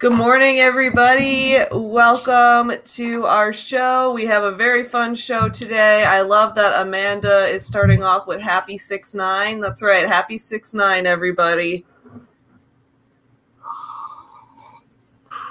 Good 0.00 0.14
morning, 0.14 0.60
everybody. 0.60 1.58
Welcome 1.72 2.72
to 2.82 3.26
our 3.26 3.52
show. 3.52 4.14
We 4.14 4.24
have 4.24 4.44
a 4.44 4.50
very 4.50 4.82
fun 4.82 5.14
show 5.14 5.50
today. 5.50 6.04
I 6.04 6.22
love 6.22 6.54
that 6.54 6.80
Amanda 6.80 7.44
is 7.44 7.66
starting 7.66 8.02
off 8.02 8.26
with 8.26 8.40
Happy 8.40 8.78
6 8.78 9.14
9. 9.14 9.60
That's 9.60 9.82
right, 9.82 10.08
Happy 10.08 10.38
6 10.38 10.72
9, 10.72 11.06
everybody. 11.06 11.84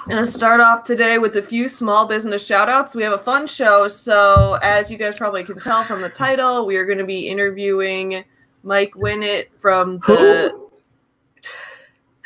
Going 0.08 0.24
to 0.24 0.26
start 0.26 0.58
off 0.58 0.82
today 0.82 1.18
with 1.18 1.36
a 1.36 1.42
few 1.42 1.68
small 1.68 2.08
business 2.08 2.44
shout 2.44 2.68
outs. 2.68 2.92
We 2.92 3.04
have 3.04 3.12
a 3.12 3.18
fun 3.18 3.46
show. 3.46 3.86
So, 3.86 4.58
as 4.64 4.90
you 4.90 4.98
guys 4.98 5.14
probably 5.14 5.44
can 5.44 5.60
tell 5.60 5.84
from 5.84 6.02
the 6.02 6.08
title, 6.08 6.66
we 6.66 6.76
are 6.76 6.84
going 6.84 6.98
to 6.98 7.04
be 7.04 7.28
interviewing 7.28 8.24
Mike 8.64 8.94
Winnet 8.94 9.46
from 9.60 9.98
the. 10.08 10.69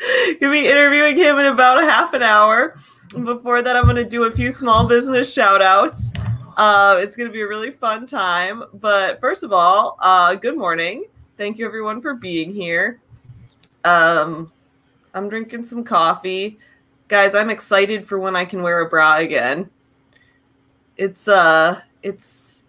Gonna 0.39 0.51
be 0.51 0.67
interviewing 0.67 1.17
him 1.17 1.37
in 1.39 1.45
about 1.45 1.81
a 1.81 1.85
half 1.85 2.13
an 2.13 2.23
hour. 2.23 2.75
Before 3.23 3.61
that, 3.61 3.75
I'm 3.75 3.85
gonna 3.85 4.03
do 4.03 4.25
a 4.25 4.31
few 4.31 4.51
small 4.51 4.87
business 4.87 5.31
shout 5.31 5.61
outs. 5.61 6.11
Uh, 6.57 6.97
it's 6.99 7.15
gonna 7.15 7.29
be 7.29 7.41
a 7.41 7.47
really 7.47 7.71
fun 7.71 8.05
time. 8.05 8.63
But 8.73 9.19
first 9.21 9.43
of 9.43 9.53
all, 9.53 9.97
uh, 9.99 10.35
good 10.35 10.57
morning. 10.57 11.05
Thank 11.37 11.57
you 11.57 11.65
everyone 11.65 12.01
for 12.01 12.15
being 12.15 12.53
here. 12.53 12.99
Um, 13.83 14.51
I'm 15.13 15.29
drinking 15.29 15.63
some 15.63 15.83
coffee. 15.83 16.57
Guys, 17.07 17.35
I'm 17.35 17.49
excited 17.49 18.07
for 18.07 18.19
when 18.19 18.35
I 18.35 18.45
can 18.45 18.63
wear 18.63 18.81
a 18.81 18.89
bra 18.89 19.17
again. 19.17 19.69
It's 20.97 21.27
uh 21.27 21.81
it's 22.03 22.63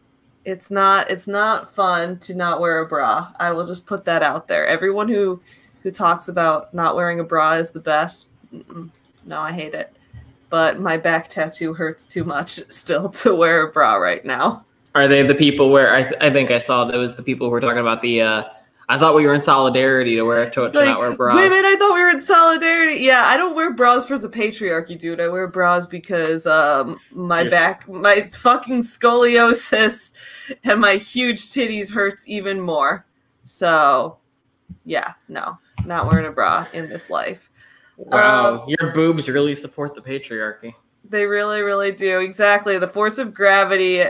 it's 0.45 0.71
not 0.71 1.11
it's 1.11 1.27
not 1.27 1.75
fun 1.75 2.19
to 2.21 2.35
not 2.35 2.61
wear 2.61 2.81
a 2.81 2.87
bra. 2.87 3.33
I 3.39 3.51
will 3.53 3.67
just 3.67 3.87
put 3.87 4.05
that 4.05 4.23
out 4.23 4.47
there. 4.49 4.67
Everyone 4.67 5.09
who 5.09 5.41
who 5.87 5.93
talks 5.93 6.27
about 6.27 6.75
not 6.75 6.97
wearing 6.97 7.21
a 7.21 7.23
bra 7.23 7.53
is 7.53 7.71
the 7.71 7.79
best. 7.79 8.29
Mm-mm. 8.53 8.91
No, 9.25 9.39
I 9.41 9.53
hate 9.53 9.73
it. 9.73 9.95
But 10.51 10.81
my 10.81 10.97
back 10.97 11.31
tattoo 11.31 11.75
hurts 11.75 12.07
too 12.07 12.25
much 12.25 12.51
still 12.73 13.09
to 13.11 13.33
wear 13.37 13.63
a 13.69 13.71
bra 13.71 13.95
right 13.95 14.25
now. 14.25 14.65
Are 14.97 15.07
they 15.07 15.23
the 15.25 15.37
people 15.37 15.71
where 15.71 15.95
I, 15.95 16.03
th- 16.03 16.17
I 16.21 16.31
think 16.31 16.51
I 16.51 16.59
saw 16.59 16.87
those 16.87 17.15
the 17.15 17.23
people 17.23 17.47
who 17.47 17.53
were 17.53 17.61
talking 17.61 17.79
about 17.79 18.03
the 18.03 18.21
uh 18.23 18.43
I 18.89 18.99
thought 18.99 19.15
we 19.15 19.25
were 19.27 19.35
in 19.35 19.41
solidarity 19.41 20.17
to 20.17 20.23
wear 20.23 20.51
to, 20.51 20.63
It's 20.63 20.73
to 20.73 20.79
like, 20.79 20.89
not 20.89 20.99
wear 20.99 21.13
bras. 21.15 21.37
Wait 21.37 21.47
a 21.47 21.51
minute, 21.51 21.65
I 21.65 21.77
thought 21.77 21.95
we 21.95 22.01
were 22.01 22.11
in 22.11 22.21
solidarity. 22.21 22.97
Yeah, 23.01 23.23
I 23.25 23.37
don't 23.37 23.55
wear 23.55 23.73
bras 23.73 24.07
for 24.07 24.19
the 24.19 24.29
patriarchy, 24.29 24.99
dude. 24.99 25.21
I 25.21 25.29
wear 25.29 25.47
bras 25.47 25.87
because 25.87 26.49
um 26.49 26.99
my 27.13 27.43
You're- 27.43 27.51
back, 27.51 27.89
my 27.89 28.29
fucking 28.37 28.81
scoliosis 28.81 30.13
and 30.65 30.81
my 30.81 30.97
huge 30.97 31.43
titties 31.43 31.93
hurts 31.93 32.27
even 32.27 32.61
more. 32.61 33.07
So, 33.45 34.17
yeah, 34.85 35.15
no, 35.29 35.59
not 35.85 36.11
wearing 36.11 36.27
a 36.27 36.31
bra 36.33 36.67
in 36.73 36.89
this 36.89 37.11
life. 37.11 37.51
Wow, 37.97 38.63
Um, 38.63 38.69
your 38.69 38.93
boobs 38.93 39.29
really 39.29 39.55
support 39.55 39.95
the 39.95 40.03
patriarchy. 40.03 40.75
They 41.05 41.25
really, 41.27 41.63
really 41.63 41.93
do. 41.93 42.21
Exactly. 42.21 42.79
The 42.79 42.89
force 42.89 43.19
of 43.19 43.33
gravity 43.33 44.03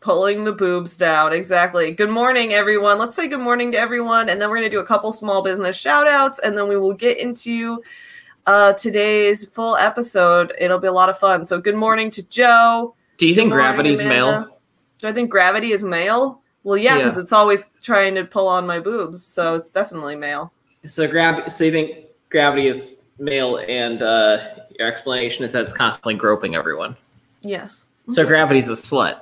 pulling 0.00 0.44
the 0.44 0.52
boobs 0.52 0.96
down. 0.96 1.32
Exactly. 1.32 1.90
Good 1.90 2.10
morning, 2.10 2.54
everyone. 2.54 2.98
Let's 2.98 3.16
say 3.16 3.26
good 3.28 3.40
morning 3.40 3.72
to 3.72 3.78
everyone. 3.78 4.28
And 4.28 4.40
then 4.40 4.48
we're 4.48 4.56
going 4.58 4.70
to 4.70 4.74
do 4.76 4.80
a 4.80 4.86
couple 4.86 5.10
small 5.12 5.42
business 5.42 5.76
shout 5.76 6.06
outs. 6.06 6.38
And 6.38 6.56
then 6.56 6.68
we 6.68 6.76
will 6.76 6.92
get 6.94 7.18
into 7.18 7.82
uh, 8.46 8.72
today's 8.74 9.44
full 9.44 9.76
episode. 9.76 10.54
It'll 10.58 10.78
be 10.78 10.86
a 10.88 10.92
lot 10.92 11.08
of 11.10 11.18
fun. 11.18 11.44
So, 11.44 11.60
good 11.60 11.74
morning 11.74 12.08
to 12.12 12.22
Joe. 12.28 12.94
Do 13.18 13.26
you 13.26 13.34
Good 13.34 13.40
think 13.40 13.48
morning, 13.50 13.66
gravity's 13.66 14.00
Amanda. 14.00 14.40
male? 14.40 14.58
Do 14.98 15.08
I 15.08 15.12
think 15.12 15.28
gravity 15.30 15.72
is 15.72 15.84
male? 15.84 16.40
Well, 16.62 16.78
yeah, 16.78 16.96
Yeah. 16.96 17.04
because 17.04 17.18
it's 17.18 17.32
always 17.32 17.60
trying 17.82 18.14
to 18.16 18.24
pull 18.24 18.48
on 18.48 18.66
my 18.66 18.78
boobs. 18.80 19.22
So, 19.22 19.54
it's 19.54 19.70
definitely 19.70 20.16
male. 20.16 20.52
So 20.86 21.06
grab. 21.08 21.50
so 21.50 21.64
you 21.64 21.72
think 21.72 22.06
gravity 22.30 22.68
is 22.68 23.00
male 23.18 23.58
and 23.68 24.00
uh 24.00 24.38
your 24.78 24.86
explanation 24.86 25.44
is 25.44 25.50
that 25.52 25.64
it's 25.64 25.72
constantly 25.72 26.14
groping 26.14 26.54
everyone. 26.54 26.96
Yes. 27.42 27.86
So 28.10 28.24
gravity's 28.24 28.68
a 28.68 28.72
slut. 28.72 29.20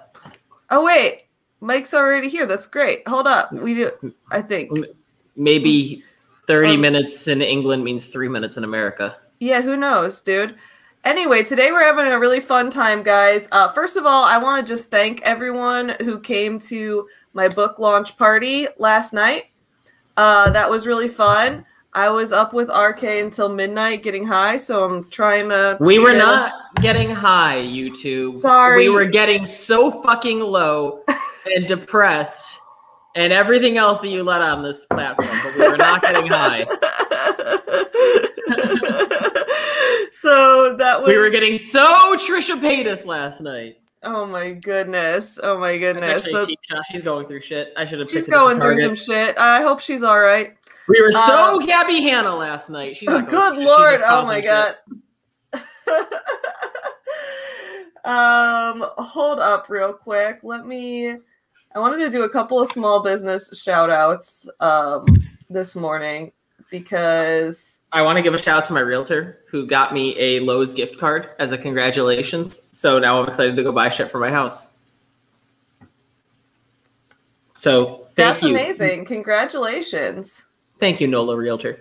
Oh, 0.71 0.85
wait. 0.85 1.25
Mike's 1.61 1.95
already 1.95 2.29
here. 2.29 2.45
That's 2.45 2.67
great. 2.67 3.09
Hold 3.09 3.27
up. 3.27 3.51
We 3.53 3.75
do, 3.75 4.13
I 4.31 4.43
think. 4.43 4.71
Maybe 5.35 6.03
30 6.47 6.75
Um, 6.75 6.81
minutes 6.83 7.27
in 7.27 7.41
England 7.43 7.85
means 7.85 8.07
3 8.09 8.29
minutes 8.29 8.57
in 8.57 8.65
America. 8.65 9.17
Yeah, 9.41 9.63
who 9.63 9.77
knows, 9.77 10.21
dude? 10.21 10.55
Anyway, 11.05 11.43
today 11.43 11.73
we're 11.73 11.81
having 11.85 12.07
a 12.07 12.19
really 12.19 12.41
fun 12.41 12.69
time, 12.71 13.03
guys. 13.03 13.49
Uh, 13.53 13.73
first 13.73 13.97
of 13.97 14.05
all, 14.07 14.25
I 14.25 14.39
want 14.39 14.67
to 14.67 14.73
just 14.73 14.91
thank 14.91 15.23
everyone 15.23 15.91
who 16.01 16.21
came 16.21 16.59
to 16.61 17.09
my 17.37 17.49
book 17.49 17.79
launch 17.79 18.17
party 18.17 18.67
last 18.79 19.13
night. 19.13 19.49
Uh, 20.17 20.51
that 20.51 20.71
was 20.71 20.87
really 20.87 21.07
fun. 21.09 21.67
I 21.93 22.09
was 22.09 22.33
up 22.33 22.55
with 22.55 22.71
RK 22.71 23.03
until 23.05 23.51
midnight 23.51 24.03
getting 24.03 24.27
high, 24.27 24.57
so 24.57 24.85
I'm 24.85 25.09
trying 25.11 25.51
to. 25.51 25.77
We 25.79 25.99
were 25.99 26.15
not 26.15 26.53
getting 26.81 27.11
high, 27.11 27.59
YouTube. 27.59 28.35
Sorry. 28.35 28.89
We 28.89 28.95
were 28.95 29.05
getting 29.05 29.45
so 29.45 30.03
fucking 30.03 30.41
low 30.41 31.05
and 31.55 31.67
depressed 31.67 32.59
and 33.15 33.33
everything 33.33 33.77
else 33.77 34.01
that 34.01 34.09
you 34.09 34.23
let 34.23 34.41
on 34.41 34.63
this 34.63 34.87
platform, 34.87 35.29
but 35.43 35.57
we 35.57 35.69
were 35.69 35.77
not 35.77 36.03
getting 36.03 36.27
high. 36.27 36.65
so 40.13 40.77
that 40.77 41.01
was. 41.01 41.09
We 41.09 41.17
were 41.19 41.31
getting 41.31 41.59
so 41.59 42.17
Trisha 42.17 42.59
Paytas 42.59 43.05
last 43.05 43.43
night. 43.43 43.77
Oh 44.09 44.25
my 44.25 44.53
goodness! 44.53 45.41
Oh 45.43 45.59
my 45.59 45.77
goodness! 45.79 46.31
So 46.31 46.45
a 46.45 46.47
cheap 46.47 46.61
shot. 46.63 46.79
She's 46.93 47.03
going 47.03 47.27
through 47.27 47.41
shit. 47.41 47.73
I 47.77 47.85
should 47.85 47.99
have. 47.99 48.09
she's 48.09 48.27
picked 48.27 48.29
it 48.29 48.35
up 48.35 48.43
at 48.43 48.45
going 48.45 48.61
through 48.61 48.77
some 48.77 48.95
shit. 48.95 49.37
I 49.37 49.63
hope 49.63 49.81
she's 49.81 50.05
all 50.05 50.21
right. 50.21 50.57
We 50.89 51.03
were 51.03 51.11
so 51.11 51.61
Uh, 51.61 51.67
Gabby 51.67 52.01
Hanna 52.03 52.33
last 52.33 52.71
night. 52.71 52.97
She's 52.97 53.09
going 53.09 53.25
Good 53.25 53.59
lord! 53.59 54.01
Oh 54.05 54.25
my 54.25 54.41
god. 54.41 54.77
um, 58.05 58.89
hold 58.97 59.41
up 59.41 59.69
real 59.69 59.93
quick. 59.93 60.39
Let 60.45 60.69
me. 60.69 61.11
I 61.75 61.79
wanted 61.81 61.99
to 61.99 62.09
do 62.09 62.23
a 62.23 62.29
couple 62.29 62.61
of 62.61 62.71
small 62.71 63.03
business 63.03 63.61
shout 63.61 63.91
outs 63.91 64.49
um, 64.61 65.05
this 65.51 65.75
morning 65.75 66.31
because 66.71 67.81
I 67.93 68.03
want 68.03 68.17
to 68.17 68.23
give 68.23 68.35
a 68.35 68.39
shout 68.39 68.59
out 68.59 68.65
to 68.67 68.73
my 68.73 68.81
realtor 68.81 69.41
who 69.49 69.67
got 69.67 69.95
me 69.95 70.19
a 70.19 70.41
Lowe's 70.41 70.75
gift 70.75 70.99
card 70.99 71.31
as 71.39 71.53
a 71.53 71.59
congratulations. 71.59 72.69
So 72.73 72.99
now 72.99 73.21
I'm 73.21 73.29
excited 73.29 73.57
to 73.57 73.63
go 73.63 73.73
buy 73.73 73.89
shit 73.89 74.11
for 74.11 74.19
my 74.19 74.31
house. 74.31 74.73
So 77.55 77.85
thank 77.85 77.99
you. 77.99 78.13
that's 78.15 78.43
you, 78.43 78.49
amazing. 78.51 79.05
Congratulations. 79.07 80.47
thank 80.79 81.01
you, 81.01 81.07
Nola 81.07 81.37
Realtor. 81.37 81.81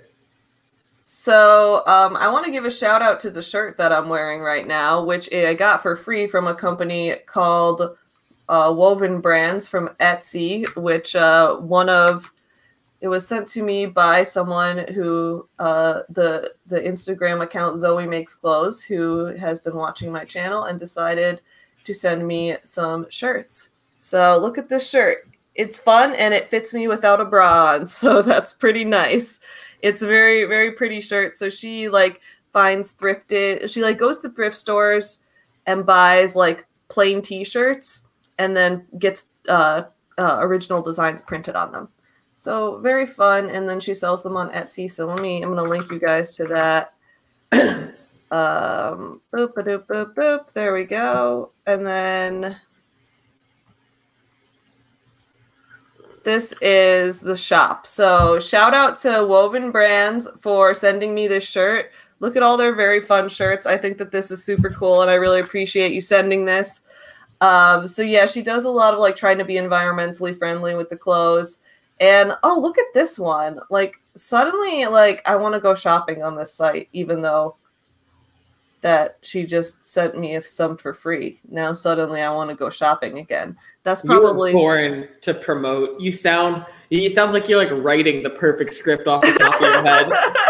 So 1.02 1.84
um, 1.86 2.16
I 2.16 2.32
want 2.32 2.46
to 2.46 2.52
give 2.52 2.66
a 2.66 2.72
shout 2.72 3.04
out 3.04 3.20
to 3.20 3.30
the 3.30 3.42
shirt 3.42 3.78
that 3.78 3.92
I'm 3.92 4.10
wearing 4.10 4.42
right 4.42 4.66
now, 4.66 5.04
which 5.04 5.32
I 5.32 5.54
got 5.54 5.84
for 5.84 5.96
free 5.96 6.26
from 6.26 6.48
a 6.48 6.56
company 6.56 7.16
called 7.28 7.96
uh, 8.50 8.74
Woven 8.76 9.22
Brands 9.22 9.68
from 9.68 9.90
Etsy, 10.00 10.66
which 10.76 11.16
uh, 11.16 11.58
one 11.58 11.90
of 11.90 12.32
it 13.06 13.10
was 13.10 13.28
sent 13.28 13.48
to 13.50 13.64
me 13.64 13.86
by 13.86 14.24
someone 14.24 14.80
who 14.94 15.48
uh, 15.60 16.02
the 16.10 16.54
the 16.66 16.82
Instagram 16.82 17.42
account 17.44 17.78
Zoe 17.80 18.08
Makes 18.08 18.36
Clothes, 18.36 18.82
who 18.82 19.28
has 19.38 19.60
been 19.60 19.76
watching 19.76 20.12
my 20.12 20.26
channel 20.26 20.66
and 20.66 20.80
decided 20.80 21.42
to 21.84 21.94
send 21.94 22.28
me 22.28 22.58
some 22.64 23.06
shirts. 23.10 23.70
So 24.00 24.38
look 24.42 24.58
at 24.58 24.70
this 24.70 24.90
shirt. 24.90 25.30
It's 25.54 25.80
fun 25.80 26.14
and 26.16 26.34
it 26.34 26.50
fits 26.50 26.74
me 26.74 26.88
without 26.88 27.22
a 27.22 27.26
bra 27.26 27.76
on, 27.76 27.88
so 28.02 28.22
that's 28.22 28.54
pretty 28.54 28.84
nice 28.84 29.40
it's 29.86 30.02
a 30.02 30.08
very 30.08 30.46
very 30.46 30.72
pretty 30.72 31.00
shirt 31.00 31.38
so 31.38 31.48
she 31.48 31.90
like 31.90 32.22
finds 32.54 32.92
thrifted 32.94 33.70
she 33.70 33.82
like 33.82 34.00
goes 34.00 34.18
to 34.18 34.30
thrift 34.30 34.56
stores 34.56 35.20
and 35.68 35.86
buys 35.86 36.36
like 36.36 36.66
plain 36.88 37.22
t-shirts 37.22 38.08
and 38.40 38.58
then 38.58 38.88
gets 38.98 39.28
uh, 39.48 39.84
uh 40.18 40.38
original 40.42 40.82
designs 40.82 41.22
printed 41.22 41.56
on 41.56 41.72
them 41.72 41.88
so 42.46 42.78
very 42.78 43.08
fun 43.08 43.50
and 43.50 43.68
then 43.68 43.80
she 43.80 43.94
sells 43.94 44.24
them 44.24 44.38
on 44.38 44.50
etsy 44.52 44.90
so 44.90 45.08
let 45.08 45.20
me 45.20 45.42
i'm 45.42 45.54
gonna 45.54 45.68
link 45.68 45.90
you 45.92 46.00
guys 46.00 46.36
to 46.36 46.46
that 46.46 46.94
um 48.32 49.20
boop 49.34 49.54
boop 49.54 49.86
boop 49.88 50.14
boop 50.14 50.54
there 50.54 50.74
we 50.74 50.84
go 50.84 51.52
and 51.66 51.86
then 51.86 52.56
this 56.26 56.56
is 56.60 57.22
the 57.22 57.38
shop. 57.38 57.86
So 57.86 58.40
shout 58.40 58.74
out 58.74 58.98
to 58.98 59.24
Woven 59.24 59.72
Brands 59.72 60.28
for 60.42 60.74
sending 60.74 61.14
me 61.14 61.28
this 61.28 61.48
shirt. 61.48 61.92
Look 62.20 62.36
at 62.36 62.42
all 62.42 62.58
their 62.58 62.74
very 62.74 63.00
fun 63.00 63.30
shirts. 63.30 63.68
I 63.68 63.78
think 63.78 64.00
that 64.00 64.12
this 64.12 64.32
is 64.32 64.44
super 64.44 64.72
cool, 64.72 65.04
and 65.04 65.12
I 65.12 65.14
really 65.14 65.40
appreciate 65.40 65.94
you 65.94 66.02
sending 66.02 66.44
this. 66.44 66.82
Um, 67.42 67.88
so 67.88 68.02
yeah, 68.02 68.26
she 68.26 68.42
does 68.42 68.66
a 68.66 68.70
lot 68.70 68.96
of 68.96 69.00
like 69.00 69.16
trying 69.16 69.38
to 69.38 69.46
be 69.46 69.54
environmentally 69.54 70.36
friendly 70.36 70.74
with 70.74 70.90
the 70.90 70.98
clothes. 70.98 71.60
And 72.00 72.34
oh, 72.44 72.60
look 72.60 72.78
at 72.78 72.94
this 72.94 73.18
one! 73.18 73.60
Like 73.70 73.96
suddenly, 74.16 74.86
like 74.86 75.22
I 75.26 75.36
want 75.36 75.54
to 75.56 75.62
go 75.62 75.76
shopping 75.76 76.24
on 76.24 76.36
this 76.36 76.54
site, 76.54 76.90
even 76.94 77.22
though 77.22 77.56
that 78.82 79.18
she 79.24 79.46
just 79.46 79.84
sent 79.84 80.16
me 80.16 80.40
some 80.42 80.78
for 80.78 80.94
free. 80.94 81.40
Now 81.50 81.74
suddenly 81.74 82.22
I 82.22 82.32
want 82.32 82.52
to 82.52 82.56
go 82.56 82.70
shopping 82.70 83.18
again. 83.18 83.58
That's 83.82 84.04
probably 84.04 84.52
you 84.52 84.58
were 84.58 84.62
born 84.62 85.10
to 85.22 85.34
promote. 85.34 86.00
You 86.00 86.12
sound. 86.12 86.66
It 86.92 87.12
sounds 87.12 87.34
like 87.34 87.50
you're 87.50 87.58
like 87.58 87.84
writing 87.84 88.22
the 88.22 88.30
perfect 88.30 88.74
script 88.74 89.08
off 89.08 89.24
the 89.24 89.32
top 89.32 89.56
of 89.56 89.62
your 89.62 89.82
head. 89.82 90.12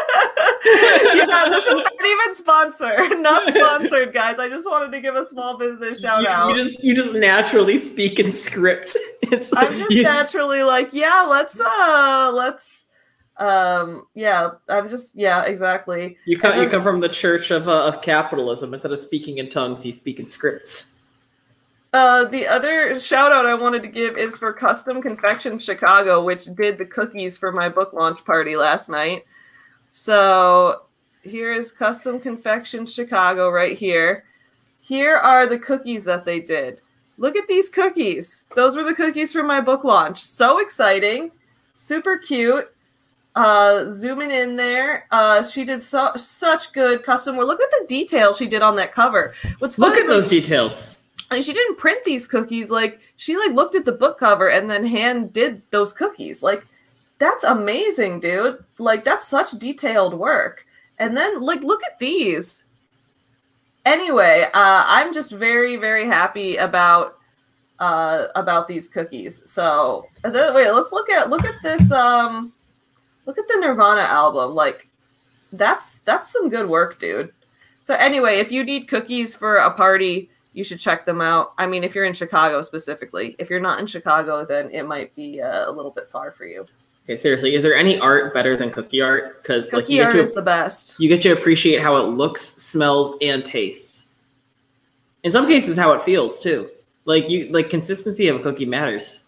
yeah, 1.13 1.45
this 1.49 1.65
is 1.67 1.75
not 1.75 2.05
even 2.05 2.33
sponsored. 2.33 3.19
Not 3.25 3.47
sponsored, 3.47 4.13
guys. 4.13 4.39
I 4.39 4.49
just 4.49 4.67
wanted 4.67 4.91
to 4.91 5.01
give 5.01 5.15
a 5.15 5.25
small 5.25 5.57
business 5.57 5.99
shout 5.99 6.21
you, 6.21 6.27
out. 6.27 6.49
you 6.49 6.55
just 6.55 6.83
you 6.83 6.95
just 6.95 7.13
naturally 7.13 7.77
speak 7.77 8.19
in 8.19 8.31
script. 8.31 8.95
It's 9.21 9.51
like 9.51 9.69
I'm 9.69 9.77
just 9.77 9.91
you- 9.91 10.03
naturally 10.03 10.63
like, 10.63 10.93
yeah, 10.93 11.21
let's 11.21 11.59
uh 11.59 12.31
let's 12.33 12.87
um 13.37 14.07
yeah, 14.15 14.51
I'm 14.67 14.89
just 14.89 15.15
yeah, 15.15 15.43
exactly. 15.43 16.17
You 16.25 16.39
come, 16.39 16.53
And 16.53 16.61
you 16.63 16.69
come 16.69 16.83
from 16.83 16.99
the 16.99 17.09
church 17.09 17.51
of, 17.51 17.67
uh, 17.67 17.85
of 17.85 18.01
capitalism. 18.01 18.73
Instead 18.73 18.91
of 18.91 18.99
speaking 18.99 19.37
in 19.37 19.49
tongues, 19.49 19.85
you 19.85 19.93
speak 19.93 20.19
in 20.19 20.27
scripts. 20.27 20.91
Uh, 21.93 22.25
the 22.25 22.45
other 22.47 22.99
shout 22.99 23.31
out 23.31 23.45
I 23.45 23.53
wanted 23.53 23.81
to 23.83 23.89
give 23.89 24.17
is 24.17 24.35
for 24.35 24.51
Custom 24.51 25.01
Confection 25.01 25.57
Chicago, 25.59 26.23
which 26.23 26.45
did 26.55 26.77
the 26.77 26.85
cookies 26.85 27.37
for 27.37 27.51
my 27.51 27.69
book 27.69 27.93
launch 27.93 28.25
party 28.25 28.55
last 28.55 28.89
night. 28.89 29.25
So 29.95 30.81
here 31.23 31.53
is 31.53 31.71
Custom 31.71 32.19
Confection 32.19 32.85
Chicago 32.85 33.49
right 33.49 33.77
here. 33.77 34.25
Here 34.77 35.15
are 35.15 35.47
the 35.47 35.57
cookies 35.57 36.03
that 36.03 36.25
they 36.25 36.41
did. 36.41 36.81
Look 37.17 37.37
at 37.37 37.47
these 37.47 37.69
cookies. 37.69 38.45
Those 38.55 38.75
were 38.75 38.83
the 38.83 38.93
cookies 38.93 39.31
for 39.31 39.41
my 39.41 39.61
book 39.61 39.85
launch. 39.85 40.21
So 40.21 40.59
exciting, 40.59 41.31
super 41.75 42.17
cute. 42.17 42.75
Uh, 43.35 43.89
zooming 43.89 44.31
in 44.31 44.57
there, 44.57 45.07
uh, 45.11 45.41
she 45.41 45.63
did 45.63 45.81
so 45.81 46.11
such 46.17 46.73
good 46.73 47.03
custom 47.03 47.37
work. 47.37 47.47
Look 47.47 47.61
at 47.61 47.71
the 47.71 47.85
detail 47.87 48.33
she 48.33 48.47
did 48.47 48.61
on 48.61 48.75
that 48.75 48.91
cover. 48.91 49.33
What's 49.59 49.79
Look 49.79 49.93
at 49.95 49.99
like, 50.01 50.07
those 50.09 50.27
details. 50.27 50.97
and 51.31 51.41
she 51.43 51.53
didn't 51.53 51.77
print 51.77 52.03
these 52.03 52.27
cookies 52.27 52.69
like 52.69 52.99
she 53.15 53.37
like 53.37 53.53
looked 53.53 53.75
at 53.75 53.85
the 53.85 53.93
book 53.93 54.19
cover 54.19 54.49
and 54.49 54.69
then 54.69 54.85
hand 54.85 55.31
did 55.31 55.61
those 55.71 55.93
cookies 55.93 56.43
like 56.43 56.65
that's 57.17 57.43
amazing 57.43 58.19
dude. 58.19 58.63
Like 58.77 59.03
that's 59.03 59.27
such 59.27 59.51
detailed 59.51 60.13
work. 60.13 60.65
And 60.97 61.15
then 61.15 61.41
like 61.41 61.63
look 61.63 61.83
at 61.83 61.99
these. 61.99 62.65
Anyway 63.85 64.43
uh 64.53 64.83
i'm 64.87 65.13
just 65.13 65.31
very 65.31 65.75
very 65.75 66.07
happy 66.07 66.57
about 66.57 67.19
uh 67.79 68.27
about 68.35 68.67
these 68.67 68.87
cookies. 68.87 69.49
So 69.49 70.07
then 70.23 70.53
wait 70.53 70.71
let's 70.71 70.91
look 70.91 71.09
at 71.09 71.29
look 71.29 71.45
at 71.45 71.61
this 71.61 71.91
um 71.91 72.51
look 73.25 73.37
at 73.37 73.47
the 73.47 73.57
nirvana 73.59 74.01
album. 74.01 74.55
Like 74.55 74.89
that's 75.53 76.01
that's 76.01 76.31
some 76.31 76.49
good 76.49 76.67
work 76.67 76.99
dude. 76.99 77.31
So 77.79 77.95
anyway 77.95 78.39
if 78.39 78.51
you 78.51 78.63
need 78.63 78.87
cookies 78.87 79.35
for 79.35 79.57
a 79.57 79.71
party 79.71 80.29
you 80.55 80.63
should 80.63 80.79
check 80.79 81.03
them 81.03 81.19
out. 81.19 81.53
I 81.57 81.67
mean, 81.67 81.83
if 81.83 81.93
you're 81.93 82.05
in 82.05 82.13
Chicago 82.13 82.61
specifically, 82.61 83.35
if 83.37 83.49
you're 83.49 83.59
not 83.59 83.81
in 83.81 83.87
Chicago, 83.87 84.45
then 84.45 84.71
it 84.71 84.83
might 84.83 85.13
be 85.13 85.41
uh, 85.41 85.69
a 85.69 85.71
little 85.71 85.91
bit 85.91 86.09
far 86.09 86.31
for 86.31 86.45
you. 86.45 86.65
Okay, 87.05 87.17
seriously, 87.17 87.53
is 87.53 87.61
there 87.61 87.75
any 87.75 87.99
art 87.99 88.33
better 88.33 88.57
than 88.57 88.71
cookie 88.71 88.99
art? 89.01 89.41
Because 89.41 89.71
like 89.71 89.83
Cookie 89.83 89.93
you 89.93 89.99
get 89.99 90.05
art 90.05 90.13
to 90.15 90.21
is 90.21 90.33
the 90.33 90.41
best. 90.41 90.99
you 90.99 91.07
get 91.07 91.21
to 91.21 91.29
appreciate 91.31 91.81
how 91.81 91.95
it 91.97 92.03
looks, 92.09 92.41
smells, 92.61 93.13
and 93.21 93.45
tastes. 93.45 94.07
In 95.23 95.29
some 95.31 95.45
cases, 95.47 95.77
how 95.77 95.91
it 95.93 96.01
feels 96.01 96.39
too. 96.39 96.69
Like 97.05 97.29
you, 97.29 97.49
like 97.51 97.69
consistency 97.69 98.27
of 98.27 98.37
a 98.37 98.39
cookie 98.39 98.65
matters. 98.65 99.25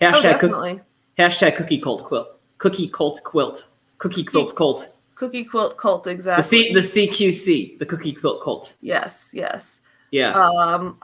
Oh, 0.00 0.06
Hashtag 0.06 0.40
cook, 0.40 0.50
definitely. 0.50 0.80
hashtag 1.18 1.56
cookie 1.56 1.78
cult 1.78 2.04
quilt. 2.04 2.38
Cookie 2.58 2.88
cult 2.88 3.22
quilt. 3.22 3.68
Cookie 3.98 4.24
quilt 4.24 4.56
cult. 4.56 4.92
Cookie 5.14 5.44
quilt 5.44 5.76
cult, 5.76 6.04
The 6.04 6.10
exactly. 6.10 6.42
C, 6.64 6.72
the 6.72 6.80
CQC, 6.80 7.78
the 7.78 7.86
cookie 7.86 8.12
quilt 8.12 8.42
cult. 8.42 8.74
yes, 8.80 9.30
yes. 9.34 9.82
Yeah. 10.10 10.30
Um, 10.32 10.98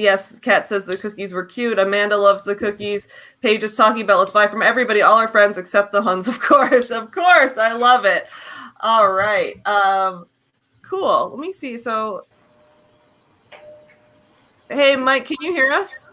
yes, 0.00 0.38
Kat 0.40 0.66
says 0.66 0.84
the 0.84 0.96
cookies 0.96 1.32
were 1.32 1.44
cute. 1.44 1.78
Amanda 1.78 2.16
loves 2.16 2.42
the 2.42 2.54
cookies. 2.54 3.08
Paige 3.42 3.62
is 3.62 3.76
talking 3.76 4.02
about 4.02 4.18
let's 4.18 4.30
buy 4.30 4.46
from 4.48 4.62
everybody, 4.62 5.02
all 5.02 5.16
our 5.16 5.28
friends 5.28 5.58
except 5.58 5.92
the 5.92 6.02
Huns, 6.02 6.26
of 6.28 6.40
course. 6.40 6.90
Of 6.90 7.12
course, 7.12 7.58
I 7.58 7.72
love 7.72 8.04
it. 8.04 8.26
All 8.80 9.12
right. 9.12 9.64
Um, 9.66 10.26
cool. 10.82 11.30
Let 11.30 11.38
me 11.38 11.52
see. 11.52 11.76
So, 11.76 12.26
hey, 14.68 14.96
Mike, 14.96 15.26
can 15.26 15.36
you 15.40 15.52
hear 15.52 15.70
us? 15.70 16.08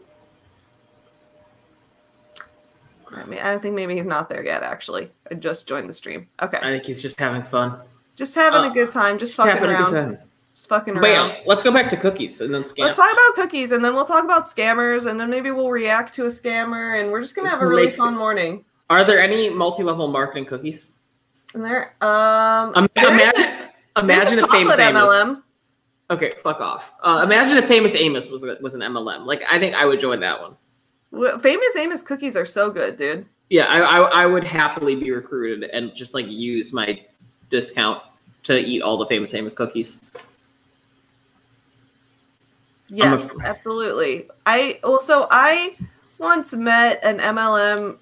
I 3.09 3.23
mean, 3.23 3.39
I 3.39 3.57
think 3.57 3.73
maybe 3.73 3.95
he's 3.95 4.05
not 4.05 4.29
there 4.29 4.43
yet. 4.43 4.63
Actually, 4.63 5.11
I 5.31 5.35
just 5.35 5.67
joined 5.67 5.87
the 5.87 5.93
stream. 5.93 6.27
Okay, 6.41 6.57
I 6.57 6.71
think 6.71 6.85
he's 6.85 7.01
just 7.01 7.17
having 7.19 7.41
fun. 7.41 7.79
just 8.15 8.35
having 8.35 8.61
uh, 8.61 8.69
a 8.69 8.73
good 8.73 8.89
time, 8.89 9.17
just, 9.17 9.35
fucking 9.35 9.53
having 9.53 9.69
around, 9.69 9.81
a 9.81 9.85
good 9.85 10.17
time. 10.17 10.26
Just 10.57 10.69
fucking 10.69 10.97
around. 10.97 11.29
yeah, 11.29 11.37
let's 11.45 11.61
go 11.61 11.71
back 11.71 11.87
to 11.87 11.95
cookies 11.95 12.41
and 12.41 12.51
then 12.51 12.63
scam. 12.63 12.79
Let's 12.79 12.97
talk 12.97 13.11
about 13.11 13.35
cookies, 13.35 13.71
and 13.71 13.85
then 13.85 13.93
we'll 13.93 14.05
talk 14.05 14.23
about 14.23 14.45
scammers, 14.45 15.05
and 15.05 15.19
then 15.19 15.29
maybe 15.29 15.51
we'll 15.51 15.69
react 15.69 16.15
to 16.15 16.23
a 16.23 16.29
scammer, 16.29 16.99
and 16.99 17.11
we're 17.11 17.21
just 17.21 17.35
gonna 17.35 17.49
have 17.49 17.61
a 17.61 17.67
really 17.67 17.83
makes 17.83 17.95
fun 17.95 18.15
it? 18.15 18.17
morning. 18.17 18.65
Are 18.89 19.03
there 19.03 19.19
any 19.21 19.49
multi-level 19.51 20.07
marketing 20.07 20.45
cookies? 20.45 20.93
And 21.53 21.63
there, 21.63 21.93
um, 22.01 22.71
Um, 22.73 22.89
a- 22.95 23.07
imagine, 23.07 23.53
imagine 24.01 24.43
a 24.43 24.47
famous 24.47 24.79
Amos. 24.79 25.03
MLM. 25.03 25.41
Okay, 26.09 26.31
fuck 26.41 26.59
off. 26.59 26.91
Uh, 27.03 27.21
imagine 27.23 27.57
if 27.57 27.65
famous 27.67 27.93
Amos 27.93 28.31
was 28.31 28.43
was 28.59 28.73
an 28.73 28.81
MLM. 28.81 29.25
Like, 29.27 29.43
I 29.47 29.59
think 29.59 29.75
I 29.75 29.85
would 29.85 29.99
join 29.99 30.21
that 30.21 30.41
one. 30.41 30.55
w- 31.11 31.37
famous 31.37 31.75
Amos 31.75 32.01
cookies 32.01 32.35
are 32.35 32.45
so 32.45 32.71
good, 32.71 32.97
dude. 32.97 33.27
Yeah, 33.51 33.65
I, 33.65 33.79
I 33.81 34.23
I 34.23 34.25
would 34.25 34.43
happily 34.43 34.95
be 34.95 35.11
recruited 35.11 35.69
and 35.69 35.93
just 35.93 36.15
like 36.15 36.25
use 36.27 36.73
my 36.73 36.99
discount 37.51 38.01
to 38.43 38.57
eat 38.57 38.81
all 38.81 38.97
the 38.97 39.05
famous 39.05 39.33
Amos 39.35 39.53
cookies. 39.53 40.01
Yes, 42.89 43.23
f- 43.23 43.31
absolutely. 43.43 44.27
I 44.45 44.79
also 44.83 45.27
I 45.29 45.75
once 46.17 46.53
met 46.53 47.03
an 47.03 47.19
MLM 47.19 47.97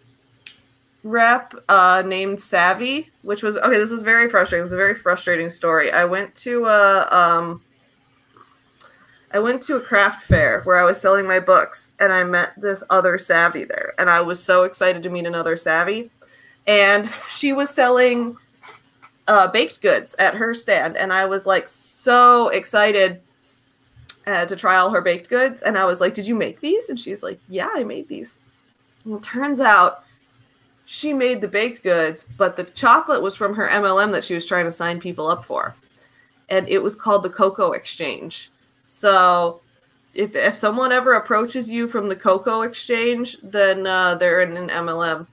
rep 1.03 1.53
uh, 1.69 2.03
named 2.05 2.39
Savvy, 2.39 3.09
which 3.21 3.43
was 3.43 3.57
okay. 3.57 3.77
This 3.77 3.91
was 3.91 4.01
very 4.01 4.29
frustrating. 4.29 4.63
This 4.63 4.69
is 4.69 4.73
a 4.73 4.77
very 4.77 4.95
frustrating 4.95 5.49
story. 5.49 5.91
I 5.91 6.05
went 6.05 6.35
to 6.35 6.65
a 6.65 7.07
um, 7.11 7.61
I 9.31 9.39
went 9.39 9.61
to 9.63 9.75
a 9.75 9.81
craft 9.81 10.25
fair 10.25 10.61
where 10.63 10.77
I 10.77 10.83
was 10.83 10.99
selling 10.99 11.25
my 11.25 11.39
books, 11.39 11.93
and 11.99 12.13
I 12.13 12.23
met 12.23 12.51
this 12.57 12.83
other 12.89 13.17
Savvy 13.17 13.63
there, 13.63 13.93
and 13.97 14.09
I 14.09 14.21
was 14.21 14.41
so 14.41 14.63
excited 14.63 15.03
to 15.03 15.09
meet 15.09 15.25
another 15.25 15.57
Savvy, 15.57 16.09
and 16.67 17.09
she 17.29 17.53
was 17.53 17.69
selling 17.69 18.37
uh, 19.27 19.47
baked 19.47 19.81
goods 19.81 20.15
at 20.19 20.35
her 20.35 20.53
stand, 20.53 20.95
and 20.95 21.11
I 21.11 21.25
was 21.25 21.45
like 21.45 21.67
so 21.67 22.49
excited 22.49 23.21
uh, 24.27 24.45
to 24.45 24.55
try 24.55 24.75
all 24.75 24.89
her 24.89 25.01
baked 25.01 25.29
goods. 25.29 25.61
And 25.61 25.77
I 25.77 25.85
was 25.85 26.01
like, 26.01 26.13
Did 26.13 26.27
you 26.27 26.35
make 26.35 26.59
these? 26.59 26.89
And 26.89 26.99
she's 26.99 27.23
like, 27.23 27.39
Yeah, 27.49 27.69
I 27.73 27.83
made 27.83 28.07
these. 28.07 28.39
Well, 29.05 29.19
turns 29.19 29.59
out 29.59 30.03
she 30.85 31.13
made 31.13 31.41
the 31.41 31.47
baked 31.47 31.83
goods, 31.83 32.27
but 32.37 32.55
the 32.55 32.63
chocolate 32.63 33.21
was 33.21 33.35
from 33.35 33.55
her 33.55 33.67
MLM 33.67 34.11
that 34.11 34.23
she 34.23 34.35
was 34.35 34.45
trying 34.45 34.65
to 34.65 34.71
sign 34.71 34.99
people 34.99 35.27
up 35.27 35.45
for. 35.45 35.75
And 36.49 36.67
it 36.69 36.83
was 36.83 36.95
called 36.95 37.23
the 37.23 37.29
Cocoa 37.29 37.71
Exchange. 37.71 38.51
So 38.85 39.61
if, 40.13 40.35
if 40.35 40.55
someone 40.55 40.91
ever 40.91 41.13
approaches 41.13 41.71
you 41.71 41.87
from 41.87 42.07
the 42.07 42.15
Cocoa 42.15 42.61
Exchange, 42.61 43.37
then 43.41 43.87
uh, 43.87 44.15
they're 44.15 44.41
in 44.41 44.55
an 44.55 44.69
MLM. 44.69 45.25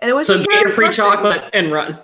And 0.00 0.10
it 0.10 0.14
was 0.14 0.26
So 0.26 0.36
just 0.36 0.48
get 0.48 0.62
your 0.62 0.70
free 0.70 0.92
chocolate 0.92 1.50
and 1.52 1.72
run. 1.72 1.98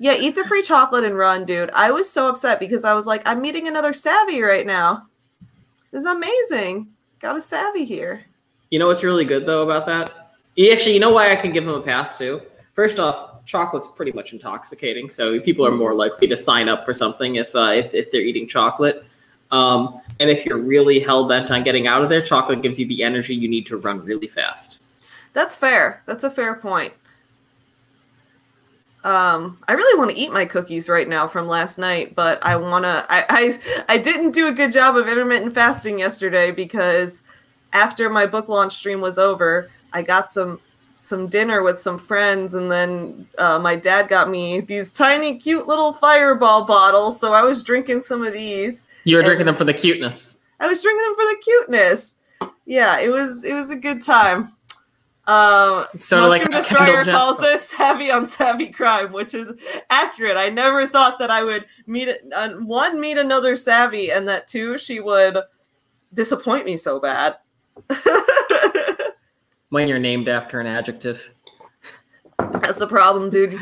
Yeah, 0.00 0.14
eat 0.14 0.34
the 0.34 0.44
free 0.44 0.62
chocolate 0.62 1.04
and 1.04 1.16
run, 1.16 1.44
dude. 1.44 1.70
I 1.70 1.90
was 1.90 2.08
so 2.08 2.28
upset 2.28 2.60
because 2.60 2.84
I 2.84 2.94
was 2.94 3.06
like, 3.06 3.22
I'm 3.26 3.40
meeting 3.40 3.66
another 3.66 3.92
savvy 3.92 4.40
right 4.42 4.66
now. 4.66 5.08
This 5.90 6.00
is 6.00 6.06
amazing. 6.06 6.88
Got 7.18 7.36
a 7.36 7.42
savvy 7.42 7.84
here. 7.84 8.24
You 8.70 8.78
know 8.78 8.86
what's 8.86 9.02
really 9.02 9.24
good 9.24 9.46
though 9.46 9.62
about 9.62 9.86
that? 9.86 10.34
You 10.54 10.72
Actually, 10.72 10.94
you 10.94 11.00
know 11.00 11.12
why 11.12 11.32
I 11.32 11.36
can 11.36 11.52
give 11.52 11.64
him 11.64 11.70
a 11.70 11.80
pass 11.80 12.18
too. 12.18 12.42
First 12.74 12.98
off, 12.98 13.44
chocolate's 13.44 13.88
pretty 13.88 14.12
much 14.12 14.32
intoxicating, 14.32 15.08
so 15.08 15.40
people 15.40 15.66
are 15.66 15.70
more 15.70 15.94
likely 15.94 16.28
to 16.28 16.36
sign 16.36 16.68
up 16.68 16.84
for 16.84 16.92
something 16.92 17.36
if 17.36 17.54
uh, 17.54 17.72
if, 17.74 17.94
if 17.94 18.12
they're 18.12 18.20
eating 18.20 18.46
chocolate. 18.46 19.04
Um, 19.50 20.02
and 20.20 20.28
if 20.28 20.44
you're 20.44 20.58
really 20.58 21.00
hell 21.00 21.26
bent 21.26 21.50
on 21.50 21.64
getting 21.64 21.86
out 21.86 22.02
of 22.02 22.10
there, 22.10 22.20
chocolate 22.20 22.60
gives 22.60 22.78
you 22.78 22.86
the 22.86 23.02
energy 23.02 23.34
you 23.34 23.48
need 23.48 23.66
to 23.66 23.78
run 23.78 24.00
really 24.00 24.26
fast. 24.26 24.82
That's 25.32 25.56
fair. 25.56 26.02
That's 26.06 26.24
a 26.24 26.30
fair 26.30 26.54
point. 26.54 26.92
Um, 29.08 29.56
I 29.66 29.72
really 29.72 29.98
want 29.98 30.10
to 30.10 30.18
eat 30.18 30.30
my 30.30 30.44
cookies 30.44 30.86
right 30.86 31.08
now 31.08 31.26
from 31.26 31.48
last 31.48 31.78
night, 31.78 32.14
but 32.14 32.44
I 32.44 32.56
wanna. 32.56 33.06
I, 33.08 33.24
I 33.30 33.94
I 33.94 33.96
didn't 33.96 34.32
do 34.32 34.48
a 34.48 34.52
good 34.52 34.70
job 34.70 34.98
of 34.98 35.08
intermittent 35.08 35.54
fasting 35.54 35.98
yesterday 35.98 36.50
because 36.50 37.22
after 37.72 38.10
my 38.10 38.26
book 38.26 38.50
launch 38.50 38.76
stream 38.76 39.00
was 39.00 39.18
over, 39.18 39.70
I 39.94 40.02
got 40.02 40.30
some 40.30 40.60
some 41.02 41.26
dinner 41.26 41.62
with 41.62 41.80
some 41.80 41.98
friends, 41.98 42.52
and 42.52 42.70
then 42.70 43.26
uh, 43.38 43.58
my 43.58 43.76
dad 43.76 44.08
got 44.08 44.28
me 44.28 44.60
these 44.60 44.92
tiny, 44.92 45.38
cute 45.38 45.66
little 45.66 45.94
Fireball 45.94 46.66
bottles. 46.66 47.18
So 47.18 47.32
I 47.32 47.40
was 47.40 47.62
drinking 47.62 48.02
some 48.02 48.22
of 48.22 48.34
these. 48.34 48.84
You 49.04 49.16
were 49.16 49.22
drinking 49.22 49.46
them 49.46 49.56
for 49.56 49.64
the 49.64 49.72
cuteness. 49.72 50.38
I 50.60 50.68
was 50.68 50.82
drinking 50.82 51.06
them 51.06 51.14
for 51.14 51.24
the 51.24 51.40
cuteness. 51.42 52.18
Yeah, 52.66 52.98
it 52.98 53.08
was 53.08 53.42
it 53.44 53.54
was 53.54 53.70
a 53.70 53.76
good 53.76 54.02
time. 54.02 54.52
Um, 55.28 55.84
Sort 55.94 56.24
of 56.24 56.30
like 56.30 56.50
Destroyer 56.50 57.04
calls 57.04 57.36
this 57.36 57.62
savvy 57.76 58.10
on 58.10 58.26
savvy 58.26 58.68
crime, 58.68 59.12
which 59.12 59.34
is 59.34 59.52
accurate. 59.90 60.38
I 60.38 60.48
never 60.48 60.88
thought 60.88 61.18
that 61.18 61.30
I 61.30 61.44
would 61.44 61.66
meet 61.86 62.08
uh, 62.34 62.54
one 62.54 62.98
meet 62.98 63.18
another 63.18 63.54
savvy, 63.54 64.10
and 64.10 64.26
that 64.26 64.48
two 64.48 64.78
she 64.78 65.00
would 65.00 65.36
disappoint 66.14 66.64
me 66.64 66.78
so 66.78 66.98
bad. 66.98 67.36
when 69.68 69.86
you're 69.86 69.98
named 69.98 70.28
after 70.28 70.60
an 70.60 70.66
adjective. 70.66 71.30
That's 72.38 72.78
the 72.78 72.86
problem, 72.86 73.28
dude. 73.28 73.58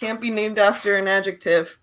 Can't 0.00 0.20
be 0.20 0.30
named 0.30 0.58
after 0.58 0.96
an 0.96 1.06
adjective. 1.06 1.78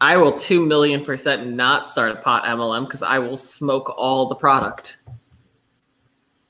I 0.00 0.18
will 0.18 0.32
two 0.32 0.64
million 0.64 1.04
percent 1.04 1.46
not 1.46 1.88
start 1.88 2.12
a 2.12 2.16
pot 2.16 2.44
MLM 2.44 2.84
because 2.84 3.02
I 3.02 3.18
will 3.18 3.38
smoke 3.38 3.94
all 3.96 4.28
the 4.28 4.34
product. 4.34 4.97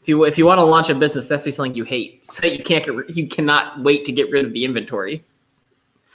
If 0.09 0.13
you 0.13 0.25
if 0.25 0.39
you 0.39 0.47
want 0.47 0.57
to 0.57 0.65
launch 0.65 0.89
a 0.89 0.95
business, 0.95 1.29
that's 1.29 1.45
be 1.45 1.51
something 1.51 1.75
you 1.75 1.85
hate. 1.85 2.25
So 2.33 2.47
you 2.47 2.63
can't 2.65 2.83
get 2.83 3.15
you 3.15 3.29
cannot 3.29 3.83
wait 3.83 4.07
to 4.07 4.13
get 4.13 4.31
rid 4.31 4.47
of 4.47 4.55
the 4.55 4.65
inventory. 4.65 5.23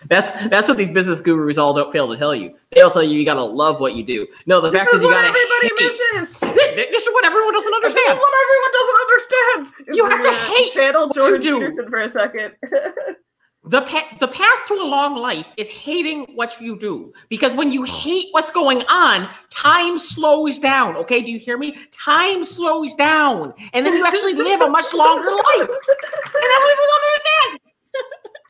That's 0.10 0.32
that's 0.50 0.68
what 0.68 0.78
these 0.78 0.90
business 0.90 1.22
gurus 1.22 1.60
all 1.60 1.76
don't 1.76 1.92
fail 1.92 2.08
to 2.08 2.18
tell 2.18 2.34
you. 2.34 2.56
They'll 2.72 2.90
tell 2.90 3.04
you 3.04 3.20
you 3.20 3.24
gotta 3.24 3.44
love 3.44 3.80
what 3.80 3.94
you 3.94 4.02
do. 4.04 4.26
No, 4.48 4.62
the 4.62 4.72
This 4.72 4.82
fact 4.82 4.96
is 4.96 5.02
is 5.02 5.04
you 5.04 5.12
gotta 5.12 5.28
everybody 5.28 5.68
hate. 5.78 6.00
misses. 6.16 6.40
This 6.74 7.04
is 7.08 7.14
what 7.14 7.24
everyone 7.24 7.54
doesn't 7.54 7.72
understand. 7.72 8.04
This 8.04 8.14
is 8.16 8.20
what 8.20 8.34
everyone 8.44 8.72
doesn't 8.74 9.00
understand. 9.06 9.96
You 9.96 10.10
have 10.10 10.24
to 10.24 10.54
hate 10.56 10.72
channel 10.74 11.08
what 11.10 11.16
you 11.16 11.22
Jordan 11.22 11.42
do. 11.42 11.60
Peterson 11.60 11.90
for 11.92 12.00
a 12.02 12.10
second. 12.10 12.54
The 13.66 13.82
pa- 13.82 14.18
the 14.20 14.28
path 14.28 14.66
to 14.68 14.74
a 14.74 14.84
long 14.84 15.16
life 15.16 15.48
is 15.56 15.70
hating 15.70 16.26
what 16.36 16.60
you 16.60 16.78
do 16.78 17.14
because 17.30 17.54
when 17.54 17.72
you 17.72 17.84
hate 17.84 18.28
what's 18.32 18.52
going 18.52 18.82
on, 18.90 19.30
time 19.50 19.98
slows 19.98 20.60
down. 20.60 20.98
Okay, 20.98 21.22
do 21.22 21.32
you 21.32 21.40
hear 21.40 21.58
me? 21.58 21.78
Time 21.92 22.44
slows 22.44 22.94
down, 22.94 23.54
and 23.72 23.86
then 23.86 23.96
you 23.96 24.06
actually 24.06 24.34
live 24.34 24.60
a 24.60 24.68
much 24.70 24.94
longer 24.94 25.32
life. 25.32 25.60
And 25.60 25.70
that's 25.70 26.64
what 26.64 26.70
people 26.70 26.86
don't 26.88 27.06
understand. 27.06 27.60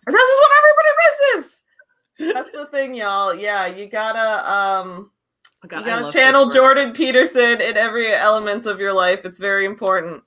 And 0.08 0.16
this 0.16 0.28
is 0.30 0.40
what 0.40 0.52
everybody 0.58 0.90
misses. 1.06 1.64
That's 2.34 2.52
the 2.52 2.66
thing, 2.72 2.96
y'all. 2.96 3.36
Yeah, 3.36 3.68
you 3.68 3.86
gotta 3.86 4.52
um 4.52 5.12
Oh 5.64 5.68
God, 5.68 5.86
you 5.86 5.92
I 5.92 6.02
gotta 6.02 6.12
channel. 6.12 6.50
Jordan 6.50 6.92
Peterson 6.92 7.62
in 7.62 7.78
every 7.78 8.14
element 8.14 8.66
of 8.66 8.80
your 8.80 8.94
life. 8.94 9.26
It's 9.26 9.38
very 9.38 9.66
important. 9.66 10.24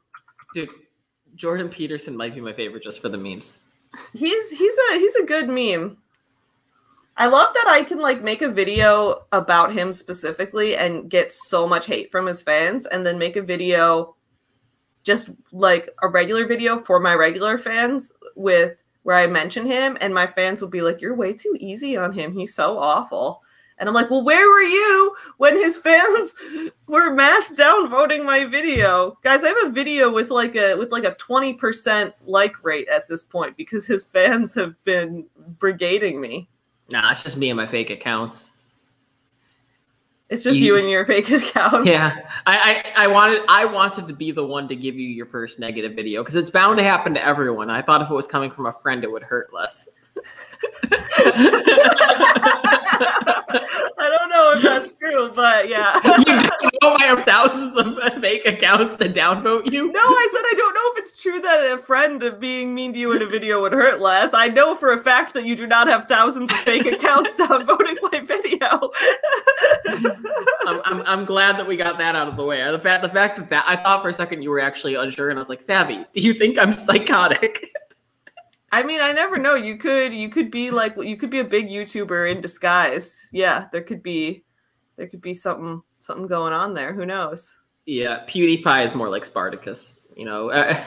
Dude, 0.55 0.69
Jordan 1.35 1.69
Peterson 1.69 2.17
might 2.17 2.35
be 2.35 2.41
my 2.41 2.53
favorite 2.53 2.83
just 2.83 3.03
for 3.03 3.09
the 3.09 3.19
memes. 3.19 3.61
He's 4.13 4.51
he's 4.51 4.79
a 4.91 4.99
he's 4.99 5.17
a 5.17 5.25
good 5.25 5.49
meme. 5.49 5.99
I 7.17 7.27
love 7.27 7.49
that 7.55 7.67
I 7.69 7.83
can 7.83 7.99
like 7.99 8.23
make 8.23 8.43
a 8.43 8.51
video 8.51 9.27
about 9.33 9.73
him 9.73 9.93
specifically 9.93 10.77
and 10.77 11.09
get 11.09 11.33
so 11.33 11.67
much 11.67 11.87
hate 11.87 12.13
from 12.13 12.27
his 12.27 12.43
fans 12.43 12.85
and 12.85 13.07
then 13.07 13.19
make 13.19 13.37
a 13.37 13.43
video 13.43 14.17
just 15.03 15.31
like 15.51 15.89
a 16.03 16.09
regular 16.09 16.47
video 16.47 16.79
for 16.79 17.01
my 17.01 17.15
regular 17.15 17.57
fans 17.57 18.13
with 18.35 18.83
where 19.05 19.17
I 19.17 19.29
mention 19.29 19.65
him 19.65 19.97
and 20.01 20.13
my 20.13 20.27
fans 20.27 20.61
will 20.61 20.69
be 20.69 20.83
like 20.83 21.01
you're 21.01 21.15
way 21.15 21.33
too 21.33 21.57
easy 21.59 21.97
on 21.97 22.13
him. 22.13 22.35
He's 22.35 22.55
so 22.55 22.79
awful. 22.79 23.43
And 23.79 23.89
I'm 23.89 23.95
like, 23.95 24.11
"Well, 24.11 24.25
where 24.25 24.49
were 24.49 24.63
you 24.63 25.15
when 25.37 25.57
his 25.57 25.77
fans 25.77 26.35
were 26.87 27.11
mass 27.11 27.53
downvoting 27.53 28.25
my 28.25 28.45
video?" 28.47 29.19
Guys, 29.23 29.45
I 29.45 29.49
have 29.49 29.67
a 29.67 29.71
video 29.71 30.11
with 30.11 30.31
like 30.31 30.57
a 30.57 30.75
with 30.77 30.93
like 30.93 31.05
a 31.05 31.15
20% 31.17 32.13
like 32.25 32.65
rate 32.65 32.89
at 32.89 33.07
this 33.07 33.23
point 33.23 33.57
because 33.57 33.87
his 33.87 34.05
fans 34.05 34.55
have 34.55 34.83
been 34.85 35.27
brigading 35.59 36.21
me. 36.21 36.49
Nah, 36.91 37.11
it's 37.11 37.23
just 37.23 37.37
me 37.37 37.51
and 37.51 37.57
my 37.57 37.67
fake 37.67 37.91
accounts. 37.91 38.53
It's 40.29 40.43
just 40.43 40.59
You- 40.59 40.75
you 40.75 40.79
and 40.79 40.91
your 40.91 41.05
fake 41.07 41.31
accounts. 41.31 41.87
Yeah, 41.87 42.29
I, 42.47 42.83
I 42.97 43.05
I 43.05 43.07
wanted 43.09 43.43
I 43.49 43.65
wanted 43.67 44.09
to 44.09 44.15
be 44.15 44.33
the 44.33 44.45
one 44.45 44.67
to 44.69 44.75
give 44.75 44.97
you 44.97 45.09
your 45.09 45.27
first 45.27 45.59
negative 45.59 45.93
video 45.93 46.23
because 46.23 46.35
it's 46.35 46.51
bound 46.51 46.79
to 46.79 46.83
happen 46.83 47.15
to 47.15 47.25
everyone. 47.25 47.69
I 47.71 47.83
thought 47.83 48.01
if 48.03 48.11
it 48.11 48.15
was 48.15 48.27
coming 48.27 48.51
from 48.51 48.67
a 48.67 48.73
friend, 48.73 49.05
it 49.05 49.13
would 49.13 49.23
hurt 49.23 49.53
less. 49.53 49.89
I 53.49 54.17
don't 54.19 54.31
know 54.31 54.53
if 54.57 54.63
that's 54.63 54.95
true, 54.95 55.31
but 55.35 55.69
yeah. 55.69 56.01
you 56.19 56.25
don't 56.25 56.83
know 56.83 56.97
I 56.99 57.05
have 57.05 57.25
thousands 57.25 57.77
of 57.77 58.21
fake 58.21 58.47
accounts 58.47 58.97
to 58.97 59.09
downvote 59.09 59.71
you. 59.71 59.93
No, 59.93 60.01
I 60.01 60.29
said 60.33 60.41
I 60.41 60.55
don't 60.57 60.75
know 60.75 60.93
if 60.93 60.99
it's 60.99 61.21
true 61.21 61.41
that 61.41 61.73
a 61.73 61.79
friend 61.79 62.23
of 62.23 62.41
being 62.41 62.75
mean 62.75 62.93
to 62.93 62.99
you 62.99 63.13
in 63.13 63.23
a 63.23 63.27
video 63.27 63.61
would 63.61 63.73
hurt 63.73 64.01
less. 64.01 64.35
I 64.35 64.49
know 64.49 64.75
for 64.75 64.93
a 64.93 65.03
fact 65.03 65.35
that 65.35 65.45
you 65.45 65.57
do 65.57 65.67
not 65.67 65.87
have 65.89 66.07
thousands 66.09 66.51
of 66.51 66.59
fake 66.59 66.87
accounts 66.87 67.35
downvoting 67.39 67.97
my 68.11 68.21
video. 68.21 68.91
I'm, 70.67 70.81
I'm, 70.85 71.03
I'm 71.07 71.25
glad 71.25 71.59
that 71.59 71.67
we 71.67 71.77
got 71.77 71.99
that 71.99 72.17
out 72.17 72.29
of 72.29 72.37
the 72.37 72.45
way. 72.45 72.63
The 72.71 72.79
fact 72.79 73.03
the 73.03 73.09
fact 73.09 73.37
that, 73.37 73.51
that 73.51 73.65
I 73.67 73.77
thought 73.77 74.03
for 74.03 74.09
a 74.09 74.15
second 74.15 74.43
you 74.43 74.51
were 74.51 74.61
actually 74.61 74.95
unsure, 74.95 75.31
and 75.31 75.39
I 75.39 75.41
was 75.41 75.49
like, 75.49 75.63
Savvy, 75.63 76.05
do 76.13 76.21
you 76.21 76.35
think 76.35 76.59
I'm 76.59 76.73
psychotic? 76.73 77.73
I 78.73 78.83
mean, 78.83 79.01
I 79.01 79.13
never 79.13 79.39
know. 79.39 79.55
You 79.55 79.77
could 79.77 80.13
you 80.13 80.29
could 80.29 80.51
be 80.51 80.71
like 80.71 80.97
you 80.97 81.17
could 81.17 81.31
be 81.31 81.41
a 81.41 81.45
big 81.45 81.69
YouTuber 81.69 82.31
in 82.31 82.41
disguise. 82.41 83.31
Yeah, 83.33 83.67
there 83.73 83.83
could 83.83 84.03
be 84.03 84.45
there 84.97 85.07
could 85.07 85.21
be 85.21 85.35
something 85.35 85.83
something 85.99 86.27
going 86.27 86.53
on 86.53 86.75
there. 86.75 86.93
Who 86.93 87.07
knows? 87.07 87.57
yeah, 87.87 88.25
PewDiePie 88.27 88.87
is 88.87 88.95
more 88.95 89.09
like 89.09 89.25
Spartacus. 89.25 90.01
You 90.17 90.25
know, 90.25 90.51
uh, 90.51 90.83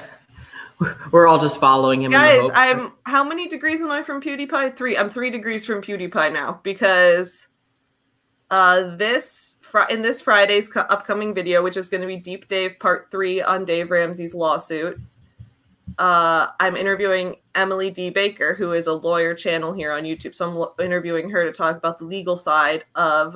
we're 1.11 1.27
all 1.27 1.39
just 1.39 1.59
following 1.59 2.03
him. 2.03 2.11
Guys, 2.11 2.49
I'm 2.53 2.93
how 3.05 3.23
many 3.23 3.47
degrees 3.47 3.81
am 3.81 3.89
I 3.89 4.03
from 4.03 4.21
PewDiePie? 4.21 4.75
Three. 4.75 4.97
I'm 4.97 5.09
three 5.09 5.29
degrees 5.29 5.65
from 5.65 5.81
PewDiePie 5.81 6.33
now 6.33 6.59
because 6.61 7.47
uh 8.51 8.95
this 8.95 9.59
fr- 9.61 9.89
in 9.89 10.01
this 10.01 10.21
Friday's 10.21 10.67
co- 10.67 10.81
upcoming 10.81 11.33
video, 11.33 11.63
which 11.63 11.77
is 11.77 11.87
going 11.89 12.01
to 12.01 12.07
be 12.07 12.17
Deep 12.17 12.47
Dave 12.49 12.77
Part 12.79 13.09
Three 13.09 13.41
on 13.41 13.65
Dave 13.65 13.89
Ramsey's 13.91 14.35
lawsuit. 14.35 14.99
Uh, 15.99 16.47
I'm 16.61 16.77
interviewing 16.77 17.35
Emily 17.55 17.91
D. 17.91 18.09
Baker, 18.09 18.55
who 18.55 18.71
is 18.71 18.87
a 18.87 18.93
lawyer 18.93 19.35
channel 19.35 19.73
here 19.73 19.91
on 19.91 20.03
YouTube. 20.03 20.33
So 20.33 20.47
I'm 20.47 20.55
lo- 20.55 20.73
interviewing 20.79 21.29
her 21.29 21.43
to 21.43 21.51
talk 21.51 21.75
about 21.75 21.99
the 21.99 22.05
legal 22.05 22.37
side 22.37 22.85
of 22.95 23.35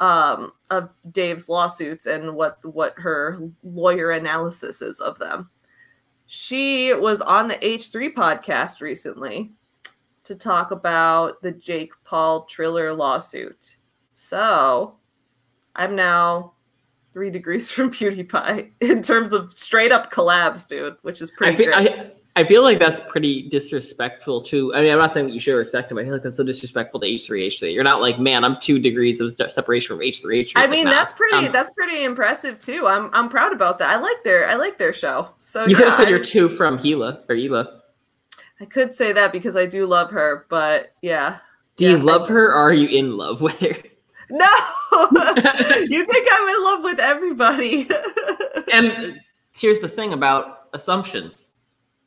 um, 0.00 0.52
of 0.70 0.88
Dave's 1.10 1.50
lawsuits 1.50 2.06
and 2.06 2.34
what 2.34 2.64
what 2.64 2.94
her 2.96 3.38
lawyer 3.62 4.10
analysis 4.10 4.80
is 4.80 5.00
of 5.00 5.18
them. 5.18 5.50
She 6.26 6.94
was 6.94 7.20
on 7.20 7.46
the 7.46 7.56
H3 7.56 8.14
podcast 8.14 8.80
recently 8.80 9.52
to 10.24 10.34
talk 10.34 10.70
about 10.70 11.42
the 11.42 11.52
Jake 11.52 11.92
Paul 12.04 12.46
Triller 12.46 12.94
lawsuit. 12.94 13.76
So 14.12 14.96
I'm 15.76 15.94
now 15.94 16.54
three 17.12 17.30
degrees 17.30 17.70
from 17.72 17.90
PewDiePie 17.90 18.70
in 18.80 19.02
terms 19.02 19.32
of 19.32 19.52
straight 19.56 19.92
up 19.92 20.12
collabs, 20.12 20.66
dude, 20.66 20.96
which 21.02 21.20
is 21.22 21.30
I 21.30 21.34
pretty 21.36 21.56
feel, 21.64 21.72
great. 21.72 21.92
I, 21.92 22.12
I 22.34 22.44
feel 22.44 22.62
like 22.62 22.78
that's 22.78 23.02
pretty 23.08 23.48
disrespectful 23.50 24.40
too. 24.40 24.74
I 24.74 24.80
mean, 24.80 24.90
I'm 24.90 24.98
not 24.98 25.12
saying 25.12 25.26
that 25.26 25.34
you 25.34 25.40
should 25.40 25.54
respect 25.54 25.92
him. 25.92 25.98
I 25.98 26.04
feel 26.04 26.14
like 26.14 26.22
that's 26.22 26.38
so 26.38 26.44
disrespectful 26.44 26.98
to 27.00 27.06
H3 27.06 27.46
H3. 27.48 27.74
You're 27.74 27.84
not 27.84 28.00
like, 28.00 28.18
man, 28.18 28.42
I'm 28.42 28.56
two 28.58 28.78
degrees 28.78 29.20
of 29.20 29.36
separation 29.52 29.88
from 29.88 29.98
H3 29.98 30.22
H3. 30.24 30.40
It's 30.40 30.52
I 30.56 30.60
like, 30.62 30.70
mean, 30.70 30.84
nah, 30.86 30.92
that's 30.92 31.12
pretty. 31.12 31.36
I'm- 31.36 31.52
that's 31.52 31.70
pretty 31.74 32.04
impressive 32.04 32.58
too. 32.58 32.86
I'm 32.86 33.10
I'm 33.12 33.28
proud 33.28 33.52
about 33.52 33.78
that. 33.80 33.90
I 33.90 33.98
like 34.00 34.24
their 34.24 34.48
I 34.48 34.54
like 34.54 34.78
their 34.78 34.94
show. 34.94 35.28
So 35.42 35.66
you 35.66 35.76
could 35.76 35.88
have 35.88 35.96
said 35.96 36.08
you're 36.08 36.18
two 36.24 36.48
from 36.48 36.78
Gila 36.78 37.24
or 37.28 37.36
Gila. 37.36 37.82
I 38.60 38.64
could 38.64 38.94
say 38.94 39.12
that 39.12 39.32
because 39.32 39.54
I 39.56 39.66
do 39.66 39.86
love 39.86 40.10
her, 40.12 40.46
but 40.48 40.94
yeah. 41.02 41.38
Do 41.76 41.84
Yeah, 41.84 41.90
you 41.92 41.98
love 41.98 42.28
her 42.28 42.48
or 42.48 42.54
are 42.54 42.72
you 42.72 42.88
in 42.88 43.16
love 43.16 43.40
with 43.42 43.58
her? 43.60 43.76
No, 44.32 44.48
you 45.82 46.06
think 46.06 46.28
I'm 46.32 46.48
in 46.48 46.64
love 46.64 46.82
with 46.82 46.98
everybody? 46.98 47.86
and 48.72 49.20
here's 49.54 49.80
the 49.80 49.88
thing 49.88 50.14
about 50.14 50.68
assumptions. 50.72 51.50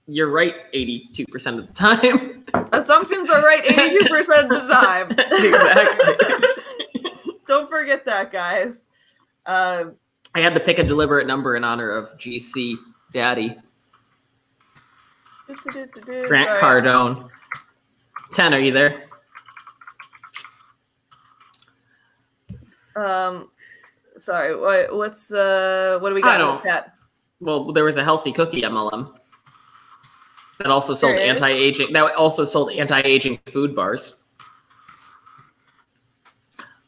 You're 0.08 0.32
right 0.32 0.55
82% 0.74 1.60
of 1.60 1.67
the 1.67 1.74
time. 1.74 2.44
Assumptions 2.72 3.29
are 3.29 3.44
right 3.44 3.63
82% 3.63 4.44
of 4.44 4.50
the 4.50 4.74
time. 4.74 5.12
Exactly. 5.20 6.48
Don't 7.48 7.70
forget 7.70 8.03
that, 8.05 8.32
guys. 8.32 8.88
Um, 9.46 9.98
I 10.34 10.39
had 10.39 10.55
to 10.55 10.60
pick 10.60 10.79
a 10.79 10.84
deliberate 10.84 11.27
number 11.27 11.55
in 11.55 11.63
honor 11.63 11.91
of 11.91 12.17
GC 12.17 12.74
Daddy, 13.13 13.55
Grant 15.48 16.60
sorry. 16.60 16.62
Cardone. 16.82 17.29
10, 18.32 18.55
are 18.55 18.60
you 18.60 18.72
there? 18.72 19.03
Um, 22.95 23.49
sorry. 24.17 24.55
What's 24.91 25.31
uh? 25.31 25.97
What 26.01 26.09
do 26.09 26.15
we 26.15 26.21
got 26.21 26.37
the 26.37 26.69
don't-? 26.69 26.85
Well, 27.41 27.73
there 27.73 27.83
was 27.83 27.97
a 27.97 28.03
healthy 28.03 28.31
cookie 28.31 28.61
MLM 28.61 29.13
that 30.59 30.67
also 30.67 30.93
sold 30.93 31.15
anti-aging. 31.15 31.93
That 31.93 32.15
also 32.15 32.45
sold 32.45 32.71
anti-aging 32.71 33.39
food 33.51 33.75
bars. 33.75 34.15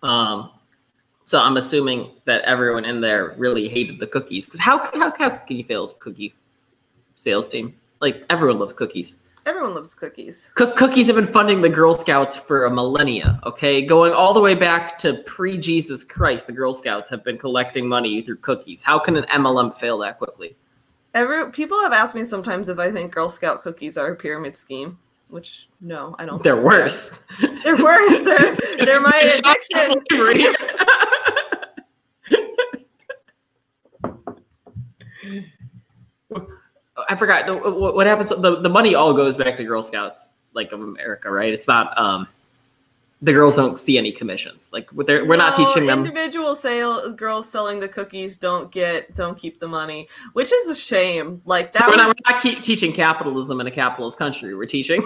Um, 0.04 0.52
so 1.26 1.42
I'm 1.42 1.58
assuming 1.58 2.12
that 2.26 2.42
everyone 2.44 2.86
in 2.86 3.02
there 3.02 3.36
really 3.38 3.68
hated 3.68 4.00
the 4.00 4.08
cookies. 4.08 4.46
Because 4.46 4.62
how 4.62 4.90
how 4.94 5.14
how 5.18 5.30
can 5.30 5.58
you 5.58 5.64
fail 5.64 5.88
cookie 5.88 6.34
sales 7.16 7.50
team? 7.50 7.76
Like 8.00 8.24
everyone 8.30 8.60
loves 8.60 8.74
cookies. 8.74 9.18
Everyone 9.48 9.76
loves 9.76 9.96
cookies. 9.96 10.52
Cook 10.56 10.76
cookies 10.76 11.08
have 11.08 11.16
been 11.16 11.32
funding 11.32 11.62
the 11.62 11.70
Girl 11.70 11.94
Scouts 11.94 12.36
for 12.36 12.66
a 12.66 12.70
millennia. 12.70 13.40
Okay, 13.46 13.82
going 13.82 14.12
all 14.12 14.34
the 14.34 14.42
way 14.42 14.54
back 14.54 14.98
to 14.98 15.24
pre-Jesus 15.26 16.04
Christ, 16.04 16.48
the 16.48 16.52
Girl 16.52 16.74
Scouts 16.74 17.10
have 17.10 17.24
been 17.24 17.38
collecting 17.38 17.88
money 17.88 18.22
through 18.22 18.40
cookies. 18.40 18.84
How 18.84 19.00
can 19.00 19.16
an 19.16 19.24
MLM 19.30 19.74
fail 19.74 20.00
that 20.00 20.18
quickly? 20.18 20.58
Every 21.14 21.50
people 21.52 21.80
have 21.80 21.94
asked 21.94 22.14
me 22.14 22.26
sometimes 22.26 22.68
if 22.68 22.78
I 22.78 22.92
think 22.92 23.14
Girl 23.14 23.30
Scout 23.30 23.64
cookies 23.64 23.98
are 23.98 24.12
a 24.12 24.16
pyramid 24.18 24.58
scheme. 24.58 25.00
Which 25.30 25.70
no, 25.80 26.14
I 26.20 26.26
don't. 26.26 26.44
They're 26.44 26.62
worse. 26.62 27.24
They're 27.64 27.78
worse. 27.78 28.20
They're 28.20 28.56
they're 28.80 29.00
my 29.00 29.18
addiction. 29.18 30.04
slavery. 30.10 30.46
I 37.10 37.16
forgot 37.16 37.48
what 37.64 37.96
what 37.96 38.08
happens. 38.08 38.30
The, 38.30 38.60
the 38.62 38.70
money 38.70 38.96
all 38.96 39.14
goes 39.14 39.38
back 39.38 39.58
to 39.58 39.64
Girl 39.64 39.82
Scouts, 39.84 40.34
like 40.54 40.72
of 40.72 40.82
America, 40.82 41.32
right? 41.32 41.52
It's 41.54 41.68
not. 41.68 41.98
um 41.98 42.28
the 43.24 43.34
girls 43.34 43.56
don't 43.56 43.80
see 43.80 43.98
any 43.98 44.12
commissions. 44.12 44.70
Like 44.72 44.92
they're, 44.92 45.26
we're 45.26 45.38
not 45.38 45.56
teaching 45.56 45.88
them. 45.88 46.06
Individual 46.06 46.54
sale 46.54 47.12
girls 47.14 47.50
selling 47.50 47.80
the 47.80 47.88
cookies 47.88 48.38
don't 48.38 48.72
get 48.72 49.16
don't 49.16 49.36
keep 49.36 49.60
the 49.60 49.68
money, 49.68 50.08
which 50.34 50.54
is 50.54 50.70
a 50.70 50.76
shame. 50.76 51.42
Like 51.46 51.74
So 51.74 51.80
that. 51.80 51.88
we're 51.88 51.92
would- 51.94 51.98
not, 51.98 52.08
we're 52.10 52.34
not 52.34 52.42
keep 52.44 52.62
teaching 52.62 52.94
capitalism 52.94 53.60
in 53.60 53.66
a 53.66 53.72
capitalist 53.72 54.20
country. 54.20 54.54
We're 54.54 54.66
teaching. 54.68 55.02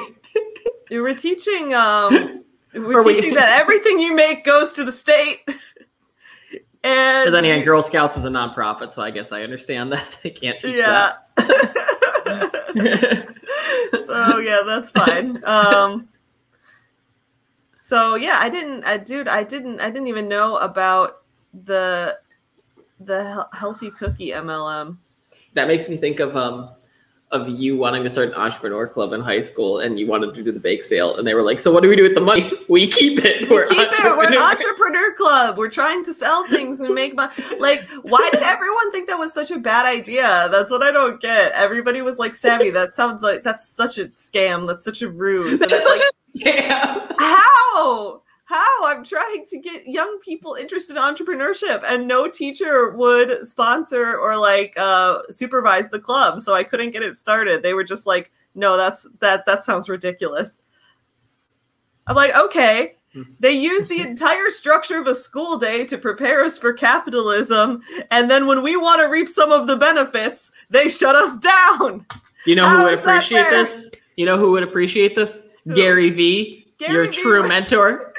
we're 0.92 1.16
teaching. 1.16 1.74
Um, 1.74 2.44
we're 2.74 3.00
Or 3.00 3.06
we- 3.06 3.16
teaching 3.16 3.34
that 3.36 3.58
everything 3.62 3.98
you 4.00 4.14
make 4.14 4.44
goes 4.44 4.74
to 4.74 4.84
the 4.84 4.92
state. 4.92 5.40
and 6.84 7.26
But 7.26 7.32
then 7.32 7.46
again, 7.46 7.64
Girl 7.64 7.84
Scouts 7.84 8.18
is 8.18 8.26
a 8.26 8.30
nonprofit, 8.30 8.92
so 8.92 9.02
I 9.02 9.12
guess 9.12 9.32
I 9.32 9.44
understand 9.44 9.92
that 9.92 10.20
they 10.24 10.30
can't 10.32 10.60
teach 10.60 10.78
yeah. 10.78 11.14
that. 11.38 11.78
so 14.06 14.38
yeah, 14.40 14.62
that's 14.66 14.90
fine. 14.90 15.44
Um, 15.44 16.10
so 17.76 18.16
yeah, 18.16 18.38
I 18.40 18.50
didn't, 18.50 18.84
I 18.86 18.98
dude, 18.98 19.28
I 19.28 19.44
didn't, 19.44 19.80
I 19.80 19.92
didn't 19.92 20.08
even 20.08 20.28
know 20.28 20.58
about 20.58 21.24
the 21.54 22.18
the 23.00 23.48
healthy 23.54 23.92
cookie 23.92 24.30
MLM. 24.30 24.98
that 25.54 25.68
makes 25.68 25.90
me 25.90 25.98
think 25.98 26.20
of 26.20 26.36
um 26.38 26.70
of 27.32 27.48
you 27.48 27.78
wanting 27.78 28.04
to 28.04 28.10
start 28.10 28.28
an 28.30 28.34
entrepreneur 28.36 28.86
club 28.88 29.14
in 29.14 29.22
high 29.22 29.40
school 29.40 29.80
and 29.80 29.98
you 30.00 30.06
wanted 30.06 30.36
to 30.36 30.44
do 30.44 30.52
the 30.52 30.60
bake 30.60 30.84
sale 30.84 31.16
and 31.16 31.26
they 31.26 31.34
were 31.34 31.42
like 31.42 31.60
so 31.60 31.72
what 31.72 31.82
do 31.82 31.88
we 31.88 31.96
do 31.96 32.04
with 32.04 32.14
the 32.14 32.20
money 32.22 32.52
we 32.70 32.88
keep 32.88 33.20
it 33.24 33.50
We 33.50 33.66
keep 33.68 33.88
it. 33.92 34.18
We're 34.18 34.28
an 34.28 34.38
entrepreneur 34.38 35.14
club. 35.14 35.58
We're 35.58 35.70
trying 35.70 36.04
to 36.06 36.14
sell 36.14 36.48
things 36.48 36.82
and 36.82 36.94
make 36.94 37.16
money. 37.16 37.32
Like, 37.60 37.88
why 38.04 38.30
did 38.32 38.42
everyone 38.44 38.92
think 38.92 39.08
that 39.08 39.18
was 39.18 39.34
such 39.34 39.52
a 39.52 39.58
bad 39.60 39.86
idea? 39.86 40.50
That's 40.52 40.70
what 40.72 40.84
I 40.84 40.92
don't 40.92 41.20
get. 41.22 41.52
Everybody 41.54 42.02
was 42.02 42.20
like, 42.20 42.36
"Savvy, 42.36 42.70
that 42.72 42.94
sounds 42.94 43.24
like 43.24 43.44
that's 43.44 43.68
such 43.68 43.98
a 43.98 44.06
scam. 44.10 44.68
That's 44.68 44.84
such 44.86 45.02
a 45.02 45.10
ruse." 45.10 45.62
And 45.62 45.72
That's 45.72 45.74
it's 45.74 45.86
like, 45.86 46.00
such 46.00 46.54
a- 46.58 46.68
yeah. 46.68 47.08
how? 47.20 48.22
How? 48.52 48.84
I'm 48.86 49.04
trying 49.04 49.46
to 49.46 49.58
get 49.58 49.88
young 49.88 50.20
people 50.20 50.56
interested 50.56 50.98
in 50.98 51.02
entrepreneurship, 51.02 51.84
and 51.86 52.06
no 52.06 52.28
teacher 52.28 52.90
would 52.90 53.48
sponsor 53.48 54.18
or 54.18 54.38
like 54.38 54.78
uh, 54.78 55.22
supervise 55.30 55.88
the 55.88 56.00
club, 56.00 56.42
so 56.42 56.54
I 56.54 56.66
couldn't 56.66 56.92
get 56.92 57.02
it 57.02 57.16
started. 57.16 57.64
They 57.64 57.74
were 57.74 57.86
just 57.86 58.06
like, 58.06 58.30
"No, 58.54 58.76
that's 58.76 59.08
that 59.22 59.46
that 59.46 59.64
sounds 59.64 59.88
ridiculous." 59.88 60.60
I'm 62.08 62.16
like, 62.16 62.36
okay. 62.36 62.96
They 63.42 63.52
use 63.52 63.88
the 63.88 64.02
entire 64.02 64.50
structure 64.50 65.00
of 65.00 65.08
a 65.08 65.16
school 65.16 65.58
day 65.58 65.84
to 65.86 65.98
prepare 65.98 66.44
us 66.46 66.58
for 66.58 66.72
capitalism, 66.74 67.82
and 68.10 68.32
then 68.32 68.48
when 68.48 68.64
we 68.64 68.78
want 68.78 69.02
to 69.02 69.08
reap 69.08 69.28
some 69.28 69.52
of 69.52 69.68
the 69.68 69.76
benefits, 69.76 70.52
they 70.70 70.88
shut 70.88 71.16
us 71.16 71.38
down. 71.38 72.06
you 72.46 72.56
know 72.56 72.66
How 72.66 72.78
who 72.78 72.84
would 72.86 73.00
appreciate 73.00 73.50
this 73.50 73.90
you 74.18 74.26
know 74.26 74.38
who 74.38 74.52
would 74.52 74.64
appreciate 74.64 75.16
this 75.16 75.42
Who? 75.66 75.76
gary 75.76 76.10
V. 76.10 76.66
Gary 76.78 76.94
your 76.94 77.12
Vee 77.12 77.22
true 77.22 77.48
mentor 77.48 78.11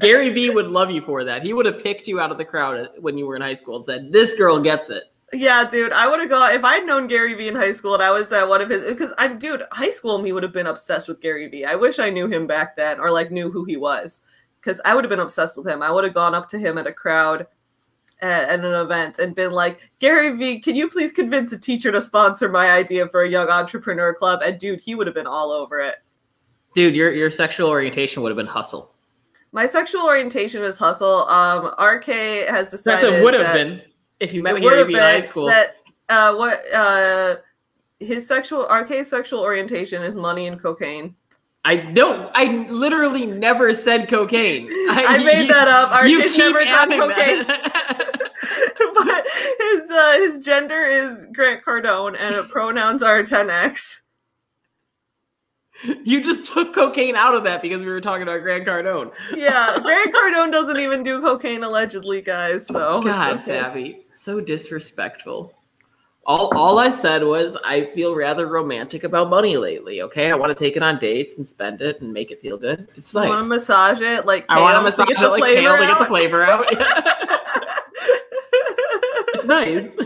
gary 0.00 0.30
vee 0.30 0.50
would 0.50 0.68
love 0.68 0.90
you 0.90 1.00
for 1.00 1.24
that 1.24 1.42
he 1.42 1.52
would 1.52 1.66
have 1.66 1.82
picked 1.82 2.08
you 2.08 2.20
out 2.20 2.30
of 2.30 2.38
the 2.38 2.44
crowd 2.44 2.88
when 3.00 3.16
you 3.16 3.26
were 3.26 3.36
in 3.36 3.42
high 3.42 3.54
school 3.54 3.76
and 3.76 3.84
said 3.84 4.12
this 4.12 4.34
girl 4.34 4.60
gets 4.60 4.90
it 4.90 5.04
Yeah, 5.32 5.64
dude, 5.68 5.92
I 5.92 6.08
would 6.08 6.18
have 6.18 6.28
gone 6.28 6.52
if 6.54 6.64
I'd 6.64 6.84
known 6.84 7.06
Gary 7.06 7.34
Vee 7.34 7.46
in 7.46 7.54
high 7.54 7.70
school 7.70 7.94
and 7.94 8.02
I 8.02 8.10
was 8.10 8.32
at 8.32 8.48
one 8.48 8.60
of 8.60 8.68
his 8.68 8.84
because 8.84 9.14
I'm 9.16 9.38
dude, 9.38 9.62
high 9.70 9.90
school 9.90 10.18
me 10.18 10.32
would 10.32 10.42
have 10.42 10.52
been 10.52 10.66
obsessed 10.66 11.06
with 11.06 11.20
Gary 11.20 11.46
Vee. 11.48 11.64
I 11.64 11.76
wish 11.76 12.00
I 12.00 12.10
knew 12.10 12.26
him 12.26 12.48
back 12.48 12.74
then 12.74 12.98
or 12.98 13.12
like 13.12 13.30
knew 13.30 13.48
who 13.48 13.64
he 13.64 13.76
was 13.76 14.22
because 14.60 14.80
I 14.84 14.94
would 14.94 15.04
have 15.04 15.10
been 15.10 15.20
obsessed 15.20 15.56
with 15.56 15.68
him. 15.68 15.82
I 15.82 15.90
would 15.90 16.04
have 16.04 16.14
gone 16.14 16.34
up 16.34 16.48
to 16.48 16.58
him 16.58 16.78
at 16.78 16.86
a 16.86 16.92
crowd 16.92 17.46
at, 18.20 18.48
at 18.48 18.64
an 18.64 18.74
event 18.74 19.18
and 19.18 19.34
been 19.34 19.52
like, 19.52 19.90
Gary 19.98 20.36
Vee, 20.36 20.60
can 20.60 20.76
you 20.76 20.88
please 20.88 21.12
convince 21.12 21.52
a 21.52 21.58
teacher 21.58 21.90
to 21.92 22.02
sponsor 22.02 22.48
my 22.48 22.70
idea 22.70 23.06
for 23.08 23.22
a 23.22 23.28
young 23.28 23.48
entrepreneur 23.48 24.12
club? 24.14 24.40
And 24.42 24.58
dude, 24.58 24.80
he 24.80 24.94
would 24.94 25.06
have 25.06 25.14
been 25.14 25.26
all 25.26 25.50
over 25.50 25.80
it. 25.80 25.96
Dude 26.74 26.94
your 26.94 27.12
your 27.12 27.30
sexual 27.30 27.68
orientation 27.68 28.22
would 28.22 28.30
have 28.30 28.36
been 28.36 28.46
hustle 28.46 28.92
My 29.52 29.66
sexual 29.66 30.02
orientation 30.02 30.62
is 30.62 30.78
hustle. 30.78 31.28
Um, 31.28 31.74
RK 31.78 32.06
has 32.06 32.68
that's 32.68 32.70
decided 32.70 33.14
it 33.14 33.24
would 33.24 33.34
have 33.34 33.52
been 33.52 33.82
if 34.20 34.32
you 34.32 34.42
met 34.42 34.56
it 34.56 34.62
gary 34.62 34.76
would've 34.76 34.88
in 34.88 34.96
high 34.96 35.20
school 35.20 35.46
That 35.46 35.76
uh, 36.08 36.34
what 36.34 36.62
uh, 36.74 37.36
his 38.00 38.26
sexual 38.26 38.66
RK's 38.66 39.08
sexual 39.08 39.40
orientation 39.40 40.02
is 40.02 40.14
money 40.14 40.46
and 40.46 40.60
cocaine. 40.60 41.14
I 41.64 41.76
don't. 41.76 42.30
I 42.34 42.66
literally 42.70 43.26
never 43.26 43.74
said 43.74 44.08
cocaine. 44.08 44.66
I, 44.70 45.22
made 45.22 45.50
that 45.50 45.68
up. 45.68 46.04
you 46.06 46.20
RK's 46.20 46.32
keep 46.32 46.38
never 46.38 46.64
done 46.64 46.92
adding 46.92 46.98
cocaine, 46.98 47.46
that. 47.46 48.30
but 48.94 49.26
his 49.58 49.90
uh, 49.90 50.12
his 50.18 50.38
gender 50.44 50.82
is 50.82 51.26
Grant 51.32 51.62
Cardone 51.62 52.16
and 52.18 52.48
pronouns 52.48 53.02
are 53.02 53.22
10x. 53.22 54.00
You 56.04 56.22
just 56.22 56.52
took 56.52 56.74
cocaine 56.74 57.16
out 57.16 57.34
of 57.34 57.44
that 57.44 57.62
because 57.62 57.82
we 57.82 57.88
were 57.88 58.00
talking 58.00 58.22
about 58.22 58.42
Grant 58.42 58.66
Cardone. 58.66 59.12
Yeah, 59.34 59.78
Grant 59.82 60.14
Cardone 60.14 60.52
doesn't 60.52 60.78
even 60.78 61.02
do 61.02 61.20
cocaine 61.20 61.62
allegedly, 61.62 62.20
guys. 62.22 62.66
So 62.66 63.02
God, 63.02 63.34
okay. 63.34 63.42
Savvy, 63.42 64.06
so 64.12 64.40
disrespectful. 64.40 65.54
All, 66.26 66.54
all 66.54 66.78
I 66.78 66.90
said 66.90 67.24
was 67.24 67.56
I 67.64 67.86
feel 67.86 68.14
rather 68.14 68.46
romantic 68.46 69.04
about 69.04 69.30
money 69.30 69.56
lately. 69.56 70.02
Okay, 70.02 70.30
I 70.30 70.34
want 70.34 70.56
to 70.56 70.64
take 70.64 70.76
it 70.76 70.82
on 70.82 70.98
dates 70.98 71.38
and 71.38 71.46
spend 71.46 71.80
it 71.80 72.02
and 72.02 72.12
make 72.12 72.30
it 72.30 72.40
feel 72.40 72.58
good. 72.58 72.86
It's 72.96 73.14
nice. 73.14 73.26
I 73.26 73.28
want 73.28 73.42
to 73.42 73.48
massage 73.48 74.00
it 74.02 74.26
like 74.26 74.44
I 74.48 74.60
want 74.60 74.76
to 74.76 74.82
massage 74.82 75.08
it 75.10 75.28
like 75.28 75.42
kale 75.42 75.76
to 75.76 75.86
get 75.86 75.98
the 75.98 76.04
flavor 76.04 76.44
out. 76.44 76.66
it's 79.34 79.46
nice. 79.46 79.96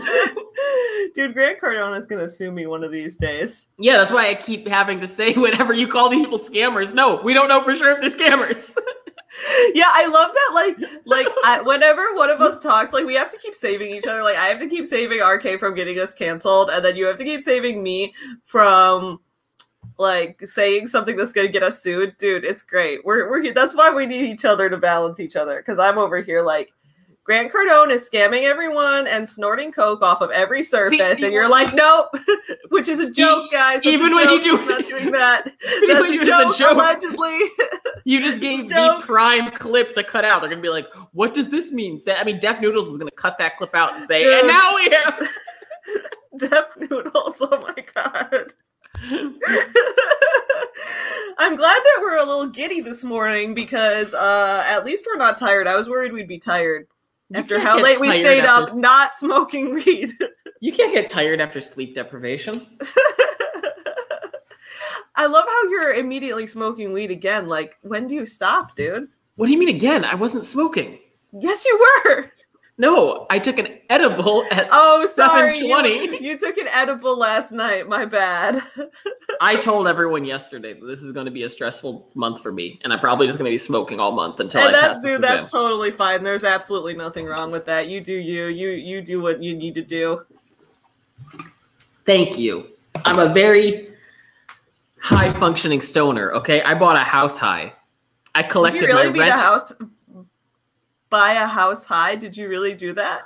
Dude, 1.13 1.33
Grant 1.33 1.59
Cardone 1.59 1.97
is 1.97 2.07
gonna 2.07 2.29
sue 2.29 2.51
me 2.51 2.65
one 2.65 2.83
of 2.83 2.91
these 2.91 3.15
days. 3.15 3.69
Yeah, 3.77 3.97
that's 3.97 4.11
why 4.11 4.29
I 4.29 4.35
keep 4.35 4.67
having 4.67 4.99
to 5.01 5.07
say 5.07 5.33
whenever 5.35 5.73
you 5.73 5.87
call 5.87 6.09
these 6.09 6.21
people 6.21 6.39
scammers, 6.39 6.93
no, 6.93 7.21
we 7.21 7.33
don't 7.33 7.47
know 7.47 7.63
for 7.63 7.75
sure 7.75 7.99
if 7.99 8.01
they're 8.01 8.29
scammers. 8.29 8.73
Yeah, 9.73 9.89
I 9.89 10.05
love 10.07 10.31
that. 10.33 10.51
Like, 10.53 10.89
like 11.05 11.27
I, 11.43 11.61
whenever 11.61 12.13
one 12.13 12.29
of 12.29 12.41
us 12.41 12.59
talks, 12.59 12.93
like 12.93 13.05
we 13.05 13.15
have 13.15 13.29
to 13.29 13.37
keep 13.37 13.53
saving 13.53 13.93
each 13.93 14.07
other. 14.07 14.23
Like 14.23 14.37
I 14.37 14.45
have 14.45 14.57
to 14.59 14.67
keep 14.67 14.85
saving 14.85 15.19
RK 15.19 15.59
from 15.59 15.75
getting 15.75 15.99
us 15.99 16.13
canceled, 16.13 16.69
and 16.69 16.83
then 16.83 16.95
you 16.95 17.05
have 17.05 17.17
to 17.17 17.25
keep 17.25 17.41
saving 17.41 17.83
me 17.83 18.13
from 18.45 19.19
like 19.97 20.39
saying 20.45 20.87
something 20.87 21.17
that's 21.17 21.33
gonna 21.33 21.49
get 21.49 21.63
us 21.63 21.81
sued. 21.81 22.15
Dude, 22.17 22.45
it's 22.45 22.63
great. 22.63 23.03
We're 23.03 23.29
we're 23.29 23.53
that's 23.53 23.75
why 23.75 23.91
we 23.91 24.05
need 24.05 24.23
each 24.23 24.45
other 24.45 24.69
to 24.69 24.77
balance 24.77 25.19
each 25.19 25.35
other. 25.35 25.57
Because 25.57 25.79
I'm 25.79 25.97
over 25.97 26.21
here 26.21 26.41
like. 26.41 26.71
Grant 27.25 27.51
Cardone 27.51 27.89
is 27.89 28.07
scamming 28.07 28.43
everyone 28.43 29.07
and 29.07 29.27
snorting 29.27 29.71
coke 29.71 30.03
off 30.03 30.21
of 30.21 30.29
every 30.29 30.61
surface, 30.61 31.17
See, 31.17 31.25
and 31.25 31.33
you're 31.33 31.49
like, 31.49 31.73
nope, 31.73 32.09
which 32.69 32.87
is 32.87 32.99
a 32.99 33.09
joke, 33.09 33.51
guys. 33.51 33.77
That's 33.81 33.87
even 33.87 34.11
when 34.13 34.29
you 34.29 34.43
joke. 34.43 34.43
do- 34.43 34.57
He's 34.57 34.67
not 34.67 34.87
doing 34.87 35.11
that. 35.11 35.47
Even 35.77 35.87
That's 35.89 36.01
when 36.01 36.11
a 36.11 36.13
you 36.13 36.19
do 36.19 36.25
the 36.25 36.25
joke, 36.43 36.57
joke. 36.57 36.71
allegedly. 36.73 37.39
You 38.07 38.21
just 38.21 38.39
gave 38.39 38.67
Joke. 38.67 39.03
prime 39.03 39.49
clip 39.53 39.93
to 39.93 40.03
cut 40.03 40.23
out. 40.25 40.41
They're 40.41 40.49
gonna 40.51 40.61
be 40.61 40.69
like, 40.69 40.85
"What 41.13 41.33
does 41.33 41.49
this 41.49 41.71
mean?" 41.71 41.97
Sa- 41.97 42.13
I 42.13 42.23
mean, 42.23 42.37
Def 42.39 42.61
Noodles 42.61 42.87
is 42.87 42.99
gonna 42.99 43.09
cut 43.09 43.39
that 43.39 43.57
clip 43.57 43.73
out 43.73 43.95
and 43.95 44.03
say, 44.03 44.23
Dude. 44.23 44.31
"And 44.35 44.47
now 44.47 44.75
we 44.75 44.89
have." 44.91 45.27
Def 46.37 46.65
Noodles. 46.91 47.41
Oh 47.41 47.59
my 47.63 47.83
god. 47.95 48.53
I'm 51.37 51.55
glad 51.55 51.79
that 51.83 51.97
we're 52.01 52.17
a 52.17 52.25
little 52.25 52.45
giddy 52.47 52.79
this 52.81 53.03
morning 53.03 53.55
because 53.55 54.13
uh 54.13 54.63
at 54.67 54.85
least 54.85 55.05
we're 55.07 55.17
not 55.17 55.37
tired. 55.39 55.65
I 55.67 55.75
was 55.75 55.89
worried 55.89 56.13
we'd 56.13 56.27
be 56.27 56.37
tired 56.39 56.87
You 57.29 57.37
after 57.39 57.59
how 57.59 57.81
late 57.81 57.99
we 57.99 58.09
stayed 58.09 58.45
up 58.45 58.69
s- 58.69 58.75
not 58.75 59.11
smoking 59.15 59.73
weed. 59.73 60.11
You 60.61 60.71
can't 60.71 60.93
get 60.93 61.09
tired 61.09 61.41
after 61.41 61.61
sleep 61.61 61.93
deprivation. 61.93 62.55
I 65.15 65.27
love 65.27 65.45
how 65.47 65.63
you're 65.69 65.93
immediately 65.93 66.47
smoking 66.47 66.91
weed 66.91 67.11
again. 67.11 67.47
Like, 67.47 67.77
when 67.81 68.07
do 68.07 68.15
you 68.15 68.25
stop, 68.25 68.75
dude? 68.75 69.07
What 69.35 69.45
do 69.45 69.51
you 69.51 69.59
mean 69.59 69.69
again? 69.69 70.03
I 70.03 70.15
wasn't 70.15 70.43
smoking. 70.43 70.97
Yes, 71.39 71.65
you 71.65 71.87
were. 72.05 72.31
No, 72.77 73.25
I 73.29 73.39
took 73.39 73.57
an 73.57 73.69
edible 73.89 74.43
at 74.51 74.67
Oh, 74.69 75.05
sorry. 75.07 75.55
seven 75.59 75.85
You, 75.85 76.17
you 76.19 76.37
took 76.37 76.57
an 76.57 76.67
edible 76.67 77.17
last 77.17 77.53
night. 77.53 77.87
My 77.87 78.03
bad. 78.03 78.61
I 79.41 79.55
told 79.55 79.87
everyone 79.87 80.25
yesterday 80.25 80.73
that 80.73 80.85
this 80.85 81.01
is 81.01 81.13
going 81.13 81.25
to 81.25 81.31
be 81.31 81.43
a 81.43 81.49
stressful 81.49 82.09
month 82.15 82.41
for 82.41 82.51
me, 82.51 82.79
and 82.83 82.91
I'm 82.91 82.99
probably 82.99 83.27
just 83.27 83.37
going 83.39 83.49
to 83.49 83.53
be 83.53 83.57
smoking 83.57 84.01
all 84.01 84.11
month 84.11 84.41
until 84.41 84.59
and 84.61 84.75
I 84.75 84.81
that's 84.81 84.99
pass 84.99 85.03
dude, 85.03 85.21
that's 85.21 85.45
exam. 85.45 85.61
totally 85.61 85.91
fine. 85.91 86.21
There's 86.23 86.43
absolutely 86.43 86.95
nothing 86.95 87.25
wrong 87.25 87.49
with 87.49 87.63
that. 87.65 87.87
You 87.87 88.01
do 88.01 88.13
you. 88.13 88.47
You 88.47 88.71
you 88.71 89.01
do 89.01 89.21
what 89.21 89.41
you 89.41 89.55
need 89.55 89.75
to 89.75 89.81
do. 89.81 90.25
Thank 92.05 92.37
you. 92.37 92.67
I'm 93.05 93.19
a 93.19 93.33
very 93.33 93.89
high 94.99 95.31
functioning 95.39 95.81
stoner. 95.81 96.31
Okay, 96.33 96.61
I 96.61 96.73
bought 96.73 96.97
a 96.97 97.03
house 97.03 97.37
high. 97.37 97.73
I 98.33 98.41
Did 98.41 98.51
collected 98.51 98.81
you 98.81 98.87
really 98.87 99.05
my 99.07 99.11
beat 99.13 99.19
rent. 99.19 99.31
a 99.33 99.37
house? 99.37 99.73
Buy 101.09 101.33
a 101.33 101.47
house 101.47 101.85
high? 101.85 102.15
Did 102.15 102.35
you 102.35 102.49
really 102.49 102.73
do 102.73 102.93
that? 102.93 103.23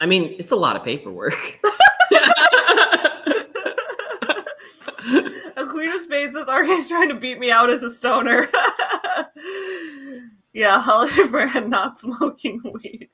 I 0.00 0.06
mean, 0.06 0.34
it's 0.38 0.52
a 0.52 0.56
lot 0.56 0.76
of 0.76 0.84
paperwork. 0.84 1.60
a 5.56 5.66
queen 5.66 5.90
of 5.90 6.00
spades 6.00 6.34
says 6.34 6.48
RK's 6.48 6.88
trying 6.88 7.08
to 7.08 7.14
beat 7.14 7.38
me 7.38 7.50
out 7.50 7.70
as 7.70 7.82
a 7.82 7.90
stoner. 7.90 8.48
yeah, 10.52 10.80
holiday 10.80 11.26
brand 11.28 11.70
not 11.70 11.98
smoking 11.98 12.60
weed. 12.82 13.08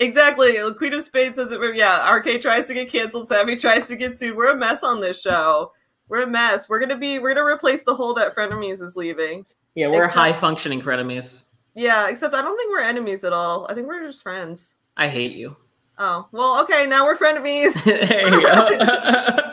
Exactly. 0.00 0.56
Queen 0.74 0.94
of 0.94 1.02
Spades 1.04 1.36
says 1.36 1.52
it. 1.52 1.60
Yeah, 1.76 2.10
RK 2.10 2.40
tries 2.40 2.66
to 2.66 2.74
get 2.74 2.90
canceled. 2.90 3.28
Savvy 3.28 3.54
tries 3.54 3.86
to 3.86 3.94
get 3.96 4.18
sued. 4.18 4.36
We're 4.36 4.50
a 4.50 4.56
mess 4.56 4.82
on 4.82 5.00
this 5.00 5.22
show. 5.22 5.70
We're 6.08 6.22
a 6.22 6.26
mess. 6.26 6.68
We're 6.68 6.80
gonna 6.80 6.98
be. 6.98 7.20
We're 7.20 7.32
gonna 7.34 7.46
replace 7.46 7.84
the 7.84 7.94
hole 7.94 8.12
that 8.14 8.34
frenemies 8.34 8.82
is 8.82 8.96
leaving. 8.96 9.46
Yeah, 9.76 9.86
we're 9.86 9.98
Except- 9.98 10.14
high 10.16 10.32
functioning 10.32 10.82
frenemies. 10.82 11.44
Yeah, 11.78 12.08
except 12.08 12.34
I 12.34 12.40
don't 12.42 12.56
think 12.56 12.70
we're 12.70 12.80
enemies 12.80 13.22
at 13.22 13.32
all. 13.34 13.66
I 13.70 13.74
think 13.74 13.86
we're 13.86 14.04
just 14.04 14.22
friends. 14.22 14.78
I 14.96 15.08
hate 15.08 15.32
you. 15.36 15.54
Oh 15.98 16.26
well, 16.32 16.60
okay. 16.62 16.86
Now 16.86 17.04
we're 17.04 17.16
frenemies. 17.16 17.84
there 18.08 18.28
you 18.28 18.40
go. 18.42 19.52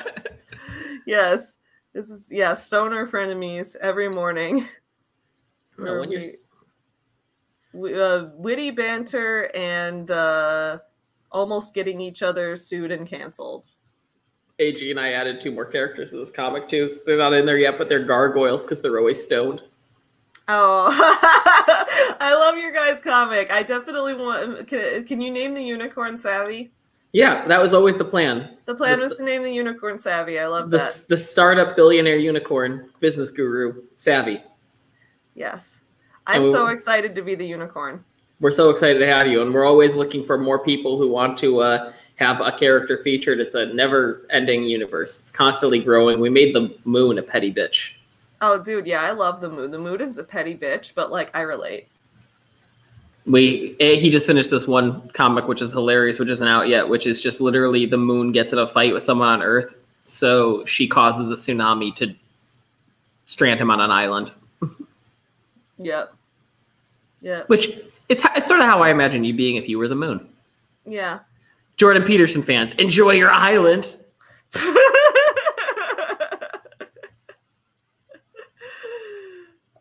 yes, 1.06 1.58
this 1.94 2.10
is 2.10 2.32
yeah. 2.32 2.54
Stoner 2.54 3.06
frenemies 3.06 3.76
every 3.78 4.10
morning. 4.10 4.66
No, 5.76 5.86
Where 5.86 6.00
when 6.02 6.12
you're- 6.12 6.36
we- 7.74 7.80
we- 7.94 8.00
uh, 8.00 8.26
witty 8.36 8.70
banter 8.70 9.50
and 9.56 10.12
uh, 10.12 10.78
almost 11.32 11.74
getting 11.74 12.00
each 12.00 12.22
other 12.22 12.56
sued 12.56 12.92
and 12.92 13.08
canceled. 13.08 13.66
AG 14.60 14.92
and 14.92 15.00
I 15.00 15.14
added 15.14 15.42
two 15.42 15.52
more 15.52 15.66
characters 15.66 16.12
to 16.12 16.18
this 16.18 16.30
comic 16.30 16.70
too. 16.70 17.00
They're 17.08 17.18
not 17.18 17.34
in 17.34 17.48
there 17.48 17.58
yet, 17.58 17.80
but 17.80 17.90
they're 17.90 18.06
gargoyles 18.06 18.62
because 18.64 18.84
they're 18.84 19.00
always 19.00 19.22
stoned. 19.24 19.64
Oh, 20.47 20.89
I 22.19 22.34
love 22.38 22.58
your 22.58 22.71
guys' 22.71 23.01
comic. 23.01 23.51
I 23.51 23.63
definitely 23.63 24.13
want. 24.15 24.67
Can, 24.67 25.06
can 25.06 25.21
you 25.21 25.32
name 25.32 25.53
the 25.53 25.63
unicorn 25.63 26.17
Savvy? 26.17 26.71
Yeah, 27.13 27.47
that 27.47 27.62
was 27.62 27.73
always 27.73 27.97
the 27.97 28.06
plan. 28.06 28.58
The 28.65 28.75
plan 28.75 28.97
This- 28.99 29.10
was 29.10 29.17
to 29.19 29.23
name 29.23 29.43
the 29.43 29.53
unicorn 29.53 29.99
Savvy. 29.99 30.39
I 30.39 30.47
love 30.47 30.69
The, 30.71 30.79
that. 30.79 31.06
the 31.10 31.17
startup 31.17 31.75
billionaire 31.75 32.17
unicorn 32.17 32.89
business 32.99 33.29
guru, 33.32 33.84
Savvy. 33.97 34.41
Yes, 35.36 35.82
I'm 36.27 36.38
And 36.38 36.45
we- 36.45 36.51
so 36.51 36.67
excited 36.67 37.15
to 37.15 37.21
be 37.21 37.36
the 37.36 37.45
unicorn. 37.45 38.03
We're 38.39 38.51
so 38.51 38.69
excited 38.71 38.99
to 38.99 39.08
have 39.08 39.27
you, 39.27 39.41
and 39.41 39.53
we're 39.53 39.65
always 39.65 39.95
looking 39.95 40.25
for 40.25 40.38
more 40.38 40.60
people 40.60 40.97
who 40.97 41.08
want 41.10 41.38
to 41.38 41.60
uh, 41.60 41.93
have 42.15 42.41
a 42.41 42.51
character 42.51 43.01
featured. 43.01 43.39
It's 43.39 43.53
a 43.53 43.67
never-ending 43.67 44.63
universe. 44.63 45.19
It's 45.21 45.32
constantly 45.32 45.79
growing. 45.79 46.19
We 46.19 46.29
made 46.29 46.53
the 46.53 46.75
moon 46.84 47.17
a 47.19 47.21
petty 47.23 47.53
bitch. 47.53 47.93
Oh, 48.45 48.62
dude, 48.62 48.86
yeah, 48.86 49.01
I 49.01 49.12
love 49.12 49.39
the 49.39 49.49
mood. 49.49 49.71
The 49.71 49.79
mood 49.79 50.01
is 50.01 50.17
a 50.17 50.23
petty 50.23 50.53
bitch, 50.53 50.93
but 50.93 51.10
like 51.10 51.34
I 51.34 51.41
relate. 51.41 51.88
We 53.25 53.77
eh, 53.79 53.95
he 53.95 54.10
just 54.10 54.27
finished 54.27 54.51
this 54.51 54.67
one 54.67 55.08
comic, 55.13 55.47
which 55.47 55.62
is 55.62 55.71
hilarious, 55.71 56.19
which 56.19 56.27
isn't 56.27 56.45
out 56.45 56.67
yet, 56.67 56.89
which 56.89 57.08
is 57.08 57.23
just 57.23 57.39
literally 57.39 57.86
the 57.86 57.97
moon 57.97 58.34
gets 58.34 58.51
in 58.51 58.60
a 58.60 58.67
fight 58.67 58.93
with 58.93 59.01
someone 59.01 59.29
on 59.29 59.41
Earth, 59.41 59.73
so 60.03 60.65
she 60.65 60.89
causes 60.89 61.32
a 61.32 61.36
tsunami 61.36 61.95
to 61.95 62.13
strand 63.25 63.62
him 63.62 63.71
on 63.71 63.79
an 63.79 63.91
island. 63.91 64.32
Yep. 65.79 66.13
Yep. 67.21 67.49
Which 67.49 67.79
it's 68.08 68.23
it's 68.36 68.47
sort 68.47 68.60
of 68.60 68.67
how 68.67 68.84
I 68.84 68.89
imagine 68.89 69.23
you 69.23 69.34
being 69.34 69.56
if 69.56 69.67
you 69.67 69.79
were 69.79 69.88
the 69.88 69.95
moon. 69.95 70.29
Yeah. 70.86 71.19
Jordan 71.77 72.03
Peterson 72.03 72.43
fans, 72.43 72.73
enjoy 72.73 73.13
your 73.13 73.32
island. 73.32 73.97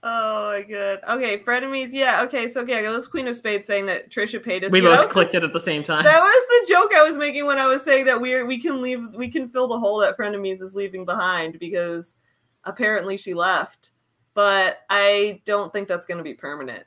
oh 0.02 0.41
my 0.52 0.62
god. 0.62 1.00
Okay, 1.08 1.38
frenemies. 1.38 1.90
Yeah. 1.92 2.22
Okay. 2.22 2.48
So 2.48 2.64
yeah, 2.64 2.80
it 2.80 2.88
was 2.88 3.06
Queen 3.06 3.26
of 3.28 3.34
Spades 3.36 3.66
saying 3.66 3.86
that 3.86 4.10
Trisha 4.10 4.38
Paytas. 4.42 4.70
We 4.70 4.82
yeah, 4.82 4.96
both 4.96 5.08
the- 5.08 5.12
clicked 5.12 5.34
it 5.34 5.42
at 5.44 5.52
the 5.52 5.60
same 5.60 5.82
time. 5.82 6.04
That 6.04 6.20
was 6.22 6.46
the 6.66 6.72
joke 6.74 6.90
I 6.94 7.02
was 7.02 7.16
making 7.16 7.46
when 7.46 7.58
I 7.58 7.66
was 7.66 7.82
saying 7.82 8.04
that 8.06 8.20
we're 8.20 8.46
we 8.46 8.60
can 8.60 8.80
leave 8.82 9.14
we 9.14 9.28
can 9.28 9.48
fill 9.48 9.68
the 9.68 9.78
hole 9.78 9.98
that 9.98 10.16
frenemies 10.16 10.62
is 10.62 10.74
leaving 10.74 11.04
behind 11.04 11.58
because 11.58 12.14
apparently 12.64 13.16
she 13.16 13.34
left. 13.34 13.90
But 14.34 14.80
I 14.88 15.42
don't 15.44 15.72
think 15.72 15.88
that's 15.88 16.06
going 16.06 16.18
to 16.18 16.24
be 16.24 16.34
permanent. 16.34 16.84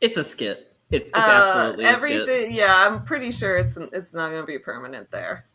It's 0.00 0.16
a 0.18 0.22
skit. 0.24 0.72
It's, 0.90 1.08
it's 1.10 1.18
Uh, 1.18 1.20
absolutely 1.20 1.84
a 1.84 1.88
skit. 1.88 1.96
everything. 1.96 2.54
Yeah, 2.54 2.74
I'm 2.86 3.02
pretty 3.02 3.32
sure 3.32 3.56
it's 3.56 3.76
it's 3.92 4.14
not 4.14 4.30
going 4.30 4.42
to 4.42 4.46
be 4.46 4.58
permanent 4.58 5.10
there. 5.10 5.46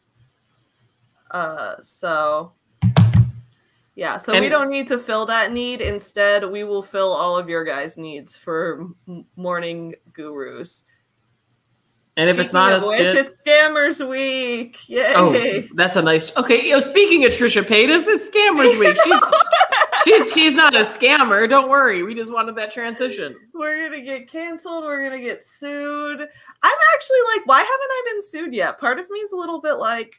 Uh, 1.30 1.76
so 1.82 2.52
yeah, 3.96 4.18
so 4.18 4.40
we 4.40 4.48
don't 4.48 4.70
need 4.70 4.88
to 4.88 4.98
fill 4.98 5.26
that 5.26 5.52
need. 5.52 5.82
Instead, 5.82 6.50
we 6.50 6.64
will 6.64 6.82
fill 6.82 7.12
all 7.12 7.38
of 7.38 7.50
your 7.50 7.66
guys' 7.66 7.98
needs 7.98 8.38
for 8.38 8.88
morning 9.36 9.96
gurus. 10.14 10.86
And 12.18 12.30
if 12.30 12.40
it's 12.40 12.54
not 12.54 12.74
a 12.74 12.88
which, 12.88 13.10
skit, 13.10 13.16
it's 13.16 13.36
Scammers 13.42 14.08
Week. 14.08 14.78
Oh, 14.90 15.34
Yay! 15.34 15.64
oh, 15.64 15.76
that's 15.76 15.96
a 15.96 16.02
nice. 16.02 16.36
Okay, 16.36 16.70
yo, 16.70 16.80
speaking 16.80 17.26
of 17.26 17.32
Trisha 17.32 17.64
Paytas, 17.64 18.04
it's 18.08 18.30
Scammers 18.30 18.78
Week. 18.80 18.98
She's 20.04 20.26
she's 20.26 20.34
she's 20.34 20.56
not 20.56 20.74
a 20.74 20.80
scammer. 20.80 21.48
Don't 21.50 21.70
worry. 21.70 22.04
We 22.04 22.16
just 22.16 22.32
wanted 22.32 22.56
that 22.56 22.72
transition. 22.72 23.36
We're 23.54 23.90
gonna 23.90 24.02
get 24.02 24.28
canceled. 24.28 24.84
We're 24.84 25.04
gonna 25.04 25.22
get 25.22 25.44
sued. 25.46 26.22
I'm 26.22 26.78
actually 26.96 27.20
like, 27.36 27.46
why 27.46 27.60
haven't 27.60 27.70
I 27.70 28.04
been 28.08 28.22
sued 28.22 28.54
yet? 28.54 28.80
Part 28.80 29.00
of 29.00 29.10
me 29.10 29.20
is 29.20 29.32
a 29.32 29.38
little 29.38 29.62
bit 29.62 29.74
like, 29.74 30.16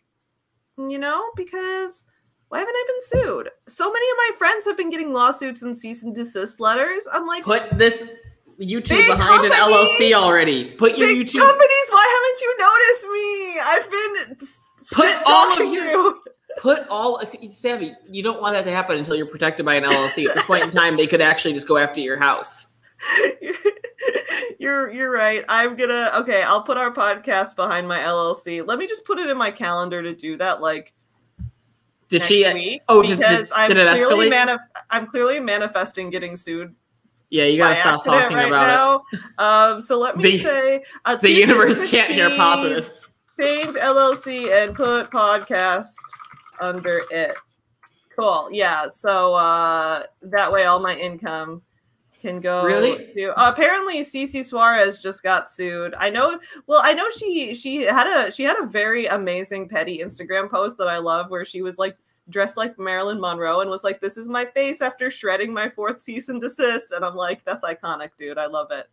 you 0.79 0.99
know, 0.99 1.31
because 1.37 2.07
why 2.53 2.59
haven't 2.59 2.75
I 2.77 2.85
been 2.87 3.01
sued? 3.01 3.49
So 3.67 3.91
many 3.91 4.07
of 4.11 4.17
my 4.19 4.31
friends 4.37 4.67
have 4.67 4.77
been 4.77 4.91
getting 4.91 5.15
lawsuits 5.15 5.63
and 5.63 5.75
cease 5.75 6.03
and 6.03 6.15
desist 6.15 6.61
letters. 6.61 7.09
I'm 7.11 7.27
like, 7.27 7.45
Put 7.45 7.79
this 7.79 8.03
YouTube 8.61 9.07
behind 9.07 9.47
an! 9.47 9.53
LLC 9.53 10.13
already. 10.13 10.73
Put 10.73 10.99
your 10.99 11.09
YouTube. 11.09 11.39
companies, 11.39 11.89
why 11.89 12.07
haven't 12.15 12.41
you 12.43 12.57
noticed 12.61 13.09
me? 13.09 13.61
I've 13.65 13.91
been 13.91 14.37
Put 14.93 15.23
all 15.27 15.53
of 15.53 15.73
your- 15.73 15.85
you. 15.87 16.23
Put 16.59 16.87
all 16.89 17.23
Savvy. 17.53 17.95
You 18.11 18.23
don't 18.23 18.43
want 18.43 18.53
that 18.53 18.65
to 18.65 18.71
happen 18.71 18.99
until 18.99 19.17
you're 19.17 19.25
protected 19.25 19.65
by 19.65 19.77
an 19.77 19.85
LLC. 19.85 20.29
At 20.29 20.35
this 20.35 20.45
point 20.45 20.65
in 20.65 20.71
time, 20.71 20.99
they 20.99 21.07
could 21.07 21.23
actually 21.23 21.55
just 21.55 21.67
go 21.67 21.79
after 21.79 22.01
your 22.03 22.19
house. 22.19 22.77
you're 24.59 24.93
you're 24.93 25.11
right. 25.11 25.45
I'm 25.49 25.77
gonna 25.77 26.11
okay. 26.17 26.43
I'll 26.43 26.63
put 26.63 26.77
our 26.77 26.93
podcast 26.93 27.57
behind 27.57 27.89
my 27.89 28.01
LLC. 28.01 28.67
Let 28.67 28.79
me 28.79 28.87
just 28.87 29.07
put 29.07 29.19
it 29.19 29.31
in 29.31 29.39
my 29.39 29.51
calendar 29.51 30.03
to 30.03 30.15
do 30.15 30.37
that. 30.37 30.61
Like 30.61 30.93
Did 32.13 32.23
she? 32.23 32.53
week 32.55 32.83
oh, 32.89 33.03
did- 33.03 33.19
because 33.19 33.49
did- 33.49 33.57
I'm 33.57 33.71
clearly 33.97 34.31
manif- 34.31 34.59
I'm 34.91 35.07
clearly 35.07 35.41
manifesting 35.41 36.11
getting 36.11 36.37
sued 36.37 36.75
Yeah, 37.31 37.45
you 37.45 37.59
gotta 37.59 37.77
stop 37.81 38.05
talking 38.05 38.37
right 38.37 38.47
about 38.49 39.03
it. 39.13 39.21
Um, 39.39 39.81
so 39.81 39.99
let 39.99 40.17
me 40.17 40.23
The- 40.33 40.39
say 40.39 40.85
uh, 41.05 41.17
The 41.17 41.31
universe 41.33 41.91
can't 41.91 42.11
hear 42.11 42.31
positives. 42.37 43.09
Change 43.41 43.77
LLC 43.77 44.53
and 44.53 44.75
put 44.75 45.11
podcast 45.11 45.95
under 46.61 47.03
it. 47.11 47.35
Cool. 48.15 48.51
Yeah. 48.53 48.89
So 48.91 49.35
uh, 49.35 50.03
that 50.23 50.53
way, 50.53 50.65
all 50.67 50.79
my 50.81 50.95
income 50.95 51.63
can 52.23 52.41
go 52.41 52.65
Really? 52.65 53.05
to. 53.07 53.39
Uh, 53.39 53.51
apparently, 53.51 54.01
Cece 54.01 54.45
Suarez 54.45 55.03
just 55.03 55.23
got 55.23 55.51
sued. 55.51 55.95
I 55.99 56.09
know. 56.09 56.39
Well, 56.67 56.81
I 56.83 56.95
know 56.95 57.11
she 57.11 57.55
she 57.55 57.83
had 57.83 58.07
a 58.07 58.31
she 58.31 58.45
had 58.45 58.57
a 58.63 58.67
very 58.67 59.07
amazing 59.07 59.69
petty 59.69 59.99
Instagram 59.99 60.49
post 60.51 60.79
that 60.79 60.89
I 60.89 60.99
love, 60.99 61.31
where 61.31 61.45
she 61.45 61.61
was 61.61 61.79
like 61.79 61.97
dressed 62.31 62.57
like 62.57 62.79
Marilyn 62.79 63.21
Monroe 63.21 63.61
and 63.61 63.69
was 63.69 63.83
like, 63.85 64.01
"This 64.01 64.17
is 64.17 64.29
my 64.29 64.45
face 64.47 64.81
after 64.81 65.11
shredding 65.11 65.53
my 65.53 65.69
fourth 65.69 66.01
cease 66.01 66.29
and 66.29 66.41
desist," 66.41 66.93
and 66.93 67.05
I'm 67.05 67.17
like, 67.17 67.45
"That's 67.45 67.65
iconic, 67.65 68.11
dude. 68.17 68.39
I 68.39 68.47
love 68.47 68.71
it." 68.71 68.89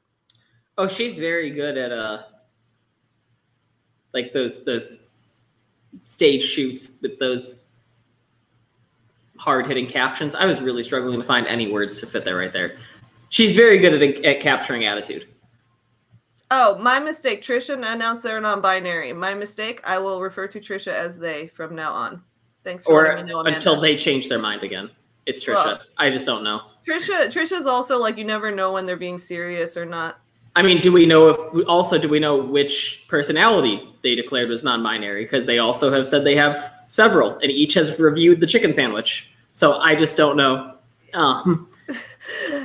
Oh, 0.78 0.88
she's 0.88 1.18
very 1.18 1.52
good 1.52 1.78
at 1.78 1.92
uh, 1.92 2.24
like 4.14 4.34
those 4.34 4.64
those 4.66 5.04
stage 6.06 6.44
shoots 6.44 6.92
with 7.02 7.20
those 7.20 7.62
hard 9.38 9.68
hitting 9.68 9.88
captions. 9.88 10.36
I 10.36 10.46
was 10.46 10.62
really 10.62 10.84
struggling 10.84 11.20
to 11.20 11.26
find 11.26 11.48
any 11.48 11.72
words 11.72 12.00
to 12.00 12.08
fit 12.08 12.26
there 12.26 12.36
right 12.38 12.52
there. 12.52 12.76
She's 13.30 13.56
very 13.56 13.78
good 13.78 14.02
at, 14.02 14.26
at 14.26 14.40
capturing 14.42 14.86
attitude. 14.86 15.28
Oh, 16.52 16.78
my 16.80 17.00
mistake. 17.00 17.42
Trisha 17.44 17.76
announced 17.76 18.24
they're 18.24 18.42
non-binary. 18.42 19.14
My 19.14 19.36
mistake. 19.36 19.82
I 19.84 20.00
will 20.00 20.20
refer 20.22 20.48
to 20.48 20.60
Trisha 20.60 20.92
as 20.92 21.18
they 21.18 21.48
from 21.48 21.76
now 21.76 21.94
on. 21.94 22.24
Thanks 22.64 22.84
for 22.84 22.94
Or 22.94 23.08
letting 23.10 23.26
me 23.26 23.32
know, 23.32 23.40
Amanda. 23.40 23.58
until 23.58 23.80
they 23.80 23.96
change 23.96 24.30
their 24.30 24.40
mind 24.40 24.64
again. 24.64 24.90
It's 25.28 25.46
Trisha. 25.46 25.66
Well- 25.66 25.80
I 25.98 26.10
just 26.10 26.26
don't 26.26 26.44
know. 26.44 26.62
Trisha. 26.86 27.28
Trisha's 27.28 27.68
also 27.68 28.00
like 28.00 28.18
you 28.18 28.24
never 28.26 28.50
know 28.52 28.74
when 28.74 28.86
they're 28.88 28.98
being 28.98 29.20
serious 29.20 29.78
or 29.78 29.86
not. 29.86 30.20
I 30.56 30.64
mean, 30.64 30.82
do 30.82 30.92
we 30.92 31.06
know 31.06 31.28
if 31.28 31.68
also 31.68 32.00
do 32.00 32.10
we 32.10 32.20
know 32.20 32.36
which 32.36 33.06
personality 33.08 33.88
they 34.02 34.16
declared 34.16 34.50
was 34.50 34.64
non-binary? 34.64 35.24
Because 35.24 35.46
they 35.46 35.60
also 35.60 35.92
have 35.92 36.08
said 36.08 36.24
they 36.24 36.36
have 36.36 36.74
several, 36.90 37.38
and 37.38 37.52
each 37.52 37.76
has 37.76 38.00
reviewed 38.00 38.40
the 38.40 38.48
chicken 38.48 38.74
sandwich. 38.74 39.30
So 39.54 39.78
I 39.78 39.94
just 39.94 40.18
don't 40.18 40.36
know. 40.36 40.74
Um, 41.14 41.69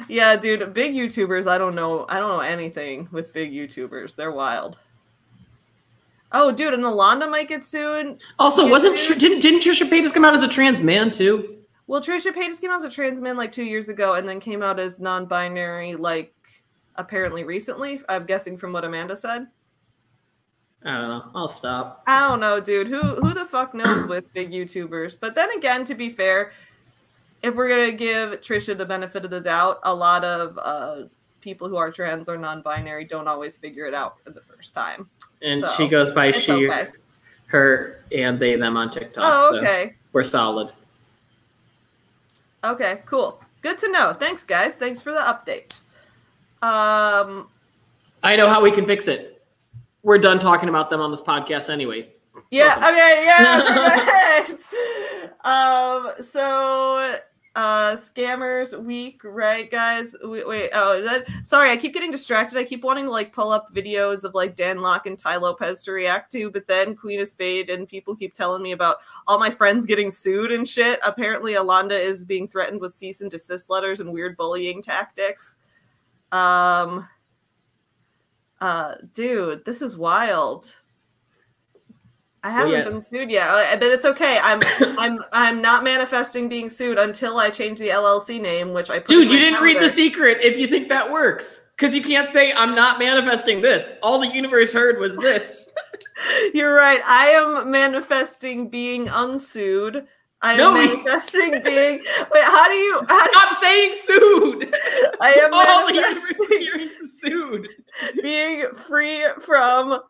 yeah, 0.08 0.36
dude. 0.36 0.74
Big 0.74 0.94
YouTubers. 0.94 1.46
I 1.46 1.58
don't 1.58 1.74
know. 1.74 2.06
I 2.08 2.18
don't 2.18 2.28
know 2.28 2.40
anything 2.40 3.08
with 3.12 3.32
big 3.32 3.52
YouTubers. 3.52 4.14
They're 4.16 4.32
wild. 4.32 4.78
Oh, 6.32 6.50
dude, 6.50 6.74
and 6.74 6.82
Alonda 6.82 7.30
might 7.30 7.46
get 7.48 7.64
sued. 7.64 8.20
also, 8.40 8.62
Yes, 8.62 8.70
wasn't. 8.72 8.98
Tr- 8.98 9.14
didn't 9.14 9.40
didn't 9.40 9.60
Trisha 9.60 9.88
Paytas 9.88 10.12
come 10.12 10.24
out 10.24 10.34
as 10.34 10.42
a 10.42 10.48
trans 10.48 10.82
man 10.82 11.10
too? 11.10 11.58
Well, 11.86 12.00
Trisha 12.00 12.32
Paytas 12.32 12.60
came 12.60 12.70
out 12.70 12.76
as 12.78 12.84
a 12.84 12.90
trans 12.90 13.20
man 13.20 13.36
like 13.36 13.52
two 13.52 13.62
years 13.64 13.88
ago, 13.88 14.14
and 14.14 14.28
then 14.28 14.40
came 14.40 14.62
out 14.62 14.80
as 14.80 14.98
non-binary 14.98 15.94
like 15.96 16.34
apparently 16.96 17.44
recently. 17.44 18.00
I'm 18.08 18.24
guessing 18.26 18.56
from 18.56 18.72
what 18.72 18.84
Amanda 18.84 19.16
said. 19.16 19.46
I 20.86 20.92
don't 20.92 21.08
know. 21.08 21.30
I'll 21.34 21.48
stop. 21.48 22.02
I 22.06 22.28
don't 22.28 22.40
know, 22.40 22.60
dude. 22.60 22.88
Who 22.88 23.00
who 23.00 23.32
the 23.32 23.46
fuck 23.46 23.72
knows 23.72 24.06
with 24.06 24.32
big 24.34 24.50
YouTubers? 24.50 25.16
But 25.18 25.34
then 25.34 25.50
again, 25.56 25.84
to 25.84 25.94
be 25.94 26.10
fair, 26.10 26.52
if 27.44 27.54
we're 27.54 27.68
gonna 27.68 27.92
give 27.92 28.40
Trisha 28.40 28.76
the 28.76 28.86
benefit 28.86 29.24
of 29.24 29.30
the 29.30 29.40
doubt, 29.40 29.80
a 29.82 29.94
lot 29.94 30.24
of 30.24 30.58
uh, 30.60 31.08
people 31.42 31.68
who 31.68 31.76
are 31.76 31.92
trans 31.92 32.28
or 32.28 32.38
non-binary 32.38 33.04
don't 33.04 33.28
always 33.28 33.56
figure 33.56 33.86
it 33.86 33.92
out 33.92 34.16
the 34.24 34.40
first 34.40 34.72
time. 34.72 35.08
And 35.42 35.60
So, 35.60 35.70
she 35.76 35.86
goes 35.86 36.10
by 36.10 36.30
she, 36.30 36.68
okay. 36.68 36.88
her, 37.46 38.00
and 38.10 38.40
they 38.40 38.56
them 38.56 38.78
on 38.78 38.90
TikTok. 38.90 39.24
Oh, 39.26 39.50
so 39.52 39.58
okay. 39.58 39.94
we're 40.12 40.22
solid. 40.22 40.72
Okay, 42.64 43.02
cool. 43.04 43.42
Good 43.60 43.76
to 43.78 43.92
know. 43.92 44.14
Thanks, 44.14 44.42
guys. 44.42 44.76
Thanks 44.76 45.02
for 45.02 45.12
the 45.12 45.18
updates. 45.18 45.88
Um, 46.62 47.48
I 48.22 48.36
know 48.36 48.48
how 48.48 48.62
we 48.62 48.70
can 48.70 48.86
fix 48.86 49.06
it. 49.06 49.42
We're 50.02 50.18
done 50.18 50.38
talking 50.38 50.70
about 50.70 50.88
them 50.88 51.02
on 51.02 51.10
this 51.10 51.20
podcast 51.20 51.68
anyway. 51.68 52.08
yeah. 52.50 52.78
Welcome. 52.78 52.94
Okay. 52.94 53.24
Yeah. 53.26 54.46
um. 55.44 56.12
So, 56.22 57.18
uh, 57.54 57.92
scammers 57.92 58.78
week, 58.82 59.22
right, 59.24 59.70
guys? 59.70 60.16
Wait. 60.22 60.46
wait 60.46 60.70
oh, 60.72 61.00
that. 61.02 61.28
Sorry, 61.42 61.70
I 61.70 61.76
keep 61.76 61.94
getting 61.94 62.10
distracted. 62.10 62.58
I 62.58 62.64
keep 62.64 62.82
wanting 62.82 63.04
to 63.04 63.10
like 63.10 63.32
pull 63.32 63.50
up 63.50 63.72
videos 63.72 64.24
of 64.24 64.34
like 64.34 64.56
Dan 64.56 64.78
Lok 64.78 65.06
and 65.06 65.18
Tai 65.18 65.36
Lopez 65.36 65.82
to 65.82 65.92
react 65.92 66.32
to, 66.32 66.50
but 66.50 66.66
then 66.66 66.96
Queen 66.96 67.20
of 67.20 67.28
Spade 67.28 67.70
and 67.70 67.88
people 67.88 68.16
keep 68.16 68.34
telling 68.34 68.62
me 68.62 68.72
about 68.72 68.98
all 69.26 69.38
my 69.38 69.50
friends 69.50 69.86
getting 69.86 70.10
sued 70.10 70.52
and 70.52 70.66
shit. 70.68 70.98
Apparently, 71.04 71.54
Alonda 71.54 71.98
is 71.98 72.24
being 72.24 72.48
threatened 72.48 72.80
with 72.80 72.94
cease 72.94 73.20
and 73.20 73.30
desist 73.30 73.70
letters 73.70 74.00
and 74.00 74.12
weird 74.12 74.36
bullying 74.36 74.82
tactics. 74.82 75.56
Um. 76.32 77.08
Uh, 78.60 78.94
dude, 79.12 79.62
this 79.66 79.82
is 79.82 79.94
wild. 79.94 80.74
I 82.44 82.50
haven't 82.50 82.72
yeah. 82.72 82.84
been 82.84 83.00
sued 83.00 83.30
yet, 83.30 83.48
uh, 83.48 83.76
but 83.78 83.88
it's 83.90 84.04
okay. 84.04 84.38
I'm 84.38 84.60
I'm 84.98 85.18
I'm 85.32 85.62
not 85.62 85.82
manifesting 85.82 86.48
being 86.48 86.68
sued 86.68 86.98
until 86.98 87.38
I 87.38 87.48
change 87.50 87.78
the 87.78 87.88
LLC 87.88 88.40
name, 88.40 88.72
which 88.74 88.90
I 88.90 88.98
put 88.98 89.10
in 89.10 89.20
Dude, 89.22 89.30
you 89.30 89.38
didn't 89.38 89.62
read 89.62 89.80
the 89.80 89.88
secret 89.88 90.38
if 90.42 90.58
you 90.58 90.66
think 90.68 90.88
that 90.90 91.10
works. 91.10 91.70
Because 91.76 91.94
you 91.94 92.02
can't 92.02 92.28
say, 92.30 92.52
I'm 92.52 92.74
not 92.74 92.98
manifesting 93.00 93.60
this. 93.60 93.94
All 94.02 94.20
the 94.20 94.28
universe 94.28 94.72
heard 94.72 95.00
was 95.00 95.16
this. 95.16 95.72
You're 96.54 96.72
right. 96.74 97.00
I 97.04 97.28
am 97.30 97.70
manifesting 97.70 98.68
being 98.68 99.08
unsued. 99.08 100.06
I 100.42 100.52
am 100.52 100.58
No, 100.58 100.72
we- 100.74 100.86
manifesting 100.86 101.50
being. 101.64 102.02
Wait, 102.30 102.44
how 102.44 102.68
do 102.68 102.74
you? 102.74 103.00
How 103.08 103.24
do, 103.26 103.32
Stop 103.32 103.56
saying 103.60 103.94
sued. 103.94 104.74
I 105.20 105.32
am 105.32 105.50
All 105.54 105.86
the 105.86 105.94
universe 105.94 107.00
is 107.00 107.20
sued. 107.20 107.68
being 108.22 108.66
free 108.86 109.24
from. 109.40 110.00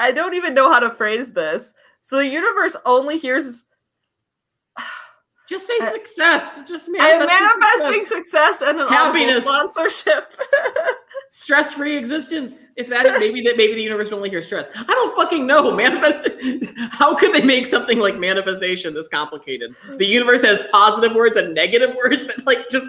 I 0.00 0.12
don't 0.12 0.34
even 0.34 0.54
know 0.54 0.70
how 0.72 0.80
to 0.80 0.90
phrase 0.90 1.32
this. 1.32 1.74
So 2.02 2.16
the 2.16 2.26
universe 2.26 2.76
only 2.86 3.18
hears. 3.18 3.66
Just 5.48 5.66
say 5.66 5.74
I- 5.82 5.92
success. 5.92 6.58
It's 6.58 6.68
Just 6.68 6.88
manifesting 6.88 7.60
manifesting 7.60 8.04
success. 8.04 8.58
success, 8.58 8.68
and 8.68 8.80
an 8.80 8.88
Happiness. 8.88 9.42
Sponsorship. 9.44 10.32
stress-free 11.32 11.96
existence. 11.96 12.66
If 12.76 12.88
that 12.88 13.18
maybe 13.20 13.40
that 13.42 13.56
maybe 13.56 13.74
the 13.74 13.82
universe 13.82 14.10
only 14.12 14.30
hears 14.30 14.46
stress. 14.46 14.68
I 14.74 14.82
don't 14.84 15.14
fucking 15.16 15.46
know. 15.46 15.70
Manifest. 15.74 16.28
How 16.90 17.14
could 17.14 17.34
they 17.34 17.42
make 17.42 17.66
something 17.66 17.98
like 17.98 18.18
manifestation 18.18 18.94
this 18.94 19.08
complicated? 19.08 19.74
The 19.96 20.06
universe 20.06 20.42
has 20.42 20.64
positive 20.72 21.14
words 21.14 21.36
and 21.36 21.54
negative 21.54 21.94
words 21.96 22.24
that 22.26 22.46
like 22.46 22.68
just 22.70 22.86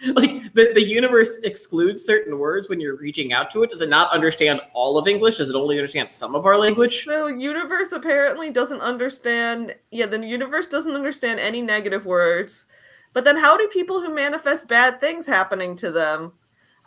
like 0.14 0.52
the, 0.54 0.70
the 0.74 0.82
universe 0.82 1.38
excludes 1.38 2.04
certain 2.04 2.38
words 2.38 2.68
when 2.68 2.80
you're 2.80 2.96
reaching 2.96 3.32
out 3.32 3.50
to 3.50 3.62
it. 3.64 3.70
Does 3.70 3.80
it 3.80 3.88
not 3.88 4.12
understand 4.12 4.60
all 4.72 4.96
of 4.96 5.08
English? 5.08 5.38
Does 5.38 5.48
it 5.48 5.56
only 5.56 5.76
understand 5.76 6.08
some 6.08 6.36
of 6.36 6.46
our 6.46 6.56
language? 6.56 7.04
The 7.04 7.34
universe 7.36 7.90
apparently 7.90 8.50
doesn't 8.50 8.80
understand. 8.80 9.74
Yeah, 9.90 10.06
the 10.06 10.24
universe 10.24 10.68
doesn't 10.68 10.94
understand 10.94 11.40
any 11.40 11.62
negative 11.62 12.06
words. 12.06 12.66
But 13.12 13.24
then, 13.24 13.36
how 13.36 13.56
do 13.56 13.66
people 13.68 14.00
who 14.00 14.14
manifest 14.14 14.68
bad 14.68 15.00
things 15.00 15.26
happening 15.26 15.74
to 15.76 15.90
them? 15.90 16.32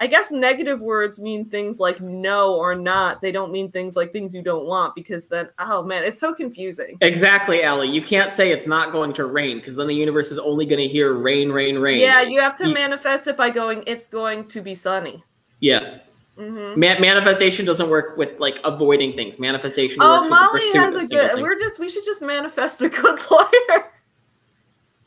I 0.01 0.07
guess 0.07 0.31
negative 0.31 0.81
words 0.81 1.21
mean 1.21 1.45
things 1.45 1.79
like 1.79 2.01
no 2.01 2.55
or 2.55 2.73
not. 2.73 3.21
They 3.21 3.31
don't 3.31 3.51
mean 3.51 3.69
things 3.69 3.95
like 3.95 4.11
things 4.11 4.33
you 4.33 4.41
don't 4.41 4.65
want 4.65 4.95
because 4.95 5.27
then, 5.27 5.49
oh 5.59 5.83
man, 5.83 6.03
it's 6.03 6.19
so 6.19 6.33
confusing. 6.33 6.97
Exactly, 7.01 7.61
Allie. 7.61 7.89
You 7.89 8.01
can't 8.01 8.33
say 8.33 8.51
it's 8.51 8.65
not 8.65 8.91
going 8.91 9.13
to 9.13 9.25
rain 9.27 9.59
because 9.59 9.75
then 9.75 9.85
the 9.85 9.93
universe 9.93 10.31
is 10.31 10.39
only 10.39 10.65
going 10.65 10.81
to 10.81 10.87
hear 10.87 11.13
rain, 11.13 11.51
rain, 11.51 11.77
rain. 11.77 11.99
Yeah, 11.99 12.21
you 12.21 12.41
have 12.41 12.55
to 12.55 12.67
Ye- 12.67 12.73
manifest 12.73 13.27
it 13.27 13.37
by 13.37 13.51
going, 13.51 13.83
it's 13.85 14.07
going 14.07 14.47
to 14.47 14.61
be 14.61 14.73
sunny. 14.73 15.23
Yes. 15.59 15.99
hmm 16.35 16.79
Ma- 16.79 16.99
manifestation 16.99 17.63
doesn't 17.63 17.87
work 17.87 18.17
with 18.17 18.39
like 18.39 18.59
avoiding 18.63 19.13
things. 19.15 19.37
Manifestation 19.37 19.99
Oh, 20.01 20.21
works 20.21 20.23
with 20.23 20.29
Molly 20.31 20.47
the 20.47 20.79
pursuit 20.79 20.81
has 20.81 21.11
a 21.11 21.15
good. 21.15 21.41
We're 21.43 21.59
just. 21.59 21.77
We 21.77 21.89
should 21.89 22.05
just 22.05 22.23
manifest 22.23 22.81
a 22.81 22.89
good 22.89 23.19
lawyer. 23.31 23.91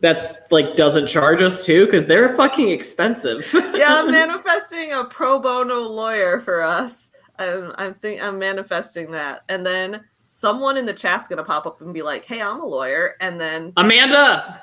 That's 0.05 0.35
like 0.51 0.77
doesn't 0.77 1.07
charge 1.07 1.41
us 1.41 1.65
too 1.65 1.87
because 1.87 2.05
they're 2.05 2.37
fucking 2.37 2.69
expensive. 2.69 3.51
yeah, 3.75 4.03
I'm 4.03 4.11
manifesting 4.11 4.93
a 4.93 5.07
pro 5.07 5.39
bono 5.39 5.81
lawyer 5.81 6.41
for 6.41 6.61
us. 6.61 7.11
I'm, 7.39 7.73
I'm 7.79 7.95
think 7.95 8.23
I'm 8.23 8.39
manifesting 8.39 9.11
that, 9.13 9.45
and 9.49 9.65
then 9.65 10.05
someone 10.27 10.77
in 10.77 10.85
the 10.85 10.93
chat's 10.93 11.27
gonna 11.27 11.43
pop 11.43 11.67
up 11.67 11.81
and 11.81 11.95
be 11.95 12.03
like, 12.03 12.27
"Hey, 12.27 12.43
I'm 12.43 12.61
a 12.61 12.67
lawyer," 12.67 13.15
and 13.23 13.41
then 13.41 13.73
Amanda, 13.79 14.63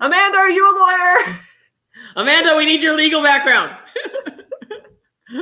Amanda, 0.00 0.38
are 0.38 0.48
you 0.48 0.64
a 0.64 0.74
lawyer? 0.74 1.36
Amanda, 2.16 2.56
we 2.56 2.64
need 2.64 2.80
your 2.80 2.96
legal 2.96 3.22
background. 3.22 3.76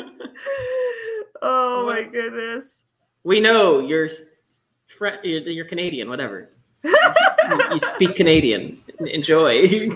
oh 1.41 1.87
my 1.87 2.03
goodness. 2.03 2.83
we 3.23 3.39
know 3.39 3.79
you're 3.79 4.09
fr- 4.87 5.23
you're, 5.23 5.43
you're 5.43 5.67
Canadian, 5.67 6.09
whatever. 6.11 6.56
You, 6.85 7.81
speak 7.81 8.15
Canadian. 8.15 8.81
Enjoy. 9.01 9.69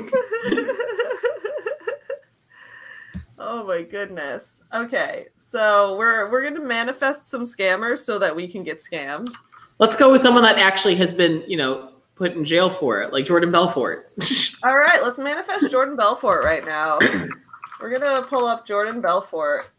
oh 3.39 3.65
my 3.67 3.83
goodness. 3.83 4.63
Okay, 4.73 5.27
so 5.37 5.97
we're 5.97 6.31
we're 6.31 6.43
gonna 6.43 6.61
manifest 6.61 7.27
some 7.27 7.45
scammers 7.45 7.99
so 7.99 8.19
that 8.19 8.35
we 8.35 8.49
can 8.49 8.63
get 8.63 8.79
scammed. 8.79 9.35
Let's 9.79 9.97
go 9.97 10.11
with 10.11 10.23
someone 10.23 10.43
that 10.43 10.59
actually 10.59 10.97
has 10.97 11.13
been, 11.13 11.43
you 11.47 11.57
know, 11.57 11.93
put 12.15 12.33
in 12.33 12.45
jail 12.45 12.69
for 12.69 13.01
it, 13.01 13.13
like 13.15 13.25
Jordan 13.25 13.51
Belfort. 13.51 14.13
All 14.63 14.77
right, 14.77 15.03
let's 15.03 15.19
manifest 15.19 15.71
Jordan 15.71 15.97
Belfort 15.97 16.45
right 16.45 16.65
now. 16.65 16.99
We're 17.81 17.99
gonna 17.99 18.23
pull 18.27 18.47
up 18.47 18.67
Jordan 18.67 19.01
Belfort. 19.01 19.71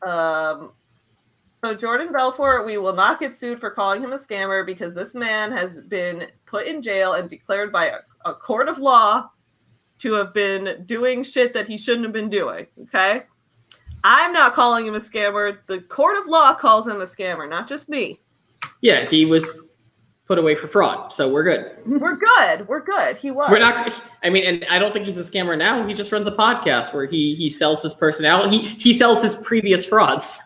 Um, 0.00 0.72
so 1.64 1.74
Jordan 1.74 2.12
Belfort, 2.12 2.66
we 2.66 2.76
will 2.76 2.92
not 2.92 3.20
get 3.20 3.36
sued 3.36 3.60
for 3.60 3.70
calling 3.70 4.02
him 4.02 4.12
a 4.12 4.16
scammer 4.16 4.66
because 4.66 4.94
this 4.94 5.14
man 5.14 5.52
has 5.52 5.78
been 5.78 6.26
put 6.44 6.66
in 6.66 6.82
jail 6.82 7.12
and 7.12 7.28
declared 7.28 7.70
by 7.70 7.86
a, 7.86 7.98
a 8.24 8.34
court 8.34 8.68
of 8.68 8.78
law 8.78 9.30
to 9.98 10.14
have 10.14 10.34
been 10.34 10.82
doing 10.86 11.22
shit 11.22 11.52
that 11.54 11.68
he 11.68 11.78
shouldn't 11.78 12.04
have 12.04 12.12
been 12.12 12.28
doing. 12.28 12.66
Okay, 12.82 13.22
I'm 14.02 14.32
not 14.32 14.54
calling 14.54 14.86
him 14.86 14.96
a 14.96 14.98
scammer. 14.98 15.58
The 15.68 15.82
court 15.82 16.18
of 16.18 16.26
law 16.26 16.52
calls 16.52 16.88
him 16.88 17.00
a 17.00 17.04
scammer, 17.04 17.48
not 17.48 17.68
just 17.68 17.88
me. 17.88 18.20
yeah, 18.80 19.08
he 19.08 19.24
was 19.24 19.60
put 20.26 20.38
away 20.38 20.56
for 20.56 20.66
fraud, 20.66 21.12
so 21.12 21.28
we're 21.28 21.44
good. 21.44 21.76
We're 21.86 22.16
good. 22.16 22.66
We're 22.66 22.82
good. 22.82 23.16
He 23.18 23.30
was. 23.30 23.48
We're 23.52 23.60
not. 23.60 23.92
I 24.24 24.30
mean, 24.30 24.44
and 24.44 24.64
I 24.68 24.80
don't 24.80 24.92
think 24.92 25.06
he's 25.06 25.16
a 25.16 25.22
scammer 25.22 25.56
now. 25.56 25.86
He 25.86 25.94
just 25.94 26.10
runs 26.10 26.26
a 26.26 26.32
podcast 26.32 26.92
where 26.92 27.06
he 27.06 27.36
he 27.36 27.48
sells 27.48 27.82
his 27.82 27.94
personality. 27.94 28.58
He 28.58 28.66
he 28.66 28.92
sells 28.92 29.22
his 29.22 29.36
previous 29.36 29.84
frauds. 29.84 30.40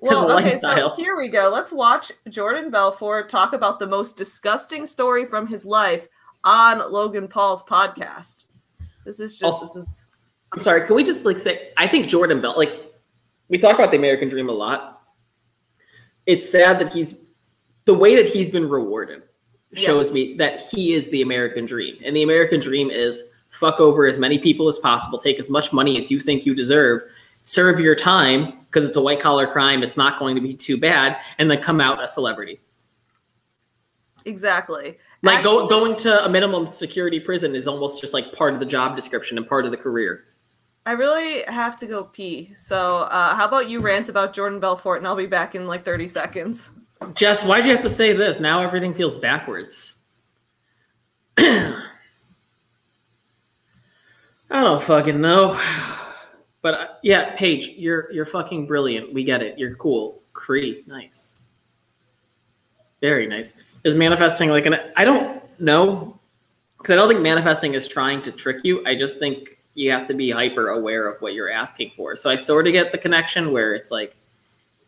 Well, 0.00 0.30
okay, 0.32 0.44
lifestyle. 0.44 0.90
so 0.90 0.96
here 0.96 1.16
we 1.16 1.28
go. 1.28 1.50
Let's 1.52 1.72
watch 1.72 2.10
Jordan 2.28 2.70
Belfort 2.70 3.28
talk 3.28 3.52
about 3.52 3.78
the 3.78 3.86
most 3.86 4.16
disgusting 4.16 4.86
story 4.86 5.24
from 5.26 5.46
his 5.46 5.64
life 5.66 6.08
on 6.44 6.90
Logan 6.90 7.28
Paul's 7.28 7.62
podcast. 7.62 8.46
This 9.04 9.20
is 9.20 9.32
just 9.38 9.44
Also- 9.44 9.66
this 9.78 9.86
is 9.86 10.04
I'm 10.52 10.60
sorry. 10.60 10.84
Can 10.86 10.96
we 10.96 11.04
just 11.04 11.24
like 11.24 11.38
say? 11.38 11.70
I 11.76 11.86
think 11.86 12.08
Jordan 12.08 12.40
Bell. 12.40 12.54
Like 12.56 12.92
we 13.48 13.58
talk 13.58 13.76
about 13.76 13.90
the 13.92 13.96
American 13.98 14.28
Dream 14.28 14.48
a 14.48 14.52
lot. 14.52 15.02
It's 16.26 16.48
sad 16.48 16.78
that 16.80 16.92
he's 16.92 17.14
the 17.84 17.94
way 17.94 18.16
that 18.16 18.26
he's 18.26 18.50
been 18.50 18.68
rewarded 18.68 19.22
shows 19.74 20.06
Yes. 20.08 20.14
me 20.14 20.36
that 20.38 20.60
he 20.60 20.92
is 20.94 21.08
the 21.10 21.22
American 21.22 21.66
Dream, 21.66 21.96
and 22.04 22.16
the 22.16 22.22
American 22.24 22.58
Dream 22.60 22.90
is 22.90 23.22
fuck 23.50 23.78
over 23.80 24.06
as 24.06 24.18
many 24.18 24.38
people 24.38 24.66
as 24.68 24.78
possible, 24.78 25.18
take 25.18 25.38
as 25.38 25.48
much 25.50 25.72
money 25.72 25.96
as 25.98 26.10
you 26.10 26.18
think 26.20 26.44
you 26.46 26.54
deserve, 26.54 27.02
serve 27.44 27.78
your 27.80 27.94
time 27.94 28.59
because 28.70 28.86
it's 28.86 28.96
a 28.96 29.00
white 29.00 29.20
collar 29.20 29.46
crime. 29.46 29.82
It's 29.82 29.96
not 29.96 30.18
going 30.18 30.36
to 30.36 30.40
be 30.40 30.54
too 30.54 30.78
bad, 30.78 31.18
and 31.38 31.50
then 31.50 31.60
come 31.60 31.80
out 31.80 32.02
a 32.02 32.08
celebrity. 32.08 32.60
exactly 34.24 34.98
Like 35.22 35.42
go, 35.42 35.66
going 35.66 35.96
to 35.96 36.24
a 36.24 36.28
minimum 36.28 36.66
security 36.66 37.18
prison 37.18 37.54
is 37.54 37.66
almost 37.66 38.00
just 38.00 38.14
like 38.14 38.32
part 38.32 38.54
of 38.54 38.60
the 38.60 38.66
job 38.66 38.96
description 38.96 39.38
and 39.38 39.48
part 39.48 39.64
of 39.64 39.70
the 39.70 39.76
career. 39.76 40.24
I 40.86 40.92
really 40.92 41.42
have 41.42 41.76
to 41.78 41.86
go 41.86 42.04
pee. 42.04 42.52
So 42.54 43.02
uh, 43.02 43.34
how 43.34 43.46
about 43.46 43.68
you 43.68 43.80
rant 43.80 44.08
about 44.08 44.32
Jordan 44.32 44.60
Belfort 44.60 44.98
and 44.98 45.06
I'll 45.06 45.16
be 45.16 45.26
back 45.26 45.54
in 45.54 45.66
like 45.66 45.84
30 45.84 46.08
seconds. 46.08 46.70
Jess, 47.14 47.44
why'd 47.44 47.64
you 47.64 47.72
have 47.72 47.82
to 47.82 47.90
say 47.90 48.12
this? 48.12 48.40
Now 48.40 48.62
everything 48.62 48.94
feels 48.94 49.14
backwards. 49.14 49.98
I 51.38 51.82
don't 54.50 54.82
fucking 54.82 55.20
know. 55.20 55.58
But 56.62 56.74
uh, 56.74 56.86
yeah, 57.02 57.34
Paige, 57.36 57.70
you're 57.76 58.12
you're 58.12 58.26
fucking 58.26 58.66
brilliant. 58.66 59.12
We 59.12 59.24
get 59.24 59.42
it. 59.42 59.58
You're 59.58 59.74
cool. 59.76 60.20
Cree, 60.32 60.84
nice. 60.86 61.34
Very 63.00 63.26
nice. 63.26 63.54
Is 63.84 63.94
manifesting 63.94 64.50
like 64.50 64.66
an 64.66 64.76
I 64.96 65.04
don't 65.04 65.42
know 65.60 66.18
because 66.78 66.92
I 66.92 66.96
don't 66.96 67.08
think 67.08 67.20
manifesting 67.20 67.74
is 67.74 67.88
trying 67.88 68.22
to 68.22 68.32
trick 68.32 68.58
you. 68.62 68.84
I 68.86 68.94
just 68.94 69.18
think 69.18 69.58
you 69.74 69.90
have 69.90 70.06
to 70.08 70.14
be 70.14 70.30
hyper 70.30 70.68
aware 70.68 71.08
of 71.08 71.20
what 71.22 71.32
you're 71.32 71.50
asking 71.50 71.92
for. 71.96 72.16
So 72.16 72.28
I 72.28 72.36
sort 72.36 72.66
of 72.66 72.72
get 72.72 72.92
the 72.92 72.98
connection 72.98 73.52
where 73.52 73.74
it's 73.74 73.90
like 73.90 74.16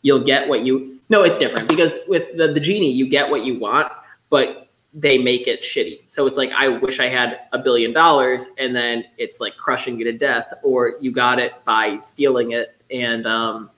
you'll 0.03 0.25
get 0.25 0.49
what 0.49 0.63
you 0.63 1.01
no, 1.09 1.23
it's 1.23 1.39
different 1.39 1.69
because 1.69 1.97
with 2.09 2.37
the, 2.37 2.49
the 2.49 2.61
genie, 2.61 2.91
you 2.91 3.09
get 3.09 3.31
what 3.31 3.45
you 3.45 3.59
want, 3.59 3.93
but 4.31 4.69
they 4.95 5.19
make 5.19 5.47
it 5.47 5.63
shitty. 5.63 6.01
So 6.07 6.27
it's 6.27 6.37
like 6.37 6.51
I 6.53 6.69
wish 6.69 7.01
I 7.01 7.09
had 7.09 7.41
a 7.53 7.59
billion 7.59 7.93
dollars, 7.93 8.49
and 8.59 8.75
then 8.75 9.05
it's 9.19 9.41
like 9.41 9.57
crushing 9.57 9.99
you 9.99 10.05
to 10.05 10.13
death, 10.13 10.53
or 10.63 10.95
you 11.01 11.11
got 11.13 11.39
it 11.39 11.53
by 11.65 11.99
stealing 11.99 12.53
it, 12.53 12.77
and 12.91 13.27
um, 13.27 13.71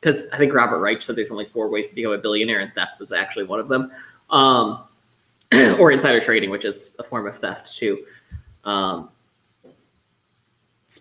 because 0.00 0.28
I 0.32 0.38
think 0.38 0.52
Robert 0.54 0.78
Reich 0.78 1.02
said 1.02 1.16
there's 1.16 1.30
only 1.30 1.46
four 1.46 1.68
ways 1.68 1.88
to 1.88 1.94
become 1.94 2.12
a 2.12 2.18
billionaire, 2.18 2.60
and 2.60 2.72
theft 2.74 2.98
was 2.98 3.12
actually 3.12 3.44
one 3.44 3.60
of 3.60 3.68
them, 3.68 3.90
um, 4.30 4.84
or 5.78 5.92
insider 5.92 6.20
trading, 6.20 6.50
which 6.50 6.64
is 6.64 6.96
a 6.98 7.04
form 7.04 7.26
of 7.26 7.38
theft 7.38 7.76
too. 7.76 8.04
Um, 8.64 9.10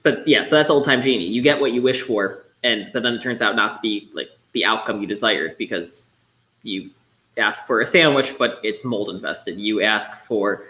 but 0.03 0.27
yeah, 0.27 0.43
so 0.43 0.51
that's 0.51 0.69
old 0.69 0.83
time 0.83 1.01
genie. 1.01 1.27
You 1.27 1.41
get 1.41 1.59
what 1.59 1.71
you 1.73 1.81
wish 1.81 2.01
for, 2.01 2.43
and 2.63 2.89
but 2.93 3.01
then 3.03 3.15
it 3.15 3.21
turns 3.21 3.41
out 3.41 3.55
not 3.55 3.73
to 3.73 3.79
be 3.81 4.09
like 4.13 4.29
the 4.53 4.65
outcome 4.65 5.01
you 5.01 5.07
desired 5.07 5.57
because 5.57 6.09
you 6.63 6.91
ask 7.37 7.65
for 7.65 7.81
a 7.81 7.85
sandwich, 7.85 8.35
but 8.37 8.59
it's 8.63 8.83
mold 8.83 9.09
invested. 9.09 9.59
You 9.59 9.81
ask 9.81 10.13
for 10.13 10.65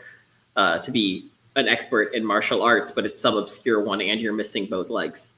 uh, 0.56 0.80
to 0.80 0.92
be 0.92 1.30
an 1.56 1.68
expert 1.68 2.14
in 2.14 2.24
martial 2.26 2.62
arts, 2.62 2.92
but 2.92 3.06
it's 3.06 3.20
some 3.20 3.36
obscure 3.36 3.82
one, 3.82 4.02
and 4.02 4.22
you're 4.22 4.34
missing 4.34 4.66
both 4.66 4.90
legs. 4.90 5.32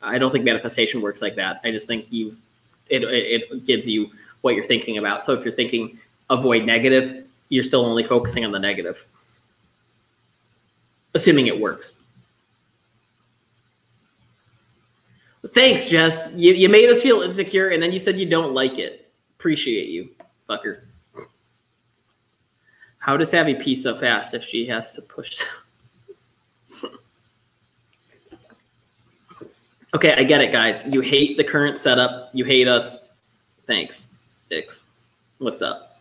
I 0.00 0.18
don't 0.18 0.30
think 0.30 0.44
manifestation 0.44 1.00
works 1.00 1.20
like 1.20 1.34
that. 1.36 1.60
I 1.64 1.70
just 1.70 1.86
think 1.86 2.06
you 2.10 2.36
it, 2.88 3.02
it, 3.02 3.66
gives 3.66 3.88
you 3.88 4.10
what 4.40 4.54
you're 4.54 4.64
thinking 4.64 4.98
about. 4.98 5.24
So 5.24 5.32
if 5.34 5.44
you're 5.44 5.54
thinking 5.54 5.98
avoid 6.30 6.64
negative, 6.64 7.26
you're 7.48 7.64
still 7.64 7.84
only 7.84 8.04
focusing 8.04 8.44
on 8.44 8.52
the 8.52 8.58
negative, 8.58 9.06
assuming 11.14 11.48
it 11.48 11.58
works. 11.58 11.94
Thanks, 15.54 15.88
Jess. 15.88 16.30
You, 16.34 16.52
you 16.52 16.68
made 16.68 16.90
us 16.90 17.02
feel 17.02 17.22
insecure, 17.22 17.68
and 17.68 17.82
then 17.82 17.92
you 17.92 17.98
said 17.98 18.18
you 18.18 18.26
don't 18.26 18.54
like 18.54 18.78
it. 18.78 19.10
Appreciate 19.38 19.88
you, 19.88 20.10
fucker. 20.48 20.80
How 22.98 23.16
does 23.16 23.32
Abby 23.32 23.54
pee 23.54 23.76
so 23.76 23.96
fast 23.96 24.34
if 24.34 24.42
she 24.42 24.66
has 24.66 24.94
to 24.94 25.02
push? 25.02 25.44
okay, 29.94 30.14
I 30.14 30.24
get 30.24 30.40
it, 30.40 30.52
guys. 30.52 30.82
You 30.86 31.00
hate 31.00 31.36
the 31.36 31.44
current 31.44 31.76
setup. 31.76 32.30
You 32.32 32.44
hate 32.44 32.68
us. 32.68 33.08
Thanks, 33.66 34.14
dicks. 34.50 34.84
What's 35.38 35.62
up? 35.62 36.00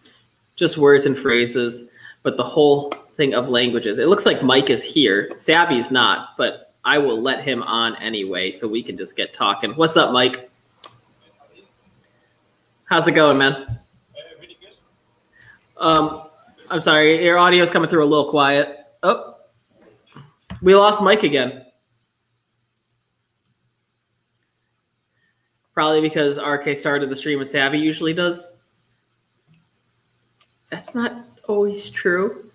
Just 0.55 0.77
words 0.77 1.05
and 1.05 1.17
phrases, 1.17 1.89
but 2.23 2.37
the 2.37 2.43
whole 2.43 2.91
thing 3.15 3.33
of 3.33 3.49
languages. 3.49 3.97
It 3.99 4.07
looks 4.07 4.25
like 4.25 4.41
Mike 4.41 4.69
is 4.69 4.83
here. 4.83 5.31
Savvy's 5.37 5.91
not, 5.91 6.35
but 6.37 6.73
I 6.83 6.97
will 6.97 7.21
let 7.21 7.43
him 7.43 7.61
on 7.63 7.95
anyway, 7.97 8.51
so 8.51 8.67
we 8.67 8.81
can 8.81 8.97
just 8.97 9.15
get 9.15 9.33
talking. 9.33 9.73
What's 9.73 9.97
up, 9.97 10.11
Mike? 10.13 10.49
How's 12.85 13.07
it 13.07 13.11
going, 13.11 13.37
man? 13.37 13.79
Um, 15.79 16.23
I'm 16.69 16.81
sorry, 16.81 17.23
your 17.23 17.37
audio 17.37 17.63
is 17.63 17.69
coming 17.69 17.89
through 17.89 18.03
a 18.03 18.05
little 18.05 18.29
quiet. 18.29 18.77
Oh, 19.03 19.35
we 20.61 20.75
lost 20.75 21.01
Mike 21.01 21.23
again. 21.23 21.65
Probably 25.73 26.01
because 26.01 26.39
RK 26.39 26.75
started 26.75 27.09
the 27.09 27.15
stream 27.15 27.39
as 27.39 27.51
Savvy 27.51 27.77
usually 27.77 28.13
does. 28.13 28.53
That's 30.71 30.95
not 30.95 31.23
always 31.47 31.89
true. 31.89 32.51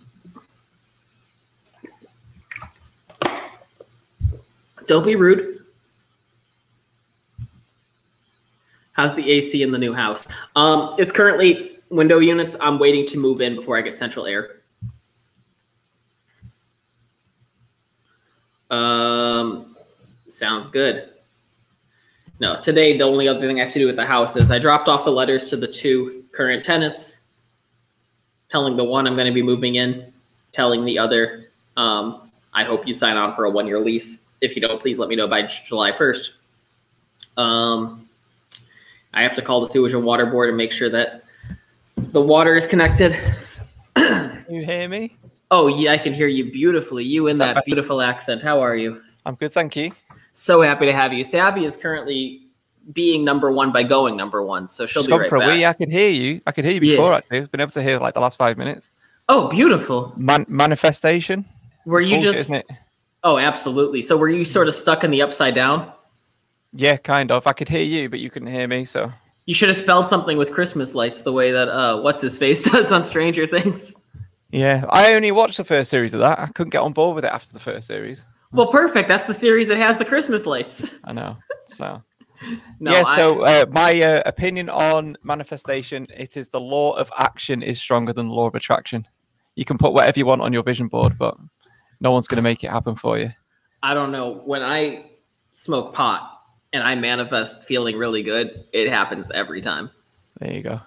Don't 4.87 5.05
be 5.05 5.15
rude. 5.15 5.65
How's 8.93 9.15
the 9.15 9.31
AC 9.31 9.63
in 9.63 9.73
the 9.73 9.79
new 9.79 9.95
house? 9.95 10.27
Um, 10.55 10.97
it's 10.99 11.13
currently 11.13 11.72
window 11.93 12.19
units. 12.19 12.57
I'm 12.61 12.79
waiting 12.79 13.07
to 13.07 13.19
move 13.19 13.41
in 13.41 13.55
before 13.55 13.79
I 13.79 13.83
get 13.83 13.97
central 13.97 14.27
air. 14.27 14.57
Um, 18.71 19.77
sounds 20.29 20.67
good. 20.67 21.11
No, 22.41 22.61
today 22.61 22.97
the 22.97 23.05
only 23.05 23.29
other 23.29 23.41
thing 23.41 23.61
I 23.61 23.65
have 23.65 23.73
to 23.75 23.79
do 23.79 23.87
with 23.87 23.97
the 23.97 24.07
house 24.07 24.35
is 24.37 24.51
I 24.51 24.59
dropped 24.59 24.89
off 24.89 25.05
the 25.05 25.13
letters 25.13 25.49
to 25.51 25.57
the 25.57 25.69
two 25.69 26.25
current 26.33 26.65
tenants, 26.65 27.21
telling 28.49 28.77
the 28.77 28.85
one 28.85 29.07
I'm 29.07 29.15
going 29.15 29.27
to 29.27 29.33
be 29.33 29.43
moving 29.43 29.77
in, 29.77 30.13
telling 30.53 30.85
the 30.85 30.99
other, 30.99 31.51
um, 31.77 32.33
I 32.53 32.65
hope 32.65 32.87
you 32.87 32.95
sign 32.95 33.17
on 33.17 33.37
for 33.37 33.45
a 33.45 33.51
one 33.51 33.67
year 33.67 33.79
lease 33.79 34.23
if 34.43 34.57
you 34.57 34.61
don't, 34.61 34.81
please 34.81 34.99
let 34.99 35.09
me 35.09 35.17
know 35.17 35.29
by 35.29 35.43
July 35.43 35.93
1st. 35.93 36.33
Um, 37.39 38.09
I 39.15 39.23
have 39.23 39.37
to 39.37 39.43
call 39.43 39.61
the 39.61 39.71
sewage 39.71 39.95
and 39.95 40.05
water 40.05 40.27
board 40.27 40.49
and 40.49 40.59
make 40.59 40.73
sure 40.73 40.91
that 40.91 41.22
the 42.13 42.21
water 42.21 42.55
is 42.55 42.67
connected. 42.67 43.17
you 43.97 44.65
hear 44.65 44.89
me? 44.89 45.17
Oh, 45.51 45.67
yeah, 45.67 45.93
I 45.93 45.99
can 45.99 46.15
hear 46.15 46.29
you 46.29 46.51
beautifully. 46.51 47.05
You 47.05 47.27
in 47.27 47.39
that, 47.39 47.55
that 47.57 47.65
beautiful 47.65 48.01
accent. 48.01 48.43
How 48.43 48.61
are 48.61 48.77
you? 48.77 49.03
I'm 49.27 49.35
good, 49.35 49.53
thank 49.53 49.77
you. 49.77 49.93
So 50.33 50.63
happy 50.63 50.87
to 50.87 50.93
have 50.93 51.13
you. 51.13 51.25
Savvy 51.25 51.65
is 51.65 51.77
currently 51.77 52.47
being 52.93 53.25
number 53.25 53.53
one 53.53 53.71
by 53.71 53.83
going 53.83 54.17
number 54.17 54.43
one, 54.43 54.67
so 54.67 54.87
she'll 54.87 55.03
She's 55.03 55.09
be 55.09 55.13
right 55.13 55.29
for 55.29 55.39
back. 55.39 55.49
A 55.49 55.53
wee. 55.53 55.67
I 55.67 55.73
could 55.73 55.89
hear 55.89 56.09
you. 56.09 56.41
I 56.47 56.53
could 56.53 56.65
hear 56.65 56.75
you 56.75 56.81
before. 56.81 57.11
Yeah. 57.11 57.19
Actually, 57.19 57.39
I've 57.41 57.51
been 57.51 57.61
able 57.61 57.71
to 57.73 57.83
hear 57.83 57.99
like 57.99 58.15
the 58.15 58.21
last 58.21 58.39
five 58.39 58.57
minutes. 58.57 58.91
Oh, 59.29 59.49
beautiful. 59.49 60.13
Man- 60.17 60.47
manifestation. 60.49 61.45
Were 61.85 62.01
you 62.01 62.17
Bullshit, 62.17 62.33
just? 62.33 62.41
Isn't 62.41 62.57
it? 62.57 62.67
Oh, 63.25 63.39
absolutely. 63.39 64.03
So 64.03 64.17
were 64.17 64.29
you 64.29 64.45
sort 64.45 64.69
of 64.69 64.75
stuck 64.75 65.05
in 65.05 65.11
the 65.11 65.23
upside 65.23 65.55
down? 65.55 65.93
Yeah, 66.73 66.97
kind 66.97 67.31
of. 67.31 67.47
I 67.47 67.53
could 67.53 67.69
hear 67.69 67.85
you, 67.85 68.09
but 68.09 68.19
you 68.19 68.31
couldn't 68.31 68.49
hear 68.49 68.67
me. 68.67 68.85
So 68.85 69.13
you 69.47 69.55
should 69.55 69.69
have 69.69 69.79
spelled 69.79 70.09
something 70.09 70.37
with 70.37 70.53
Christmas 70.53 70.95
lights 70.95 71.23
the 71.23 71.33
way 71.33 71.53
that 71.53 71.69
uh, 71.69 72.01
what's 72.01 72.23
his 72.23 72.39
face 72.39 72.63
does 72.71 72.93
on 72.93 73.05
Stranger 73.05 73.47
Things. 73.47 73.95
Yeah, 74.51 74.85
I 74.91 75.15
only 75.15 75.33
watched 75.33 75.57
the 75.57 75.65
first 75.65 75.91
series 75.91 76.15
of 76.15 76.21
that. 76.21 76.39
I 76.39 76.47
couldn't 76.49 76.71
get 76.71 76.83
on 76.83 76.93
board 76.93 77.17
with 77.17 77.25
it 77.25 77.33
after 77.33 77.53
the 77.53 77.61
first 77.61 77.87
series. 77.87 78.27
Well, 78.53 78.67
perfect. 78.67 79.09
That's 79.09 79.25
the 79.25 79.35
series 79.35 79.69
that 79.69 79.79
has 79.79 79.97
the 79.97 80.05
Christmas 80.05 80.45
lights. 80.45 80.95
I 81.05 81.13
know. 81.13 81.39
So. 81.67 82.03
no, 82.79 82.93
yeah, 82.93 83.03
so 83.17 83.41
uh, 83.45 83.65
my 83.71 83.99
uh, 84.01 84.23
opinion 84.27 84.69
on 84.69 85.17
manifestation, 85.23 86.07
it 86.15 86.37
is 86.37 86.51
the 86.51 86.61
law 86.61 86.93
of 86.93 87.11
action 87.17 87.63
is 87.63 87.81
stronger 87.81 88.13
than 88.13 88.29
the 88.29 88.35
law 88.35 88.47
of 88.47 88.55
attraction. 88.55 89.09
You 89.55 89.65
can 89.65 89.79
put 89.79 89.95
whatever 89.95 90.19
you 90.19 90.27
want 90.27 90.43
on 90.43 90.53
your 90.53 90.63
vision 90.63 90.89
board, 90.89 91.17
but 91.19 91.37
no 92.01 92.11
one's 92.11 92.27
going 92.27 92.37
to 92.37 92.43
make 92.43 92.63
it 92.63 92.71
happen 92.71 92.95
for 92.95 93.19
you. 93.19 93.31
I 93.83 93.95
don't 93.95 94.13
know. 94.13 94.43
When 94.45 94.63
I 94.63 95.13
smoke 95.53 95.95
pot 95.95 96.32
and 96.73 96.83
I 96.83 96.95
manifest 96.95 97.65
feeling 97.65 97.97
really 97.97 98.23
good, 98.23 98.65
it 98.73 98.89
happens 98.89 99.31
every 99.33 99.61
time. 99.61 99.91
There 100.41 100.53
you 100.53 100.63
go. 100.63 100.81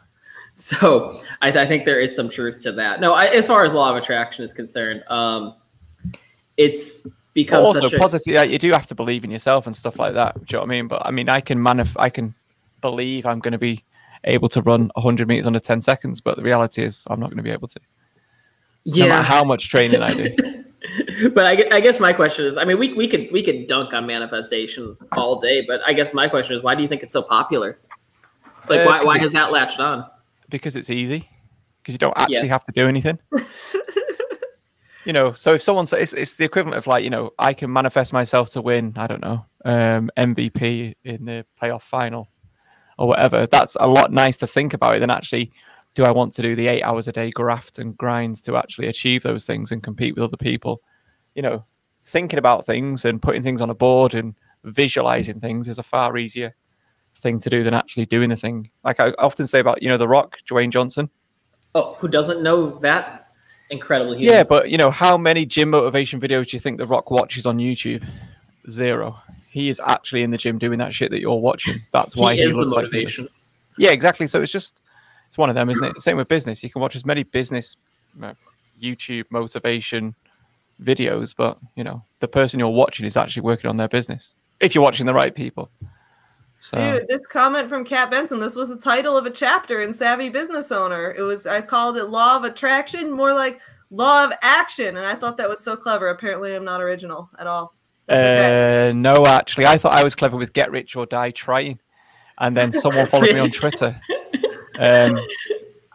So 0.56 1.20
I, 1.42 1.52
th- 1.52 1.66
I 1.66 1.68
think 1.68 1.86
there 1.86 2.00
is 2.00 2.16
some 2.16 2.30
truth 2.30 2.64
to 2.64 2.72
that. 2.74 3.02
No, 3.02 3.14
I, 3.14 3.26
as 3.26 3.46
far 3.46 3.66
as 3.66 3.74
law 3.74 3.92
of 3.92 3.98
attraction 3.98 4.46
is 4.46 4.54
concerned, 4.54 5.04
um, 5.10 5.56
it's 6.58 7.06
because 7.34 7.76
also 7.76 7.88
a- 7.88 8.00
positive. 8.00 8.34
Yeah, 8.34 8.44
you 8.44 8.58
do 8.58 8.72
have 8.72 8.86
to 8.88 8.96
believe 8.96 9.24
in 9.26 9.32
yourself 9.32 9.68
and 9.68 9.76
stuff 9.76 10.00
like 10.00 10.14
that. 10.14 10.36
Do 10.36 10.42
you 10.42 10.58
know 10.58 10.60
what 10.62 10.68
I 10.68 10.70
mean? 10.70 10.88
But 10.88 11.06
I 11.06 11.12
mean, 11.12 11.28
I 11.30 11.42
can 11.42 11.60
manif- 11.60 11.98
I 12.00 12.10
can 12.10 12.34
believe 12.82 13.26
I'm 13.26 13.40
going 13.40 13.52
to 13.52 13.58
be 13.58 13.84
able 14.24 14.50
to 14.50 14.62
run 14.62 14.90
100 14.96 15.28
meters 15.28 15.46
under 15.46 15.60
10 15.60 15.82
seconds, 15.82 16.22
but 16.22 16.38
the 16.38 16.42
reality 16.42 16.84
is 16.84 17.06
I'm 17.10 17.20
not 17.20 17.30
going 17.30 17.38
to 17.38 17.44
be 17.44 17.52
able 17.52 17.68
to. 17.68 17.80
Yeah. 18.86 19.06
No 19.06 19.10
matter 19.10 19.24
how 19.24 19.44
much 19.44 19.70
training 19.70 20.02
I 20.02 20.14
do. 20.14 20.36
but 21.34 21.46
I, 21.46 21.76
I, 21.76 21.80
guess 21.80 22.00
my 22.00 22.14
question 22.14 22.46
is, 22.46 22.58
I 22.58 22.66
mean, 22.66 22.80
we, 22.80 22.94
we 22.94 23.08
could 23.08 23.32
we 23.32 23.42
could 23.42 23.68
dunk 23.68 23.94
on 23.94 24.06
manifestation 24.06 24.98
all 25.14 25.40
day, 25.40 25.66
but 25.66 25.82
I 25.86 25.94
guess 25.94 26.14
my 26.14 26.28
question 26.28 26.56
is, 26.56 26.64
why 26.64 26.76
do 26.76 26.82
you 26.82 26.88
think 26.88 27.04
it's 27.04 27.14
so 27.14 27.22
popular? 27.22 27.80
Like, 28.68 28.82
uh, 28.82 28.86
why 28.86 29.04
why 29.04 29.18
has 29.20 29.32
that 29.34 29.52
latched 29.52 29.80
on? 29.80 30.06
Because 30.50 30.76
it's 30.76 30.90
easy. 30.90 31.30
Because 31.82 31.94
you 31.94 32.00
don't 32.00 32.18
actually 32.18 32.36
yeah. 32.36 32.46
have 32.46 32.64
to 32.64 32.72
do 32.72 32.88
anything. 32.88 33.20
you 35.06 35.14
know, 35.14 35.32
so 35.34 35.54
if 35.54 35.62
someone 35.62 35.86
says 35.86 36.02
it's, 36.02 36.14
it's 36.14 36.36
the 36.38 36.46
equivalent 36.46 36.78
of 36.78 36.88
like, 36.88 37.04
you 37.04 37.12
know, 37.12 37.32
I 37.38 37.54
can 37.54 37.72
manifest 37.72 38.12
myself 38.12 38.50
to 38.52 38.62
win, 38.62 38.94
I 38.96 39.06
don't 39.06 39.22
know, 39.22 39.46
um, 39.64 40.10
MVP 40.18 40.96
in 41.04 41.26
the 41.26 41.46
playoff 41.62 41.84
final 41.84 42.28
or 42.98 43.08
whatever. 43.08 43.46
That's 43.46 43.78
a 43.80 43.88
lot 43.88 44.12
nice 44.12 44.38
to 44.38 44.48
think 44.48 44.74
about 44.74 44.96
it 44.96 45.00
than 45.00 45.12
actually 45.12 45.52
do 45.96 46.04
I 46.04 46.12
want 46.12 46.34
to 46.34 46.42
do 46.42 46.56
the 46.56 46.68
eight 46.68 46.84
hours 46.84 47.08
a 47.08 47.12
day 47.12 47.32
graft 47.32 47.80
and 47.80 47.98
grinds 47.98 48.42
to 48.42 48.58
actually 48.58 48.88
achieve 48.88 49.24
those 49.24 49.46
things 49.46 49.72
and 49.72 49.82
compete 49.82 50.14
with 50.14 50.24
other 50.26 50.38
people? 50.38 50.82
You 51.34 51.42
know, 51.42 51.66
thinking 52.04 52.38
about 52.38 52.66
things 52.66 53.06
and 53.06 53.22
putting 53.22 53.42
things 53.44 53.62
on 53.62 53.70
a 53.70 53.76
board 53.76 54.14
and 54.14 54.36
visualizing 54.64 55.40
things 55.40 55.70
is 55.70 55.80
a 55.80 55.84
far 55.84 56.18
easier 56.18 56.54
thing 57.22 57.40
to 57.40 57.50
do 57.50 57.64
than 57.64 57.74
actually 57.74 58.06
doing 58.06 58.30
the 58.30 58.36
thing. 58.36 58.70
Like 58.84 59.00
I 59.00 59.12
often 59.18 59.48
say 59.48 59.60
about, 59.60 59.82
you 59.82 59.90
know, 59.90 59.98
The 59.98 60.08
Rock, 60.08 60.38
Dwayne 60.50 60.70
Johnson. 60.70 61.10
Oh, 61.74 61.96
who 62.00 62.08
doesn't 62.08 62.44
know 62.44 62.78
that 62.80 63.30
incredible 63.70 64.14
human? 64.14 64.28
Yeah, 64.28 64.44
but 64.44 64.70
you 64.70 64.78
know, 64.78 64.92
how 64.92 65.18
many 65.18 65.46
gym 65.46 65.70
motivation 65.70 66.20
videos 66.20 66.50
do 66.50 66.58
you 66.58 66.60
think 66.60 66.80
The 66.80 66.88
Rock 66.88 67.10
watches 67.10 67.46
on 67.46 67.58
YouTube? 67.58 68.06
Zero. 68.70 69.18
He 69.50 69.70
is 69.70 69.82
actually 69.86 70.24
in 70.24 70.32
the 70.32 70.38
gym 70.38 70.58
doing 70.58 70.80
that 70.80 70.94
shit 70.94 71.12
that 71.12 71.22
you're 71.22 71.40
watching. 71.40 71.82
That's 71.92 72.18
why 72.18 72.36
he, 72.36 72.42
he 72.42 72.52
looks 72.52 72.74
like 72.74 72.86
motivation. 72.86 73.30
Yeah, 73.78 73.92
exactly. 73.92 74.28
So 74.28 74.42
it's 74.42 74.52
just 74.52 74.82
it's 75.28 75.38
one 75.38 75.50
of 75.50 75.56
them, 75.56 75.70
isn't 75.70 75.84
it? 75.84 76.02
Same 76.02 76.18
with 76.18 76.28
business. 76.28 76.64
You 76.64 76.70
can 76.70 76.82
watch 76.82 76.96
as 76.96 77.06
many 77.06 77.24
business 77.24 77.78
YouTube 78.82 79.26
motivation 79.30 80.16
videos, 80.82 81.34
but 81.36 81.58
you 81.76 81.84
know 81.84 82.04
the 82.20 82.28
person 82.28 82.60
you're 82.60 82.70
watching 82.70 83.06
is 83.06 83.18
actually 83.18 83.44
working 83.44 83.70
on 83.70 83.78
their 83.78 83.88
business. 83.88 84.36
If 84.60 84.76
you're 84.76 84.84
watching 84.84 85.06
the 85.06 85.14
right 85.14 85.34
people. 85.34 85.70
So 86.60 86.78
Dude, 86.78 87.08
this 87.08 87.28
comment 87.28 87.70
from 87.70 87.86
Kat 87.86 88.10
Benson. 88.10 88.40
This 88.40 88.56
was 88.56 88.70
the 88.70 88.78
title 88.78 89.18
of 89.18 89.26
a 89.26 89.30
chapter 89.30 89.82
in 89.82 89.94
Savvy 89.94 90.30
Business 90.30 90.72
Owner. 90.72 91.14
It 91.16 91.22
was 91.22 91.46
I 91.46 91.62
called 91.62 91.98
it 91.98 92.06
Law 92.06 92.38
of 92.38 92.44
Attraction, 92.44 93.12
more 93.12 93.34
like 93.34 93.60
Law 93.92 94.26
of 94.26 94.34
Action, 94.42 94.98
and 94.98 95.06
I 95.06 95.16
thought 95.16 95.38
that 95.38 95.50
was 95.50 95.60
so 95.60 95.76
clever. 95.76 96.10
Apparently, 96.10 96.56
I'm 96.56 96.66
not 96.66 96.82
original 96.82 97.30
at 97.38 97.48
all. 97.48 97.76
Okay. 98.10 98.90
uh, 98.90 98.94
no, 98.94 99.26
actually, 99.26 99.66
I 99.66 99.78
thought 99.78 99.94
I 99.94 100.04
was 100.04 100.16
clever 100.16 100.38
with 100.38 100.54
get 100.54 100.72
rich 100.72 100.96
or 100.96 101.06
die 101.06 101.32
trying, 101.32 101.80
and 102.40 102.56
then 102.56 102.72
someone 102.72 103.08
followed 103.08 103.34
me 103.34 103.40
on 103.40 103.50
Twitter. 103.52 104.00
Um, 104.80 105.20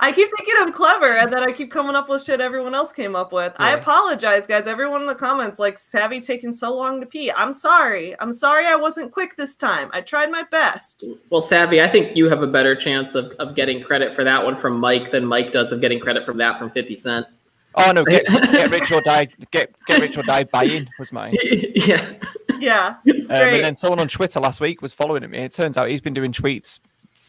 I 0.03 0.13
keep 0.13 0.31
thinking 0.35 0.55
I'm 0.59 0.73
clever, 0.73 1.15
and 1.15 1.31
then 1.31 1.43
I 1.43 1.53
keep 1.53 1.71
coming 1.71 1.95
up 1.95 2.09
with 2.09 2.25
shit 2.25 2.41
everyone 2.41 2.75
else 2.75 2.91
came 2.91 3.15
up 3.15 3.33
with. 3.33 3.55
I 3.59 3.73
apologize, 3.75 4.47
guys. 4.47 4.67
Everyone 4.67 5.03
in 5.03 5.07
the 5.07 5.15
comments, 5.15 5.59
like 5.59 5.79
Savvy 5.79 6.21
taking 6.21 6.55
so 6.55 6.75
long 6.75 7.01
to 7.01 7.07
pee. 7.07 7.31
I'm 7.31 7.53
sorry. 7.53 8.19
I'm 8.19 8.33
sorry 8.33 8.65
I 8.65 8.77
wasn't 8.77 9.13
quick 9.13 9.37
this 9.37 9.57
time. 9.57 9.91
I 9.93 10.01
tried 10.01 10.31
my 10.31 10.45
best. 10.45 11.05
Well, 11.29 11.43
Savvy, 11.43 11.83
I 11.83 11.89
think 11.89 12.17
you 12.17 12.31
have 12.31 12.43
a 12.43 12.47
better 12.47 12.75
chance 12.75 13.15
of, 13.15 13.33
of 13.33 13.55
getting 13.55 13.83
credit 13.83 14.15
for 14.15 14.25
that 14.25 14.43
one 14.43 14.57
from 14.57 14.81
Mike 14.81 15.13
than 15.13 15.27
Mike 15.27 15.53
does 15.53 15.71
of 15.71 15.83
getting 15.83 16.01
credit 16.01 16.25
from 16.25 16.39
that 16.39 16.59
from 16.59 16.71
50 16.71 16.97
Cent. 16.97 17.27
oh 17.75 17.93
no, 17.93 18.03
get, 18.03 18.27
get 18.27 18.71
rich 18.71 18.91
or 18.91 19.03
die. 19.03 19.29
Get 19.51 19.77
get 19.87 20.01
rich 20.01 20.17
or 20.17 20.23
die 20.23 20.45
buying 20.45 20.89
was 20.99 21.13
mine. 21.13 21.37
yeah. 21.43 22.15
Yeah. 22.59 22.97
Um, 23.07 23.15
and 23.29 23.65
then 23.65 23.75
someone 23.75 24.01
on 24.01 24.09
Twitter 24.09 24.41
last 24.41 24.63
week 24.63 24.81
was 24.81 24.95
following 24.95 25.29
me. 25.29 25.39
It 25.39 25.53
turns 25.53 25.77
out 25.77 25.91
he's 25.91 26.01
been 26.01 26.15
doing 26.15 26.33
tweets 26.33 26.79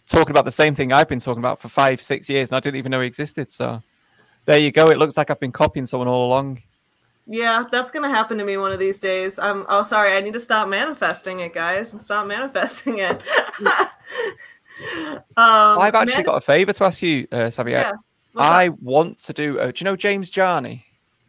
talking 0.07 0.31
about 0.31 0.45
the 0.45 0.51
same 0.51 0.73
thing 0.75 0.93
I've 0.93 1.09
been 1.09 1.19
talking 1.19 1.41
about 1.41 1.61
for 1.61 1.67
five, 1.67 2.01
six 2.01 2.29
years, 2.29 2.51
and 2.51 2.57
I 2.57 2.59
didn't 2.59 2.77
even 2.77 2.91
know 2.91 3.01
he 3.01 3.07
existed. 3.07 3.51
So 3.51 3.81
there 4.45 4.59
you 4.59 4.71
go. 4.71 4.87
It 4.87 4.97
looks 4.97 5.17
like 5.17 5.29
I've 5.29 5.39
been 5.39 5.51
copying 5.51 5.85
someone 5.85 6.07
all 6.07 6.25
along. 6.25 6.61
Yeah, 7.27 7.65
that's 7.71 7.91
gonna 7.91 8.09
happen 8.09 8.37
to 8.37 8.43
me 8.43 8.57
one 8.57 8.71
of 8.71 8.79
these 8.79 8.99
days. 8.99 9.37
I'm 9.39 9.65
oh 9.69 9.83
sorry, 9.83 10.13
I 10.13 10.21
need 10.21 10.33
to 10.33 10.39
stop 10.39 10.69
manifesting 10.69 11.41
it, 11.41 11.53
guys, 11.53 11.93
and 11.93 12.01
stop 12.01 12.27
manifesting 12.35 12.99
it. 12.99 13.21
um, 13.61 15.21
Well, 15.35 15.81
I've 15.81 15.95
actually 15.95 16.13
mani- 16.13 16.25
got 16.25 16.37
a 16.37 16.41
favour 16.41 16.73
to 16.73 16.85
ask 16.85 17.01
you, 17.01 17.27
uh, 17.31 17.49
Xavier. 17.49 17.77
Yeah? 17.77 17.91
I 18.37 18.69
want 18.69 19.19
to 19.19 19.33
do. 19.33 19.59
Uh, 19.59 19.67
do 19.67 19.73
you 19.77 19.85
know 19.85 19.95
James 19.95 20.35
Jani? 20.35 20.85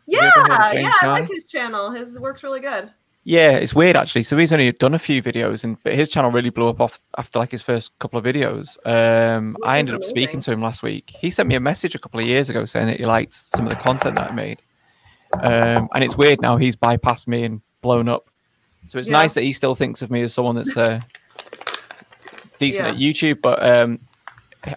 yeah, 0.07 0.31
you 0.37 0.43
ever 0.45 0.73
James 0.73 0.85
yeah, 0.85 0.93
I 1.03 1.07
like 1.21 1.29
his 1.29 1.45
channel. 1.45 1.91
His 1.91 2.19
work's 2.19 2.43
really 2.43 2.61
good. 2.61 2.91
Yeah, 3.25 3.53
it's 3.53 3.73
weird 3.75 3.97
actually. 3.97 4.25
So 4.25 4.37
he's 4.37 4.53
only 4.53 4.73
done 4.73 4.95
a 4.95 4.99
few 4.99 5.23
videos, 5.23 5.63
and 5.63 5.77
but 5.85 5.95
his 5.95 6.11
channel 6.11 6.33
really 6.33 6.51
blew 6.51 6.69
up 6.69 6.81
off 6.81 7.05
after 7.17 7.39
like 7.39 7.53
his 7.53 7.63
first 7.63 7.97
couple 8.01 8.19
of 8.19 8.25
videos. 8.25 8.79
Um, 8.85 9.55
Which 9.61 9.69
I 9.69 9.79
ended 9.79 9.95
up 9.95 10.03
speaking 10.03 10.41
to 10.41 10.51
him 10.53 10.61
last 10.61 10.83
week. 10.83 11.11
He 11.21 11.31
sent 11.31 11.49
me 11.49 11.55
a 11.55 11.61
message 11.61 11.95
a 11.95 11.99
couple 12.01 12.19
of 12.19 12.27
years 12.27 12.51
ago 12.51 12.65
saying 12.65 12.87
that 12.87 12.99
he 12.99 13.07
liked 13.07 13.33
some 13.33 13.67
of 13.67 13.71
the 13.71 13.79
content 13.79 14.17
that 14.17 14.33
I 14.33 14.35
made. 14.35 14.61
Um, 15.35 15.89
and 15.95 16.03
it's 16.05 16.17
weird 16.17 16.43
now 16.43 16.57
he's 16.57 16.75
bypassed 16.77 17.29
me 17.29 17.45
and 17.45 17.63
blown 17.81 18.09
up. 18.09 18.29
So 18.89 18.99
it's 18.99 19.09
Yeah. 19.09 19.19
nice 19.19 19.35
that 19.35 19.43
he 19.43 19.53
still 19.53 19.77
thinks 19.77 20.03
of 20.03 20.11
me 20.11 20.23
as 20.23 20.35
someone 20.35 20.57
that's 20.57 20.77
uh, 20.77 21.01
decent 22.59 22.89
Yeah. 22.89 22.95
at 22.95 22.99
YouTube. 23.15 23.41
But 23.41 23.79
um, 23.79 24.01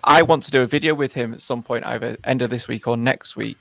I 0.04 0.22
want 0.22 0.44
to 0.44 0.52
do 0.52 0.62
a 0.62 0.68
video 0.68 0.94
with 0.94 1.14
him 1.16 1.34
at 1.34 1.42
some 1.42 1.64
point, 1.64 1.86
either 1.86 2.16
end 2.24 2.42
of 2.44 2.52
this 2.52 2.68
week 2.68 2.88
or 2.88 2.96
next 2.96 3.36
week, 3.36 3.58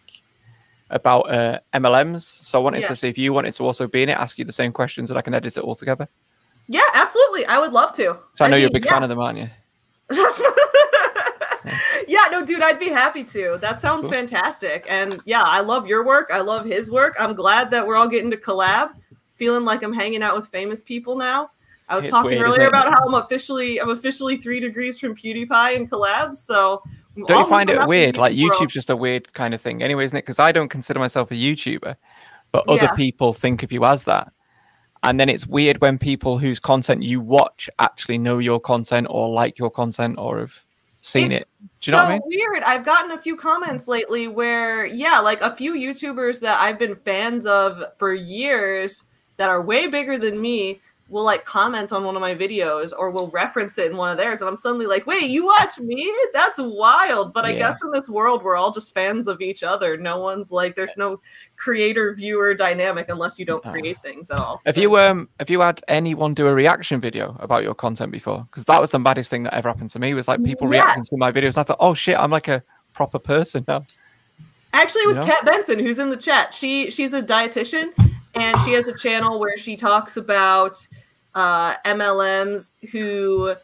about 0.95 1.31
uh, 1.31 1.59
MLMs. 1.75 2.23
So 2.23 2.59
I 2.59 2.63
wanted 2.63 2.81
Yeah. 2.83 2.89
to 2.89 2.97
see 2.97 3.09
if 3.09 3.19
you 3.19 3.33
wanted 3.35 3.53
to 3.55 3.65
also 3.67 3.87
be 3.87 4.03
in 4.03 4.09
it, 4.09 4.17
ask 4.17 4.39
you 4.39 4.45
the 4.47 4.53
same 4.53 4.73
questions, 4.73 5.11
and 5.11 5.19
I 5.19 5.23
can 5.23 5.35
edit 5.35 5.57
it 5.57 5.61
all 5.63 5.75
together. 5.75 6.09
Yeah, 6.69 6.81
absolutely. 6.95 7.45
I 7.47 7.59
would 7.59 7.73
love 7.75 7.93
to. 7.95 8.17
So 8.35 8.45
I 8.45 8.49
know 8.49 8.57
I'd 8.57 8.61
you're 8.61 8.69
a 8.69 8.73
big 8.73 8.87
fan 8.87 9.03
of 9.03 9.11
them, 9.11 9.19
aren't 9.21 9.39
you? 9.39 9.51
yeah, 12.07 12.27
no, 12.31 12.45
dude, 12.45 12.63
I'd 12.63 12.79
be 12.79 12.91
happy 12.91 13.25
to. 13.25 13.59
That 13.61 13.81
sounds 13.81 14.03
Cool. 14.03 14.13
fantastic. 14.13 14.87
And 14.89 15.19
yeah, 15.25 15.43
I 15.43 15.61
love 15.61 15.87
your 15.87 16.05
work. 16.05 16.31
I 16.33 16.41
love 16.41 16.65
his 16.67 16.91
work. 16.91 17.17
I'm 17.19 17.35
glad 17.35 17.71
that 17.71 17.87
we're 17.87 17.97
all 17.97 18.09
getting 18.09 18.31
to 18.31 18.37
collab. 18.37 18.91
Feeling 19.37 19.65
like 19.65 19.83
I'm 19.83 19.93
hanging 19.93 20.23
out 20.23 20.37
with 20.37 20.47
famous 20.49 20.83
people 20.83 21.17
now. 21.17 21.51
I 21.89 21.97
was 21.97 22.05
It's 22.05 22.11
talking 22.11 22.31
weird, 22.31 22.43
earlier 22.47 22.69
about 22.69 22.89
how 22.89 23.03
I'm 23.07 23.15
officially 23.15 23.79
I'm 23.81 23.91
officially 23.91 24.37
three 24.39 24.61
degrees 24.61 24.99
from 24.99 25.15
PewDiePie 25.15 25.77
and 25.77 25.91
collabs. 25.91 26.37
So 26.37 26.83
Don't 27.17 27.41
you 27.45 27.49
find 27.49 27.71
it 27.71 27.87
weird? 27.87 28.17
Like 28.17 28.37
world. 28.37 28.53
YouTube's 28.53 28.73
just 28.73 28.91
a 28.91 28.97
weird 28.97 29.33
kind 29.33 29.55
of 29.55 29.61
thing, 29.61 29.83
anyway, 29.83 30.05
isn't 30.05 30.17
it? 30.17 30.23
Because 30.23 30.39
I 30.39 30.53
don't 30.53 30.69
consider 30.69 30.99
myself 30.99 31.31
a 31.31 31.35
YouTuber, 31.35 31.97
but 32.53 32.69
other 32.69 32.85
Yeah. 32.85 32.95
people 32.95 33.33
think 33.33 33.63
of 33.63 33.73
you 33.73 33.85
as 33.85 34.05
that. 34.05 34.33
And 35.03 35.21
then 35.21 35.29
it's 35.29 35.47
weird 35.47 35.81
when 35.81 35.99
people 35.99 36.39
whose 36.39 36.59
content 36.59 37.03
you 37.03 37.21
watch 37.21 37.69
actually 37.79 38.19
know 38.19 38.39
your 38.39 38.59
content 38.59 39.07
or 39.11 39.29
like 39.29 39.59
your 39.59 39.71
content 39.71 40.19
or 40.19 40.39
have 40.41 40.65
seen 41.03 41.31
it's 41.31 41.45
it. 41.45 41.49
Do 41.83 41.91
you 41.91 41.93
know 41.93 41.99
so 41.99 42.05
what 42.05 42.11
I 42.11 42.13
mean? 42.15 42.23
weird. 42.25 42.63
I've 42.63 42.85
gotten 42.87 43.11
a 43.11 43.19
few 43.19 43.37
comments 43.37 43.87
lately 43.87 44.29
where, 44.29 44.87
yeah, 44.87 45.19
like 45.21 45.43
a 45.43 45.55
few 45.55 45.75
YouTubers 45.75 46.41
that 46.41 46.59
I've 46.59 46.79
been 46.79 46.97
fans 46.97 47.45
of 47.45 47.85
for 47.99 48.15
years 48.15 49.05
that 49.37 49.51
are 49.51 49.61
way 49.61 49.87
bigger 49.87 50.17
than 50.17 50.41
me 50.41 50.81
will 51.09 51.23
like 51.23 51.45
comment 51.45 51.93
on 51.93 52.03
one 52.03 52.17
of 52.17 52.23
my 52.23 52.35
videos 52.35 52.93
or 52.97 53.11
will 53.11 53.31
reference 53.31 53.77
it 53.77 53.91
in 53.91 53.97
one 53.97 54.11
of 54.11 54.17
theirs, 54.17 54.41
and 54.41 54.49
I'm 54.49 54.57
suddenly 54.57 54.87
like, 54.87 55.07
wait, 55.07 55.25
you 55.25 55.45
watch 55.45 55.79
me? 55.79 56.13
That's 56.33 56.59
wild. 56.59 57.35
But 57.35 57.45
I 57.45 57.51
Yeah. 57.51 57.59
guess 57.59 57.79
in 57.83 57.91
this 57.91 58.09
world, 58.09 58.43
we're 58.43 58.57
all 58.57 58.73
just 58.73 58.95
fans 58.95 59.29
of 59.29 59.41
each 59.41 59.63
other. 59.63 59.97
No 59.97 60.19
one's 60.19 60.51
like, 60.51 60.75
there's 60.75 60.97
no 60.97 61.21
creator 61.57 62.15
viewer 62.15 62.55
dynamic 62.55 63.11
unless 63.11 63.39
you 63.39 63.45
don't 63.45 63.63
create 63.65 63.99
things 64.03 64.31
at 64.31 64.39
all. 64.39 64.63
Have 64.65 64.79
you 64.79 64.97
um 64.99 65.29
have 65.39 65.51
you 65.51 65.61
had 65.61 65.83
anyone 65.89 66.33
do 66.33 66.47
a 66.47 66.55
reaction 66.55 67.01
video 67.01 67.37
about 67.39 67.63
your 67.63 67.75
content 67.75 68.11
before? 68.11 68.47
Because 68.51 68.65
that 68.65 68.81
was 68.81 68.91
the 68.91 68.99
baddest 68.99 69.29
thing 69.31 69.43
that 69.43 69.55
ever 69.55 69.69
happened 69.69 69.91
to 69.91 69.99
me 69.99 70.15
was 70.15 70.27
like 70.27 70.43
people 70.43 70.69
reacting 70.69 71.03
to 71.05 71.17
my 71.19 71.31
videos. 71.31 71.59
I 71.59 71.65
thought, 71.65 71.77
oh 71.81 71.95
shit, 71.95 72.19
I'm 72.19 72.31
like 72.31 72.49
a 72.49 72.63
proper 72.95 73.19
person 73.19 73.65
now. 73.69 73.85
Actually, 74.73 75.03
it 75.03 75.09
was 75.09 75.17
You 75.19 75.27
know? 75.27 75.27
Kat 75.27 75.45
Benson 75.45 75.79
who's 75.79 75.99
in 75.99 76.11
the 76.11 76.17
chat. 76.17 76.55
She 76.55 76.91
she's 76.91 77.13
a 77.13 77.23
dietitian 77.23 77.93
and 78.35 78.61
she 78.63 78.73
has 78.73 78.89
a 78.89 78.95
channel 78.95 79.39
where 79.39 79.57
she 79.57 79.77
talks 79.77 80.17
about 80.17 80.87
uh, 81.35 81.77
MLMs 81.79 82.75
who 82.93 83.55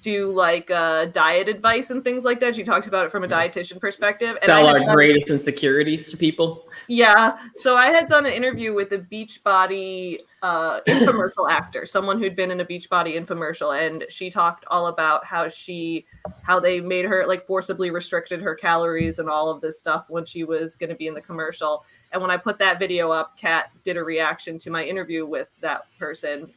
do 0.00 0.30
like 0.30 0.70
uh, 0.70 1.06
diet 1.06 1.48
advice 1.48 1.90
and 1.90 2.04
things 2.04 2.24
like 2.24 2.38
that. 2.40 2.54
She 2.54 2.62
talks 2.62 2.86
about 2.86 3.06
it 3.06 3.10
from 3.10 3.24
a 3.24 3.28
dietitian 3.28 3.80
perspective. 3.80 4.32
Sell 4.42 4.66
our 4.66 4.78
done- 4.80 4.94
greatest 4.94 5.30
insecurities 5.30 6.10
to 6.10 6.16
people. 6.16 6.68
yeah. 6.88 7.38
So 7.54 7.76
I 7.76 7.86
had 7.86 8.08
done 8.08 8.26
an 8.26 8.32
interview 8.32 8.74
with 8.74 8.92
a 8.92 8.98
Beachbody 8.98 10.18
uh, 10.44 10.80
infomercial 10.86 11.50
actor, 11.50 11.86
someone 11.86 12.18
who'd 12.18 12.36
been 12.36 12.50
in 12.50 12.60
a 12.60 12.64
Beachbody 12.66 13.16
infomercial, 13.16 13.74
and 13.74 14.04
she 14.10 14.28
talked 14.28 14.66
all 14.66 14.88
about 14.88 15.24
how 15.24 15.48
she, 15.48 16.04
how 16.42 16.60
they 16.60 16.80
made 16.80 17.06
her 17.06 17.24
like 17.26 17.46
forcibly 17.46 17.90
restricted 17.90 18.42
her 18.42 18.54
calories 18.54 19.18
and 19.18 19.30
all 19.30 19.48
of 19.48 19.62
this 19.62 19.78
stuff 19.78 20.04
when 20.10 20.26
she 20.26 20.44
was 20.44 20.76
going 20.76 20.90
to 20.90 20.96
be 20.96 21.06
in 21.06 21.14
the 21.14 21.20
commercial. 21.22 21.82
And 22.12 22.20
when 22.20 22.30
I 22.30 22.36
put 22.36 22.58
that 22.58 22.78
video 22.78 23.10
up, 23.10 23.38
Kat 23.38 23.70
did 23.84 23.96
a 23.96 24.04
reaction 24.04 24.58
to 24.58 24.70
my 24.70 24.84
interview 24.84 25.24
with 25.24 25.48
that 25.60 25.86
person. 25.98 26.52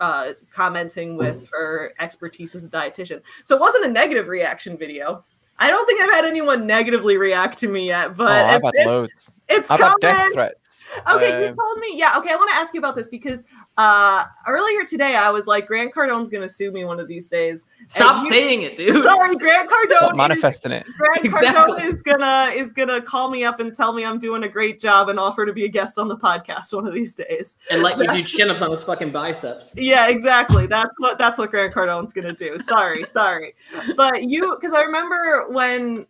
Uh, 0.00 0.32
commenting 0.50 1.14
with 1.14 1.46
her 1.52 1.92
expertise 2.00 2.54
as 2.54 2.64
a 2.64 2.70
dietitian, 2.70 3.20
so 3.42 3.54
it 3.54 3.60
wasn't 3.60 3.84
a 3.84 3.88
negative 3.88 4.28
reaction 4.28 4.78
video. 4.78 5.22
I 5.58 5.68
don't 5.68 5.86
think 5.86 6.00
I've 6.00 6.10
had 6.10 6.24
anyone 6.24 6.66
negatively 6.66 7.18
react 7.18 7.58
to 7.58 7.68
me 7.68 7.88
yet, 7.88 8.08
oh, 8.08 8.14
but 8.14 8.46
had 8.46 8.62
it's, 8.64 8.86
loads. 8.86 9.32
It's 9.54 9.70
I've 9.70 9.80
had 9.80 9.86
coming. 9.86 9.98
death 10.00 10.32
threats. 10.32 10.88
Okay, 11.10 11.42
you 11.42 11.48
Um, 11.48 11.54
told 11.56 11.78
me. 11.78 11.92
Yeah, 11.94 12.18
okay, 12.18 12.30
I 12.30 12.36
want 12.36 12.50
to 12.50 12.56
ask 12.56 12.74
you 12.74 12.78
about 12.78 12.94
this 12.94 13.08
because 13.08 13.44
uh 13.76 14.24
earlier 14.46 14.84
today 14.84 15.16
I 15.16 15.30
was 15.30 15.46
like 15.46 15.66
Grant 15.66 15.92
Cardone's 15.92 16.30
going 16.30 16.42
to 16.42 16.48
sue 16.48 16.70
me 16.70 16.84
one 16.84 17.00
of 17.00 17.08
these 17.08 17.26
days. 17.26 17.64
Stop 17.88 18.22
you- 18.24 18.30
saying 18.30 18.62
it, 18.62 18.76
dude. 18.76 19.02
Sorry, 19.02 19.34
Grant 19.36 19.64
Stop 19.66 19.88
Cardone. 19.88 20.10
is- 20.12 20.16
manifesting 20.16 20.72
it. 20.72 20.86
Grant 20.98 21.24
Exactly. 21.24 21.78
Cardone 21.80 21.84
is 21.88 22.02
gonna 22.02 22.52
is 22.54 22.72
gonna 22.72 23.00
call 23.02 23.30
me 23.30 23.44
up 23.44 23.60
and 23.60 23.74
tell 23.74 23.92
me 23.92 24.04
I'm 24.04 24.18
doing 24.18 24.42
a 24.44 24.48
great 24.48 24.78
job 24.78 25.08
and 25.08 25.18
offer 25.18 25.44
to 25.46 25.52
be 25.52 25.64
a 25.64 25.68
guest 25.68 25.98
on 25.98 26.08
the 26.08 26.16
podcast 26.16 26.72
one 26.74 26.86
of 26.86 26.92
these 26.94 27.14
days. 27.14 27.58
And 27.70 27.82
let 27.82 27.98
you 27.98 28.06
do 28.06 28.22
chin 28.24 28.50
ups 28.50 28.60
on 28.62 28.70
his 28.70 28.82
fucking 28.82 29.10
biceps. 29.10 29.74
Yeah, 29.76 30.08
exactly. 30.08 30.66
That's 30.66 30.94
what 30.98 31.18
that's 31.18 31.38
what 31.38 31.50
Grant 31.50 31.74
Cardone's 31.74 32.12
gonna 32.12 32.32
do. 32.34 32.58
Sorry, 32.58 33.04
sorry. 33.06 33.54
But 33.96 34.24
you 34.24 34.54
because 34.60 34.72
I 34.74 34.82
remember 34.82 35.46
when 35.50 36.06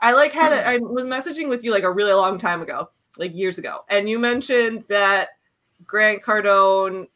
I 0.00 0.12
like 0.12 0.32
had 0.32 0.52
a, 0.52 0.62
hmm. 0.62 0.68
I 0.68 0.78
was 0.78 1.06
messaging 1.06 1.48
with 1.48 1.64
you 1.64 1.70
like 1.70 1.82
a 1.82 1.90
really 1.90 2.12
long 2.12 2.38
time 2.38 2.62
ago, 2.62 2.90
like 3.16 3.36
years 3.36 3.58
ago, 3.58 3.80
and 3.88 4.08
you 4.08 4.18
mentioned 4.18 4.84
that 4.88 5.30
Grant 5.86 6.22
Cardone 6.22 7.06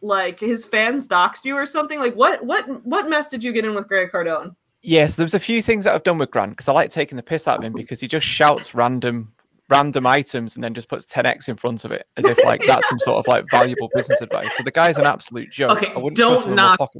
like 0.00 0.38
his 0.38 0.64
fans 0.64 1.08
doxed 1.08 1.44
you 1.44 1.56
or 1.56 1.66
something. 1.66 1.98
Like 1.98 2.14
what 2.14 2.44
what 2.44 2.66
what 2.84 3.08
mess 3.08 3.28
did 3.28 3.42
you 3.42 3.52
get 3.52 3.64
in 3.64 3.74
with 3.74 3.88
Grant 3.88 4.12
Cardone? 4.12 4.54
Yes, 4.82 5.16
there's 5.16 5.34
a 5.34 5.40
few 5.40 5.60
things 5.60 5.84
that 5.84 5.94
I've 5.94 6.04
done 6.04 6.18
with 6.18 6.30
Grant 6.30 6.52
because 6.52 6.68
I 6.68 6.72
like 6.72 6.90
taking 6.90 7.16
the 7.16 7.22
piss 7.22 7.48
out 7.48 7.58
of 7.58 7.64
him 7.64 7.72
oh. 7.74 7.76
because 7.76 8.00
he 8.00 8.08
just 8.08 8.26
shouts 8.26 8.74
random 8.74 9.32
random 9.68 10.06
items 10.06 10.54
and 10.54 10.64
then 10.64 10.72
just 10.72 10.88
puts 10.88 11.04
10x 11.06 11.48
in 11.48 11.56
front 11.56 11.84
of 11.84 11.92
it 11.92 12.06
as 12.16 12.24
if 12.24 12.42
like 12.42 12.62
that's 12.66 12.88
some 12.88 12.98
sort 13.00 13.18
of 13.18 13.26
like 13.26 13.44
valuable 13.50 13.90
business 13.94 14.20
advice. 14.20 14.56
So 14.56 14.62
the 14.62 14.70
guy's 14.70 14.98
an 14.98 15.06
absolute 15.06 15.50
joke. 15.50 15.76
Okay, 15.82 15.92
I 15.92 15.98
wouldn't 15.98 16.16
don't 16.16 16.32
trust 16.32 16.44
him 16.44 16.50
with 16.52 16.56
my 16.56 16.76
knock- 16.78 16.92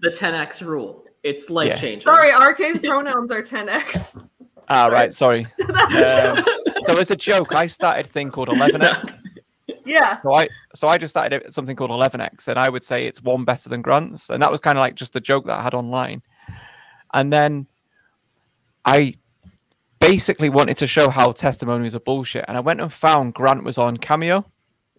The 0.00 0.10
10x 0.10 0.66
rule. 0.66 1.04
It's 1.22 1.50
life 1.50 1.78
changing. 1.78 2.06
Sorry, 2.06 2.30
RK's 2.30 2.78
pronouns 2.86 3.30
are 3.32 3.42
10x. 3.42 4.24
Ah, 4.68 4.82
Sorry. 4.82 4.92
right, 4.94 5.14
sorry. 5.14 5.46
That's 5.58 5.94
a 5.94 6.30
Um, 6.30 6.36
joke. 6.36 6.46
so 6.84 6.98
as 6.98 7.10
a 7.10 7.16
joke, 7.16 7.54
I 7.54 7.66
started 7.66 8.06
a 8.06 8.08
thing 8.08 8.30
called 8.30 8.48
11x. 8.48 9.14
Yeah. 9.84 10.20
So 10.22 10.34
I 10.34 10.48
so 10.74 10.88
I 10.88 10.98
just 10.98 11.10
started 11.12 11.42
a- 11.46 11.50
something 11.50 11.74
called 11.76 11.90
11x, 11.90 12.48
and 12.48 12.58
I 12.58 12.68
would 12.68 12.82
say 12.82 13.06
it's 13.06 13.22
one 13.22 13.44
better 13.44 13.68
than 13.70 13.80
Grant's, 13.82 14.28
and 14.30 14.42
that 14.42 14.50
was 14.50 14.60
kind 14.60 14.76
of 14.76 14.80
like 14.80 14.94
just 14.94 15.16
a 15.16 15.20
joke 15.20 15.46
that 15.46 15.58
I 15.58 15.62
had 15.62 15.72
online. 15.74 16.22
And 17.14 17.32
then 17.32 17.66
I 18.84 19.14
basically 20.00 20.48
wanted 20.50 20.76
to 20.78 20.86
show 20.86 21.08
how 21.10 21.32
testimonials 21.32 21.94
are 21.94 22.00
bullshit, 22.00 22.44
and 22.48 22.56
I 22.56 22.60
went 22.60 22.80
and 22.80 22.92
found 22.92 23.34
Grant 23.34 23.64
was 23.64 23.78
on 23.78 23.96
Cameo, 23.96 24.44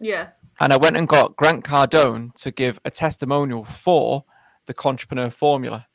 Yeah. 0.00 0.30
and 0.58 0.72
I 0.72 0.76
went 0.76 0.96
and 0.96 1.08
got 1.08 1.36
Grant 1.36 1.64
Cardone 1.64 2.34
to 2.42 2.50
give 2.50 2.80
a 2.84 2.90
testimonial 2.90 3.64
for 3.64 4.24
the 4.66 4.74
entrepreneur 4.84 5.30
formula. 5.30 5.86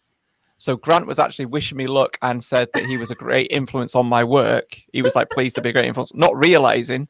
So 0.57 0.77
Grant 0.77 1.05
was 1.05 1.19
actually 1.19 1.45
wishing 1.45 1.77
me 1.77 1.87
luck 1.87 2.17
and 2.21 2.43
said 2.43 2.69
that 2.73 2.85
he 2.85 2.97
was 2.97 3.11
a 3.11 3.15
great 3.15 3.47
influence 3.51 3.95
on 3.95 4.05
my 4.05 4.23
work. 4.23 4.81
He 4.93 5.01
was 5.01 5.15
like 5.15 5.29
pleased 5.29 5.55
to 5.55 5.61
be 5.61 5.69
a 5.69 5.73
great 5.73 5.85
influence, 5.85 6.13
not 6.13 6.35
realizing 6.35 7.07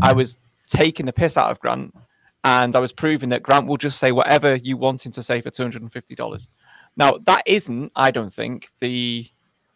I 0.00 0.12
was 0.12 0.38
taking 0.68 1.06
the 1.06 1.12
piss 1.12 1.36
out 1.36 1.50
of 1.50 1.60
Grant 1.60 1.94
and 2.42 2.76
I 2.76 2.80
was 2.80 2.92
proving 2.92 3.30
that 3.30 3.42
Grant 3.42 3.66
will 3.66 3.76
just 3.76 3.98
say 3.98 4.12
whatever 4.12 4.56
you 4.56 4.76
want 4.76 5.06
him 5.06 5.12
to 5.12 5.22
say 5.22 5.40
for 5.40 5.50
two 5.50 5.62
hundred 5.62 5.82
and 5.82 5.92
fifty 5.92 6.14
dollars. 6.14 6.48
Now 6.96 7.18
that 7.26 7.42
isn't, 7.46 7.92
I 7.96 8.10
don't 8.10 8.32
think, 8.32 8.68
the 8.80 9.28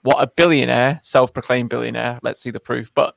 what 0.03 0.23
a 0.23 0.27
billionaire, 0.27 1.01
self-proclaimed 1.03 1.71
billionaire, 1.71 2.21
let's 2.23 2.41
see 2.41 2.51
the 2.51 2.61
proof, 2.61 2.93
but 2.95 3.17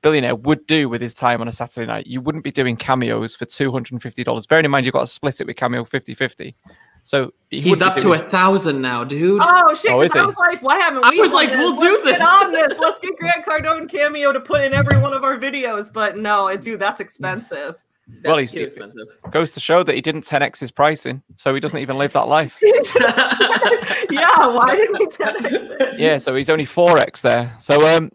billionaire 0.00 0.34
would 0.34 0.66
do 0.66 0.88
with 0.88 1.00
his 1.00 1.14
time 1.14 1.40
on 1.40 1.48
a 1.48 1.52
Saturday 1.52 1.86
night. 1.86 2.06
You 2.06 2.20
wouldn't 2.20 2.44
be 2.44 2.50
doing 2.50 2.76
cameos 2.76 3.34
for 3.34 3.44
two 3.44 3.72
hundred 3.72 3.92
and 3.92 4.02
fifty 4.02 4.24
dollars. 4.24 4.46
Bearing 4.46 4.64
in 4.64 4.70
mind 4.70 4.86
you've 4.86 4.94
got 4.94 5.00
to 5.00 5.06
split 5.06 5.40
it 5.40 5.46
with 5.46 5.56
cameo 5.56 5.84
50-50. 5.84 6.54
So 7.02 7.32
he 7.50 7.60
he's 7.60 7.82
up 7.82 7.96
doing... 7.96 8.18
to 8.18 8.24
a 8.24 8.28
thousand 8.28 8.80
now, 8.80 9.04
dude. 9.04 9.40
Oh 9.42 9.74
shit! 9.74 9.90
Oh, 9.90 10.00
I 10.00 10.24
was 10.24 10.36
like, 10.36 10.62
why 10.62 10.78
haven't 10.78 11.02
we? 11.10 11.18
I 11.18 11.22
was 11.22 11.32
like, 11.32 11.48
this? 11.48 11.58
we'll 11.58 11.70
Let's 11.72 11.82
do 11.82 12.02
this. 12.04 12.18
Get 12.18 12.22
on 12.22 12.52
this. 12.52 12.78
Let's 12.78 13.00
get 13.00 13.16
Grant 13.18 13.44
Cardone 13.44 13.88
cameo 13.88 14.32
to 14.32 14.40
put 14.40 14.62
in 14.62 14.72
every 14.72 14.98
one 14.98 15.12
of 15.12 15.24
our 15.24 15.36
videos. 15.36 15.92
But 15.92 16.16
no, 16.16 16.56
dude, 16.56 16.80
that's 16.80 17.00
expensive. 17.00 17.82
That's 18.06 18.24
well, 18.24 18.36
he's 18.36 18.52
too 18.52 18.60
expensive. 18.60 19.08
Goes 19.30 19.52
to 19.54 19.60
show 19.60 19.82
that 19.82 19.94
he 19.94 20.00
didn't 20.00 20.22
10x 20.22 20.60
his 20.60 20.70
pricing, 20.70 21.22
so 21.36 21.54
he 21.54 21.60
doesn't 21.60 21.78
even 21.78 21.98
live 21.98 22.12
that 22.12 22.28
life. 22.28 22.58
yeah, 22.62 24.46
why 24.48 24.76
didn't 24.76 25.00
he 25.00 25.06
10x 25.06 25.80
it? 25.80 25.98
Yeah, 25.98 26.18
so 26.18 26.34
he's 26.34 26.50
only 26.50 26.66
4x 26.66 27.22
there. 27.22 27.54
So 27.58 27.96
um, 27.96 28.10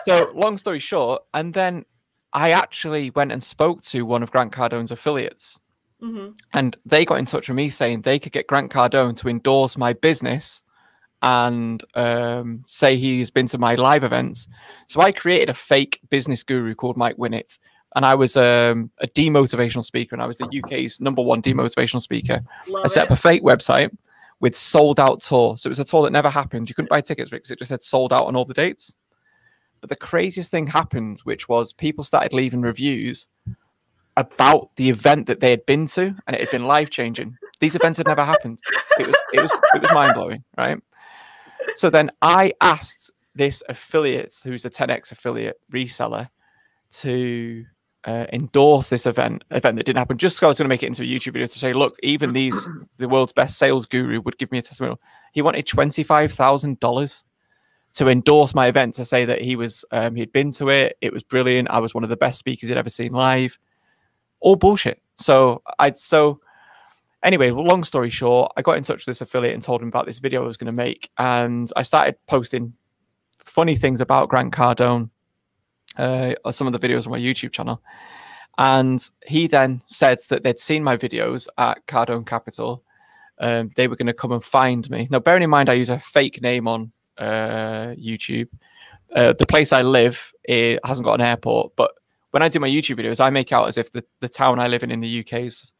so 0.00 0.30
long 0.34 0.58
story 0.58 0.80
short, 0.80 1.22
and 1.34 1.54
then 1.54 1.84
I 2.32 2.50
actually 2.50 3.10
went 3.10 3.32
and 3.32 3.42
spoke 3.42 3.80
to 3.82 4.02
one 4.02 4.22
of 4.22 4.30
Grant 4.30 4.52
Cardone's 4.52 4.90
affiliates 4.90 5.60
Mm-hmm. 6.02 6.32
And 6.52 6.76
they 6.84 7.04
got 7.04 7.18
in 7.18 7.24
touch 7.24 7.48
with 7.48 7.56
me 7.56 7.68
saying 7.68 8.02
they 8.02 8.18
could 8.18 8.32
get 8.32 8.46
Grant 8.46 8.70
Cardone 8.70 9.16
to 9.18 9.28
endorse 9.28 9.78
my 9.78 9.92
business 9.94 10.62
and 11.22 11.82
um, 11.94 12.62
say 12.66 12.96
he's 12.96 13.30
been 13.30 13.46
to 13.48 13.58
my 13.58 13.74
live 13.74 14.04
events. 14.04 14.46
So 14.88 15.00
I 15.00 15.12
created 15.12 15.50
a 15.50 15.54
fake 15.54 16.00
business 16.10 16.42
guru 16.42 16.74
called 16.74 16.96
Mike 16.96 17.16
Winnet. 17.16 17.58
And 17.94 18.04
I 18.04 18.14
was 18.14 18.36
um, 18.36 18.90
a 19.00 19.06
demotivational 19.06 19.84
speaker, 19.84 20.14
and 20.14 20.22
I 20.22 20.26
was 20.26 20.36
the 20.36 20.62
UK's 20.62 21.00
number 21.00 21.22
one 21.22 21.40
demotivational 21.40 22.02
speaker. 22.02 22.42
Love 22.68 22.84
I 22.84 22.88
set 22.88 23.04
it. 23.04 23.10
up 23.10 23.18
a 23.18 23.20
fake 23.20 23.42
website 23.42 23.90
with 24.40 24.54
sold 24.54 25.00
out 25.00 25.22
tour. 25.22 25.56
So 25.56 25.68
it 25.68 25.70
was 25.70 25.78
a 25.78 25.84
tour 25.84 26.02
that 26.02 26.10
never 26.10 26.28
happened. 26.28 26.68
You 26.68 26.74
couldn't 26.74 26.90
buy 26.90 27.00
tickets 27.00 27.30
because 27.30 27.50
it 27.50 27.58
just 27.58 27.70
said 27.70 27.82
sold 27.82 28.12
out 28.12 28.26
on 28.26 28.36
all 28.36 28.44
the 28.44 28.52
dates. 28.52 28.94
But 29.80 29.88
the 29.88 29.96
craziest 29.96 30.50
thing 30.50 30.66
happened, 30.66 31.20
which 31.24 31.48
was 31.48 31.72
people 31.72 32.04
started 32.04 32.34
leaving 32.34 32.60
reviews 32.60 33.28
about 34.16 34.74
the 34.76 34.88
event 34.88 35.26
that 35.26 35.40
they 35.40 35.50
had 35.50 35.66
been 35.66 35.86
to, 35.86 36.14
and 36.26 36.34
it 36.34 36.40
had 36.40 36.50
been 36.50 36.64
life 36.64 36.90
changing. 36.90 37.36
These 37.60 37.74
events 37.74 37.98
had 37.98 38.06
never 38.06 38.24
happened. 38.24 38.58
It 38.98 39.06
was 39.06 39.22
it 39.32 39.40
was 39.40 39.52
it 39.74 39.82
was 39.82 39.92
mind 39.92 40.14
blowing, 40.14 40.44
right? 40.56 40.78
So 41.74 41.90
then 41.90 42.10
I 42.22 42.52
asked 42.60 43.10
this 43.34 43.62
affiliate, 43.68 44.34
who's 44.42 44.64
a 44.64 44.70
10x 44.70 45.12
affiliate 45.12 45.60
reseller, 45.72 46.28
to 46.90 47.64
uh, 48.04 48.26
endorse 48.32 48.88
this 48.88 49.04
event 49.04 49.44
event 49.50 49.76
that 49.76 49.84
didn't 49.84 49.98
happen. 49.98 50.16
Just 50.16 50.38
so 50.38 50.46
I 50.46 50.48
was 50.48 50.58
going 50.58 50.64
to 50.64 50.68
make 50.68 50.82
it 50.82 50.86
into 50.86 51.02
a 51.02 51.06
YouTube 51.06 51.32
video 51.32 51.46
to 51.46 51.58
say, 51.58 51.72
look, 51.72 51.96
even 52.02 52.32
these 52.32 52.66
the 52.96 53.08
world's 53.08 53.32
best 53.32 53.58
sales 53.58 53.86
guru 53.86 54.20
would 54.22 54.38
give 54.38 54.50
me 54.50 54.58
a 54.58 54.62
testimonial. 54.62 55.00
He 55.32 55.42
wanted 55.42 55.66
twenty 55.66 56.02
five 56.02 56.32
thousand 56.32 56.80
dollars 56.80 57.24
to 57.94 58.08
endorse 58.08 58.54
my 58.54 58.66
event 58.66 58.92
to 58.94 59.04
say 59.04 59.24
that 59.24 59.40
he 59.40 59.56
was 59.56 59.84
um, 59.90 60.14
he'd 60.14 60.32
been 60.32 60.50
to 60.52 60.68
it. 60.68 60.96
It 61.00 61.12
was 61.12 61.22
brilliant. 61.22 61.68
I 61.70 61.80
was 61.80 61.94
one 61.94 62.04
of 62.04 62.10
the 62.10 62.16
best 62.16 62.38
speakers 62.38 62.68
he'd 62.68 62.78
ever 62.78 62.90
seen 62.90 63.12
live 63.12 63.58
all 64.40 64.56
bullshit. 64.56 65.00
So 65.16 65.62
I'd 65.78 65.96
so 65.96 66.40
anyway, 67.22 67.50
long 67.50 67.84
story 67.84 68.10
short, 68.10 68.52
I 68.56 68.62
got 68.62 68.76
in 68.76 68.82
touch 68.82 68.98
with 68.98 69.06
this 69.06 69.20
affiliate 69.20 69.54
and 69.54 69.62
told 69.62 69.82
him 69.82 69.88
about 69.88 70.06
this 70.06 70.18
video 70.18 70.42
I 70.42 70.46
was 70.46 70.56
going 70.56 70.66
to 70.66 70.72
make, 70.72 71.10
and 71.18 71.70
I 71.76 71.82
started 71.82 72.16
posting 72.26 72.74
funny 73.38 73.76
things 73.76 74.00
about 74.00 74.28
Grant 74.28 74.52
Cardone, 74.52 75.10
uh, 75.96 76.34
or 76.44 76.52
some 76.52 76.66
of 76.66 76.72
the 76.72 76.78
videos 76.78 77.06
on 77.06 77.12
my 77.12 77.18
YouTube 77.18 77.52
channel. 77.52 77.82
And 78.58 79.06
he 79.26 79.46
then 79.48 79.82
said 79.84 80.18
that 80.30 80.42
they'd 80.42 80.58
seen 80.58 80.82
my 80.82 80.96
videos 80.96 81.46
at 81.58 81.86
Cardone 81.86 82.26
Capital. 82.26 82.82
Um, 83.38 83.68
they 83.76 83.86
were 83.86 83.96
going 83.96 84.06
to 84.06 84.14
come 84.14 84.32
and 84.32 84.42
find 84.42 84.88
me. 84.88 85.08
Now, 85.10 85.18
bearing 85.18 85.42
in 85.42 85.50
mind, 85.50 85.68
I 85.68 85.74
use 85.74 85.90
a 85.90 85.98
fake 85.98 86.40
name 86.40 86.66
on 86.66 86.90
uh, 87.18 87.94
YouTube. 87.98 88.48
Uh, 89.14 89.34
the 89.34 89.46
place 89.46 89.72
I 89.72 89.82
live 89.82 90.32
it 90.44 90.80
hasn't 90.84 91.04
got 91.04 91.20
an 91.20 91.26
airport, 91.26 91.72
but 91.76 91.92
when 92.30 92.42
I 92.42 92.48
do 92.48 92.60
my 92.60 92.68
YouTube 92.68 92.98
videos, 92.98 93.20
I 93.20 93.30
make 93.30 93.52
out 93.52 93.68
as 93.68 93.78
if 93.78 93.92
the, 93.92 94.04
the 94.20 94.28
town 94.28 94.58
I 94.58 94.66
live 94.66 94.82
in 94.82 94.90
in 94.90 95.00
the 95.00 95.20
UK 95.20 95.40
is 95.40 95.72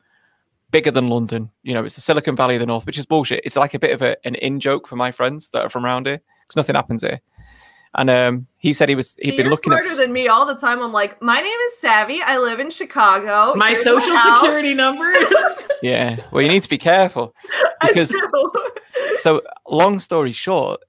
bigger 0.71 0.91
than 0.91 1.09
London. 1.09 1.51
You 1.63 1.75
know, 1.75 1.85
it's 1.85 1.95
the 1.95 2.01
Silicon 2.01 2.37
Valley 2.37 2.57
of 2.57 2.61
the 2.61 2.67
North, 2.67 2.87
which 2.87 2.99
is 2.99 3.07
bullshit. 3.07 3.43
It's 3.45 3.57
like 3.57 3.75
a 3.75 3.79
bit 3.79 3.93
of 3.93 4.03
a, 4.03 4.17
an 4.27 4.35
in 4.37 4.61
joke 4.61 4.87
for 4.87 4.97
my 4.97 5.13
friends 5.13 5.51
that 5.51 5.63
are 5.63 5.69
from 5.69 5.85
around 5.85 6.07
here 6.07 6.21
because 6.43 6.57
nothing 6.57 6.75
happens 6.77 7.03
here. 7.03 7.21
And 7.95 8.11
um, 8.11 8.47
he 8.59 8.75
said 8.75 8.91
he 8.91 8.95
was 8.95 9.17
he 9.19 9.29
had 9.29 9.37
been 9.39 9.49
looking 9.49 9.73
smarter 9.73 9.93
at... 9.93 9.97
than 9.97 10.13
me 10.13 10.29
all 10.29 10.45
the 10.45 10.55
time. 10.55 10.83
I'm 10.83 10.93
like, 10.93 11.21
my 11.23 11.41
name 11.41 11.59
is 11.67 11.79
Savvy. 11.79 12.21
I 12.23 12.37
live 12.39 12.61
in 12.61 12.71
Chicago. 12.71 13.55
My 13.57 13.71
Here's 13.71 13.85
social 13.85 14.13
my 14.13 14.39
security 14.39 14.75
number 14.75 15.11
is. 15.11 15.69
yeah. 15.83 16.17
Well, 16.31 16.43
you 16.43 16.49
need 16.49 16.63
to 16.63 16.69
be 16.69 16.79
careful 16.79 17.35
because. 17.81 18.15
so, 19.17 19.41
long 19.67 19.99
story 19.99 20.33
short, 20.33 20.81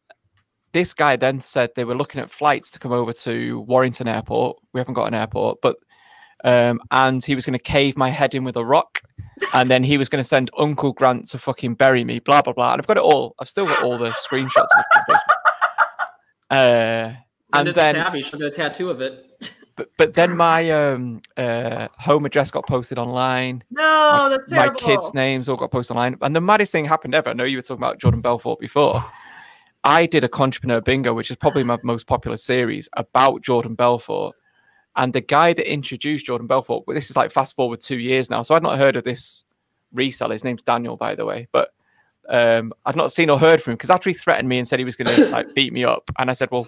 this 0.77 0.93
guy 0.93 1.15
then 1.15 1.41
said 1.41 1.71
they 1.75 1.85
were 1.85 1.95
looking 1.95 2.21
at 2.21 2.29
flights 2.29 2.69
to 2.69 2.77
come 2.77 2.91
over 2.91 3.11
to 3.11 3.61
Warrington 3.61 4.07
Airport. 4.07 4.57
We 4.73 4.79
haven't 4.79 4.93
got 4.93 5.07
an 5.07 5.15
airport, 5.15 5.59
but 5.59 5.77
um, 6.43 6.79
and 6.91 7.25
he 7.25 7.33
was 7.33 7.47
going 7.47 7.57
to 7.57 7.63
cave 7.63 7.97
my 7.97 8.11
head 8.11 8.35
in 8.35 8.43
with 8.43 8.55
a 8.57 8.63
rock, 8.63 9.01
and 9.55 9.71
then 9.71 9.83
he 9.83 9.97
was 9.97 10.07
going 10.07 10.19
to 10.19 10.27
send 10.27 10.51
Uncle 10.55 10.93
Grant 10.93 11.29
to 11.29 11.39
fucking 11.39 11.73
bury 11.73 12.03
me. 12.03 12.19
Blah 12.19 12.43
blah 12.43 12.53
blah. 12.53 12.73
And 12.73 12.81
I've 12.81 12.85
got 12.85 12.97
it 12.97 13.03
all. 13.03 13.33
I've 13.39 13.49
still 13.49 13.65
got 13.65 13.83
all 13.83 13.97
the 13.97 14.09
screenshots 14.09 14.67
of 14.77 14.83
this 15.07 15.19
Uh, 16.49 17.11
and 17.53 17.67
then 17.69 17.95
Tabby, 17.95 18.21
she'll 18.21 18.39
get 18.39 18.47
a 18.47 18.51
tattoo 18.51 18.89
of 18.91 19.01
it. 19.01 19.25
But 19.75 19.89
but 19.97 20.13
then 20.13 20.37
my 20.37 20.69
um 20.69 21.21
uh 21.37 21.87
home 21.97 22.25
address 22.25 22.51
got 22.51 22.67
posted 22.67 22.99
online. 22.99 23.63
No, 23.71 23.81
my, 23.81 24.29
that's 24.29 24.49
terrible. 24.51 24.73
My 24.73 24.79
kids' 24.79 25.13
names 25.15 25.49
all 25.49 25.57
got 25.57 25.71
posted 25.71 25.97
online. 25.97 26.17
And 26.21 26.35
the 26.35 26.41
maddest 26.41 26.71
thing 26.71 26.85
happened 26.85 27.15
ever. 27.15 27.31
I 27.31 27.33
know 27.33 27.45
you 27.45 27.57
were 27.57 27.63
talking 27.63 27.83
about 27.83 27.99
Jordan 27.99 28.21
Belfort 28.21 28.59
before. 28.59 29.03
I 29.83 30.05
did 30.05 30.23
a 30.23 30.29
Entrepreneur 30.33 30.81
Bingo, 30.81 31.13
which 31.13 31.31
is 31.31 31.37
probably 31.37 31.63
my 31.63 31.77
most 31.83 32.07
popular 32.07 32.37
series 32.37 32.89
about 32.93 33.41
Jordan 33.41 33.75
Belfort. 33.75 34.35
And 34.95 35.13
the 35.13 35.21
guy 35.21 35.53
that 35.53 35.71
introduced 35.71 36.25
Jordan 36.25 36.47
Belfort, 36.47 36.83
well, 36.87 36.95
this 36.95 37.09
is 37.09 37.15
like 37.15 37.31
fast 37.31 37.55
forward 37.55 37.79
two 37.79 37.99
years 37.99 38.29
now. 38.29 38.41
So 38.41 38.55
I'd 38.55 38.63
not 38.63 38.79
heard 38.79 38.95
of 38.95 39.03
this 39.03 39.43
reseller. 39.95 40.33
His 40.33 40.43
name's 40.43 40.63
Daniel, 40.63 40.97
by 40.97 41.15
the 41.15 41.25
way. 41.25 41.47
But 41.51 41.69
um, 42.27 42.73
I'd 42.85 42.95
not 42.95 43.11
seen 43.11 43.29
or 43.29 43.39
heard 43.39 43.61
from 43.61 43.71
him 43.71 43.77
because 43.77 43.91
after 43.91 44.09
he 44.09 44.13
threatened 44.13 44.49
me 44.49 44.57
and 44.57 44.67
said 44.67 44.79
he 44.79 44.85
was 44.85 44.95
going 44.95 45.15
to 45.15 45.29
like 45.29 45.53
beat 45.53 45.71
me 45.71 45.83
up, 45.85 46.09
and 46.17 46.29
I 46.29 46.33
said, 46.33 46.49
well, 46.51 46.67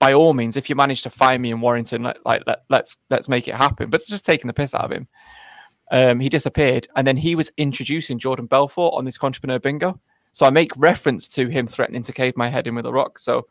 by 0.00 0.12
all 0.12 0.34
means, 0.34 0.56
if 0.56 0.68
you 0.68 0.74
manage 0.74 1.02
to 1.02 1.10
find 1.10 1.40
me 1.40 1.50
in 1.50 1.60
Warrington, 1.60 2.02
let, 2.02 2.26
like 2.26 2.42
let, 2.46 2.64
let's, 2.68 2.96
let's 3.08 3.28
make 3.28 3.48
it 3.48 3.54
happen. 3.54 3.88
But 3.88 4.00
it's 4.00 4.10
just 4.10 4.26
taking 4.26 4.48
the 4.48 4.52
piss 4.52 4.74
out 4.74 4.84
of 4.84 4.92
him. 4.92 5.08
Um, 5.90 6.20
he 6.20 6.28
disappeared, 6.28 6.88
and 6.96 7.06
then 7.06 7.16
he 7.16 7.36
was 7.36 7.52
introducing 7.56 8.18
Jordan 8.18 8.46
Belfort 8.46 8.92
on 8.94 9.04
this 9.04 9.18
Entrepreneur 9.22 9.58
Bingo. 9.58 10.00
So 10.34 10.44
I 10.44 10.50
make 10.50 10.72
reference 10.76 11.28
to 11.28 11.46
him 11.46 11.66
threatening 11.68 12.02
to 12.02 12.12
cave 12.12 12.36
my 12.36 12.50
head 12.50 12.66
in 12.66 12.74
with 12.74 12.86
a 12.86 12.92
rock. 12.92 13.20
So 13.20 13.46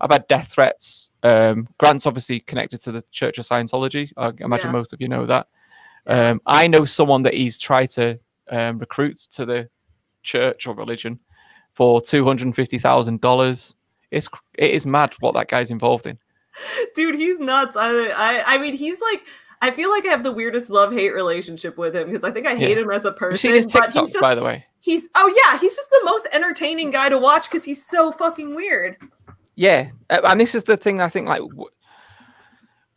I've 0.00 0.12
had 0.12 0.28
death 0.28 0.52
threats. 0.52 1.10
Um, 1.24 1.66
Grant's 1.78 2.06
obviously 2.06 2.38
connected 2.38 2.80
to 2.82 2.92
the 2.92 3.02
Church 3.10 3.38
of 3.38 3.44
Scientology. 3.44 4.12
I 4.16 4.32
imagine 4.38 4.68
yeah. 4.68 4.72
most 4.72 4.92
of 4.92 5.00
you 5.00 5.08
know 5.08 5.26
that. 5.26 5.48
Um, 6.06 6.40
I 6.46 6.68
know 6.68 6.84
someone 6.84 7.24
that 7.24 7.34
he's 7.34 7.58
tried 7.58 7.90
to 7.90 8.18
um, 8.50 8.78
recruit 8.78 9.16
to 9.32 9.44
the 9.44 9.68
church 10.22 10.68
or 10.68 10.76
religion 10.76 11.18
for 11.74 12.00
two 12.00 12.24
hundred 12.24 12.54
fifty 12.54 12.78
thousand 12.78 13.20
dollars. 13.20 13.74
It's 14.12 14.28
it 14.54 14.70
is 14.70 14.86
mad 14.86 15.14
what 15.18 15.34
that 15.34 15.48
guy's 15.48 15.72
involved 15.72 16.06
in. 16.06 16.18
Dude, 16.94 17.16
he's 17.16 17.40
nuts. 17.40 17.76
I 17.76 17.88
I 18.10 18.54
I 18.54 18.58
mean, 18.58 18.74
he's 18.74 19.00
like 19.00 19.22
I 19.60 19.70
feel 19.70 19.90
like 19.90 20.06
I 20.06 20.10
have 20.10 20.22
the 20.22 20.32
weirdest 20.32 20.70
love 20.70 20.92
hate 20.92 21.10
relationship 21.10 21.76
with 21.76 21.96
him 21.96 22.06
because 22.06 22.24
I 22.24 22.30
think 22.30 22.46
I 22.46 22.54
hate 22.54 22.76
yeah. 22.76 22.82
him 22.82 22.90
as 22.90 23.04
a 23.04 23.12
person. 23.12 23.32
You've 23.32 23.40
seen 23.40 23.54
his 23.54 23.66
TikToks, 23.66 24.12
just, 24.12 24.20
by 24.20 24.34
the 24.34 24.44
way. 24.44 24.64
He's 24.80 25.08
oh 25.14 25.32
yeah, 25.44 25.58
he's 25.58 25.76
just 25.76 25.90
the 25.90 26.02
most 26.04 26.28
entertaining 26.32 26.90
guy 26.90 27.08
to 27.08 27.18
watch 27.18 27.50
because 27.50 27.64
he's 27.64 27.84
so 27.84 28.12
fucking 28.12 28.54
weird. 28.54 28.96
Yeah, 29.56 29.90
and 30.10 30.40
this 30.40 30.54
is 30.54 30.64
the 30.64 30.76
thing 30.76 31.00
I 31.00 31.08
think 31.08 31.28
like. 31.28 31.40
W- 31.40 31.70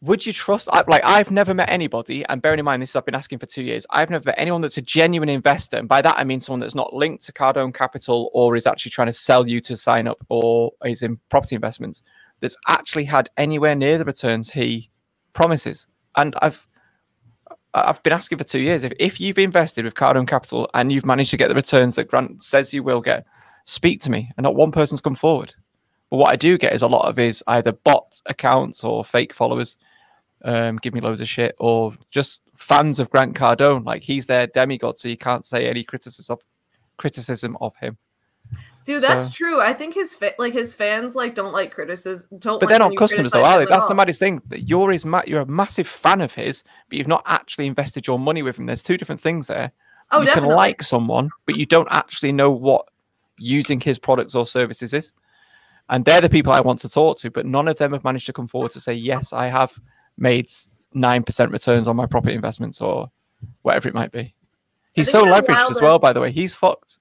would 0.03 0.25
you 0.25 0.33
trust 0.33 0.67
like 0.87 1.03
I've 1.03 1.29
never 1.29 1.53
met 1.53 1.69
anybody, 1.69 2.25
and 2.27 2.41
bearing 2.41 2.57
in 2.57 2.65
mind 2.65 2.81
this 2.81 2.95
I've 2.95 3.05
been 3.05 3.13
asking 3.13 3.37
for 3.37 3.45
two 3.45 3.61
years, 3.61 3.85
I've 3.91 4.09
never 4.09 4.25
met 4.25 4.35
anyone 4.39 4.61
that's 4.61 4.77
a 4.77 4.81
genuine 4.81 5.29
investor, 5.29 5.77
and 5.77 5.87
by 5.87 6.01
that 6.01 6.15
I 6.17 6.23
mean 6.23 6.39
someone 6.39 6.59
that's 6.59 6.73
not 6.73 6.93
linked 6.93 7.23
to 7.25 7.31
Cardone 7.31 7.73
Capital 7.73 8.31
or 8.33 8.55
is 8.55 8.65
actually 8.65 8.89
trying 8.89 9.09
to 9.09 9.13
sell 9.13 9.47
you 9.47 9.59
to 9.61 9.77
sign 9.77 10.07
up 10.07 10.17
or 10.29 10.71
is 10.85 11.03
in 11.03 11.19
property 11.29 11.53
investments 11.53 12.01
that's 12.39 12.57
actually 12.67 13.05
had 13.05 13.29
anywhere 13.37 13.75
near 13.75 13.99
the 13.99 14.05
returns 14.05 14.49
he 14.49 14.89
promises 15.33 15.85
and 16.15 16.35
I've 16.41 16.67
I've 17.73 18.03
been 18.03 18.13
asking 18.13 18.37
for 18.37 18.43
two 18.43 18.59
years 18.59 18.83
if, 18.83 18.91
if 18.99 19.19
you've 19.19 19.39
invested 19.39 19.85
with 19.85 19.93
Cardone 19.93 20.27
Capital 20.27 20.69
and 20.73 20.91
you've 20.91 21.05
managed 21.05 21.31
to 21.31 21.37
get 21.37 21.47
the 21.47 21.55
returns 21.55 21.95
that 21.95 22.09
Grant 22.09 22.43
says 22.43 22.73
you 22.73 22.83
will 22.83 22.99
get, 22.99 23.25
speak 23.63 24.01
to 24.01 24.11
me. 24.11 24.29
And 24.35 24.43
not 24.43 24.55
one 24.55 24.73
person's 24.73 24.99
come 24.99 25.15
forward. 25.15 25.55
But 26.09 26.17
what 26.17 26.31
I 26.31 26.35
do 26.35 26.57
get 26.57 26.73
is 26.73 26.81
a 26.81 26.87
lot 26.87 27.07
of 27.07 27.15
his 27.15 27.41
either 27.47 27.71
bot 27.71 28.21
accounts 28.25 28.83
or 28.83 29.05
fake 29.05 29.33
followers 29.33 29.77
um, 30.43 30.77
give 30.77 30.93
me 30.93 31.01
loads 31.01 31.21
of 31.21 31.27
shit, 31.27 31.55
or 31.59 31.93
just 32.09 32.43
fans 32.55 32.99
of 32.99 33.09
Grant 33.09 33.35
Cardone. 33.35 33.85
Like 33.85 34.03
he's 34.03 34.25
their 34.25 34.47
demigod, 34.47 34.97
so 34.97 35.07
you 35.07 35.17
can't 35.17 35.45
say 35.45 35.67
any 35.67 35.83
criticism 35.83 36.33
of 36.33 36.41
criticism 36.97 37.57
of 37.61 37.75
him. 37.77 37.97
Dude, 38.83 39.03
that's 39.03 39.25
so, 39.25 39.31
true. 39.31 39.61
I 39.61 39.73
think 39.73 39.93
his 39.93 40.15
fa- 40.15 40.33
like 40.39 40.53
his 40.53 40.73
fans 40.73 41.15
like 41.15 41.35
don't 41.35 41.53
like 41.53 41.71
criticism. 41.71 42.27
Don't. 42.39 42.59
But 42.59 42.67
like 42.67 42.77
they're 42.77 42.89
not 42.89 42.97
customers, 42.97 43.31
though, 43.31 43.43
are 43.43 43.59
they? 43.59 43.65
That's 43.65 43.87
the 43.87 43.95
maddest 43.95 44.19
thing. 44.19 44.41
That 44.47 44.67
you're 44.67 44.91
his, 44.91 45.05
ma- 45.05 45.23
you're 45.27 45.41
a 45.41 45.45
massive 45.45 45.87
fan 45.87 46.21
of 46.21 46.33
his, 46.33 46.63
but 46.89 46.97
you've 46.97 47.07
not 47.07 47.23
actually 47.25 47.67
invested 47.67 48.07
your 48.07 48.17
money 48.17 48.41
with 48.41 48.57
him. 48.57 48.65
There's 48.65 48.83
two 48.83 48.97
different 48.97 49.21
things 49.21 49.47
there. 49.47 49.71
Oh, 50.11 50.21
you 50.21 50.25
definitely. 50.25 50.49
can 50.49 50.55
like 50.55 50.83
someone, 50.83 51.29
but 51.45 51.55
you 51.55 51.65
don't 51.65 51.87
actually 51.91 52.31
know 52.31 52.51
what 52.51 52.87
using 53.37 53.79
his 53.79 53.97
products 53.97 54.35
or 54.35 54.45
services 54.45 54.93
is. 54.93 55.13
And 55.89 56.05
they're 56.05 56.21
the 56.21 56.29
people 56.29 56.53
I 56.53 56.61
want 56.61 56.79
to 56.79 56.89
talk 56.89 57.17
to, 57.19 57.29
but 57.29 57.45
none 57.45 57.67
of 57.67 57.77
them 57.77 57.91
have 57.93 58.03
managed 58.03 58.25
to 58.27 58.33
come 58.33 58.47
forward 58.47 58.71
to 58.71 58.79
say, 58.79 58.93
yes, 58.93 59.33
I 59.33 59.47
have 59.47 59.77
made 60.17 60.49
9% 60.95 61.51
returns 61.51 61.87
on 61.87 61.95
my 61.95 62.05
property 62.05 62.35
investments 62.35 62.81
or 62.81 63.11
whatever 63.61 63.89
it 63.89 63.93
might 63.93 64.11
be. 64.11 64.33
He's 64.93 65.09
so 65.09 65.21
leveraged 65.21 65.69
as 65.69 65.81
well, 65.81 65.99
by 65.99 66.13
the 66.13 66.19
way. 66.19 66.31
He's 66.31 66.53
fucked. 66.53 66.99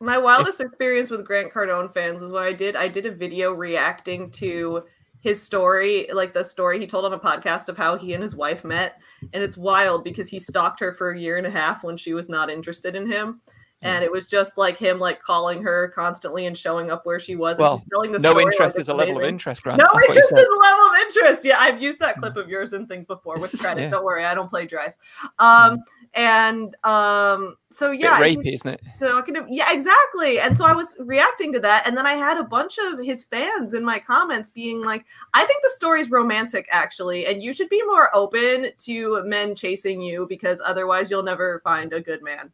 My 0.00 0.18
wildest 0.18 0.60
if, 0.60 0.66
experience 0.66 1.10
with 1.10 1.26
Grant 1.26 1.52
Cardone 1.52 1.92
fans 1.92 2.22
is 2.22 2.30
what 2.30 2.44
I 2.44 2.52
did. 2.52 2.76
I 2.76 2.88
did 2.88 3.06
a 3.06 3.10
video 3.10 3.52
reacting 3.52 4.30
to 4.32 4.84
his 5.20 5.42
story, 5.42 6.08
like 6.12 6.32
the 6.32 6.44
story 6.44 6.78
he 6.78 6.86
told 6.86 7.04
on 7.04 7.12
a 7.12 7.18
podcast 7.18 7.68
of 7.68 7.76
how 7.76 7.96
he 7.96 8.14
and 8.14 8.22
his 8.22 8.36
wife 8.36 8.64
met. 8.64 9.00
And 9.32 9.42
it's 9.42 9.56
wild 9.56 10.04
because 10.04 10.28
he 10.28 10.38
stalked 10.38 10.78
her 10.78 10.92
for 10.92 11.10
a 11.10 11.18
year 11.18 11.36
and 11.36 11.46
a 11.46 11.50
half 11.50 11.82
when 11.82 11.96
she 11.96 12.14
was 12.14 12.28
not 12.28 12.50
interested 12.50 12.94
in 12.94 13.10
him 13.10 13.40
and 13.82 14.02
it 14.02 14.10
was 14.10 14.28
just 14.28 14.58
like 14.58 14.76
him 14.76 14.98
like 14.98 15.22
calling 15.22 15.62
her 15.62 15.92
constantly 15.94 16.46
and 16.46 16.58
showing 16.58 16.90
up 16.90 17.06
where 17.06 17.20
she 17.20 17.36
was. 17.36 17.58
Well, 17.58 17.80
telling 17.92 18.10
the 18.10 18.18
no 18.18 18.38
interest 18.40 18.76
like 18.76 18.80
is 18.80 18.88
a 18.88 18.94
level 18.94 19.18
of 19.18 19.24
interest, 19.24 19.62
Grant. 19.62 19.78
No 19.78 19.86
That's 19.92 20.06
interest 20.06 20.32
is 20.32 20.48
a 20.48 20.60
level 20.60 20.84
of 20.86 20.96
interest. 21.02 21.44
Yeah, 21.44 21.56
I've 21.60 21.80
used 21.80 22.00
that 22.00 22.16
clip 22.16 22.36
of 22.36 22.48
yours 22.48 22.72
and 22.72 22.88
things 22.88 23.06
before 23.06 23.38
with 23.38 23.56
credit. 23.60 23.82
yeah. 23.82 23.90
Don't 23.90 24.04
worry, 24.04 24.24
I 24.24 24.34
don't 24.34 24.50
plagiarize. 24.50 24.98
Um, 25.38 25.78
and 26.14 26.74
um, 26.82 27.56
so 27.70 27.92
yeah, 27.92 28.20
rapey, 28.20 28.54
isn't 28.54 28.68
it? 28.68 28.80
Talking 28.98 29.34
to 29.34 29.46
yeah, 29.48 29.72
exactly. 29.72 30.40
And 30.40 30.56
so 30.56 30.64
I 30.64 30.72
was 30.72 30.96
reacting 30.98 31.52
to 31.52 31.60
that, 31.60 31.86
and 31.86 31.96
then 31.96 32.06
I 32.06 32.14
had 32.14 32.36
a 32.36 32.44
bunch 32.44 32.78
of 32.78 32.98
his 32.98 33.24
fans 33.24 33.74
in 33.74 33.84
my 33.84 34.00
comments 34.00 34.50
being 34.50 34.82
like, 34.82 35.06
"I 35.34 35.44
think 35.44 35.62
the 35.62 35.70
story's 35.70 36.10
romantic, 36.10 36.66
actually, 36.72 37.26
and 37.26 37.40
you 37.42 37.52
should 37.52 37.68
be 37.68 37.82
more 37.84 38.10
open 38.12 38.70
to 38.78 39.22
men 39.24 39.54
chasing 39.54 40.02
you 40.02 40.26
because 40.28 40.60
otherwise 40.64 41.12
you'll 41.12 41.22
never 41.22 41.60
find 41.62 41.92
a 41.92 42.00
good 42.00 42.24
man." 42.24 42.50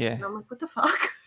Yeah. 0.00 0.12
And 0.14 0.24
I'm 0.24 0.34
like, 0.34 0.50
what 0.50 0.60
the 0.60 0.66
fuck? 0.66 0.98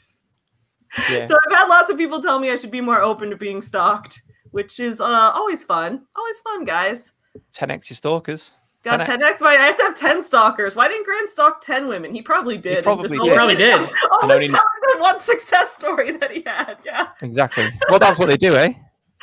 Yeah. 1.09 1.23
So 1.25 1.35
I've 1.35 1.57
had 1.57 1.67
lots 1.69 1.89
of 1.89 1.97
people 1.97 2.21
tell 2.21 2.37
me 2.39 2.51
I 2.51 2.55
should 2.55 2.69
be 2.69 2.79
more 2.79 3.01
open 3.01 3.31
to 3.31 3.35
being 3.35 3.61
stalked, 3.61 4.21
which 4.51 4.79
is 4.79 5.01
uh, 5.01 5.31
always 5.33 5.63
fun. 5.63 6.03
Always 6.15 6.39
fun, 6.41 6.65
guys. 6.65 7.13
10x 7.51 7.89
your 7.89 7.95
stalkers. 7.95 8.53
Got 8.83 8.99
10x. 8.99 9.17
10x. 9.17 9.41
Why 9.41 9.53
I 9.53 9.65
have 9.65 9.75
to 9.77 9.83
have 9.85 9.95
10 9.95 10.21
stalkers? 10.21 10.75
Why 10.75 10.87
didn't 10.87 11.05
Grant 11.05 11.29
stalk 11.29 11.61
10 11.61 11.87
women? 11.87 12.13
He 12.13 12.21
probably 12.21 12.57
did. 12.57 12.77
He 12.77 12.81
probably 12.83 13.17
did. 13.17 13.33
Probably 13.33 13.55
did. 13.55 13.73
Only 14.21 14.47
tell 14.49 14.61
the 14.93 14.97
one 14.99 15.19
success 15.19 15.71
story 15.71 16.11
that 16.17 16.29
he 16.29 16.43
had. 16.45 16.77
Yeah. 16.85 17.07
Exactly. 17.21 17.69
Well, 17.89 17.97
that's 17.97 18.19
what 18.19 18.27
they 18.27 18.37
do, 18.37 18.55
eh? 18.55 18.73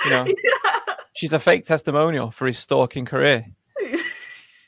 You 0.05 0.11
know, 0.11 0.27
yeah. 0.45 0.95
she's 1.15 1.35
a 1.35 1.39
fake 1.39 1.65
testimonial 1.65 2.31
for 2.31 2.47
his 2.47 2.59
stalking 2.59 3.05
career. 3.05 3.47
you 3.81 3.99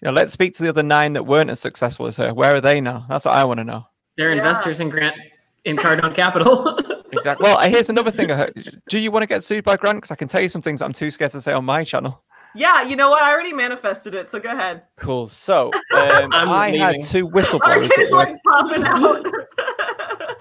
know, 0.02 0.12
let's 0.12 0.30
speak 0.30 0.54
to 0.54 0.62
the 0.62 0.68
other 0.68 0.82
nine 0.82 1.14
that 1.14 1.24
weren't 1.24 1.50
as 1.50 1.58
successful 1.58 2.06
as 2.06 2.16
her. 2.18 2.32
Where 2.34 2.54
are 2.54 2.60
they 2.60 2.80
now? 2.80 3.06
That's 3.08 3.24
what 3.24 3.36
I 3.36 3.44
want 3.44 3.58
to 3.58 3.64
know. 3.64 3.86
They're 4.16 4.32
yeah. 4.32 4.38
investors 4.38 4.80
in 4.80 4.88
Grant 4.88 5.16
in 5.64 5.76
Cardone 5.76 6.14
Capital. 6.14 6.76
exactly. 7.12 7.44
Well, 7.44 7.58
here's 7.68 7.88
another 7.88 8.10
thing. 8.10 8.30
I 8.30 8.36
heard. 8.36 8.80
Do 8.88 8.98
you 8.98 9.10
want 9.10 9.22
to 9.22 9.26
get 9.26 9.42
sued 9.42 9.64
by 9.64 9.76
Grant? 9.76 9.98
Because 9.98 10.10
I 10.10 10.16
can 10.16 10.28
tell 10.28 10.42
you 10.42 10.48
some 10.48 10.62
things 10.62 10.82
I'm 10.82 10.92
too 10.92 11.10
scared 11.10 11.32
to 11.32 11.40
say 11.40 11.52
on 11.52 11.64
my 11.64 11.84
channel. 11.84 12.22
Yeah, 12.54 12.82
you 12.82 12.96
know 12.96 13.08
what? 13.08 13.22
I 13.22 13.32
already 13.32 13.52
manifested 13.52 14.14
it, 14.14 14.28
so 14.28 14.38
go 14.38 14.50
ahead. 14.50 14.82
Cool. 14.96 15.26
So 15.26 15.70
um, 15.96 16.32
I 16.32 16.66
leaving. 16.66 16.80
had 16.80 16.96
two 17.02 17.28
whistleblowers. 17.28 18.10
like 18.10 18.36
popping 18.44 18.84
out. 18.84 19.26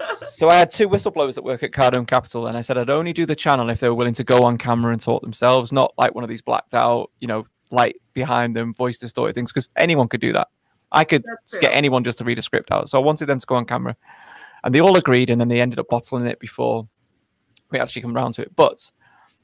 so 0.12 0.50
I 0.50 0.56
had 0.56 0.70
two 0.70 0.88
whistleblowers 0.88 1.34
that 1.34 1.44
work 1.44 1.62
at 1.62 1.70
Cardone 1.70 2.06
Capital, 2.06 2.46
and 2.46 2.56
I 2.56 2.60
said 2.60 2.76
I'd 2.76 2.90
only 2.90 3.14
do 3.14 3.24
the 3.24 3.36
channel 3.36 3.70
if 3.70 3.80
they 3.80 3.88
were 3.88 3.94
willing 3.94 4.14
to 4.14 4.24
go 4.24 4.40
on 4.40 4.58
camera 4.58 4.92
and 4.92 5.00
talk 5.00 5.22
themselves, 5.22 5.72
not 5.72 5.94
like 5.96 6.14
one 6.14 6.22
of 6.22 6.28
these 6.28 6.42
blacked 6.42 6.74
out, 6.74 7.10
you 7.20 7.28
know, 7.28 7.46
light 7.70 7.96
behind 8.12 8.54
them, 8.54 8.74
voice 8.74 8.98
distorted 8.98 9.34
things, 9.34 9.50
because 9.50 9.70
anyone 9.76 10.08
could 10.08 10.20
do 10.20 10.34
that. 10.34 10.48
I 10.92 11.04
could 11.04 11.24
get 11.60 11.72
anyone 11.72 12.04
just 12.04 12.18
to 12.18 12.24
read 12.24 12.38
a 12.38 12.42
script 12.42 12.70
out. 12.70 12.88
So 12.88 13.00
I 13.00 13.04
wanted 13.04 13.26
them 13.26 13.38
to 13.38 13.46
go 13.46 13.56
on 13.56 13.64
camera. 13.64 13.96
And 14.64 14.72
they 14.74 14.80
all 14.80 14.96
agreed, 14.96 15.30
and 15.30 15.40
then 15.40 15.48
they 15.48 15.60
ended 15.60 15.80
up 15.80 15.88
bottling 15.88 16.26
it 16.26 16.38
before 16.38 16.86
we 17.70 17.80
actually 17.80 18.02
come 18.02 18.16
around 18.16 18.34
to 18.34 18.42
it. 18.42 18.54
But 18.54 18.92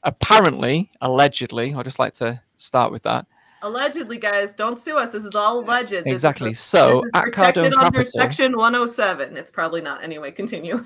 apparently, 0.03 0.91
allegedly, 1.01 1.73
I'd 1.73 1.83
just 1.83 1.99
like 1.99 2.13
to 2.13 2.41
start 2.55 2.91
with 2.91 3.03
that. 3.03 3.25
Allegedly, 3.61 4.17
guys, 4.17 4.53
don't 4.53 4.79
sue 4.79 4.97
us. 4.97 5.11
This 5.11 5.25
is 5.25 5.35
all 5.35 5.59
alleged. 5.59 5.91
Exactly. 6.05 6.53
so 6.53 7.03
at 7.13 7.25
Cardone 7.25 7.73
Capital, 7.73 8.05
Section 8.05 8.55
107. 8.55 9.35
It's 9.35 9.51
probably 9.51 9.81
not. 9.81 10.01
Anyway, 10.01 10.31
continue. 10.31 10.85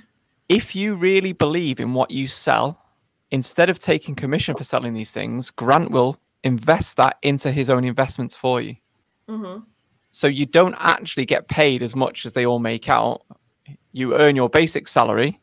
If 0.50 0.76
you 0.76 0.96
really 0.96 1.34
believe 1.34 1.80
in 1.80 1.94
what 1.94 2.10
you 2.10 2.28
sell, 2.28 2.82
instead 3.30 3.70
of 3.70 3.78
taking 3.78 4.16
commission 4.16 4.56
for 4.56 4.64
selling 4.64 4.94
these 4.94 5.12
things, 5.12 5.52
Grant 5.52 5.92
will 5.92 6.18
invest 6.44 6.98
that 6.98 7.18
into 7.22 7.52
his 7.52 7.70
own 7.70 7.86
investments 7.86 8.36
for 8.36 8.60
you. 8.60 8.76
Mm-hmm. 9.30 9.64
So 10.16 10.28
you 10.28 10.46
don't 10.46 10.76
actually 10.78 11.26
get 11.26 11.48
paid 11.48 11.82
as 11.82 11.96
much 11.96 12.24
as 12.28 12.34
they 12.34 12.46
all 12.46 12.60
make 12.60 12.88
out. 12.88 13.24
You 13.94 14.16
earn 14.16 14.36
your 14.36 14.48
basic 14.48 14.88
salary, 14.88 15.42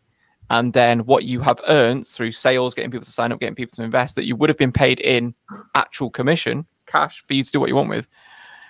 and 0.48 0.72
then 0.72 1.00
what 1.06 1.24
you 1.24 1.40
have 1.40 1.60
earned 1.66 2.06
through 2.06 2.30
sales, 2.30 2.72
getting 2.72 2.92
people 2.92 3.04
to 3.04 3.10
sign 3.10 3.32
up, 3.32 3.40
getting 3.40 3.56
people 3.56 3.74
to 3.74 3.82
invest, 3.82 4.14
that 4.14 4.26
you 4.26 4.36
would 4.36 4.48
have 4.48 4.56
been 4.56 4.70
paid 4.70 5.00
in 5.00 5.34
actual 5.74 6.08
commission, 6.08 6.66
cash 6.86 7.24
for 7.26 7.34
you 7.34 7.42
to 7.42 7.50
do 7.50 7.58
what 7.58 7.68
you 7.68 7.74
want 7.74 7.88
with. 7.88 8.06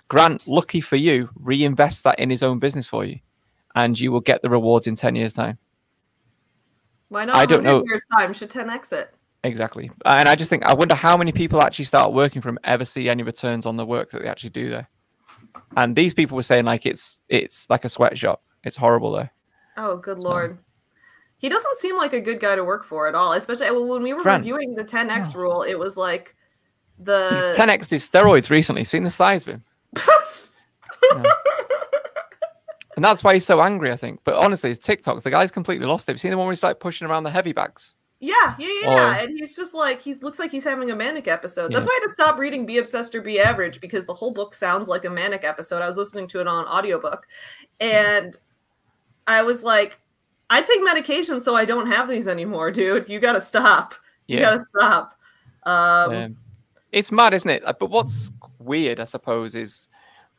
Grant, 0.08 0.48
lucky 0.48 0.80
for 0.80 0.96
you, 0.96 1.28
reinvest 1.34 2.04
that 2.04 2.18
in 2.18 2.30
his 2.30 2.42
own 2.42 2.58
business 2.60 2.88
for 2.88 3.04
you, 3.04 3.20
and 3.74 4.00
you 4.00 4.10
will 4.10 4.20
get 4.20 4.40
the 4.40 4.48
rewards 4.48 4.86
in 4.86 4.94
10 4.94 5.14
years' 5.16 5.34
time. 5.34 5.58
Why 7.10 7.26
not? 7.26 7.36
I 7.36 7.44
don't 7.44 7.62
know. 7.62 7.84
Years' 7.86 8.04
time 8.16 8.32
should 8.32 8.48
10 8.48 8.70
exit. 8.70 9.14
Exactly. 9.44 9.90
And 10.06 10.30
I 10.30 10.34
just 10.34 10.48
think, 10.48 10.64
I 10.64 10.72
wonder 10.72 10.94
how 10.94 11.18
many 11.18 11.32
people 11.32 11.60
actually 11.60 11.84
start 11.84 12.14
working 12.14 12.40
from 12.40 12.58
ever 12.64 12.86
see 12.86 13.10
any 13.10 13.22
returns 13.22 13.66
on 13.66 13.76
the 13.76 13.84
work 13.84 14.10
that 14.12 14.22
they 14.22 14.28
actually 14.28 14.50
do 14.50 14.70
there. 14.70 14.88
And 15.76 15.94
these 15.94 16.14
people 16.14 16.36
were 16.36 16.42
saying 16.42 16.64
like 16.64 16.86
it's 16.86 17.20
it's 17.28 17.68
like 17.70 17.84
a 17.84 17.88
sweatshop. 17.88 18.42
It's 18.64 18.76
horrible 18.76 19.12
there. 19.12 19.32
Oh, 19.76 19.96
good 19.96 20.18
lord. 20.18 20.58
He 21.38 21.48
doesn't 21.48 21.78
seem 21.78 21.96
like 21.96 22.12
a 22.12 22.20
good 22.20 22.38
guy 22.38 22.54
to 22.54 22.64
work 22.64 22.84
for 22.84 23.06
at 23.06 23.14
all. 23.14 23.32
Especially 23.32 23.70
when 23.70 24.02
we 24.02 24.12
were 24.12 24.22
Grant. 24.22 24.42
reviewing 24.42 24.74
the 24.74 24.84
10x 24.84 25.34
oh. 25.34 25.38
rule, 25.38 25.62
it 25.62 25.78
was 25.78 25.96
like 25.96 26.36
the 26.98 27.54
10x 27.56 27.88
did 27.88 28.00
steroids 28.00 28.50
recently. 28.50 28.84
Seen 28.84 29.04
the 29.04 29.10
size 29.10 29.46
of 29.46 29.54
him. 29.54 29.64
yeah. 31.16 31.22
And 32.96 33.04
that's 33.06 33.24
why 33.24 33.32
he's 33.32 33.46
so 33.46 33.62
angry, 33.62 33.90
I 33.90 33.96
think. 33.96 34.20
But 34.24 34.34
honestly, 34.34 34.68
his 34.68 34.78
TikToks, 34.78 35.22
the 35.22 35.30
guy's 35.30 35.50
completely 35.50 35.86
lost 35.86 36.06
it. 36.06 36.12
Have 36.12 36.16
you 36.16 36.18
seen 36.18 36.32
the 36.32 36.36
one 36.36 36.46
where 36.46 36.52
he's 36.52 36.62
like 36.62 36.80
pushing 36.80 37.08
around 37.08 37.22
the 37.22 37.30
heavy 37.30 37.52
bags? 37.52 37.94
Yeah, 38.22 38.54
yeah, 38.58 38.68
yeah. 38.82 38.88
Or, 38.88 39.18
and 39.18 39.38
he's 39.38 39.56
just 39.56 39.74
like 39.74 40.00
he 40.00 40.12
looks 40.14 40.38
like 40.38 40.50
he's 40.50 40.64
having 40.64 40.90
a 40.90 40.96
manic 40.96 41.26
episode. 41.26 41.72
That's 41.72 41.86
yeah. 41.86 41.90
why 41.90 41.98
I 41.98 42.00
had 42.02 42.06
to 42.06 42.12
stop 42.12 42.38
reading 42.38 42.66
Be 42.66 42.76
Obsessed 42.76 43.14
or 43.14 43.22
Be 43.22 43.40
Average 43.40 43.80
because 43.80 44.04
the 44.04 44.12
whole 44.12 44.30
book 44.30 44.52
sounds 44.54 44.88
like 44.88 45.06
a 45.06 45.10
manic 45.10 45.42
episode. 45.42 45.80
I 45.80 45.86
was 45.86 45.96
listening 45.96 46.28
to 46.28 46.40
it 46.40 46.46
on 46.46 46.66
audiobook 46.66 47.26
and 47.80 48.36
I 49.26 49.42
was 49.42 49.64
like, 49.64 50.00
I 50.50 50.60
take 50.60 50.82
medication 50.82 51.40
so 51.40 51.56
I 51.56 51.64
don't 51.64 51.86
have 51.86 52.08
these 52.08 52.28
anymore, 52.28 52.70
dude. 52.70 53.08
You 53.08 53.20
gotta 53.20 53.40
stop. 53.40 53.94
You 54.26 54.38
gotta 54.38 54.62
stop. 54.76 55.14
Um, 55.64 56.14
um, 56.14 56.36
it's 56.92 57.10
mad, 57.10 57.32
isn't 57.32 57.50
it? 57.50 57.62
But 57.64 57.90
what's 57.90 58.30
weird, 58.58 59.00
I 59.00 59.04
suppose, 59.04 59.54
is 59.54 59.88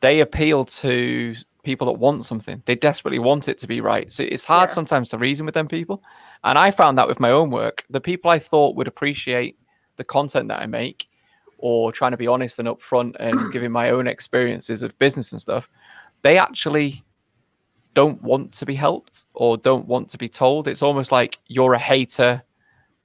they 0.00 0.20
appeal 0.20 0.64
to 0.66 1.34
people 1.62 1.86
that 1.86 1.98
want 1.98 2.24
something. 2.24 2.62
They 2.66 2.74
desperately 2.74 3.18
want 3.18 3.48
it 3.48 3.58
to 3.58 3.66
be 3.66 3.80
right. 3.80 4.10
So 4.12 4.24
it's 4.24 4.44
hard 4.44 4.70
yeah. 4.70 4.74
sometimes 4.74 5.10
to 5.10 5.18
reason 5.18 5.46
with 5.46 5.54
them 5.54 5.68
people. 5.68 6.02
And 6.44 6.58
I 6.58 6.70
found 6.70 6.98
that 6.98 7.08
with 7.08 7.20
my 7.20 7.30
own 7.30 7.50
work, 7.50 7.84
the 7.88 8.00
people 8.00 8.30
I 8.30 8.38
thought 8.38 8.76
would 8.76 8.88
appreciate 8.88 9.58
the 9.96 10.04
content 10.04 10.48
that 10.48 10.60
I 10.60 10.66
make 10.66 11.08
or 11.58 11.92
trying 11.92 12.10
to 12.10 12.16
be 12.16 12.26
honest 12.26 12.58
and 12.58 12.68
upfront 12.68 13.14
and 13.20 13.52
giving 13.52 13.70
my 13.70 13.90
own 13.90 14.06
experiences 14.06 14.82
of 14.82 14.98
business 14.98 15.32
and 15.32 15.40
stuff, 15.40 15.68
they 16.22 16.36
actually 16.36 17.04
don't 17.94 18.20
want 18.22 18.52
to 18.52 18.66
be 18.66 18.74
helped 18.74 19.26
or 19.34 19.56
don't 19.56 19.86
want 19.86 20.08
to 20.08 20.18
be 20.18 20.28
told. 20.28 20.66
It's 20.66 20.82
almost 20.82 21.12
like 21.12 21.38
you're 21.46 21.74
a 21.74 21.78
hater, 21.78 22.42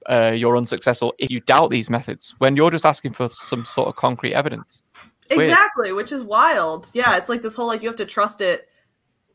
uh, 0.08 0.32
you're 0.34 0.56
unsuccessful 0.56 1.14
if 1.18 1.30
you 1.30 1.40
doubt 1.40 1.70
these 1.70 1.90
methods 1.90 2.34
when 2.38 2.56
you're 2.56 2.70
just 2.70 2.86
asking 2.86 3.12
for 3.12 3.28
some 3.28 3.64
sort 3.64 3.88
of 3.88 3.96
concrete 3.96 4.34
evidence. 4.34 4.82
Exactly, 5.30 5.92
which 5.92 6.12
is 6.12 6.22
wild. 6.22 6.90
Yeah, 6.94 7.16
it's 7.16 7.28
like 7.28 7.42
this 7.42 7.54
whole 7.54 7.66
like 7.66 7.82
you 7.82 7.88
have 7.88 7.96
to 7.96 8.06
trust 8.06 8.40
it 8.40 8.68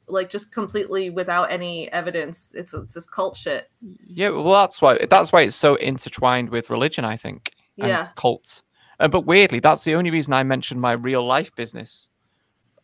like 0.07 0.29
just 0.29 0.51
completely 0.51 1.09
without 1.09 1.51
any 1.51 1.91
evidence. 1.91 2.53
It's 2.55 2.73
it's 2.73 2.93
this 2.93 3.07
cult 3.07 3.35
shit. 3.35 3.69
Yeah, 4.07 4.29
well 4.29 4.53
that's 4.53 4.81
why 4.81 5.05
that's 5.09 5.31
why 5.31 5.41
it's 5.43 5.55
so 5.55 5.75
intertwined 5.75 6.49
with 6.49 6.69
religion, 6.69 7.05
I 7.05 7.17
think. 7.17 7.53
Yeah. 7.75 8.09
Cults. 8.15 8.63
And 8.99 9.11
but 9.11 9.25
weirdly, 9.25 9.59
that's 9.59 9.83
the 9.83 9.95
only 9.95 10.11
reason 10.11 10.33
I 10.33 10.43
mentioned 10.43 10.81
my 10.81 10.93
real 10.93 11.25
life 11.25 11.53
business 11.55 12.09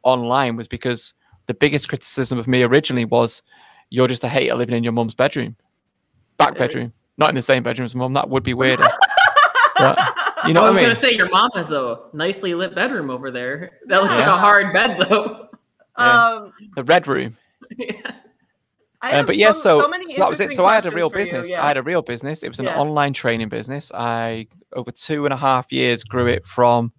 online 0.03 0.55
was 0.55 0.67
because 0.67 1.13
the 1.47 1.53
biggest 1.53 1.89
criticism 1.89 2.39
of 2.39 2.47
me 2.47 2.63
originally 2.63 3.05
was 3.05 3.41
you're 3.89 4.07
just 4.07 4.23
a 4.23 4.29
hater 4.29 4.55
living 4.55 4.75
in 4.75 4.83
your 4.83 4.93
mum's 4.93 5.15
bedroom. 5.15 5.55
Back 6.37 6.57
bedroom. 6.57 6.93
Not 7.17 7.29
in 7.29 7.35
the 7.35 7.41
same 7.41 7.63
bedroom 7.63 7.85
as 7.85 7.95
mum. 7.95 8.13
That 8.13 8.29
would 8.29 8.43
be 8.43 8.53
weirder. 8.53 8.87
but, 9.77 9.97
you 10.47 10.53
know 10.53 10.61
I 10.61 10.69
was 10.69 10.77
I 10.77 10.81
mean? 10.81 10.89
gonna 10.89 10.95
say 10.95 11.13
your 11.13 11.29
mom 11.29 11.51
has 11.55 11.71
a 11.71 11.99
nicely 12.13 12.53
lit 12.53 12.75
bedroom 12.75 13.09
over 13.09 13.31
there. 13.31 13.79
That 13.87 14.01
looks 14.03 14.15
yeah. 14.15 14.21
like 14.21 14.27
a 14.27 14.37
hard 14.37 14.73
bed 14.73 15.07
though. 15.07 15.45
Yeah. 15.97 16.27
Um, 16.27 16.53
the 16.75 16.83
red 16.85 17.07
room. 17.07 17.37
Yeah. 17.77 18.13
Uh, 19.01 19.23
but 19.23 19.37
yes, 19.37 19.57
yeah, 19.57 19.61
so, 19.61 19.81
so, 19.81 19.91
so 20.09 20.17
that 20.17 20.29
was 20.29 20.39
it. 20.41 20.51
So 20.51 20.65
I 20.65 20.73
had 20.73 20.85
a 20.85 20.91
real 20.91 21.09
business. 21.09 21.47
You, 21.47 21.53
yeah. 21.53 21.63
I 21.63 21.67
had 21.67 21.77
a 21.77 21.83
real 21.83 22.01
business. 22.01 22.43
It 22.43 22.49
was 22.49 22.59
an 22.59 22.65
yeah. 22.65 22.77
online 22.77 23.13
training 23.13 23.47
business. 23.47 23.91
I 23.93 24.47
over 24.73 24.91
two 24.91 25.25
and 25.25 25.33
a 25.33 25.37
half 25.37 25.71
years 25.71 26.03
grew 26.03 26.27
it 26.27 26.45
from 26.45 26.91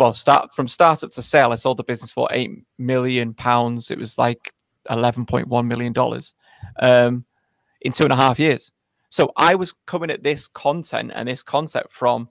well, 0.00 0.12
start 0.12 0.52
from 0.54 0.66
startup 0.66 1.10
to 1.10 1.22
sale. 1.22 1.52
I 1.52 1.56
sold 1.56 1.76
the 1.76 1.84
business 1.84 2.10
for 2.10 2.26
eight 2.32 2.50
million 2.78 3.34
pounds. 3.34 3.90
It 3.90 3.98
was 3.98 4.18
like 4.18 4.54
eleven 4.88 5.26
point 5.26 5.46
one 5.46 5.68
million 5.68 5.92
dollars 5.92 6.34
um, 6.80 7.24
in 7.82 7.92
two 7.92 8.04
and 8.04 8.12
a 8.12 8.16
half 8.16 8.38
years. 8.38 8.72
So 9.10 9.32
I 9.36 9.56
was 9.56 9.74
coming 9.86 10.10
at 10.10 10.22
this 10.22 10.48
content 10.48 11.12
and 11.14 11.28
this 11.28 11.42
concept 11.42 11.92
from 11.92 12.28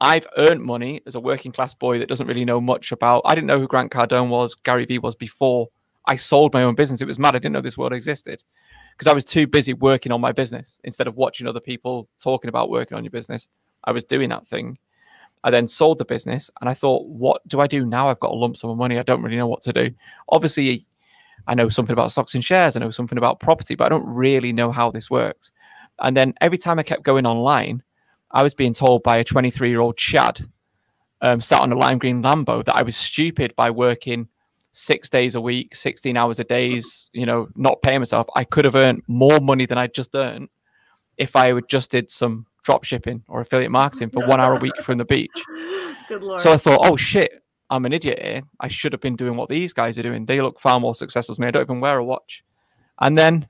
I've 0.00 0.26
earned 0.36 0.62
money 0.62 1.00
as 1.06 1.14
a 1.14 1.20
working 1.20 1.50
class 1.50 1.74
boy 1.74 1.98
that 1.98 2.08
doesn't 2.08 2.26
really 2.26 2.44
know 2.44 2.60
much 2.60 2.92
about. 2.92 3.22
I 3.24 3.34
didn't 3.34 3.48
know 3.48 3.58
who 3.58 3.66
Grant 3.66 3.90
Cardone 3.90 4.28
was, 4.28 4.54
Gary 4.54 4.84
Vee 4.86 4.98
was 4.98 5.16
before 5.16 5.68
I 6.06 6.16
sold 6.16 6.54
my 6.54 6.62
own 6.62 6.74
business. 6.74 7.00
It 7.00 7.06
was 7.06 7.18
mad. 7.18 7.34
I 7.34 7.38
didn't 7.38 7.52
know 7.52 7.60
this 7.60 7.76
world 7.76 7.92
existed 7.92 8.42
because 8.92 9.10
I 9.10 9.14
was 9.14 9.24
too 9.24 9.46
busy 9.46 9.74
working 9.74 10.10
on 10.12 10.20
my 10.20 10.32
business 10.32 10.80
instead 10.84 11.06
of 11.06 11.16
watching 11.16 11.46
other 11.46 11.60
people 11.60 12.08
talking 12.18 12.48
about 12.48 12.70
working 12.70 12.96
on 12.96 13.04
your 13.04 13.10
business. 13.10 13.48
I 13.84 13.92
was 13.92 14.04
doing 14.04 14.30
that 14.30 14.46
thing. 14.46 14.78
I 15.44 15.50
then 15.50 15.68
sold 15.68 15.98
the 15.98 16.04
business 16.04 16.50
and 16.60 16.70
I 16.70 16.74
thought, 16.74 17.06
what 17.06 17.46
do 17.46 17.60
I 17.60 17.66
do 17.66 17.84
now? 17.84 18.08
I've 18.08 18.20
got 18.20 18.32
a 18.32 18.34
lump 18.34 18.56
sum 18.56 18.70
of 18.70 18.76
money. 18.76 18.98
I 18.98 19.02
don't 19.02 19.22
really 19.22 19.36
know 19.36 19.46
what 19.46 19.62
to 19.62 19.72
do. 19.72 19.90
Obviously, 20.30 20.86
I 21.46 21.54
know 21.54 21.68
something 21.68 21.92
about 21.92 22.10
stocks 22.10 22.34
and 22.34 22.44
shares. 22.44 22.76
I 22.76 22.80
know 22.80 22.90
something 22.90 23.18
about 23.18 23.40
property, 23.40 23.74
but 23.74 23.84
I 23.84 23.88
don't 23.88 24.06
really 24.06 24.52
know 24.52 24.72
how 24.72 24.90
this 24.90 25.10
works. 25.10 25.52
And 26.00 26.16
then 26.16 26.34
every 26.40 26.58
time 26.58 26.78
I 26.78 26.82
kept 26.82 27.02
going 27.02 27.26
online, 27.26 27.82
I 28.30 28.42
was 28.42 28.54
being 28.54 28.72
told 28.72 29.02
by 29.02 29.18
a 29.18 29.24
23 29.24 29.68
year 29.68 29.80
old 29.80 29.96
Chad 29.96 30.46
um, 31.20 31.40
sat 31.40 31.60
on 31.60 31.72
a 31.72 31.76
lime 31.76 31.98
green 31.98 32.22
Lambo 32.22 32.64
that 32.64 32.76
I 32.76 32.82
was 32.82 32.96
stupid 32.96 33.54
by 33.56 33.70
working 33.70 34.28
six 34.72 35.08
days 35.08 35.34
a 35.34 35.40
week, 35.40 35.74
16 35.74 36.16
hours 36.16 36.38
a 36.38 36.44
days, 36.44 37.10
you 37.12 37.26
know, 37.26 37.48
not 37.56 37.82
paying 37.82 38.00
myself. 38.00 38.28
I 38.36 38.44
could 38.44 38.64
have 38.64 38.76
earned 38.76 39.02
more 39.08 39.40
money 39.40 39.66
than 39.66 39.78
I 39.78 39.86
just 39.86 40.14
earned 40.14 40.48
if 41.16 41.34
I 41.34 41.52
would 41.52 41.68
just 41.68 41.90
did 41.90 42.10
some 42.10 42.46
drop 42.62 42.84
shipping 42.84 43.24
or 43.28 43.40
affiliate 43.40 43.70
marketing 43.70 44.10
for 44.10 44.26
one 44.26 44.40
hour 44.40 44.54
a 44.56 44.60
week 44.60 44.76
from 44.82 44.98
the 44.98 45.04
beach. 45.04 45.30
Good 46.08 46.22
lord. 46.22 46.40
So 46.40 46.52
I 46.52 46.56
thought, 46.56 46.80
oh 46.82 46.96
shit, 46.96 47.42
I'm 47.70 47.84
an 47.86 47.92
idiot 47.92 48.20
here. 48.22 48.42
I 48.60 48.68
should 48.68 48.92
have 48.92 49.00
been 49.00 49.16
doing 49.16 49.36
what 49.36 49.48
these 49.48 49.72
guys 49.72 49.98
are 49.98 50.02
doing. 50.02 50.26
They 50.26 50.40
look 50.40 50.60
far 50.60 50.78
more 50.78 50.94
successful 50.94 51.34
than 51.34 51.42
me. 51.42 51.48
I 51.48 51.50
don't 51.50 51.62
even 51.62 51.80
wear 51.80 51.98
a 51.98 52.04
watch. 52.04 52.44
And 53.00 53.16
then 53.18 53.48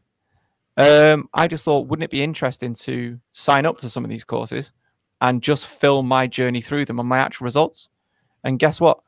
um, 0.79 1.29
I 1.35 1.49
just 1.49 1.65
thought, 1.65 1.89
wouldn't 1.89 2.05
it 2.05 2.11
be 2.11 2.23
interesting 2.23 2.73
to 2.75 3.19
sign 3.33 3.67
up 3.67 3.79
to 3.79 3.89
some 3.89 4.05
of 4.05 4.11
these 4.11 4.23
courses 4.23 4.71
and 5.21 5.43
just 5.43 5.67
film 5.67 6.07
my 6.07 6.29
journey 6.29 6.61
through 6.61 6.85
them 6.85 7.01
and 7.01 7.09
my 7.09 7.19
actual 7.19 7.45
results? 7.45 7.89
And 8.45 8.61
guess 8.61 8.81
what? 8.81 9.01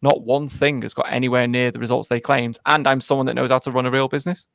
Not 0.00 0.22
one 0.22 0.48
thing 0.48 0.82
has 0.82 0.94
got 0.94 1.12
anywhere 1.12 1.48
near 1.48 1.72
the 1.72 1.80
results 1.80 2.08
they 2.08 2.20
claimed. 2.20 2.60
And 2.66 2.86
I'm 2.86 3.00
someone 3.00 3.26
that 3.26 3.34
knows 3.34 3.50
how 3.50 3.58
to 3.58 3.72
run 3.72 3.84
a 3.84 3.90
real 3.90 4.06
business. 4.06 4.46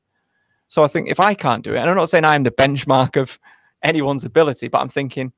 So 0.70 0.84
I 0.84 0.88
think 0.88 1.10
if 1.10 1.20
I 1.20 1.34
can't 1.34 1.66
do 1.66 1.76
it, 1.76 1.80
and 1.80 1.90
I'm 1.90 1.98
not 1.98 2.10
saying 2.10 2.24
I'm 2.24 2.44
the 2.44 2.52
benchmark 2.52 3.22
of 3.22 3.38
anyone's 3.84 4.24
ability, 4.24 4.70
but 4.70 4.80
I'm 4.80 4.88
thinking 4.88 5.34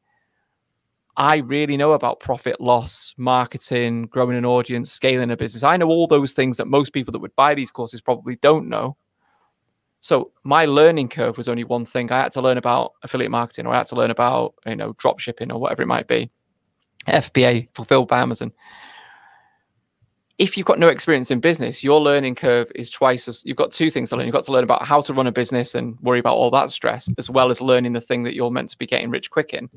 I 1.17 1.38
really 1.38 1.76
know 1.76 1.93
about 1.93 2.19
profit, 2.19 2.61
loss, 2.61 3.15
marketing, 3.17 4.03
growing 4.03 4.38
an 4.38 4.45
audience, 4.45 4.91
scaling 4.91 5.32
a 5.32 5.38
business. 5.38 5.63
I 5.63 5.78
know 5.78 5.88
all 5.88 6.05
those 6.05 6.34
things 6.34 6.57
that 6.57 6.67
most 6.67 6.93
people 6.93 7.13
that 7.13 7.19
would 7.19 7.36
buy 7.36 7.55
these 7.55 7.71
courses 7.71 7.99
probably 7.99 8.36
don't 8.36 8.69
know. 8.69 8.95
So 10.06 10.32
my 10.43 10.66
learning 10.66 11.10
curve 11.10 11.36
was 11.36 11.49
only 11.49 11.64
one 11.64 11.84
thing. 11.84 12.12
I 12.12 12.22
had 12.22 12.32
to 12.34 12.41
learn 12.41 12.60
about 12.60 12.93
affiliate 13.01 13.32
marketing, 13.32 13.66
or 13.66 13.74
I 13.74 13.80
had 13.80 13.88
to 13.88 13.95
learn 13.95 14.12
about 14.12 14.53
you 14.68 14.76
know 14.76 14.93
drop 14.99 15.20
shipping, 15.20 15.51
or 15.51 15.60
whatever 15.60 15.82
it 15.82 15.88
might 15.88 16.08
be. 16.08 16.30
FBA 17.08 17.70
fulfilled 17.74 18.08
by 18.08 18.20
Amazon. 18.20 18.53
If 20.38 20.58
you've 20.58 20.68
got 20.68 20.78
no 20.78 20.89
experience 20.89 21.32
in 21.32 21.39
business, 21.39 21.84
your 21.84 21.99
learning 21.99 22.36
curve 22.36 22.72
is 22.76 22.91
twice 22.91 23.28
as 23.28 23.43
you've 23.45 23.58
got 23.58 23.72
two 23.72 23.89
things 23.89 24.12
to 24.12 24.16
learn. 24.16 24.28
You've 24.28 24.34
got 24.34 24.43
to 24.43 24.51
learn 24.51 24.64
about 24.64 24.86
how 24.86 25.01
to 25.01 25.12
run 25.12 25.26
a 25.26 25.32
business 25.32 25.74
and 25.74 25.99
worry 26.01 26.20
about 26.20 26.36
all 26.36 26.51
that 26.51 26.70
stress, 26.70 27.10
as 27.18 27.32
well 27.32 27.49
as 27.49 27.60
learning 27.60 27.93
the 27.93 28.01
thing 28.01 28.22
that 28.26 28.36
you're 28.36 28.51
meant 28.51 28.70
to 28.70 28.78
be 28.78 28.86
getting 28.86 29.10
rich 29.10 29.32
quick 29.32 29.56
in. 29.56 29.72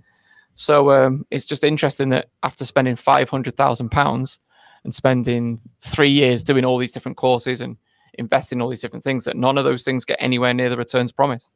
So 0.56 0.90
um, 0.90 1.24
it's 1.30 1.46
just 1.46 1.64
interesting 1.64 2.10
that 2.10 2.28
after 2.42 2.66
spending 2.66 2.96
five 2.96 3.30
hundred 3.30 3.56
thousand 3.56 3.88
pounds 3.88 4.40
and 4.84 4.94
spending 4.94 5.58
three 5.80 6.10
years 6.10 6.42
doing 6.42 6.66
all 6.66 6.76
these 6.76 6.92
different 6.92 7.16
courses 7.16 7.62
and 7.62 7.78
invest 8.18 8.52
in 8.52 8.60
all 8.60 8.68
these 8.68 8.80
different 8.80 9.04
things 9.04 9.24
that 9.24 9.36
none 9.36 9.56
of 9.56 9.64
those 9.64 9.84
things 9.84 10.04
get 10.04 10.18
anywhere 10.20 10.52
near 10.52 10.68
the 10.68 10.76
returns 10.76 11.12
promised. 11.12 11.52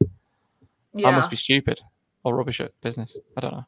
Yeah. 0.93 1.09
I 1.09 1.11
must 1.11 1.29
be 1.29 1.35
stupid 1.35 1.81
or 2.23 2.35
rubbish 2.35 2.59
at 2.61 2.71
business. 2.81 3.17
I 3.37 3.41
don't 3.41 3.51
know. 3.51 3.65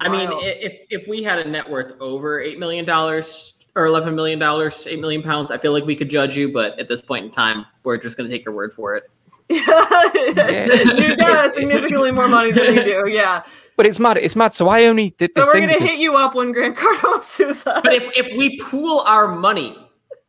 I 0.00 0.08
mean, 0.08 0.28
if 0.32 0.76
if 0.90 1.06
we 1.06 1.22
had 1.22 1.38
a 1.38 1.48
net 1.48 1.68
worth 1.68 1.94
over 2.00 2.40
eight 2.40 2.58
million 2.58 2.84
dollars 2.84 3.54
or 3.74 3.86
eleven 3.86 4.14
million 4.14 4.38
dollars, 4.38 4.86
eight 4.86 5.00
million 5.00 5.22
pounds, 5.22 5.50
I 5.50 5.58
feel 5.58 5.72
like 5.72 5.84
we 5.84 5.94
could 5.94 6.08
judge 6.08 6.36
you. 6.36 6.52
But 6.52 6.78
at 6.78 6.88
this 6.88 7.02
point 7.02 7.26
in 7.26 7.30
time, 7.30 7.66
we're 7.84 7.98
just 7.98 8.16
going 8.16 8.28
to 8.28 8.34
take 8.34 8.44
your 8.44 8.54
word 8.54 8.72
for 8.72 8.96
it. 8.96 9.04
yeah. 9.50 10.94
you 10.94 11.16
got 11.16 11.54
significantly 11.56 12.12
more 12.12 12.28
money 12.28 12.50
than 12.50 12.74
we 12.74 12.82
do. 12.82 13.04
Yeah. 13.08 13.42
But 13.76 13.86
it's 13.86 13.98
mad. 13.98 14.16
It's 14.16 14.34
mad. 14.34 14.54
So 14.54 14.68
I 14.68 14.84
only 14.86 15.10
did 15.10 15.32
this. 15.34 15.44
So 15.46 15.52
we're 15.52 15.60
gonna 15.60 15.74
because... 15.74 15.90
hit 15.90 15.98
you 15.98 16.14
up 16.16 16.34
when 16.34 16.52
Grant 16.52 16.76
Cardone 16.76 17.22
sues 17.22 17.66
us. 17.66 17.80
But 17.82 17.92
if, 17.92 18.16
if 18.16 18.36
we 18.36 18.58
pool 18.58 19.00
our 19.00 19.28
money 19.28 19.76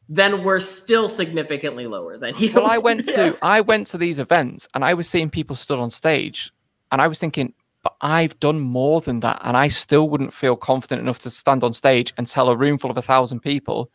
then 0.07 0.43
we're 0.43 0.59
still 0.59 1.09
significantly 1.09 1.87
lower 1.87 2.17
than 2.17 2.35
you. 2.37 2.53
Well, 2.53 2.67
I 2.67 2.77
went 2.77 3.05
to 3.05 3.11
yes. 3.11 3.39
I 3.41 3.61
went 3.61 3.87
to 3.87 3.97
these 3.97 4.19
events 4.19 4.67
and 4.73 4.83
I 4.83 4.93
was 4.93 5.09
seeing 5.09 5.29
people 5.29 5.55
stood 5.55 5.79
on 5.79 5.89
stage, 5.89 6.51
and 6.91 7.01
I 7.01 7.07
was 7.07 7.19
thinking, 7.19 7.53
but 7.83 7.95
I've 8.01 8.39
done 8.39 8.59
more 8.59 9.01
than 9.01 9.19
that, 9.21 9.41
and 9.43 9.57
I 9.57 9.67
still 9.67 10.09
wouldn't 10.09 10.33
feel 10.33 10.55
confident 10.55 11.01
enough 11.01 11.19
to 11.19 11.29
stand 11.29 11.63
on 11.63 11.73
stage 11.73 12.13
and 12.17 12.27
tell 12.27 12.49
a 12.49 12.57
room 12.57 12.77
full 12.77 12.91
of 12.91 12.97
a 12.97 13.01
thousand 13.01 13.41
people, 13.41 13.91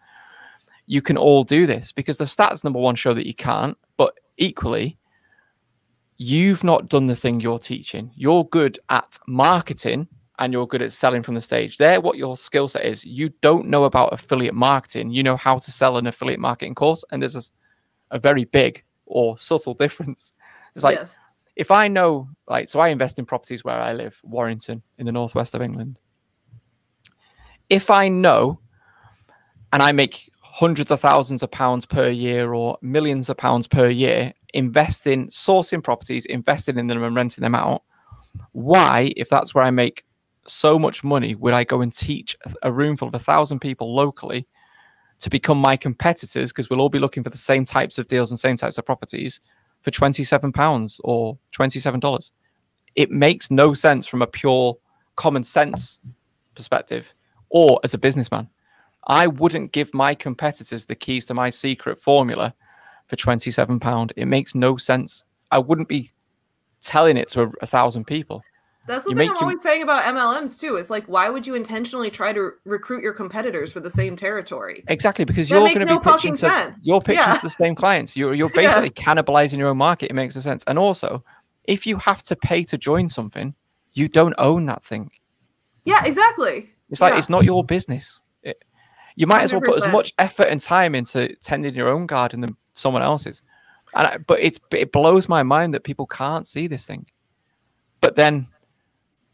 you 0.86 1.02
can 1.02 1.16
all 1.16 1.44
do 1.44 1.66
this 1.66 1.92
because 1.92 2.18
the 2.18 2.24
stats 2.24 2.64
number 2.64 2.78
one 2.80 2.96
show 2.96 3.14
that 3.14 3.26
you 3.26 3.34
can't, 3.34 3.76
but 3.96 4.18
equally. 4.36 4.96
You've 6.22 6.64
not 6.64 6.90
done 6.90 7.06
the 7.06 7.16
thing 7.16 7.40
you're 7.40 7.58
teaching. 7.58 8.10
You're 8.14 8.44
good 8.44 8.78
at 8.90 9.18
marketing 9.26 10.06
and 10.40 10.52
you're 10.52 10.66
good 10.66 10.82
at 10.82 10.92
selling 10.92 11.22
from 11.22 11.34
the 11.34 11.40
stage. 11.40 11.76
There, 11.76 12.00
what 12.00 12.16
your 12.16 12.36
skill 12.36 12.66
set 12.66 12.84
is. 12.84 13.04
You 13.04 13.28
don't 13.42 13.68
know 13.68 13.84
about 13.84 14.12
affiliate 14.12 14.54
marketing. 14.54 15.10
You 15.10 15.22
know 15.22 15.36
how 15.36 15.58
to 15.58 15.70
sell 15.70 15.98
an 15.98 16.06
affiliate 16.06 16.40
marketing 16.40 16.74
course, 16.74 17.04
and 17.12 17.22
there's 17.22 17.36
a, 17.36 17.42
a 18.10 18.18
very 18.18 18.44
big 18.44 18.82
or 19.06 19.36
subtle 19.38 19.74
difference. 19.74 20.32
It's 20.74 20.82
like 20.82 20.98
yes. 20.98 21.18
if 21.56 21.70
I 21.70 21.88
know, 21.88 22.28
like, 22.48 22.68
so 22.68 22.80
I 22.80 22.88
invest 22.88 23.18
in 23.18 23.26
properties 23.26 23.64
where 23.64 23.80
I 23.80 23.92
live, 23.92 24.20
Warrington, 24.24 24.82
in 24.98 25.06
the 25.06 25.12
northwest 25.12 25.54
of 25.54 25.62
England. 25.62 25.98
If 27.68 27.90
I 27.90 28.08
know, 28.08 28.60
and 29.72 29.82
I 29.82 29.92
make 29.92 30.30
hundreds 30.40 30.90
of 30.90 31.00
thousands 31.00 31.42
of 31.42 31.50
pounds 31.50 31.86
per 31.86 32.08
year 32.08 32.54
or 32.54 32.78
millions 32.82 33.28
of 33.28 33.36
pounds 33.36 33.66
per 33.66 33.88
year 33.88 34.32
investing, 34.54 35.28
sourcing 35.28 35.82
properties, 35.82 36.24
investing 36.26 36.78
in 36.78 36.86
them 36.86 37.02
and 37.02 37.14
renting 37.14 37.42
them 37.42 37.54
out. 37.54 37.82
Why, 38.52 39.12
if 39.16 39.28
that's 39.28 39.54
where 39.54 39.64
I 39.64 39.70
make 39.70 40.04
so 40.50 40.78
much 40.78 41.04
money 41.04 41.34
would 41.34 41.54
I 41.54 41.64
go 41.64 41.80
and 41.80 41.92
teach 41.92 42.36
a 42.62 42.72
room 42.72 42.96
full 42.96 43.08
of 43.08 43.14
a 43.14 43.18
thousand 43.18 43.60
people 43.60 43.94
locally 43.94 44.46
to 45.20 45.30
become 45.30 45.58
my 45.58 45.76
competitors 45.76 46.50
because 46.50 46.70
we'll 46.70 46.80
all 46.80 46.88
be 46.88 46.98
looking 46.98 47.22
for 47.22 47.30
the 47.30 47.38
same 47.38 47.64
types 47.64 47.98
of 47.98 48.08
deals 48.08 48.30
and 48.30 48.40
same 48.40 48.56
types 48.56 48.78
of 48.78 48.86
properties 48.86 49.40
for 49.82 49.90
£27 49.90 51.00
or 51.04 51.38
$27? 51.52 52.30
It 52.96 53.10
makes 53.10 53.50
no 53.50 53.72
sense 53.72 54.06
from 54.06 54.22
a 54.22 54.26
pure 54.26 54.76
common 55.16 55.44
sense 55.44 56.00
perspective 56.54 57.12
or 57.50 57.80
as 57.84 57.94
a 57.94 57.98
businessman. 57.98 58.48
I 59.06 59.26
wouldn't 59.26 59.72
give 59.72 59.92
my 59.94 60.14
competitors 60.14 60.86
the 60.86 60.94
keys 60.94 61.26
to 61.26 61.34
my 61.34 61.50
secret 61.50 62.00
formula 62.00 62.54
for 63.06 63.16
£27. 63.16 64.12
It 64.16 64.26
makes 64.26 64.54
no 64.54 64.76
sense. 64.76 65.24
I 65.50 65.58
wouldn't 65.58 65.88
be 65.88 66.10
telling 66.80 67.16
it 67.16 67.28
to 67.30 67.42
a, 67.42 67.52
a 67.62 67.66
thousand 67.66 68.06
people. 68.06 68.42
That's 68.86 69.04
the 69.04 69.10
you 69.10 69.16
thing 69.16 69.30
I'm 69.30 69.36
always 69.36 69.62
saying 69.62 69.82
about 69.82 70.04
MLMs 70.04 70.58
too. 70.58 70.76
It's 70.76 70.90
like, 70.90 71.06
why 71.06 71.28
would 71.28 71.46
you 71.46 71.54
intentionally 71.54 72.10
try 72.10 72.32
to 72.32 72.52
recruit 72.64 73.02
your 73.02 73.12
competitors 73.12 73.72
for 73.72 73.80
the 73.80 73.90
same 73.90 74.16
territory? 74.16 74.84
Exactly, 74.88 75.24
because 75.24 75.48
that 75.48 75.54
you're 75.54 75.68
going 75.68 75.78
to 75.80 75.84
no 75.84 75.98
be 75.98 76.10
pitching 76.10 76.34
to, 76.36 76.74
you're 76.82 77.00
pitching 77.00 77.18
yeah. 77.18 77.34
to 77.34 77.42
the 77.42 77.50
same 77.50 77.74
clients. 77.74 78.16
You're 78.16 78.34
you're 78.34 78.48
basically 78.54 78.92
yeah. 78.96 79.04
cannibalizing 79.04 79.58
your 79.58 79.68
own 79.68 79.76
market. 79.76 80.10
It 80.10 80.14
makes 80.14 80.34
no 80.34 80.42
sense. 80.42 80.64
And 80.66 80.78
also, 80.78 81.24
if 81.64 81.86
you 81.86 81.98
have 81.98 82.22
to 82.22 82.36
pay 82.36 82.64
to 82.64 82.78
join 82.78 83.08
something, 83.08 83.54
you 83.92 84.08
don't 84.08 84.34
own 84.38 84.66
that 84.66 84.82
thing. 84.82 85.10
Yeah, 85.84 86.04
exactly. 86.04 86.70
It's 86.90 87.00
like 87.00 87.12
yeah. 87.12 87.18
it's 87.18 87.30
not 87.30 87.44
your 87.44 87.64
business. 87.64 88.22
It, 88.42 88.64
you 89.14 89.26
might 89.26 89.42
100%. 89.42 89.44
as 89.44 89.52
well 89.52 89.60
put 89.62 89.84
as 89.84 89.92
much 89.92 90.14
effort 90.18 90.46
and 90.48 90.60
time 90.60 90.94
into 90.94 91.34
tending 91.36 91.74
your 91.74 91.88
own 91.88 92.06
garden 92.06 92.40
than 92.40 92.56
someone 92.72 93.02
else's. 93.02 93.42
And 93.94 94.06
I, 94.06 94.16
but 94.18 94.40
it's 94.40 94.58
it 94.72 94.92
blows 94.92 95.28
my 95.28 95.42
mind 95.42 95.74
that 95.74 95.84
people 95.84 96.06
can't 96.06 96.46
see 96.46 96.66
this 96.66 96.86
thing. 96.86 97.06
But 98.00 98.16
then 98.16 98.48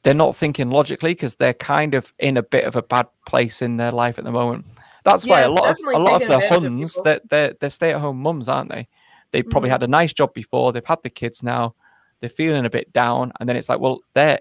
they're 0.07 0.15
not 0.15 0.37
thinking 0.37 0.71
logically 0.71 1.15
because 1.15 1.35
they're 1.35 1.53
kind 1.53 1.93
of 1.93 2.15
in 2.21 2.37
a 2.37 2.43
bit 2.45 2.65
of 2.65 2.77
a 2.77 2.83
bad 2.83 3.09
place 3.27 3.61
in 3.61 3.77
their 3.77 3.91
life 3.91 4.19
at 4.19 4.25
the 4.25 4.31
moment. 4.31 4.65
That's 5.03 5.27
yeah, 5.27 5.33
why 5.33 5.41
a 5.41 5.51
lot 5.51 5.71
of 5.73 5.79
a 5.85 5.99
lot 5.99 6.23
of 6.23 6.29
the 6.29 6.49
huns 6.49 7.01
they're, 7.03 7.21
they're, 7.29 7.55
they're 7.59 7.71
stay 7.71 7.93
at 7.93 8.01
home 8.01 8.23
mums, 8.23 8.49
aren't 8.49 8.71
they? 8.71 8.87
They 9.33 9.43
probably 9.43 9.67
mm-hmm. 9.67 9.73
had 9.73 9.83
a 9.83 9.89
nice 9.89 10.13
job 10.13 10.33
before. 10.33 10.73
They've 10.73 10.85
had 10.85 11.03
the 11.03 11.11
kids 11.11 11.43
now. 11.43 11.75
They're 12.21 12.31
feeling 12.31 12.65
a 12.65 12.71
bit 12.71 12.93
down, 12.93 13.33
and 13.41 13.49
then 13.49 13.57
it's 13.57 13.69
like, 13.69 13.81
well, 13.81 13.99
they're 14.15 14.39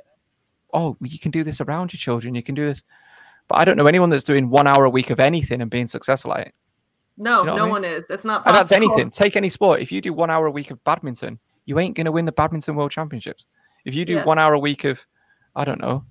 oh, 0.72 0.98
you 1.02 1.18
can 1.18 1.32
do 1.32 1.44
this 1.44 1.62
around 1.62 1.94
your 1.94 1.98
children. 1.98 2.36
You 2.36 2.44
can 2.44 2.54
do 2.54 2.68
this, 2.68 2.84
but 3.48 3.56
I 3.56 3.66
don't 3.66 3.76
know 3.76 3.88
anyone 3.88 4.12
that's 4.12 4.24
doing 4.24 4.52
one 4.52 4.68
hour 4.68 4.86
a 4.86 4.90
week 4.92 5.10
of 5.10 5.20
anything 5.20 5.64
and 5.64 5.72
being 5.72 5.88
successful 5.88 6.36
at 6.36 6.42
it. 6.42 6.54
No, 7.18 7.40
you 7.40 7.46
know 7.48 7.56
no 7.56 7.62
I 7.62 7.66
mean? 7.66 7.72
one 7.72 7.86
is. 7.86 8.06
It's 8.12 8.24
not 8.24 8.46
And 8.46 8.54
possible. 8.54 8.60
that's 8.60 8.72
anything. 8.72 9.10
Take 9.10 9.36
any 9.36 9.50
sport. 9.50 9.82
If 9.82 9.92
you 9.92 10.00
do 10.00 10.14
one 10.14 10.30
hour 10.30 10.46
a 10.46 10.52
week 10.52 10.70
of 10.70 10.84
badminton, 10.84 11.40
you 11.66 11.80
ain't 11.80 11.96
going 11.96 12.06
to 12.06 12.12
win 12.12 12.26
the 12.26 12.32
badminton 12.32 12.76
world 12.76 12.92
championships. 12.92 13.48
If 13.84 13.96
you 13.96 14.06
do 14.06 14.18
Yeah. 14.18 14.26
one 14.26 14.38
hour 14.38 14.54
a 14.54 14.60
week 14.60 14.84
of, 14.84 15.04
I 15.56 15.66
don't 15.66 15.82
know, 15.82 16.06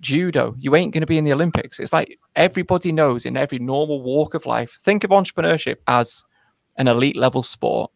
judo, 0.00 0.54
you 0.58 0.76
ain't 0.76 0.92
going 0.92 1.00
to 1.00 1.06
be 1.06 1.18
in 1.18 1.24
the 1.24 1.32
Olympics. 1.32 1.80
It's 1.80 1.92
like 1.92 2.18
everybody 2.36 2.92
knows 2.92 3.26
in 3.26 3.36
every 3.36 3.58
normal 3.58 4.02
walk 4.02 4.34
of 4.34 4.46
life. 4.46 4.78
Think 4.82 5.04
of 5.04 5.10
entrepreneurship 5.10 5.76
as 5.86 6.24
an 6.76 6.88
elite 6.88 7.16
level 7.16 7.42
sport. 7.42 7.90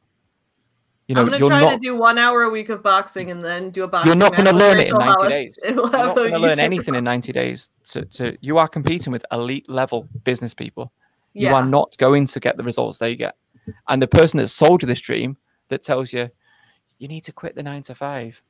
You 1.07 1.15
know, 1.15 1.23
I'm 1.23 1.31
gonna 1.31 1.39
try 1.39 1.61
not 1.63 1.71
to 1.71 1.79
do 1.79 1.97
one 1.97 2.19
hour 2.19 2.43
a 2.43 2.51
week 2.51 2.69
of 2.69 2.83
boxing 2.83 3.31
and 3.31 3.43
then 3.43 3.71
do 3.71 3.85
a 3.85 3.89
boxing. 3.89 4.09
You're 4.09 4.19
not 4.19 4.37
gonna 4.37 4.53
learn 4.53 4.79
it 4.79 4.91
in 4.91 4.95
90 4.95 5.05
Hollis. 5.05 5.31
days. 5.31 5.59
You're 5.65 5.91
not 5.91 6.15
going 6.15 6.33
to 6.33 6.39
learn 6.39 6.61
anything 6.61 6.95
in 6.95 7.05
90 7.05 7.33
days. 7.33 7.71
To, 7.85 8.05
to 8.05 8.37
you 8.43 8.59
are 8.59 8.69
competing 8.69 9.11
with 9.11 9.25
elite 9.33 9.69
level 9.71 10.07
business 10.25 10.53
people. 10.53 10.93
Yeah. 11.33 11.51
You 11.51 11.57
are 11.57 11.65
not 11.65 11.97
going 11.97 12.27
to 12.27 12.41
get 12.41 12.59
the 12.59 12.63
results 12.63 12.99
they 12.99 13.17
get. 13.17 13.37
And 13.89 14.03
the 14.03 14.07
person 14.07 14.37
that 14.39 14.49
sold 14.49 14.83
you 14.83 14.87
this 14.87 15.01
dream 15.01 15.39
that 15.69 15.83
tells 15.83 16.13
you 16.13 16.29
you 16.99 17.09
need 17.09 17.23
to 17.23 17.33
quit 17.33 17.55
the 17.55 17.63
nine 17.63 17.83
to 17.83 17.95
five, 17.95 18.43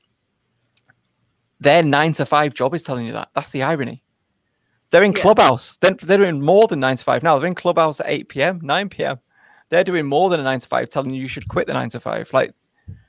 their 1.61 1.83
nine 1.83 2.13
to 2.15 2.27
five 2.27 2.55
job 2.55 2.75
is 2.75 2.83
telling 2.83 3.07
you 3.07 3.13
that. 3.13 3.31
That's 3.35 3.51
the 3.51 3.63
irony. 3.63 4.03
They're 4.91 5.03
in 5.03 5.13
Yeah. 5.13 5.23
clubhouse. 5.23 5.77
They're, 5.79 5.95
they're 6.03 6.19
doing 6.19 6.41
more 6.41 6.67
than 6.67 6.81
nine 6.81 6.97
to 6.97 7.05
five 7.05 7.23
now. 7.23 7.39
They're 7.39 7.47
in 7.47 7.55
clubhouse 7.55 8.01
at 8.01 8.07
8 8.09 8.29
p.m., 8.29 8.61
9 8.63 8.89
p.m. 8.89 9.19
They're 9.71 9.85
doing 9.85 10.07
more 10.07 10.31
than 10.31 10.41
a 10.41 10.45
nine 10.45 10.61
to 10.61 10.67
five, 10.69 10.89
telling 10.89 11.11
you 11.13 11.21
you 11.21 11.29
should 11.29 11.47
quit 11.49 11.67
the 11.67 11.75
nine 11.75 11.91
to 11.91 12.01
five. 12.01 12.31
Like 12.33 12.55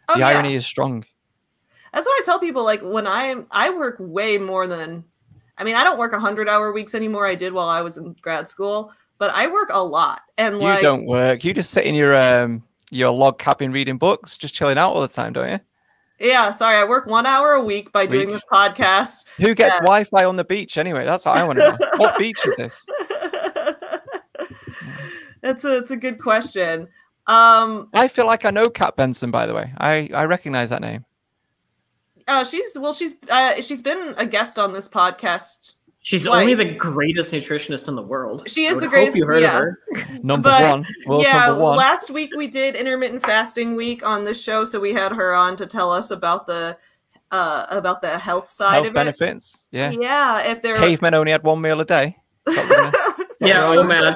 Oh, 0.10 0.16
the 0.16 0.20
yeah. 0.20 0.28
irony 0.28 0.56
is 0.56 0.66
strong. 0.66 1.06
That's 1.94 2.06
what 2.06 2.20
I 2.22 2.24
tell 2.26 2.40
people. 2.40 2.64
Like 2.64 2.82
when 2.82 3.08
I'm, 3.08 3.48
I 3.52 3.70
work 3.70 3.96
way 4.00 4.38
more 4.38 4.68
than. 4.68 5.06
I 5.58 5.64
mean, 5.64 5.76
I 5.76 5.84
don't 5.84 6.00
work 6.00 6.14
hundred 6.14 6.50
hour 6.50 6.72
weeks 6.72 6.96
anymore. 6.96 7.26
I 7.28 7.36
did 7.36 7.54
while 7.54 7.68
I 7.68 7.82
was 7.82 7.98
in 7.98 8.14
grad 8.22 8.48
school, 8.50 8.92
but 9.18 9.30
I 9.32 9.48
work 9.48 9.70
a 9.72 9.84
lot. 9.84 10.22
And 10.38 10.58
You 10.58 10.64
like, 10.66 10.82
don't 10.82 11.06
work. 11.06 11.44
You 11.44 11.54
just 11.54 11.72
sit 11.72 11.86
in 11.86 11.96
your 11.96 12.16
um 12.22 12.64
your 12.92 13.12
log 13.12 13.40
cabin 13.40 13.72
reading 13.72 13.98
books, 13.98 14.38
just 14.38 14.54
chilling 14.56 14.78
out 14.78 14.94
all 14.94 15.02
the 15.02 15.08
time, 15.08 15.34
don't 15.34 15.50
you? 15.52 15.60
Yeah, 16.20 16.52
sorry, 16.52 16.76
I 16.78 16.84
work 16.86 17.06
one 17.06 17.26
hour 17.26 17.54
a 17.54 17.64
week 17.64 17.92
by 17.92 18.06
doing 18.06 18.28
Week. 18.28 18.36
this 18.36 18.44
podcast. 18.52 19.26
Who 19.38 19.54
gets 19.56 19.78
Yeah. 19.78 19.82
Wi-Fi 19.86 20.26
on 20.26 20.36
the 20.36 20.44
beach 20.44 20.78
anyway? 20.78 21.06
That's 21.06 21.26
what 21.26 21.38
I 21.38 21.44
want 21.46 21.60
to 21.60 21.72
know. 21.72 21.78
what 21.98 22.18
beach 22.18 22.40
is 22.46 22.56
this? 22.58 22.86
That's 25.42 25.64
a, 25.64 25.78
it's 25.78 25.92
a 25.92 25.98
good 25.98 26.20
question. 26.22 26.88
Um, 27.28 27.90
I 27.94 28.08
feel 28.10 28.26
like 28.26 28.44
I 28.44 28.50
know 28.50 28.66
Kat 28.66 28.96
Benson, 28.98 29.32
by 29.32 29.46
the 29.46 29.54
way. 29.54 29.72
I 29.78 30.10
I 30.14 30.26
recognize 30.26 30.70
that 30.72 30.82
name. 30.82 31.06
uh, 32.28 32.44
she's 32.44 32.78
well, 32.78 32.92
she's 32.94 33.16
uh, 33.30 33.62
she's 33.62 33.82
been 33.82 34.16
a 34.18 34.26
guest 34.26 34.60
on 34.60 34.74
this 34.74 34.90
podcast. 34.90 35.76
She's 36.02 36.26
Twice. 36.26 36.42
only 36.42 36.54
the 36.54 36.74
greatest 36.76 37.34
nutritionist 37.34 37.88
in 37.90 37.96
the 37.96 38.02
world. 38.02 38.50
She 38.50 38.68
I 38.68 38.70
is 38.70 38.76
would 38.76 38.84
the 38.84 38.88
hope 38.88 38.94
greatest- 38.94 39.18
You 39.18 39.26
heard 39.26 39.42
yeah. 39.42 39.58
of 39.58 39.62
her? 39.64 39.80
Number 40.24 40.50
But, 40.50 40.62
one. 40.72 40.88
World's 41.06 41.28
yeah, 41.28 41.48
number 41.48 41.62
one. 41.62 41.78
last 41.78 42.10
week 42.10 42.32
we 42.38 42.48
did 42.48 42.76
intermittent 42.76 43.22
fasting 43.24 43.76
week 43.76 44.06
on 44.06 44.24
this 44.24 44.42
show, 44.42 44.64
so 44.64 44.80
we 44.80 44.94
had 44.94 45.12
her 45.12 45.34
on 45.34 45.56
to 45.58 45.66
tell 45.66 45.92
us 45.92 46.10
about 46.12 46.48
the 46.48 46.78
uh 47.32 47.66
about 47.70 48.02
the 48.02 48.18
health 48.18 48.50
side 48.50 48.74
Health 48.76 48.88
of 48.88 48.94
benefits. 48.94 49.68
Yeah. 49.72 49.92
it. 49.92 50.02
Yeah, 50.02 50.42
if 50.50 50.62
there 50.62 50.76
Cavemen 50.78 51.14
only 51.14 51.32
had 51.32 51.44
one 51.44 51.62
meal 51.62 51.80
a 51.82 51.86
day. 51.86 52.18
Is 52.48 52.56
that 52.56 52.68
what 52.70 53.18
we're 53.18 53.22
gonna- 53.22 53.28
Yeah, 53.42 53.68
what 53.68 53.78
oh 53.80 53.84
man. 53.84 54.16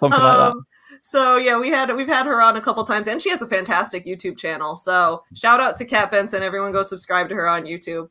Something 0.00 0.10
like 0.10 0.20
that. 0.20 0.50
Um, 0.50 0.66
So 1.02 1.36
yeah, 1.36 1.56
we 1.58 1.68
had 1.70 1.94
we've 1.94 2.08
had 2.08 2.26
her 2.26 2.42
on 2.42 2.56
a 2.56 2.60
couple 2.60 2.82
times, 2.84 3.06
and 3.06 3.22
she 3.22 3.30
has 3.30 3.40
a 3.40 3.46
fantastic 3.46 4.04
YouTube 4.04 4.36
channel. 4.36 4.76
So 4.76 5.22
shout 5.34 5.60
out 5.60 5.76
to 5.76 5.84
Kat 5.84 6.10
Benson. 6.10 6.42
Everyone 6.42 6.72
go 6.72 6.82
subscribe 6.82 7.28
to 7.28 7.34
her 7.36 7.46
on 7.46 7.62
YouTube. 7.64 8.08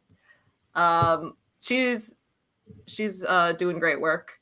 Um, 0.73 1.35
she's 1.61 2.15
she's 2.87 3.23
uh, 3.23 3.53
doing 3.53 3.79
great 3.79 3.99
work. 3.99 4.39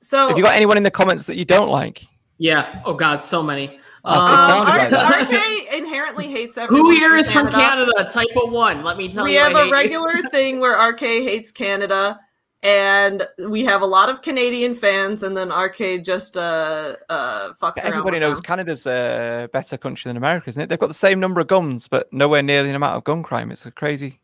So 0.00 0.28
Have 0.28 0.36
you 0.36 0.44
got 0.44 0.54
anyone 0.54 0.76
in 0.76 0.82
the 0.82 0.90
comments 0.90 1.26
that 1.26 1.36
you 1.36 1.44
don't 1.44 1.70
like? 1.70 2.04
Yeah. 2.38 2.82
Oh 2.84 2.94
God, 2.94 3.16
so 3.16 3.42
many. 3.42 3.78
Oh, 4.04 4.20
um, 4.20 4.66
like. 4.66 4.90
RK 4.90 5.74
inherently 5.74 6.26
hates 6.26 6.58
everyone. 6.58 6.86
Who 6.86 6.90
here 6.90 7.16
is 7.16 7.30
from 7.30 7.48
Canada. 7.50 7.92
Canada? 7.94 8.10
Type 8.10 8.36
of 8.42 8.50
one. 8.50 8.82
Let 8.82 8.96
me 8.96 9.12
tell 9.12 9.24
we 9.24 9.34
you. 9.34 9.36
We 9.36 9.42
have 9.42 9.54
I 9.54 9.60
a 9.60 9.62
hate 9.62 9.68
you. 9.68 9.72
regular 9.72 10.28
thing 10.30 10.58
where 10.58 10.76
RK 10.90 11.00
hates 11.00 11.52
Canada, 11.52 12.18
and 12.64 13.26
we 13.48 13.64
have 13.64 13.82
a 13.82 13.86
lot 13.86 14.08
of 14.08 14.22
Canadian 14.22 14.74
fans, 14.74 15.22
and 15.22 15.36
then 15.36 15.50
RK 15.50 16.04
just 16.04 16.36
uh 16.36 16.96
uh 17.08 17.52
fucks 17.52 17.76
around. 17.76 17.92
Everybody 17.92 18.18
knows 18.18 18.38
them. 18.38 18.44
Canada's 18.44 18.86
a 18.88 19.48
better 19.52 19.76
country 19.76 20.08
than 20.08 20.16
America, 20.16 20.50
isn't 20.50 20.64
it? 20.64 20.68
They've 20.68 20.80
got 20.80 20.88
the 20.88 20.94
same 20.94 21.20
number 21.20 21.40
of 21.40 21.46
guns, 21.46 21.86
but 21.86 22.12
nowhere 22.12 22.42
near 22.42 22.64
the 22.64 22.74
amount 22.74 22.96
of 22.96 23.04
gun 23.04 23.22
crime. 23.22 23.52
It's 23.52 23.66
a 23.66 23.70
crazy. 23.70 24.21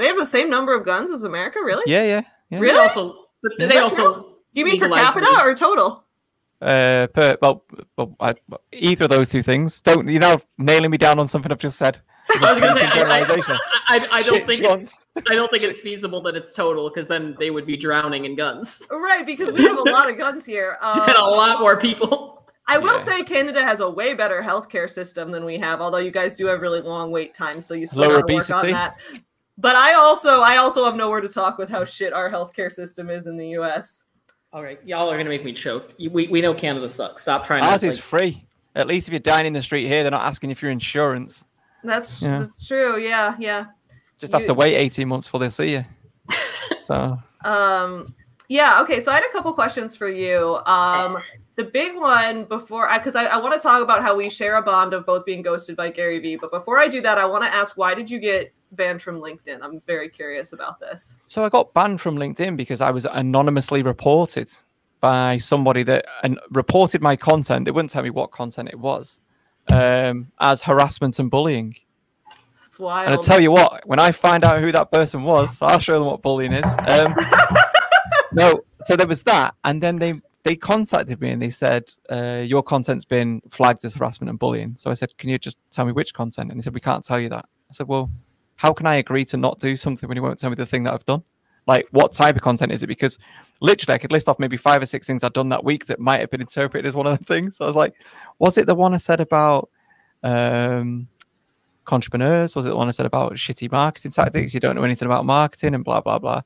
They 0.00 0.06
have 0.06 0.16
the 0.18 0.26
same 0.26 0.48
number 0.50 0.74
of 0.74 0.84
guns 0.84 1.10
as 1.10 1.24
America. 1.24 1.58
Really? 1.62 1.84
Yeah, 1.86 2.02
yeah, 2.02 2.22
yeah. 2.50 2.58
Really? 2.58 2.74
They 2.74 2.80
also, 2.80 3.14
but 3.42 3.52
Is 3.52 3.58
they 3.58 3.66
that 3.74 3.82
also. 3.82 4.22
Do 4.52 4.60
you 4.60 4.64
mean 4.64 4.80
per 4.80 4.88
capita 4.88 5.26
weed. 5.30 5.40
or 5.42 5.54
total? 5.54 6.04
Uh, 6.60 7.06
per, 7.14 7.36
well, 7.40 7.64
well 7.96 8.14
I, 8.20 8.34
either 8.72 9.04
of 9.04 9.10
those 9.10 9.30
two 9.30 9.42
things. 9.42 9.80
Don't 9.80 10.08
you 10.08 10.18
know 10.18 10.40
nailing 10.58 10.90
me 10.90 10.98
down 10.98 11.18
on 11.18 11.28
something 11.28 11.50
I've 11.52 11.58
just 11.58 11.78
said? 11.78 12.00
It's 12.30 12.42
a 12.42 12.46
I 12.46 12.50
was 12.50 12.58
gonna 12.60 12.74
say, 12.80 12.86
I, 12.86 12.90
I, 12.90 12.94
generalization. 12.94 13.58
I, 13.88 14.08
I 14.10 14.22
don't 14.22 14.34
Shit 14.34 14.46
think 14.46 14.62
once. 14.64 14.82
it's, 15.16 15.30
I 15.30 15.34
don't 15.34 15.50
think 15.50 15.64
it's 15.64 15.80
feasible 15.80 16.20
that 16.22 16.36
it's 16.36 16.52
total 16.54 16.88
because 16.88 17.08
then 17.08 17.34
they 17.38 17.50
would 17.50 17.66
be 17.66 17.76
drowning 17.76 18.24
in 18.24 18.36
guns 18.36 18.86
Right, 18.90 19.24
because 19.26 19.50
we 19.52 19.62
have 19.64 19.78
a 19.78 19.82
lot 19.90 20.08
of 20.10 20.16
guns 20.18 20.44
here. 20.46 20.76
Um, 20.80 21.00
and 21.08 21.16
a 21.16 21.24
lot 21.24 21.60
more 21.60 21.76
people. 21.78 22.44
I 22.68 22.78
will 22.78 22.94
Yeah. 22.98 23.02
say 23.02 23.22
Canada 23.24 23.62
has 23.64 23.80
a 23.80 23.90
way 23.90 24.14
better 24.14 24.40
healthcare 24.42 24.88
system 24.88 25.32
than 25.32 25.44
we 25.44 25.58
have, 25.58 25.80
although 25.80 25.98
you 25.98 26.12
guys 26.12 26.36
do 26.36 26.46
have 26.46 26.60
really 26.60 26.80
long 26.82 27.10
wait 27.10 27.34
times, 27.34 27.66
so 27.66 27.74
you 27.74 27.86
still 27.86 28.02
Lower 28.02 28.20
gotta 28.20 28.34
work 28.34 28.50
on 28.50 28.58
obesity. 28.58 28.72
that. 28.72 29.00
But 29.60 29.76
I 29.76 29.94
also 29.94 30.40
I 30.40 30.56
also 30.56 30.84
have 30.84 30.96
nowhere 30.96 31.20
to 31.20 31.28
talk 31.28 31.58
with 31.58 31.68
how 31.68 31.84
shit 31.84 32.12
our 32.12 32.30
healthcare 32.30 32.72
system 32.72 33.10
is 33.10 33.26
in 33.26 33.36
the 33.36 33.48
US. 33.58 34.06
All 34.52 34.62
right, 34.62 34.80
y'all 34.84 35.10
are 35.10 35.16
gonna 35.16 35.28
make 35.28 35.44
me 35.44 35.52
choke. 35.52 35.92
We, 35.98 36.26
we 36.28 36.40
know 36.40 36.54
Canada 36.54 36.88
sucks. 36.88 37.22
Stop 37.22 37.44
trying. 37.44 37.62
Ours 37.62 37.82
to 37.82 37.88
is 37.88 37.98
free. 37.98 38.46
At 38.74 38.86
least 38.86 39.08
if 39.08 39.12
you're 39.12 39.20
dying 39.20 39.46
in 39.46 39.52
the 39.52 39.62
street 39.62 39.86
here, 39.86 40.02
they're 40.02 40.10
not 40.10 40.24
asking 40.24 40.50
if 40.50 40.62
your 40.62 40.70
insurance. 40.70 41.44
That's, 41.84 42.22
Yeah. 42.22 42.38
that's 42.40 42.66
true, 42.66 42.98
yeah, 42.98 43.34
yeah. 43.38 43.66
Just 44.18 44.32
have 44.32 44.44
to 44.44 44.54
wait 44.54 44.76
18 44.76 45.08
months 45.08 45.26
before 45.26 45.40
they 45.40 45.48
see 45.48 45.72
you. 45.72 45.84
So 46.82 47.18
Um, 47.44 48.14
yeah. 48.48 48.80
Okay. 48.82 49.00
So 49.00 49.12
I 49.12 49.14
had 49.16 49.24
a 49.24 49.32
couple 49.32 49.52
questions 49.52 49.94
for 49.96 50.08
you. 50.08 50.56
Um, 50.66 51.18
the 51.60 51.70
big 51.70 51.94
one 51.94 52.44
before 52.44 52.88
I, 52.88 52.96
because 52.96 53.14
I, 53.14 53.26
I 53.26 53.36
want 53.36 53.52
to 53.52 53.60
talk 53.60 53.82
about 53.82 54.02
how 54.02 54.16
we 54.16 54.30
share 54.30 54.56
a 54.56 54.62
bond 54.62 54.94
of 54.94 55.04
both 55.04 55.26
being 55.26 55.42
ghosted 55.42 55.76
by 55.76 55.90
Gary 55.90 56.18
Vee. 56.18 56.36
But 56.36 56.50
before 56.50 56.78
I 56.78 56.88
do 56.88 57.02
that, 57.02 57.18
I 57.18 57.26
want 57.26 57.44
to 57.44 57.52
ask, 57.52 57.76
why 57.76 57.94
did 57.94 58.10
you 58.10 58.18
get 58.18 58.52
banned 58.72 59.02
from 59.02 59.20
LinkedIn? 59.20 59.58
I'm 59.60 59.82
very 59.86 60.08
curious 60.08 60.54
about 60.54 60.80
this. 60.80 61.16
So 61.24 61.44
I 61.44 61.50
got 61.50 61.74
banned 61.74 62.00
from 62.00 62.16
LinkedIn 62.16 62.56
because 62.56 62.80
I 62.80 62.90
was 62.90 63.04
anonymously 63.04 63.82
reported 63.82 64.50
by 65.00 65.36
somebody 65.36 65.82
that 65.82 66.06
and 66.22 66.40
reported 66.50 67.02
my 67.02 67.14
content. 67.14 67.66
They 67.66 67.72
wouldn't 67.72 67.90
tell 67.90 68.02
me 68.02 68.10
what 68.10 68.30
content 68.30 68.70
it 68.70 68.78
was 68.78 69.20
um, 69.68 70.32
as 70.40 70.62
harassment 70.62 71.18
and 71.18 71.30
bullying. 71.30 71.76
That's 72.64 72.78
wild. 72.78 73.06
And 73.06 73.14
I 73.14 73.22
tell 73.22 73.40
you 73.40 73.50
what, 73.50 73.86
when 73.86 73.98
I 73.98 74.12
find 74.12 74.44
out 74.44 74.62
who 74.62 74.72
that 74.72 74.90
person 74.90 75.24
was, 75.24 75.60
I'll 75.60 75.78
show 75.78 75.98
them 75.98 76.06
what 76.06 76.22
bullying 76.22 76.54
is. 76.54 76.66
Um, 76.88 77.14
no, 78.32 78.62
so 78.80 78.96
there 78.96 79.06
was 79.06 79.22
that, 79.24 79.54
and 79.64 79.82
then 79.82 79.96
they 79.96 80.14
they 80.42 80.56
contacted 80.56 81.20
me 81.20 81.30
and 81.30 81.42
they 81.42 81.50
said 81.50 81.90
uh, 82.10 82.42
your 82.44 82.62
content's 82.62 83.04
been 83.04 83.42
flagged 83.50 83.84
as 83.84 83.94
harassment 83.94 84.30
and 84.30 84.38
bullying. 84.38 84.74
So 84.76 84.90
I 84.90 84.94
said, 84.94 85.16
can 85.18 85.28
you 85.28 85.38
just 85.38 85.58
tell 85.70 85.84
me 85.84 85.92
which 85.92 86.14
content? 86.14 86.50
And 86.50 86.58
he 86.58 86.62
said, 86.62 86.74
we 86.74 86.80
can't 86.80 87.04
tell 87.04 87.20
you 87.20 87.28
that. 87.28 87.44
I 87.44 87.72
said, 87.72 87.88
well, 87.88 88.10
how 88.56 88.72
can 88.72 88.86
I 88.86 88.96
agree 88.96 89.24
to 89.26 89.36
not 89.36 89.58
do 89.58 89.76
something 89.76 90.08
when 90.08 90.16
you 90.16 90.22
won't 90.22 90.38
tell 90.38 90.50
me 90.50 90.56
the 90.56 90.66
thing 90.66 90.84
that 90.84 90.94
I've 90.94 91.04
done? 91.04 91.22
Like, 91.66 91.86
what 91.92 92.12
type 92.12 92.36
of 92.36 92.42
content 92.42 92.72
is 92.72 92.82
it? 92.82 92.86
Because 92.86 93.18
literally, 93.60 93.94
I 93.94 93.98
could 93.98 94.12
list 94.12 94.28
off 94.28 94.38
maybe 94.38 94.56
five 94.56 94.82
or 94.82 94.86
six 94.86 95.06
things 95.06 95.22
I'd 95.22 95.34
done 95.34 95.50
that 95.50 95.62
week 95.62 95.86
that 95.86 96.00
might 96.00 96.20
have 96.20 96.30
been 96.30 96.40
interpreted 96.40 96.86
as 96.86 96.96
one 96.96 97.06
of 97.06 97.18
the 97.18 97.24
things. 97.24 97.56
So 97.56 97.64
I 97.64 97.68
was 97.68 97.76
like, 97.76 97.94
was 98.38 98.56
it 98.56 98.66
the 98.66 98.74
one 98.74 98.94
I 98.94 98.96
said 98.96 99.20
about 99.20 99.68
um, 100.22 101.06
entrepreneurs? 101.90 102.56
Was 102.56 102.66
it 102.66 102.70
the 102.70 102.76
one 102.76 102.88
I 102.88 102.92
said 102.92 103.06
about 103.06 103.34
shitty 103.34 103.70
marketing 103.70 104.10
tactics? 104.10 104.54
You 104.54 104.60
don't 104.60 104.74
know 104.74 104.82
anything 104.82 105.06
about 105.06 105.26
marketing 105.26 105.74
and 105.74 105.84
blah 105.84 106.00
blah 106.00 106.18
blah. 106.18 106.40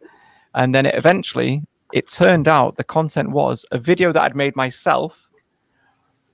And 0.54 0.74
then 0.74 0.84
it 0.86 0.94
eventually, 0.94 1.62
it 1.94 2.10
turned 2.10 2.48
out 2.48 2.76
the 2.76 2.82
content 2.82 3.30
was 3.30 3.64
a 3.70 3.78
video 3.78 4.12
that 4.12 4.20
I'd 4.20 4.34
made 4.34 4.56
myself 4.56 5.30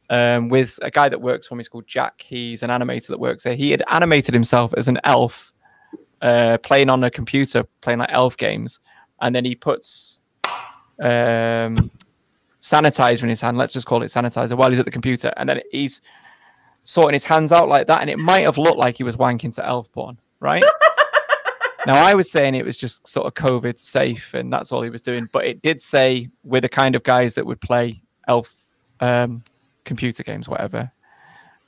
um, 0.09 0.49
with 0.49 0.79
a 0.81 0.91
guy 0.91 1.11
that 1.11 1.21
works 1.21 1.47
for 1.47 1.55
me. 1.55 1.61
He's 1.61 1.69
called 1.69 1.87
Jack. 1.87 2.23
He's 2.23 2.63
an 2.63 2.71
animator 2.71 3.09
that 3.09 3.21
works 3.21 3.45
there. 3.45 3.55
He 3.55 3.71
had 3.71 3.83
animated 3.89 4.33
himself 4.33 4.73
as 4.79 4.89
an 4.89 4.99
elf 5.05 5.53
uh, 6.23 6.57
playing 6.63 6.89
on 6.89 7.05
a 7.05 7.11
computer, 7.11 7.65
playing 7.83 7.99
like 7.99 8.09
elf 8.11 8.39
games, 8.39 8.81
and 9.21 9.35
then 9.35 9.45
he 9.45 9.55
puts 9.55 10.21
um, 10.99 11.91
sanitizer 12.63 13.25
in 13.25 13.29
his 13.29 13.43
hand. 13.43 13.59
Let's 13.59 13.75
just 13.75 13.87
call 13.87 14.03
it 14.03 14.07
sanitizer 14.07 14.57
while 14.57 14.71
he's 14.71 14.79
at 14.79 14.87
the 14.87 14.91
computer, 14.91 15.31
and 15.37 15.47
then 15.47 15.61
he's 15.71 16.01
sorting 16.85 17.13
his 17.13 17.27
hands 17.27 17.53
out 17.53 17.69
like 17.69 17.87
that, 17.89 18.01
and 18.01 18.09
it 18.09 18.19
might 18.19 18.47
have 18.47 18.57
looked 18.57 18.79
like 18.79 18.97
he 18.97 19.05
was 19.05 19.19
wanking 19.19 19.55
to 19.57 19.67
elf 19.67 19.93
porn, 19.93 20.19
right? 20.41 20.65
now 21.87 21.95
I 21.95 22.15
was 22.15 22.31
saying 22.31 22.55
it 22.55 22.65
was 22.65 22.77
just 22.77 23.07
sort 23.07 23.27
of 23.27 23.35
COVID 23.35 23.81
safe, 23.81 24.35
and 24.35 24.53
that's 24.53 24.73
all 24.73 24.83
he 24.83 24.91
was 24.91 25.03
doing, 25.03 25.29
but 25.33 25.47
it 25.47 25.63
did 25.63 25.81
say 25.81 26.29
we're 26.45 26.61
the 26.61 26.69
kind 26.69 26.95
of 26.95 27.03
guys 27.03 27.35
that 27.35 27.47
would 27.47 27.61
play 27.61 28.03
elf 28.29 28.53
um, 29.01 29.43
computer 29.85 30.23
games, 30.23 30.49
whatever. 30.49 30.93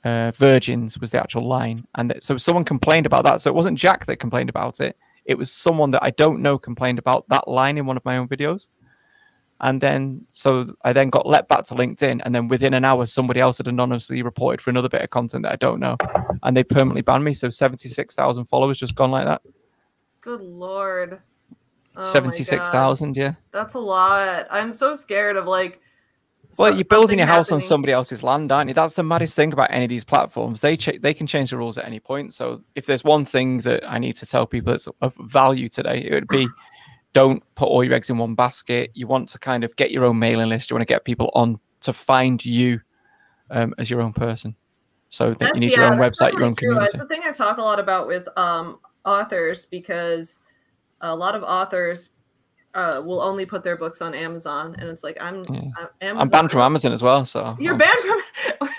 Uh, 0.03 0.31
virgins 0.31 0.99
was 0.99 1.11
the 1.11 1.19
actual 1.19 1.47
line, 1.47 1.87
and 1.95 2.09
that, 2.09 2.23
so 2.23 2.35
someone 2.37 2.65
complained 2.65 3.05
about 3.05 3.23
that. 3.23 3.41
So 3.41 3.49
it 3.49 3.55
wasn't 3.55 3.77
Jack 3.77 4.05
that 4.05 4.17
complained 4.17 4.49
about 4.49 4.81
it; 4.81 4.97
it 5.25 5.37
was 5.37 5.51
someone 5.51 5.91
that 5.91 6.03
I 6.03 6.09
don't 6.11 6.41
know 6.41 6.57
complained 6.57 6.99
about 6.99 7.27
that 7.29 7.47
line 7.47 7.77
in 7.77 7.85
one 7.85 7.97
of 7.97 8.05
my 8.05 8.17
own 8.17 8.27
videos. 8.27 8.67
And 9.61 9.79
then, 9.79 10.25
so 10.27 10.75
I 10.83 10.91
then 10.91 11.09
got 11.09 11.25
let 11.25 11.47
back 11.47 11.63
to 11.65 11.73
LinkedIn, 11.73 12.21
and 12.25 12.35
then 12.35 12.49
within 12.49 12.73
an 12.73 12.83
hour, 12.83 13.05
somebody 13.05 13.39
else 13.39 13.59
had 13.59 13.67
anonymously 13.69 14.21
reported 14.21 14.59
for 14.59 14.71
another 14.71 14.89
bit 14.89 15.01
of 15.01 15.09
content 15.09 15.43
that 15.43 15.53
I 15.53 15.55
don't 15.55 15.79
know, 15.79 15.95
and 16.43 16.57
they 16.57 16.65
permanently 16.65 17.01
banned 17.01 17.23
me. 17.23 17.33
So 17.33 17.49
seventy 17.49 17.87
six 17.87 18.13
thousand 18.13 18.45
followers 18.45 18.77
just 18.77 18.95
gone 18.95 19.11
like 19.11 19.25
that. 19.25 19.41
Good 20.23 20.39
lord. 20.39 21.19
Oh 21.97 22.05
Seventy-six 22.05 22.71
thousand, 22.71 23.17
yeah. 23.17 23.33
That's 23.51 23.73
a 23.73 23.79
lot. 23.79 24.47
I'm 24.49 24.71
so 24.71 24.95
scared 24.95 25.35
of 25.35 25.47
like. 25.47 25.81
Well, 26.57 26.73
you're 26.73 26.85
building 26.85 27.17
your 27.17 27.27
house 27.27 27.49
happening. 27.49 27.63
on 27.63 27.67
somebody 27.67 27.93
else's 27.93 28.23
land, 28.23 28.51
aren't 28.51 28.69
you? 28.69 28.73
That's 28.73 28.93
the 28.93 29.03
maddest 29.03 29.35
thing 29.35 29.51
about 29.51 29.69
any 29.71 29.85
of 29.85 29.89
these 29.89 30.03
platforms. 30.03 30.61
They 30.61 30.77
ch- 30.77 31.01
they 31.01 31.13
can 31.13 31.27
change 31.27 31.49
the 31.49 31.57
rules 31.57 31.77
at 31.77 31.85
any 31.85 31.99
point. 31.99 32.33
So 32.33 32.61
if 32.75 32.85
there's 32.85 33.03
one 33.03 33.25
thing 33.25 33.59
that 33.61 33.83
I 33.89 33.97
need 33.99 34.15
to 34.17 34.25
tell 34.25 34.45
people 34.45 34.71
that's 34.71 34.87
of 35.01 35.13
value 35.25 35.67
today, 35.67 35.97
it 35.97 36.13
would 36.13 36.27
be 36.29 36.47
don't 37.13 37.43
put 37.55 37.65
all 37.65 37.83
your 37.83 37.93
eggs 37.93 38.09
in 38.09 38.17
one 38.17 38.33
basket. 38.33 38.91
You 38.93 39.07
want 39.07 39.27
to 39.29 39.39
kind 39.39 39.65
of 39.65 39.75
get 39.75 39.91
your 39.91 40.05
own 40.05 40.19
mailing 40.19 40.47
list. 40.47 40.69
You 40.69 40.75
want 40.75 40.87
to 40.87 40.93
get 40.93 41.03
people 41.03 41.31
on 41.33 41.59
to 41.81 41.91
find 41.91 42.43
you 42.45 42.79
um, 43.49 43.73
as 43.77 43.89
your 43.89 44.01
own 44.01 44.13
person. 44.13 44.55
So 45.09 45.33
that 45.33 45.53
you 45.53 45.59
need 45.59 45.71
yeah, 45.71 45.79
your 45.79 45.93
own 45.93 45.99
website, 45.99 46.31
your 46.31 46.43
own 46.43 46.55
community. 46.55 46.91
That's 46.93 47.03
the 47.03 47.07
thing 47.07 47.21
I 47.25 47.31
talk 47.31 47.57
a 47.57 47.61
lot 47.61 47.79
about 47.79 48.07
with 48.07 48.27
um, 48.37 48.79
authors 49.05 49.65
because 49.65 50.39
a 51.01 51.15
lot 51.15 51.35
of 51.35 51.43
authors 51.43 52.11
uh, 52.73 53.01
will 53.05 53.21
only 53.21 53.45
put 53.45 53.63
their 53.63 53.77
books 53.77 54.01
on 54.01 54.13
Amazon, 54.13 54.75
and 54.79 54.89
it's 54.89 55.03
like 55.03 55.17
I'm 55.21 55.45
yeah. 55.45 55.69
I'm, 56.01 56.17
I'm 56.17 56.29
banned 56.29 56.51
from 56.51 56.61
Amazon 56.61 56.91
as 56.91 57.03
well. 57.03 57.25
So 57.25 57.55
you're 57.59 57.77
banned 57.77 57.99
from. 57.99 58.69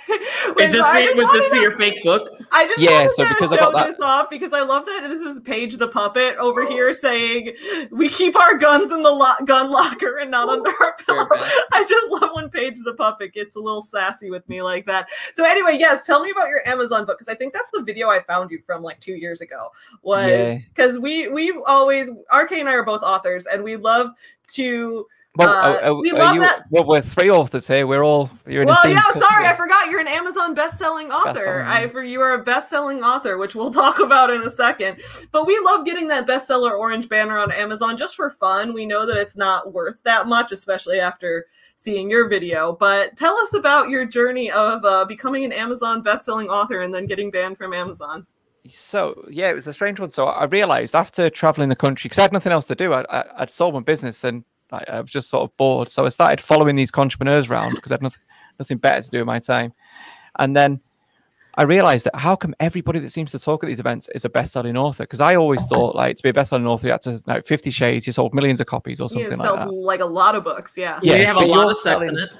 Is 0.58 0.72
this 0.72 0.86
for, 0.86 1.16
was 1.16 1.32
this 1.32 1.48
for 1.48 1.56
your 1.56 1.76
fake 1.76 2.02
book? 2.04 2.28
I 2.52 2.66
just 2.66 2.80
yeah. 2.80 3.06
So 3.08 3.28
because 3.28 3.52
I 3.52 3.56
got 3.56 3.74
that 3.74 3.86
this 3.86 4.00
off 4.00 4.28
because 4.28 4.52
I 4.52 4.62
love 4.62 4.84
that 4.86 5.06
this 5.08 5.20
is 5.20 5.40
Paige 5.40 5.76
the 5.76 5.88
puppet 5.88 6.36
over 6.36 6.62
oh. 6.62 6.68
here 6.68 6.92
saying 6.92 7.54
we 7.90 8.08
keep 8.08 8.36
our 8.36 8.56
guns 8.56 8.92
in 8.92 9.02
the 9.02 9.10
lo- 9.10 9.44
gun 9.44 9.70
locker 9.70 10.18
and 10.18 10.30
not 10.30 10.48
under 10.48 10.70
our 10.80 10.96
pillow. 10.96 11.26
I 11.72 11.84
just 11.88 12.10
love 12.10 12.30
when 12.34 12.50
Paige 12.50 12.78
the 12.84 12.94
puppet 12.94 13.32
gets 13.32 13.56
a 13.56 13.60
little 13.60 13.82
sassy 13.82 14.30
with 14.30 14.48
me 14.48 14.62
like 14.62 14.86
that. 14.86 15.08
So 15.32 15.44
anyway, 15.44 15.76
yes, 15.78 16.06
tell 16.06 16.22
me 16.22 16.30
about 16.30 16.48
your 16.48 16.66
Amazon 16.68 17.06
book 17.06 17.18
because 17.18 17.28
I 17.28 17.34
think 17.34 17.52
that's 17.52 17.70
the 17.72 17.82
video 17.82 18.08
I 18.08 18.22
found 18.22 18.50
you 18.50 18.60
from 18.66 18.82
like 18.82 19.00
two 19.00 19.14
years 19.14 19.40
ago. 19.40 19.70
Was 20.02 20.60
because 20.68 20.96
yeah. 20.96 21.00
we 21.00 21.28
we 21.28 21.52
always 21.66 22.10
RK 22.10 22.52
and 22.52 22.68
I 22.68 22.74
are 22.74 22.84
both 22.84 23.02
authors 23.02 23.46
and 23.46 23.62
we 23.62 23.76
love 23.76 24.10
to 24.48 25.06
well, 25.36 25.48
uh, 25.48 25.90
uh, 25.90 25.94
we 25.94 26.12
love 26.12 26.36
you, 26.36 26.40
that. 26.42 26.64
Well, 26.70 26.86
we're 26.86 27.00
three 27.00 27.28
authors 27.28 27.66
here. 27.66 27.86
We're 27.88 28.04
all. 28.04 28.30
You're 28.46 28.64
well, 28.64 28.78
yeah. 28.84 29.00
Sorry, 29.12 29.46
I 29.46 29.54
forgot. 29.56 29.90
You're 29.90 29.98
an 29.98 30.06
Amazon 30.06 30.54
best-selling 30.54 31.10
author. 31.10 31.34
Best-selling. 31.34 31.66
I 31.66 31.88
for 31.88 32.04
you 32.04 32.20
are 32.20 32.34
a 32.34 32.44
best-selling 32.44 33.02
author, 33.02 33.36
which 33.36 33.56
we'll 33.56 33.70
talk 33.72 33.98
about 33.98 34.30
in 34.30 34.42
a 34.42 34.50
second. 34.50 35.00
But 35.32 35.46
we 35.46 35.58
love 35.64 35.84
getting 35.84 36.06
that 36.08 36.28
bestseller 36.28 36.78
orange 36.78 37.08
banner 37.08 37.36
on 37.38 37.50
Amazon 37.50 37.96
just 37.96 38.14
for 38.14 38.30
fun. 38.30 38.72
We 38.72 38.86
know 38.86 39.06
that 39.06 39.16
it's 39.16 39.36
not 39.36 39.72
worth 39.72 39.96
that 40.04 40.28
much, 40.28 40.52
especially 40.52 41.00
after 41.00 41.46
seeing 41.74 42.08
your 42.08 42.28
video. 42.28 42.72
But 42.72 43.16
tell 43.16 43.36
us 43.36 43.54
about 43.54 43.90
your 43.90 44.06
journey 44.06 44.52
of 44.52 44.84
uh, 44.84 45.04
becoming 45.04 45.44
an 45.44 45.52
Amazon 45.52 46.02
best-selling 46.02 46.48
author 46.48 46.82
and 46.82 46.94
then 46.94 47.06
getting 47.06 47.32
banned 47.32 47.58
from 47.58 47.74
Amazon. 47.74 48.24
So 48.66 49.26
yeah, 49.28 49.50
it 49.50 49.54
was 49.54 49.66
a 49.66 49.74
strange 49.74 49.98
one. 49.98 50.10
So 50.10 50.26
I 50.26 50.44
realized 50.44 50.94
after 50.94 51.28
traveling 51.28 51.70
the 51.70 51.76
country, 51.76 52.06
because 52.06 52.18
I 52.18 52.22
had 52.22 52.32
nothing 52.32 52.52
else 52.52 52.66
to 52.66 52.76
do, 52.76 52.92
I, 52.92 53.04
I, 53.10 53.24
I'd 53.38 53.50
sold 53.50 53.74
my 53.74 53.80
business 53.80 54.22
and 54.22 54.44
I, 54.74 54.96
I 54.96 55.00
was 55.00 55.10
just 55.10 55.30
sort 55.30 55.44
of 55.44 55.56
bored. 55.56 55.88
So 55.88 56.04
I 56.04 56.08
started 56.08 56.40
following 56.40 56.76
these 56.76 56.90
entrepreneurs 56.96 57.48
around 57.48 57.74
because 57.74 57.92
I 57.92 57.94
had 57.94 58.02
nothing, 58.02 58.22
nothing 58.58 58.78
better 58.78 59.00
to 59.02 59.10
do 59.10 59.18
with 59.18 59.26
my 59.26 59.38
time. 59.38 59.72
And 60.38 60.56
then 60.56 60.80
I 61.56 61.64
realized 61.64 62.06
that 62.06 62.16
how 62.16 62.34
come 62.34 62.54
everybody 62.58 62.98
that 62.98 63.10
seems 63.10 63.30
to 63.30 63.38
talk 63.38 63.62
at 63.62 63.68
these 63.68 63.78
events 63.78 64.08
is 64.14 64.24
a 64.24 64.28
best-selling 64.28 64.76
author? 64.76 65.04
Because 65.04 65.20
I 65.20 65.36
always 65.36 65.64
thought 65.66 65.94
like 65.94 66.16
to 66.16 66.22
be 66.22 66.30
a 66.30 66.32
best-selling 66.32 66.66
author, 66.66 66.88
you 66.88 66.92
had 66.92 67.02
to 67.02 67.22
like 67.26 67.46
Fifty 67.46 67.70
Shades, 67.70 68.06
you 68.06 68.12
sold 68.12 68.34
millions 68.34 68.60
of 68.60 68.66
copies 68.66 69.00
or 69.00 69.08
something 69.08 69.38
like 69.38 69.38
that. 69.38 69.72
Like 69.72 70.00
a 70.00 70.04
lot 70.04 70.34
of 70.34 70.42
books, 70.42 70.76
yeah. 70.76 70.98
Yeah, 71.02 71.16
you 71.16 71.26
have 71.26 71.36
a 71.36 71.46
lot 71.46 71.70
of 71.70 71.76
sex 71.76 71.82
selling, 71.82 72.08
in 72.08 72.18
it. 72.18 72.30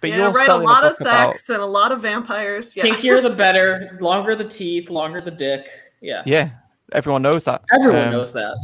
But 0.00 0.10
yeah, 0.10 0.16
you're 0.16 0.30
right. 0.32 0.48
A 0.48 0.56
lot 0.56 0.82
a 0.82 0.90
of 0.90 0.96
sex 0.96 1.48
about... 1.48 1.54
and 1.54 1.62
a 1.62 1.66
lot 1.66 1.92
of 1.92 2.02
vampires. 2.02 2.76
Yeah. 2.76 2.84
Pinkier 2.84 3.22
the 3.22 3.30
better. 3.30 3.96
Longer 4.00 4.34
the 4.34 4.48
teeth, 4.48 4.90
longer 4.90 5.20
the 5.20 5.30
dick. 5.30 5.68
Yeah. 6.00 6.22
Yeah. 6.26 6.50
Everyone 6.92 7.22
knows 7.22 7.44
that. 7.44 7.62
Everyone 7.72 8.08
um, 8.08 8.10
knows 8.10 8.32
that. 8.32 8.56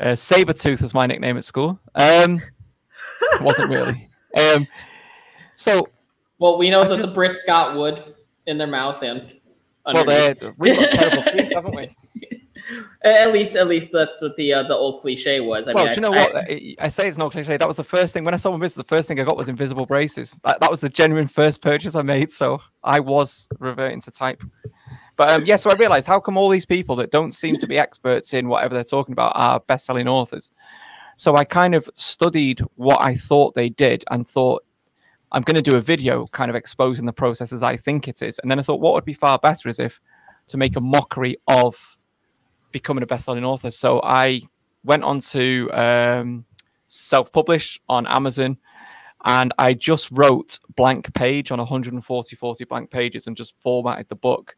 Uh, 0.00 0.14
Sabretooth 0.14 0.80
was 0.80 0.94
my 0.94 1.06
nickname 1.06 1.36
at 1.36 1.44
school. 1.44 1.78
Um, 1.94 2.40
wasn't 3.42 3.68
really. 3.68 4.08
Um, 4.38 4.66
so, 5.56 5.88
well, 6.38 6.56
we 6.56 6.70
know 6.70 6.80
I 6.80 6.88
that 6.88 6.96
just, 6.96 7.14
the 7.14 7.20
Brits 7.20 7.38
got 7.46 7.76
wood 7.76 8.14
in 8.46 8.56
their 8.56 8.66
mouth 8.66 9.02
and. 9.02 9.32
Well, 9.84 10.04
we've 10.58 10.78
got 10.78 10.90
terrible 10.90 11.22
teeth, 11.32 11.52
haven't 11.54 11.74
we? 11.74 11.94
At 13.02 13.32
least, 13.32 13.56
at 13.56 13.66
least 13.66 13.90
that's 13.92 14.20
what 14.20 14.36
the 14.36 14.52
uh, 14.52 14.62
the 14.64 14.74
old 14.74 15.00
cliche 15.00 15.40
was. 15.40 15.66
I 15.66 15.72
well, 15.72 15.84
mean, 15.84 15.94
do 15.94 16.00
you 16.00 16.08
know 16.08 16.14
I, 16.14 16.20
what? 16.20 16.36
I, 16.36 16.74
I, 16.80 16.88
say 16.88 17.08
it's 17.08 17.18
not 17.18 17.32
cliche. 17.32 17.56
That 17.56 17.68
was 17.68 17.78
the 17.78 17.84
first 17.84 18.12
thing 18.12 18.24
when 18.24 18.34
I 18.34 18.36
saw 18.36 18.52
my 18.52 18.58
business. 18.58 18.86
The 18.86 18.96
first 18.96 19.08
thing 19.08 19.18
I 19.18 19.24
got 19.24 19.36
was 19.36 19.48
invisible 19.48 19.86
braces. 19.86 20.38
That, 20.44 20.60
that 20.60 20.70
was 20.70 20.80
the 20.80 20.88
genuine 20.88 21.26
first 21.26 21.62
purchase 21.62 21.94
I 21.94 22.02
made. 22.02 22.30
So 22.30 22.60
I 22.84 23.00
was 23.00 23.48
reverting 23.58 24.00
to 24.02 24.10
type. 24.10 24.42
But 25.16 25.30
um, 25.32 25.44
yeah, 25.44 25.56
so 25.56 25.70
I 25.70 25.74
realized 25.74 26.06
how 26.06 26.20
come 26.20 26.36
all 26.36 26.48
these 26.48 26.66
people 26.66 26.96
that 26.96 27.10
don't 27.10 27.32
seem 27.32 27.56
to 27.56 27.66
be 27.66 27.78
experts 27.78 28.32
in 28.32 28.48
whatever 28.48 28.74
they're 28.74 28.84
talking 28.84 29.12
about 29.12 29.32
are 29.34 29.60
best-selling 29.60 30.08
authors. 30.08 30.50
So 31.16 31.36
I 31.36 31.44
kind 31.44 31.74
of 31.74 31.88
studied 31.92 32.60
what 32.76 33.04
I 33.04 33.14
thought 33.14 33.54
they 33.54 33.68
did 33.68 34.04
and 34.10 34.26
thought 34.26 34.64
I'm 35.32 35.42
going 35.42 35.56
to 35.56 35.62
do 35.62 35.76
a 35.76 35.80
video 35.80 36.24
kind 36.26 36.50
of 36.50 36.56
exposing 36.56 37.06
the 37.06 37.12
process 37.12 37.52
as 37.52 37.62
I 37.62 37.76
think 37.76 38.08
it 38.08 38.22
is. 38.22 38.38
And 38.38 38.50
then 38.50 38.58
I 38.58 38.62
thought 38.62 38.80
what 38.80 38.94
would 38.94 39.04
be 39.04 39.12
far 39.12 39.38
better 39.38 39.68
is 39.68 39.78
if 39.78 40.00
to 40.48 40.56
make 40.56 40.76
a 40.76 40.80
mockery 40.80 41.36
of 41.46 41.98
becoming 42.72 43.02
a 43.02 43.06
best-selling 43.06 43.44
author. 43.44 43.70
So 43.70 44.00
I 44.02 44.42
went 44.84 45.04
on 45.04 45.20
to 45.20 45.70
um, 45.72 46.46
self-publish 46.86 47.80
on 47.88 48.06
Amazon 48.06 48.58
and 49.24 49.52
I 49.58 49.74
just 49.74 50.10
wrote 50.12 50.58
blank 50.76 51.12
page 51.14 51.50
on 51.50 51.58
140 51.58 52.36
40 52.36 52.64
blank 52.64 52.90
pages 52.90 53.26
and 53.26 53.36
just 53.36 53.54
formatted 53.60 54.08
the 54.08 54.16
book 54.16 54.56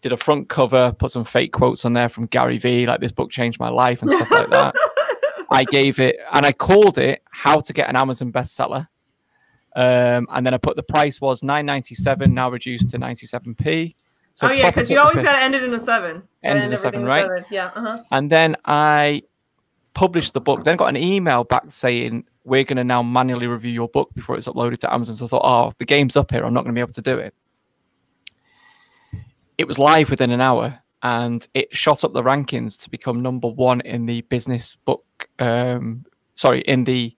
did 0.00 0.12
a 0.12 0.16
front 0.16 0.48
cover, 0.48 0.92
put 0.92 1.10
some 1.10 1.24
fake 1.24 1.52
quotes 1.52 1.84
on 1.84 1.92
there 1.92 2.08
from 2.08 2.26
Gary 2.26 2.58
Vee, 2.58 2.86
like 2.86 3.00
this 3.00 3.12
book 3.12 3.30
changed 3.30 3.58
my 3.58 3.68
life 3.68 4.02
and 4.02 4.10
stuff 4.10 4.30
like 4.30 4.48
that. 4.50 4.74
I 5.50 5.64
gave 5.64 5.98
it, 5.98 6.16
and 6.32 6.44
I 6.44 6.52
called 6.52 6.98
it 6.98 7.22
"How 7.30 7.60
to 7.60 7.72
Get 7.72 7.88
an 7.88 7.96
Amazon 7.96 8.32
Bestseller." 8.32 8.86
Um, 9.74 10.26
and 10.30 10.44
then 10.46 10.54
I 10.54 10.58
put 10.58 10.76
the 10.76 10.82
price 10.82 11.20
was 11.20 11.42
nine 11.42 11.66
ninety 11.66 11.94
seven, 11.94 12.34
now 12.34 12.50
reduced 12.50 12.90
to 12.90 12.98
ninety 12.98 13.26
seven 13.26 13.54
p. 13.54 13.96
So 14.38 14.46
oh 14.46 14.52
yeah, 14.52 14.70
because 14.70 14.88
you 14.88 15.00
always 15.00 15.20
got 15.22 15.34
to 15.34 15.42
end 15.42 15.56
it 15.56 15.64
in 15.64 15.74
a 15.74 15.80
seven. 15.80 16.22
End 16.44 16.62
in 16.62 16.72
a 16.72 16.76
seven, 16.76 17.04
right? 17.04 17.22
Seven. 17.22 17.44
Yeah. 17.50 17.72
Uh-huh. 17.74 17.98
And 18.12 18.30
then 18.30 18.54
I 18.66 19.22
published 19.94 20.32
the 20.32 20.40
book. 20.40 20.62
Then 20.62 20.76
got 20.76 20.86
an 20.86 20.96
email 20.96 21.42
back 21.42 21.64
saying 21.70 22.24
we're 22.44 22.62
going 22.62 22.76
to 22.76 22.84
now 22.84 23.02
manually 23.02 23.48
review 23.48 23.72
your 23.72 23.88
book 23.88 24.14
before 24.14 24.36
it's 24.36 24.46
uploaded 24.46 24.78
to 24.78 24.94
Amazon. 24.94 25.16
So 25.16 25.24
I 25.24 25.28
thought, 25.28 25.42
oh, 25.44 25.72
the 25.78 25.84
game's 25.84 26.16
up 26.16 26.30
here. 26.30 26.44
I'm 26.44 26.54
not 26.54 26.62
going 26.62 26.72
to 26.72 26.78
be 26.78 26.80
able 26.80 26.92
to 26.92 27.02
do 27.02 27.18
it 27.18 27.34
it 29.58 29.66
was 29.66 29.78
live 29.78 30.08
within 30.08 30.30
an 30.30 30.40
hour 30.40 30.80
and 31.02 31.46
it 31.52 31.74
shot 31.76 32.04
up 32.04 32.14
the 32.14 32.22
rankings 32.22 32.80
to 32.80 32.90
become 32.90 33.20
number 33.20 33.48
one 33.48 33.80
in 33.82 34.06
the 34.06 34.22
business 34.22 34.76
book. 34.84 35.28
Um, 35.40 36.06
sorry, 36.36 36.60
in 36.62 36.84
the 36.84 37.14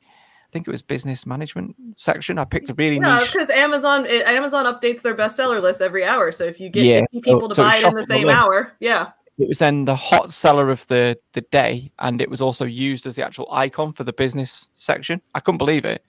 think 0.50 0.68
it 0.68 0.70
was 0.70 0.82
business 0.82 1.26
management 1.26 1.76
section. 1.96 2.38
I 2.38 2.44
picked 2.44 2.68
a 2.68 2.74
really 2.74 2.96
yeah, 2.96 3.24
because 3.24 3.50
Amazon 3.50 4.06
it, 4.06 4.26
Amazon 4.26 4.66
updates 4.66 5.02
their 5.02 5.14
bestseller 5.14 5.60
list 5.60 5.80
every 5.80 6.04
hour. 6.04 6.32
So 6.32 6.44
if 6.44 6.60
you 6.60 6.68
get 6.68 6.84
yeah. 6.84 7.04
people 7.22 7.48
to 7.48 7.54
so 7.54 7.62
buy 7.62 7.76
it 7.76 7.84
in 7.84 7.94
the 7.94 8.06
same 8.06 8.26
the 8.26 8.32
hour, 8.32 8.72
yeah. 8.80 9.12
It 9.38 9.48
was 9.48 9.58
then 9.58 9.86
the 9.86 9.96
hot 9.96 10.30
seller 10.30 10.70
of 10.70 10.86
the 10.88 11.16
the 11.32 11.40
day, 11.40 11.90
and 11.98 12.20
it 12.20 12.28
was 12.28 12.42
also 12.42 12.64
used 12.64 13.06
as 13.06 13.16
the 13.16 13.24
actual 13.24 13.48
icon 13.50 13.92
for 13.92 14.04
the 14.04 14.12
business 14.12 14.68
section. 14.74 15.20
I 15.34 15.40
couldn't 15.40 15.58
believe 15.58 15.84
it. 15.84 16.04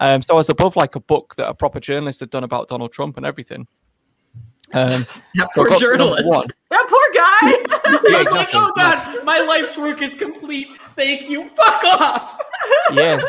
Um, 0.00 0.22
so 0.22 0.34
I 0.34 0.36
was 0.36 0.48
above 0.48 0.74
like 0.74 0.96
a 0.96 1.00
book 1.00 1.34
that 1.36 1.48
a 1.48 1.54
proper 1.54 1.80
journalist 1.80 2.20
had 2.20 2.30
done 2.30 2.44
about 2.44 2.68
Donald 2.68 2.92
Trump 2.92 3.16
and 3.16 3.26
everything. 3.26 3.66
Um, 4.72 5.06
that 5.34 5.48
poor 5.54 5.70
so 5.70 5.78
journalist. 5.78 6.50
That 6.70 6.86
poor 6.88 6.98
guy. 7.14 8.10
yeah, 8.10 8.20
exactly. 8.22 8.38
like, 8.38 8.48
oh 8.54 8.72
god, 8.76 9.24
my 9.24 9.38
life's 9.40 9.78
work 9.78 10.02
is 10.02 10.14
complete. 10.14 10.68
Thank 10.96 11.28
you. 11.28 11.48
Fuck 11.50 11.84
off. 11.84 12.40
yeah. 12.92 13.20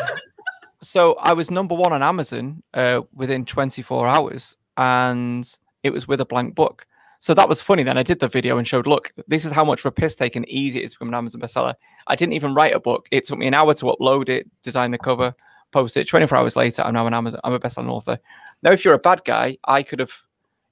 So 0.82 1.14
I 1.14 1.32
was 1.32 1.50
number 1.50 1.74
one 1.74 1.92
on 1.92 2.02
Amazon 2.02 2.62
uh, 2.74 3.02
within 3.12 3.44
24 3.44 4.06
hours, 4.06 4.56
and 4.76 5.48
it 5.82 5.90
was 5.90 6.06
with 6.06 6.20
a 6.20 6.24
blank 6.24 6.54
book. 6.54 6.86
So 7.20 7.34
that 7.34 7.48
was 7.48 7.60
funny. 7.60 7.82
Then 7.82 7.98
I 7.98 8.04
did 8.04 8.20
the 8.20 8.28
video 8.28 8.58
and 8.58 8.68
showed, 8.68 8.86
look, 8.86 9.12
this 9.26 9.44
is 9.44 9.50
how 9.50 9.64
much 9.64 9.80
of 9.80 9.86
a 9.86 9.90
piss 9.90 10.14
take 10.14 10.36
and 10.36 10.48
easy 10.48 10.80
it 10.80 10.84
is 10.84 10.92
to 10.92 10.98
become 11.00 11.12
an 11.12 11.18
Amazon 11.18 11.40
bestseller. 11.40 11.74
I 12.06 12.14
didn't 12.14 12.34
even 12.34 12.54
write 12.54 12.74
a 12.74 12.80
book. 12.80 13.08
It 13.10 13.24
took 13.24 13.38
me 13.38 13.48
an 13.48 13.54
hour 13.54 13.74
to 13.74 13.84
upload 13.86 14.28
it, 14.28 14.48
design 14.62 14.92
the 14.92 14.98
cover, 14.98 15.34
post 15.72 15.96
it. 15.96 16.06
24 16.06 16.38
hours 16.38 16.54
later, 16.54 16.82
I'm 16.82 16.94
now 16.94 17.08
an 17.08 17.14
Amazon. 17.14 17.40
I'm 17.42 17.54
a 17.54 17.58
bestselling 17.58 17.90
author. 17.90 18.18
Now, 18.62 18.70
if 18.70 18.84
you're 18.84 18.94
a 18.94 19.00
bad 19.00 19.24
guy, 19.24 19.58
I 19.64 19.82
could 19.82 19.98
have 19.98 20.12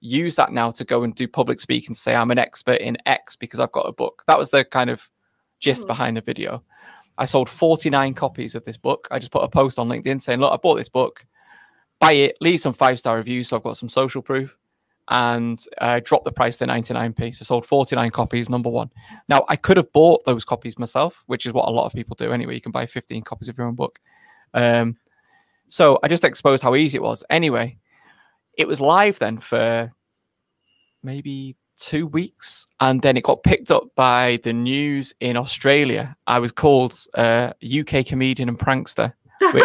use 0.01 0.37
that 0.37 0.53
now 0.53 0.71
to 0.71 0.85
go 0.85 1.03
and 1.03 1.15
do 1.15 1.27
public 1.27 1.59
speaking 1.59 1.95
say 1.95 2.15
I'm 2.15 2.31
an 2.31 2.39
expert 2.39 2.81
in 2.81 2.97
X 3.07 3.35
because 3.35 3.59
I've 3.59 3.73
got 3.73 3.89
a 3.89 3.93
book. 3.93 4.23
That 4.29 4.39
was 4.39 4.51
the 4.51 4.65
kind 4.65 4.91
of 4.91 5.09
gist 5.59 5.85
mm. 5.85 5.89
behind 5.89 6.17
the 6.17 6.21
video. 6.21 6.63
I 7.19 7.25
sold 7.25 7.49
49 7.49 8.15
copies 8.15 8.55
of 8.55 8.65
this 8.65 8.77
book. 8.77 9.09
I 9.11 9.19
just 9.19 9.33
put 9.33 9.45
a 9.45 9.49
post 9.49 9.79
on 9.79 9.89
LinkedIn 9.89 10.21
saying, 10.21 10.41
look, 10.41 10.53
I 10.53 10.57
bought 10.57 10.77
this 10.77 10.89
book. 10.89 11.25
Buy 11.99 12.13
it, 12.13 12.37
leave 12.41 12.61
some 12.61 12.75
five 12.75 12.99
star 12.99 13.17
reviews 13.17 13.49
so 13.49 13.57
I've 13.57 13.63
got 13.63 13.77
some 13.77 13.89
social 13.89 14.21
proof 14.21 14.57
and 15.09 15.59
uh, 15.79 16.01
drop 16.05 16.25
the 16.25 16.33
price 16.33 16.59
to 16.59 16.67
99p. 16.67 17.35
So 17.35 17.45
sold 17.45 17.65
49 17.65 18.11
copies, 18.11 18.51
number 18.51 18.69
one. 18.69 18.91
Now 19.29 19.45
I 19.49 19.57
could 19.57 19.77
have 19.77 19.93
bought 19.93 20.25
those 20.25 20.45
copies 20.45 20.79
myself, 20.79 21.23
which 21.27 21.47
is 21.47 21.53
what 21.53 21.69
a 21.69 21.73
lot 21.73 21.87
of 21.87 21.93
people 21.93 22.17
do 22.17 22.33
anyway. 22.33 22.55
You 22.55 22.61
can 22.61 22.73
buy 22.73 22.87
15 22.87 23.23
copies 23.23 23.49
of 23.49 23.57
your 23.57 23.67
own 23.67 23.75
book. 23.75 23.99
Um, 24.53 24.97
so 25.69 25.99
I 26.03 26.09
just 26.09 26.25
exposed 26.25 26.63
how 26.63 26.75
easy 26.75 26.97
it 26.97 27.03
was. 27.03 27.25
Anyway, 27.31 27.79
it 28.59 28.69
was 28.69 28.81
live 28.81 29.19
then 29.19 29.39
for 29.39 29.91
maybe 31.03 31.57
two 31.77 32.07
weeks, 32.07 32.67
and 32.81 33.03
then 33.03 33.17
it 33.17 33.25
got 33.25 33.43
picked 33.43 33.71
up 33.71 33.85
by 33.95 34.39
the 34.43 34.53
news 34.53 35.15
in 35.21 35.37
Australia. 35.37 36.17
I 36.27 36.39
was 36.39 36.53
called 36.53 36.99
uh, 37.15 37.53
UK 37.63 38.07
comedian 38.07 38.49
and 38.49 38.59
prankster, 38.59 39.13
which 39.53 39.65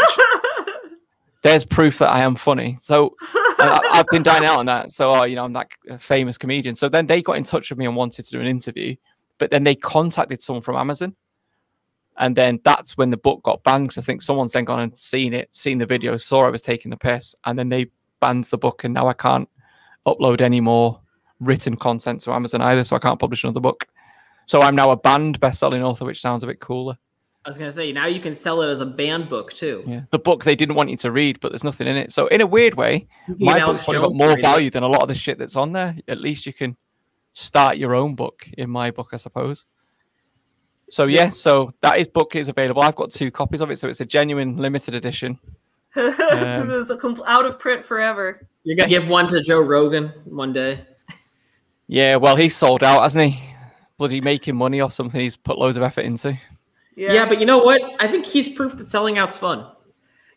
there's 1.44 1.66
proof 1.66 2.00
that 2.00 2.10
I 2.10 2.20
am 2.20 2.36
funny. 2.36 2.78
So 2.82 3.16
I, 3.34 3.80
have 3.94 4.08
been 4.12 4.24
dining 4.24 4.50
out 4.50 4.60
on 4.60 4.66
that. 4.68 4.92
So 4.92 5.10
oh, 5.10 5.24
you 5.24 5.36
know, 5.36 5.46
I'm 5.46 5.54
that 5.54 5.72
famous 6.00 6.38
comedian. 6.38 6.76
So 6.76 6.90
then 6.90 7.08
they 7.08 7.22
got 7.22 7.38
in 7.38 7.44
touch 7.44 7.70
with 7.70 7.80
me 7.80 7.86
and 7.86 7.96
wanted 7.96 8.26
to 8.26 8.32
do 8.32 8.40
an 8.40 8.48
interview, 8.48 8.96
but 9.38 9.52
then 9.52 9.64
they 9.64 9.76
contacted 9.76 10.42
someone 10.42 10.64
from 10.64 10.76
Amazon. 10.76 11.16
And 12.18 12.36
then 12.36 12.60
that's 12.64 12.98
when 12.98 13.10
the 13.10 13.18
book 13.18 13.42
got 13.44 13.64
banned. 13.64 13.96
I 13.98 14.02
think 14.02 14.22
someone's 14.22 14.52
then 14.52 14.66
gone 14.66 14.80
and 14.80 14.98
seen 14.98 15.34
it, 15.34 15.48
seen 15.56 15.78
the 15.78 15.86
video, 15.86 16.18
saw 16.18 16.46
I 16.46 16.50
was 16.50 16.62
taking 16.62 16.92
the 16.92 16.98
piss, 16.98 17.36
and 17.46 17.58
then 17.58 17.70
they 17.70 17.88
banned 18.20 18.44
the 18.46 18.58
book. 18.58 18.84
And 18.84 18.94
now 18.94 19.08
I 19.08 19.14
can't 19.14 19.50
upload 20.06 20.42
any 20.42 20.62
more 20.62 21.01
written 21.42 21.76
content 21.76 22.22
to 22.22 22.32
Amazon 22.32 22.62
either, 22.62 22.84
so 22.84 22.96
I 22.96 23.00
can't 23.00 23.20
publish 23.20 23.44
another 23.44 23.60
book. 23.60 23.88
So 24.46 24.62
I'm 24.62 24.76
now 24.76 24.92
a 24.92 24.96
banned 24.96 25.40
best-selling 25.40 25.84
author, 25.84 26.06
which 26.06 26.22
sounds 26.22 26.44
a 26.44 26.48
bit 26.48 26.60
cooler. 26.60 26.98
I 27.44 27.50
was 27.50 27.58
gonna 27.58 27.72
say 27.72 27.92
now 27.92 28.06
you 28.06 28.20
can 28.20 28.36
sell 28.36 28.62
it 28.62 28.70
as 28.70 28.82
a 28.82 28.86
banned 28.86 29.28
book 29.28 29.52
too. 29.52 29.84
Yeah, 29.88 30.02
the 30.12 30.20
book 30.20 30.44
they 30.44 30.56
didn't 30.56 30.76
want 30.76 30.92
you 30.92 30.98
to 30.98 31.12
read, 31.12 31.40
but 31.40 31.52
there's 31.52 31.64
nothing 31.64 31.88
in 31.88 31.98
it. 31.98 32.12
So 32.12 32.28
in 32.28 32.40
a 32.40 32.46
weird 32.46 32.76
way, 32.76 33.08
my 33.40 33.64
book's 33.66 33.84
probably 33.84 34.02
got 34.02 34.14
more 34.14 34.40
value 34.40 34.70
than 34.70 34.84
a 34.84 34.88
lot 34.88 35.02
of 35.02 35.08
the 35.08 35.16
shit 35.16 35.40
that's 35.40 35.56
on 35.56 35.72
there. 35.72 35.98
At 36.08 36.22
least 36.22 36.46
you 36.46 36.54
can 36.54 36.78
start 37.34 37.78
your 37.78 37.96
own 37.96 38.14
book 38.14 38.48
in 38.58 38.70
my 38.70 38.92
book, 38.92 39.10
I 39.14 39.18
suppose. 39.18 39.66
So 40.92 41.06
yeah, 41.06 41.30
so 41.30 41.72
that 41.82 41.98
is 41.98 42.08
book 42.08 42.36
is 42.36 42.48
available. 42.48 42.84
I've 42.84 42.96
got 42.96 43.10
two 43.10 43.32
copies 43.32 43.62
of 43.62 43.72
it, 43.72 43.80
so 43.80 43.88
it's 43.88 44.02
a 44.02 44.06
genuine 44.06 44.58
limited 44.58 44.94
edition. 44.94 45.40
um, 45.96 46.14
this 46.16 46.68
is 46.68 46.90
a 46.92 46.96
compl- 46.96 47.26
out 47.26 47.46
of 47.46 47.58
print 47.58 47.84
forever. 47.84 48.48
You're 48.64 48.78
gonna 48.78 48.90
give 48.90 49.08
one 49.08 49.28
to 49.30 49.42
Joe 49.42 49.62
Rogan 49.62 50.14
one 50.26 50.54
day. 50.54 50.86
Yeah, 51.92 52.16
well, 52.16 52.38
he's 52.38 52.56
sold 52.56 52.86
out, 52.86 53.02
hasn't 53.02 53.34
he? 53.34 53.44
Bloody 53.98 54.22
making 54.22 54.56
money 54.56 54.80
off 54.80 54.94
something 54.94 55.20
he's 55.20 55.36
put 55.36 55.58
loads 55.58 55.76
of 55.76 55.84
effort 55.84 56.06
into. 56.06 56.40
Yeah. 56.96 57.12
yeah, 57.12 57.28
but 57.28 57.42
you 57.42 57.46
know 57.46 57.58
what? 57.58 57.82
I 58.00 58.08
think 58.08 58.26
he's 58.26 58.48
proof 58.48 58.78
that 58.78 58.88
selling 58.88 59.18
out's 59.18 59.36
fun. 59.36 59.70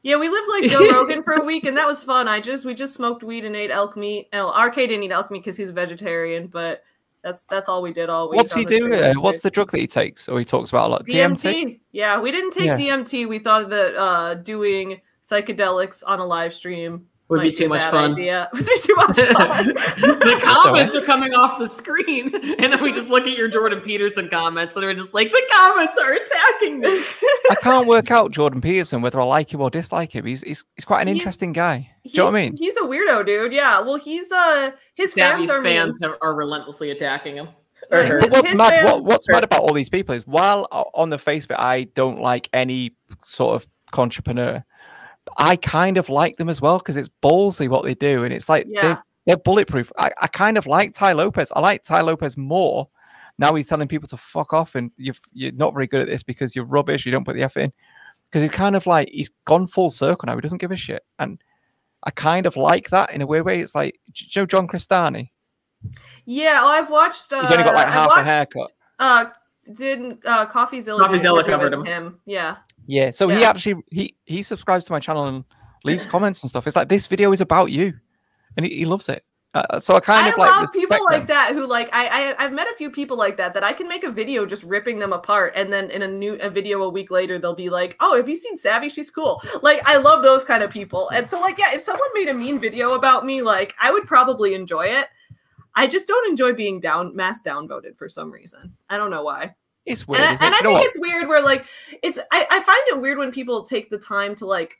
Yeah, 0.02 0.16
we 0.16 0.28
lived 0.28 0.48
like 0.48 0.64
Joe 0.64 0.90
Rogan 0.90 1.22
for 1.22 1.34
a 1.34 1.44
week, 1.44 1.64
and 1.64 1.76
that 1.76 1.86
was 1.86 2.02
fun. 2.02 2.26
I 2.26 2.40
just 2.40 2.64
we 2.64 2.74
just 2.74 2.92
smoked 2.92 3.22
weed 3.22 3.44
and 3.44 3.54
ate 3.54 3.70
elk 3.70 3.96
meat. 3.96 4.26
Well, 4.32 4.52
RK 4.60 4.74
didn't 4.74 5.04
eat 5.04 5.12
elk 5.12 5.30
meat 5.30 5.44
because 5.44 5.56
he's 5.56 5.70
a 5.70 5.72
vegetarian, 5.72 6.48
but 6.48 6.82
that's 7.22 7.44
that's 7.44 7.68
all 7.68 7.82
we 7.82 7.92
did 7.92 8.10
all 8.10 8.28
week. 8.28 8.38
What's 8.38 8.52
he 8.52 8.64
do? 8.64 8.92
Uh, 8.92 9.14
what's 9.14 9.38
the 9.38 9.50
drug 9.50 9.70
that 9.70 9.78
he 9.78 9.86
takes? 9.86 10.28
Or 10.28 10.40
he 10.40 10.44
talks 10.44 10.70
about 10.70 10.88
a 10.88 10.90
lot. 10.90 11.06
DMT. 11.06 11.36
DMT? 11.36 11.80
Yeah, 11.92 12.18
we 12.18 12.32
didn't 12.32 12.50
take 12.50 12.66
yeah. 12.66 12.76
DMT. 12.76 13.28
We 13.28 13.38
thought 13.38 13.70
that 13.70 13.94
uh, 13.94 14.34
doing 14.34 15.00
psychedelics 15.24 16.02
on 16.04 16.18
a 16.18 16.26
live 16.26 16.52
stream 16.52 17.06
would 17.38 17.42
be 17.42 17.52
too 17.52 17.68
much 17.68 17.82
fun. 17.82 18.12
Idea. 18.12 18.48
Would 18.52 18.66
be 18.66 18.78
too 18.80 18.94
much 18.96 19.16
fun. 19.16 19.66
the 19.66 20.40
comments 20.64 20.94
are 20.94 21.02
coming 21.02 21.34
off 21.34 21.58
the 21.58 21.68
screen, 21.68 22.34
and 22.58 22.72
then 22.72 22.82
we 22.82 22.92
just 22.92 23.08
look 23.08 23.26
at 23.26 23.36
your 23.36 23.48
Jordan 23.48 23.80
Peterson 23.80 24.28
comments, 24.28 24.76
and 24.76 24.84
we're 24.84 24.94
just 24.94 25.14
like, 25.14 25.30
the 25.30 25.42
comments 25.50 25.98
are 25.98 26.12
attacking 26.12 26.80
me. 26.80 27.02
I 27.50 27.56
can't 27.60 27.86
work 27.86 28.10
out 28.10 28.30
Jordan 28.30 28.60
Peterson 28.60 29.02
whether 29.02 29.20
I 29.20 29.24
like 29.24 29.52
him 29.52 29.60
or 29.60 29.70
dislike 29.70 30.14
him. 30.14 30.24
He's 30.24 30.42
he's, 30.42 30.64
he's 30.76 30.84
quite 30.84 31.02
an 31.02 31.08
he's, 31.08 31.18
interesting 31.18 31.52
guy. 31.52 31.90
Do 32.04 32.10
you 32.10 32.18
know 32.18 32.26
what 32.26 32.36
I 32.36 32.42
mean? 32.42 32.54
He's 32.58 32.76
a 32.76 32.82
weirdo, 32.82 33.26
dude. 33.26 33.52
Yeah. 33.52 33.80
Well, 33.80 33.96
he's 33.96 34.30
uh 34.30 34.72
his 34.94 35.14
fans 35.14 35.50
are 35.50 35.62
fans 35.62 36.00
are, 36.02 36.18
are 36.22 36.34
relentlessly 36.34 36.90
attacking 36.90 37.36
him. 37.36 37.48
But 37.90 38.30
what's 38.30 38.50
his 38.50 38.58
mad? 38.58 38.84
What, 38.84 39.04
what's 39.04 39.28
mad 39.28 39.44
about 39.44 39.60
all 39.60 39.72
these 39.72 39.90
people 39.90 40.14
is 40.14 40.26
while 40.26 40.68
on 40.94 41.10
the 41.10 41.18
face 41.18 41.44
of 41.44 41.52
it, 41.52 41.58
I 41.58 41.84
don't 41.84 42.20
like 42.20 42.48
any 42.52 42.94
sort 43.24 43.56
of 43.56 43.68
entrepreneur 43.98 44.64
I 45.38 45.56
kind 45.56 45.96
of 45.96 46.08
like 46.08 46.36
them 46.36 46.48
as 46.48 46.60
well 46.60 46.78
because 46.78 46.96
it's 46.96 47.10
ballsy 47.22 47.68
what 47.68 47.84
they 47.84 47.94
do, 47.94 48.24
and 48.24 48.32
it's 48.32 48.48
like 48.48 48.66
yeah. 48.68 48.82
they're, 48.82 49.04
they're, 49.26 49.36
bulletproof. 49.38 49.90
I, 49.98 50.10
I 50.20 50.26
kind 50.28 50.58
of 50.58 50.66
like 50.66 50.92
Tai 50.92 51.12
Lopez. 51.12 51.52
I 51.54 51.60
like 51.60 51.82
Tai 51.82 52.02
Lopez 52.02 52.36
more. 52.36 52.88
Now 53.38 53.54
he's 53.54 53.66
telling 53.66 53.88
people 53.88 54.08
to 54.08 54.16
fuck 54.16 54.52
off, 54.52 54.74
and 54.74 54.90
you're 54.96 55.14
you're 55.32 55.52
not 55.52 55.74
very 55.74 55.86
good 55.86 56.00
at 56.00 56.06
this 56.06 56.22
because 56.22 56.54
you're 56.54 56.64
rubbish. 56.64 57.06
You 57.06 57.12
don't 57.12 57.24
put 57.24 57.34
the 57.34 57.42
effort 57.42 57.60
in. 57.60 57.72
Because 58.26 58.42
he's 58.42 58.50
kind 58.50 58.74
of 58.74 58.86
like 58.86 59.08
he's 59.10 59.30
gone 59.44 59.66
full 59.66 59.90
circle 59.90 60.26
now. 60.26 60.34
He 60.34 60.40
doesn't 60.40 60.58
give 60.58 60.72
a 60.72 60.76
shit, 60.76 61.04
and 61.18 61.40
I 62.04 62.10
kind 62.10 62.46
of 62.46 62.56
like 62.56 62.90
that 62.90 63.12
in 63.12 63.22
a 63.22 63.26
weird 63.26 63.46
way. 63.46 63.60
It's 63.60 63.74
like 63.74 63.98
you 64.14 64.42
know 64.42 64.46
John 64.46 64.68
Crestani. 64.68 65.30
Yeah, 66.24 66.62
well, 66.62 66.68
I've 66.68 66.90
watched. 66.90 67.32
Uh, 67.32 67.40
he's 67.40 67.50
only 67.50 67.64
got 67.64 67.74
like 67.74 67.88
half 67.88 68.08
watched, 68.08 68.20
a 68.20 68.24
haircut. 68.24 68.72
Uh, 68.98 69.26
did 69.72 70.18
uh, 70.24 70.46
CoffeeZilla? 70.46 71.06
CoffeeZilla 71.06 71.46
covered 71.46 71.72
him. 71.72 71.84
him. 71.84 72.18
Yeah. 72.26 72.56
Yeah. 72.86 73.10
So 73.10 73.28
yeah. 73.28 73.38
he 73.38 73.44
actually 73.44 73.82
he 73.90 74.16
he 74.24 74.42
subscribes 74.42 74.86
to 74.86 74.92
my 74.92 75.00
channel 75.00 75.24
and 75.26 75.44
leaves 75.84 76.06
comments 76.06 76.42
and 76.42 76.50
stuff. 76.50 76.66
It's 76.66 76.76
like 76.76 76.88
this 76.88 77.06
video 77.06 77.32
is 77.32 77.40
about 77.40 77.70
you, 77.70 77.94
and 78.56 78.66
he, 78.66 78.78
he 78.78 78.84
loves 78.84 79.08
it. 79.08 79.24
Uh, 79.54 79.78
so 79.78 79.94
I 79.94 80.00
kind 80.00 80.26
I 80.26 80.30
of 80.30 80.36
like 80.36 80.72
people 80.72 80.96
them. 80.96 81.06
like 81.08 81.28
that 81.28 81.52
who 81.52 81.64
like 81.64 81.88
I, 81.92 82.06
I, 82.06 82.34
I 82.40 82.42
have 82.42 82.52
met 82.52 82.66
a 82.66 82.74
few 82.74 82.90
people 82.90 83.16
like 83.16 83.36
that 83.36 83.54
that 83.54 83.62
I 83.62 83.72
can 83.72 83.86
make 83.86 84.02
a 84.02 84.10
video 84.10 84.46
just 84.46 84.64
ripping 84.64 84.98
them 84.98 85.12
apart 85.12 85.52
and 85.54 85.72
then 85.72 85.92
in 85.92 86.02
a 86.02 86.08
new 86.08 86.34
a 86.40 86.50
video 86.50 86.82
a 86.82 86.88
week 86.88 87.12
later 87.12 87.38
they'll 87.38 87.54
be 87.54 87.70
like 87.70 87.96
oh 88.00 88.16
have 88.16 88.28
you 88.28 88.34
seen 88.34 88.56
Savvy 88.56 88.88
she's 88.88 89.12
cool 89.12 89.40
like 89.62 89.80
I 89.84 89.98
love 89.98 90.24
those 90.24 90.44
kind 90.44 90.64
of 90.64 90.70
people 90.70 91.08
and 91.10 91.28
so 91.28 91.38
like 91.38 91.56
yeah 91.56 91.72
if 91.72 91.82
someone 91.82 92.08
made 92.14 92.28
a 92.28 92.34
mean 92.34 92.58
video 92.58 92.94
about 92.94 93.24
me 93.24 93.42
like 93.42 93.74
I 93.80 93.92
would 93.92 94.08
probably 94.08 94.54
enjoy 94.54 94.86
it 94.86 95.06
I 95.76 95.86
just 95.86 96.06
don't 96.06 96.28
enjoy 96.28 96.52
being 96.52 96.80
down 96.80 97.14
mass 97.16 97.40
downvoted 97.40 97.96
for 97.96 98.08
some 98.08 98.30
reason 98.30 98.76
I 98.88 98.96
don't 98.96 99.10
know 99.10 99.24
why 99.24 99.54
it's 99.86 100.08
weird. 100.08 100.22
And, 100.22 100.38
I, 100.40 100.46
and 100.46 100.54
I 100.54 100.58
think 100.60 100.80
it's 100.82 100.98
weird 100.98 101.28
where 101.28 101.42
like 101.42 101.66
it's 102.02 102.18
I, 102.32 102.46
I 102.50 102.60
find 102.60 102.82
it 102.88 103.00
weird 103.00 103.18
when 103.18 103.32
people 103.32 103.64
take 103.64 103.90
the 103.90 103.98
time 103.98 104.34
to 104.36 104.46
like 104.46 104.78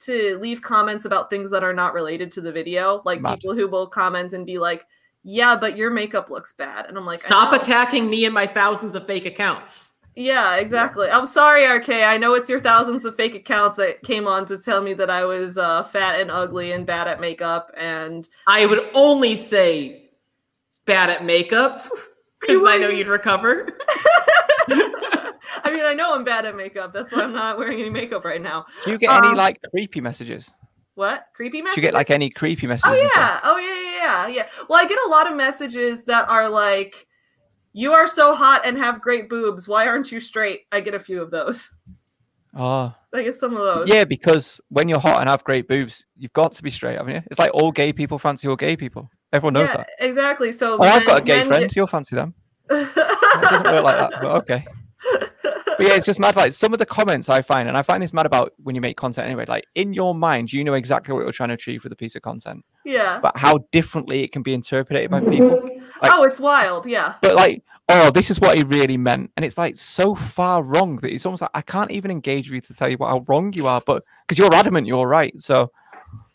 to 0.00 0.38
leave 0.38 0.62
comments 0.62 1.04
about 1.04 1.30
things 1.30 1.50
that 1.50 1.62
are 1.62 1.74
not 1.74 1.94
related 1.94 2.30
to 2.32 2.40
the 2.40 2.52
video. 2.52 3.02
Like 3.04 3.20
Mad. 3.20 3.38
people 3.38 3.54
who 3.54 3.68
will 3.68 3.86
comment 3.86 4.32
and 4.32 4.44
be 4.44 4.58
like, 4.58 4.84
Yeah, 5.22 5.56
but 5.56 5.76
your 5.76 5.90
makeup 5.90 6.30
looks 6.30 6.52
bad. 6.52 6.86
And 6.86 6.98
I'm 6.98 7.06
like, 7.06 7.20
Stop 7.20 7.52
attacking 7.52 8.08
me 8.08 8.24
and 8.24 8.34
my 8.34 8.46
thousands 8.46 8.94
of 8.94 9.06
fake 9.06 9.26
accounts. 9.26 9.89
Yeah, 10.16 10.56
exactly. 10.56 11.08
I'm 11.08 11.26
sorry, 11.26 11.64
RK. 11.64 11.88
I 11.88 12.18
know 12.18 12.34
it's 12.34 12.50
your 12.50 12.60
thousands 12.60 13.04
of 13.04 13.16
fake 13.16 13.34
accounts 13.34 13.76
that 13.76 14.02
came 14.02 14.26
on 14.26 14.44
to 14.46 14.58
tell 14.58 14.82
me 14.82 14.92
that 14.94 15.08
I 15.08 15.24
was 15.24 15.56
uh, 15.56 15.84
fat 15.84 16.20
and 16.20 16.30
ugly 16.30 16.72
and 16.72 16.84
bad 16.84 17.08
at 17.08 17.20
makeup. 17.20 17.72
And 17.76 18.28
I 18.46 18.66
would 18.66 18.90
only 18.94 19.36
say 19.36 20.10
bad 20.84 21.10
at 21.10 21.24
makeup. 21.24 21.86
Because 22.40 22.62
I 22.66 22.78
know 22.78 22.88
you'd 22.88 23.06
recover. 23.06 23.68
I 24.68 25.70
mean, 25.70 25.84
I 25.84 25.92
know 25.92 26.14
I'm 26.14 26.24
bad 26.24 26.46
at 26.46 26.56
makeup. 26.56 26.90
That's 26.90 27.12
why 27.12 27.22
I'm 27.22 27.34
not 27.34 27.58
wearing 27.58 27.80
any 27.80 27.90
makeup 27.90 28.24
right 28.24 28.40
now. 28.40 28.64
Do 28.84 28.92
you 28.92 28.98
get 28.98 29.10
um, 29.10 29.22
any 29.22 29.34
like 29.34 29.60
creepy 29.70 30.00
messages? 30.00 30.54
What 30.94 31.26
creepy 31.34 31.60
messages? 31.60 31.74
Do 31.74 31.80
you 31.82 31.86
get 31.88 31.94
like 31.94 32.10
any 32.10 32.30
creepy 32.30 32.66
messages? 32.66 32.98
Oh 32.98 33.10
yeah, 33.14 33.40
oh 33.44 33.58
yeah, 33.58 33.74
yeah, 33.74 34.26
yeah, 34.26 34.36
yeah. 34.36 34.64
Well, 34.70 34.82
I 34.82 34.88
get 34.88 34.98
a 35.04 35.08
lot 35.10 35.30
of 35.30 35.36
messages 35.36 36.04
that 36.04 36.30
are 36.30 36.48
like, 36.48 37.06
"You 37.72 37.92
are 37.92 38.06
so 38.06 38.34
hot 38.34 38.66
and 38.66 38.76
have 38.78 39.00
great 39.00 39.28
boobs. 39.28 39.68
Why 39.68 39.86
aren't 39.86 40.12
you 40.12 40.20
straight?" 40.20 40.62
I 40.72 40.80
get 40.80 40.94
a 40.94 41.00
few 41.00 41.22
of 41.22 41.30
those. 41.30 41.76
Oh, 42.54 42.92
I 43.14 43.22
get 43.22 43.34
some 43.36 43.56
of 43.56 43.60
those. 43.60 43.88
Yeah, 43.88 44.04
because 44.04 44.60
when 44.70 44.88
you're 44.88 44.98
hot 44.98 45.20
and 45.20 45.30
have 45.30 45.44
great 45.44 45.68
boobs, 45.68 46.06
you've 46.16 46.32
got 46.32 46.52
to 46.52 46.62
be 46.62 46.70
straight, 46.70 46.98
haven't 46.98 47.14
you? 47.14 47.22
It's 47.30 47.38
like 47.38 47.52
all 47.54 47.70
gay 47.70 47.92
people 47.92 48.18
fancy 48.18 48.48
all 48.48 48.56
gay 48.56 48.76
people. 48.76 49.08
Everyone 49.32 49.54
knows 49.54 49.68
yeah, 49.68 49.78
that. 49.78 49.88
Exactly. 50.00 50.50
So 50.52 50.76
oh, 50.80 50.82
I've 50.82 51.06
got 51.06 51.20
a 51.20 51.22
gay 51.22 51.44
friend. 51.44 51.62
Get... 51.62 51.76
You'll 51.76 51.86
fancy 51.86 52.16
them. 52.16 52.34
it 52.70 52.94
doesn't 52.94 53.66
work 53.66 53.84
like 53.84 53.96
that, 53.96 54.12
but 54.20 54.36
okay. 54.42 54.66
But 55.80 55.88
yeah, 55.88 55.96
it's 55.96 56.04
just 56.04 56.20
mad. 56.20 56.36
Like 56.36 56.52
some 56.52 56.74
of 56.74 56.78
the 56.78 56.84
comments 56.84 57.30
I 57.30 57.40
find, 57.40 57.66
and 57.66 57.74
I 57.74 57.80
find 57.80 58.02
this 58.02 58.12
mad 58.12 58.26
about 58.26 58.52
when 58.62 58.74
you 58.74 58.82
make 58.82 58.98
content 58.98 59.24
anyway. 59.24 59.46
Like 59.48 59.64
in 59.74 59.94
your 59.94 60.14
mind, 60.14 60.52
you 60.52 60.62
know 60.62 60.74
exactly 60.74 61.14
what 61.14 61.22
you're 61.22 61.32
trying 61.32 61.48
to 61.48 61.54
achieve 61.54 61.84
with 61.84 61.92
a 61.94 61.96
piece 61.96 62.14
of 62.16 62.20
content. 62.20 62.66
Yeah. 62.84 63.18
But 63.18 63.34
how 63.38 63.64
differently 63.72 64.22
it 64.22 64.30
can 64.30 64.42
be 64.42 64.52
interpreted 64.52 65.10
by 65.10 65.20
people. 65.20 65.62
Like, 66.02 66.12
oh, 66.12 66.24
it's 66.24 66.38
wild. 66.38 66.84
Yeah. 66.84 67.14
But 67.22 67.34
like, 67.34 67.62
oh, 67.88 68.10
this 68.10 68.30
is 68.30 68.38
what 68.38 68.58
he 68.58 68.64
really 68.64 68.98
meant, 68.98 69.30
and 69.38 69.44
it's 69.44 69.56
like 69.56 69.74
so 69.74 70.14
far 70.14 70.62
wrong 70.62 70.96
that 70.96 71.14
it's 71.14 71.24
almost 71.24 71.40
like 71.40 71.50
I 71.54 71.62
can't 71.62 71.90
even 71.90 72.10
engage 72.10 72.50
with 72.50 72.56
you 72.56 72.60
to 72.60 72.74
tell 72.74 72.90
you 72.90 72.98
how 73.00 73.24
wrong 73.26 73.54
you 73.54 73.66
are, 73.66 73.80
but 73.86 74.04
because 74.28 74.36
you're 74.36 74.54
adamant 74.54 74.86
you're 74.86 75.08
right. 75.08 75.32
So 75.40 75.72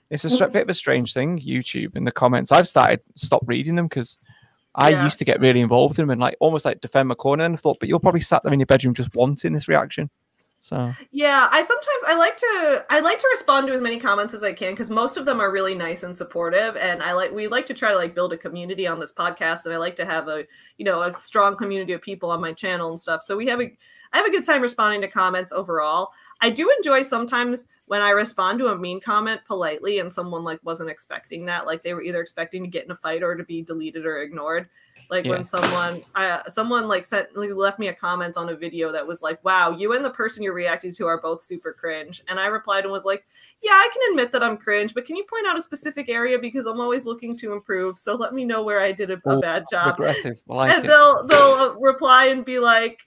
it's 0.10 0.24
a 0.26 0.48
bit 0.48 0.64
of 0.64 0.70
a 0.70 0.74
strange 0.74 1.14
thing. 1.14 1.38
YouTube 1.38 1.96
in 1.96 2.04
the 2.04 2.12
comments, 2.12 2.52
I've 2.52 2.68
started 2.68 3.02
stop 3.14 3.44
reading 3.46 3.76
them 3.76 3.86
because 3.86 4.18
I 4.76 4.90
yeah. 4.90 5.04
used 5.04 5.20
to 5.20 5.26
get 5.26 5.40
really 5.40 5.62
involved 5.62 5.98
in 5.98 6.04
them 6.04 6.12
and 6.12 6.22
like 6.22 6.36
almost 6.40 6.66
like 6.66 6.82
defend 6.82 7.08
my 7.08 7.16
corner. 7.16 7.46
And 7.46 7.56
I 7.56 7.58
thought, 7.58 7.80
but 7.80 7.90
you're 7.90 8.00
probably 8.00 8.22
sat 8.22 8.44
there 8.44 8.54
in 8.54 8.60
your 8.60 8.68
bedroom 8.68 8.94
just 8.94 9.16
wanting 9.16 9.54
this 9.54 9.68
reaction. 9.68 10.10
So 10.66 10.92
yeah, 11.12 11.48
I 11.52 11.62
sometimes 11.62 12.04
I 12.08 12.16
like 12.18 12.38
to 12.38 12.86
I 12.90 13.00
like 13.00 13.20
to 13.20 13.28
respond 13.30 13.68
to 13.68 13.74
as 13.74 13.82
many 13.82 14.00
comments 14.00 14.34
as 14.34 14.44
I 14.44 14.52
can 14.52 14.74
because 14.74 14.90
most 14.90 15.16
of 15.16 15.24
them 15.24 15.40
are 15.40 15.52
really 15.52 15.76
nice 15.76 16.02
and 16.02 16.18
supportive, 16.18 16.76
and 16.76 17.04
I 17.04 17.14
like 17.14 17.32
we 17.32 17.48
like 17.48 17.68
to 17.68 17.76
try 17.76 17.92
to 17.92 17.98
like 17.98 18.16
build 18.16 18.34
a 18.34 18.38
community 18.38 18.88
on 18.88 19.00
this 19.00 19.14
podcast, 19.14 19.66
and 19.66 19.76
I 19.76 19.78
like 19.78 19.96
to 19.98 20.06
have 20.06 20.28
a 20.28 20.46
you 20.78 20.86
know 20.86 21.04
a 21.04 21.20
strong 21.20 21.56
community 21.56 21.94
of 21.94 22.02
people 22.02 22.32
on 22.32 22.42
my 22.42 22.52
channel 22.52 22.90
and 22.90 23.00
stuff. 23.00 23.22
So 23.22 23.38
we 23.38 23.46
have 23.46 23.62
a 23.62 23.72
I 24.12 24.18
have 24.18 24.26
a 24.26 24.32
good 24.32 24.44
time 24.44 24.64
responding 24.64 25.02
to 25.02 25.08
comments 25.08 25.52
overall. 25.52 26.10
I 26.46 26.52
do 26.52 26.72
enjoy 26.78 27.02
sometimes 27.02 27.68
when 27.88 28.04
I 28.04 28.12
respond 28.12 28.60
to 28.60 28.68
a 28.68 28.78
mean 28.78 29.00
comment 29.02 29.42
politely 29.48 29.98
and 29.98 30.14
someone 30.14 30.44
like 30.44 30.60
wasn't 30.64 30.92
expecting 30.92 31.46
that, 31.46 31.66
like 31.66 31.82
they 31.82 31.96
were 31.96 32.04
either 32.04 32.22
expecting 32.22 32.64
to 32.64 32.70
get 32.70 32.86
in 32.86 32.92
a 32.92 32.96
fight 32.96 33.24
or 33.24 33.34
to 33.36 33.44
be 33.44 33.64
deleted 33.64 34.06
or 34.06 34.22
ignored. 34.22 34.70
Like 35.10 35.26
yeah. 35.26 35.32
when 35.32 35.44
someone, 35.44 36.04
I 36.14 36.44
someone 36.48 36.88
like 36.88 37.04
sent 37.04 37.36
like, 37.36 37.50
left 37.50 37.80
me 37.80 37.88
a 37.88 37.94
comment 37.96 38.38
on 38.38 38.50
a 38.50 38.56
video 38.56 38.92
that 38.92 39.08
was 39.08 39.24
like, 39.24 39.44
"Wow, 39.44 39.72
you 39.72 39.94
and 39.94 40.06
the 40.06 40.12
person 40.12 40.44
you're 40.44 40.54
reacting 40.54 40.94
to 40.94 41.08
are 41.08 41.20
both 41.20 41.42
super 41.42 41.74
cringe." 41.74 42.24
And 42.28 42.40
I 42.40 42.46
replied 42.46 42.84
and 42.84 42.92
was 42.92 43.06
like, 43.06 43.26
"Yeah, 43.62 43.74
I 43.74 43.90
can 43.92 44.12
admit 44.12 44.32
that 44.32 44.44
I'm 44.44 44.58
cringe, 44.58 44.94
but 44.94 45.06
can 45.06 45.16
you 45.16 45.24
point 45.24 45.48
out 45.48 45.58
a 45.58 45.62
specific 45.62 46.10
area 46.10 46.38
because 46.38 46.66
I'm 46.68 46.80
always 46.80 47.06
looking 47.06 47.36
to 47.38 47.54
improve. 47.54 47.98
So 47.98 48.16
let 48.16 48.34
me 48.34 48.46
know 48.46 48.64
where 48.64 48.82
I 48.82 48.92
did 48.92 49.10
a, 49.10 49.20
a 49.26 49.40
bad 49.40 49.66
job." 49.70 49.96
Aggressive, 49.96 50.42
like 50.48 50.72
and 50.72 50.86
it. 50.86 50.88
they'll 50.88 51.26
they'll 51.26 51.54
uh, 51.54 51.74
reply 51.80 52.28
and 52.28 52.44
be 52.44 52.60
like, 52.60 53.02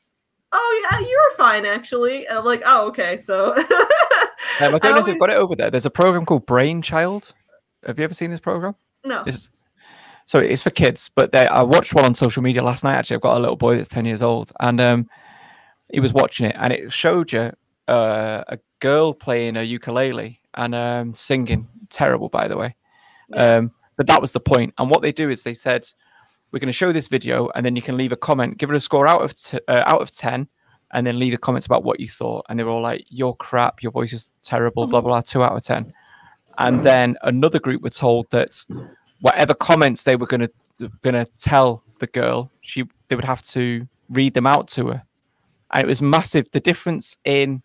"Oh 0.53 0.89
yeah, 0.91 1.01
you 1.01 1.29
were 1.31 1.37
fine 1.37 1.67
actually." 1.67 2.27
And 2.27 2.39
I'm 2.39 2.45
like, 2.45 2.63
"Oh 2.65 2.89
okay." 2.89 3.19
So 3.19 3.55
um, 3.57 3.65
I 3.65 4.71
don't 4.71 4.85
I 4.85 4.89
know 4.89 4.89
always... 4.91 5.01
if 5.01 5.07
they've 5.07 5.21
got 5.21 5.31
it 5.31 5.37
over 5.37 5.55
there. 5.55 5.71
There's 5.71 5.87
a 5.87 5.91
program 5.91 6.25
called 6.25 6.47
Brainchild. 6.47 7.35
Have 7.87 7.99
you 7.99 8.05
ever 8.05 8.15
seen 8.15 8.31
this 8.31 8.41
program? 8.41 8.75
No. 9.05 9.23
It's, 9.27 9.51
so 10.25 10.39
it's 10.39 10.63
for 10.63 10.71
kids, 10.71 11.11
but 11.15 11.33
they, 11.33 11.47
I 11.47 11.63
watched 11.63 11.95
one 11.95 12.05
on 12.05 12.13
social 12.13 12.43
media 12.43 12.63
last 12.63 12.85
night. 12.85 12.95
Actually, 12.95 13.17
I've 13.17 13.23
got 13.23 13.39
a 13.39 13.41
little 13.41 13.57
boy 13.57 13.77
that's 13.77 13.89
ten 13.89 14.05
years 14.05 14.23
old, 14.23 14.53
and 14.61 14.81
um, 14.81 15.09
he 15.91 16.01
was 16.01 16.13
watching 16.13 16.47
it, 16.47 16.57
and 16.59 16.73
it 16.73 16.93
showed 16.93 17.33
you 17.33 17.53
uh, 17.89 18.45
a 18.49 18.59
girl 18.81 19.15
playing 19.15 19.57
a 19.57 19.63
ukulele 19.63 20.41
and 20.55 20.75
um, 20.75 21.13
singing. 21.13 21.69
Terrible, 21.89 22.29
by 22.29 22.49
the 22.49 22.57
way. 22.57 22.77
Yeah. 23.31 23.57
Um, 23.57 23.73
but 23.97 24.07
that 24.07 24.21
was 24.21 24.33
the 24.33 24.41
point. 24.41 24.75
And 24.79 24.91
what 24.91 25.03
they 25.03 25.13
do 25.13 25.31
is 25.31 25.43
they 25.43 25.55
said, 25.55 25.89
"We're 26.51 26.61
going 26.61 26.69
to 26.69 26.73
show 26.73 26.93
this 26.93 27.09
video, 27.09 27.51
and 27.55 27.65
then 27.65 27.77
you 27.77 27.83
can 27.83 27.97
leave 27.97 28.13
a 28.13 28.17
comment, 28.17 28.59
give 28.59 28.71
it 28.71 28.77
a 28.77 28.81
score 28.81 29.07
out 29.07 29.23
of 29.23 29.35
t- 29.35 29.61
uh, 29.69 29.83
out 29.87 30.01
of 30.01 30.11
ten, 30.11 30.49
and 30.93 31.07
then 31.07 31.19
leave 31.19 31.35
a 31.35 31.39
comments 31.39 31.67
about 31.67 31.85
what 31.85 32.01
you 32.01 32.09
thought." 32.09 32.47
And 32.49 32.59
they 32.59 32.65
were 32.65 32.71
all 32.71 32.83
like, 32.83 33.05
"You're 33.11 33.35
crap. 33.35 33.83
Your 33.83 33.93
voice 33.93 34.13
is 34.13 34.31
terrible." 34.43 34.87
Blah 34.87 35.01
blah 35.01 35.11
blah. 35.11 35.21
Two 35.21 35.43
out 35.43 35.57
of 35.57 35.63
ten. 35.63 35.93
And 36.59 36.83
then 36.83 37.17
another 37.23 37.61
group 37.61 37.83
were 37.83 37.91
told 37.91 38.31
that 38.31 38.65
whatever 39.21 39.55
comments 39.55 40.03
they 40.03 40.17
were 40.17 40.27
going 40.27 40.49
to 40.49 40.91
going 41.03 41.15
to 41.15 41.25
tell 41.39 41.83
the 41.99 42.07
girl, 42.07 42.51
she 42.61 42.85
they 43.09 43.17
would 43.17 43.25
have 43.25 43.43
to 43.43 43.87
read 44.09 44.35
them 44.35 44.47
out 44.47 44.69
to 44.69 44.89
her, 44.89 45.03
and 45.73 45.85
it 45.85 45.87
was 45.87 46.03
massive. 46.03 46.51
The 46.51 46.61
difference 46.61 47.17
in 47.25 47.63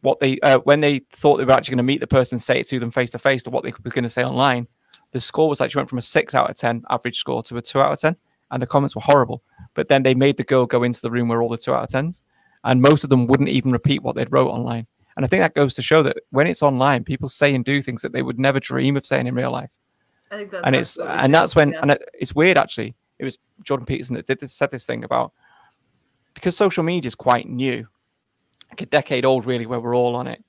what 0.00 0.20
they 0.20 0.38
uh, 0.40 0.58
when 0.60 0.80
they 0.80 1.00
thought 1.10 1.36
they 1.38 1.44
were 1.44 1.52
actually 1.52 1.72
going 1.72 1.78
to 1.78 1.92
meet 1.92 2.00
the 2.00 2.06
person, 2.06 2.38
say 2.38 2.60
it 2.60 2.68
to 2.68 2.78
them 2.78 2.90
face 2.90 3.10
to 3.10 3.18
face, 3.18 3.42
to 3.44 3.50
what 3.50 3.64
they 3.64 3.72
were 3.72 3.90
going 3.90 4.04
to 4.04 4.08
say 4.08 4.24
online. 4.24 4.68
The 5.16 5.20
score 5.20 5.48
was 5.48 5.62
actually 5.62 5.80
went 5.80 5.88
from 5.88 5.96
a 5.96 6.02
six 6.02 6.34
out 6.34 6.50
of 6.50 6.56
ten 6.56 6.84
average 6.90 7.18
score 7.18 7.42
to 7.44 7.56
a 7.56 7.62
two 7.62 7.80
out 7.80 7.90
of 7.90 7.98
ten, 7.98 8.16
and 8.50 8.60
the 8.60 8.66
comments 8.66 8.94
were 8.94 9.00
horrible. 9.00 9.42
But 9.72 9.88
then 9.88 10.02
they 10.02 10.14
made 10.14 10.36
the 10.36 10.44
girl 10.44 10.66
go 10.66 10.82
into 10.82 11.00
the 11.00 11.10
room 11.10 11.28
where 11.28 11.40
all 11.40 11.48
the 11.48 11.56
two 11.56 11.72
out 11.72 11.84
of 11.84 11.88
tens, 11.88 12.20
and 12.64 12.82
most 12.82 13.02
of 13.02 13.08
them 13.08 13.26
wouldn't 13.26 13.48
even 13.48 13.72
repeat 13.72 14.02
what 14.02 14.14
they'd 14.14 14.30
wrote 14.30 14.50
online. 14.50 14.86
And 15.16 15.24
I 15.24 15.28
think 15.28 15.40
that 15.40 15.54
goes 15.54 15.74
to 15.76 15.80
show 15.80 16.02
that 16.02 16.18
when 16.32 16.46
it's 16.46 16.62
online, 16.62 17.02
people 17.02 17.30
say 17.30 17.54
and 17.54 17.64
do 17.64 17.80
things 17.80 18.02
that 18.02 18.12
they 18.12 18.20
would 18.20 18.38
never 18.38 18.60
dream 18.60 18.94
of 18.94 19.06
saying 19.06 19.26
in 19.26 19.34
real 19.34 19.50
life. 19.50 19.70
I 20.30 20.36
think 20.36 20.50
that's 20.50 20.66
and 20.66 20.76
it's 20.76 20.98
and 20.98 21.34
that's 21.34 21.56
when 21.56 21.72
yeah. 21.72 21.78
and 21.80 21.92
it, 21.92 22.06
it's 22.12 22.34
weird 22.34 22.58
actually. 22.58 22.94
It 23.18 23.24
was 23.24 23.38
Jordan 23.62 23.86
Peterson 23.86 24.16
that 24.16 24.26
did 24.26 24.40
this, 24.40 24.52
said 24.52 24.70
this 24.70 24.84
thing 24.84 25.02
about 25.02 25.32
because 26.34 26.54
social 26.54 26.84
media 26.84 27.08
is 27.08 27.14
quite 27.14 27.48
new, 27.48 27.88
like 28.68 28.82
a 28.82 28.86
decade 28.86 29.24
old 29.24 29.46
really, 29.46 29.64
where 29.64 29.80
we're 29.80 29.96
all 29.96 30.14
on 30.14 30.26
it. 30.26 30.44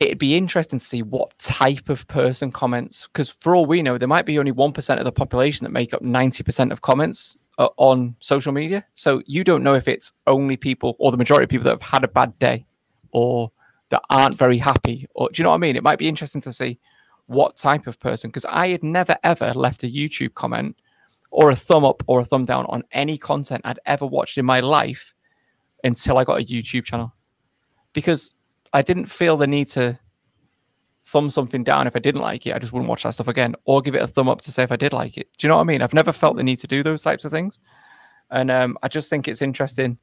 It'd 0.00 0.18
be 0.18 0.36
interesting 0.36 0.78
to 0.78 0.84
see 0.84 1.02
what 1.02 1.36
type 1.38 1.88
of 1.88 2.06
person 2.06 2.52
comments, 2.52 3.08
because 3.08 3.28
for 3.28 3.56
all 3.56 3.66
we 3.66 3.82
know, 3.82 3.98
there 3.98 4.06
might 4.06 4.26
be 4.26 4.38
only 4.38 4.52
one 4.52 4.72
percent 4.72 5.00
of 5.00 5.04
the 5.04 5.12
population 5.12 5.64
that 5.64 5.70
make 5.70 5.92
up 5.92 6.02
ninety 6.02 6.44
percent 6.44 6.70
of 6.70 6.82
comments 6.82 7.36
uh, 7.58 7.68
on 7.78 8.14
social 8.20 8.52
media. 8.52 8.84
So 8.94 9.22
you 9.26 9.42
don't 9.42 9.64
know 9.64 9.74
if 9.74 9.88
it's 9.88 10.12
only 10.28 10.56
people 10.56 10.94
or 11.00 11.10
the 11.10 11.16
majority 11.16 11.44
of 11.44 11.50
people 11.50 11.64
that 11.64 11.82
have 11.82 11.82
had 11.82 12.04
a 12.04 12.08
bad 12.08 12.38
day, 12.38 12.64
or 13.10 13.50
that 13.88 14.02
aren't 14.10 14.36
very 14.36 14.58
happy, 14.58 15.08
or 15.14 15.30
do 15.30 15.40
you 15.40 15.44
know 15.44 15.50
what 15.50 15.56
I 15.56 15.58
mean? 15.58 15.74
It 15.74 15.82
might 15.82 15.98
be 15.98 16.08
interesting 16.08 16.42
to 16.42 16.52
see 16.52 16.78
what 17.26 17.56
type 17.56 17.86
of 17.86 17.98
person 17.98 18.30
because 18.30 18.46
I 18.46 18.68
had 18.68 18.84
never 18.84 19.16
ever 19.24 19.52
left 19.52 19.82
a 19.82 19.88
YouTube 19.88 20.34
comment 20.34 20.76
or 21.30 21.50
a 21.50 21.56
thumb 21.56 21.84
up 21.84 22.02
or 22.06 22.20
a 22.20 22.24
thumb 22.24 22.44
down 22.44 22.64
on 22.66 22.84
any 22.92 23.18
content 23.18 23.62
I'd 23.64 23.80
ever 23.84 24.06
watched 24.06 24.38
in 24.38 24.46
my 24.46 24.60
life 24.60 25.12
until 25.82 26.16
I 26.16 26.24
got 26.24 26.40
a 26.40 26.44
YouTube 26.44 26.84
channel 26.84 27.12
because 27.92 28.37
I 28.72 28.82
didn't 28.82 29.06
feel 29.06 29.36
the 29.36 29.46
need 29.46 29.68
to 29.68 29.98
thumb 31.04 31.30
something 31.30 31.64
down 31.64 31.86
if 31.86 31.96
I 31.96 32.00
didn't 32.00 32.20
like 32.20 32.46
it. 32.46 32.54
I 32.54 32.58
just 32.58 32.72
wouldn't 32.72 32.88
watch 32.88 33.02
that 33.02 33.14
stuff 33.14 33.28
again 33.28 33.54
or 33.64 33.80
give 33.80 33.94
it 33.94 34.02
a 34.02 34.06
thumb 34.06 34.28
up 34.28 34.42
to 34.42 34.52
say 34.52 34.62
if 34.62 34.72
I 34.72 34.76
did 34.76 34.92
like 34.92 35.16
it. 35.16 35.28
Do 35.38 35.46
you 35.46 35.48
know 35.48 35.56
what 35.56 35.62
I 35.62 35.64
mean? 35.64 35.80
I've 35.80 35.94
never 35.94 36.12
felt 36.12 36.36
the 36.36 36.42
need 36.42 36.58
to 36.60 36.66
do 36.66 36.82
those 36.82 37.02
types 37.02 37.24
of 37.24 37.32
things. 37.32 37.58
And 38.30 38.50
um, 38.50 38.76
I 38.82 38.88
just 38.88 39.08
think 39.08 39.26
it's 39.26 39.40
interesting 39.40 39.98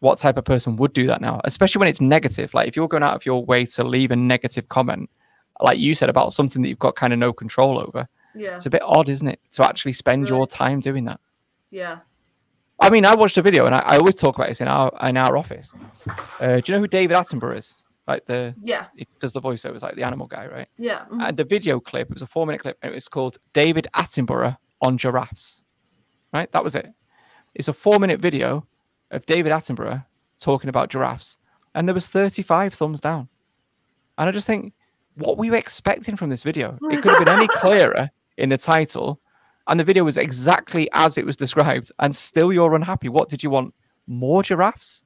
what 0.00 0.18
type 0.18 0.36
of 0.36 0.44
person 0.44 0.76
would 0.76 0.92
do 0.92 1.06
that 1.06 1.20
now, 1.20 1.40
especially 1.44 1.80
when 1.80 1.88
it's 1.88 2.00
negative. 2.00 2.52
Like 2.52 2.68
if 2.68 2.76
you're 2.76 2.88
going 2.88 3.02
out 3.02 3.14
of 3.14 3.24
your 3.24 3.44
way 3.44 3.64
to 3.64 3.84
leave 3.84 4.10
a 4.10 4.16
negative 4.16 4.68
comment, 4.68 5.08
like 5.60 5.78
you 5.78 5.94
said 5.94 6.10
about 6.10 6.32
something 6.32 6.62
that 6.62 6.68
you've 6.68 6.78
got 6.78 6.94
kind 6.94 7.12
of 7.12 7.18
no 7.18 7.32
control 7.32 7.78
over. 7.78 8.06
Yeah. 8.34 8.56
It's 8.56 8.66
a 8.66 8.70
bit 8.70 8.82
odd, 8.84 9.08
isn't 9.08 9.26
it, 9.26 9.40
to 9.52 9.66
actually 9.66 9.92
spend 9.92 10.24
really? 10.24 10.36
your 10.36 10.46
time 10.46 10.80
doing 10.80 11.06
that? 11.06 11.20
Yeah. 11.70 12.00
I 12.80 12.90
mean, 12.90 13.04
I 13.04 13.14
watched 13.14 13.36
a 13.36 13.42
video, 13.42 13.66
and 13.66 13.74
I, 13.74 13.80
I 13.80 13.96
always 13.98 14.14
talk 14.14 14.36
about 14.36 14.48
this 14.48 14.60
in 14.60 14.68
our 14.68 14.92
in 15.02 15.16
our 15.16 15.36
office. 15.36 15.72
Uh, 16.40 16.60
do 16.60 16.62
you 16.66 16.74
know 16.74 16.80
who 16.80 16.88
David 16.88 17.16
Attenborough 17.16 17.56
is? 17.56 17.82
Like 18.06 18.24
the 18.24 18.54
yeah, 18.62 18.86
he 18.96 19.06
does 19.20 19.32
the 19.32 19.40
voiceovers, 19.40 19.82
like 19.82 19.96
the 19.96 20.04
animal 20.04 20.26
guy, 20.26 20.46
right? 20.46 20.68
Yeah. 20.76 21.00
Mm-hmm. 21.00 21.20
And 21.20 21.36
the 21.36 21.44
video 21.44 21.80
clip, 21.80 22.08
it 22.10 22.14
was 22.14 22.22
a 22.22 22.26
four 22.26 22.46
minute 22.46 22.60
clip, 22.62 22.78
and 22.82 22.92
it 22.92 22.94
was 22.94 23.08
called 23.08 23.38
David 23.52 23.86
Attenborough 23.94 24.56
on 24.80 24.96
giraffes. 24.96 25.62
Right, 26.32 26.50
that 26.52 26.62
was 26.62 26.74
it. 26.74 26.86
It's 27.54 27.68
a 27.68 27.72
four 27.72 27.98
minute 27.98 28.20
video 28.20 28.66
of 29.10 29.26
David 29.26 29.52
Attenborough 29.52 30.04
talking 30.38 30.68
about 30.68 30.90
giraffes, 30.90 31.38
and 31.74 31.88
there 31.88 31.94
was 31.94 32.08
thirty 32.08 32.42
five 32.42 32.74
thumbs 32.74 33.00
down. 33.00 33.28
And 34.16 34.28
I 34.28 34.32
just 34.32 34.46
think 34.46 34.72
what 35.18 35.36
were 35.36 35.44
you 35.44 35.54
expecting 35.54 36.16
from 36.16 36.30
this 36.30 36.44
video? 36.44 36.78
It 36.82 37.02
could 37.02 37.10
have 37.10 37.24
been 37.24 37.28
any 37.28 37.48
clearer 37.54 38.10
in 38.36 38.48
the 38.48 38.56
title, 38.56 39.20
and 39.68 39.78
the 39.78 39.84
video 39.84 40.04
was 40.04 40.18
exactly 40.18 40.88
as 40.92 41.18
it 41.18 41.26
was 41.26 41.36
described, 41.36 41.92
and 41.98 42.14
still 42.14 42.52
you're 42.52 42.74
unhappy. 42.74 43.08
What 43.08 43.28
did 43.28 43.42
you 43.42 43.50
want? 43.50 43.74
More 44.06 44.42
giraffes? 44.42 45.04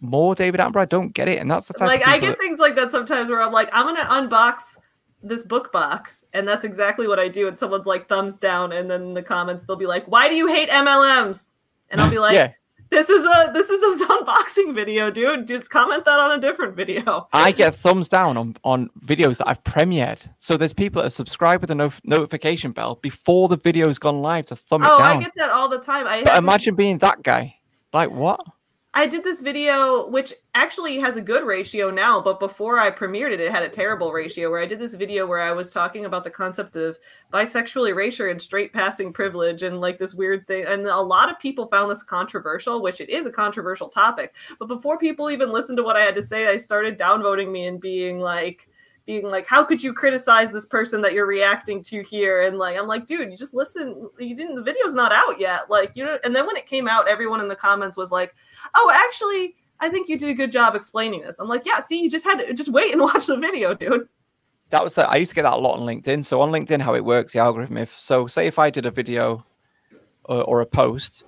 More 0.00 0.34
David 0.34 0.60
Attenborough? 0.60 0.82
I 0.82 0.86
don't 0.86 1.14
get 1.14 1.28
it. 1.28 1.38
And 1.38 1.50
that's 1.50 1.68
the 1.68 1.74
type 1.74 1.86
like 1.86 2.08
I 2.08 2.18
get 2.18 2.30
that... 2.30 2.38
things 2.38 2.58
like 2.58 2.74
that 2.76 2.90
sometimes 2.90 3.30
where 3.30 3.40
I'm 3.40 3.52
like, 3.52 3.68
I'm 3.72 3.86
gonna 3.86 4.08
unbox 4.08 4.78
this 5.22 5.44
book 5.44 5.70
box, 5.70 6.24
and 6.32 6.48
that's 6.48 6.64
exactly 6.64 7.06
what 7.06 7.20
I 7.20 7.28
do. 7.28 7.46
And 7.46 7.58
someone's 7.58 7.86
like 7.86 8.08
thumbs 8.08 8.36
down, 8.36 8.72
and 8.72 8.90
then 8.90 9.02
in 9.02 9.14
the 9.14 9.22
comments 9.22 9.64
they'll 9.64 9.76
be 9.76 9.86
like, 9.86 10.06
Why 10.06 10.28
do 10.28 10.34
you 10.34 10.48
hate 10.48 10.70
MLMs? 10.70 11.48
And 11.90 12.00
I'll 12.00 12.10
be 12.10 12.18
like, 12.20 12.36
yeah 12.36 12.52
this 12.92 13.08
is 13.08 13.24
a 13.24 13.50
this 13.52 13.70
is 13.70 13.82
an 13.82 14.06
unboxing 14.18 14.74
video, 14.74 15.10
dude. 15.10 15.48
Just 15.48 15.70
comment 15.70 16.04
that 16.04 16.20
on 16.20 16.30
a 16.30 16.40
different 16.40 16.76
video. 16.76 17.26
I 17.32 17.50
get 17.50 17.74
thumbs 17.74 18.08
down 18.08 18.36
on 18.36 18.54
on 18.62 18.90
videos 19.04 19.38
that 19.38 19.48
I've 19.48 19.64
premiered. 19.64 20.20
So 20.38 20.56
there's 20.56 20.74
people 20.74 21.00
that 21.00 21.06
are 21.06 21.10
subscribed 21.10 21.62
with 21.62 21.70
a 21.70 21.74
no- 21.74 21.92
notification 22.04 22.72
bell 22.72 22.96
before 22.96 23.48
the 23.48 23.56
video's 23.56 23.98
gone 23.98 24.20
live 24.20 24.46
to 24.46 24.56
thumb 24.56 24.82
oh, 24.82 24.94
it 24.94 24.98
down. 24.98 25.00
Oh, 25.00 25.18
I 25.18 25.22
get 25.22 25.32
that 25.36 25.50
all 25.50 25.68
the 25.68 25.78
time. 25.78 26.06
I 26.06 26.36
imagine 26.36 26.74
being 26.74 26.98
that 26.98 27.22
guy. 27.22 27.56
Like 27.92 28.10
what? 28.10 28.40
I 28.94 29.06
did 29.06 29.24
this 29.24 29.40
video, 29.40 30.06
which 30.06 30.34
actually 30.54 30.98
has 30.98 31.16
a 31.16 31.22
good 31.22 31.46
ratio 31.46 31.90
now, 31.90 32.20
but 32.20 32.38
before 32.38 32.78
I 32.78 32.90
premiered 32.90 33.32
it, 33.32 33.40
it 33.40 33.50
had 33.50 33.62
a 33.62 33.68
terrible 33.70 34.12
ratio. 34.12 34.50
Where 34.50 34.60
I 34.60 34.66
did 34.66 34.78
this 34.78 34.92
video 34.92 35.26
where 35.26 35.40
I 35.40 35.52
was 35.52 35.70
talking 35.70 36.04
about 36.04 36.24
the 36.24 36.30
concept 36.30 36.76
of 36.76 36.98
bisexual 37.32 37.88
erasure 37.88 38.28
and 38.28 38.40
straight 38.40 38.74
passing 38.74 39.10
privilege 39.10 39.62
and 39.62 39.80
like 39.80 39.98
this 39.98 40.12
weird 40.12 40.46
thing. 40.46 40.66
And 40.66 40.86
a 40.86 41.00
lot 41.00 41.30
of 41.30 41.38
people 41.38 41.68
found 41.68 41.90
this 41.90 42.02
controversial, 42.02 42.82
which 42.82 43.00
it 43.00 43.08
is 43.08 43.24
a 43.24 43.32
controversial 43.32 43.88
topic. 43.88 44.34
But 44.58 44.68
before 44.68 44.98
people 44.98 45.30
even 45.30 45.50
listened 45.50 45.78
to 45.78 45.84
what 45.84 45.96
I 45.96 46.02
had 46.02 46.14
to 46.16 46.22
say, 46.22 46.46
I 46.46 46.58
started 46.58 46.98
downvoting 46.98 47.50
me 47.50 47.68
and 47.68 47.80
being 47.80 48.20
like, 48.20 48.68
being 49.04 49.26
like, 49.26 49.46
how 49.46 49.64
could 49.64 49.82
you 49.82 49.92
criticize 49.92 50.52
this 50.52 50.66
person 50.66 51.00
that 51.02 51.12
you're 51.12 51.26
reacting 51.26 51.82
to 51.84 52.02
here? 52.02 52.42
And 52.42 52.58
like, 52.58 52.78
I'm 52.78 52.86
like, 52.86 53.06
dude, 53.06 53.30
you 53.30 53.36
just 53.36 53.54
listen. 53.54 54.08
You 54.18 54.36
didn't. 54.36 54.54
The 54.54 54.62
video's 54.62 54.94
not 54.94 55.12
out 55.12 55.40
yet. 55.40 55.68
Like, 55.68 55.96
you 55.96 56.04
know. 56.04 56.18
And 56.24 56.34
then 56.34 56.46
when 56.46 56.56
it 56.56 56.66
came 56.66 56.88
out, 56.88 57.08
everyone 57.08 57.40
in 57.40 57.48
the 57.48 57.56
comments 57.56 57.96
was 57.96 58.10
like, 58.10 58.34
oh, 58.74 58.92
actually, 58.94 59.56
I 59.80 59.88
think 59.88 60.08
you 60.08 60.18
did 60.18 60.30
a 60.30 60.34
good 60.34 60.52
job 60.52 60.74
explaining 60.74 61.22
this. 61.22 61.38
I'm 61.38 61.48
like, 61.48 61.66
yeah. 61.66 61.80
See, 61.80 62.00
you 62.00 62.10
just 62.10 62.24
had 62.24 62.38
to 62.38 62.54
just 62.54 62.70
wait 62.70 62.92
and 62.92 63.00
watch 63.00 63.26
the 63.26 63.36
video, 63.36 63.74
dude. 63.74 64.08
That 64.70 64.82
was 64.82 64.94
the, 64.94 65.06
I 65.06 65.16
used 65.16 65.30
to 65.32 65.34
get 65.34 65.42
that 65.42 65.54
a 65.54 65.56
lot 65.56 65.78
on 65.78 65.86
LinkedIn. 65.86 66.24
So 66.24 66.40
on 66.40 66.50
LinkedIn, 66.50 66.80
how 66.80 66.94
it 66.94 67.04
works, 67.04 67.34
the 67.34 67.40
algorithm. 67.40 67.76
If 67.76 67.98
so, 68.00 68.26
say 68.26 68.46
if 68.46 68.58
I 68.58 68.70
did 68.70 68.86
a 68.86 68.90
video 68.90 69.44
or, 70.24 70.42
or 70.44 70.60
a 70.60 70.66
post 70.66 71.24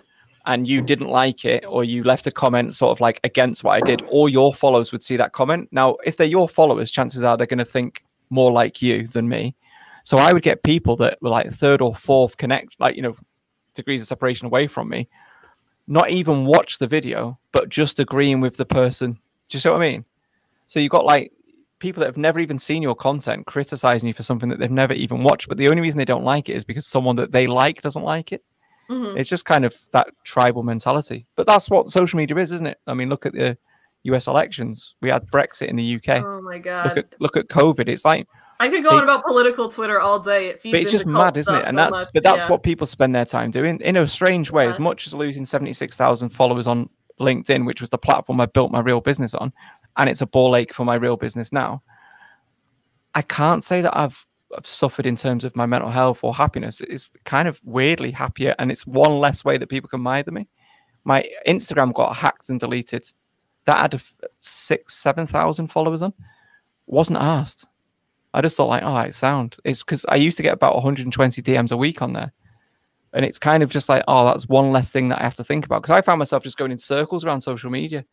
and 0.46 0.68
you 0.68 0.82
didn't 0.82 1.08
like 1.08 1.44
it 1.44 1.64
or 1.66 1.84
you 1.84 2.04
left 2.04 2.26
a 2.26 2.30
comment 2.30 2.74
sort 2.74 2.92
of 2.92 3.00
like 3.00 3.18
against 3.24 3.64
what 3.64 3.72
I 3.72 3.80
did, 3.80 4.02
all 4.02 4.28
your 4.28 4.52
followers 4.52 4.92
would 4.92 5.02
see 5.02 5.16
that 5.16 5.32
comment. 5.32 5.68
Now, 5.72 5.96
if 6.04 6.16
they're 6.16 6.26
your 6.26 6.48
followers, 6.48 6.90
chances 6.90 7.24
are 7.24 7.36
they're 7.36 7.46
going 7.46 7.58
to 7.58 7.64
think 7.64 8.04
more 8.30 8.52
like 8.52 8.82
you 8.82 9.06
than 9.06 9.28
me. 9.28 9.54
So 10.02 10.18
I 10.18 10.32
would 10.32 10.42
get 10.42 10.62
people 10.62 10.96
that 10.96 11.20
were 11.22 11.30
like 11.30 11.50
third 11.50 11.80
or 11.80 11.94
fourth 11.94 12.36
connect, 12.36 12.78
like, 12.78 12.94
you 12.94 13.02
know, 13.02 13.16
degrees 13.74 14.02
of 14.02 14.08
separation 14.08 14.46
away 14.46 14.66
from 14.66 14.88
me, 14.88 15.08
not 15.86 16.10
even 16.10 16.44
watch 16.44 16.78
the 16.78 16.86
video, 16.86 17.38
but 17.52 17.70
just 17.70 17.98
agreeing 17.98 18.40
with 18.40 18.56
the 18.56 18.66
person. 18.66 19.12
Do 19.12 19.56
you 19.56 19.60
see 19.60 19.70
what 19.70 19.80
I 19.80 19.90
mean? 19.90 20.04
So 20.66 20.78
you've 20.78 20.90
got 20.92 21.06
like 21.06 21.32
people 21.78 22.00
that 22.00 22.06
have 22.06 22.16
never 22.18 22.38
even 22.38 22.58
seen 22.58 22.82
your 22.82 22.94
content 22.94 23.46
criticizing 23.46 24.06
you 24.06 24.14
for 24.14 24.22
something 24.22 24.48
that 24.50 24.58
they've 24.58 24.70
never 24.70 24.92
even 24.92 25.22
watched, 25.22 25.48
but 25.48 25.56
the 25.56 25.68
only 25.68 25.82
reason 25.82 25.98
they 25.98 26.04
don't 26.04 26.24
like 26.24 26.48
it 26.48 26.56
is 26.56 26.64
because 26.64 26.86
someone 26.86 27.16
that 27.16 27.32
they 27.32 27.46
like 27.46 27.80
doesn't 27.80 28.02
like 28.02 28.32
it. 28.32 28.42
Mm-hmm. 28.90 29.18
It's 29.18 29.28
just 29.28 29.44
kind 29.44 29.64
of 29.64 29.76
that 29.92 30.08
tribal 30.24 30.62
mentality. 30.62 31.26
But 31.36 31.46
that's 31.46 31.70
what 31.70 31.88
social 31.88 32.16
media 32.16 32.36
is, 32.36 32.52
isn't 32.52 32.66
it? 32.66 32.78
I 32.86 32.94
mean, 32.94 33.08
look 33.08 33.26
at 33.26 33.32
the 33.32 33.56
US 34.04 34.26
elections. 34.26 34.94
We 35.00 35.08
had 35.08 35.26
Brexit 35.26 35.68
in 35.68 35.76
the 35.76 35.96
UK. 35.96 36.22
Oh 36.22 36.40
my 36.42 36.58
god. 36.58 36.86
Look 36.86 36.98
at 36.98 37.20
look 37.20 37.36
at 37.36 37.48
COVID. 37.48 37.88
It's 37.88 38.04
like 38.04 38.26
I 38.60 38.68
could 38.68 38.84
go 38.84 38.90
they, 38.90 38.96
on 38.96 39.02
about 39.04 39.24
political 39.24 39.68
Twitter 39.68 40.00
all 40.00 40.18
day. 40.18 40.48
It 40.48 40.60
but 40.62 40.74
it's 40.74 40.90
just 40.90 41.06
mad, 41.06 41.36
isn't 41.36 41.54
it? 41.54 41.64
And 41.66 41.74
so 41.74 41.76
that's 41.76 41.90
much. 41.90 42.08
but 42.14 42.22
that's 42.22 42.42
yeah. 42.44 42.48
what 42.50 42.62
people 42.62 42.86
spend 42.86 43.14
their 43.14 43.24
time 43.24 43.50
doing 43.50 43.80
in 43.80 43.96
a 43.96 44.06
strange 44.06 44.50
way. 44.50 44.64
Yeah. 44.64 44.70
As 44.70 44.78
much 44.78 45.06
as 45.06 45.14
losing 45.14 45.44
seventy 45.44 45.72
six 45.72 45.96
thousand 45.96 46.30
followers 46.30 46.66
on 46.66 46.88
LinkedIn, 47.20 47.66
which 47.66 47.80
was 47.80 47.90
the 47.90 47.98
platform 47.98 48.40
I 48.40 48.46
built 48.46 48.70
my 48.70 48.80
real 48.80 49.00
business 49.00 49.34
on, 49.34 49.52
and 49.96 50.08
it's 50.08 50.20
a 50.20 50.26
ball 50.26 50.56
ache 50.56 50.72
for 50.72 50.84
my 50.84 50.94
real 50.94 51.16
business 51.16 51.52
now. 51.52 51.82
I 53.14 53.22
can't 53.22 53.62
say 53.62 53.80
that 53.80 53.96
I've, 53.96 54.26
I've 54.56 54.66
suffered 54.66 55.06
in 55.06 55.16
terms 55.16 55.44
of 55.44 55.56
my 55.56 55.66
mental 55.66 55.90
health 55.90 56.22
or 56.22 56.34
happiness. 56.34 56.80
It's 56.80 57.10
kind 57.24 57.48
of 57.48 57.60
weirdly 57.64 58.10
happier, 58.10 58.54
and 58.58 58.70
it's 58.70 58.86
one 58.86 59.18
less 59.18 59.44
way 59.44 59.58
that 59.58 59.68
people 59.68 59.88
can 59.88 60.02
mither 60.02 60.30
me. 60.30 60.48
My 61.04 61.28
Instagram 61.46 61.92
got 61.92 62.16
hacked 62.16 62.50
and 62.50 62.60
deleted. 62.60 63.06
That 63.66 63.92
had 63.92 64.02
six, 64.36 64.94
seven 64.94 65.26
thousand 65.26 65.68
followers 65.68 66.02
on. 66.02 66.12
Wasn't 66.86 67.18
asked. 67.18 67.66
I 68.34 68.40
just 68.40 68.56
thought 68.56 68.68
like, 68.68 68.82
oh, 68.84 68.96
it's 68.98 69.16
sound. 69.16 69.56
It's 69.64 69.82
because 69.82 70.04
I 70.08 70.16
used 70.16 70.36
to 70.38 70.42
get 70.42 70.54
about 70.54 70.74
120 70.74 71.40
DMs 71.40 71.70
a 71.70 71.76
week 71.76 72.02
on 72.02 72.12
there, 72.12 72.32
and 73.12 73.24
it's 73.24 73.38
kind 73.38 73.62
of 73.62 73.70
just 73.70 73.88
like, 73.88 74.02
oh, 74.08 74.24
that's 74.26 74.48
one 74.48 74.72
less 74.72 74.90
thing 74.90 75.08
that 75.08 75.20
I 75.20 75.22
have 75.22 75.34
to 75.34 75.44
think 75.44 75.64
about. 75.64 75.82
Because 75.82 75.96
I 75.96 76.00
found 76.00 76.18
myself 76.18 76.42
just 76.42 76.58
going 76.58 76.72
in 76.72 76.78
circles 76.78 77.24
around 77.24 77.42
social 77.42 77.70
media, 77.70 78.04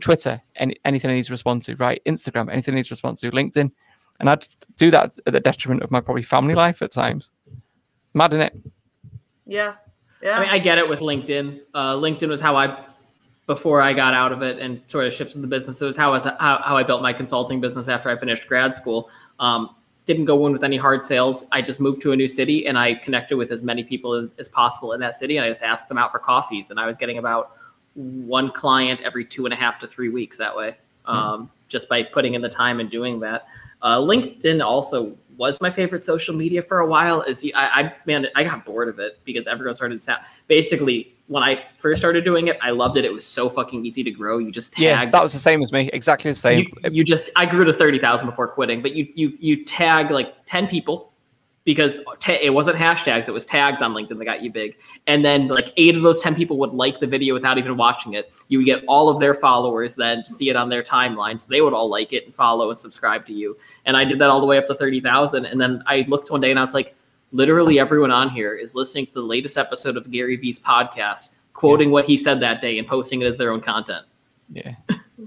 Twitter, 0.00 0.40
any, 0.56 0.76
anything 0.84 1.10
I 1.10 1.14
need 1.14 1.24
to 1.24 1.32
respond 1.32 1.62
to, 1.64 1.74
right? 1.76 2.00
Instagram, 2.06 2.50
anything 2.50 2.74
I 2.74 2.76
need 2.76 2.84
to 2.84 2.92
respond 2.92 3.16
to, 3.18 3.30
LinkedIn, 3.32 3.72
and 4.20 4.30
I'd 4.30 4.46
do 4.76 4.90
that 4.90 5.18
at 5.26 5.32
the 5.32 5.40
detriment 5.40 5.82
of 5.82 5.90
my 5.90 6.00
probably 6.00 6.22
family 6.22 6.54
life 6.54 6.82
at 6.82 6.90
times. 6.90 7.30
Mad 8.14 8.32
in 8.34 8.40
it. 8.40 8.56
Yeah, 9.46 9.74
yeah. 10.22 10.38
I 10.38 10.40
mean, 10.40 10.48
I 10.50 10.58
get 10.58 10.78
it 10.78 10.88
with 10.88 11.00
LinkedIn. 11.00 11.60
Uh, 11.74 11.94
LinkedIn 11.94 12.28
was 12.28 12.40
how 12.40 12.56
I, 12.56 12.84
before 13.46 13.80
I 13.80 13.92
got 13.92 14.14
out 14.14 14.32
of 14.32 14.42
it 14.42 14.58
and 14.58 14.82
sort 14.88 15.06
of 15.06 15.14
shifted 15.14 15.42
the 15.42 15.46
business. 15.46 15.80
It 15.80 15.86
was 15.86 15.96
how 15.96 16.10
I, 16.10 16.12
was, 16.14 16.24
how, 16.24 16.60
how 16.62 16.76
I 16.76 16.82
built 16.82 17.02
my 17.02 17.12
consulting 17.12 17.60
business 17.60 17.88
after 17.88 18.10
I 18.10 18.18
finished 18.18 18.48
grad 18.48 18.74
school. 18.74 19.10
Um, 19.38 19.74
didn't 20.06 20.24
go 20.24 20.46
in 20.46 20.52
with 20.52 20.64
any 20.64 20.78
hard 20.78 21.04
sales. 21.04 21.44
I 21.52 21.60
just 21.60 21.80
moved 21.80 22.00
to 22.02 22.12
a 22.12 22.16
new 22.16 22.28
city 22.28 22.66
and 22.66 22.78
I 22.78 22.94
connected 22.94 23.36
with 23.36 23.52
as 23.52 23.62
many 23.62 23.84
people 23.84 24.14
as, 24.14 24.30
as 24.38 24.48
possible 24.48 24.92
in 24.94 25.00
that 25.00 25.16
city. 25.16 25.36
And 25.36 25.44
I 25.44 25.50
just 25.50 25.62
asked 25.62 25.88
them 25.88 25.98
out 25.98 26.12
for 26.12 26.18
coffees. 26.18 26.70
And 26.70 26.80
I 26.80 26.86
was 26.86 26.96
getting 26.96 27.18
about 27.18 27.56
one 27.94 28.50
client 28.50 29.02
every 29.02 29.24
two 29.24 29.44
and 29.44 29.52
a 29.52 29.56
half 29.56 29.78
to 29.80 29.86
three 29.86 30.08
weeks 30.08 30.38
that 30.38 30.56
way, 30.56 30.76
hmm. 31.04 31.10
um, 31.10 31.42
mm. 31.42 31.48
just 31.68 31.88
by 31.88 32.02
putting 32.02 32.34
in 32.34 32.40
the 32.40 32.48
time 32.48 32.80
and 32.80 32.90
doing 32.90 33.20
that. 33.20 33.46
Uh, 33.82 33.98
LinkedIn 33.98 34.64
also 34.64 35.16
was 35.36 35.60
my 35.60 35.70
favorite 35.70 36.04
social 36.04 36.34
media 36.34 36.62
for 36.62 36.80
a 36.80 36.86
while. 36.86 37.22
Is 37.22 37.40
he, 37.40 37.54
I, 37.54 37.80
I 37.80 37.94
man, 38.06 38.26
I 38.34 38.44
got 38.44 38.64
bored 38.64 38.88
of 38.88 38.98
it 38.98 39.20
because 39.24 39.46
everyone 39.46 39.74
started 39.74 40.02
sound. 40.02 40.20
Basically, 40.48 41.14
when 41.28 41.42
I 41.42 41.56
first 41.56 42.00
started 42.00 42.24
doing 42.24 42.48
it, 42.48 42.58
I 42.60 42.70
loved 42.70 42.96
it. 42.96 43.04
It 43.04 43.12
was 43.12 43.24
so 43.24 43.48
fucking 43.48 43.86
easy 43.86 44.02
to 44.02 44.10
grow. 44.10 44.38
You 44.38 44.50
just 44.50 44.72
tag. 44.72 44.82
Yeah, 44.82 45.06
that 45.08 45.22
was 45.22 45.32
the 45.32 45.38
same 45.38 45.62
as 45.62 45.72
me. 45.72 45.90
Exactly 45.92 46.30
the 46.30 46.34
same. 46.34 46.66
You, 46.82 46.90
you 46.90 47.04
just 47.04 47.30
I 47.36 47.46
grew 47.46 47.64
to 47.64 47.72
thirty 47.72 47.98
thousand 47.98 48.26
before 48.26 48.48
quitting, 48.48 48.82
but 48.82 48.92
you 48.92 49.06
you 49.14 49.32
you 49.38 49.64
tag 49.64 50.10
like 50.10 50.34
ten 50.46 50.66
people 50.66 51.07
because 51.68 52.00
it 52.26 52.54
wasn't 52.54 52.78
hashtags, 52.78 53.28
it 53.28 53.32
was 53.32 53.44
tags 53.44 53.82
on 53.82 53.92
LinkedIn 53.92 54.16
that 54.16 54.24
got 54.24 54.42
you 54.42 54.50
big. 54.50 54.78
And 55.06 55.22
then 55.22 55.48
like 55.48 55.70
eight 55.76 55.94
of 55.94 56.00
those 56.00 56.18
10 56.18 56.34
people 56.34 56.56
would 56.56 56.72
like 56.72 56.98
the 56.98 57.06
video 57.06 57.34
without 57.34 57.58
even 57.58 57.76
watching 57.76 58.14
it. 58.14 58.32
You 58.48 58.56
would 58.56 58.64
get 58.64 58.84
all 58.88 59.10
of 59.10 59.20
their 59.20 59.34
followers 59.34 59.94
then 59.94 60.24
to 60.24 60.32
see 60.32 60.48
it 60.48 60.56
on 60.56 60.70
their 60.70 60.82
timeline. 60.82 61.38
So 61.38 61.46
they 61.50 61.60
would 61.60 61.74
all 61.74 61.90
like 61.90 62.14
it 62.14 62.24
and 62.24 62.34
follow 62.34 62.70
and 62.70 62.78
subscribe 62.78 63.26
to 63.26 63.34
you. 63.34 63.58
And 63.84 63.98
I 63.98 64.04
did 64.06 64.18
that 64.18 64.30
all 64.30 64.40
the 64.40 64.46
way 64.46 64.56
up 64.56 64.66
to 64.68 64.74
30,000. 64.74 65.44
And 65.44 65.60
then 65.60 65.82
I 65.86 66.06
looked 66.08 66.30
one 66.30 66.40
day 66.40 66.48
and 66.48 66.58
I 66.58 66.62
was 66.62 66.72
like, 66.72 66.96
literally 67.32 67.78
everyone 67.78 68.12
on 68.12 68.30
here 68.30 68.54
is 68.54 68.74
listening 68.74 69.04
to 69.04 69.12
the 69.12 69.20
latest 69.20 69.58
episode 69.58 69.98
of 69.98 70.10
Gary 70.10 70.36
Vee's 70.36 70.58
podcast, 70.58 71.32
quoting 71.52 71.90
yeah. 71.90 71.92
what 71.92 72.06
he 72.06 72.16
said 72.16 72.40
that 72.40 72.62
day 72.62 72.78
and 72.78 72.88
posting 72.88 73.20
it 73.20 73.26
as 73.26 73.36
their 73.36 73.52
own 73.52 73.60
content. 73.60 74.06
Yeah. 74.50 74.74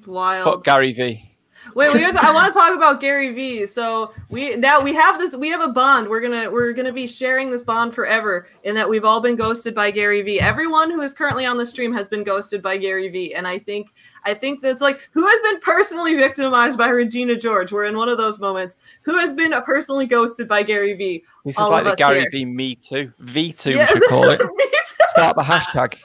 Wild. 0.07 0.43
Fuck 0.43 0.63
Gary 0.63 0.91
Vee. 0.91 1.30
Wait, 1.75 1.93
we 1.93 1.99
to, 2.11 2.19
I 2.21 2.31
want 2.31 2.51
to 2.51 2.57
talk 2.57 2.75
about 2.75 2.99
Gary 2.99 3.33
Vee. 3.33 3.65
So 3.65 4.13
we 4.29 4.55
now 4.55 4.79
we 4.81 4.93
have 4.93 5.17
this. 5.17 5.35
We 5.35 5.49
have 5.49 5.61
a 5.61 5.67
bond. 5.67 6.07
We're 6.07 6.21
gonna 6.21 6.49
we're 6.49 6.73
gonna 6.73 6.93
be 6.93 7.07
sharing 7.07 7.49
this 7.49 7.61
bond 7.61 7.93
forever. 7.93 8.47
In 8.63 8.75
that 8.75 8.89
we've 8.89 9.05
all 9.05 9.21
been 9.21 9.35
ghosted 9.35 9.75
by 9.75 9.91
Gary 9.91 10.21
Vee. 10.21 10.39
Everyone 10.39 10.91
who 10.91 11.01
is 11.01 11.13
currently 11.13 11.45
on 11.45 11.57
the 11.57 11.65
stream 11.65 11.93
has 11.93 12.09
been 12.09 12.23
ghosted 12.23 12.61
by 12.61 12.77
Gary 12.77 13.09
Vee. 13.09 13.33
And 13.33 13.47
I 13.47 13.57
think 13.57 13.93
I 14.25 14.33
think 14.33 14.61
that's 14.61 14.81
like 14.81 15.09
who 15.11 15.25
has 15.25 15.41
been 15.41 15.59
personally 15.59 16.15
victimized 16.15 16.77
by 16.77 16.89
Regina 16.89 17.35
George. 17.35 17.71
We're 17.71 17.85
in 17.85 17.97
one 17.97 18.09
of 18.09 18.17
those 18.17 18.39
moments. 18.39 18.77
Who 19.03 19.17
has 19.17 19.33
been 19.33 19.53
personally 19.63 20.07
ghosted 20.07 20.47
by 20.47 20.63
Gary 20.63 20.93
Vee? 20.93 21.23
This 21.45 21.59
is 21.59 21.67
like 21.67 21.83
the 21.83 21.95
Gary 21.95 22.27
Vee 22.31 22.45
Me 22.45 22.75
Too. 22.75 23.11
V 23.19 23.53
two 23.53 23.71
yeah. 23.71 23.87
we 23.93 23.99
should 23.99 24.09
call 24.09 24.29
it. 24.29 24.41
Start 25.09 25.35
the 25.35 25.43
hashtag. 25.43 25.97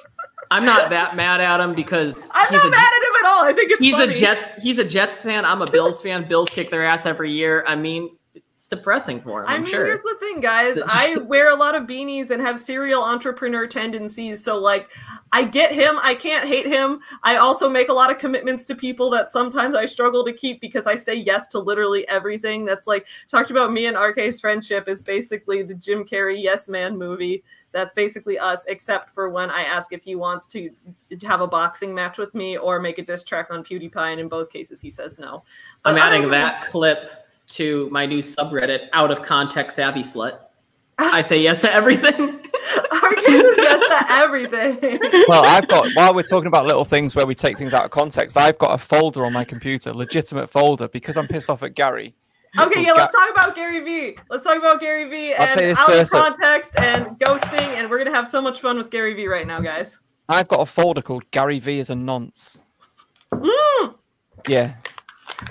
I'm 0.51 0.65
not 0.65 0.91
that 0.91 1.16
mad 1.16 1.41
at 1.41 1.61
him 1.61 1.74
because 1.74 2.31
I'm 2.35 2.53
not 2.53 2.66
a, 2.66 2.70
mad 2.70 2.78
at 2.78 3.03
him 3.03 3.15
at 3.27 3.32
all. 3.32 3.44
I 3.44 3.53
think 3.53 3.70
it's 3.70 3.82
he's 3.82 3.94
funny. 3.94 4.12
a 4.12 4.16
Jets 4.16 4.62
he's 4.62 4.78
a 4.78 4.85
Jets 4.85 5.23
fan. 5.23 5.44
I'm 5.44 5.62
a 5.62 5.70
Bills 5.70 6.03
fan. 6.03 6.28
Bills 6.28 6.51
kick 6.51 6.70
their 6.70 6.85
ass 6.85 7.07
every 7.07 7.32
year. 7.32 7.65
I 7.66 7.77
mean, 7.77 8.11
it's 8.35 8.66
depressing 8.66 9.20
for 9.20 9.43
him. 9.43 9.48
I'm 9.48 9.55
I 9.55 9.59
mean, 9.59 9.70
sure. 9.70 9.86
here's 9.86 10.03
the 10.03 10.16
thing, 10.19 10.40
guys. 10.40 10.78
I 10.86 11.19
wear 11.27 11.51
a 11.51 11.55
lot 11.55 11.74
of 11.74 11.85
beanies 11.85 12.31
and 12.31 12.43
have 12.43 12.59
serial 12.59 13.03
entrepreneur 13.03 13.66
tendencies. 13.66 14.43
So, 14.43 14.59
like, 14.59 14.90
I 15.31 15.44
get 15.44 15.73
him. 15.73 15.98
I 16.03 16.15
can't 16.15 16.47
hate 16.47 16.66
him. 16.66 17.01
I 17.23 17.36
also 17.36 17.69
make 17.69 17.90
a 17.90 17.93
lot 17.93 18.11
of 18.11 18.19
commitments 18.19 18.65
to 18.66 18.74
people 18.74 19.09
that 19.11 19.31
sometimes 19.31 19.77
I 19.77 19.86
struggle 19.86 20.24
to 20.24 20.32
keep 20.32 20.61
because 20.61 20.86
I 20.86 20.97
say 20.97 21.15
yes 21.15 21.47
to 21.48 21.61
literally 21.61 22.09
everything. 22.09 22.65
That's 22.65 22.86
like 22.86 23.07
talked 23.28 23.51
about 23.51 23.73
me 23.73 23.86
and 23.86 23.97
RK's 23.97 24.40
friendship 24.40 24.89
is 24.89 25.01
basically 25.01 25.62
the 25.62 25.74
Jim 25.74 26.05
Carrey 26.05 26.43
Yes 26.43 26.69
Man 26.69 26.98
movie. 26.98 27.44
That's 27.77 27.93
basically 27.93 28.39
us, 28.39 28.65
except 28.65 29.11
for 29.11 29.28
when 29.28 29.51
I 29.51 29.65
ask 29.65 29.93
if 29.93 30.03
he 30.03 30.15
wants 30.15 30.48
to 30.48 30.70
have 31.24 31.43
a 31.43 31.47
boxing 31.47 31.94
match 31.94 32.16
with 32.16 32.35
me 32.35 32.57
or 32.57 32.81
make 32.81 32.97
a 32.97 33.03
diss 33.03 33.23
track 33.23 33.48
on 33.51 33.62
PewDiePie, 33.62 34.12
and 34.12 34.19
in 34.19 34.28
both 34.28 34.48
cases 34.48 34.81
he 34.81 34.89
says 34.89 35.19
no. 35.19 35.43
But 35.82 35.90
I'm 35.90 35.98
adding 35.98 36.31
that 36.31 36.65
clip 36.65 37.11
to 37.48 37.90
my 37.90 38.07
new 38.07 38.20
subreddit, 38.20 38.89
out 38.94 39.11
of 39.11 39.20
context 39.20 39.77
savvy 39.77 40.05
slut. 40.05 40.39
I 40.97 41.20
say 41.20 41.39
yes 41.39 41.61
to 41.61 41.70
everything. 41.70 42.19
Are 42.93 43.15
you 43.15 43.55
yes 43.59 44.07
to 44.07 44.15
everything. 44.15 44.98
Well, 45.28 45.44
I've 45.44 45.69
got 45.69 45.86
while 45.97 46.15
we're 46.15 46.23
talking 46.23 46.47
about 46.47 46.65
little 46.65 46.86
things 46.86 47.15
where 47.15 47.27
we 47.27 47.35
take 47.35 47.59
things 47.59 47.74
out 47.74 47.85
of 47.85 47.90
context, 47.90 48.39
I've 48.39 48.57
got 48.57 48.73
a 48.73 48.78
folder 48.78 49.27
on 49.27 49.35
my 49.35 49.44
computer, 49.44 49.93
legitimate 49.93 50.48
folder, 50.48 50.89
because 50.89 51.19
I'm 51.19 51.28
pissed 51.28 51.51
off 51.51 51.62
at 51.62 51.74
Gary 51.74 52.15
Okay, 52.59 52.83
yeah, 52.85 52.93
let's 52.93 53.15
talk 53.15 53.31
about 53.31 53.55
Gary 53.55 53.81
Vee. 53.81 54.16
Let's 54.31 54.45
talk 54.45 54.57
about 54.57 54.81
Gary 54.81 55.09
Vee 55.09 55.35
and 55.35 55.77
out 55.78 55.93
of 55.93 56.11
context 56.11 56.78
and 56.78 57.07
ghosting, 57.19 57.77
and 57.77 57.91
we're 57.91 57.99
gonna 57.99 58.15
have 58.15 58.28
so 58.28 58.41
much 58.41 58.61
fun 58.61 58.78
with 58.78 58.91
Gary 58.91 59.15
Vee 59.15 59.27
right 59.27 59.47
now, 59.47 59.61
guys. 59.61 59.99
I've 60.28 60.49
got 60.49 60.61
a 60.61 60.66
folder 60.66 61.03
called 61.03 61.31
Gary 61.31 61.59
Vee 61.59 61.78
is 61.78 61.91
a 61.91 61.95
nonce. 61.95 62.62
Mm. 63.33 63.95
Yeah. 64.49 64.74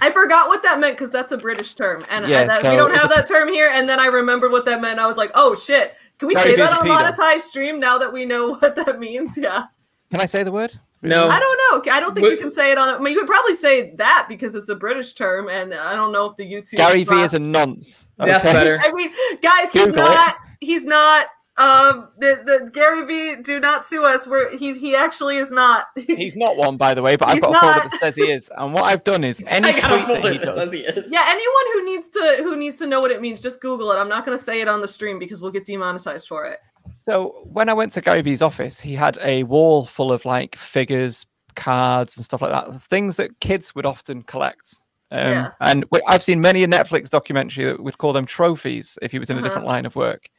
I 0.02 0.11
forgot 0.11 0.48
what 0.48 0.64
that 0.64 0.80
meant 0.80 0.98
because 0.98 1.11
that's 1.11 1.32
a 1.32 1.38
British 1.38 1.76
term, 1.76 2.03
and, 2.10 2.27
yeah, 2.27 2.41
and 2.41 2.49
that, 2.49 2.61
so 2.61 2.72
we 2.72 2.77
don't 2.77 2.94
have 2.95 3.11
a... 3.11 3.15
that 3.15 3.27
term 3.27 3.49
here. 3.49 3.69
And 3.72 3.88
then 3.88 3.99
I 3.99 4.07
remembered 4.07 4.52
what 4.52 4.65
that 4.65 4.82
meant. 4.82 4.99
I 4.99 5.06
was 5.06 5.18
like, 5.18 5.32
"Oh 5.36 5.53
shit! 5.53 5.95
Can 6.18 6.27
we 6.27 6.34
Gary 6.34 6.52
say 6.52 6.56
V's 6.56 6.69
that 6.69 6.82
on 6.82 6.88
monetized 6.88 7.41
stream 7.41 7.80
now 7.80 7.98
that 7.99 8.11
we 8.11 8.26
know 8.26 8.56
what 8.56 8.76
that 8.77 8.99
means?" 8.99 9.38
Yeah. 9.38 9.65
Can 10.11 10.22
I 10.22 10.26
say 10.26 10.44
the 10.44 10.52
word? 10.52 10.80
No, 11.07 11.27
I 11.27 11.40
don't 11.40 11.86
know. 11.86 11.91
I 11.91 11.99
don't 11.99 12.14
think 12.14 12.26
but, 12.26 12.32
you 12.32 12.38
can 12.38 12.52
say 12.52 12.72
it 12.72 12.77
on. 12.77 12.90
I 12.90 12.99
mean, 12.99 13.14
you 13.14 13.19
could 13.19 13.27
probably 13.27 13.56
say 13.56 13.95
that 13.95 14.26
because 14.27 14.56
it's 14.56 14.69
a 14.69 14.76
British 14.76 15.14
term, 15.14 15.49
and 15.49 15.73
I 15.73 15.95
don't 15.95 16.11
know 16.11 16.26
if 16.27 16.38
the 16.38 16.45
YouTube. 16.45 16.77
Gary 16.77 17.03
Vee 17.03 17.22
is 17.22 17.34
a 17.34 17.40
nonce. 17.40 18.10
Okay. 18.19 18.32
That's 18.32 18.44
better. 18.44 18.80
I 18.82 18.91
mean, 18.91 19.11
guys, 19.41 19.72
he's 19.72 19.86
Google 19.86 20.03
not. 20.03 20.30
It. 20.30 20.36
He's 20.61 20.86
not. 20.86 21.27
Um, 21.57 22.10
the, 22.19 22.41
the 22.44 22.69
Gary 22.69 23.06
Vee, 23.06 23.41
do 23.41 23.61
not 23.61 23.86
sue 23.86 24.03
us. 24.03 24.27
We're 24.27 24.56
he's 24.57 24.76
he 24.76 24.94
actually 24.94 25.38
is 25.38 25.52
not. 25.52 25.88
he's 25.95 26.36
not 26.36 26.57
one, 26.57 26.76
by 26.76 26.94
the 26.94 27.02
way, 27.02 27.15
but 27.15 27.30
I've 27.30 27.41
got 27.41 27.52
not. 27.52 27.64
a 27.64 27.68
folder 27.68 27.90
that 27.90 27.99
says 27.99 28.15
he 28.18 28.30
is. 28.30 28.52
And 28.57 28.73
what 28.73 28.84
I've 28.84 29.06
done 29.06 29.23
is 29.23 29.41
any 29.49 29.72
tweet 29.72 29.82
that 29.82 30.32
he 30.34 30.38
does. 30.38 30.72
He 30.72 30.84
yeah, 31.07 31.26
anyone 31.27 31.64
who 31.73 31.86
needs 31.86 32.10
to 32.10 32.36
who 32.40 32.57
needs 32.57 32.77
to 32.80 32.88
know 32.88 32.99
what 32.99 33.11
it 33.11 33.22
means, 33.22 33.40
just 33.40 33.61
Google 33.61 33.91
it. 33.94 33.95
I'm 33.95 34.10
not 34.10 34.26
going 34.26 34.38
to 34.38 34.44
say 34.44 34.60
it 34.60 34.68
on 34.68 34.82
the 34.82 34.88
stream 34.88 35.18
because 35.18 35.40
we'll 35.40 35.52
get 35.52 35.65
demonetized 35.65 36.27
for 36.27 36.45
it. 36.45 36.60
So 36.95 37.41
when 37.43 37.69
I 37.69 37.73
went 37.73 37.91
to 37.93 38.01
Gary 38.01 38.22
Vee's 38.22 38.41
office, 38.41 38.80
he 38.80 38.95
had 38.95 39.17
a 39.22 39.43
wall 39.43 39.85
full 39.85 40.11
of 40.11 40.26
like 40.26 40.55
figures, 40.55 41.26
cards, 41.55 42.17
and 42.17 42.26
stuff 42.26 42.41
like 42.41 42.51
that. 42.51 42.81
Things 42.84 43.17
that 43.17 43.39
kids 43.39 43.76
would 43.76 43.85
often 43.85 44.23
collect. 44.23 44.76
Um, 45.11 45.31
yeah. 45.31 45.51
And 45.61 45.85
I've 46.07 46.23
seen 46.23 46.41
many 46.41 46.63
a 46.63 46.67
Netflix 46.67 47.09
documentary 47.09 47.65
that 47.65 47.81
would 47.81 47.97
call 47.97 48.13
them 48.13 48.26
trophies 48.26 48.97
if 49.01 49.11
he 49.11 49.19
was 49.19 49.30
in 49.30 49.38
a 49.38 49.39
uh-huh. 49.39 49.47
different 49.47 49.67
line 49.67 49.85
of 49.85 49.95
work. 49.95 50.30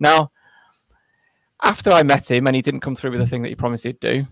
Now, 0.00 0.30
after 1.62 1.90
I 1.90 2.02
met 2.02 2.30
him 2.30 2.46
and 2.46 2.56
he 2.56 2.62
didn't 2.62 2.80
come 2.80 2.96
through 2.96 3.12
with 3.12 3.20
the 3.20 3.26
thing 3.26 3.42
that 3.42 3.48
he 3.48 3.54
promised 3.54 3.84
he'd 3.84 4.00
do, 4.00 4.26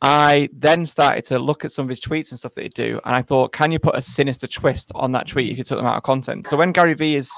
I 0.00 0.48
then 0.52 0.84
started 0.86 1.24
to 1.26 1.38
look 1.38 1.64
at 1.64 1.72
some 1.72 1.84
of 1.84 1.88
his 1.88 2.00
tweets 2.00 2.30
and 2.30 2.38
stuff 2.38 2.54
that 2.54 2.62
he'd 2.62 2.74
do. 2.74 3.00
And 3.04 3.14
I 3.14 3.22
thought, 3.22 3.52
can 3.52 3.70
you 3.70 3.78
put 3.78 3.94
a 3.94 4.02
sinister 4.02 4.46
twist 4.46 4.90
on 4.94 5.12
that 5.12 5.28
tweet 5.28 5.52
if 5.52 5.58
you 5.58 5.64
took 5.64 5.78
them 5.78 5.86
out 5.86 5.96
of 5.96 6.02
content? 6.02 6.46
So 6.48 6.56
when 6.56 6.72
Gary 6.72 6.94
Vee 6.94 7.16
is 7.16 7.30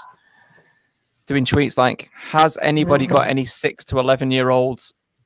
doing 1.26 1.44
tweets 1.44 1.76
like, 1.76 2.10
has 2.14 2.58
anybody 2.60 3.06
got 3.06 3.28
any 3.28 3.44
six 3.44 3.84
to 3.86 3.98
11 3.98 4.30
year 4.30 4.50
old 4.50 4.82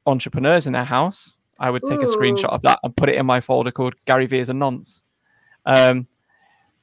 entrepreneurs 0.06 0.66
in 0.66 0.72
their 0.72 0.84
house? 0.84 1.38
I 1.58 1.70
would 1.70 1.82
take 1.88 2.00
Ooh. 2.00 2.02
a 2.02 2.16
screenshot 2.16 2.50
of 2.50 2.62
that 2.62 2.78
and 2.82 2.96
put 2.96 3.08
it 3.08 3.16
in 3.16 3.26
my 3.26 3.40
folder 3.40 3.70
called 3.70 3.94
Gary 4.04 4.26
Vee 4.26 4.38
is 4.38 4.48
a 4.48 4.54
nonce. 4.54 5.02
Um, 5.66 6.06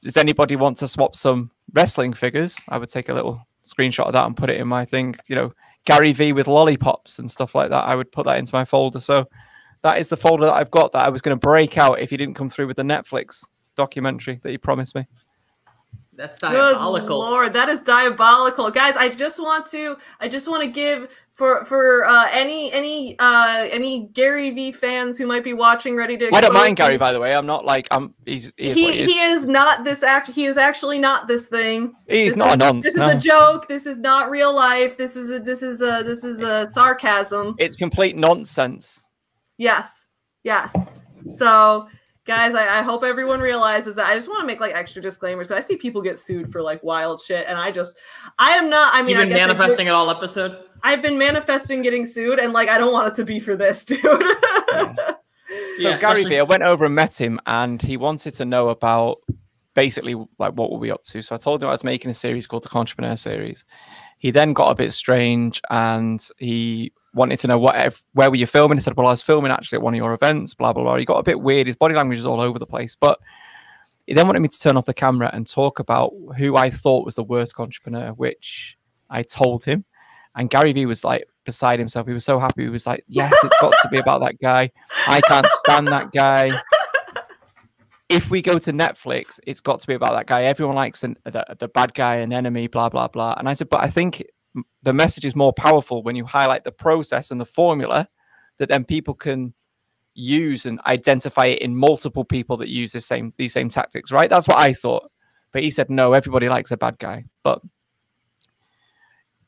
does 0.02 0.16
anybody 0.16 0.54
want 0.56 0.76
to 0.78 0.88
swap 0.88 1.16
some 1.16 1.50
wrestling 1.72 2.12
figures? 2.12 2.56
I 2.68 2.78
would 2.78 2.90
take 2.90 3.08
a 3.08 3.14
little 3.14 3.46
screenshot 3.64 4.06
of 4.06 4.12
that 4.12 4.26
and 4.26 4.36
put 4.36 4.50
it 4.50 4.60
in 4.60 4.68
my 4.68 4.84
thing. 4.84 5.16
You 5.26 5.36
know, 5.36 5.52
Gary 5.86 6.12
Vee 6.12 6.32
with 6.32 6.46
lollipops 6.46 7.18
and 7.18 7.30
stuff 7.30 7.54
like 7.54 7.70
that. 7.70 7.84
I 7.84 7.94
would 7.94 8.12
put 8.12 8.26
that 8.26 8.38
into 8.38 8.54
my 8.54 8.64
folder. 8.64 9.00
So 9.00 9.26
that 9.82 9.98
is 9.98 10.08
the 10.08 10.16
folder 10.16 10.46
that 10.46 10.54
I've 10.54 10.70
got 10.70 10.92
that 10.92 11.04
I 11.04 11.08
was 11.08 11.22
going 11.22 11.36
to 11.36 11.40
break 11.40 11.78
out 11.78 12.00
if 12.00 12.10
he 12.10 12.16
didn't 12.16 12.34
come 12.34 12.50
through 12.50 12.66
with 12.66 12.76
the 12.76 12.82
Netflix 12.82 13.44
documentary 13.76 14.40
that 14.42 14.50
he 14.50 14.58
promised 14.58 14.94
me. 14.94 15.06
That's 16.16 16.38
diabolical. 16.38 17.20
Good 17.20 17.30
Lord, 17.30 17.52
that 17.52 17.68
is 17.68 17.82
diabolical, 17.82 18.70
guys. 18.70 18.96
I 18.96 19.10
just 19.10 19.38
want 19.38 19.66
to, 19.66 19.98
I 20.18 20.28
just 20.28 20.48
want 20.48 20.62
to 20.62 20.70
give 20.70 21.10
for 21.32 21.64
for 21.66 22.06
uh, 22.06 22.28
any 22.32 22.72
any 22.72 23.18
uh, 23.18 23.68
any 23.70 24.08
Gary 24.14 24.50
Vee 24.50 24.72
fans 24.72 25.18
who 25.18 25.26
might 25.26 25.44
be 25.44 25.52
watching, 25.52 25.94
ready 25.94 26.16
to. 26.16 26.34
I 26.34 26.40
don't 26.40 26.54
mind 26.54 26.78
Gary, 26.78 26.96
by 26.96 27.12
the 27.12 27.20
way. 27.20 27.34
I'm 27.34 27.44
not 27.44 27.66
like 27.66 27.86
I'm. 27.90 28.14
He's 28.24 28.54
he 28.56 28.72
he, 28.72 28.92
he, 28.92 29.00
is. 29.00 29.12
he 29.12 29.20
is 29.20 29.46
not 29.46 29.84
this 29.84 30.02
act. 30.02 30.28
He 30.28 30.46
is 30.46 30.56
actually 30.56 30.98
not 30.98 31.28
this 31.28 31.48
thing. 31.48 31.94
He's 32.08 32.32
this 32.32 32.36
not 32.36 32.54
a 32.54 32.56
nonce. 32.56 32.84
This 32.84 32.96
no. 32.96 33.08
is 33.08 33.16
a 33.16 33.18
joke. 33.18 33.68
This 33.68 33.84
is 33.84 33.98
not 33.98 34.30
real 34.30 34.54
life. 34.54 34.96
This 34.96 35.16
is 35.16 35.30
a 35.30 35.38
this 35.38 35.62
is 35.62 35.82
a 35.82 36.02
this 36.02 36.24
is 36.24 36.40
a 36.40 36.70
sarcasm. 36.70 37.56
It's 37.58 37.76
complete 37.76 38.16
nonsense. 38.16 39.02
Yes. 39.58 40.06
Yes. 40.44 40.94
So 41.36 41.88
guys 42.26 42.54
I, 42.54 42.80
I, 42.80 42.82
hope 42.82 43.04
everyone 43.04 43.40
realizes 43.40 43.94
that 43.94 44.06
i 44.08 44.14
just 44.14 44.28
want 44.28 44.40
to 44.40 44.46
make 44.46 44.60
like 44.60 44.74
extra 44.74 45.00
disclaimers 45.00 45.46
because 45.46 45.64
i 45.64 45.66
see 45.66 45.76
people 45.76 46.02
get 46.02 46.18
sued 46.18 46.50
for 46.50 46.60
like 46.60 46.82
wild 46.82 47.20
shit 47.20 47.46
and 47.46 47.56
i 47.56 47.70
just 47.70 47.96
i 48.38 48.50
am 48.50 48.68
not 48.68 48.92
i 48.94 49.00
mean 49.00 49.16
You've 49.16 49.28
been 49.28 49.38
I 49.38 49.46
manifesting 49.46 49.86
it 49.86 49.90
all 49.90 50.10
episode? 50.10 50.58
I've 50.82 51.02
been 51.02 51.16
manifesting 51.16 51.82
getting 51.82 52.04
sued 52.04 52.38
and 52.38 52.52
like 52.52 52.68
i 52.68 52.78
don't 52.78 52.92
want 52.92 53.08
it 53.08 53.14
to 53.14 53.24
be 53.24 53.40
for 53.40 53.56
this 53.56 53.84
dude. 53.84 54.00
Yeah. 54.02 54.94
so 55.76 55.88
yeah, 55.88 55.98
gary 55.98 56.24
vee 56.24 56.38
i 56.38 56.42
went 56.42 56.64
over 56.64 56.84
and 56.84 56.94
met 56.94 57.18
him 57.18 57.40
and 57.46 57.80
he 57.80 57.96
wanted 57.96 58.34
to 58.34 58.44
know 58.44 58.68
about 58.68 59.18
basically 59.74 60.14
like 60.38 60.54
what 60.54 60.72
were 60.72 60.78
we 60.78 60.90
up 60.90 61.02
to. 61.04 61.22
So 61.22 61.34
i 61.34 61.38
told 61.38 61.62
him 61.62 61.68
i 61.68 61.72
was 61.72 61.84
making 61.84 62.10
a 62.10 62.14
series 62.14 62.46
called 62.46 62.64
the 62.64 62.76
entrepreneur 62.76 63.16
series. 63.16 63.64
He 64.18 64.30
then 64.30 64.52
got 64.52 64.70
a 64.70 64.74
bit 64.74 64.92
strange 64.92 65.60
and 65.70 66.26
he 66.38 66.92
wanted 67.16 67.38
to 67.40 67.48
know 67.48 67.58
what 67.58 67.98
where 68.12 68.30
were 68.30 68.36
you 68.36 68.46
filming? 68.46 68.76
He 68.76 68.82
said, 68.82 68.96
"Well, 68.96 69.06
I 69.06 69.10
was 69.10 69.22
filming 69.22 69.50
actually 69.50 69.76
at 69.76 69.82
one 69.82 69.94
of 69.94 69.98
your 69.98 70.12
events." 70.12 70.54
Blah 70.54 70.72
blah 70.72 70.84
blah. 70.84 70.96
He 70.96 71.04
got 71.04 71.18
a 71.18 71.22
bit 71.22 71.40
weird. 71.40 71.66
His 71.66 71.74
body 71.74 71.94
language 71.94 72.18
is 72.18 72.26
all 72.26 72.40
over 72.40 72.58
the 72.58 72.66
place. 72.66 72.94
But 72.94 73.18
he 74.06 74.14
then 74.14 74.26
wanted 74.26 74.40
me 74.40 74.48
to 74.48 74.60
turn 74.60 74.76
off 74.76 74.84
the 74.84 74.94
camera 74.94 75.30
and 75.32 75.48
talk 75.48 75.78
about 75.80 76.12
who 76.36 76.56
I 76.56 76.70
thought 76.70 77.04
was 77.04 77.16
the 77.16 77.24
worst 77.24 77.58
entrepreneur, 77.58 78.10
which 78.10 78.76
I 79.10 79.22
told 79.22 79.64
him. 79.64 79.84
And 80.36 80.50
Gary 80.50 80.72
Vee 80.74 80.86
was 80.86 81.02
like 81.02 81.24
beside 81.44 81.78
himself. 81.78 82.06
He 82.06 82.12
was 82.12 82.24
so 82.24 82.38
happy. 82.38 82.64
He 82.64 82.68
was 82.68 82.86
like, 82.86 83.02
"Yes, 83.08 83.32
it's 83.42 83.56
got 83.60 83.74
to 83.82 83.88
be 83.88 83.98
about 83.98 84.20
that 84.20 84.38
guy. 84.40 84.70
I 85.08 85.20
can't 85.22 85.46
stand 85.46 85.88
that 85.88 86.12
guy." 86.12 86.50
If 88.08 88.30
we 88.30 88.40
go 88.40 88.56
to 88.56 88.72
Netflix, 88.72 89.40
it's 89.48 89.60
got 89.60 89.80
to 89.80 89.86
be 89.88 89.94
about 89.94 90.12
that 90.12 90.26
guy. 90.26 90.44
Everyone 90.44 90.76
likes 90.76 91.00
the, 91.00 91.16
the, 91.24 91.44
the 91.58 91.66
bad 91.66 91.92
guy, 91.92 92.16
an 92.16 92.32
enemy, 92.32 92.68
blah 92.68 92.88
blah 92.88 93.08
blah. 93.08 93.34
And 93.36 93.48
I 93.48 93.54
said, 93.54 93.68
but 93.68 93.80
I 93.80 93.90
think 93.90 94.22
the 94.82 94.92
message 94.92 95.24
is 95.24 95.36
more 95.36 95.52
powerful 95.52 96.02
when 96.02 96.16
you 96.16 96.24
highlight 96.24 96.64
the 96.64 96.72
process 96.72 97.30
and 97.30 97.40
the 97.40 97.44
formula 97.44 98.08
that 98.58 98.68
then 98.68 98.84
people 98.84 99.14
can 99.14 99.52
use 100.14 100.64
and 100.66 100.80
identify 100.86 101.46
it 101.46 101.60
in 101.60 101.76
multiple 101.76 102.24
people 102.24 102.56
that 102.56 102.68
use 102.68 102.92
the 102.92 103.00
same 103.00 103.32
these 103.36 103.52
same 103.52 103.68
tactics 103.68 104.10
right? 104.10 104.30
That's 104.30 104.48
what 104.48 104.58
i 104.58 104.72
thought. 104.72 105.10
But 105.52 105.62
he 105.62 105.70
said 105.70 105.90
no 105.90 106.12
everybody 106.12 106.48
likes 106.48 106.70
a 106.70 106.76
bad 106.76 106.98
guy. 106.98 107.24
But 107.42 107.60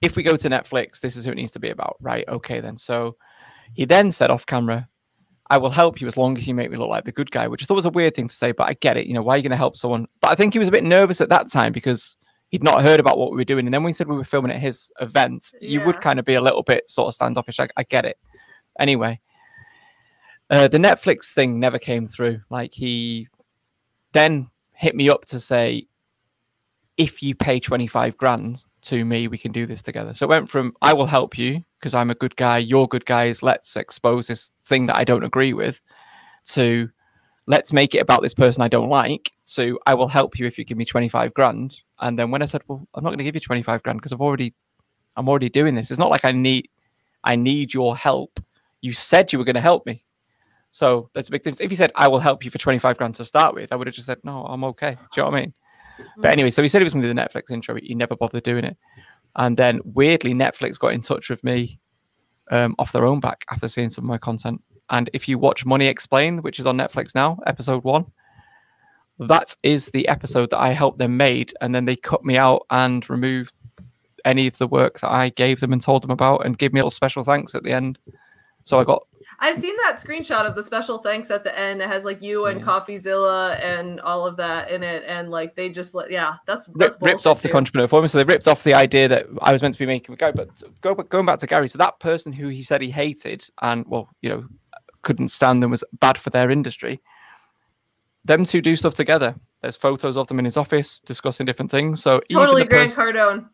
if 0.03 0.15
we 0.15 0.23
go 0.23 0.37
to 0.37 0.51
netflix 0.51 1.01
this 1.01 1.17
is 1.17 1.25
who 1.25 1.33
it 1.33 1.37
needs 1.37 1.53
to 1.53 1.61
be 1.61 1.71
about 1.71 1.97
right? 2.01 2.29
Okay 2.29 2.61
then. 2.61 2.77
So 2.77 3.17
he 3.73 3.85
then 3.85 4.13
said 4.13 4.31
off 4.31 4.47
camera 4.47 4.89
i 5.51 5.57
will 5.57 5.71
help 5.71 6.01
you 6.01 6.07
as 6.07 6.19
long 6.19 6.37
as 6.37 6.47
you 6.47 6.55
make 6.55 6.71
me 6.71 6.77
look 6.77 6.91
like 6.91 7.05
the 7.05 7.13
good 7.13 7.31
guy 7.31 7.49
which 7.49 7.63
i 7.63 7.67
thought 7.67 7.75
was 7.75 7.87
a 7.87 7.91
weird 7.91 8.15
thing 8.15 8.29
to 8.29 8.35
say 8.35 8.53
but 8.53 8.69
i 8.69 8.75
get 8.75 8.99
it. 8.99 9.07
You 9.07 9.15
know 9.15 9.23
why 9.23 9.35
are 9.35 9.37
you 9.39 9.43
going 9.43 9.51
to 9.51 9.57
help 9.57 9.77
someone? 9.77 10.07
But 10.21 10.33
i 10.33 10.35
think 10.35 10.53
he 10.53 10.59
was 10.59 10.69
a 10.69 10.73
bit 10.73 10.85
nervous 10.85 11.23
at 11.23 11.31
that 11.31 11.51
time 11.51 11.73
because 11.73 12.19
he'd 12.49 12.65
not 12.65 12.83
heard 12.83 13.01
about 13.01 13.19
what 13.19 13.31
we 13.31 13.37
were 13.37 13.45
doing. 13.45 13.67
And 13.67 13.75
then 13.75 13.83
when 13.83 13.91
he 13.91 13.95
said 13.95 14.09
we 14.09 14.17
were 14.17 14.25
filming 14.25 14.53
at 14.53 14.61
his 14.61 14.91
event, 15.01 15.53
yeah. 15.61 15.69
you 15.69 15.85
would 15.85 16.01
kind 16.01 16.19
of 16.19 16.25
be 16.25 16.35
a 16.35 16.41
little 16.41 16.63
bit 16.63 16.89
sort 16.89 17.09
of 17.09 17.15
standoffish. 17.15 17.61
I, 17.61 17.69
I 17.77 17.83
get 17.83 18.05
it. 18.05 18.19
Anyway, 18.79 19.21
uh, 20.51 20.69
the 20.69 20.79
Netflix 20.79 21.35
thing 21.35 21.61
never 21.61 21.79
came 21.79 22.07
through. 22.07 22.41
Like 22.49 22.73
he 22.73 23.29
then 24.13 24.49
hit 24.73 24.95
me 24.95 25.11
up 25.11 25.25
to 25.27 25.41
say, 25.41 25.87
if 26.97 27.23
you 27.23 27.35
pay 27.35 27.61
25 27.61 28.17
grand 28.17 28.65
to 28.83 29.05
me, 29.05 29.29
we 29.29 29.39
can 29.39 29.53
do 29.53 29.67
this 29.67 29.83
together. 29.83 30.15
So 30.15 30.27
it 30.27 30.31
went 30.31 30.49
from 30.49 30.73
I 30.83 30.95
will 30.95 31.07
help 31.07 31.39
you 31.39 31.63
because 31.79 31.95
I'm 31.95 32.11
a 32.11 32.15
good 32.15 32.35
guy, 32.37 32.59
you're 32.59 32.89
good 32.89 33.07
guys, 33.07 33.43
let's 33.43 33.77
expose 33.77 34.27
this 34.27 34.51
thing 34.65 34.87
that 34.87 34.97
I 34.97 35.05
don't 35.05 35.23
agree 35.23 35.53
with, 35.53 35.81
to 36.47 36.91
let's 37.49 37.73
make 37.73 37.95
it 37.95 37.99
about 37.99 38.21
this 38.21 38.35
person 38.35 38.63
I 38.63 38.69
don't 38.69 38.91
like. 38.91 39.33
So 39.43 39.79
I 39.87 39.95
will 39.95 40.07
help 40.07 40.39
you 40.39 40.47
if 40.47 40.59
you 40.59 40.65
give 40.65 40.77
me 40.77 40.85
25 40.85 41.33
grand. 41.33 41.81
And 41.99 42.19
then 42.19 42.31
when 42.31 42.43
I 42.43 42.45
said, 42.45 42.61
well, 42.69 42.87
I'm 42.95 43.03
not 43.03 43.09
going 43.09 43.19
to 43.19 43.25
give 43.25 43.35
you 43.35 43.41
25 43.41 43.83
grand 43.83 43.99
because 43.99 44.13
I've 44.13 44.21
already, 44.21 44.55
I'm 45.17 45.29
already 45.31 45.49
doing 45.49 45.75
this. 45.75 45.91
It's 45.91 45.99
not 45.99 46.11
like 46.11 46.27
I 46.27 46.33
need, 46.33 46.69
I 47.25 47.37
need 47.37 47.73
your 47.73 47.97
help. 47.97 48.39
You 48.83 48.93
said 48.93 49.33
you 49.33 49.39
were 49.39 49.47
going 49.47 49.55
to 49.55 49.63
help 49.63 49.87
me. 49.87 50.05
So 50.71 51.09
that's 51.15 51.29
a 51.29 51.31
big 51.31 51.43
difference. 51.43 51.63
If 51.63 51.71
you 51.71 51.77
said, 51.79 51.91
I 51.97 52.07
will 52.07 52.19
help 52.19 52.45
you 52.45 52.51
for 52.51 52.59
25 52.59 52.99
grand 52.99 53.15
to 53.15 53.25
start 53.25 53.55
with, 53.55 53.73
I 53.73 53.77
would 53.77 53.87
have 53.87 53.97
just 53.97 54.07
said, 54.07 54.19
no, 54.25 54.45
I'm 54.45 54.63
okay. 54.65 54.91
Do 54.91 55.01
you 55.17 55.23
know 55.23 55.31
what 55.31 55.39
I 55.39 55.41
mean? 55.41 55.55
Mm-hmm. 55.99 56.21
But 56.21 56.35
anyway, 56.35 56.51
so 56.51 56.61
he 56.61 56.69
said 56.69 56.83
he 56.83 56.85
was 56.85 56.93
going 56.93 57.03
to 57.03 57.09
do 57.09 57.15
the 57.15 57.21
Netflix 57.21 57.51
intro. 57.51 57.77
He 57.77 57.95
never 57.95 58.15
bothered 58.15 58.43
doing 58.43 58.65
it. 58.65 58.77
And 59.37 59.57
then 59.57 59.81
weirdly, 59.85 60.35
Netflix 60.35 60.79
got 60.79 60.93
in 60.93 61.01
touch 61.01 61.31
with 61.31 61.43
me 61.43 61.81
um, 62.51 62.75
off 62.79 62.93
their 62.93 63.07
own 63.07 63.21
back 63.21 63.47
after 63.51 63.69
seeing 63.69 63.89
some 63.89 64.05
of 64.05 64.09
my 64.09 64.19
content. 64.19 64.63
And 64.91 65.11
if 65.13 65.29
you 65.29 65.39
watch 65.39 65.67
Money 65.67 65.87
Explained, 65.87 66.43
which 66.43 66.59
is 66.59 66.67
on 66.67 66.77
Netflix 66.77 67.15
now, 67.15 67.39
episode 67.47 67.85
one, 67.85 68.07
that 69.19 69.55
is 69.63 69.91
the 69.91 70.09
episode 70.09 70.51
that 70.51 70.61
I 70.61 70.73
helped 70.73 70.99
them 70.99 71.17
made. 71.17 71.53
And 71.61 71.75
then 71.75 71.85
they 71.85 71.97
cut 71.97 72.25
me 72.25 72.37
out 72.37 72.67
and 72.71 73.09
removed 73.11 73.55
any 74.25 74.47
of 74.47 74.59
the 74.59 74.67
work 74.67 75.01
that 75.01 75.11
I 75.11 75.31
gave 75.31 75.61
them 75.61 75.73
and 75.73 75.83
told 75.83 76.03
them 76.03 76.11
about 76.11 76.45
and 76.45 76.59
gave 76.59 76.73
me 76.73 76.81
a 76.81 76.83
little 76.83 76.91
special 76.91 77.25
thanks 77.25 77.55
at 77.55 77.63
the 77.63 77.73
end. 77.73 77.99
So 78.65 78.79
I 78.79 78.85
got 78.85 79.07
I've 79.41 79.57
seen 79.57 79.77
that 79.79 80.01
screenshot 80.05 80.47
of 80.47 80.57
the 80.57 80.63
special 80.63 80.99
thanks 80.99 81.31
at 81.31 81.45
the 81.45 81.57
end. 81.57 81.81
It 81.81 81.89
has 81.89 82.05
like 82.05 82.21
you 82.21 82.47
and 82.47 82.61
yeah. 82.61 82.67
CoffeeZilla 82.67 83.63
and 83.63 84.01
all 84.01 84.27
of 84.27 84.37
that 84.39 84.71
in 84.71 84.83
it, 84.83 85.05
and 85.07 85.31
like 85.31 85.55
they 85.55 85.69
just 85.69 85.95
let 85.95 86.11
yeah, 86.11 86.35
that's, 86.47 86.67
that's 86.75 86.97
ripped, 87.01 87.03
ripped 87.03 87.27
off 87.27 87.41
too. 87.41 87.49
the 87.49 87.57
entrepreneur 87.57 87.87
formula. 87.87 88.09
So 88.09 88.19
they 88.19 88.25
ripped 88.25 88.49
off 88.49 88.65
the 88.65 88.75
idea 88.75 89.07
that 89.09 89.27
I 89.41 89.53
was 89.53 89.63
meant 89.63 89.75
to 89.75 89.79
be 89.79 89.87
making 89.87 90.13
a 90.13 90.17
guy. 90.17 90.33
But 90.33 90.51
go 90.81 90.95
going 90.95 91.25
back 91.25 91.39
to 91.41 91.47
Gary, 91.47 91.69
so 91.69 91.79
that 91.79 92.01
person 92.01 92.33
who 92.33 92.49
he 92.49 92.63
said 92.63 92.83
he 92.83 92.91
hated 92.91 93.47
and 93.63 93.87
well, 93.87 94.09
you 94.23 94.29
know, 94.29 94.45
couldn't 95.03 95.29
stand 95.29 95.63
them 95.63 95.71
was 95.71 95.85
bad 96.01 96.19
for 96.19 96.31
their 96.31 96.51
industry. 96.51 97.01
Them 98.25 98.45
two 98.45 98.61
do 98.61 98.77
stuff 98.77 98.95
together. 98.95 99.35
There's 99.63 99.77
photos 99.77 100.17
of 100.17 100.27
them 100.29 100.39
in 100.39 100.45
his 100.45 100.57
office 100.57 101.01
discussing 101.01 101.47
different 101.47 101.71
things. 101.71 102.03
So 102.03 102.17
it's 102.17 102.29
totally 102.29 102.65
Grant 102.65 102.95
person, 102.95 103.15
Cardone. 103.15 103.49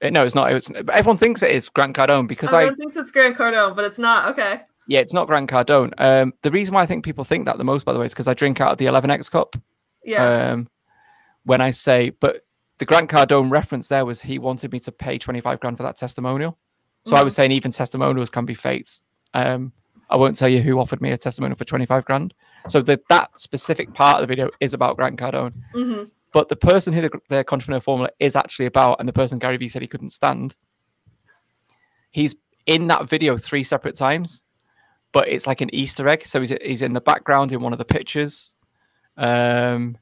It, 0.00 0.12
no, 0.12 0.24
it's 0.24 0.34
not. 0.34 0.52
It's, 0.52 0.70
everyone 0.92 1.16
thinks 1.16 1.42
it 1.42 1.50
is 1.50 1.68
Grant 1.68 1.96
Cardone 1.96 2.28
because 2.28 2.52
everyone 2.52 2.74
I 2.74 2.76
thinks 2.76 2.96
it's 2.96 3.10
Grant 3.10 3.36
Cardone, 3.36 3.74
but 3.74 3.84
it's 3.84 3.98
not. 3.98 4.28
Okay. 4.30 4.60
Yeah, 4.86 5.00
it's 5.00 5.14
not 5.14 5.26
Grant 5.26 5.48
Cardone. 5.48 5.92
Um, 5.98 6.34
the 6.42 6.50
reason 6.50 6.74
why 6.74 6.82
I 6.82 6.86
think 6.86 7.04
people 7.04 7.24
think 7.24 7.46
that 7.46 7.56
the 7.56 7.64
most, 7.64 7.84
by 7.84 7.92
the 7.92 7.98
way, 7.98 8.06
is 8.06 8.12
because 8.12 8.28
I 8.28 8.34
drink 8.34 8.60
out 8.60 8.72
of 8.72 8.78
the 8.78 8.86
11x 8.86 9.30
cup. 9.30 9.56
Yeah. 10.04 10.50
Um, 10.50 10.68
when 11.44 11.60
I 11.60 11.70
say, 11.70 12.10
but 12.10 12.42
the 12.78 12.84
Grant 12.84 13.10
Cardone 13.10 13.50
reference 13.50 13.88
there 13.88 14.04
was 14.04 14.20
he 14.20 14.38
wanted 14.38 14.72
me 14.72 14.80
to 14.80 14.92
pay 14.92 15.18
25 15.18 15.60
grand 15.60 15.76
for 15.76 15.84
that 15.84 15.96
testimonial. 15.96 16.58
So 17.06 17.14
mm. 17.14 17.20
I 17.20 17.24
was 17.24 17.32
mm. 17.32 17.36
saying 17.36 17.52
even 17.52 17.70
testimonials 17.70 18.30
can 18.30 18.44
be 18.44 18.54
fakes. 18.54 19.02
Um, 19.32 19.72
I 20.14 20.16
won't 20.16 20.36
tell 20.36 20.48
you 20.48 20.62
who 20.62 20.78
offered 20.78 21.00
me 21.00 21.10
a 21.10 21.18
testimonial 21.18 21.56
for 21.56 21.64
25 21.64 22.04
grand. 22.04 22.34
So 22.68 22.80
the, 22.80 23.00
that 23.08 23.36
specific 23.40 23.92
part 23.94 24.14
of 24.14 24.20
the 24.20 24.28
video 24.28 24.48
is 24.60 24.72
about 24.72 24.96
Grant 24.96 25.18
Cardone. 25.18 25.54
Mm-hmm. 25.74 26.04
But 26.32 26.48
the 26.48 26.54
person 26.54 26.92
who 26.92 27.00
the, 27.00 27.10
the 27.28 27.38
entrepreneur 27.38 27.80
formula 27.80 28.10
is 28.20 28.36
actually 28.36 28.66
about, 28.66 29.00
and 29.00 29.08
the 29.08 29.12
person 29.12 29.40
Gary 29.40 29.56
Vee 29.56 29.68
said 29.68 29.82
he 29.82 29.88
couldn't 29.88 30.10
stand, 30.10 30.54
he's 32.12 32.36
in 32.64 32.86
that 32.86 33.08
video 33.08 33.36
three 33.36 33.64
separate 33.64 33.96
times, 33.96 34.44
but 35.10 35.26
it's 35.26 35.48
like 35.48 35.60
an 35.60 35.74
Easter 35.74 36.06
egg. 36.06 36.24
So 36.26 36.38
he's, 36.38 36.54
he's 36.62 36.82
in 36.82 36.92
the 36.92 37.00
background 37.00 37.50
in 37.50 37.60
one 37.60 37.72
of 37.72 37.80
the 37.80 37.84
pictures. 37.84 38.54
Um, 39.16 39.98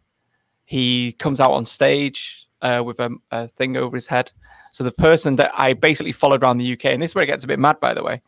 he 0.66 1.12
comes 1.12 1.40
out 1.40 1.52
on 1.52 1.64
stage 1.64 2.47
uh, 2.60 2.82
with 2.84 3.01
a, 3.01 3.16
a 3.30 3.48
thing 3.48 3.78
over 3.78 3.97
his 3.97 4.09
head. 4.09 4.30
So 4.72 4.84
the 4.84 4.93
person 4.93 5.36
that 5.36 5.52
I 5.59 5.72
basically 5.72 6.12
followed 6.12 6.43
around 6.43 6.59
the 6.59 6.70
UK, 6.74 6.84
and 6.84 7.01
this 7.01 7.12
is 7.12 7.14
where 7.14 7.24
it 7.24 7.28
gets 7.28 7.44
a 7.44 7.48
bit 7.48 7.59
mad, 7.59 7.80
by 7.80 7.94
the 7.94 8.02
way. 8.02 8.20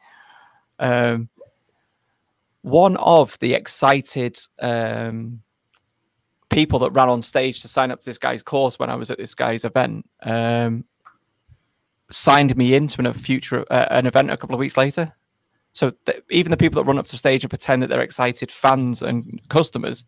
Um, 0.78 1.28
one 2.65 2.97
of 2.97 3.39
the 3.41 3.53
excited 3.53 4.39
um, 4.59 5.43
people 6.49 6.78
that 6.78 6.93
ran 6.93 7.11
on 7.11 7.20
stage 7.20 7.61
to 7.61 7.69
sign 7.69 7.91
up 7.91 8.01
to 8.01 8.07
this 8.07 8.16
guy's 8.16 8.43
course 8.43 8.78
when 8.78 8.89
I 8.89 8.95
was 8.95 9.11
at 9.11 9.19
this 9.19 9.35
guy's 9.35 9.66
event 9.66 10.09
um, 10.23 10.86
signed 12.11 12.57
me 12.57 12.74
into 12.74 13.07
a 13.07 13.12
future 13.12 13.66
uh, 13.70 13.89
an 13.91 14.07
event 14.07 14.31
a 14.31 14.39
couple 14.39 14.55
of 14.55 14.61
weeks 14.61 14.78
later. 14.78 15.12
So 15.74 15.93
th- 16.07 16.23
even 16.31 16.51
the 16.51 16.57
people 16.57 16.82
that 16.82 16.89
run 16.89 16.99
up 16.99 17.05
to 17.05 17.19
stage 17.19 17.45
and 17.45 17.51
pretend 17.51 17.82
that 17.82 17.89
they're 17.89 18.01
excited 18.01 18.51
fans 18.51 19.03
and 19.03 19.43
customers 19.51 20.07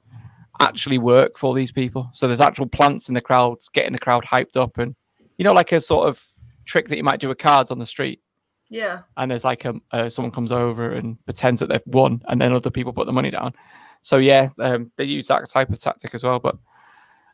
actually 0.58 0.96
work 0.96 1.36
for 1.36 1.54
these 1.54 1.72
people. 1.72 2.08
So 2.14 2.26
there's 2.26 2.40
actual 2.40 2.68
plants 2.68 3.10
in 3.10 3.14
the 3.14 3.20
crowd, 3.20 3.58
getting 3.74 3.92
the 3.92 3.98
crowd 3.98 4.24
hyped 4.24 4.56
up, 4.56 4.78
and 4.78 4.96
you 5.36 5.44
know, 5.44 5.52
like 5.52 5.72
a 5.72 5.80
sort 5.82 6.08
of 6.08 6.24
trick 6.64 6.88
that 6.88 6.96
you 6.96 7.04
might 7.04 7.20
do 7.20 7.28
with 7.28 7.36
cards 7.36 7.70
on 7.70 7.78
the 7.78 7.84
street. 7.84 8.22
Yeah. 8.68 9.02
And 9.16 9.30
there's 9.30 9.44
like 9.44 9.64
a 9.64 9.74
uh, 9.92 10.08
someone 10.08 10.32
comes 10.32 10.52
over 10.52 10.90
and 10.92 11.24
pretends 11.24 11.60
that 11.60 11.68
they've 11.68 11.80
won, 11.86 12.22
and 12.28 12.40
then 12.40 12.52
other 12.52 12.70
people 12.70 12.92
put 12.92 13.06
the 13.06 13.12
money 13.12 13.30
down. 13.30 13.54
So 14.02 14.16
yeah, 14.16 14.48
um, 14.58 14.90
they 14.96 15.04
use 15.04 15.28
that 15.28 15.48
type 15.48 15.70
of 15.70 15.78
tactic 15.78 16.14
as 16.14 16.24
well. 16.24 16.38
But 16.38 16.56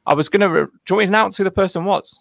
I 0.07 0.15
was 0.15 0.29
gonna. 0.29 0.49
Re- 0.49 0.65
do 0.65 0.71
you 0.91 0.97
want 0.97 1.01
me 1.01 1.07
to 1.07 1.09
announce 1.11 1.37
who 1.37 1.45
the 1.45 1.51
person 1.51 1.85
was? 1.85 2.19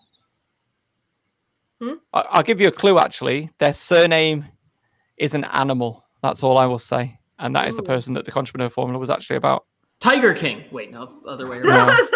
Hmm? 1.82 1.94
I- 2.14 2.38
will 2.38 2.44
give 2.44 2.62
you 2.62 2.68
a 2.68 2.72
clue. 2.72 3.00
Actually, 3.00 3.50
their 3.60 3.74
surname 3.74 4.46
is 5.18 5.34
an 5.34 5.44
animal. 5.46 6.06
That's 6.24 6.44
all 6.44 6.58
I 6.58 6.66
will 6.66 6.80
say, 6.80 7.20
and 7.40 7.56
that 7.56 7.66
Ooh. 7.66 7.70
is 7.70 7.76
the 7.76 7.84
person 7.84 8.14
that 8.14 8.26
the 8.26 8.38
entrepreneur 8.38 8.70
formula 8.70 9.00
was 9.00 9.10
actually 9.10 9.38
about. 9.38 9.66
Tiger 10.00 10.34
King. 10.34 10.64
Wait, 10.72 10.92
no, 10.92 11.14
other 11.28 11.48
way 11.50 11.58
around. 11.64 11.90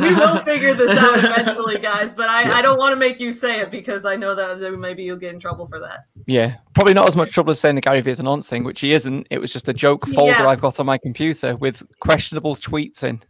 we 0.00 0.14
will 0.14 0.38
figure 0.38 0.74
this 0.74 0.96
out 0.98 1.18
eventually, 1.24 1.78
guys. 1.78 2.12
But 2.12 2.28
I, 2.28 2.42
yeah. 2.42 2.54
I 2.54 2.62
don't 2.62 2.78
want 2.78 2.92
to 2.92 2.96
make 2.96 3.20
you 3.20 3.32
say 3.32 3.60
it 3.60 3.70
because 3.70 4.04
I 4.04 4.16
know 4.16 4.34
that 4.34 4.78
maybe 4.78 5.02
you'll 5.02 5.16
get 5.16 5.34
in 5.34 5.40
trouble 5.40 5.66
for 5.66 5.78
that. 5.80 6.06
Yeah, 6.26 6.56
probably 6.74 6.94
not 6.94 7.08
as 7.08 7.16
much 7.16 7.30
trouble 7.30 7.52
as 7.52 7.60
saying 7.60 7.74
that 7.76 7.82
Gary 7.82 8.00
Vee 8.00 8.10
is 8.10 8.20
a 8.20 8.22
nonce 8.22 8.48
thing, 8.48 8.64
which 8.64 8.80
he 8.80 8.92
isn't. 8.92 9.26
It 9.30 9.38
was 9.38 9.52
just 9.52 9.68
a 9.68 9.72
joke 9.72 10.06
folder 10.06 10.32
yeah. 10.32 10.48
I've 10.48 10.60
got 10.60 10.78
on 10.80 10.86
my 10.86 10.98
computer 10.98 11.56
with 11.56 11.82
questionable 12.00 12.56
tweets 12.56 13.04
in. 13.04 13.22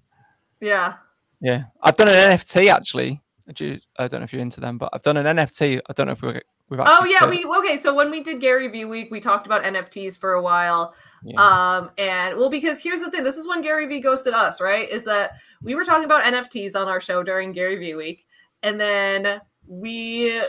Yeah. 0.61 0.95
Yeah, 1.41 1.65
I've 1.83 1.97
done 1.97 2.09
an 2.09 2.15
NFT 2.15 2.73
actually. 2.73 3.21
I 3.49 4.07
don't 4.07 4.21
know 4.21 4.25
if 4.25 4.33
you're 4.33 4.41
into 4.41 4.61
them, 4.61 4.79
but 4.79 4.91
I've 4.93 5.03
done 5.03 5.17
an 5.17 5.37
NFT. 5.37 5.81
I 5.89 5.93
don't 5.93 6.07
know 6.07 6.13
if 6.13 6.23
we're 6.23 6.41
oh 6.81 7.05
yeah, 7.05 7.29
we 7.29 7.45
okay. 7.45 7.77
So 7.77 7.95
when 7.95 8.11
we 8.11 8.23
did 8.23 8.41
Gary 8.41 8.69
Vee 8.69 8.85
Week, 8.85 9.11
we 9.11 9.21
talked 9.21 9.47
about 9.47 9.65
NFTs 9.65 10.19
for 10.19 10.35
a 10.35 10.43
while. 10.43 10.95
Yeah. 11.25 11.41
Um, 11.41 11.91
and 11.99 12.37
well, 12.37 12.51
because 12.51 12.83
here's 12.83 13.01
the 13.01 13.11
thing: 13.11 13.25
this 13.25 13.37
is 13.37 13.47
when 13.47 13.63
Gary 13.63 13.87
Vee 13.87 14.01
ghosted 14.01 14.35
us, 14.35 14.61
right? 14.61 14.89
Is 14.89 15.05
that 15.05 15.33
we 15.63 15.75
were 15.75 15.85
talking 15.85 16.05
about 16.05 16.23
NFTs 16.23 16.75
on 16.75 16.89
our 16.89 17.01
show 17.01 17.23
during 17.23 17.53
Gary 17.53 17.77
Vee 17.77 17.95
Week, 17.95 18.27
and 18.63 18.81
then 18.81 19.41
we 19.67 20.41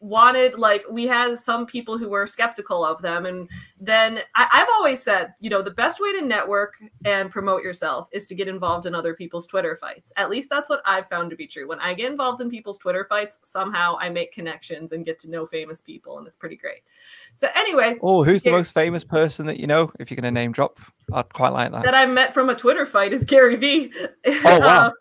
wanted 0.00 0.58
like 0.58 0.82
we 0.90 1.06
had 1.06 1.38
some 1.38 1.66
people 1.66 1.98
who 1.98 2.08
were 2.08 2.26
skeptical 2.26 2.84
of 2.84 3.02
them. 3.02 3.26
And 3.26 3.48
then 3.78 4.20
I, 4.34 4.48
have 4.50 4.68
always 4.76 5.02
said 5.02 5.34
you 5.40 5.50
know 5.50 5.62
the 5.62 5.70
best 5.70 6.00
way 6.00 6.12
to 6.18 6.24
network 6.24 6.74
and 7.04 7.30
promote 7.30 7.62
yourself 7.62 8.08
is 8.10 8.26
to 8.28 8.34
get 8.34 8.48
involved 8.48 8.86
in 8.86 8.94
other 8.94 9.14
people's 9.14 9.46
twitter 9.46 9.76
fights. 9.76 10.12
At 10.16 10.30
least 10.30 10.48
that's 10.48 10.70
what 10.70 10.80
i've 10.86 11.08
found 11.08 11.30
to 11.30 11.36
be 11.36 11.46
true. 11.46 11.68
When 11.68 11.80
i 11.80 11.92
get 11.92 12.10
involved 12.10 12.40
in 12.40 12.50
people's 12.50 12.78
twitter 12.78 13.04
fights 13.04 13.38
somehow 13.42 13.96
i 14.00 14.08
make 14.08 14.32
connections 14.32 14.92
and 14.92 15.04
get 15.04 15.18
to 15.20 15.30
know 15.30 15.44
famous 15.44 15.80
people 15.80 16.18
and 16.18 16.26
it's 16.26 16.36
pretty 16.36 16.56
great. 16.56 16.82
So 17.34 17.48
anyway 17.54 17.98
oh 18.02 18.24
who's 18.24 18.42
the 18.42 18.52
most 18.52 18.72
famous 18.72 19.04
person 19.04 19.46
that 19.46 19.60
you 19.60 19.66
know 19.66 19.92
if 19.98 20.10
you're 20.10 20.16
going 20.16 20.24
to 20.24 20.30
name 20.30 20.52
drop? 20.52 20.78
I'd 21.12 21.32
quite 21.32 21.52
like 21.52 21.72
that. 21.72 21.82
That 21.82 21.94
i 21.94 22.06
met 22.06 22.32
from 22.32 22.48
a 22.48 22.54
twitter 22.54 22.86
fight 22.86 23.12
is 23.12 23.24
gary 23.24 23.56
vee. 23.56 23.92
Oh 24.26 24.40
wow 24.60 24.92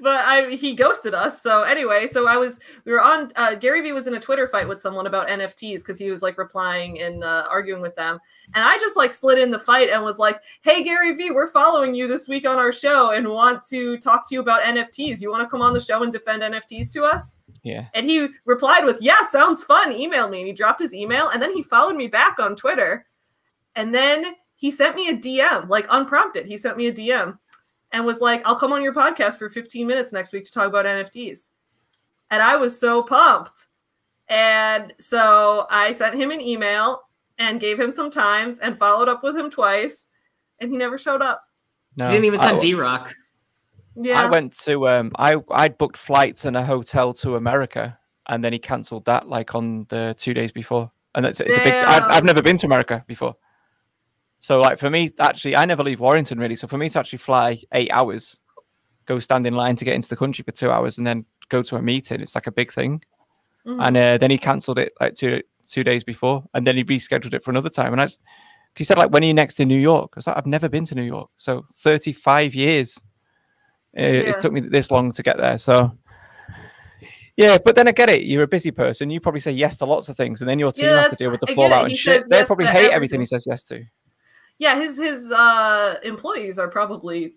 but 0.00 0.20
I 0.20 0.50
he 0.50 0.74
ghosted 0.74 1.14
us. 1.14 1.42
So 1.42 1.62
anyway, 1.62 2.06
so 2.06 2.26
I 2.26 2.36
was 2.36 2.60
we 2.84 2.92
were 2.92 3.00
on 3.00 3.32
uh, 3.36 3.54
Gary 3.54 3.80
Vee 3.80 3.92
was 3.92 4.06
in 4.06 4.14
a 4.14 4.20
Twitter 4.20 4.48
fight 4.48 4.68
with 4.68 4.80
someone 4.80 5.06
about 5.06 5.28
NFTs 5.28 5.78
because 5.78 5.98
he 5.98 6.10
was 6.10 6.22
like 6.22 6.38
replying 6.38 7.00
and 7.00 7.24
uh, 7.24 7.46
arguing 7.50 7.82
with 7.82 7.94
them, 7.96 8.18
and 8.54 8.64
I 8.64 8.78
just 8.78 8.96
like 8.96 9.12
slid 9.12 9.38
in 9.38 9.50
the 9.50 9.58
fight 9.58 9.90
and 9.90 10.02
was 10.02 10.18
like, 10.18 10.40
"Hey 10.62 10.82
Gary 10.82 11.14
Vee, 11.14 11.30
we're 11.30 11.46
following 11.46 11.94
you 11.94 12.08
this 12.08 12.28
week 12.28 12.46
on 12.46 12.58
our 12.58 12.72
show 12.72 13.10
and 13.10 13.28
want 13.28 13.62
to 13.68 13.98
talk 13.98 14.28
to 14.28 14.34
you 14.34 14.40
about 14.40 14.62
NFTs. 14.62 15.20
You 15.20 15.30
want 15.30 15.46
to 15.46 15.50
come 15.50 15.62
on 15.62 15.74
the 15.74 15.80
show 15.80 16.02
and 16.02 16.12
defend 16.12 16.42
NFTs 16.42 16.90
to 16.92 17.02
us?" 17.04 17.38
Yeah. 17.62 17.86
And 17.94 18.06
he 18.06 18.28
replied 18.44 18.84
with, 18.84 19.00
"Yeah, 19.00 19.24
sounds 19.28 19.62
fun. 19.64 19.92
Email 19.92 20.28
me." 20.28 20.40
And 20.40 20.46
he 20.46 20.52
dropped 20.52 20.80
his 20.80 20.94
email, 20.94 21.28
and 21.28 21.40
then 21.40 21.52
he 21.54 21.62
followed 21.62 21.96
me 21.96 22.08
back 22.08 22.38
on 22.38 22.56
Twitter, 22.56 23.06
and 23.76 23.94
then 23.94 24.34
he 24.56 24.70
sent 24.70 24.94
me 24.94 25.08
a 25.08 25.16
DM 25.16 25.68
like 25.68 25.86
unprompted. 25.90 26.46
He 26.46 26.56
sent 26.56 26.76
me 26.76 26.86
a 26.86 26.92
DM 26.92 27.38
and 27.92 28.04
was 28.04 28.20
like, 28.20 28.46
I'll 28.46 28.56
come 28.56 28.72
on 28.72 28.82
your 28.82 28.94
podcast 28.94 29.38
for 29.38 29.48
15 29.48 29.86
minutes 29.86 30.12
next 30.12 30.32
week 30.32 30.44
to 30.44 30.52
talk 30.52 30.68
about 30.68 30.86
NFTs. 30.86 31.50
And 32.30 32.42
I 32.42 32.56
was 32.56 32.78
so 32.78 33.02
pumped. 33.02 33.66
And 34.28 34.94
so 34.98 35.66
I 35.70 35.92
sent 35.92 36.14
him 36.14 36.30
an 36.30 36.40
email 36.40 37.02
and 37.38 37.60
gave 37.60 37.78
him 37.78 37.90
some 37.90 38.10
times 38.10 38.58
and 38.60 38.78
followed 38.78 39.08
up 39.08 39.22
with 39.22 39.36
him 39.36 39.50
twice, 39.50 40.08
and 40.58 40.70
he 40.70 40.76
never 40.76 40.96
showed 40.96 41.22
up. 41.22 41.42
No, 41.96 42.06
he 42.06 42.12
didn't 42.12 42.24
even 42.26 42.40
send 42.40 42.60
D 42.60 42.74
Rock. 42.74 43.14
Yeah. 43.94 44.20
I 44.20 44.30
went 44.30 44.56
to 44.60 44.88
um 44.88 45.12
I 45.18 45.36
I'd 45.50 45.76
booked 45.76 45.98
flights 45.98 46.46
and 46.46 46.56
a 46.56 46.64
hotel 46.64 47.12
to 47.14 47.36
America 47.36 47.98
and 48.28 48.42
then 48.42 48.52
he 48.52 48.58
cancelled 48.58 49.04
that 49.04 49.28
like 49.28 49.54
on 49.54 49.86
the 49.88 50.14
two 50.16 50.32
days 50.32 50.52
before. 50.52 50.90
And 51.14 51.26
it's, 51.26 51.40
it's 51.40 51.56
a 51.56 51.62
big 51.62 51.74
I, 51.74 52.08
I've 52.08 52.24
never 52.24 52.42
been 52.42 52.56
to 52.58 52.66
America 52.66 53.04
before. 53.06 53.36
So 54.42 54.60
like 54.60 54.80
for 54.80 54.90
me, 54.90 55.08
actually, 55.20 55.54
I 55.54 55.64
never 55.64 55.84
leave 55.84 56.00
Warrington 56.00 56.38
really. 56.38 56.56
So 56.56 56.66
for 56.66 56.76
me 56.76 56.88
to 56.88 56.98
actually 56.98 57.20
fly 57.20 57.62
eight 57.72 57.90
hours, 57.92 58.40
go 59.06 59.20
stand 59.20 59.46
in 59.46 59.54
line 59.54 59.76
to 59.76 59.84
get 59.84 59.94
into 59.94 60.08
the 60.08 60.16
country 60.16 60.42
for 60.42 60.50
two 60.50 60.68
hours, 60.68 60.98
and 60.98 61.06
then 61.06 61.24
go 61.48 61.62
to 61.62 61.76
a 61.76 61.82
meeting, 61.82 62.20
it's 62.20 62.34
like 62.34 62.48
a 62.48 62.52
big 62.52 62.72
thing. 62.72 63.02
Mm-hmm. 63.64 63.80
And 63.80 63.96
uh, 63.96 64.18
then 64.18 64.32
he 64.32 64.38
cancelled 64.38 64.80
it 64.80 64.92
like 65.00 65.14
two 65.14 65.42
two 65.64 65.84
days 65.84 66.02
before, 66.02 66.42
and 66.54 66.66
then 66.66 66.76
he 66.76 66.82
rescheduled 66.82 67.34
it 67.34 67.44
for 67.44 67.52
another 67.52 67.70
time. 67.70 67.92
And 67.92 68.02
I, 68.02 68.06
just, 68.06 68.20
he 68.74 68.82
said 68.82 68.98
like, 68.98 69.12
when 69.12 69.22
are 69.22 69.26
you 69.26 69.34
next 69.34 69.60
in 69.60 69.68
New 69.68 69.78
York? 69.78 70.10
I 70.16 70.18
was 70.18 70.26
like, 70.26 70.36
I've 70.36 70.46
never 70.46 70.68
been 70.68 70.84
to 70.86 70.96
New 70.96 71.04
York, 71.04 71.30
so 71.36 71.64
thirty 71.70 72.12
five 72.12 72.52
years. 72.52 72.98
Uh, 73.96 74.02
yeah. 74.02 74.20
It's 74.26 74.38
took 74.38 74.52
me 74.52 74.60
this 74.60 74.90
long 74.90 75.12
to 75.12 75.22
get 75.22 75.36
there. 75.36 75.56
So 75.56 75.96
yeah, 77.36 77.58
but 77.64 77.76
then 77.76 77.86
I 77.86 77.92
get 77.92 78.10
it. 78.10 78.22
You're 78.22 78.42
a 78.42 78.48
busy 78.48 78.72
person. 78.72 79.08
You 79.08 79.20
probably 79.20 79.40
say 79.40 79.52
yes 79.52 79.76
to 79.76 79.84
lots 79.84 80.08
of 80.08 80.16
things, 80.16 80.42
and 80.42 80.50
then 80.50 80.58
your 80.58 80.72
team 80.72 80.86
yeah, 80.86 81.02
has 81.02 81.10
to 81.12 81.16
deal 81.16 81.30
with 81.30 81.40
the 81.40 81.54
fallout 81.54 81.84
and 81.84 81.96
shit. 81.96 82.28
They 82.28 82.38
yes 82.38 82.48
probably 82.48 82.66
hate 82.66 82.74
everything. 82.76 82.94
everything 82.94 83.20
he 83.20 83.26
says 83.26 83.46
yes 83.48 83.62
to 83.64 83.84
yeah, 84.62 84.76
his 84.76 84.96
his 84.96 85.32
uh, 85.32 85.96
employees 86.04 86.56
are 86.56 86.68
probably 86.68 87.34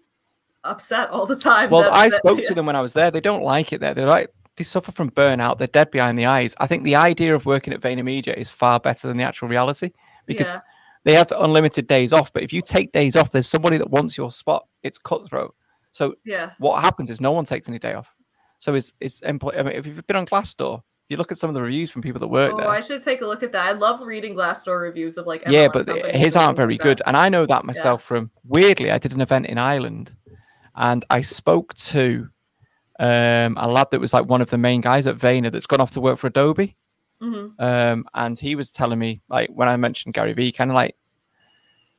upset 0.64 1.10
all 1.10 1.26
the 1.26 1.36
time. 1.36 1.72
Well, 1.72 1.82
that, 1.82 1.94
I 1.94 2.08
that, 2.08 2.18
spoke 2.18 2.40
yeah. 2.40 2.48
to 2.50 2.54
them 2.54 2.68
when 2.68 2.76
I 2.76 2.82
was 2.82 2.94
there. 2.94 3.10
They 3.10 3.20
don't 3.20 3.42
like 3.42 3.74
it 3.74 3.80
there. 3.80 3.96
They're 3.96 4.06
like 4.06 4.32
they 4.58 4.64
suffer 4.64 4.92
from 4.92 5.10
burnout. 5.10 5.58
They're 5.58 5.66
dead 5.66 5.90
behind 5.90 6.20
the 6.20 6.28
eyes. 6.28 6.54
I 6.60 6.68
think 6.68 6.84
the 6.84 6.98
idea 6.98 7.34
of 7.34 7.48
working 7.48 7.74
at 7.74 7.82
VaynerMedia 7.82 8.38
is 8.38 8.52
far 8.52 8.80
better 8.80 9.08
than 9.08 9.18
the 9.18 9.24
actual 9.24 9.48
reality 9.48 9.92
because 10.28 10.54
yeah. 10.54 10.62
they 11.04 11.16
have 11.16 11.32
unlimited 11.32 11.88
days 11.88 12.14
off. 12.14 12.32
But 12.32 12.44
if 12.44 12.54
you 12.54 12.62
take 12.62 12.92
days 12.92 13.16
off, 13.16 13.32
there's 13.32 13.50
somebody 13.50 13.78
that 13.78 13.90
wants 13.90 14.16
your 14.16 14.32
spot. 14.32 14.68
It's 14.84 15.00
cutthroat. 15.00 15.56
So 15.94 16.14
yeah, 16.26 16.52
what 16.60 16.84
happens 16.84 17.10
is 17.10 17.20
no 17.20 17.32
one 17.32 17.46
takes 17.46 17.68
any 17.68 17.80
day 17.80 17.96
off. 17.96 18.14
So 18.60 18.76
it's 18.76 18.94
it's 19.00 19.22
employee. 19.22 19.58
I 19.58 19.64
mean, 19.64 19.74
if 19.74 19.88
you've 19.88 20.06
been 20.06 20.18
on 20.18 20.28
Glassdoor, 20.28 20.84
you 21.10 21.18
look 21.18 21.32
at 21.32 21.38
some 21.38 21.50
of 21.50 21.54
the 21.54 21.62
reviews 21.62 21.92
from 21.92 22.02
people 22.02 22.20
that 22.20 22.28
work 22.28 22.54
oh, 22.54 22.58
there. 22.58 22.68
I 22.68 22.82
should 22.82 23.02
take 23.02 23.22
a 23.22 23.28
look 23.28 23.44
at 23.44 23.52
that. 23.52 23.68
I 23.68 23.74
love 23.74 24.02
reading 24.02 24.34
Glassdoor 24.36 24.82
reviews 24.82 25.18
of 25.18 25.28
like 25.28 25.44
MLM 25.44 25.52
yeah, 25.52 25.68
but 25.72 25.88
his 26.16 26.36
aren't 26.36 26.56
very 26.56 26.78
good, 26.78 27.02
and 27.06 27.16
I 27.16 27.30
know 27.30 27.46
that 27.46 27.66
myself 27.66 28.02
yeah. 28.02 28.08
from 28.08 28.32
weirdly. 28.44 28.92
I 28.92 28.98
did 28.98 29.14
an 29.14 29.22
event 29.22 29.46
in 29.46 29.58
Ireland, 29.58 30.16
and 30.76 31.06
I 31.10 31.22
spoke 31.22 31.74
to 31.76 32.28
um, 33.00 33.58
a 33.58 33.68
lad 33.68 33.88
that 33.92 34.00
was 34.00 34.14
like 34.14 34.26
one 34.26 34.42
of 34.42 34.50
the 34.50 34.58
main 34.58 34.82
guys 34.82 35.06
at 35.06 35.18
Vayner 35.18 35.52
that's 35.52 35.68
gone 35.68 35.82
off 35.82 35.92
to 35.92 36.02
work 36.02 36.18
for 36.18 36.28
Adobe, 36.28 36.76
mm-hmm. 37.22 37.62
um, 37.64 38.06
and 38.16 38.40
he 38.40 38.56
was 38.56 38.72
telling 38.72 38.98
me 38.98 39.22
like 39.30 39.50
when 39.52 39.70
I 39.70 39.78
mentioned 39.78 40.16
Gary 40.16 40.34
Vee, 40.34 40.52
kind 40.52 40.72
of 40.72 40.76
like 40.76 40.96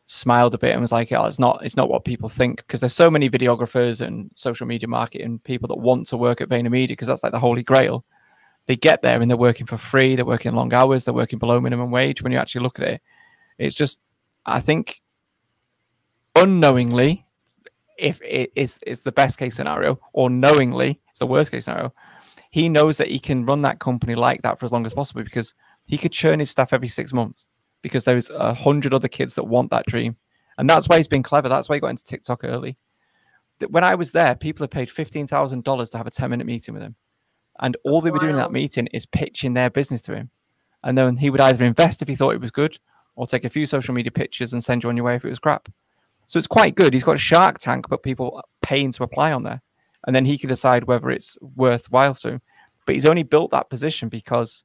smiled 0.07 0.55
a 0.55 0.59
bit 0.59 0.73
and 0.73 0.81
was 0.81 0.91
like, 0.91 1.13
"Oh, 1.13 1.27
it's 1.27 1.39
not, 1.39 1.65
it's 1.65 1.77
not 1.77 1.89
what 1.89 2.05
people 2.05 2.29
think." 2.29 2.57
Because 2.57 2.81
there's 2.81 2.93
so 2.93 3.09
many 3.09 3.31
videographers 3.31 4.05
and 4.05 4.33
social 4.35 4.67
media 4.67 4.89
marketing 4.89 5.39
people 5.45 5.69
that 5.69 5.79
want 5.79 6.09
to 6.09 6.17
work 6.17 6.41
at 6.41 6.49
VaynerMedia 6.49 6.89
because 6.89 7.07
that's 7.07 7.23
like 7.23 7.33
the 7.33 7.39
holy 7.39 7.63
grail 7.63 8.05
they 8.67 8.77
get 8.77 9.03
there 9.03 9.21
and 9.21 9.31
they're 9.31 9.37
working 9.37 9.67
for 9.67 9.79
free, 9.79 10.17
they're 10.17 10.25
working 10.25 10.55
long 10.55 10.73
hours, 10.73 11.05
they're 11.05 11.15
working 11.15 11.39
below 11.39 11.61
minimum 11.61 11.91
wage. 11.91 12.23
When 12.23 12.33
you 12.33 12.39
actually 12.39 12.63
look 12.63 12.79
at 12.79 12.89
it, 12.89 13.03
it's 13.59 13.75
just, 13.75 14.01
I 14.45 14.61
think, 14.61 15.01
unknowingly, 16.35 17.25
if 17.99 18.21
it 18.23 18.53
is 18.55 18.79
is 18.87 19.01
the 19.01 19.13
best 19.13 19.39
case 19.39 19.57
scenario, 19.57 19.99
or 20.13 20.29
knowingly, 20.29 21.01
it's 21.11 21.21
the 21.21 21.27
worst 21.27 21.51
case 21.51 21.65
scenario, 21.65 21.95
he 22.51 22.69
knows 22.69 22.99
that 22.99 23.09
he 23.09 23.19
can 23.19 23.47
run 23.47 23.63
that 23.63 23.79
company 23.79 24.15
like 24.15 24.43
that 24.43 24.59
for 24.59 24.67
as 24.67 24.73
long 24.73 24.85
as 24.85 24.93
possible 24.93 25.23
because 25.23 25.55
he 25.87 25.97
could 25.97 26.13
churn 26.13 26.41
his 26.41 26.51
staff 26.51 26.73
every 26.73 26.89
six 26.89 27.13
months 27.13 27.49
because 27.83 28.05
there's 28.05 28.31
a 28.31 28.53
hundred 28.53 28.93
other 28.93 29.09
kids 29.09 29.35
that 29.37 29.45
want 29.45 29.71
that 29.71 29.87
dream. 29.87 30.17
And 30.59 30.69
that's 30.69 30.89
why 30.89 30.97
he's 30.97 31.09
been 31.09 31.23
clever. 31.23 31.49
That's 31.49 31.69
why 31.69 31.77
he 31.77 31.81
got 31.81 31.89
into 31.91 32.05
TikTok 32.05 32.43
early. 32.45 32.79
When 33.69 33.85
I 33.85 33.95
was 33.95 34.13
there, 34.13 34.35
people 34.35 34.65
had 34.65 34.71
paid 34.71 34.91
fifteen 34.91 35.27
thousand 35.27 35.65
dollars 35.65 35.91
to 35.91 35.99
have 35.99 36.07
a 36.07 36.11
ten 36.11 36.31
minute 36.31 36.47
meeting 36.47 36.75
with 36.75 36.83
him. 36.83 36.97
And 37.61 37.77
all 37.85 38.01
they 38.01 38.11
were 38.11 38.19
doing 38.19 38.33
in 38.33 38.37
that 38.37 38.53
meeting 38.53 38.87
is 38.89 39.07
pitching 39.07 39.55
their 39.55 39.71
business 39.71 40.03
to 40.03 40.15
him. 40.15 40.31
And 40.83 40.97
then 40.97 41.17
he 41.17 41.31
would 41.31 41.41
either 41.41 41.65
invest 41.65 42.03
if 42.03 42.09
he 42.09 42.15
thought 42.15 42.35
it 42.35 42.41
was 42.41 42.51
good 42.51 42.79
or 43.17 43.27
take 43.27 43.45
a 43.45 43.51
few 43.51 43.67
social 43.67 43.95
media 43.95 44.11
pictures 44.11 44.53
and 44.53 44.63
send 44.63 44.83
you 44.83 44.89
on 44.89 44.97
your 44.97 45.07
way 45.07 45.17
if 45.17 45.25
it 45.25 45.31
was 45.31 45.39
crap. 45.39 45.69
So 46.27 46.39
it's 46.39 46.47
quite 46.47 46.75
good. 46.75 46.93
He's 46.93 47.05
got 47.05 47.17
a 47.17 47.19
Shark 47.19 47.59
Tank, 47.59 47.89
but 47.89 48.03
people 48.03 48.43
paying 48.63 48.93
to 48.93 49.05
apply 49.05 49.33
on 49.33 49.43
there. 49.43 49.63
And 50.07 50.15
then 50.15 50.25
he 50.25 50.39
can 50.39 50.49
decide 50.49 50.85
whether 50.85 51.11
it's 51.11 51.39
worthwhile 51.41 52.15
to. 52.17 52.41
But 52.85 52.95
he's 52.95 53.07
only 53.07 53.23
built 53.23 53.51
that 53.53 53.71
position 53.71 54.09
because 54.09 54.65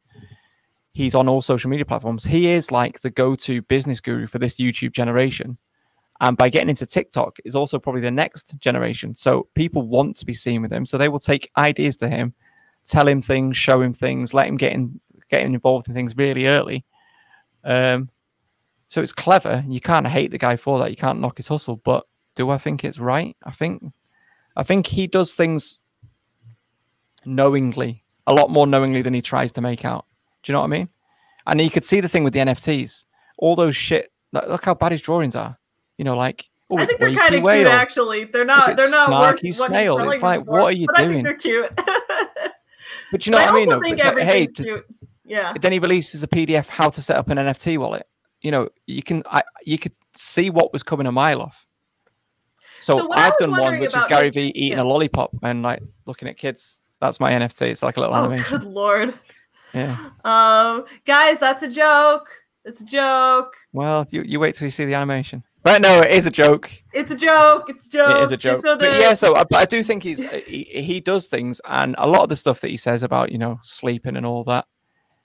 he's 0.91 1.15
on 1.15 1.27
all 1.27 1.41
social 1.41 1.69
media 1.69 1.85
platforms. 1.85 2.25
He 2.25 2.47
is 2.47 2.71
like 2.71 3.01
the 3.01 3.09
go 3.09 3.35
to 3.35 3.61
business 3.63 4.01
guru 4.01 4.27
for 4.27 4.37
this 4.37 4.55
YouTube 4.55 4.91
generation. 4.91 5.57
And 6.19 6.37
by 6.37 6.49
getting 6.49 6.69
into 6.69 6.85
TikTok 6.85 7.37
is 7.45 7.55
also 7.55 7.79
probably 7.79 8.01
the 8.01 8.11
next 8.11 8.59
generation. 8.59 9.15
So 9.15 9.47
people 9.55 9.87
want 9.87 10.17
to 10.17 10.25
be 10.25 10.35
seen 10.35 10.61
with 10.61 10.71
him. 10.71 10.85
So 10.85 10.97
they 10.97 11.09
will 11.09 11.19
take 11.19 11.49
ideas 11.57 11.97
to 11.97 12.09
him 12.09 12.35
tell 12.85 13.07
him 13.07 13.21
things, 13.21 13.57
show 13.57 13.81
him 13.81 13.93
things, 13.93 14.33
let 14.33 14.47
him 14.47 14.57
get 14.57 14.73
in, 14.73 14.99
getting 15.29 15.53
involved 15.53 15.87
in 15.87 15.95
things 15.95 16.15
really 16.15 16.47
early. 16.47 16.85
Um, 17.63 18.09
so 18.87 19.01
it's 19.01 19.13
clever. 19.13 19.63
You 19.67 19.79
can't 19.79 20.07
hate 20.07 20.31
the 20.31 20.37
guy 20.37 20.55
for 20.55 20.79
that. 20.79 20.89
You 20.89 20.97
can't 20.97 21.19
knock 21.19 21.37
his 21.37 21.47
hustle. 21.47 21.77
But 21.77 22.05
do 22.35 22.49
I 22.49 22.57
think 22.57 22.83
it's 22.83 22.99
right? 22.99 23.35
I 23.43 23.51
think, 23.51 23.83
I 24.55 24.63
think 24.63 24.87
he 24.87 25.07
does 25.07 25.33
things 25.33 25.81
knowingly, 27.25 28.03
a 28.27 28.33
lot 28.33 28.49
more 28.49 28.67
knowingly 28.67 29.01
than 29.01 29.13
he 29.13 29.21
tries 29.21 29.51
to 29.53 29.61
make 29.61 29.85
out. 29.85 30.05
Do 30.43 30.51
you 30.51 30.53
know 30.53 30.59
what 30.59 30.65
I 30.65 30.69
mean? 30.69 30.89
And 31.47 31.61
you 31.61 31.69
could 31.69 31.85
see 31.85 32.01
the 32.01 32.09
thing 32.09 32.23
with 32.23 32.33
the 32.33 32.39
NFTs. 32.39 33.05
All 33.37 33.55
those 33.55 33.75
shit. 33.75 34.11
Look 34.33 34.65
how 34.65 34.75
bad 34.75 34.91
his 34.91 35.01
drawings 35.01 35.35
are. 35.35 35.57
You 35.97 36.05
know, 36.05 36.15
like 36.15 36.49
oh, 36.69 36.77
I 36.77 36.85
think 36.85 36.99
they're 36.99 37.15
kind 37.15 37.35
of 37.35 37.43
cute. 37.43 37.67
Actually, 37.67 38.23
they're 38.25 38.45
not. 38.45 38.75
They're 38.75 38.89
not 38.89 39.09
snarky 39.09 39.53
snail. 39.53 39.99
It's 40.09 40.21
like, 40.21 40.45
what 40.45 40.63
are 40.63 40.71
you 40.71 40.87
doing? 40.95 41.09
I 41.09 41.13
think 41.13 41.23
they're 41.23 41.33
cute. 41.35 41.69
But 43.11 43.25
you 43.25 43.31
know 43.31 43.39
what 43.39 43.49
I 43.51 43.53
mean? 43.53 43.69
Though? 43.69 43.77
Like, 43.77 43.99
hey, 43.99 44.47
just, 44.47 44.69
yeah. 45.25 45.53
Then 45.59 45.71
he 45.71 45.79
releases 45.79 46.23
a 46.23 46.27
PDF 46.27 46.67
how 46.67 46.89
to 46.89 47.01
set 47.01 47.17
up 47.17 47.29
an 47.29 47.37
NFT 47.37 47.77
wallet. 47.77 48.07
You 48.41 48.51
know, 48.51 48.69
you 48.87 49.03
can 49.03 49.23
I, 49.27 49.41
you 49.63 49.77
could 49.77 49.93
see 50.15 50.49
what 50.49 50.73
was 50.73 50.83
coming 50.83 51.07
a 51.07 51.11
mile 51.11 51.41
off. 51.41 51.65
So, 52.81 52.97
So 52.97 53.13
I've 53.13 53.37
done 53.37 53.51
one 53.51 53.79
which 53.79 53.95
is 53.95 54.03
Gary 54.05 54.27
it- 54.29 54.33
Vee 54.33 54.47
eating 54.55 54.77
yeah. 54.77 54.83
a 54.83 54.85
lollipop 54.85 55.31
and 55.43 55.61
like 55.61 55.81
looking 56.05 56.27
at 56.27 56.37
kids. 56.37 56.79
That's 56.99 57.19
my 57.19 57.31
NFT. 57.31 57.69
It's 57.69 57.83
like 57.83 57.97
a 57.97 57.99
little 57.99 58.15
Oh, 58.15 58.25
animation. 58.25 58.59
good 58.59 58.67
lord. 58.67 59.13
Yeah. 59.73 59.95
Um, 60.23 60.85
guys, 61.05 61.39
that's 61.39 61.63
a 61.63 61.67
joke. 61.69 62.27
It's 62.65 62.81
a 62.81 62.85
joke. 62.85 63.55
Well, 63.73 64.05
you, 64.11 64.21
you 64.23 64.39
wait 64.39 64.55
till 64.55 64.65
you 64.65 64.69
see 64.71 64.85
the 64.85 64.93
animation. 64.95 65.43
But 65.63 65.81
no, 65.81 65.99
it 65.99 66.11
is 66.11 66.25
a 66.25 66.31
joke. 66.31 66.71
It's 66.91 67.11
a 67.11 67.15
joke. 67.15 67.65
It's 67.69 67.85
a 67.87 67.89
joke. 67.91 68.15
It 68.17 68.23
is 68.23 68.31
a 68.31 68.37
joke. 68.37 68.61
So 68.61 68.75
that- 68.75 68.99
yeah, 68.99 69.13
so 69.13 69.35
I, 69.35 69.43
but 69.43 69.59
I 69.59 69.65
do 69.65 69.83
think 69.83 70.01
he's 70.03 70.23
uh, 70.23 70.41
he, 70.45 70.63
he 70.63 70.99
does 70.99 71.27
things, 71.27 71.61
and 71.65 71.95
a 71.97 72.07
lot 72.07 72.23
of 72.23 72.29
the 72.29 72.35
stuff 72.35 72.61
that 72.61 72.69
he 72.71 72.77
says 72.77 73.03
about 73.03 73.31
you 73.31 73.37
know 73.37 73.59
sleeping 73.61 74.15
and 74.17 74.25
all 74.25 74.43
that, 74.45 74.65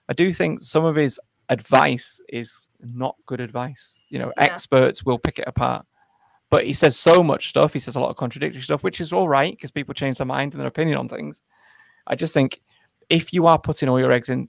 I 0.08 0.12
do 0.12 0.32
think 0.32 0.60
some 0.60 0.84
of 0.84 0.94
his 0.96 1.18
advice 1.48 2.20
is 2.28 2.68
not 2.80 3.16
good 3.26 3.40
advice. 3.40 3.98
You 4.10 4.18
know, 4.18 4.32
Yeah. 4.38 4.44
experts 4.44 5.04
will 5.04 5.18
pick 5.18 5.38
it 5.38 5.48
apart. 5.48 5.86
But 6.50 6.64
he 6.66 6.72
says 6.74 6.96
so 6.98 7.22
much 7.22 7.48
stuff. 7.48 7.72
He 7.72 7.78
says 7.80 7.96
a 7.96 8.00
lot 8.00 8.10
of 8.10 8.16
contradictory 8.16 8.62
stuff, 8.62 8.82
which 8.84 9.00
is 9.00 9.12
all 9.12 9.28
right 9.28 9.52
because 9.52 9.70
people 9.72 9.94
change 9.94 10.18
their 10.18 10.26
mind 10.26 10.52
and 10.52 10.60
their 10.60 10.68
opinion 10.68 10.96
on 10.98 11.08
things. 11.08 11.42
I 12.06 12.14
just 12.14 12.34
think 12.34 12.60
if 13.08 13.32
you 13.32 13.46
are 13.46 13.58
putting 13.58 13.88
all 13.88 13.98
your 13.98 14.12
eggs 14.12 14.28
in 14.28 14.48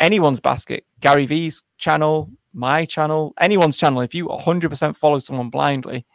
anyone's 0.00 0.40
basket, 0.40 0.86
Gary 1.00 1.26
Vee's 1.26 1.62
channel, 1.76 2.30
my 2.54 2.84
channel, 2.84 3.34
anyone's 3.38 3.76
channel, 3.76 4.00
if 4.00 4.14
you 4.14 4.26
100% 4.26 4.96
follow 4.96 5.18
someone 5.18 5.50
blindly, 5.50 6.06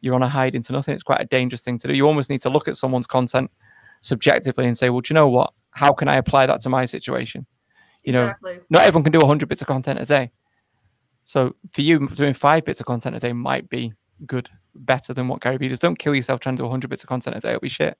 you're 0.00 0.14
on 0.14 0.22
a 0.22 0.28
hide 0.28 0.54
into 0.54 0.72
nothing. 0.72 0.94
It's 0.94 1.02
quite 1.02 1.20
a 1.20 1.24
dangerous 1.24 1.62
thing 1.62 1.78
to 1.78 1.88
do. 1.88 1.94
You 1.94 2.06
almost 2.06 2.30
need 2.30 2.42
to 2.42 2.50
look 2.50 2.68
at 2.68 2.76
someone's 2.76 3.06
content 3.06 3.50
subjectively 4.02 4.66
and 4.66 4.76
say, 4.76 4.90
well, 4.90 5.00
do 5.00 5.12
you 5.12 5.14
know 5.14 5.28
what? 5.28 5.52
How 5.70 5.92
can 5.92 6.06
I 6.08 6.16
apply 6.16 6.46
that 6.46 6.60
to 6.60 6.68
my 6.68 6.84
situation? 6.84 7.46
You 8.04 8.12
know, 8.12 8.24
exactly. 8.26 8.60
not 8.70 8.82
everyone 8.82 9.04
can 9.04 9.12
do 9.12 9.18
100 9.18 9.48
bits 9.48 9.62
of 9.62 9.66
content 9.66 9.98
a 9.98 10.04
day. 10.04 10.30
So 11.24 11.56
for 11.72 11.80
you, 11.80 12.06
doing 12.08 12.34
five 12.34 12.64
bits 12.64 12.78
of 12.78 12.86
content 12.86 13.16
a 13.16 13.18
day 13.18 13.32
might 13.32 13.68
be 13.68 13.94
good, 14.26 14.48
better 14.74 15.12
than 15.12 15.28
what 15.28 15.40
Gary 15.40 15.56
Vee 15.56 15.68
does. 15.68 15.80
Don't 15.80 15.98
kill 15.98 16.14
yourself 16.14 16.40
trying 16.40 16.56
to 16.56 16.60
do 16.60 16.64
100 16.66 16.88
bits 16.88 17.02
of 17.02 17.08
content 17.08 17.36
a 17.36 17.40
day. 17.40 17.48
It'll 17.50 17.60
be 17.60 17.68
shit. 17.68 17.98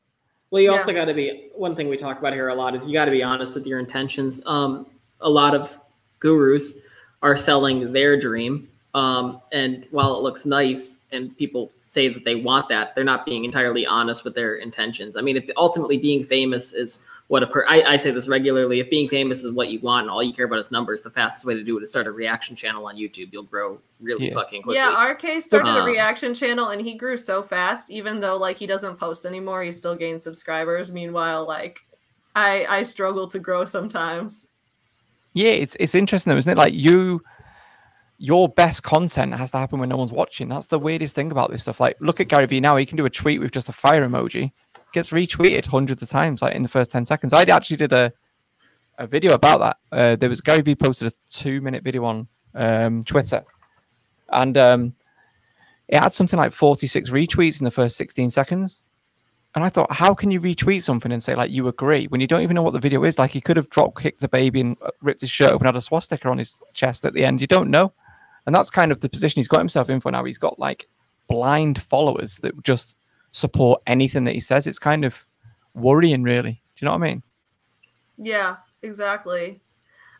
Well, 0.50 0.62
you 0.62 0.70
Yeah. 0.70 0.78
also 0.78 0.92
got 0.92 1.06
to 1.06 1.14
be 1.14 1.48
one 1.54 1.74
thing 1.74 1.88
we 1.88 1.96
talk 1.96 2.18
about 2.20 2.34
here 2.34 2.48
a 2.48 2.54
lot 2.54 2.76
is 2.76 2.86
you 2.86 2.92
got 2.92 3.06
to 3.06 3.10
be 3.10 3.22
honest 3.22 3.54
with 3.54 3.66
your 3.66 3.80
intentions. 3.80 4.42
Um, 4.46 4.86
a 5.20 5.28
lot 5.28 5.54
of 5.54 5.76
gurus 6.20 6.74
are 7.22 7.36
selling 7.36 7.92
their 7.92 8.18
dream, 8.18 8.68
um, 8.94 9.40
and 9.52 9.86
while 9.90 10.16
it 10.16 10.22
looks 10.22 10.46
nice 10.46 11.00
and 11.12 11.36
people 11.36 11.72
say 11.80 12.08
that 12.08 12.24
they 12.24 12.34
want 12.34 12.68
that, 12.68 12.94
they're 12.94 13.04
not 13.04 13.24
being 13.26 13.44
entirely 13.44 13.86
honest 13.86 14.24
with 14.24 14.34
their 14.34 14.56
intentions. 14.56 15.16
I 15.16 15.20
mean, 15.20 15.36
if 15.36 15.48
ultimately 15.56 15.98
being 15.98 16.24
famous 16.24 16.72
is 16.72 17.00
what 17.28 17.42
a 17.42 17.46
per 17.46 17.64
I, 17.68 17.82
I 17.82 17.96
say 17.96 18.10
this 18.12 18.28
regularly, 18.28 18.78
if 18.80 18.88
being 18.88 19.08
famous 19.08 19.42
is 19.42 19.52
what 19.52 19.68
you 19.68 19.80
want 19.80 20.02
and 20.02 20.10
all 20.10 20.22
you 20.22 20.32
care 20.32 20.44
about 20.46 20.58
is 20.60 20.70
numbers, 20.70 21.02
the 21.02 21.10
fastest 21.10 21.44
way 21.44 21.54
to 21.54 21.64
do 21.64 21.76
it 21.76 21.82
is 21.82 21.90
start 21.90 22.06
a 22.06 22.12
reaction 22.12 22.54
channel 22.54 22.86
on 22.86 22.96
YouTube. 22.96 23.32
You'll 23.32 23.42
grow 23.42 23.80
really 24.00 24.28
Yeah. 24.28 24.34
fucking 24.34 24.62
quickly. 24.62 24.76
Yeah, 24.76 24.94
RK 24.96 25.40
started 25.40 25.70
a 25.76 25.80
Uh, 25.82 25.84
reaction 25.86 26.34
channel 26.34 26.68
and 26.68 26.80
he 26.80 26.94
grew 26.94 27.16
so 27.16 27.42
fast, 27.42 27.90
even 27.90 28.20
though 28.20 28.36
like 28.36 28.56
he 28.56 28.66
doesn't 28.66 28.96
post 28.96 29.26
anymore, 29.26 29.64
he 29.64 29.72
still 29.72 29.96
gains 29.96 30.22
subscribers. 30.22 30.92
Meanwhile, 30.92 31.46
like 31.46 31.80
I 32.36 32.64
I 32.66 32.82
struggle 32.84 33.26
to 33.28 33.38
grow 33.40 33.64
sometimes. 33.64 34.48
Yeah, 35.36 35.50
it's 35.50 35.76
it's 35.78 35.94
interesting 35.94 36.30
though, 36.30 36.38
isn't 36.38 36.50
it? 36.50 36.56
Like 36.56 36.72
you, 36.72 37.20
your 38.16 38.48
best 38.48 38.82
content 38.82 39.34
has 39.34 39.50
to 39.50 39.58
happen 39.58 39.78
when 39.78 39.90
no 39.90 39.96
one's 39.98 40.10
watching. 40.10 40.48
That's 40.48 40.66
the 40.66 40.78
weirdest 40.78 41.14
thing 41.14 41.30
about 41.30 41.50
this 41.50 41.60
stuff. 41.60 41.78
Like, 41.78 41.98
look 42.00 42.20
at 42.20 42.28
Gary 42.28 42.46
Vee 42.46 42.58
now; 42.58 42.76
he 42.76 42.86
can 42.86 42.96
do 42.96 43.04
a 43.04 43.10
tweet 43.10 43.38
with 43.38 43.52
just 43.52 43.68
a 43.68 43.72
fire 43.72 44.08
emoji, 44.08 44.52
gets 44.94 45.10
retweeted 45.10 45.66
hundreds 45.66 46.00
of 46.00 46.08
times, 46.08 46.40
like 46.40 46.54
in 46.54 46.62
the 46.62 46.70
first 46.70 46.90
ten 46.90 47.04
seconds. 47.04 47.34
I 47.34 47.42
actually 47.42 47.76
did 47.76 47.92
a 47.92 48.10
a 48.98 49.06
video 49.06 49.34
about 49.34 49.60
that. 49.60 49.76
Uh, 49.92 50.16
there 50.16 50.30
was 50.30 50.40
Gary 50.40 50.62
Vee 50.62 50.74
posted 50.74 51.12
a 51.12 51.14
two 51.30 51.60
minute 51.60 51.84
video 51.84 52.06
on 52.06 52.26
um, 52.54 53.04
Twitter, 53.04 53.44
and 54.32 54.56
um, 54.56 54.94
it 55.88 56.00
had 56.00 56.14
something 56.14 56.38
like 56.38 56.52
forty 56.52 56.86
six 56.86 57.10
retweets 57.10 57.60
in 57.60 57.66
the 57.66 57.70
first 57.70 57.98
sixteen 57.98 58.30
seconds. 58.30 58.80
And 59.56 59.64
I 59.64 59.70
thought, 59.70 59.90
how 59.90 60.14
can 60.14 60.30
you 60.30 60.38
retweet 60.38 60.82
something 60.82 61.10
and 61.10 61.22
say 61.22 61.34
like 61.34 61.50
you 61.50 61.66
agree 61.66 62.04
when 62.08 62.20
you 62.20 62.26
don't 62.26 62.42
even 62.42 62.54
know 62.54 62.62
what 62.62 62.74
the 62.74 62.78
video 62.78 63.02
is? 63.04 63.18
Like 63.18 63.30
he 63.30 63.40
could 63.40 63.56
have 63.56 63.70
drop 63.70 63.98
kicked 63.98 64.22
a 64.22 64.28
baby 64.28 64.60
and 64.60 64.76
uh, 64.82 64.90
ripped 65.00 65.22
his 65.22 65.30
shirt 65.30 65.50
open, 65.50 65.64
had 65.64 65.74
a 65.74 65.80
swastika 65.80 66.28
on 66.28 66.36
his 66.36 66.60
chest 66.74 67.06
at 67.06 67.14
the 67.14 67.24
end. 67.24 67.40
You 67.40 67.46
don't 67.46 67.70
know, 67.70 67.90
and 68.44 68.54
that's 68.54 68.68
kind 68.68 68.92
of 68.92 69.00
the 69.00 69.08
position 69.08 69.38
he's 69.38 69.48
got 69.48 69.60
himself 69.60 69.88
in 69.88 69.98
for 69.98 70.12
now. 70.12 70.24
He's 70.24 70.36
got 70.36 70.58
like 70.58 70.86
blind 71.26 71.80
followers 71.80 72.36
that 72.40 72.62
just 72.64 72.96
support 73.32 73.80
anything 73.86 74.24
that 74.24 74.34
he 74.34 74.40
says. 74.40 74.66
It's 74.66 74.78
kind 74.78 75.06
of 75.06 75.26
worrying, 75.74 76.22
really. 76.22 76.62
Do 76.76 76.84
you 76.84 76.86
know 76.86 76.92
what 76.92 77.02
I 77.02 77.08
mean? 77.08 77.22
Yeah, 78.18 78.56
exactly. 78.82 79.62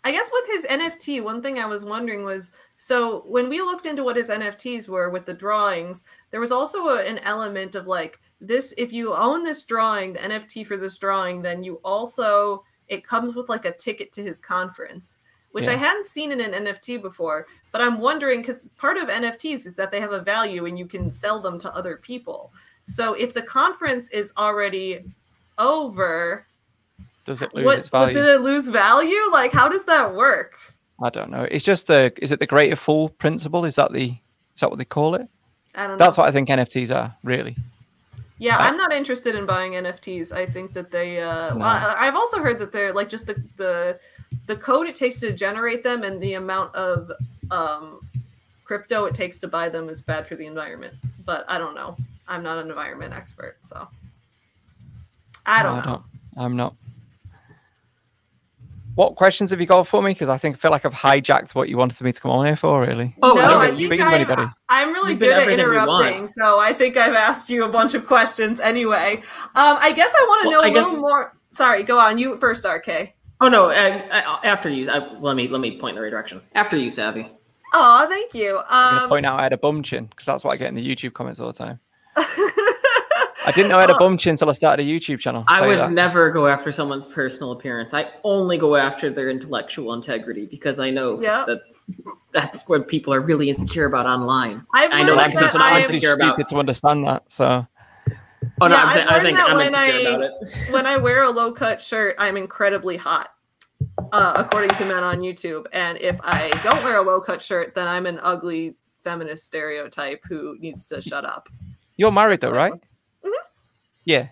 I 0.07 0.13
guess 0.13 0.31
with 0.33 0.47
his 0.47 0.67
NFT, 0.67 1.21
one 1.21 1.43
thing 1.43 1.59
I 1.59 1.67
was 1.67 1.85
wondering 1.85 2.25
was 2.25 2.53
so 2.77 3.25
when 3.27 3.49
we 3.49 3.61
looked 3.61 3.87
into 3.87 4.05
what 4.05 4.15
his 4.15 4.31
NFTs 4.31 4.89
were 4.89 5.11
with 5.11 5.27
the 5.27 5.35
drawings, 5.35 6.05
there 6.31 6.39
was 6.39 6.53
also 6.53 6.87
a, 6.91 7.03
an 7.03 7.19
element 7.25 7.75
of 7.75 7.89
like 7.89 8.21
this 8.41 8.73
if 8.79 8.93
you 8.93 9.17
own 9.17 9.43
this 9.43 9.65
drawing, 9.65 10.13
the 10.13 10.21
NFT 10.21 10.65
for 10.65 10.77
this 10.77 10.97
drawing, 10.97 11.43
then 11.43 11.65
you 11.65 11.81
also 11.83 12.63
it 12.87 13.05
comes 13.05 13.35
with 13.35 13.49
like 13.49 13.65
a 13.65 13.73
ticket 13.73 14.13
to 14.13 14.23
his 14.23 14.39
conference, 14.39 15.19
which 15.51 15.67
I 15.67 15.75
hadn't 15.75 16.07
seen 16.07 16.31
in 16.31 16.41
an 16.41 16.67
NFT 16.67 17.03
before. 17.03 17.49
But 17.73 17.81
I'm 17.81 17.99
wondering 17.99 18.43
because 18.43 18.69
part 18.77 18.99
of 18.99 19.09
NFTs 19.09 19.67
is 19.67 19.75
that 19.75 19.91
they 19.91 19.99
have 19.99 20.13
a 20.13 20.21
value 20.21 20.67
and 20.67 20.79
you 20.79 20.87
can 20.87 21.11
sell 21.11 21.41
them 21.41 21.59
to 21.59 21.75
other 21.75 21.97
people. 21.97 22.53
So 22.85 23.15
if 23.15 23.35
the 23.35 23.43
conference 23.43 24.09
is 24.11 24.33
already 24.39 25.01
over, 25.59 26.47
Does 27.27 27.43
it 27.43 27.53
lose 27.55 27.65
what, 27.65 27.79
its 27.79 27.93
what 27.93 28.01
value? 28.01 28.15
did 28.15 28.27
it 28.27 28.41
lose 28.41 28.69
value? 28.69 29.19
Like, 29.33 29.53
how 29.53 29.69
does 29.69 29.85
that 29.85 30.15
work? 30.15 30.55
I 31.03 31.11
don't 31.11 31.31
know. 31.31 31.43
It's 31.51 31.65
just 31.65 31.89
the 31.89 32.13
is 32.23 32.33
it 32.33 32.39
the 32.39 32.47
greater 32.47 32.77
fool 32.77 33.11
principle? 33.11 33.65
Is 33.67 33.75
that 33.77 33.93
the 33.93 34.07
is 34.55 34.61
that 34.61 34.71
what 34.71 34.79
they 34.79 34.85
call 34.87 35.15
it? 35.17 35.29
I 35.75 35.87
don't 35.87 35.99
know. 35.99 36.05
That's 36.05 36.17
what 36.17 36.27
I 36.29 36.33
think 36.33 36.49
NFTs 36.49 36.95
are 36.95 37.15
really. 37.23 37.55
yeah, 38.39 38.57
I- 38.57 38.69
I'm 38.69 38.79
not 38.79 38.93
interested 38.93 39.35
in 39.35 39.45
buying 39.45 39.73
NFTs. 39.73 40.33
I 40.33 40.47
think 40.47 40.73
that 40.73 40.91
they. 40.91 41.21
Uh, 41.21 41.51
No. 41.51 41.57
well, 41.59 41.69
I- 41.69 42.07
I've 42.07 42.15
also 42.17 42.39
heard 42.39 42.59
that 42.61 42.73
they're 42.73 42.95
like 42.95 43.11
just 43.11 43.27
the 43.27 43.43
the 43.57 43.99
the 44.47 44.57
code 44.57 44.87
it 44.87 44.95
takes 44.97 45.21
to 45.21 45.33
generate 45.33 45.83
them 45.85 46.03
and 46.03 46.23
the 46.23 46.35
amount 46.35 46.75
of 46.75 47.11
um, 47.51 48.01
crypto 48.65 49.05
it 49.05 49.15
takes 49.15 49.39
to 49.41 49.49
buy 49.49 49.69
them 49.69 49.89
is 49.89 50.01
bad 50.01 50.27
for 50.27 50.35
the 50.37 50.47
environment. 50.47 50.95
But 51.25 51.45
I 51.49 51.59
don't 51.59 51.75
know. 51.75 51.97
I'm 52.29 52.43
not 52.43 52.59
an 52.59 52.69
environment 52.69 53.13
expert, 53.13 53.57
so 53.61 53.87
I 55.45 55.63
don't 55.63 55.85
No, 55.85 55.93
know. 55.93 56.05
I'm 56.39 56.57
not. 56.57 56.75
What 58.97 59.15
questions 59.15 59.51
have 59.51 59.61
you 59.61 59.67
got 59.67 59.87
for 59.87 60.03
me? 60.03 60.11
Because 60.13 60.29
I 60.29 60.39
think 60.39 60.57
I 60.57 60.59
feel 60.59 60.71
like 60.71 60.85
I've 60.85 60.93
hijacked 60.93 61.55
what 61.55 61.69
you 61.69 61.77
wanted 61.77 62.03
me 62.03 62.13
to 62.13 62.21
come 62.21 62.31
on 62.33 62.45
here 62.47 62.57
for. 62.57 62.81
Really? 62.81 63.15
Oh, 63.23 63.35
no, 63.35 63.41
I 63.43 63.49
don't 63.49 63.61
I 63.61 63.67
get 63.67 63.75
think 63.75 63.87
speaking 63.87 64.07
to 64.07 64.11
I, 64.13 64.15
anybody. 64.15 64.43
I'm 64.71 64.93
really 64.93 65.11
You've 65.13 65.21
good 65.21 65.31
at 65.37 65.43
everything 65.43 65.69
we 65.69 65.77
want. 65.77 66.07
interrupting, 66.07 66.27
so 66.29 66.59
I 66.59 66.73
think 66.73 66.97
I've 66.97 67.15
asked 67.15 67.49
you 67.51 67.65
a 67.65 67.69
bunch 67.69 67.95
of 67.95 68.07
questions 68.07 68.59
anyway. 68.59 69.19
Um, 69.55 69.77
I 69.81 69.93
guess 69.93 70.13
I 70.19 70.25
want 70.27 70.43
to 70.43 70.49
Well, 70.49 70.61
know 70.63 70.67
I 70.67 70.71
a 70.71 70.73
little 70.73 70.97
more. 71.01 71.37
Sorry, 71.53 71.83
go 71.83 71.99
on. 71.99 72.19
You 72.19 72.37
first, 72.39 72.65
RK. 72.65 73.13
Oh 73.43 73.49
no! 73.49 73.67
I, 73.67 73.99
I, 74.11 74.41
after 74.45 74.71
you, 74.71 74.91
I, 74.91 75.13
let 75.21 75.37
me 75.37 75.47
let 75.49 75.61
me 75.61 75.79
point 75.79 75.91
in 75.91 75.97
the 75.97 76.03
right 76.03 76.11
direction. 76.11 76.41
After 76.55 76.77
you, 76.79 76.89
Savvy. 76.89 77.31
Oh, 77.75 78.07
thank 78.09 78.33
you. 78.33 78.63
I'm 78.71 78.93
gonna 78.95 79.03
Um, 79.05 79.09
point 79.11 79.27
out 79.27 79.39
I 79.39 79.43
had 79.43 79.53
a 79.53 79.59
bum 79.59 79.83
chin 79.83 80.07
because 80.07 80.25
that's 80.25 80.43
what 80.43 80.55
I 80.55 80.57
get 80.57 80.69
in 80.69 80.75
the 80.75 80.87
YouTube 80.97 81.13
comments 81.13 81.39
all 81.39 81.49
the 81.49 81.53
time. 81.53 81.81
I 83.47 83.53
didn't 83.53 83.69
know 83.71 83.79
I 83.79 83.83
had 83.83 83.91
a 83.91 83.99
bum 83.99 84.19
chin 84.19 84.33
until 84.33 84.51
I 84.51 84.53
started 84.55 84.85
a 84.87 84.89
YouTube 84.89 85.21
channel. 85.21 85.45
I 85.47 85.59
Tell 85.59 85.65
you 85.65 85.71
would 85.71 85.79
that. 85.81 85.93
never 85.93 86.31
go 86.31 86.49
after 86.49 86.73
someone's 86.73 87.07
personal 87.07 87.53
appearance. 87.53 87.95
I 87.95 88.11
only 88.25 88.59
go 88.59 88.75
after 88.77 89.09
their 89.11 89.31
intellectual 89.31 89.93
integrity 89.95 90.47
because 90.47 90.79
I 90.81 90.91
know 90.91 91.21
Yeah. 91.21 91.45
that 91.47 91.61
that's 92.33 92.65
what 92.69 92.89
people 92.89 93.15
are 93.15 93.21
really 93.21 93.49
insecure 93.49 93.87
about 93.87 94.07
online. 94.07 94.67
I've 94.75 94.91
I 94.93 95.03
know 95.05 95.15
learned 95.15 95.19
that 95.21 95.25
I'm 95.25 95.31
that 95.31 95.39
because 95.39 95.53
too, 95.53 95.59
I'm 95.59 95.65
I'm 95.65 95.69
I 95.69 95.71
too 95.73 95.77
am, 95.77 95.95
insecure 95.95 96.13
about- 96.15 96.49
to 96.49 96.57
understand 96.57 97.07
that. 97.07 97.23
So 97.31 97.67
Oh 98.61 98.69
no, 98.69 98.75
Yeah, 98.75 98.83
I'm, 98.83 98.89
I've 98.89 98.93
saying, 98.95 99.07
I 99.09 99.15
was 99.15 99.23
saying 99.23 99.37
I'm 99.37 99.57
when 99.57 99.67
insecure 99.67 100.09
I- 100.09 100.13
about 100.15 100.21
it. 100.25 100.33
when 100.73 100.87
I 100.87 100.97
wear 100.97 101.23
a 101.25 101.31
low 101.31 101.53
cut 101.53 101.81
shirt, 101.83 102.17
I'm 102.19 102.37
incredibly 102.37 102.97
hot, 102.97 103.29
uh, 104.13 104.33
according 104.37 104.71
to 104.79 104.85
men 104.85 105.05
on 105.05 105.19
YouTube. 105.21 105.67
And 105.73 105.99
if 105.99 106.19
I 106.23 106.51
don't 106.65 106.83
wear 106.85 106.97
a 106.97 107.03
low 107.03 107.21
cut 107.21 107.41
shirt, 107.43 107.75
then 107.75 107.87
I'm 107.87 108.07
an 108.07 108.19
ugly 108.23 108.75
feminist 109.05 109.45
stereotype 109.47 110.21
who 110.29 110.57
needs 110.59 110.87
to 110.87 111.01
shut 111.01 111.25
up. 111.25 111.49
you're 111.97 112.11
married 112.13 112.41
though, 112.41 112.51
right? 112.51 112.73
Yeah. 114.07 114.29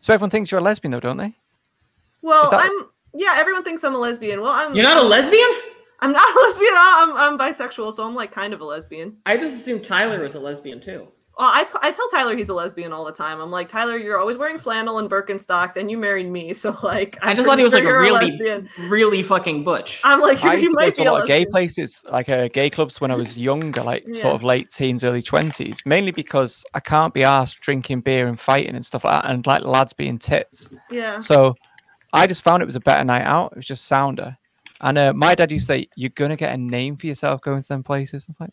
So 0.00 0.12
everyone 0.12 0.30
thinks 0.30 0.52
you're 0.52 0.60
a 0.60 0.62
lesbian 0.62 0.92
though, 0.92 1.00
don't 1.00 1.16
they? 1.16 1.34
Well, 2.22 2.48
that- 2.50 2.60
I'm. 2.70 2.88
Yeah, 3.16 3.34
everyone 3.36 3.62
thinks 3.64 3.82
I'm 3.84 3.94
a 3.94 3.98
lesbian. 3.98 4.40
Well, 4.40 4.52
I'm. 4.52 4.74
You're 4.74 4.84
not 4.84 4.96
a 4.98 5.00
I'm- 5.00 5.08
lesbian? 5.10 5.50
I'm 6.00 6.12
not 6.12 6.36
a 6.36 6.40
lesbian. 6.46 6.72
I'm, 6.76 7.16
I'm 7.16 7.38
bisexual, 7.38 7.92
so 7.92 8.06
I'm 8.06 8.14
like 8.14 8.30
kind 8.30 8.52
of 8.52 8.60
a 8.60 8.64
lesbian. 8.64 9.16
I 9.24 9.36
just 9.36 9.54
assumed 9.54 9.84
Tyler 9.84 10.20
was 10.20 10.34
a 10.34 10.40
lesbian 10.40 10.80
too. 10.80 11.08
Well, 11.36 11.50
I, 11.52 11.64
t- 11.64 11.78
I 11.82 11.90
tell 11.90 12.08
Tyler 12.10 12.36
he's 12.36 12.48
a 12.48 12.54
lesbian 12.54 12.92
all 12.92 13.04
the 13.04 13.12
time. 13.12 13.40
I'm 13.40 13.50
like, 13.50 13.68
Tyler, 13.68 13.96
you're 13.96 14.18
always 14.18 14.36
wearing 14.38 14.56
flannel 14.58 14.98
and 14.98 15.10
Birkenstocks, 15.10 15.74
and 15.76 15.90
you 15.90 15.98
married 15.98 16.30
me, 16.30 16.52
so 16.54 16.76
like, 16.82 17.18
i 17.22 17.30
I'm 17.30 17.36
just 17.36 17.48
thought 17.48 17.58
he 17.58 17.64
was 17.64 17.72
pretty 17.72 17.86
like 17.86 17.94
a 17.94 17.98
really, 17.98 18.30
lesbian. 18.30 18.68
really 18.88 19.22
fucking 19.22 19.64
butch. 19.64 20.00
I'm 20.04 20.20
like, 20.20 20.44
I 20.44 20.54
you 20.54 20.60
used 20.60 20.72
to 20.72 20.76
go 20.78 20.90
to 20.90 21.02
a 21.02 21.10
lot 21.12 21.22
of 21.22 21.26
gay 21.28 21.44
places, 21.44 22.04
like 22.10 22.28
uh, 22.28 22.48
gay 22.48 22.70
clubs 22.70 23.00
when 23.00 23.10
I 23.10 23.16
was 23.16 23.36
younger, 23.36 23.82
like 23.82 24.04
Yeah. 24.06 24.14
sort 24.14 24.34
of 24.34 24.42
late 24.44 24.70
teens, 24.70 25.02
early 25.02 25.22
twenties. 25.22 25.78
Mainly 25.84 26.12
because 26.12 26.64
I 26.74 26.80
can't 26.80 27.12
be 27.12 27.24
asked 27.24 27.60
drinking 27.60 28.02
beer 28.02 28.28
and 28.28 28.38
fighting 28.38 28.74
and 28.76 28.86
stuff 28.86 29.04
like 29.04 29.22
that, 29.22 29.30
and 29.30 29.44
like 29.46 29.64
lads 29.64 29.92
being 29.92 30.18
tits. 30.18 30.70
Yeah. 30.90 31.18
So 31.18 31.56
I 32.12 32.28
just 32.28 32.42
found 32.42 32.62
it 32.62 32.66
was 32.66 32.76
a 32.76 32.80
better 32.80 33.02
night 33.02 33.24
out. 33.24 33.52
It 33.52 33.56
was 33.56 33.66
just 33.66 33.86
sounder. 33.86 34.36
And 34.80 34.98
uh, 34.98 35.12
my 35.14 35.34
dad 35.34 35.50
used 35.50 35.66
to 35.66 35.74
say, 35.74 35.88
"You're 35.96 36.10
gonna 36.10 36.36
get 36.36 36.52
a 36.52 36.56
name 36.56 36.96
for 36.96 37.06
yourself 37.06 37.40
going 37.40 37.60
to 37.60 37.68
them 37.68 37.82
places." 37.82 38.24
I 38.24 38.30
was 38.30 38.40
like, 38.40 38.50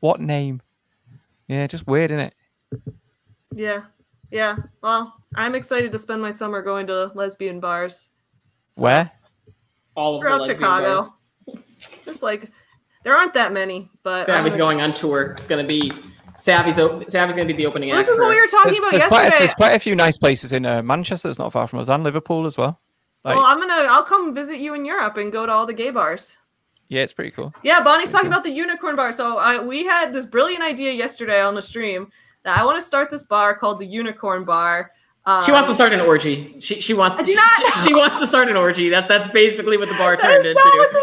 "What 0.00 0.20
name?" 0.20 0.62
Yeah, 1.48 1.66
just 1.66 1.86
weird, 1.86 2.10
isn't 2.10 2.20
it? 2.20 2.34
Yeah, 3.54 3.82
yeah. 4.30 4.56
Well, 4.82 5.14
I'm 5.34 5.54
excited 5.54 5.92
to 5.92 5.98
spend 5.98 6.22
my 6.22 6.30
summer 6.30 6.62
going 6.62 6.86
to 6.88 7.12
lesbian 7.14 7.60
bars. 7.60 8.10
So, 8.72 8.82
Where? 8.82 9.10
All 9.94 10.20
throughout 10.20 10.46
Chicago. 10.46 11.06
Bars. 11.46 11.60
Just 12.04 12.22
like 12.22 12.50
there 13.04 13.14
aren't 13.14 13.34
that 13.34 13.52
many, 13.52 13.90
but 14.02 14.26
Savvy's 14.26 14.56
going 14.56 14.80
on 14.80 14.94
tour. 14.94 15.34
It's 15.36 15.46
gonna 15.46 15.62
be 15.62 15.92
Savvy's 16.36 16.76
Savvy's 16.76 17.36
gonna 17.36 17.44
be 17.44 17.52
the 17.52 17.66
opening 17.66 17.90
well, 17.90 17.98
act. 18.00 18.08
This 18.08 18.14
is 18.14 18.20
what 18.20 18.30
we 18.30 18.40
were 18.40 18.46
talking 18.48 18.72
there's, 18.72 18.78
about 18.78 18.90
there's 18.90 19.02
yesterday. 19.02 19.28
Quite 19.28 19.34
a, 19.34 19.38
there's 19.38 19.54
quite 19.54 19.76
a 19.76 19.78
few 19.78 19.94
nice 19.94 20.16
places 20.16 20.52
in 20.52 20.66
uh, 20.66 20.82
Manchester. 20.82 21.28
That's 21.28 21.38
not 21.38 21.52
far 21.52 21.68
from 21.68 21.78
us, 21.80 21.88
and 21.88 22.02
Liverpool 22.02 22.46
as 22.46 22.56
well. 22.56 22.80
Like, 23.24 23.36
well, 23.36 23.44
I'm 23.44 23.58
gonna 23.58 23.88
I'll 23.90 24.02
come 24.02 24.34
visit 24.34 24.58
you 24.58 24.74
in 24.74 24.84
Europe 24.84 25.16
and 25.16 25.30
go 25.30 25.46
to 25.46 25.52
all 25.52 25.66
the 25.66 25.74
gay 25.74 25.90
bars. 25.90 26.36
Yeah, 26.88 27.02
it's 27.02 27.12
pretty 27.12 27.30
cool. 27.30 27.54
Yeah, 27.62 27.82
Bonnie's 27.82 28.10
pretty 28.10 28.12
talking 28.12 28.30
cool. 28.30 28.38
about 28.38 28.44
the 28.44 28.50
unicorn 28.50 28.96
bar. 28.96 29.12
So 29.12 29.38
I, 29.38 29.62
we 29.62 29.84
had 29.84 30.12
this 30.12 30.26
brilliant 30.26 30.62
idea 30.62 30.92
yesterday 30.92 31.40
on 31.40 31.54
the 31.54 31.62
stream 31.62 32.10
that 32.44 32.58
I 32.58 32.64
want 32.64 32.78
to 32.78 32.84
start 32.84 33.10
this 33.10 33.24
bar 33.24 33.54
called 33.56 33.78
the 33.80 33.86
Unicorn 33.86 34.44
Bar. 34.44 34.90
Um, 35.26 35.42
she 35.42 35.52
wants 35.52 35.68
to 35.68 35.74
start 35.74 35.94
an 35.94 36.00
orgy. 36.00 36.54
She, 36.60 36.82
she 36.82 36.92
wants. 36.92 37.18
I 37.18 37.22
do 37.22 37.32
she, 37.32 37.34
not 37.34 37.72
she, 37.72 37.88
she, 37.88 37.94
wants 37.94 38.18
to 38.20 38.26
start 38.26 38.50
an 38.50 38.58
orgy. 38.58 38.90
That 38.90 39.08
that's 39.08 39.26
basically 39.28 39.78
what 39.78 39.88
the 39.88 39.94
bar 39.94 40.16
turned 40.18 40.44
into. 40.44 40.60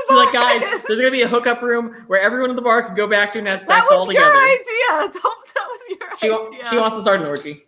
She's 0.07 0.15
like, 0.15 0.31
guys, 0.31 0.61
there's 0.87 0.99
gonna 0.99 1.09
be 1.09 1.23
a 1.23 1.27
hookup 1.27 1.63
room 1.63 2.03
where 2.05 2.21
everyone 2.21 2.51
in 2.51 2.55
the 2.55 2.61
bar 2.61 2.83
can 2.83 2.93
go 2.93 3.07
back 3.07 3.31
to 3.33 3.39
and 3.39 3.47
have 3.47 3.61
sex 3.61 3.69
that 3.69 3.87
was 3.89 3.91
all 3.91 4.05
together. 4.05 4.27
Your 4.27 4.43
idea. 4.43 5.19
Don't, 5.21 5.53
that 5.55 5.65
was 5.67 5.81
your 5.89 6.17
she, 6.19 6.29
idea. 6.29 6.69
She 6.69 6.77
wants 6.77 6.97
to 6.97 7.01
start 7.01 7.21
an 7.21 7.25
orgy. 7.25 7.63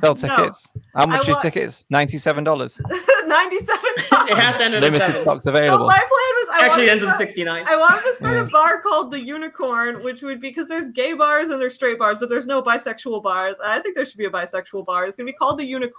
Sell 0.00 0.14
tickets. 0.14 0.72
No. 0.74 0.82
How 0.94 1.06
much 1.06 1.18
I 1.18 1.22
is 1.22 1.28
want... 1.28 1.42
tickets? 1.42 1.84
Ninety-seven 1.90 2.42
dollars. 2.42 2.80
Ninety-seven 3.26 3.90
dollars. 4.10 4.30
it 4.30 4.38
has 4.38 4.56
to 4.56 4.64
end 4.64 4.74
in 4.76 4.80
limited 4.80 5.14
stocks 5.14 5.44
available. 5.44 5.84
So 5.84 5.88
my 5.88 5.98
plan 5.98 6.08
was 6.08 6.48
I 6.54 6.66
actually 6.66 6.88
ends 6.88 7.04
in 7.04 7.12
sixty-nine. 7.18 7.66
I 7.68 7.76
wanted 7.76 8.00
to 8.04 8.14
start 8.14 8.34
yeah. 8.34 8.44
a 8.44 8.46
bar 8.46 8.80
called 8.80 9.10
the 9.10 9.20
Unicorn, 9.20 10.02
which 10.02 10.22
would 10.22 10.40
be 10.40 10.48
because 10.48 10.68
there's 10.68 10.88
gay 10.88 11.12
bars 11.12 11.50
and 11.50 11.60
there's 11.60 11.74
straight 11.74 11.98
bars, 11.98 12.16
but 12.18 12.30
there's 12.30 12.46
no 12.46 12.62
bisexual 12.62 13.22
bars. 13.22 13.56
I 13.62 13.80
think 13.80 13.94
there 13.94 14.06
should 14.06 14.16
be 14.16 14.24
a 14.24 14.30
bisexual 14.30 14.86
bar. 14.86 15.04
It's 15.04 15.14
gonna 15.14 15.26
be 15.26 15.34
called 15.34 15.58
the 15.58 15.66
Unicorn. 15.66 15.97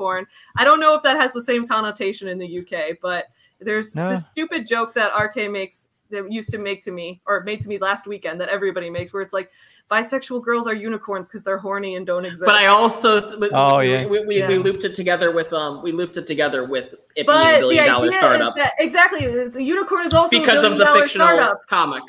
I 0.57 0.63
don't 0.63 0.80
know 0.80 0.95
if 0.95 1.03
that 1.03 1.17
has 1.17 1.34
the 1.34 1.41
same 1.41 1.67
connotation 1.67 2.27
in 2.27 2.38
the 2.38 2.59
UK, 2.59 2.97
but 3.01 3.27
there's 3.59 3.95
no. 3.95 4.09
this 4.09 4.26
stupid 4.26 4.65
joke 4.65 4.93
that 4.93 5.11
RK 5.17 5.51
makes 5.51 5.89
that 6.09 6.31
used 6.31 6.49
to 6.49 6.57
make 6.57 6.81
to 6.84 6.91
me 6.91 7.21
or 7.26 7.43
made 7.43 7.61
to 7.61 7.69
me 7.69 7.77
last 7.77 8.07
weekend 8.07 8.41
that 8.41 8.49
everybody 8.49 8.89
makes 8.89 9.13
where 9.13 9.21
it's 9.21 9.34
like 9.34 9.51
bisexual 9.91 10.43
girls 10.43 10.67
are 10.67 10.73
unicorns 10.73 11.30
because 11.30 11.43
they're 11.43 11.57
horny 11.57 11.95
and 11.95 12.05
don't 12.05 12.26
exist. 12.26 12.45
But 12.45 12.55
I 12.55 12.67
also 12.67 13.21
oh 13.51 13.80
yeah 13.80 14.05
we, 14.05 14.26
we, 14.26 14.39
yeah. 14.39 14.47
we, 14.47 14.57
looped 14.57 14.84
it 14.84 14.95
together 14.95 15.31
with 15.31 15.51
um 15.53 15.81
we 15.84 15.91
looped 15.91 16.17
it 16.17 16.27
together 16.27 16.65
with 16.65 16.95
it 17.15 17.26
but 17.26 17.43
being 17.43 17.55
a 17.55 17.59
billion 17.59 17.85
dollar 17.85 18.11
startup. 18.11 18.55
That, 18.55 18.73
exactly, 18.80 19.21
it's 19.21 19.57
a 19.57 19.63
unicorn 19.63 20.05
is 20.05 20.13
also 20.13 20.39
because 20.39 20.63
of 20.63 20.77
the 20.77 20.85
fictional 20.88 21.27
startup. 21.27 21.67
comic. 21.67 22.03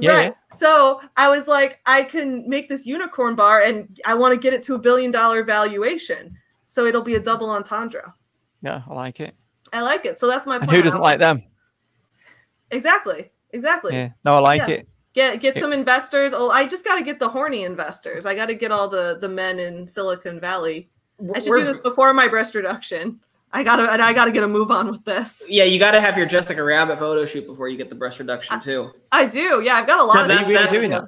Yeah, 0.00 0.12
right. 0.12 0.24
Yeah. 0.24 0.56
So 0.56 1.00
I 1.16 1.28
was 1.28 1.46
like, 1.46 1.80
I 1.86 2.02
can 2.02 2.48
make 2.48 2.68
this 2.68 2.84
unicorn 2.84 3.36
bar 3.36 3.62
and 3.62 4.00
I 4.04 4.14
want 4.14 4.34
to 4.34 4.40
get 4.40 4.52
it 4.52 4.62
to 4.64 4.74
a 4.74 4.78
billion 4.78 5.10
dollar 5.10 5.44
valuation. 5.44 6.36
So 6.74 6.86
it'll 6.86 7.02
be 7.02 7.14
a 7.14 7.20
double 7.20 7.50
entendre. 7.50 8.12
Yeah, 8.60 8.82
I 8.90 8.94
like 8.94 9.20
it. 9.20 9.36
I 9.72 9.80
like 9.82 10.04
it. 10.06 10.18
So 10.18 10.26
that's 10.26 10.44
my 10.44 10.58
plan. 10.58 10.68
And 10.68 10.76
who 10.76 10.82
doesn't 10.82 11.00
like 11.00 11.20
them? 11.20 11.40
Exactly. 12.72 13.30
Exactly. 13.52 13.94
Yeah. 13.94 14.08
No, 14.24 14.34
I 14.34 14.40
like 14.40 14.62
yeah. 14.62 14.74
it. 14.74 14.88
Get 15.12 15.40
get 15.40 15.56
some 15.56 15.72
investors. 15.72 16.32
Oh, 16.34 16.50
I 16.50 16.66
just 16.66 16.84
got 16.84 16.96
to 16.96 17.04
get 17.04 17.20
the 17.20 17.28
horny 17.28 17.62
investors. 17.62 18.26
I 18.26 18.34
got 18.34 18.46
to 18.46 18.56
get 18.56 18.72
all 18.72 18.88
the 18.88 19.18
the 19.20 19.28
men 19.28 19.60
in 19.60 19.86
Silicon 19.86 20.40
Valley. 20.40 20.90
I 21.32 21.38
should 21.38 21.50
We're, 21.50 21.58
do 21.58 21.64
this 21.66 21.76
before 21.76 22.12
my 22.12 22.26
breast 22.26 22.56
reduction. 22.56 23.20
I 23.52 23.62
gotta 23.62 23.84
and 23.92 24.02
I 24.02 24.12
gotta 24.12 24.32
get 24.32 24.42
a 24.42 24.48
move 24.48 24.72
on 24.72 24.90
with 24.90 25.04
this. 25.04 25.46
Yeah, 25.48 25.62
you 25.62 25.78
gotta 25.78 26.00
have 26.00 26.18
your 26.18 26.26
Jessica 26.26 26.60
Rabbit 26.60 26.98
photo 26.98 27.24
shoot 27.24 27.46
before 27.46 27.68
you 27.68 27.76
get 27.76 27.88
the 27.88 27.94
breast 27.94 28.18
reduction 28.18 28.58
too. 28.60 28.90
I, 29.12 29.20
I 29.20 29.26
do. 29.26 29.62
Yeah, 29.64 29.76
I've 29.76 29.86
got 29.86 30.00
a 30.00 30.02
lot. 30.02 30.22
of 30.22 30.26
that, 30.26 30.38
Are 30.38 30.50
you 30.50 30.58
really 30.58 30.70
doing 30.70 30.90
that? 30.90 31.04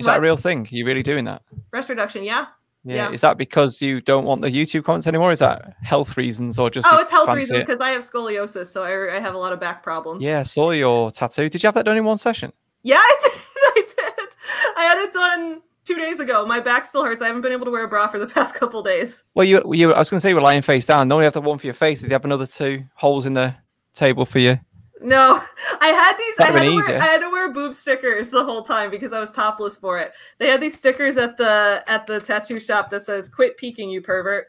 Is 0.00 0.08
what? 0.08 0.14
that 0.14 0.18
a 0.18 0.20
real 0.20 0.36
thing? 0.36 0.62
Are 0.62 0.74
you 0.74 0.84
really 0.84 1.04
doing 1.04 1.26
that? 1.26 1.42
Breast 1.70 1.88
reduction, 1.88 2.24
yeah. 2.24 2.46
Yeah. 2.86 2.94
yeah. 2.94 3.10
Is 3.10 3.20
that 3.22 3.36
because 3.36 3.82
you 3.82 4.00
don't 4.00 4.24
want 4.24 4.42
the 4.42 4.48
YouTube 4.48 4.84
comments 4.84 5.08
anymore? 5.08 5.32
Is 5.32 5.40
that 5.40 5.74
health 5.82 6.16
reasons 6.16 6.56
or 6.56 6.70
just? 6.70 6.86
Oh, 6.88 6.98
it's 6.98 7.10
health 7.10 7.34
reasons 7.34 7.64
because 7.64 7.80
I 7.80 7.90
have 7.90 8.02
scoliosis, 8.02 8.66
so 8.66 8.84
I, 8.84 9.16
I, 9.16 9.20
have 9.20 9.34
a 9.34 9.38
lot 9.38 9.52
of 9.52 9.58
back 9.58 9.82
problems. 9.82 10.22
Yeah, 10.22 10.40
I 10.40 10.42
saw 10.44 10.70
your 10.70 11.10
tattoo. 11.10 11.48
Did 11.48 11.64
you 11.64 11.66
have 11.66 11.74
that 11.74 11.84
done 11.84 11.96
in 11.96 12.04
one 12.04 12.16
session? 12.16 12.52
Yeah, 12.84 12.98
I 13.00 13.16
did. 13.22 13.32
I 13.64 13.82
did. 13.96 14.28
I 14.76 14.82
had 14.84 14.98
it 14.98 15.12
done 15.12 15.62
two 15.84 15.96
days 15.96 16.20
ago. 16.20 16.46
My 16.46 16.60
back 16.60 16.84
still 16.84 17.04
hurts. 17.04 17.22
I 17.22 17.26
haven't 17.26 17.42
been 17.42 17.50
able 17.50 17.64
to 17.64 17.72
wear 17.72 17.82
a 17.82 17.88
bra 17.88 18.06
for 18.06 18.20
the 18.20 18.26
past 18.34 18.54
couple 18.54 18.80
days. 18.84 19.24
Well, 19.34 19.44
you, 19.44 19.62
you 19.74 19.92
I 19.92 19.98
was 19.98 20.08
going 20.08 20.18
to 20.18 20.20
say 20.20 20.28
you 20.28 20.36
were 20.36 20.40
lying 20.40 20.62
face 20.62 20.86
down. 20.86 21.08
Don't 21.08 21.18
you 21.20 21.24
have 21.24 21.32
the 21.32 21.40
one 21.40 21.58
for 21.58 21.66
your 21.66 21.74
face? 21.74 22.02
Did 22.02 22.10
you 22.10 22.14
have 22.14 22.24
another 22.24 22.46
two 22.46 22.84
holes 22.94 23.26
in 23.26 23.32
the 23.32 23.52
table 23.94 24.24
for 24.24 24.38
you? 24.38 24.60
No, 25.00 25.42
I 25.80 25.88
had 25.88 26.16
these. 26.16 26.38
I 26.40 26.46
had, 26.46 26.54
wear, 26.54 27.00
I 27.00 27.06
had, 27.06 27.20
to 27.20 27.30
wear, 27.30 27.50
boob 27.52 27.74
stickers 27.74 28.30
the 28.30 28.44
whole 28.44 28.62
time 28.62 28.90
because 28.90 29.12
I 29.12 29.20
was 29.20 29.30
topless 29.30 29.76
for 29.76 29.98
it. 29.98 30.12
They 30.38 30.48
had 30.48 30.60
these 30.60 30.76
stickers 30.76 31.16
at 31.16 31.36
the 31.36 31.84
at 31.86 32.06
the 32.06 32.20
tattoo 32.20 32.60
shop 32.60 32.90
that 32.90 33.02
says 33.02 33.28
"Quit 33.28 33.56
peeking, 33.56 33.90
you 33.90 34.00
pervert." 34.00 34.48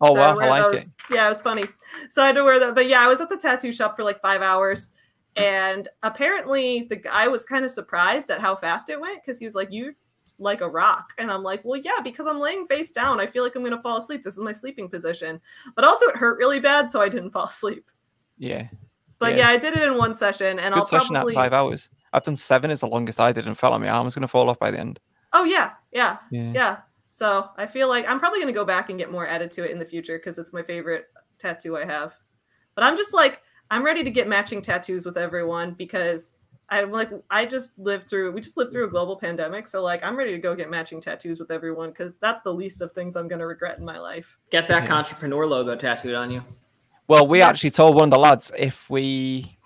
Oh 0.00 0.08
so 0.08 0.14
wow, 0.14 0.38
I, 0.38 0.46
I 0.46 0.48
like 0.48 0.62
those. 0.62 0.86
it. 0.86 0.92
Yeah, 1.10 1.26
it 1.26 1.30
was 1.30 1.42
funny. 1.42 1.64
So 2.10 2.22
I 2.22 2.26
had 2.26 2.34
to 2.34 2.44
wear 2.44 2.58
that. 2.58 2.74
But 2.74 2.88
yeah, 2.88 3.00
I 3.00 3.06
was 3.06 3.20
at 3.20 3.28
the 3.28 3.36
tattoo 3.36 3.72
shop 3.72 3.94
for 3.94 4.02
like 4.02 4.20
five 4.20 4.42
hours, 4.42 4.90
and 5.36 5.88
apparently 6.02 6.86
the 6.90 6.96
guy 6.96 7.28
was 7.28 7.44
kind 7.44 7.64
of 7.64 7.70
surprised 7.70 8.30
at 8.30 8.40
how 8.40 8.56
fast 8.56 8.90
it 8.90 9.00
went 9.00 9.22
because 9.22 9.38
he 9.38 9.44
was 9.44 9.54
like, 9.54 9.70
"You 9.70 9.94
like 10.38 10.60
a 10.60 10.68
rock," 10.68 11.12
and 11.18 11.30
I'm 11.30 11.44
like, 11.44 11.64
"Well, 11.64 11.80
yeah, 11.80 12.00
because 12.02 12.26
I'm 12.26 12.40
laying 12.40 12.66
face 12.66 12.90
down. 12.90 13.20
I 13.20 13.26
feel 13.26 13.44
like 13.44 13.54
I'm 13.54 13.62
gonna 13.62 13.80
fall 13.80 13.98
asleep. 13.98 14.24
This 14.24 14.34
is 14.34 14.40
my 14.40 14.52
sleeping 14.52 14.88
position." 14.88 15.40
But 15.76 15.84
also, 15.84 16.06
it 16.08 16.16
hurt 16.16 16.38
really 16.38 16.58
bad, 16.60 16.90
so 16.90 17.00
I 17.00 17.08
didn't 17.08 17.30
fall 17.30 17.46
asleep. 17.46 17.88
Yeah, 18.36 18.66
but 19.24 19.36
yeah. 19.36 19.48
yeah, 19.48 19.48
I 19.50 19.56
did 19.56 19.76
it 19.76 19.82
in 19.82 19.96
one 19.96 20.14
session, 20.14 20.58
and 20.58 20.74
Good 20.74 20.78
I'll 20.78 20.84
session 20.84 21.14
probably 21.14 21.34
at 21.34 21.36
five 21.36 21.52
hours. 21.52 21.88
I've 22.12 22.22
done 22.22 22.36
seven 22.36 22.70
is 22.70 22.80
the 22.80 22.86
longest 22.86 23.20
I 23.20 23.32
did, 23.32 23.46
and 23.46 23.56
felt 23.56 23.72
like 23.72 23.80
my 23.80 23.88
arm 23.88 24.04
was 24.04 24.14
going 24.14 24.22
to 24.22 24.28
fall 24.28 24.50
off 24.50 24.58
by 24.58 24.70
the 24.70 24.78
end. 24.78 25.00
Oh 25.32 25.44
yeah, 25.44 25.72
yeah, 25.92 26.18
yeah, 26.30 26.52
yeah. 26.54 26.76
So 27.08 27.48
I 27.56 27.66
feel 27.66 27.88
like 27.88 28.08
I'm 28.08 28.18
probably 28.18 28.40
going 28.40 28.52
to 28.52 28.58
go 28.58 28.64
back 28.64 28.90
and 28.90 28.98
get 28.98 29.10
more 29.10 29.26
added 29.26 29.50
to 29.52 29.64
it 29.64 29.70
in 29.70 29.78
the 29.78 29.84
future 29.84 30.18
because 30.18 30.38
it's 30.38 30.52
my 30.52 30.62
favorite 30.62 31.06
tattoo 31.38 31.76
I 31.76 31.84
have. 31.84 32.14
But 32.74 32.84
I'm 32.84 32.96
just 32.96 33.14
like 33.14 33.42
I'm 33.70 33.84
ready 33.84 34.04
to 34.04 34.10
get 34.10 34.28
matching 34.28 34.60
tattoos 34.60 35.06
with 35.06 35.16
everyone 35.16 35.74
because 35.74 36.36
I'm 36.68 36.90
like 36.90 37.10
I 37.30 37.46
just 37.46 37.78
lived 37.78 38.08
through 38.08 38.32
we 38.32 38.40
just 38.40 38.56
lived 38.56 38.72
through 38.72 38.86
a 38.86 38.90
global 38.90 39.16
pandemic, 39.16 39.66
so 39.66 39.82
like 39.82 40.04
I'm 40.04 40.16
ready 40.16 40.32
to 40.32 40.38
go 40.38 40.54
get 40.54 40.70
matching 40.70 41.00
tattoos 41.00 41.40
with 41.40 41.50
everyone 41.50 41.90
because 41.90 42.16
that's 42.16 42.42
the 42.42 42.52
least 42.52 42.82
of 42.82 42.92
things 42.92 43.16
I'm 43.16 43.28
going 43.28 43.40
to 43.40 43.46
regret 43.46 43.78
in 43.78 43.84
my 43.84 43.98
life. 43.98 44.36
Get 44.50 44.68
that 44.68 44.84
yeah. 44.84 44.94
entrepreneur 44.94 45.46
logo 45.46 45.76
tattooed 45.76 46.14
on 46.14 46.30
you. 46.30 46.42
Well, 47.06 47.26
we 47.26 47.42
actually 47.42 47.70
told 47.70 47.96
one 47.96 48.04
of 48.04 48.10
the 48.10 48.18
lads 48.18 48.50
if 48.56 48.88
we 48.88 49.58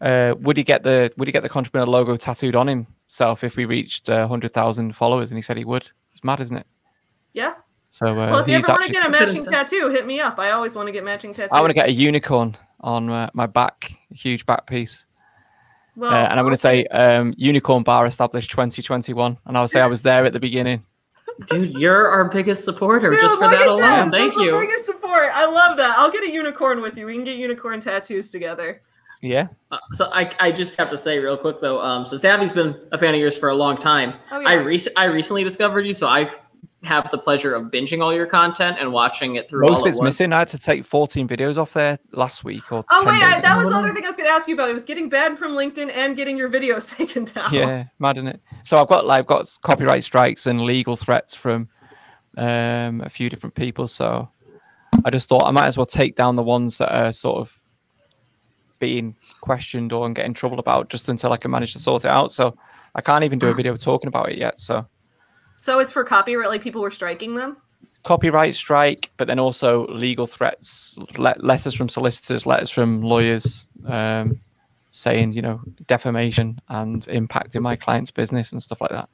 uh, 0.00 0.34
would 0.40 0.56
he 0.56 0.64
get 0.64 0.82
the 0.82 1.12
would 1.16 1.28
he 1.28 1.32
get 1.32 1.42
the 1.42 1.56
entrepreneur 1.56 1.86
logo 1.86 2.16
tattooed 2.16 2.54
on 2.54 2.66
himself 2.66 3.42
if 3.42 3.56
we 3.56 3.64
reached 3.64 4.10
uh, 4.10 4.28
hundred 4.28 4.52
thousand 4.52 4.94
followers, 4.94 5.30
and 5.30 5.38
he 5.38 5.42
said 5.42 5.56
he 5.56 5.64
would. 5.64 5.90
It's 6.12 6.22
mad, 6.22 6.40
isn't 6.40 6.56
it? 6.56 6.66
Yeah. 7.32 7.54
So 7.88 8.08
uh, 8.08 8.14
well, 8.14 8.38
if 8.40 8.48
you 8.48 8.56
ever 8.56 8.66
want 8.68 8.84
to 8.84 8.92
get 8.92 9.06
a 9.06 9.10
matching 9.10 9.44
tattoo, 9.44 9.88
hit 9.88 10.04
me 10.06 10.20
up. 10.20 10.38
I 10.38 10.50
always 10.50 10.74
want 10.74 10.88
to 10.88 10.92
get 10.92 11.04
matching 11.04 11.32
tattoos. 11.32 11.50
I 11.52 11.60
want 11.60 11.70
to 11.70 11.74
get 11.74 11.88
a 11.88 11.92
unicorn 11.92 12.56
on 12.80 13.08
uh, 13.08 13.30
my 13.32 13.46
back, 13.46 13.92
a 14.10 14.14
huge 14.14 14.44
back 14.44 14.66
piece. 14.66 15.06
Well, 15.96 16.12
uh, 16.12 16.26
and 16.26 16.38
I'm 16.38 16.44
going 16.44 16.54
to 16.54 16.60
say 16.60 16.84
um, 16.86 17.34
unicorn 17.36 17.84
bar 17.84 18.04
established 18.04 18.50
2021, 18.50 19.38
and 19.46 19.56
I'll 19.56 19.68
say 19.68 19.80
I 19.80 19.86
was 19.86 20.02
there 20.02 20.24
at 20.24 20.32
the 20.32 20.40
beginning. 20.40 20.84
Dude, 21.48 21.72
you're 21.72 22.08
our 22.08 22.28
biggest 22.28 22.64
supporter 22.64 23.10
Dude, 23.10 23.20
just 23.20 23.36
for 23.38 23.48
that 23.48 23.66
alone. 23.66 24.10
That. 24.10 24.10
Thank 24.10 24.36
you. 24.36 24.58
Biggest 24.58 24.86
support. 24.86 25.30
I 25.32 25.46
love 25.46 25.76
that. 25.76 25.98
I'll 25.98 26.10
get 26.10 26.24
a 26.24 26.30
unicorn 26.30 26.80
with 26.80 26.96
you. 26.96 27.06
We 27.06 27.14
can 27.14 27.24
get 27.24 27.36
unicorn 27.36 27.80
tattoos 27.80 28.30
together. 28.30 28.82
Yeah. 29.20 29.48
Uh, 29.70 29.78
so 29.92 30.10
I, 30.12 30.30
I 30.38 30.52
just 30.52 30.76
have 30.76 30.90
to 30.90 30.98
say 30.98 31.18
real 31.18 31.38
quick 31.38 31.60
though, 31.60 31.80
um, 31.80 32.04
so 32.04 32.18
Savvy's 32.18 32.52
been 32.52 32.78
a 32.92 32.98
fan 32.98 33.14
of 33.14 33.20
yours 33.20 33.36
for 33.36 33.48
a 33.48 33.54
long 33.54 33.78
time. 33.78 34.14
Oh, 34.30 34.38
yeah. 34.38 34.48
I 34.48 34.54
rec- 34.56 34.96
I 34.96 35.04
recently 35.06 35.44
discovered 35.44 35.86
you, 35.86 35.94
so 35.94 36.06
I've 36.06 36.38
have 36.84 37.10
the 37.10 37.18
pleasure 37.18 37.54
of 37.54 37.64
binging 37.70 38.02
all 38.02 38.12
your 38.12 38.26
content 38.26 38.76
and 38.78 38.92
watching 38.92 39.36
it 39.36 39.48
through. 39.48 39.62
Most 39.62 39.80
of 39.80 39.86
it's 39.86 40.00
missing. 40.00 40.32
I 40.32 40.40
had 40.40 40.48
to 40.48 40.58
take 40.58 40.84
14 40.84 41.26
videos 41.26 41.56
off 41.56 41.72
there 41.72 41.98
last 42.12 42.44
week 42.44 42.70
or. 42.70 42.84
Oh 42.90 43.04
wait, 43.04 43.22
I, 43.22 43.40
that 43.40 43.56
was 43.56 43.68
the 43.68 43.76
other 43.76 43.92
thing 43.92 44.04
I 44.04 44.08
was 44.08 44.16
going 44.16 44.28
to 44.28 44.32
ask 44.32 44.48
you 44.48 44.54
about. 44.54 44.70
It 44.70 44.74
was 44.74 44.84
getting 44.84 45.08
banned 45.08 45.38
from 45.38 45.52
LinkedIn 45.52 45.90
and 45.94 46.16
getting 46.16 46.36
your 46.36 46.50
videos 46.50 46.88
taken 46.96 47.24
down. 47.24 47.52
Yeah, 47.52 47.84
mad 47.98 48.18
in 48.18 48.28
it. 48.28 48.40
So 48.64 48.76
I've 48.76 48.88
got 48.88 49.06
like 49.06 49.20
I've 49.20 49.26
got 49.26 49.58
copyright 49.62 50.04
strikes 50.04 50.46
and 50.46 50.62
legal 50.62 50.96
threats 50.96 51.34
from 51.34 51.68
um, 52.36 53.00
a 53.00 53.08
few 53.08 53.28
different 53.28 53.54
people. 53.54 53.88
So 53.88 54.28
I 55.04 55.10
just 55.10 55.28
thought 55.28 55.44
I 55.44 55.50
might 55.50 55.66
as 55.66 55.76
well 55.76 55.86
take 55.86 56.16
down 56.16 56.36
the 56.36 56.42
ones 56.42 56.78
that 56.78 56.94
are 56.94 57.12
sort 57.12 57.38
of 57.38 57.60
being 58.78 59.16
questioned 59.40 59.92
or 59.92 60.06
and 60.06 60.14
get 60.14 60.26
in 60.26 60.34
trouble 60.34 60.58
about 60.58 60.90
just 60.90 61.08
until 61.08 61.32
I 61.32 61.36
can 61.36 61.50
manage 61.50 61.72
to 61.72 61.78
sort 61.78 62.04
it 62.04 62.10
out. 62.10 62.32
So 62.32 62.56
I 62.94 63.00
can't 63.00 63.24
even 63.24 63.38
do 63.38 63.48
a 63.48 63.54
video 63.60 63.74
talking 63.76 64.08
about 64.08 64.30
it 64.30 64.38
yet. 64.38 64.60
So 64.60 64.86
so 65.64 65.78
it's 65.78 65.92
for 65.92 66.04
copyright, 66.04 66.50
like 66.50 66.60
people 66.60 66.82
were 66.82 66.90
striking 66.90 67.36
them? 67.36 67.56
Copyright 68.02 68.54
strike, 68.54 69.10
but 69.16 69.26
then 69.28 69.38
also 69.38 69.86
legal 69.86 70.26
threats, 70.26 70.98
le- 71.16 71.36
letters 71.38 71.72
from 71.72 71.88
solicitors, 71.88 72.44
letters 72.44 72.68
from 72.68 73.00
lawyers 73.00 73.66
um, 73.86 74.38
saying, 74.90 75.32
you 75.32 75.40
know, 75.40 75.62
defamation 75.86 76.60
and 76.68 77.06
impacting 77.06 77.62
my 77.62 77.76
client's 77.76 78.10
business 78.10 78.52
and 78.52 78.62
stuff 78.62 78.78
like 78.82 78.90
that. 78.90 79.08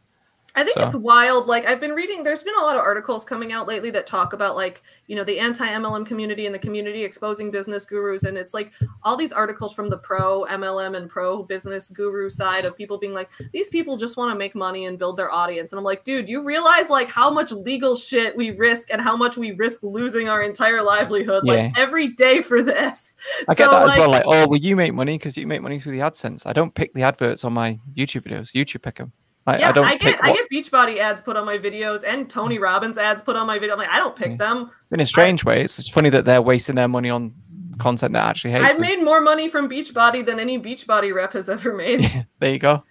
I 0.55 0.65
think 0.65 0.79
so. 0.79 0.87
it's 0.87 0.97
wild. 0.97 1.47
Like 1.47 1.67
I've 1.67 1.81
been 1.81 1.93
reading, 1.93 2.25
there's 2.25 2.43
been 2.43 2.57
a 2.59 2.63
lot 2.63 2.75
of 2.75 2.83
articles 2.83 3.25
coming 3.25 3.53
out 3.53 3.69
lately 3.69 3.91
that 3.93 4.07
talk 4.07 4.33
about 4.33 4.57
like, 4.57 4.83
you 5.07 5.15
know, 5.15 5.23
the 5.23 5.39
anti-MLM 5.39 6.05
community 6.05 6.47
and 6.47 6.55
the 6.55 6.59
community 6.59 7.05
exposing 7.05 7.51
business 7.51 7.85
gurus. 7.85 8.25
And 8.25 8.37
it's 8.37 8.53
like 8.53 8.73
all 9.05 9.17
these 9.17 9.33
articles 9.33 9.73
from 9.73 9.89
the 9.89 9.99
pro 9.99 10.45
MLM 10.47 10.97
and 10.97 11.09
pro 11.09 11.45
business 11.45 11.89
guru 11.91 12.29
side 12.29 12.65
of 12.65 12.77
people 12.77 12.99
being 12.99 13.15
like, 13.15 13.31
these 13.53 13.69
people 13.69 13.97
just 13.97 14.17
want 14.17 14.33
to 14.33 14.39
make 14.39 14.55
money 14.57 14.87
and 14.87 14.99
build 14.99 15.17
their 15.17 15.31
audience. 15.31 15.73
And 15.73 15.79
I'm 15.79 15.85
like, 15.85 16.03
dude, 16.03 16.29
you 16.29 16.45
realize 16.45 16.91
like 16.91 17.09
how 17.09 17.31
much 17.31 17.53
legal 17.53 17.95
shit 17.95 18.37
we 18.37 18.51
risk 18.51 18.93
and 18.93 19.01
how 19.01 19.17
much 19.17 19.37
we 19.37 19.53
risk 19.53 19.83
losing 19.85 20.29
our 20.29 20.43
entire 20.43 20.83
livelihood 20.83 21.45
yeah. 21.47 21.53
like 21.53 21.79
every 21.79 22.09
day 22.09 22.43
for 22.43 22.63
this. 22.63 23.17
I 23.49 23.55
so, 23.55 23.65
get 23.65 23.71
that 23.71 23.87
like, 23.87 23.93
as 23.93 23.99
well. 23.99 24.11
Like, 24.11 24.25
oh, 24.27 24.49
well, 24.49 24.59
you 24.59 24.75
make 24.75 24.95
money 24.95 25.17
because 25.17 25.37
you 25.37 25.47
make 25.47 25.63
money 25.63 25.79
through 25.79 25.93
the 25.93 26.01
AdSense. 26.01 26.45
I 26.45 26.53
don't 26.53 26.75
pick 26.75 26.93
the 26.93 27.03
adverts 27.03 27.45
on 27.45 27.53
my 27.53 27.79
YouTube 27.97 28.23
videos. 28.23 28.53
YouTube 28.53 28.83
pick 28.83 28.97
them. 28.97 29.13
I, 29.47 29.59
yeah, 29.59 29.69
I 29.71 29.73
don't. 29.73 29.85
I 29.85 29.97
get 29.97 30.23
I 30.23 30.33
get 30.35 30.51
Beachbody 30.51 30.99
ads 30.99 31.23
put 31.23 31.37
on 31.37 31.47
my 31.47 31.57
videos 31.57 32.05
and 32.07 32.29
Tony 32.29 32.59
mm. 32.59 32.63
Robbins 32.63 32.99
ads 32.99 33.23
put 33.23 33.37
on 33.37 33.47
my 33.47 33.59
video. 33.59 33.73
I'm 33.75 33.79
like, 33.79 33.89
I 33.89 33.99
don't 33.99 34.15
pick 34.15 34.33
mm. 34.33 34.39
them. 34.39 34.71
In 34.91 35.01
a 35.01 35.07
strange 35.07 35.47
I, 35.47 35.49
way, 35.49 35.65
it's, 35.65 35.79
it's 35.79 35.89
funny 35.89 36.11
that 36.11 36.25
they're 36.25 36.43
wasting 36.43 36.75
their 36.75 36.89
money 36.89 37.11
on 37.11 37.35
content 37.79 38.13
that 38.13 38.25
actually 38.25 38.53
hates. 38.53 38.65
I've 38.65 38.73
them. 38.75 38.83
made 38.83 39.03
more 39.03 39.21
money 39.21 39.49
from 39.49 39.69
Beachbody 39.69 40.25
than 40.25 40.39
any 40.39 40.59
Beachbody 40.59 41.15
rep 41.15 41.33
has 41.33 41.49
ever 41.49 41.73
made. 41.77 42.27
there 42.39 42.53
you 42.53 42.59
go. 42.59 42.85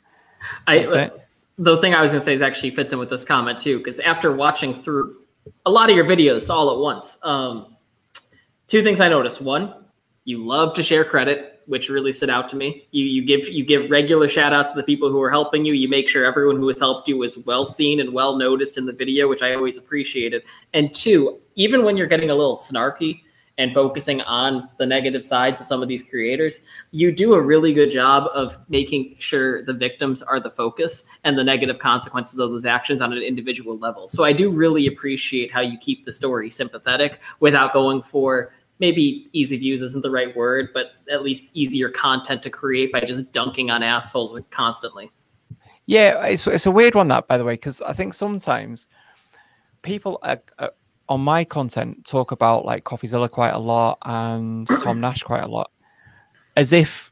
I 0.67 0.79
uh, 0.79 1.09
the 1.57 1.77
thing 1.77 1.93
I 1.93 2.01
was 2.01 2.11
gonna 2.11 2.21
say 2.21 2.33
is 2.33 2.41
actually 2.41 2.71
fits 2.71 2.93
in 2.93 2.99
with 2.99 3.09
this 3.09 3.23
comment 3.23 3.61
too, 3.61 3.77
because 3.77 3.99
after 3.99 4.33
watching 4.33 4.81
through 4.81 5.17
a 5.65 5.71
lot 5.71 5.89
of 5.89 5.95
your 5.95 6.05
videos 6.05 6.49
all 6.49 6.71
at 6.71 6.79
once, 6.79 7.17
um, 7.23 7.75
two 8.67 8.81
things 8.83 8.99
I 8.99 9.09
noticed. 9.09 9.41
One, 9.41 9.73
you 10.23 10.45
love 10.45 10.73
to 10.75 10.83
share 10.83 11.03
credit 11.03 11.58
which 11.69 11.87
really 11.87 12.11
stood 12.11 12.31
out 12.31 12.49
to 12.49 12.55
me. 12.55 12.87
You 12.89 13.05
you 13.05 13.23
give 13.23 13.47
you 13.47 13.63
give 13.63 13.91
regular 13.91 14.27
shout 14.27 14.53
outs 14.53 14.71
to 14.71 14.75
the 14.75 14.83
people 14.83 15.09
who 15.11 15.21
are 15.21 15.29
helping 15.29 15.65
you. 15.65 15.73
You 15.73 15.87
make 15.87 16.09
sure 16.09 16.25
everyone 16.25 16.57
who 16.57 16.67
has 16.67 16.79
helped 16.79 17.07
you 17.07 17.21
is 17.21 17.37
well 17.37 17.65
seen 17.65 17.99
and 17.99 18.11
well 18.11 18.37
noticed 18.37 18.77
in 18.77 18.87
the 18.87 18.91
video, 18.91 19.29
which 19.29 19.43
I 19.43 19.53
always 19.53 19.77
appreciated. 19.77 20.41
And 20.73 20.93
two, 20.93 21.39
even 21.53 21.83
when 21.83 21.95
you're 21.95 22.07
getting 22.07 22.31
a 22.31 22.35
little 22.35 22.57
snarky 22.57 23.21
and 23.59 23.71
focusing 23.71 24.21
on 24.21 24.67
the 24.79 24.85
negative 24.85 25.23
sides 25.23 25.61
of 25.61 25.67
some 25.67 25.83
of 25.83 25.87
these 25.87 26.01
creators, 26.01 26.61
you 26.89 27.11
do 27.11 27.35
a 27.35 27.41
really 27.41 27.73
good 27.73 27.91
job 27.91 28.31
of 28.33 28.57
making 28.69 29.15
sure 29.19 29.63
the 29.63 29.73
victims 29.73 30.23
are 30.23 30.39
the 30.39 30.49
focus 30.49 31.03
and 31.23 31.37
the 31.37 31.43
negative 31.43 31.77
consequences 31.77 32.39
of 32.39 32.49
those 32.49 32.65
actions 32.65 32.99
on 32.99 33.13
an 33.13 33.21
individual 33.21 33.77
level. 33.77 34.07
So 34.07 34.23
I 34.23 34.33
do 34.33 34.49
really 34.49 34.87
appreciate 34.87 35.51
how 35.51 35.61
you 35.61 35.77
keep 35.77 36.05
the 36.05 36.13
story 36.13 36.49
sympathetic 36.49 37.19
without 37.41 37.73
going 37.73 38.01
for 38.01 38.53
maybe 38.79 39.29
easy 39.33 39.57
views 39.57 39.81
isn't 39.81 40.01
the 40.01 40.11
right 40.11 40.35
word, 40.35 40.69
but 40.73 40.91
at 41.11 41.23
least 41.23 41.49
easier 41.53 41.89
content 41.89 42.41
to 42.43 42.49
create 42.49 42.91
by 42.91 43.01
just 43.01 43.31
dunking 43.31 43.69
on 43.69 43.83
assholes 43.83 44.39
constantly. 44.49 45.11
Yeah, 45.85 46.23
it's 46.25 46.45
it's 46.47 46.65
a 46.65 46.71
weird 46.71 46.95
one 46.95 47.07
that, 47.09 47.27
by 47.27 47.37
the 47.37 47.43
way, 47.43 47.53
because 47.53 47.81
I 47.81 47.93
think 47.93 48.13
sometimes 48.13 48.87
people 49.81 50.19
are, 50.21 50.39
are, 50.59 50.71
on 51.09 51.21
my 51.21 51.43
content 51.43 52.05
talk 52.05 52.31
about 52.31 52.63
like 52.63 52.83
CoffeeZilla 52.83 53.29
quite 53.31 53.53
a 53.53 53.59
lot 53.59 53.97
and 54.03 54.67
Tom 54.79 54.99
Nash 55.01 55.23
quite 55.23 55.43
a 55.43 55.47
lot, 55.47 55.71
as 56.55 56.73
if 56.73 57.11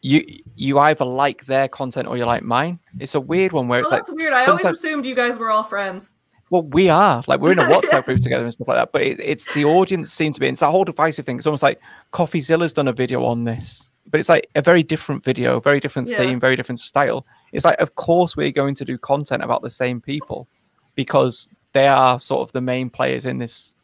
you 0.00 0.24
you 0.54 0.78
either 0.78 1.04
like 1.04 1.46
their 1.46 1.68
content 1.68 2.06
or 2.06 2.16
you 2.16 2.24
like 2.24 2.42
mine. 2.42 2.78
It's 3.00 3.16
a 3.16 3.20
weird 3.20 3.52
one 3.52 3.66
where 3.66 3.80
it's 3.80 3.88
oh, 3.88 3.90
well, 3.90 3.98
that's 3.98 4.10
like 4.10 4.18
weird. 4.18 4.32
I 4.32 4.44
always 4.44 4.64
assumed 4.64 5.04
you 5.04 5.16
guys 5.16 5.36
were 5.36 5.50
all 5.50 5.64
friends. 5.64 6.14
Well, 6.50 6.62
we 6.62 6.88
are 6.88 7.22
like 7.26 7.40
we're 7.40 7.52
in 7.52 7.58
a 7.58 7.64
WhatsApp 7.68 8.04
group 8.04 8.20
together 8.20 8.44
and 8.44 8.52
stuff 8.52 8.68
like 8.68 8.78
that. 8.78 8.92
But 8.92 9.02
it, 9.02 9.20
it's 9.20 9.52
the 9.54 9.64
audience 9.64 10.12
seems 10.12 10.36
to 10.36 10.40
be. 10.40 10.48
It's 10.48 10.60
that 10.60 10.70
whole 10.70 10.84
divisive 10.84 11.26
thing. 11.26 11.38
It's 11.38 11.46
almost 11.46 11.62
like 11.62 11.80
CoffeeZilla's 12.12 12.72
done 12.72 12.88
a 12.88 12.92
video 12.92 13.24
on 13.24 13.44
this, 13.44 13.86
but 14.10 14.20
it's 14.20 14.28
like 14.28 14.48
a 14.54 14.62
very 14.62 14.82
different 14.82 15.24
video, 15.24 15.60
very 15.60 15.80
different 15.80 16.08
yeah. 16.08 16.18
theme, 16.18 16.40
very 16.40 16.56
different 16.56 16.80
style. 16.80 17.26
It's 17.52 17.64
like, 17.64 17.80
of 17.80 17.94
course, 17.94 18.36
we're 18.36 18.52
going 18.52 18.74
to 18.76 18.84
do 18.84 18.98
content 18.98 19.42
about 19.42 19.62
the 19.62 19.70
same 19.70 20.00
people 20.00 20.48
because 20.94 21.50
they 21.72 21.86
are 21.86 22.18
sort 22.18 22.48
of 22.48 22.52
the 22.52 22.60
main 22.60 22.90
players 22.90 23.26
in 23.26 23.38
this 23.38 23.74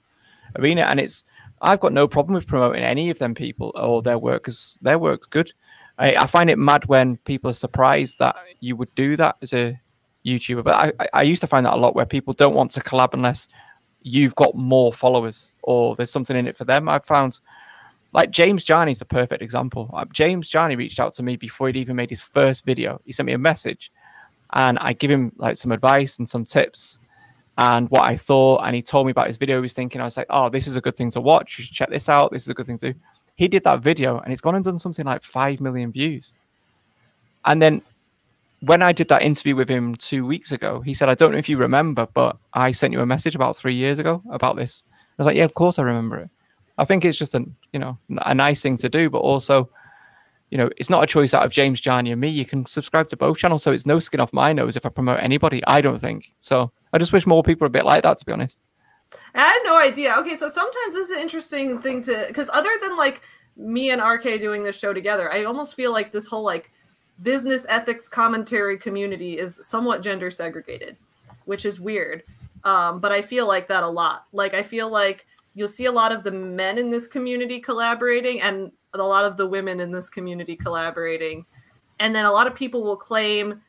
arena, 0.56 0.82
and 0.82 1.00
it's. 1.00 1.24
I've 1.62 1.80
got 1.80 1.94
no 1.94 2.06
problem 2.06 2.34
with 2.34 2.46
promoting 2.46 2.82
any 2.82 3.08
of 3.08 3.18
them 3.18 3.34
people 3.34 3.72
or 3.74 4.02
their 4.02 4.18
work 4.18 4.42
because 4.42 4.78
their 4.82 4.98
work's 4.98 5.26
good. 5.26 5.50
I, 5.98 6.14
I 6.14 6.26
find 6.26 6.50
it 6.50 6.58
mad 6.58 6.86
when 6.86 7.16
people 7.18 7.50
are 7.50 7.54
surprised 7.54 8.18
that 8.18 8.36
you 8.60 8.76
would 8.76 8.94
do 8.94 9.16
that 9.16 9.36
as 9.40 9.52
a 9.54 9.80
YouTuber. 10.24 10.64
But 10.64 10.94
I, 11.00 11.08
I 11.12 11.22
used 11.22 11.40
to 11.42 11.46
find 11.46 11.66
that 11.66 11.74
a 11.74 11.76
lot 11.76 11.94
where 11.94 12.06
people 12.06 12.32
don't 12.32 12.54
want 12.54 12.70
to 12.72 12.80
collab 12.80 13.14
unless 13.14 13.48
you've 14.02 14.34
got 14.34 14.54
more 14.54 14.92
followers 14.92 15.56
or 15.62 15.96
there's 15.96 16.10
something 16.10 16.36
in 16.36 16.46
it 16.46 16.56
for 16.56 16.64
them. 16.64 16.88
I've 16.88 17.04
found 17.04 17.40
like 18.12 18.30
James 18.30 18.68
is 18.68 19.00
a 19.00 19.04
perfect 19.04 19.42
example. 19.42 19.90
Uh, 19.92 20.04
James 20.12 20.52
Jani 20.52 20.76
reached 20.76 21.00
out 21.00 21.12
to 21.14 21.22
me 21.22 21.36
before 21.36 21.66
he'd 21.66 21.76
even 21.76 21.96
made 21.96 22.10
his 22.10 22.20
first 22.20 22.64
video. 22.64 23.00
He 23.04 23.12
sent 23.12 23.26
me 23.26 23.32
a 23.32 23.38
message 23.38 23.90
and 24.52 24.78
I 24.78 24.92
give 24.92 25.10
him 25.10 25.32
like 25.36 25.56
some 25.56 25.72
advice 25.72 26.18
and 26.18 26.28
some 26.28 26.44
tips 26.44 27.00
and 27.58 27.88
what 27.90 28.02
I 28.02 28.14
thought. 28.14 28.62
And 28.64 28.76
he 28.76 28.82
told 28.82 29.06
me 29.06 29.10
about 29.10 29.26
his 29.26 29.36
video 29.36 29.56
he 29.56 29.62
was 29.62 29.72
thinking. 29.72 30.00
I 30.00 30.04
was 30.04 30.16
like, 30.16 30.28
oh, 30.30 30.48
this 30.48 30.68
is 30.68 30.76
a 30.76 30.80
good 30.80 30.96
thing 30.96 31.10
to 31.12 31.20
watch. 31.20 31.58
You 31.58 31.64
should 31.64 31.74
check 31.74 31.90
this 31.90 32.08
out. 32.08 32.30
This 32.30 32.42
is 32.42 32.48
a 32.48 32.54
good 32.54 32.66
thing 32.66 32.78
to 32.78 32.92
do. 32.92 32.98
He 33.36 33.48
did 33.48 33.64
that 33.64 33.80
video 33.80 34.18
and 34.18 34.30
he's 34.30 34.40
gone 34.40 34.54
and 34.54 34.64
done 34.64 34.78
something 34.78 35.04
like 35.04 35.24
5 35.24 35.60
million 35.60 35.90
views. 35.90 36.34
And 37.44 37.60
then 37.60 37.82
when 38.66 38.82
I 38.82 38.92
did 38.92 39.08
that 39.08 39.22
interview 39.22 39.56
with 39.56 39.68
him 39.68 39.94
two 39.94 40.24
weeks 40.24 40.52
ago, 40.52 40.80
he 40.80 40.94
said, 40.94 41.08
I 41.08 41.14
don't 41.14 41.32
know 41.32 41.38
if 41.38 41.48
you 41.48 41.56
remember, 41.56 42.06
but 42.14 42.36
I 42.52 42.70
sent 42.70 42.92
you 42.92 43.00
a 43.00 43.06
message 43.06 43.34
about 43.34 43.56
three 43.56 43.74
years 43.74 43.98
ago 43.98 44.22
about 44.30 44.56
this. 44.56 44.84
I 44.92 44.96
was 45.18 45.26
like, 45.26 45.36
yeah, 45.36 45.44
of 45.44 45.54
course 45.54 45.78
I 45.78 45.82
remember 45.82 46.18
it. 46.18 46.30
I 46.78 46.84
think 46.84 47.04
it's 47.04 47.18
just 47.18 47.34
a, 47.34 47.44
you 47.72 47.78
know, 47.78 47.98
a 48.18 48.34
nice 48.34 48.62
thing 48.62 48.76
to 48.78 48.88
do, 48.88 49.10
but 49.10 49.18
also, 49.18 49.68
you 50.50 50.58
know, 50.58 50.70
it's 50.76 50.90
not 50.90 51.04
a 51.04 51.06
choice 51.06 51.34
out 51.34 51.44
of 51.44 51.52
James 51.52 51.84
Jani 51.84 52.10
and 52.10 52.20
me. 52.20 52.28
You 52.28 52.44
can 52.44 52.66
subscribe 52.66 53.08
to 53.08 53.16
both 53.16 53.38
channels, 53.38 53.62
so 53.62 53.72
it's 53.72 53.86
no 53.86 53.98
skin 53.98 54.20
off 54.20 54.32
my 54.32 54.52
nose 54.52 54.76
if 54.76 54.86
I 54.86 54.88
promote 54.88 55.20
anybody. 55.20 55.62
I 55.66 55.80
don't 55.80 56.00
think 56.00 56.32
so. 56.38 56.72
I 56.92 56.98
just 56.98 57.12
wish 57.12 57.26
more 57.26 57.42
people 57.42 57.64
were 57.64 57.68
a 57.68 57.70
bit 57.70 57.84
like 57.84 58.02
that, 58.02 58.18
to 58.18 58.24
be 58.24 58.32
honest. 58.32 58.62
I 59.34 59.40
had 59.40 59.60
no 59.64 59.76
idea. 59.78 60.14
Okay, 60.18 60.36
so 60.36 60.48
sometimes 60.48 60.94
this 60.94 61.10
is 61.10 61.16
an 61.16 61.22
interesting 61.22 61.80
thing 61.80 62.02
to, 62.02 62.24
because 62.28 62.50
other 62.50 62.70
than 62.82 62.96
like 62.96 63.22
me 63.56 63.90
and 63.90 64.02
RK 64.02 64.40
doing 64.40 64.62
this 64.62 64.78
show 64.78 64.92
together, 64.92 65.32
I 65.32 65.44
almost 65.44 65.74
feel 65.74 65.92
like 65.92 66.12
this 66.12 66.26
whole 66.26 66.44
like 66.44 66.72
business 67.22 67.66
ethics 67.68 68.08
commentary 68.08 68.76
community 68.76 69.38
is 69.38 69.60
somewhat 69.66 70.02
gender 70.02 70.30
segregated, 70.30 70.96
which 71.44 71.64
is 71.64 71.80
weird. 71.80 72.22
Um, 72.64 73.00
but 73.00 73.12
I 73.12 73.22
feel 73.22 73.46
like 73.46 73.68
that 73.68 73.82
a 73.82 73.88
lot. 73.88 74.26
Like 74.32 74.54
I 74.54 74.62
feel 74.62 74.88
like 74.88 75.26
you'll 75.54 75.68
see 75.68 75.84
a 75.84 75.92
lot 75.92 76.12
of 76.12 76.24
the 76.24 76.32
men 76.32 76.78
in 76.78 76.90
this 76.90 77.06
community 77.06 77.60
collaborating 77.60 78.40
and 78.40 78.72
a 78.94 78.98
lot 78.98 79.24
of 79.24 79.36
the 79.36 79.46
women 79.46 79.80
in 79.80 79.90
this 79.90 80.08
community 80.08 80.56
collaborating. 80.56 81.44
And 82.00 82.14
then 82.14 82.24
a 82.24 82.32
lot 82.32 82.46
of 82.46 82.54
people 82.54 82.82
will 82.82 82.96
claim 82.96 83.60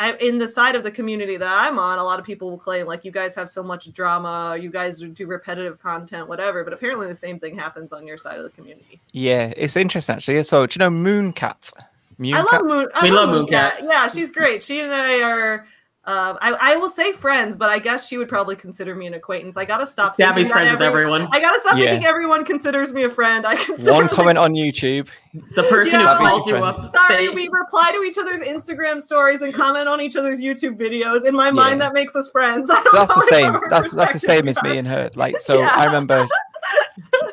I, 0.00 0.12
in 0.14 0.38
the 0.38 0.48
side 0.48 0.76
of 0.76 0.84
the 0.84 0.92
community 0.92 1.36
that 1.36 1.48
I'm 1.48 1.76
on, 1.76 1.98
a 1.98 2.04
lot 2.04 2.20
of 2.20 2.24
people 2.24 2.50
will 2.50 2.58
claim 2.58 2.86
like 2.86 3.04
you 3.04 3.10
guys 3.10 3.34
have 3.34 3.50
so 3.50 3.64
much 3.64 3.92
drama, 3.92 4.56
you 4.58 4.70
guys 4.70 5.00
do 5.00 5.26
repetitive 5.26 5.80
content, 5.80 6.28
whatever. 6.28 6.62
But 6.62 6.72
apparently, 6.72 7.08
the 7.08 7.16
same 7.16 7.40
thing 7.40 7.58
happens 7.58 7.92
on 7.92 8.06
your 8.06 8.16
side 8.16 8.38
of 8.38 8.44
the 8.44 8.50
community. 8.50 9.00
Yeah, 9.10 9.52
it's 9.56 9.76
interesting 9.76 10.14
actually. 10.14 10.40
So, 10.44 10.66
do 10.66 10.76
you 10.76 10.78
know 10.78 10.90
Mooncat? 10.90 11.72
Moon 12.18 12.34
I 12.34 12.42
love 12.42 12.64
Moon. 12.64 12.88
I 12.94 13.04
we 13.04 13.10
love 13.10 13.28
Mooncat. 13.28 13.50
Cat. 13.50 13.84
Yeah, 13.84 14.08
she's 14.08 14.32
great. 14.32 14.62
She 14.62 14.80
and 14.80 14.92
I 14.92 15.22
are. 15.22 15.66
Um, 16.04 16.38
I, 16.40 16.56
I 16.58 16.76
will 16.76 16.88
say 16.88 17.12
friends, 17.12 17.54
but 17.54 17.68
I 17.68 17.78
guess 17.78 18.08
she 18.08 18.16
would 18.16 18.30
probably 18.30 18.56
consider 18.56 18.94
me 18.94 19.06
an 19.06 19.12
acquaintance. 19.12 19.58
I 19.58 19.66
gotta 19.66 19.84
stop. 19.84 20.14
Stabby's 20.14 20.50
friends 20.50 20.68
every, 20.68 20.78
with 20.78 20.82
everyone. 20.82 21.28
I 21.32 21.38
gotta 21.38 21.60
stop 21.60 21.76
yeah. 21.76 21.90
thinking 21.90 22.06
everyone 22.06 22.46
considers 22.46 22.94
me 22.94 23.04
a 23.04 23.10
friend. 23.10 23.46
I 23.46 23.56
consider 23.62 23.92
one 23.92 24.08
comment 24.08 24.38
on 24.38 24.54
YouTube. 24.54 25.08
The 25.54 25.64
person 25.64 26.00
yeah, 26.00 26.16
who 26.16 26.26
calls 26.26 26.46
you 26.46 26.56
up. 26.56 26.96
Sorry, 26.96 27.26
say... 27.26 27.28
we 27.28 27.48
reply 27.48 27.92
to 27.92 28.02
each 28.04 28.16
other's 28.16 28.40
Instagram 28.40 29.02
stories 29.02 29.42
and 29.42 29.52
comment 29.52 29.86
on 29.86 30.00
each 30.00 30.16
other's 30.16 30.40
YouTube 30.40 30.78
videos. 30.78 31.26
In 31.26 31.34
my 31.34 31.50
mind, 31.50 31.78
that 31.82 31.92
makes 31.92 32.16
us 32.16 32.30
friends. 32.30 32.70
So 32.78 32.96
that's 32.96 33.12
the 33.12 33.26
same. 33.28 33.56
That's 33.68 33.92
that's 33.92 34.12
the 34.14 34.18
same 34.18 34.48
as 34.48 34.60
me 34.62 34.78
and 34.78 34.88
her. 34.88 35.10
Like 35.14 35.38
so, 35.40 35.58
yeah. 35.58 35.72
I 35.74 35.84
remember 35.84 36.26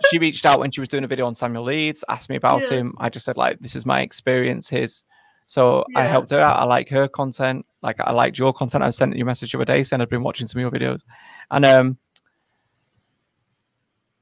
she 0.09 0.17
reached 0.19 0.45
out 0.45 0.59
when 0.59 0.71
she 0.71 0.79
was 0.79 0.89
doing 0.89 1.03
a 1.03 1.07
video 1.07 1.25
on 1.25 1.35
Samuel 1.35 1.63
Leeds, 1.63 2.03
asked 2.09 2.29
me 2.29 2.35
about 2.35 2.63
yeah. 2.63 2.77
him. 2.77 2.95
I 2.97 3.09
just 3.09 3.25
said 3.25 3.37
like, 3.37 3.59
"This 3.59 3.75
is 3.75 3.85
my 3.85 4.01
experience." 4.01 4.69
His, 4.69 5.03
so 5.45 5.85
yeah. 5.89 5.99
I 5.99 6.03
helped 6.03 6.29
her 6.31 6.39
out. 6.39 6.59
I 6.59 6.63
like 6.65 6.89
her 6.89 7.07
content. 7.07 7.65
Like 7.81 7.99
I 7.99 8.11
liked 8.11 8.37
your 8.37 8.53
content. 8.53 8.83
I 8.83 8.89
sent 8.89 9.15
you 9.15 9.23
a 9.23 9.25
message 9.25 9.51
the 9.51 9.57
other 9.57 9.65
day 9.65 9.83
saying 9.83 10.01
I'd 10.01 10.09
been 10.09 10.23
watching 10.23 10.47
some 10.47 10.59
of 10.59 10.61
your 10.61 10.71
videos, 10.71 11.01
and 11.51 11.65
um, 11.65 11.97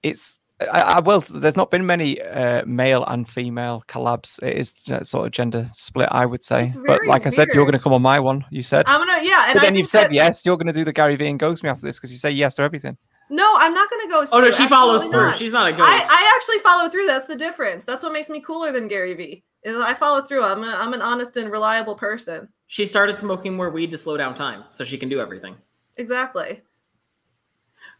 it's 0.02 0.40
I, 0.72 0.98
I 0.98 1.02
will. 1.02 1.22
There's 1.22 1.58
not 1.58 1.72
been 1.72 1.86
many 1.86 2.22
uh, 2.22 2.64
male 2.66 3.04
and 3.06 3.28
female 3.28 3.84
collabs. 3.88 4.42
It 4.44 4.58
is 4.58 4.76
you 4.86 5.04
sort 5.04 5.26
of 5.26 5.32
gender 5.32 5.68
split, 5.74 6.10
I 6.12 6.26
would 6.26 6.44
say. 6.44 6.70
But 6.86 7.06
like 7.06 7.24
weird. 7.24 7.34
I 7.34 7.36
said, 7.36 7.48
you're 7.54 7.66
going 7.66 7.74
to 7.74 7.80
come 7.80 7.94
on 7.94 8.02
my 8.02 8.20
one. 8.20 8.46
You 8.50 8.64
said 8.64 8.86
I'm 8.88 9.00
gonna, 9.00 9.24
yeah. 9.24 9.46
And 9.48 9.56
but 9.56 9.64
then 9.64 9.76
you've 9.76 9.88
said 9.88 10.06
that... 10.06 10.14
yes. 10.14 10.46
You're 10.46 10.58
going 10.58 10.68
to 10.68 10.74
do 10.74 10.86
the 10.86 10.94
Gary 10.94 11.16
Vee 11.16 11.28
and 11.28 11.40
Ghost 11.40 11.64
me 11.64 11.70
after 11.70 11.86
this 11.86 11.98
because 11.98 12.12
you 12.12 12.18
say 12.18 12.32
yes 12.32 12.56
to 12.56 12.62
everything. 12.62 12.98
No, 13.34 13.56
I'm 13.58 13.74
not 13.74 13.90
gonna 13.90 14.08
go. 14.08 14.26
Oh 14.32 14.42
no, 14.42 14.52
she 14.52 14.68
follows 14.68 15.06
through. 15.08 15.22
Not. 15.22 15.38
She's 15.38 15.52
not 15.52 15.68
a 15.68 15.72
ghost. 15.72 15.90
I, 15.90 15.96
I 15.98 16.36
actually 16.36 16.60
follow 16.60 16.88
through. 16.88 17.08
That's 17.08 17.26
the 17.26 17.36
difference. 17.36 17.84
That's 17.84 18.04
what 18.04 18.14
makes 18.14 18.30
me 18.30 18.40
cooler 18.40 18.72
than 18.72 18.88
Gary 18.88 19.16
Vee. 19.16 19.44
Is 19.64 19.76
I 19.76 19.96
follow 19.96 20.22
through. 20.22 20.44
I'm 20.44 20.64
a, 20.64 20.68
I'm 20.68 20.94
an 20.94 21.02
honest 21.02 21.36
and 21.38 21.52
reliable 21.52 21.96
person. 21.96 22.48
She 22.68 22.86
started 22.86 23.18
smoking 23.18 23.56
more 23.56 23.72
weed 23.72 23.90
to 23.90 23.98
slow 23.98 24.18
down 24.18 24.36
time, 24.36 24.66
so 24.70 24.84
she 24.84 25.00
can 25.00 25.10
do 25.10 25.20
everything. 25.20 25.56
Exactly. 25.98 26.62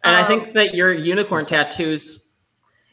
And 0.04 0.16
um, 0.16 0.24
I 0.24 0.28
think 0.28 0.54
that 0.54 0.76
your 0.76 0.94
unicorn 0.94 1.46
tattoos. 1.46 2.26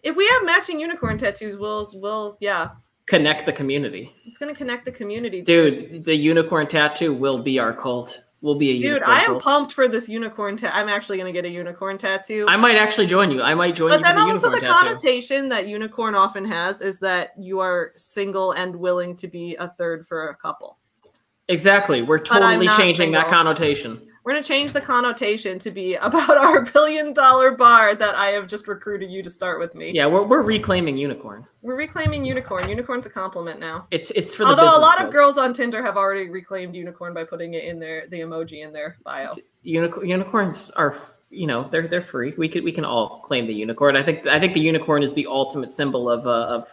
If 0.02 0.16
we 0.16 0.26
have 0.26 0.46
matching 0.46 0.80
unicorn 0.80 1.18
tattoos, 1.18 1.58
we'll 1.58 1.90
we'll 1.92 2.38
yeah. 2.40 2.70
Connect 3.04 3.44
the 3.44 3.52
community. 3.52 4.14
It's 4.24 4.38
gonna 4.38 4.54
connect 4.54 4.86
the 4.86 4.92
community, 4.92 5.42
dude 5.42 6.04
the 6.04 6.14
unicorn 6.14 6.68
tattoo 6.68 7.12
will 7.12 7.42
be 7.42 7.58
our 7.58 7.74
cult 7.74 8.22
will 8.42 8.54
be 8.54 8.70
a 8.70 8.78
dude. 8.78 9.02
I 9.02 9.22
am 9.24 9.38
pumped 9.38 9.72
for 9.72 9.88
this 9.88 10.08
unicorn. 10.08 10.56
Ta- 10.56 10.70
I'm 10.72 10.88
actually 10.88 11.18
gonna 11.18 11.32
get 11.32 11.44
a 11.44 11.48
unicorn 11.48 11.98
tattoo. 11.98 12.46
I 12.48 12.56
might 12.56 12.76
actually 12.76 13.06
join 13.06 13.30
you. 13.30 13.42
I 13.42 13.54
might 13.54 13.76
join 13.76 13.90
but 13.90 13.98
you. 13.98 14.02
But 14.02 14.08
then 14.08 14.16
the 14.16 14.32
also 14.32 14.50
the 14.50 14.60
connotation 14.60 15.48
that 15.50 15.68
unicorn 15.68 16.14
often 16.14 16.44
has 16.44 16.80
is 16.80 16.98
that 17.00 17.30
you 17.38 17.60
are 17.60 17.92
single 17.96 18.52
and 18.52 18.74
willing 18.74 19.16
to 19.16 19.28
be 19.28 19.56
a 19.56 19.68
third 19.68 20.06
for 20.06 20.28
a 20.28 20.36
couple. 20.36 20.78
Exactly. 21.48 22.02
We're 22.02 22.18
totally 22.18 22.68
changing 22.68 22.96
single. 22.96 23.22
that 23.22 23.30
connotation. 23.30 24.06
We're 24.22 24.32
going 24.32 24.42
to 24.42 24.48
change 24.48 24.72
the 24.74 24.82
connotation 24.82 25.59
to 25.60 25.70
be 25.70 25.94
about 25.94 26.36
our 26.36 26.60
billion 26.72 27.14
dollar 27.14 27.52
bar 27.52 27.94
that 27.94 28.14
I 28.14 28.28
have 28.28 28.47
just 28.47 28.68
recruited 28.68 29.10
you 29.10 29.22
to 29.22 29.30
start 29.30 29.59
with 29.59 29.74
me. 29.74 29.92
Yeah, 29.92 30.06
we're, 30.06 30.24
we're 30.24 30.42
reclaiming 30.42 30.97
unicorn. 30.98 31.47
We're 31.62 31.76
reclaiming 31.76 32.24
unicorn. 32.24 32.68
Unicorn's 32.68 33.06
a 33.06 33.10
compliment 33.10 33.60
now. 33.60 33.86
It's 33.90 34.10
it's 34.10 34.34
for 34.34 34.44
the 34.44 34.51
although 34.51 34.76
a 34.76 34.78
lot 34.78 35.02
of 35.02 35.10
girls 35.10 35.38
on 35.38 35.55
Tinder 35.55 35.82
have 35.82 35.97
already 35.97 36.28
reclaimed 36.28 36.74
unicorn 36.74 37.14
by 37.14 37.24
putting 37.24 37.55
it 37.55 37.64
in 37.64 37.78
their 37.78 38.06
the 38.09 38.20
emoji 38.20 38.64
in 38.64 38.72
their 38.72 38.98
bio. 39.05 39.32
Unicorn 39.62 40.06
unicorns 40.06 40.70
are 40.72 40.97
you 41.30 41.47
know 41.47 41.68
they're 41.70 41.88
they're 41.88 42.02
free. 42.02 42.34
We 42.36 42.48
could 42.48 42.62
we 42.62 42.72
can 42.72 42.84
all 42.84 43.20
claim 43.20 43.47
the 43.47 43.55
unicorn. 43.55 43.97
I 43.97 44.02
think 44.02 44.26
I 44.26 44.38
think 44.38 44.52
the 44.52 44.60
unicorn 44.60 45.02
is 45.02 45.14
the 45.14 45.26
ultimate 45.26 45.72
symbol 45.72 46.10
of 46.10 46.26
uh, 46.26 46.47
of 46.47 46.68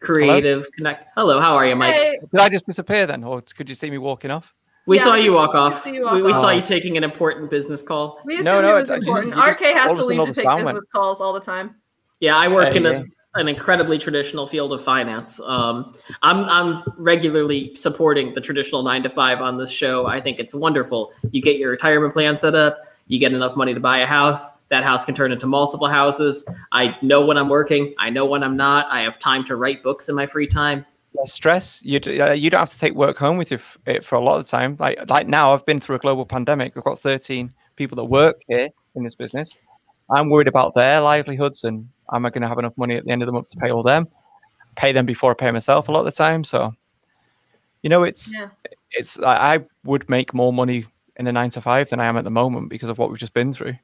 creative 0.00 0.60
Hello? 0.60 0.70
connect. 0.76 1.08
Hello, 1.16 1.40
how 1.40 1.56
are 1.56 1.66
you, 1.66 1.74
Mike? 1.74 1.94
Hey. 1.94 2.18
Did 2.30 2.40
I 2.40 2.48
just 2.48 2.66
disappear 2.66 3.06
then, 3.06 3.24
or 3.24 3.42
could 3.42 3.68
you 3.68 3.74
see 3.74 3.90
me 3.90 3.98
walking 3.98 4.30
off? 4.30 4.54
We 4.88 4.96
yeah, 4.96 5.04
saw 5.04 5.14
you 5.16 5.34
walk 5.34 5.54
off. 5.54 5.84
You 5.84 6.02
walk 6.02 6.14
we, 6.14 6.22
we 6.22 6.32
saw 6.32 6.48
you 6.48 6.62
taking 6.62 6.96
an 6.96 7.04
important 7.04 7.50
business 7.50 7.82
call. 7.82 8.20
We 8.24 8.38
no, 8.40 8.62
no, 8.62 8.78
it 8.78 8.88
was 8.88 8.90
important. 8.90 9.36
You, 9.36 9.42
you 9.42 9.50
RK 9.50 9.60
has 9.76 9.98
to 9.98 10.04
leave 10.06 10.18
to 10.18 10.32
take 10.32 10.48
business 10.48 10.64
went. 10.64 10.90
calls 10.90 11.20
all 11.20 11.34
the 11.34 11.40
time. 11.40 11.74
Yeah, 12.20 12.34
I 12.34 12.48
work 12.48 12.74
in 12.74 12.86
a, 12.86 13.04
an 13.34 13.48
incredibly 13.48 13.98
traditional 13.98 14.46
field 14.46 14.72
of 14.72 14.82
finance. 14.82 15.40
Um, 15.40 15.94
I'm 16.22 16.44
I'm 16.46 16.84
regularly 16.96 17.76
supporting 17.76 18.32
the 18.32 18.40
traditional 18.40 18.82
nine 18.82 19.02
to 19.02 19.10
five 19.10 19.42
on 19.42 19.58
this 19.58 19.70
show. 19.70 20.06
I 20.06 20.22
think 20.22 20.38
it's 20.38 20.54
wonderful. 20.54 21.12
You 21.32 21.42
get 21.42 21.58
your 21.58 21.70
retirement 21.70 22.14
plan 22.14 22.38
set 22.38 22.54
up. 22.54 22.78
You 23.08 23.18
get 23.18 23.34
enough 23.34 23.56
money 23.56 23.74
to 23.74 23.80
buy 23.80 23.98
a 23.98 24.06
house. 24.06 24.52
That 24.70 24.84
house 24.84 25.04
can 25.04 25.14
turn 25.14 25.32
into 25.32 25.46
multiple 25.46 25.88
houses. 25.88 26.48
I 26.72 26.96
know 27.02 27.26
when 27.26 27.36
I'm 27.36 27.50
working. 27.50 27.94
I 27.98 28.08
know 28.08 28.24
when 28.24 28.42
I'm 28.42 28.56
not. 28.56 28.86
I 28.90 29.02
have 29.02 29.18
time 29.18 29.44
to 29.44 29.56
write 29.56 29.82
books 29.82 30.08
in 30.08 30.14
my 30.14 30.24
free 30.24 30.46
time 30.46 30.86
less 31.18 31.32
stress. 31.32 31.80
You 31.82 32.00
uh, 32.06 32.32
you 32.32 32.50
don't 32.50 32.60
have 32.60 32.68
to 32.70 32.78
take 32.78 32.94
work 32.94 33.18
home 33.18 33.36
with 33.36 33.50
you 33.50 33.58
f- 33.86 34.04
for 34.04 34.16
a 34.16 34.20
lot 34.20 34.38
of 34.38 34.44
the 34.44 34.50
time. 34.50 34.76
Like 34.78 34.98
like 35.08 35.26
now, 35.26 35.52
I've 35.52 35.66
been 35.66 35.80
through 35.80 35.96
a 35.96 35.98
global 35.98 36.24
pandemic. 36.24 36.74
We've 36.74 36.84
got 36.84 37.00
13 37.00 37.52
people 37.76 37.96
that 37.96 38.04
work 38.04 38.40
here 38.48 38.68
in 38.94 39.04
this 39.04 39.14
business. 39.14 39.56
I'm 40.10 40.30
worried 40.30 40.48
about 40.48 40.74
their 40.74 41.00
livelihoods 41.00 41.64
and 41.64 41.88
am 42.12 42.24
I 42.24 42.30
going 42.30 42.42
to 42.42 42.48
have 42.48 42.58
enough 42.58 42.76
money 42.76 42.96
at 42.96 43.04
the 43.04 43.10
end 43.10 43.22
of 43.22 43.26
the 43.26 43.32
month 43.32 43.50
to 43.50 43.56
pay 43.58 43.70
all 43.70 43.82
them? 43.82 44.08
Pay 44.76 44.92
them 44.92 45.06
before 45.06 45.32
I 45.32 45.34
pay 45.34 45.50
myself 45.50 45.88
a 45.88 45.92
lot 45.92 46.00
of 46.00 46.06
the 46.06 46.12
time. 46.12 46.44
So, 46.44 46.72
you 47.82 47.90
know, 47.90 48.04
it's 48.04 48.34
yeah. 48.34 48.48
it's 48.92 49.18
I 49.20 49.60
would 49.84 50.08
make 50.08 50.32
more 50.32 50.52
money 50.52 50.86
in 51.16 51.26
a 51.26 51.32
nine 51.32 51.50
to 51.50 51.60
five 51.60 51.90
than 51.90 52.00
I 52.00 52.06
am 52.06 52.16
at 52.16 52.24
the 52.24 52.30
moment 52.30 52.70
because 52.70 52.88
of 52.88 52.98
what 52.98 53.10
we've 53.10 53.18
just 53.18 53.34
been 53.34 53.52
through. 53.52 53.74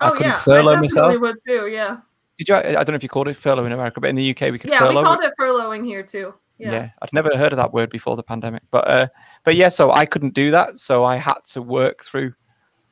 Oh 0.00 0.14
I 0.14 0.20
yeah, 0.20 0.38
furlough 0.40 0.74
I 0.74 0.80
myself. 0.80 1.18
would 1.20 1.36
too. 1.46 1.68
Yeah. 1.68 1.98
Did 2.36 2.48
you? 2.50 2.54
I 2.54 2.62
don't 2.62 2.90
know 2.90 2.94
if 2.94 3.02
you 3.02 3.08
called 3.08 3.28
it 3.28 3.34
furlough 3.34 3.64
in 3.64 3.72
America, 3.72 3.98
but 3.98 4.10
in 4.10 4.16
the 4.16 4.30
UK 4.30 4.52
we 4.52 4.58
could. 4.58 4.70
Yeah, 4.70 4.80
furlough. 4.80 5.00
we 5.00 5.04
called 5.04 5.24
it 5.24 5.32
furloughing 5.40 5.86
here 5.86 6.02
too. 6.02 6.34
Yeah. 6.58 6.72
yeah. 6.72 6.90
I'd 7.02 7.12
never 7.12 7.36
heard 7.36 7.52
of 7.52 7.58
that 7.58 7.72
word 7.72 7.90
before 7.90 8.16
the 8.16 8.22
pandemic, 8.22 8.62
but 8.70 8.88
uh, 8.88 9.08
but 9.44 9.56
yeah, 9.56 9.68
so 9.68 9.92
I 9.92 10.06
couldn't 10.06 10.34
do 10.34 10.50
that, 10.50 10.78
so 10.78 11.04
I 11.04 11.16
had 11.16 11.40
to 11.52 11.62
work 11.62 12.02
through 12.02 12.32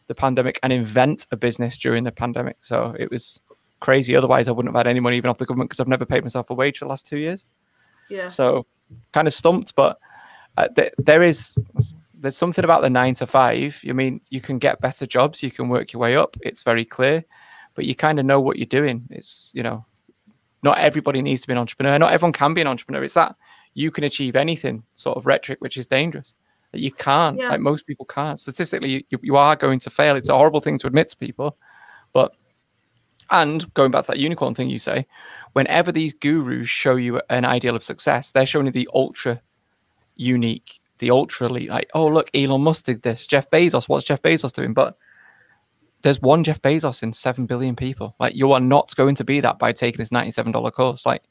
the 0.06 0.14
pandemic 0.14 0.58
and 0.62 0.72
invent 0.72 1.26
a 1.30 1.36
business 1.36 1.78
during 1.78 2.04
the 2.04 2.12
pandemic. 2.12 2.58
So 2.60 2.94
it 2.98 3.10
was 3.10 3.40
crazy. 3.80 4.14
Otherwise, 4.14 4.48
I 4.48 4.52
wouldn't 4.52 4.74
have 4.74 4.78
had 4.78 4.90
any 4.90 5.00
money 5.00 5.16
even 5.16 5.30
off 5.30 5.38
the 5.38 5.46
government 5.46 5.70
because 5.70 5.80
I've 5.80 5.88
never 5.88 6.04
paid 6.04 6.22
myself 6.22 6.50
a 6.50 6.54
wage 6.54 6.78
for 6.78 6.84
the 6.84 6.90
last 6.90 7.06
two 7.06 7.18
years. 7.18 7.46
Yeah. 8.08 8.28
So 8.28 8.66
kind 9.12 9.26
of 9.26 9.34
stumped, 9.34 9.74
but 9.74 9.98
uh, 10.56 10.68
th- 10.68 10.92
there 10.98 11.22
is 11.22 11.58
there's 12.14 12.36
something 12.36 12.64
about 12.64 12.82
the 12.82 12.90
nine 12.90 13.14
to 13.16 13.26
five. 13.26 13.80
I 13.88 13.92
mean, 13.92 14.20
you 14.30 14.40
can 14.40 14.58
get 14.58 14.80
better 14.80 15.06
jobs, 15.06 15.42
you 15.42 15.50
can 15.50 15.68
work 15.68 15.92
your 15.92 16.00
way 16.00 16.16
up. 16.16 16.36
It's 16.42 16.62
very 16.62 16.84
clear, 16.84 17.24
but 17.74 17.84
you 17.84 17.94
kind 17.94 18.18
of 18.18 18.26
know 18.26 18.40
what 18.40 18.58
you're 18.58 18.66
doing. 18.66 19.06
It's 19.10 19.50
you 19.54 19.62
know, 19.62 19.84
not 20.62 20.78
everybody 20.78 21.22
needs 21.22 21.40
to 21.42 21.46
be 21.46 21.52
an 21.52 21.58
entrepreneur. 21.58 21.98
Not 21.98 22.12
everyone 22.12 22.32
can 22.32 22.54
be 22.54 22.60
an 22.60 22.66
entrepreneur. 22.66 23.04
It's 23.04 23.14
that 23.14 23.36
you 23.74 23.90
can 23.90 24.04
achieve 24.04 24.36
anything 24.36 24.84
sort 24.94 25.18
of 25.18 25.26
rhetoric, 25.26 25.60
which 25.60 25.76
is 25.76 25.86
dangerous. 25.86 26.32
That 26.72 26.80
you 26.80 26.92
can't, 26.92 27.38
yeah. 27.38 27.50
like 27.50 27.60
most 27.60 27.86
people 27.86 28.06
can't. 28.06 28.38
Statistically, 28.40 29.06
you, 29.10 29.18
you 29.22 29.36
are 29.36 29.54
going 29.54 29.78
to 29.80 29.90
fail. 29.90 30.16
It's 30.16 30.28
a 30.28 30.36
horrible 30.36 30.60
thing 30.60 30.78
to 30.78 30.86
admit 30.86 31.08
to 31.08 31.16
people. 31.16 31.56
But, 32.12 32.34
and 33.30 33.72
going 33.74 33.90
back 33.90 34.04
to 34.04 34.12
that 34.12 34.18
unicorn 34.18 34.54
thing 34.54 34.70
you 34.70 34.78
say, 34.78 35.06
whenever 35.52 35.92
these 35.92 36.14
gurus 36.14 36.68
show 36.68 36.96
you 36.96 37.20
an 37.30 37.44
ideal 37.44 37.76
of 37.76 37.84
success, 37.84 38.32
they're 38.32 38.46
showing 38.46 38.66
you 38.66 38.72
the 38.72 38.88
ultra 38.92 39.40
unique, 40.16 40.80
the 40.98 41.10
ultra 41.10 41.48
elite. 41.48 41.70
Like, 41.70 41.90
oh, 41.94 42.08
look, 42.08 42.28
Elon 42.34 42.62
Musk 42.62 42.86
did 42.86 43.02
this. 43.02 43.26
Jeff 43.26 43.50
Bezos, 43.50 43.88
what's 43.88 44.04
Jeff 44.04 44.22
Bezos 44.22 44.52
doing? 44.52 44.74
But 44.74 44.96
there's 46.02 46.20
one 46.20 46.44
Jeff 46.44 46.60
Bezos 46.60 47.02
in 47.02 47.12
7 47.12 47.46
billion 47.46 47.76
people. 47.76 48.14
Like, 48.18 48.34
you 48.34 48.52
are 48.52 48.60
not 48.60 48.94
going 48.96 49.14
to 49.16 49.24
be 49.24 49.40
that 49.40 49.58
by 49.58 49.72
taking 49.72 49.98
this 49.98 50.10
$97 50.10 50.72
course. 50.72 51.06
Like, 51.06 51.22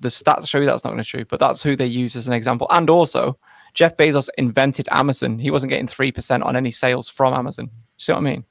the 0.00 0.08
stats 0.08 0.48
show 0.48 0.58
you 0.58 0.66
that's 0.66 0.84
not 0.84 0.90
going 0.90 1.02
to 1.02 1.08
be 1.08 1.18
true, 1.18 1.24
but 1.24 1.40
that's 1.40 1.62
who 1.62 1.76
they 1.76 1.86
use 1.86 2.16
as 2.16 2.26
an 2.26 2.34
example. 2.34 2.66
And 2.70 2.88
also, 2.88 3.38
Jeff 3.74 3.96
Bezos 3.96 4.28
invented 4.38 4.88
Amazon. 4.90 5.38
He 5.38 5.50
wasn't 5.50 5.70
getting 5.70 5.86
3% 5.86 6.44
on 6.44 6.56
any 6.56 6.70
sales 6.70 7.08
from 7.08 7.34
Amazon. 7.34 7.70
See 7.96 8.12
what 8.12 8.18
I 8.18 8.22
mean? 8.22 8.44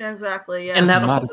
Exactly. 0.00 0.68
Yeah. 0.68 0.74
And 0.74 0.88
that, 0.88 1.06
Mad, 1.06 1.26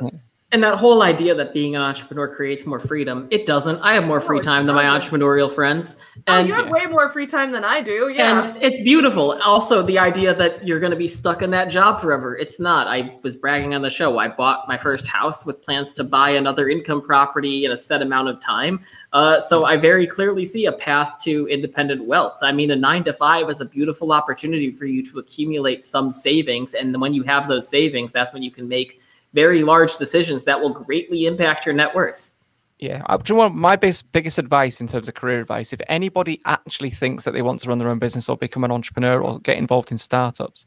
and 0.54 0.62
that 0.64 0.76
whole 0.76 1.02
idea 1.02 1.34
that 1.34 1.54
being 1.54 1.78
an 1.78 1.82
entrepreneur 1.82 2.28
creates 2.28 2.66
more 2.66 2.80
freedom, 2.80 3.28
it 3.32 3.46
doesn't. 3.46 3.80
I 3.80 3.94
have 3.94 4.06
more 4.06 4.20
free 4.20 4.42
time 4.42 4.66
than 4.66 4.76
my 4.76 4.84
entrepreneurial 4.84 5.50
friends. 5.50 5.96
Oh, 6.28 6.34
and, 6.34 6.46
oh, 6.46 6.48
you 6.48 6.54
have 6.54 6.70
way 6.70 6.86
more 6.88 7.10
free 7.10 7.26
time 7.26 7.52
than 7.52 7.64
I 7.64 7.80
do. 7.80 8.10
Yeah. 8.10 8.50
And 8.50 8.62
it's 8.62 8.78
beautiful. 8.82 9.40
Also, 9.44 9.82
the 9.82 9.98
idea 9.98 10.34
that 10.36 10.68
you're 10.68 10.82
going 10.82 10.92
to 10.92 10.98
be 10.98 11.08
stuck 11.08 11.42
in 11.42 11.52
that 11.52 11.70
job 11.70 12.02
forever. 12.02 12.38
It's 12.38 12.60
not. 12.60 12.88
I 12.88 13.18
was 13.24 13.38
bragging 13.38 13.74
on 13.74 13.82
the 13.82 13.90
show. 13.90 14.18
I 14.18 14.28
bought 14.28 14.68
my 14.68 14.78
first 14.78 15.08
house 15.08 15.46
with 15.46 15.62
plans 15.62 15.94
to 15.94 16.04
buy 16.04 16.32
another 16.32 16.68
income 16.68 17.02
property 17.02 17.64
in 17.64 17.72
a 17.72 17.78
set 17.78 18.02
amount 18.02 18.28
of 18.28 18.42
time. 18.42 18.84
Uh, 19.14 19.42
so 19.42 19.66
I 19.66 19.76
very 19.76 20.08
clearly 20.08 20.46
see 20.46 20.66
a 20.66 20.72
path 20.72 21.18
to 21.24 21.48
independent 21.48 22.06
wealth. 22.06 22.38
I 22.42 22.54
mean, 22.54 22.72
a 22.72 22.76
nine 22.76 23.04
to 23.04 23.14
five 23.14 23.50
is 23.50 23.60
a 23.60 23.66
beautiful 23.66 24.14
opportunity 24.14 24.72
for 24.72 24.86
you 24.86 25.06
to 25.12 25.20
accumulate 25.20 25.84
some 25.84 26.12
savings. 26.12 26.74
And 26.74 27.00
when 27.02 27.14
you 27.14 27.24
have 27.24 27.48
those 27.48 27.68
savings, 27.68 28.12
that's 28.14 28.32
when 28.32 28.42
you 28.42 28.52
can 28.52 28.68
make 28.70 29.02
very 29.34 29.64
large 29.64 29.98
decisions 29.98 30.44
that 30.46 30.60
will 30.60 30.70
greatly 30.70 31.26
impact 31.26 31.66
your 31.66 31.76
net 31.76 31.94
worth. 31.94 32.34
Yeah, 32.80 33.04
do 33.18 33.34
you 33.34 33.38
want 33.38 33.54
my 33.54 33.76
biggest 33.76 34.40
advice 34.40 34.82
in 34.82 34.88
terms 34.88 35.08
of 35.08 35.14
career 35.14 35.40
advice? 35.40 35.72
If 35.72 35.82
anybody 35.88 36.42
actually 36.46 36.90
thinks 36.90 37.26
that 37.26 37.32
they 37.32 37.44
want 37.44 37.60
to 37.60 37.70
run 37.70 37.78
their 37.78 37.90
own 37.90 38.00
business 38.00 38.28
or 38.28 38.38
become 38.38 38.64
an 38.64 38.72
entrepreneur 38.72 39.22
or 39.22 39.40
get 39.40 39.58
involved 39.58 39.92
in 39.92 40.00
startups, 40.00 40.66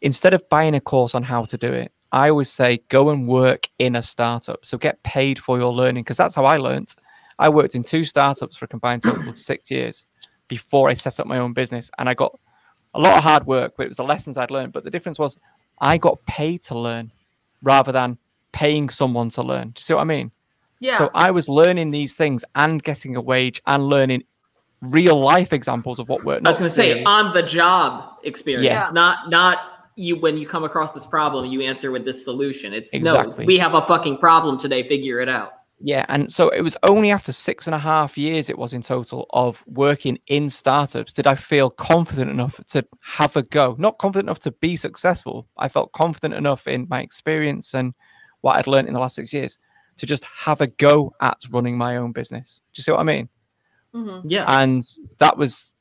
instead 0.00 0.34
of 0.34 0.48
buying 0.48 0.74
a 0.74 0.80
course 0.80 1.14
on 1.14 1.22
how 1.22 1.44
to 1.44 1.56
do 1.56 1.72
it, 1.72 1.92
I 2.10 2.28
always 2.28 2.50
say 2.50 2.82
go 2.88 3.10
and 3.10 3.28
work 3.28 3.68
in 3.78 3.94
a 3.94 4.02
startup. 4.02 4.66
So 4.66 4.78
get 4.78 5.02
paid 5.04 5.38
for 5.38 5.58
your 5.58 5.72
learning 5.72 6.02
because 6.02 6.16
that's 6.16 6.34
how 6.34 6.44
I 6.44 6.56
learned. 6.56 6.92
I 7.38 7.48
worked 7.48 7.74
in 7.74 7.82
two 7.82 8.04
startups 8.04 8.56
for 8.56 8.64
a 8.64 8.68
combined 8.68 9.02
total 9.02 9.30
of 9.30 9.38
six 9.38 9.70
years 9.70 10.06
before 10.48 10.88
I 10.88 10.92
set 10.92 11.20
up 11.20 11.26
my 11.26 11.38
own 11.38 11.52
business, 11.52 11.90
and 11.98 12.08
I 12.08 12.14
got 12.14 12.38
a 12.94 13.00
lot 13.00 13.16
of 13.16 13.24
hard 13.24 13.46
work, 13.46 13.74
but 13.76 13.84
it 13.84 13.88
was 13.88 13.96
the 13.96 14.04
lessons 14.04 14.36
I'd 14.36 14.50
learned. 14.50 14.72
But 14.72 14.84
the 14.84 14.90
difference 14.90 15.18
was 15.18 15.38
I 15.80 15.98
got 15.98 16.24
paid 16.26 16.62
to 16.64 16.78
learn 16.78 17.12
rather 17.62 17.92
than 17.92 18.18
paying 18.52 18.88
someone 18.88 19.30
to 19.30 19.42
learn. 19.42 19.68
Do 19.68 19.80
you 19.80 19.82
see 19.82 19.94
what 19.94 20.00
I 20.00 20.04
mean? 20.04 20.30
Yeah. 20.78 20.98
So 20.98 21.10
I 21.14 21.30
was 21.30 21.48
learning 21.48 21.90
these 21.92 22.16
things 22.16 22.44
and 22.54 22.82
getting 22.82 23.16
a 23.16 23.20
wage 23.20 23.62
and 23.66 23.84
learning 23.84 24.24
real 24.80 25.18
life 25.18 25.52
examples 25.52 26.00
of 26.00 26.08
what 26.08 26.24
worked. 26.24 26.44
I 26.44 26.50
was 26.50 26.58
going 26.58 26.68
to 26.68 26.74
say 26.74 27.04
on 27.04 27.32
the 27.32 27.42
job 27.42 28.18
experience, 28.24 28.66
yeah. 28.66 28.90
not 28.92 29.30
not 29.30 29.88
you 29.94 30.16
when 30.16 30.36
you 30.36 30.46
come 30.46 30.64
across 30.64 30.92
this 30.92 31.06
problem, 31.06 31.46
you 31.46 31.62
answer 31.62 31.90
with 31.90 32.04
this 32.04 32.24
solution. 32.24 32.72
It's 32.72 32.92
exactly. 32.92 33.44
no, 33.44 33.46
we 33.46 33.58
have 33.58 33.74
a 33.74 33.82
fucking 33.82 34.18
problem 34.18 34.58
today. 34.58 34.86
Figure 34.86 35.20
it 35.20 35.28
out. 35.28 35.52
Yeah, 35.84 36.06
and 36.08 36.32
so 36.32 36.48
it 36.50 36.60
was 36.62 36.76
only 36.84 37.10
after 37.10 37.32
six 37.32 37.66
and 37.66 37.74
a 37.74 37.78
half 37.78 38.16
years 38.16 38.48
it 38.48 38.56
was 38.56 38.72
in 38.72 38.82
total 38.82 39.26
of 39.30 39.64
working 39.66 40.18
in 40.28 40.48
startups 40.48 41.12
did 41.12 41.26
I 41.26 41.34
feel 41.34 41.70
confident 41.70 42.30
enough 42.30 42.60
to 42.68 42.86
have 43.00 43.34
a 43.34 43.42
go. 43.42 43.74
Not 43.78 43.98
confident 43.98 44.28
enough 44.28 44.38
to 44.40 44.52
be 44.52 44.76
successful. 44.76 45.48
I 45.58 45.68
felt 45.68 45.90
confident 45.90 46.34
enough 46.34 46.68
in 46.68 46.86
my 46.88 47.00
experience 47.00 47.74
and 47.74 47.94
what 48.42 48.56
I'd 48.56 48.68
learned 48.68 48.86
in 48.86 48.94
the 48.94 49.00
last 49.00 49.16
six 49.16 49.32
years 49.32 49.58
to 49.96 50.06
just 50.06 50.24
have 50.24 50.60
a 50.60 50.68
go 50.68 51.14
at 51.20 51.40
running 51.50 51.76
my 51.76 51.96
own 51.96 52.12
business. 52.12 52.62
Do 52.72 52.78
you 52.78 52.84
see 52.84 52.92
what 52.92 53.00
I 53.00 53.04
mean? 53.04 53.28
Mm-hmm. 53.92 54.28
Yeah. 54.28 54.44
And 54.48 54.82
that 55.18 55.36
was 55.36 55.76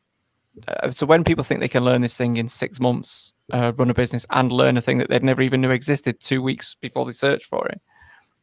uh, 0.68 0.92
so 0.92 1.06
when 1.06 1.24
people 1.24 1.44
think 1.44 1.60
they 1.60 1.68
can 1.68 1.86
learn 1.86 2.02
this 2.02 2.18
thing 2.18 2.38
in 2.38 2.50
six 2.50 2.80
months, 2.80 3.34
uh, 3.54 3.72
run 3.76 3.90
a 3.90 3.94
business 3.94 4.26
and 4.32 4.52
learn 4.52 4.78
a 4.78 4.82
thing 4.82 4.98
that 4.98 5.10
they'd 5.10 5.24
never 5.24 5.42
even 5.42 5.62
knew 5.62 5.72
existed 5.72 6.20
two 6.20 6.42
weeks 6.42 6.76
before 6.82 7.06
they 7.06 7.12
searched 7.12 7.46
for 7.46 7.68
it. 7.68 7.82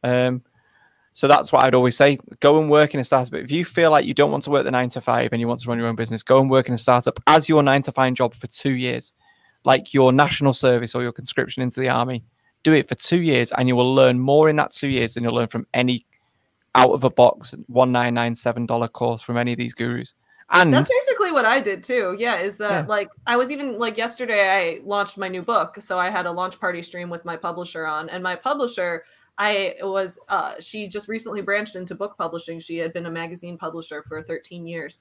Um, 0.03 0.43
so 1.13 1.27
that's 1.27 1.51
what 1.51 1.63
I'd 1.63 1.75
always 1.75 1.97
say. 1.97 2.17
Go 2.39 2.59
and 2.61 2.69
work 2.69 2.93
in 2.93 2.99
a 2.99 3.03
startup. 3.03 3.33
If 3.33 3.51
you 3.51 3.65
feel 3.65 3.91
like 3.91 4.05
you 4.05 4.13
don't 4.13 4.31
want 4.31 4.43
to 4.43 4.51
work 4.51 4.63
the 4.63 4.71
nine 4.71 4.89
to 4.89 5.01
five 5.01 5.33
and 5.33 5.41
you 5.41 5.47
want 5.47 5.59
to 5.61 5.69
run 5.69 5.77
your 5.77 5.87
own 5.87 5.95
business, 5.95 6.23
go 6.23 6.39
and 6.39 6.49
work 6.49 6.67
in 6.67 6.73
a 6.73 6.77
startup 6.77 7.19
as 7.27 7.49
your 7.49 7.63
nine 7.63 7.81
to 7.83 7.91
five 7.91 8.13
job 8.13 8.33
for 8.35 8.47
two 8.47 8.71
years, 8.71 9.13
like 9.65 9.93
your 9.93 10.11
national 10.13 10.53
service 10.53 10.95
or 10.95 11.01
your 11.01 11.11
conscription 11.11 11.63
into 11.63 11.79
the 11.79 11.89
army. 11.89 12.23
Do 12.63 12.73
it 12.73 12.87
for 12.87 12.95
two 12.95 13.21
years 13.21 13.51
and 13.51 13.67
you 13.67 13.75
will 13.75 13.93
learn 13.93 14.19
more 14.19 14.49
in 14.49 14.55
that 14.57 14.71
two 14.71 14.89
years 14.89 15.13
than 15.13 15.23
you'll 15.23 15.35
learn 15.35 15.47
from 15.47 15.67
any 15.73 16.05
out 16.75 16.91
of 16.91 17.03
a 17.03 17.09
box 17.09 17.55
$1997 17.69 18.91
course 18.91 19.21
from 19.21 19.37
any 19.37 19.53
of 19.53 19.57
these 19.57 19.73
gurus. 19.73 20.13
And 20.51 20.73
that's 20.73 20.89
basically 20.89 21.31
what 21.31 21.45
I 21.45 21.59
did 21.59 21.83
too. 21.83 22.15
Yeah, 22.17 22.37
is 22.37 22.57
that 22.57 22.71
yeah. 22.71 22.85
like 22.87 23.09
I 23.27 23.37
was 23.37 23.51
even 23.51 23.77
like 23.77 23.97
yesterday 23.97 24.49
I 24.49 24.79
launched 24.83 25.17
my 25.17 25.27
new 25.27 25.43
book, 25.43 25.77
so 25.79 25.99
I 25.99 26.09
had 26.09 26.25
a 26.25 26.31
launch 26.31 26.59
party 26.59 26.81
stream 26.81 27.09
with 27.09 27.23
my 27.23 27.35
publisher 27.35 27.85
on, 27.85 28.09
and 28.09 28.23
my 28.23 28.35
publisher 28.35 29.03
I 29.39 29.75
was 29.81 30.19
uh 30.27 30.55
she 30.59 30.87
just 30.87 31.07
recently 31.07 31.41
branched 31.41 31.75
into 31.75 31.95
book 31.95 32.15
publishing. 32.17 32.59
She 32.59 32.77
had 32.77 32.93
been 32.93 33.05
a 33.05 33.11
magazine 33.11 33.57
publisher 33.57 34.03
for 34.03 34.21
13 34.21 34.67
years 34.67 34.99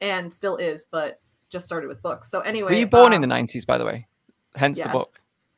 and 0.00 0.32
still 0.32 0.56
is, 0.56 0.84
but 0.84 1.20
just 1.48 1.66
started 1.66 1.88
with 1.88 2.02
books. 2.02 2.30
So 2.30 2.40
anyway, 2.40 2.72
were 2.72 2.78
you 2.78 2.86
born 2.86 3.08
um, 3.08 3.12
in 3.14 3.20
the 3.22 3.34
90s 3.34 3.66
by 3.66 3.78
the 3.78 3.86
way? 3.86 4.06
Hence 4.54 4.78
yes. 4.78 4.86
the 4.86 4.92
book. 4.92 5.08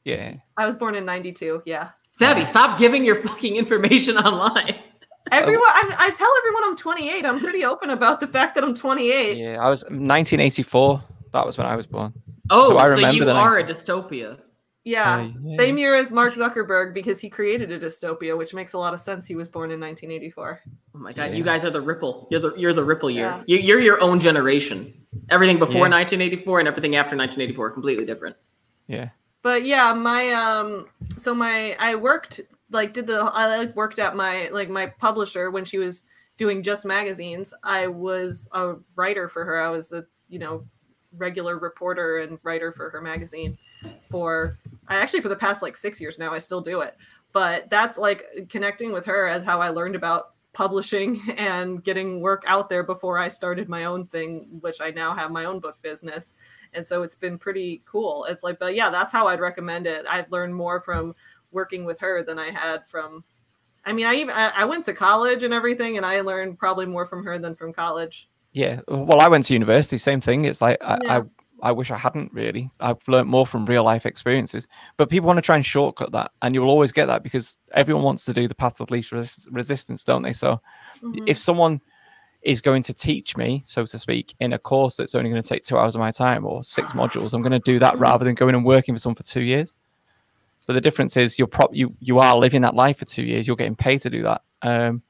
Yeah. 0.05 0.35
I 0.57 0.67
was 0.67 0.77
born 0.77 0.95
in 0.95 1.05
92, 1.05 1.63
yeah. 1.67 1.91
Savvy, 2.13 2.45
stop 2.45 2.79
giving 2.79 3.05
your 3.05 3.17
fucking 3.17 3.57
information 3.57 4.17
online. 4.19 4.79
Everyone, 5.31 5.69
I'm, 5.73 5.93
i 5.99 6.11
tell 6.11 6.31
everyone 6.39 6.65
I'm 6.65 6.77
28. 6.77 7.25
I'm 7.25 7.41
pretty 7.41 7.65
open 7.65 7.91
about 7.91 8.21
the 8.21 8.27
fact 8.27 8.55
that 8.55 8.65
I'm 8.65 8.75
28. 8.75 9.37
Yeah, 9.37 9.65
I 9.65 9.71
was 9.71 9.83
1984. 9.85 11.03
That 11.33 11.47
was 11.47 11.57
when 11.57 11.67
I 11.67 11.77
was 11.77 11.87
born. 11.87 12.13
Oh, 12.51 12.71
so, 12.71 12.77
I 12.77 12.87
remember 12.87 13.25
so 13.25 13.25
you 13.25 13.31
are 13.31 13.59
90s. 13.59 13.71
a 13.71 13.73
dystopia. 13.73 14.39
Yeah. 14.85 15.15
Uh, 15.15 15.29
yeah. 15.45 15.57
same 15.57 15.79
year 15.79 15.95
as 15.95 16.11
Mark 16.11 16.35
Zuckerberg 16.35 16.93
because 16.93 17.21
he 17.21 17.31
created 17.31 17.71
a 17.71 17.79
dystopia, 17.79 18.37
which 18.37 18.53
makes 18.53 18.73
a 18.73 18.79
lot 18.79 18.95
of 18.95 19.01
sense. 19.01 19.27
He 19.27 19.35
was 19.35 19.49
born 19.49 19.71
in 19.71 19.81
1984. 19.81 20.61
Oh 20.95 20.99
my 20.99 21.13
god, 21.13 21.31
yeah. 21.31 21.37
you 21.37 21.45
guys 21.45 21.65
are 21.65 21.71
the 21.71 21.81
ripple. 21.81 22.27
You're 22.31 22.41
the 22.41 22.55
you're 22.57 22.73
the 22.73 22.85
ripple 22.85 23.11
year. 23.11 23.43
Yeah. 23.47 23.59
You're 23.59 23.81
your 23.81 24.01
own 24.01 24.19
generation. 24.19 24.93
Everything 25.31 25.59
before 25.59 25.83
1984 25.83 26.61
and 26.61 26.69
everything 26.69 26.97
after 26.97 27.17
1984 27.17 27.71
completely 27.71 28.05
different. 28.05 28.37
Yeah. 28.89 29.11
But 29.43 29.65
yeah, 29.65 29.93
my 29.93 30.31
um, 30.31 30.87
so 31.17 31.35
my 31.35 31.77
I 31.79 31.95
worked 31.95 32.41
like 32.71 32.93
did 32.93 33.07
the 33.07 33.21
I 33.21 33.59
like 33.59 33.77
worked 33.77 33.99
at 33.99 34.17
my 34.17 34.49
like 34.53 34.69
my 34.69 34.87
publisher 34.87 35.51
when 35.51 35.65
she 35.65 35.79
was 35.79 36.07
doing 36.37 36.63
just 36.63 36.85
magazines. 36.85 37.55
I 37.63 37.87
was 37.87 38.49
a 38.53 38.75
writer 38.97 39.29
for 39.29 39.45
her. 39.45 39.61
I 39.61 39.69
was 39.69 39.93
a 39.93 40.05
you 40.29 40.39
know 40.39 40.65
regular 41.17 41.59
reporter 41.59 42.19
and 42.21 42.39
writer 42.43 42.73
for 42.73 42.89
her 42.91 43.01
magazine 43.01 43.59
for 44.11 44.59
I 44.89 44.97
actually 44.97 45.21
for 45.21 45.29
the 45.29 45.37
past 45.37 45.63
like 45.63 45.77
six 45.77 46.01
years 46.01 46.19
now 46.19 46.33
I 46.33 46.39
still 46.39 46.61
do 46.61 46.81
it. 46.81 46.97
But 47.33 47.71
that's 47.71 47.97
like 47.97 48.49
connecting 48.51 48.93
with 48.93 49.07
her 49.07 49.27
as 49.27 49.45
how 49.45 49.61
I 49.61 49.71
learned 49.71 49.97
about 49.97 50.33
publishing 50.53 51.21
and 51.37 51.83
getting 51.83 52.21
work 52.21 52.45
out 52.47 52.69
there 52.69 52.83
before 52.83 53.19
I 53.19 53.29
started 53.29 53.69
my 53.69 53.85
own 53.85 54.07
thing, 54.07 54.47
which 54.61 54.81
I 54.81 54.91
now 54.91 55.15
have 55.15 55.31
my 55.31 55.47
own 55.47 55.61
book 55.61 55.81
business. 55.83 56.35
And 56.75 56.87
so 56.87 57.03
it's 57.03 57.15
been 57.15 57.39
pretty 57.39 57.83
cool. 57.87 58.27
It's 58.27 58.43
like, 58.43 58.59
but 58.59 58.75
yeah, 58.75 58.91
that's 58.91 59.13
how 59.13 59.27
I'd 59.27 59.41
recommend 59.41 59.87
it. 59.87 60.05
I've 60.09 60.31
learned 60.31 60.55
more 60.55 60.81
from 60.81 61.15
working 61.51 61.85
with 61.85 62.01
her 62.01 62.23
than 62.23 62.39
I 62.39 62.51
had 62.51 62.87
from. 62.87 63.25
I 63.85 63.93
mean, 63.93 64.07
I 64.07 64.15
even 64.15 64.33
I 64.35 64.65
went 64.65 64.85
to 64.85 64.93
college 64.93 65.43
and 65.43 65.53
everything, 65.53 65.97
and 65.97 66.07
I 66.07 66.21
learned 66.21 66.57
probably 66.57 66.87
more 66.87 67.05
from 67.05 67.25
her 67.25 67.37
than 67.39 67.57
from 67.57 67.73
college. 67.73 68.29
Yeah, 68.53 68.81
well, 68.87 69.21
I 69.21 69.27
went 69.27 69.45
to 69.47 69.55
university. 69.55 69.99
Same 69.99 70.21
thing. 70.21 70.45
It's 70.45 70.63
like 70.63 70.79
I, 70.81 70.99
yeah. 71.03 71.19
I, 71.19 71.23
I 71.63 71.71
wish 71.71 71.93
I 71.93 71.97
hadn't 71.97 72.33
really. 72.33 72.71
I've 72.81 73.07
learned 73.07 73.29
more 73.29 73.47
from 73.47 73.65
real 73.67 73.85
life 73.85 74.05
experiences. 74.05 74.67
But 74.97 75.09
people 75.09 75.29
want 75.29 75.39
to 75.39 75.43
try 75.43 75.55
and 75.55 75.65
shortcut 75.65 76.11
that, 76.13 76.33
and 76.43 76.55
you 76.55 76.61
will 76.61 76.71
always 76.71 76.91
get 76.91 77.07
that 77.07 77.23
because 77.23 77.59
everyone 77.73 78.03
wants 78.03 78.25
to 78.25 78.33
do 78.33 78.49
the 78.49 78.55
path 78.55 78.81
of 78.81 78.91
least 78.91 79.13
res- 79.13 79.47
resistance, 79.51 80.03
don't 80.03 80.23
they? 80.23 80.33
So, 80.33 80.61
mm-hmm. 81.01 81.25
if 81.27 81.39
someone 81.39 81.81
is 82.43 82.61
going 82.61 82.83
to 82.83 82.93
teach 82.93 83.37
me, 83.37 83.63
so 83.65 83.87
to 83.87 83.99
speak, 83.99 84.35
in 84.41 84.53
a 84.53 84.59
course 84.59 84.97
that's 84.97 85.15
only 85.15 85.31
going 85.31 85.41
to 85.41 85.49
take 85.49 85.63
two 85.63 85.79
hours 85.79 85.95
of 85.95 86.01
my 86.01 86.11
time 86.11 86.45
or 86.45 86.65
six 86.65 86.93
modules, 86.95 87.33
I'm 87.33 87.43
going 87.43 87.53
to 87.53 87.61
do 87.61 87.79
that 87.79 87.97
rather 87.97 88.25
than 88.25 88.35
going 88.35 88.57
and 88.57 88.65
working 88.65 88.95
for 88.95 88.99
someone 88.99 89.15
for 89.15 89.23
two 89.23 89.43
years. 89.43 89.77
But 90.67 90.73
the 90.73 90.81
difference 90.81 91.17
is 91.17 91.39
you're 91.39 91.49
prop 91.49 91.71
you 91.73 91.95
you 92.01 92.19
are 92.19 92.37
living 92.37 92.63
that 92.63 92.75
life 92.75 92.99
for 92.99 93.05
two 93.05 93.23
years. 93.23 93.47
You're 93.47 93.57
getting 93.57 93.77
paid 93.77 94.01
to 94.03 94.11
do 94.11 94.23
that. 94.25 94.43
Um, 94.63 95.03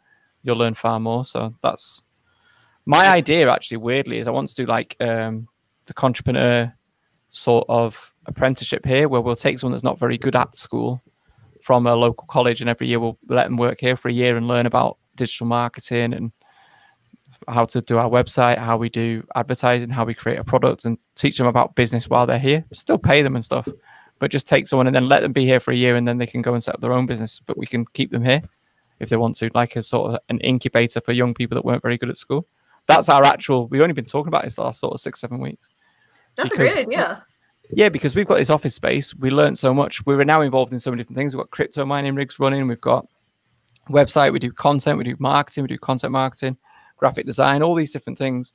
you'll 0.42 0.56
learn 0.56 0.74
far 0.74 1.00
more. 1.00 1.24
So 1.24 1.54
that's 1.62 2.02
my 2.84 3.08
idea. 3.08 3.50
Actually, 3.50 3.78
weirdly, 3.78 4.18
is 4.18 4.28
I 4.28 4.30
want 4.30 4.48
to 4.48 4.54
do 4.54 4.66
like 4.66 4.96
um, 5.00 5.48
the 5.86 5.94
entrepreneur 6.02 6.72
sort 7.30 7.64
of 7.68 8.12
apprenticeship 8.26 8.84
here, 8.84 9.08
where 9.08 9.20
we'll 9.20 9.36
take 9.36 9.58
someone 9.58 9.72
that's 9.72 9.84
not 9.84 9.98
very 9.98 10.18
good 10.18 10.36
at 10.36 10.54
school 10.54 11.02
from 11.62 11.86
a 11.86 11.94
local 11.94 12.26
college, 12.26 12.60
and 12.60 12.68
every 12.68 12.88
year 12.88 13.00
we'll 13.00 13.18
let 13.28 13.44
them 13.44 13.56
work 13.56 13.80
here 13.80 13.96
for 13.96 14.08
a 14.08 14.12
year 14.12 14.36
and 14.36 14.48
learn 14.48 14.66
about 14.66 14.98
digital 15.16 15.46
marketing 15.46 16.12
and 16.12 16.32
how 17.48 17.64
to 17.64 17.80
do 17.80 17.98
our 17.98 18.08
website, 18.08 18.58
how 18.58 18.76
we 18.76 18.88
do 18.88 19.24
advertising, 19.34 19.90
how 19.90 20.04
we 20.04 20.14
create 20.14 20.38
a 20.38 20.44
product, 20.44 20.84
and 20.84 20.98
teach 21.14 21.38
them 21.38 21.46
about 21.46 21.74
business 21.74 22.08
while 22.08 22.26
they're 22.26 22.38
here. 22.38 22.64
Still 22.72 22.98
pay 22.98 23.22
them 23.22 23.34
and 23.34 23.44
stuff, 23.44 23.68
but 24.18 24.30
just 24.30 24.46
take 24.46 24.66
someone 24.66 24.86
and 24.86 24.94
then 24.94 25.08
let 25.08 25.20
them 25.20 25.32
be 25.32 25.44
here 25.44 25.60
for 25.60 25.72
a 25.72 25.76
year 25.76 25.96
and 25.96 26.06
then 26.06 26.18
they 26.18 26.26
can 26.26 26.42
go 26.42 26.54
and 26.54 26.62
set 26.62 26.74
up 26.74 26.80
their 26.80 26.92
own 26.92 27.06
business. 27.06 27.40
But 27.44 27.58
we 27.58 27.66
can 27.66 27.84
keep 27.94 28.10
them 28.10 28.24
here 28.24 28.42
if 29.00 29.08
they 29.08 29.16
want 29.16 29.36
to, 29.36 29.50
like 29.54 29.76
a 29.76 29.82
sort 29.82 30.12
of 30.12 30.20
an 30.28 30.38
incubator 30.40 31.00
for 31.00 31.12
young 31.12 31.34
people 31.34 31.56
that 31.56 31.64
weren't 31.64 31.82
very 31.82 31.98
good 31.98 32.10
at 32.10 32.16
school. 32.16 32.46
That's 32.88 33.08
our 33.08 33.24
actual. 33.24 33.68
We've 33.68 33.80
only 33.80 33.94
been 33.94 34.04
talking 34.04 34.28
about 34.28 34.44
this 34.44 34.58
last 34.58 34.80
sort 34.80 34.94
of 34.94 35.00
six, 35.00 35.20
seven 35.20 35.38
weeks. 35.38 35.68
That's 36.36 36.50
because, 36.50 36.70
a 36.70 36.74
great 36.74 36.86
idea. 36.86 37.24
Yeah, 37.70 37.88
because 37.88 38.14
we've 38.14 38.26
got 38.26 38.38
this 38.38 38.50
office 38.50 38.74
space. 38.74 39.14
We 39.14 39.30
learned 39.30 39.58
so 39.58 39.72
much. 39.72 40.04
We 40.04 40.16
were 40.16 40.24
now 40.24 40.40
involved 40.40 40.72
in 40.72 40.80
so 40.80 40.90
many 40.90 41.02
different 41.02 41.16
things. 41.16 41.34
We've 41.34 41.42
got 41.42 41.50
crypto 41.50 41.84
mining 41.84 42.14
rigs 42.14 42.38
running. 42.38 42.66
We've 42.66 42.80
got 42.80 43.06
website. 43.88 44.32
We 44.32 44.38
do 44.38 44.52
content. 44.52 44.98
We 44.98 45.04
do 45.04 45.16
marketing. 45.18 45.64
We 45.64 45.68
do 45.68 45.78
content 45.78 46.12
marketing, 46.12 46.56
graphic 46.96 47.26
design, 47.26 47.62
all 47.62 47.74
these 47.74 47.92
different 47.92 48.18
things. 48.18 48.52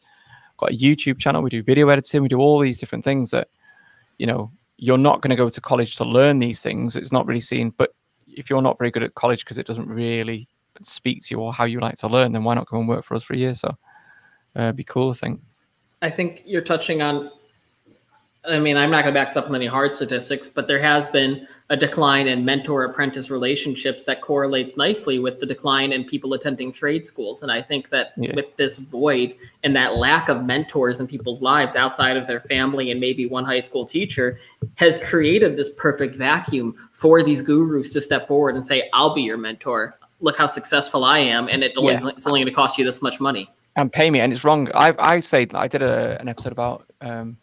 Got 0.57 0.71
a 0.71 0.75
YouTube 0.75 1.19
channel. 1.19 1.41
We 1.41 1.49
do 1.49 1.63
video 1.63 1.89
editing. 1.89 2.21
We 2.21 2.27
do 2.27 2.39
all 2.39 2.59
these 2.59 2.79
different 2.79 3.03
things 3.03 3.31
that, 3.31 3.47
you 4.17 4.25
know, 4.25 4.51
you're 4.77 4.97
not 4.97 5.21
going 5.21 5.29
to 5.29 5.35
go 5.35 5.49
to 5.49 5.61
college 5.61 5.95
to 5.95 6.03
learn 6.03 6.39
these 6.39 6.61
things. 6.61 6.95
It's 6.95 7.11
not 7.11 7.25
really 7.25 7.39
seen. 7.39 7.71
But 7.71 7.93
if 8.27 8.49
you're 8.49 8.61
not 8.61 8.77
very 8.77 8.91
good 8.91 9.03
at 9.03 9.15
college 9.15 9.43
because 9.43 9.57
it 9.57 9.65
doesn't 9.65 9.87
really 9.87 10.47
speak 10.81 11.23
to 11.23 11.35
you 11.35 11.41
or 11.41 11.53
how 11.53 11.65
you 11.65 11.79
like 11.79 11.95
to 11.95 12.07
learn, 12.07 12.31
then 12.31 12.43
why 12.43 12.53
not 12.53 12.67
go 12.67 12.79
and 12.79 12.87
work 12.87 13.03
for 13.03 13.15
us 13.15 13.23
for 13.23 13.33
a 13.33 13.37
year? 13.37 13.53
So 13.53 13.75
uh, 14.57 14.71
be 14.73 14.83
cool, 14.83 15.11
I 15.11 15.13
think. 15.13 15.41
I 16.01 16.09
think 16.09 16.43
you're 16.45 16.61
touching 16.61 17.01
on 17.01 17.31
I 18.47 18.59
mean, 18.59 18.77
I'm 18.77 18.89
not 18.89 19.03
going 19.03 19.13
to 19.13 19.19
back 19.19 19.29
this 19.29 19.37
up 19.37 19.45
with 19.47 19.55
any 19.55 19.67
hard 19.67 19.91
statistics, 19.91 20.47
but 20.47 20.67
there 20.67 20.81
has 20.81 21.07
been 21.09 21.47
a 21.69 21.75
decline 21.75 22.27
in 22.27 22.45
mentor 22.45 22.85
apprentice 22.85 23.29
relationships 23.29 24.05
that 24.05 24.21
correlates 24.21 24.77
nicely 24.77 25.19
with 25.19 25.39
the 25.39 25.45
decline 25.45 25.91
in 25.91 26.05
people 26.05 26.33
attending 26.33 26.71
trade 26.71 27.05
schools. 27.05 27.43
And 27.43 27.51
I 27.51 27.61
think 27.61 27.89
that 27.89 28.13
yeah. 28.15 28.33
with 28.35 28.55
this 28.55 28.77
void 28.77 29.35
and 29.63 29.75
that 29.75 29.97
lack 29.97 30.29
of 30.29 30.45
mentors 30.45 31.01
in 31.01 31.07
people's 31.07 31.41
lives 31.41 31.75
outside 31.75 32.15
of 32.15 32.25
their 32.25 32.39
family 32.39 32.89
and 32.91 33.01
maybe 33.01 33.25
one 33.25 33.43
high 33.43 33.59
school 33.59 33.85
teacher 33.85 34.39
has 34.75 35.03
created 35.03 35.57
this 35.57 35.71
perfect 35.73 36.15
vacuum 36.15 36.75
for 36.93 37.21
these 37.23 37.41
gurus 37.41 37.91
to 37.93 38.01
step 38.01 38.27
forward 38.27 38.55
and 38.55 38.65
say, 38.65 38.89
I'll 38.93 39.13
be 39.13 39.23
your 39.23 39.37
mentor. 39.37 39.97
Look 40.21 40.37
how 40.37 40.47
successful 40.47 41.03
I 41.03 41.19
am. 41.19 41.49
And 41.49 41.63
it 41.63 41.73
only, 41.75 41.93
yeah. 41.93 42.07
it's 42.07 42.25
only 42.25 42.39
going 42.39 42.51
to 42.51 42.55
cost 42.55 42.77
you 42.77 42.85
this 42.85 43.01
much 43.01 43.19
money. 43.19 43.49
And 43.77 43.91
pay 43.91 44.09
me. 44.09 44.19
And 44.19 44.33
it's 44.33 44.43
wrong. 44.43 44.69
I, 44.73 44.93
I 44.97 45.19
say, 45.21 45.47
I 45.53 45.67
did 45.67 45.81
a, 45.81 46.19
an 46.19 46.27
episode 46.27 46.51
about, 46.51 46.91
um, 46.99 47.37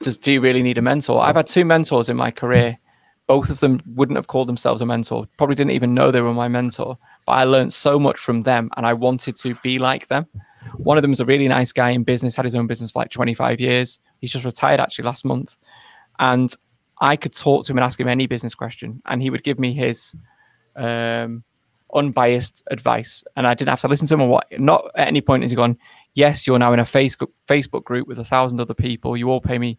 does 0.00 0.16
do 0.18 0.32
you 0.32 0.40
really 0.40 0.62
need 0.62 0.78
a 0.78 0.82
mentor? 0.82 1.22
I've 1.22 1.36
had 1.36 1.46
two 1.46 1.64
mentors 1.64 2.08
in 2.08 2.16
my 2.16 2.30
career. 2.30 2.78
Both 3.26 3.50
of 3.50 3.60
them 3.60 3.80
wouldn't 3.94 4.16
have 4.16 4.28
called 4.28 4.48
themselves 4.48 4.80
a 4.80 4.86
mentor. 4.86 5.26
Probably 5.36 5.54
didn't 5.54 5.72
even 5.72 5.92
know 5.92 6.10
they 6.10 6.22
were 6.22 6.32
my 6.32 6.48
mentor. 6.48 6.96
But 7.26 7.32
I 7.32 7.44
learned 7.44 7.74
so 7.74 7.98
much 7.98 8.18
from 8.18 8.40
them, 8.40 8.70
and 8.76 8.86
I 8.86 8.94
wanted 8.94 9.36
to 9.36 9.54
be 9.56 9.78
like 9.78 10.08
them. 10.08 10.26
One 10.76 10.96
of 10.96 11.02
them 11.02 11.10
was 11.10 11.20
a 11.20 11.26
really 11.26 11.46
nice 11.46 11.72
guy 11.72 11.90
in 11.90 12.04
business, 12.04 12.34
had 12.34 12.46
his 12.46 12.54
own 12.54 12.66
business 12.66 12.90
for 12.90 13.00
like 13.00 13.10
25 13.10 13.60
years. 13.60 14.00
He's 14.20 14.32
just 14.32 14.46
retired 14.46 14.80
actually 14.80 15.04
last 15.04 15.26
month, 15.26 15.58
and 16.18 16.52
I 17.00 17.16
could 17.16 17.34
talk 17.34 17.66
to 17.66 17.72
him 17.72 17.78
and 17.78 17.84
ask 17.84 18.00
him 18.00 18.08
any 18.08 18.26
business 18.26 18.54
question, 18.54 19.02
and 19.04 19.20
he 19.20 19.28
would 19.28 19.44
give 19.44 19.58
me 19.58 19.74
his 19.74 20.14
um, 20.74 21.44
unbiased 21.94 22.62
advice, 22.70 23.24
and 23.36 23.46
I 23.46 23.54
didn't 23.54 23.70
have 23.70 23.80
to 23.82 23.88
listen 23.88 24.06
to 24.08 24.14
him 24.14 24.22
or 24.22 24.28
what. 24.28 24.46
Not 24.58 24.90
at 24.94 25.08
any 25.08 25.20
point 25.20 25.42
has 25.42 25.50
he 25.50 25.56
gone, 25.56 25.78
"Yes, 26.14 26.46
you're 26.46 26.58
now 26.58 26.72
in 26.72 26.80
a 26.80 26.84
Facebook 26.84 27.28
Facebook 27.46 27.84
group 27.84 28.08
with 28.08 28.18
a 28.18 28.24
thousand 28.24 28.60
other 28.60 28.74
people. 28.74 29.16
You 29.16 29.30
all 29.30 29.40
pay 29.40 29.58
me 29.58 29.78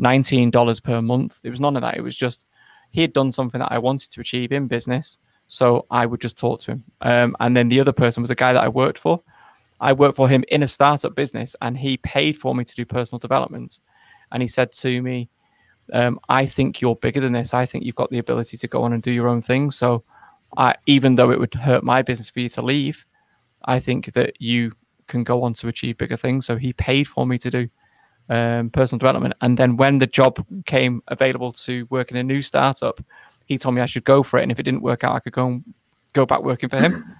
$19 0.00 0.82
per 0.82 1.02
month. 1.02 1.40
It 1.42 1.50
was 1.50 1.60
none 1.60 1.76
of 1.76 1.82
that. 1.82 1.96
It 1.96 2.02
was 2.02 2.16
just 2.16 2.46
he 2.90 3.00
had 3.02 3.12
done 3.12 3.30
something 3.30 3.60
that 3.60 3.72
I 3.72 3.78
wanted 3.78 4.10
to 4.12 4.20
achieve 4.20 4.52
in 4.52 4.66
business. 4.66 5.18
So 5.46 5.86
I 5.90 6.06
would 6.06 6.20
just 6.20 6.38
talk 6.38 6.60
to 6.60 6.72
him. 6.72 6.84
Um, 7.00 7.36
and 7.40 7.56
then 7.56 7.68
the 7.68 7.80
other 7.80 7.92
person 7.92 8.22
was 8.22 8.30
a 8.30 8.34
guy 8.34 8.52
that 8.52 8.62
I 8.62 8.68
worked 8.68 8.98
for. 8.98 9.22
I 9.80 9.92
worked 9.92 10.16
for 10.16 10.28
him 10.28 10.44
in 10.48 10.62
a 10.62 10.68
startup 10.68 11.14
business 11.14 11.54
and 11.60 11.78
he 11.78 11.96
paid 11.98 12.36
for 12.36 12.54
me 12.54 12.64
to 12.64 12.74
do 12.74 12.84
personal 12.84 13.18
development. 13.18 13.80
And 14.32 14.42
he 14.42 14.48
said 14.48 14.72
to 14.72 15.02
me, 15.02 15.30
um, 15.92 16.20
I 16.28 16.44
think 16.44 16.80
you're 16.80 16.96
bigger 16.96 17.20
than 17.20 17.32
this. 17.32 17.54
I 17.54 17.64
think 17.64 17.84
you've 17.84 17.94
got 17.94 18.10
the 18.10 18.18
ability 18.18 18.56
to 18.58 18.68
go 18.68 18.82
on 18.82 18.92
and 18.92 19.02
do 19.02 19.12
your 19.12 19.28
own 19.28 19.40
thing. 19.40 19.70
So 19.70 20.04
I, 20.56 20.74
even 20.86 21.16
though 21.16 21.30
it 21.30 21.38
would 21.38 21.54
hurt 21.54 21.84
my 21.84 22.02
business 22.02 22.30
for 22.30 22.40
you 22.40 22.48
to 22.50 22.62
leave, 22.62 23.04
I 23.64 23.80
think 23.80 24.12
that 24.12 24.40
you 24.40 24.72
can 25.06 25.24
go 25.24 25.42
on 25.42 25.52
to 25.54 25.68
achieve 25.68 25.98
bigger 25.98 26.16
things. 26.16 26.46
So 26.46 26.56
he 26.56 26.72
paid 26.72 27.08
for 27.08 27.26
me 27.26 27.38
to 27.38 27.50
do 27.50 27.68
um, 28.28 28.70
personal 28.70 28.98
development. 28.98 29.34
And 29.40 29.58
then 29.58 29.76
when 29.76 29.98
the 29.98 30.06
job 30.06 30.44
came 30.66 31.02
available 31.08 31.52
to 31.52 31.86
work 31.90 32.10
in 32.10 32.16
a 32.16 32.22
new 32.22 32.42
startup, 32.42 33.00
he 33.46 33.58
told 33.58 33.74
me 33.74 33.80
I 33.80 33.86
should 33.86 34.04
go 34.04 34.22
for 34.22 34.38
it. 34.38 34.42
And 34.42 34.52
if 34.52 34.60
it 34.60 34.64
didn't 34.64 34.82
work 34.82 35.04
out, 35.04 35.14
I 35.14 35.20
could 35.20 35.32
go 35.32 35.46
and 35.46 35.64
go 36.12 36.26
back 36.26 36.42
working 36.42 36.68
for 36.68 36.76
him. 36.76 37.16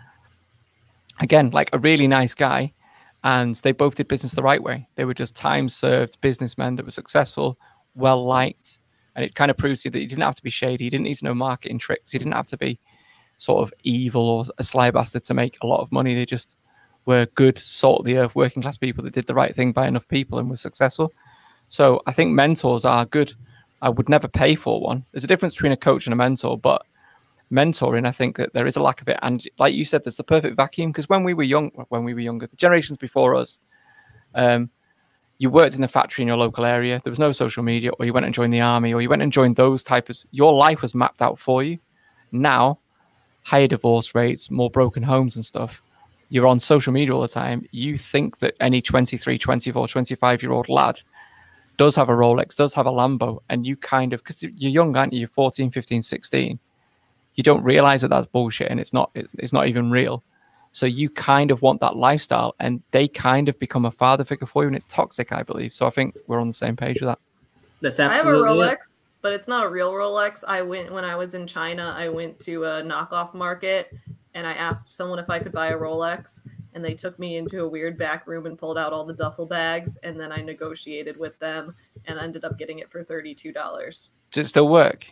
Again, 1.21 1.51
like 1.51 1.71
a 1.73 1.79
really 1.79 2.07
nice 2.07 2.35
guy. 2.35 2.73
And 3.25 3.55
they 3.57 3.73
both 3.73 3.97
did 3.97 4.07
business 4.07 4.35
the 4.35 4.43
right 4.43 4.63
way. 4.63 4.89
They 4.95 5.05
were 5.05 5.15
just 5.15 5.35
time 5.35 5.69
served 5.69 6.21
businessmen 6.21 6.77
that 6.77 6.85
were 6.85 6.93
successful, 6.93 7.59
well 7.95 8.25
liked. 8.25 8.79
And 9.17 9.25
it 9.25 9.35
kind 9.35 9.51
of 9.51 9.57
proves 9.57 9.83
to 9.83 9.89
you 9.89 9.91
that 9.93 10.01
you 10.01 10.07
didn't 10.07 10.23
have 10.23 10.37
to 10.37 10.43
be 10.43 10.51
shady. 10.51 10.85
You 10.85 10.91
didn't 10.91 11.05
need 11.05 11.17
to 11.17 11.25
know 11.25 11.35
marketing 11.35 11.79
tricks. 11.79 12.13
You 12.13 12.21
didn't 12.21 12.35
have 12.35 12.47
to 12.49 12.57
be 12.57 12.79
sort 13.39 13.63
of 13.63 13.73
evil 13.85 14.23
or 14.29 14.45
a 14.59 14.65
sly 14.65 14.91
bastard 14.91 15.25
to 15.25 15.35
make 15.35 15.59
a 15.63 15.67
lot 15.67 15.81
of 15.81 15.91
money. 15.91 16.15
They 16.15 16.27
just 16.27 16.59
were 17.07 17.27
good, 17.35 17.59
salt 17.59 18.01
of 18.01 18.05
the 18.05 18.19
earth, 18.19 18.35
working 18.35 18.63
class 18.63 18.77
people 18.77 19.03
that 19.05 19.15
did 19.15 19.27
the 19.27 19.35
right 19.35 19.55
thing 19.55 19.73
by 19.73 19.87
enough 19.87 20.07
people 20.09 20.39
and 20.39 20.51
were 20.51 20.57
successful. 20.57 21.13
So 21.69 22.03
I 22.07 22.13
think 22.13 22.33
mentors 22.33 22.85
are 22.85 23.07
good. 23.07 23.35
I 23.81 23.89
would 23.89 24.09
never 24.09 24.29
pay 24.29 24.55
for 24.55 24.81
one. 24.81 25.05
There's 25.13 25.25
a 25.25 25.29
difference 25.29 25.55
between 25.55 25.73
a 25.73 25.77
coach 25.77 26.07
and 26.07 26.13
a 26.13 26.17
mentor, 26.17 26.59
but 26.59 26.85
mentoring, 27.51 28.07
I 28.07 28.11
think 28.11 28.37
that 28.37 28.53
there 28.53 28.67
is 28.67 28.77
a 28.77 28.83
lack 28.83 29.01
of 29.01 29.09
it. 29.09 29.19
And 29.23 29.43
like 29.59 29.75
you 29.75 29.85
said, 29.85 30.05
there's 30.05 30.17
the 30.17 30.25
perfect 30.25 30.57
vacuum 30.57 30.91
because 30.91 31.09
when 31.09 31.25
we 31.25 31.35
were 31.35 31.45
young, 31.45 31.71
when 31.89 32.05
we 32.05 32.15
were 32.15 32.21
younger, 32.21 32.47
the 32.47 32.57
generations 32.57 32.99
before 32.99 33.35
us, 33.35 33.61
um, 34.35 34.71
you 35.39 35.51
worked 35.51 35.77
in 35.77 35.85
a 35.85 35.89
factory 35.89 36.23
in 36.23 36.29
your 36.29 36.37
local 36.37 36.65
area. 36.65 37.01
There 37.03 37.13
was 37.13 37.21
no 37.21 37.31
social 37.31 37.63
media, 37.63 37.93
or 37.93 38.05
you 38.05 38.13
went 38.13 38.27
and 38.27 38.35
joined 38.35 38.53
the 38.53 38.61
army, 38.61 38.93
or 38.93 39.01
you 39.01 39.09
went 39.09 39.23
and 39.23 39.33
joined 39.33 39.55
those 39.55 39.85
types. 39.85 40.27
Your 40.33 40.53
life 40.53 40.83
was 40.83 40.95
mapped 40.95 41.23
out 41.23 41.39
for 41.39 41.63
you. 41.63 41.79
Now, 42.33 42.81
higher 43.49 43.67
divorce 43.67 44.15
rates, 44.15 44.51
more 44.51 44.69
broken 44.69 45.03
homes 45.03 45.35
and 45.35 45.45
stuff. 45.45 45.81
You're 46.29 46.47
on 46.47 46.61
social 46.61 46.93
media 46.93 47.15
all 47.15 47.23
the 47.23 47.29
time. 47.29 47.67
You 47.71 47.97
think 47.97 48.41
that 48.41 48.55
any 48.61 48.83
23, 48.83 49.39
24, 49.39 49.89
25 49.89 50.43
year 50.43 50.53
old 50.53 50.69
lad 50.69 51.01
does 51.79 51.95
have 51.95 52.11
a 52.11 52.13
Rolex, 52.13 52.57
does 52.57 52.75
have 52.75 52.85
a 52.85 52.91
Lambo, 52.91 53.39
and 53.49 53.67
you 53.67 53.75
kind 53.75 54.13
of, 54.13 54.23
because 54.23 54.43
you're 54.43 54.53
young, 54.71 54.95
aren't 54.95 55.15
you? 55.15 55.21
You're 55.21 55.29
14, 55.29 55.71
15, 55.71 56.03
16. 56.03 56.59
You 57.37 57.43
don't 57.43 57.63
realize 57.63 58.03
that 58.03 58.09
that's 58.09 58.27
bullshit 58.27 58.71
and 58.71 58.79
it's 58.79 58.93
not, 58.93 59.11
it's 59.15 59.55
not 59.55 59.67
even 59.67 59.91
real. 59.91 60.23
So 60.73 60.85
you 60.85 61.09
kind 61.09 61.51
of 61.51 61.63
want 61.63 61.81
that 61.81 61.97
lifestyle, 61.97 62.55
and 62.61 62.83
they 62.91 63.09
kind 63.09 63.49
of 63.49 63.59
become 63.59 63.87
a 63.87 63.91
father 63.91 64.27
figure 64.27 64.47
for 64.47 64.63
you, 64.63 64.67
and 64.67 64.77
it's 64.77 64.85
toxic, 64.85 65.33
I 65.33 65.43
believe. 65.43 65.73
So 65.73 65.87
I 65.87 65.91
think 65.91 66.19
we're 66.27 66.41
on 66.41 66.49
the 66.49 66.53
same 66.53 66.77
page 66.77 67.01
with 67.01 67.09
that. 67.09 67.19
That's 67.81 67.99
absolutely. 67.99 68.43
I 68.43 68.49
have 68.49 68.59
a 68.59 68.61
Rolex, 68.61 68.75
it. 68.75 68.97
But 69.23 69.33
it's 69.33 69.49
not 69.49 69.65
a 69.65 69.69
real 69.69 69.93
Rolex. 69.93 70.45
I 70.47 70.63
went 70.63 70.93
when 70.93 71.05
I 71.05 71.17
was 71.17 71.35
in 71.35 71.47
China. 71.47 71.95
I 71.97 72.09
went 72.09 72.39
to 72.41 72.65
a 72.65 72.83
knockoff 72.83 73.35
market, 73.35 73.93
and 74.35 74.47
I 74.47 74.53
asked 74.53 74.89
someone 74.89 75.19
if 75.19 75.31
I 75.31 75.39
could 75.39 75.53
buy 75.53 75.69
a 75.69 75.77
Rolex, 75.77 76.41
and 76.75 76.85
they 76.85 76.95
took 76.95 77.19
me 77.19 77.37
into 77.37 77.65
a 77.65 77.69
weird 77.69 77.99
back 77.99 78.27
room 78.27 78.47
and 78.47 78.59
pulled 78.59 78.79
out 78.79 78.93
all 78.93 79.05
the 79.05 79.15
duffel 79.15 79.47
bags, 79.47 79.97
and 79.99 80.19
then 80.21 80.33
I 80.33 80.41
negotiated 80.41 81.17
with 81.17 81.39
them 81.39 81.75
and 82.07 82.19
ended 82.19 82.45
up 82.45 82.59
getting 82.59 82.79
it 82.79 82.91
for 82.91 83.03
thirty-two 83.03 83.53
dollars. 83.53 84.11
Does 84.31 84.47
it 84.47 84.49
still 84.51 84.69
work? 84.69 85.07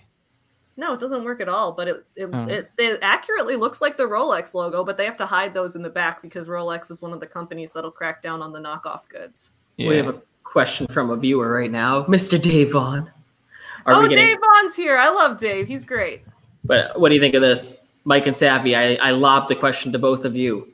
No, 0.79 0.93
it 0.93 1.01
doesn't 1.01 1.25
work 1.25 1.41
at 1.41 1.49
all. 1.49 1.73
But 1.73 1.89
it 1.89 2.07
it, 2.15 2.31
oh. 2.33 2.47
it 2.47 2.71
it, 2.79 2.99
accurately 3.03 3.57
looks 3.57 3.81
like 3.81 3.97
the 3.97 4.05
Rolex 4.05 4.55
logo, 4.55 4.85
but 4.85 4.97
they 4.97 5.05
have 5.05 5.17
to 5.17 5.27
hide 5.27 5.55
those 5.55 5.75
in 5.75 5.83
the 5.83 5.91
back 5.91 6.23
because 6.23 6.49
Rolex 6.49 6.91
is 6.91 7.01
one 7.03 7.13
of 7.13 7.21
the 7.21 7.27
companies 7.27 7.73
that'll 7.73 7.91
crack 7.91 8.23
down 8.23 8.43
on 8.43 8.53
the 8.53 8.61
knockoff 8.61 9.09
goods. 9.09 9.53
Yeah. 9.77 9.89
We 9.89 9.97
have 9.97 10.09
a 10.09 10.23
question 10.45 10.87
from 10.87 11.11
a 11.11 11.17
viewer 11.17 11.51
right 11.51 11.71
now, 11.71 12.05
Mr. 12.05 12.41
Dave 12.41 12.73
Vaughn. 12.73 13.11
Are 13.87 13.95
oh, 13.95 14.09
getting... 14.09 14.19
Dave 14.19 14.39
Vaughn's 14.41 14.77
here. 14.77 14.97
I 14.97 15.09
love 15.09 15.39
Dave. 15.39 15.67
He's 15.67 15.85
great. 15.85 16.23
But 16.65 16.99
what 17.01 17.09
do 17.09 17.15
you 17.15 17.21
think 17.21 17.35
of 17.35 17.41
this, 17.41 17.83
Mike 18.05 18.27
and 18.27 18.37
Savvy? 18.37 18.77
I, 18.77 18.97
I 18.97 19.13
lobbed 19.13 19.49
the 19.49 19.57
question 19.57 19.93
to 19.93 19.99
both 19.99 20.25
of 20.25 20.37
you 20.37 20.73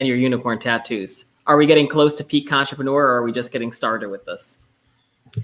and 0.00 0.08
your 0.08 0.16
unicorn 0.16 0.58
tattoos. 0.58 1.26
Are 1.46 1.56
we 1.56 1.66
getting 1.66 1.86
close 1.86 2.14
to 2.16 2.24
peak 2.24 2.50
entrepreneur, 2.50 3.02
or 3.02 3.16
are 3.16 3.22
we 3.22 3.30
just 3.30 3.52
getting 3.52 3.70
started 3.70 4.08
with 4.08 4.24
this? 4.24 4.58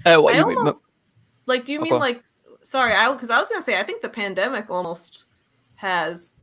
Uh, 0.05 0.17
what, 0.17 0.35
you, 0.35 0.43
almost, 0.43 0.83
like, 1.45 1.63
do 1.65 1.73
you 1.73 1.81
mean 1.81 1.99
like 1.99 2.23
sorry, 2.63 2.93
I 2.93 3.11
because 3.11 3.29
I 3.29 3.39
was 3.39 3.49
gonna 3.49 3.61
say 3.61 3.79
I 3.79 3.83
think 3.83 4.01
the 4.01 4.09
pandemic 4.09 4.69
almost 4.69 5.25
has 5.75 6.35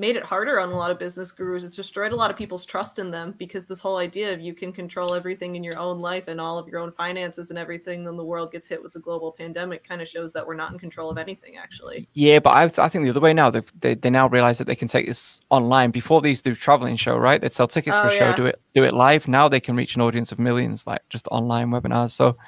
made 0.00 0.16
it 0.16 0.24
harder 0.24 0.58
on 0.58 0.70
a 0.70 0.74
lot 0.74 0.90
of 0.90 0.98
business 0.98 1.30
gurus. 1.30 1.62
It's 1.62 1.76
destroyed 1.76 2.12
a 2.12 2.16
lot 2.16 2.30
of 2.30 2.36
people's 2.36 2.64
trust 2.64 2.98
in 2.98 3.10
them 3.10 3.34
because 3.36 3.66
this 3.66 3.80
whole 3.80 3.98
idea 3.98 4.32
of 4.32 4.40
you 4.40 4.54
can 4.54 4.72
control 4.72 5.12
everything 5.12 5.56
in 5.56 5.62
your 5.62 5.78
own 5.78 6.00
life 6.00 6.26
and 6.26 6.40
all 6.40 6.58
of 6.58 6.66
your 6.66 6.80
own 6.80 6.90
finances 6.90 7.50
and 7.50 7.58
everything, 7.58 8.02
then 8.02 8.16
the 8.16 8.24
world 8.24 8.50
gets 8.50 8.66
hit 8.66 8.82
with 8.82 8.94
the 8.94 8.98
global 8.98 9.30
pandemic 9.30 9.86
kind 9.86 10.00
of 10.00 10.08
shows 10.08 10.32
that 10.32 10.46
we're 10.46 10.54
not 10.54 10.72
in 10.72 10.78
control 10.78 11.10
of 11.10 11.18
anything, 11.18 11.58
actually. 11.58 12.08
Yeah, 12.14 12.38
but 12.38 12.56
I, 12.56 12.64
I 12.64 12.88
think 12.88 13.04
the 13.04 13.10
other 13.10 13.20
way 13.20 13.34
now, 13.34 13.50
they, 13.50 13.60
they, 13.78 13.94
they, 13.94 14.08
now 14.08 14.26
realize 14.26 14.56
that 14.56 14.66
they 14.66 14.74
can 14.74 14.88
take 14.88 15.06
this 15.06 15.42
online. 15.50 15.90
Before 15.90 16.22
these 16.22 16.40
do 16.40 16.54
traveling 16.54 16.96
show, 16.96 17.18
right? 17.18 17.38
They'd 17.38 17.52
sell 17.52 17.68
tickets 17.68 17.94
oh, 17.94 18.02
for 18.02 18.08
a 18.08 18.16
show, 18.16 18.34
do 18.34 18.46
it, 18.46 18.58
do 18.72 18.84
it 18.84 18.94
live. 18.94 19.28
Now 19.28 19.48
they 19.48 19.60
can 19.60 19.76
reach 19.76 19.96
an 19.96 20.00
audience 20.00 20.32
of 20.32 20.38
millions, 20.38 20.86
like 20.86 21.06
just 21.10 21.28
online 21.30 21.68
webinars. 21.68 22.12
So 22.12 22.38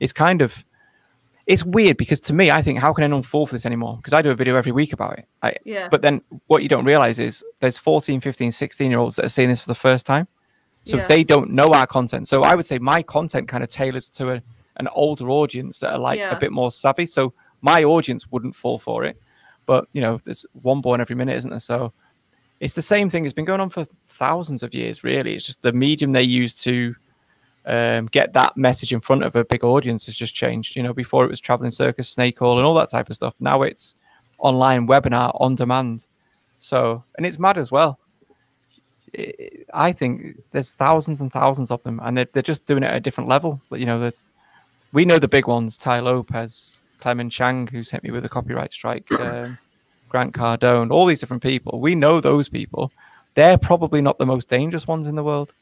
it's 0.00 0.14
kind 0.14 0.40
of 0.40 0.64
it's 1.46 1.64
weird 1.64 1.96
because 1.96 2.20
to 2.20 2.32
me, 2.32 2.50
I 2.50 2.62
think, 2.62 2.78
how 2.78 2.92
can 2.92 3.04
anyone 3.04 3.22
fall 3.22 3.46
for 3.46 3.54
this 3.54 3.66
anymore? 3.66 3.96
Because 3.96 4.12
I 4.12 4.22
do 4.22 4.30
a 4.30 4.34
video 4.34 4.56
every 4.56 4.72
week 4.72 4.92
about 4.92 5.18
it. 5.18 5.28
I, 5.42 5.54
yeah. 5.64 5.88
But 5.88 6.02
then 6.02 6.22
what 6.46 6.62
you 6.62 6.68
don't 6.68 6.84
realize 6.84 7.18
is 7.18 7.44
there's 7.60 7.76
14, 7.76 8.20
15, 8.20 8.50
16 8.52 8.90
year 8.90 8.98
olds 8.98 9.16
that 9.16 9.26
are 9.26 9.30
seeing 9.30 9.48
this 9.48 9.60
for 9.60 9.68
the 9.68 9.74
first 9.74 10.06
time. 10.06 10.26
So 10.84 10.98
yeah. 10.98 11.06
they 11.06 11.24
don't 11.24 11.50
know 11.50 11.68
our 11.68 11.86
content. 11.86 12.28
So 12.28 12.42
I 12.42 12.54
would 12.54 12.66
say 12.66 12.78
my 12.78 13.02
content 13.02 13.48
kind 13.48 13.62
of 13.62 13.68
tailors 13.68 14.08
to 14.10 14.32
a, 14.32 14.42
an 14.76 14.88
older 14.88 15.30
audience 15.30 15.80
that 15.80 15.92
are 15.92 15.98
like 15.98 16.18
yeah. 16.18 16.34
a 16.34 16.38
bit 16.38 16.52
more 16.52 16.70
savvy. 16.70 17.06
So 17.06 17.32
my 17.60 17.84
audience 17.84 18.30
wouldn't 18.30 18.56
fall 18.56 18.78
for 18.78 19.04
it. 19.04 19.20
But, 19.66 19.86
you 19.92 20.00
know, 20.00 20.20
there's 20.24 20.44
one 20.62 20.80
born 20.80 21.00
every 21.00 21.16
minute, 21.16 21.36
isn't 21.36 21.50
there? 21.50 21.58
So 21.58 21.92
it's 22.60 22.74
the 22.74 22.82
same 22.82 23.08
thing. 23.08 23.24
It's 23.24 23.34
been 23.34 23.46
going 23.46 23.60
on 23.60 23.70
for 23.70 23.84
thousands 24.06 24.62
of 24.62 24.74
years, 24.74 25.04
really. 25.04 25.34
It's 25.34 25.44
just 25.44 25.62
the 25.62 25.72
medium 25.72 26.12
they 26.12 26.22
use 26.22 26.54
to 26.62 26.94
um, 27.66 28.06
get 28.06 28.32
that 28.34 28.56
message 28.56 28.92
in 28.92 29.00
front 29.00 29.22
of 29.22 29.36
a 29.36 29.44
big 29.44 29.64
audience 29.64 30.06
has 30.06 30.16
just 30.16 30.34
changed. 30.34 30.76
You 30.76 30.82
know, 30.82 30.92
before 30.92 31.24
it 31.24 31.30
was 31.30 31.40
traveling 31.40 31.70
circus, 31.70 32.08
snake 32.08 32.40
oil, 32.42 32.58
and 32.58 32.66
all 32.66 32.74
that 32.74 32.90
type 32.90 33.08
of 33.08 33.16
stuff. 33.16 33.34
Now 33.40 33.62
it's 33.62 33.96
online 34.38 34.86
webinar 34.86 35.38
on 35.40 35.54
demand. 35.54 36.06
So, 36.58 37.04
and 37.16 37.26
it's 37.26 37.38
mad 37.38 37.58
as 37.58 37.70
well. 37.70 37.98
I 39.72 39.92
think 39.92 40.40
there's 40.50 40.72
thousands 40.72 41.20
and 41.20 41.32
thousands 41.32 41.70
of 41.70 41.82
them, 41.82 42.00
and 42.02 42.16
they're, 42.16 42.26
they're 42.32 42.42
just 42.42 42.66
doing 42.66 42.82
it 42.82 42.88
at 42.88 42.96
a 42.96 43.00
different 43.00 43.28
level. 43.28 43.60
You 43.70 43.86
know, 43.86 44.00
there's 44.00 44.28
we 44.92 45.04
know 45.04 45.18
the 45.18 45.28
big 45.28 45.46
ones: 45.46 45.78
Tai 45.78 46.00
Lopez, 46.00 46.78
Clement 47.00 47.32
Chang, 47.32 47.66
who's 47.66 47.90
hit 47.90 48.02
me 48.02 48.10
with 48.10 48.24
a 48.24 48.28
copyright 48.28 48.72
strike, 48.72 49.10
um, 49.20 49.58
Grant 50.08 50.34
Cardone, 50.34 50.90
all 50.90 51.06
these 51.06 51.20
different 51.20 51.42
people. 51.42 51.80
We 51.80 51.94
know 51.94 52.20
those 52.20 52.48
people. 52.48 52.92
They're 53.34 53.58
probably 53.58 54.00
not 54.00 54.18
the 54.18 54.26
most 54.26 54.48
dangerous 54.48 54.86
ones 54.86 55.06
in 55.06 55.16
the 55.16 55.24
world. 55.24 55.54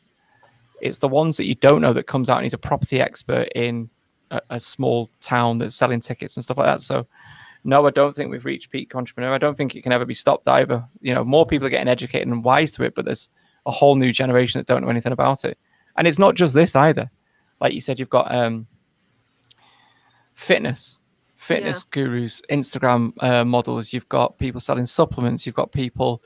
It's 0.82 0.98
the 0.98 1.08
ones 1.08 1.36
that 1.36 1.46
you 1.46 1.54
don't 1.54 1.80
know 1.80 1.92
that 1.92 2.06
comes 2.06 2.28
out 2.28 2.38
and 2.38 2.44
he's 2.44 2.54
a 2.54 2.58
property 2.58 3.00
expert 3.00 3.48
in 3.54 3.88
a, 4.30 4.40
a 4.50 4.60
small 4.60 5.08
town 5.20 5.58
that's 5.58 5.76
selling 5.76 6.00
tickets 6.00 6.36
and 6.36 6.44
stuff 6.44 6.58
like 6.58 6.66
that. 6.66 6.80
So, 6.80 7.06
no, 7.64 7.86
I 7.86 7.90
don't 7.90 8.14
think 8.14 8.30
we've 8.30 8.44
reached 8.44 8.70
peak 8.70 8.94
entrepreneur. 8.94 9.32
I 9.32 9.38
don't 9.38 9.56
think 9.56 9.76
it 9.76 9.82
can 9.82 9.92
ever 9.92 10.04
be 10.04 10.14
stopped 10.14 10.48
either. 10.48 10.84
You 11.00 11.14
know, 11.14 11.24
more 11.24 11.46
people 11.46 11.66
are 11.66 11.70
getting 11.70 11.88
educated 11.88 12.26
and 12.26 12.42
wise 12.42 12.72
to 12.72 12.82
it, 12.82 12.94
but 12.96 13.04
there's 13.04 13.30
a 13.64 13.70
whole 13.70 13.94
new 13.94 14.12
generation 14.12 14.58
that 14.58 14.66
don't 14.66 14.82
know 14.82 14.90
anything 14.90 15.12
about 15.12 15.44
it. 15.44 15.56
And 15.96 16.08
it's 16.08 16.18
not 16.18 16.34
just 16.34 16.52
this 16.52 16.74
either. 16.74 17.10
Like 17.60 17.74
you 17.74 17.80
said, 17.80 18.00
you've 18.00 18.10
got 18.10 18.34
um, 18.34 18.66
fitness, 20.34 21.00
fitness 21.36 21.86
yeah. 21.86 21.90
gurus, 21.92 22.42
Instagram 22.50 23.12
uh, 23.22 23.44
models. 23.44 23.92
You've 23.92 24.08
got 24.08 24.36
people 24.38 24.60
selling 24.60 24.86
supplements. 24.86 25.46
You've 25.46 25.54
got 25.54 25.70
people 25.70 26.22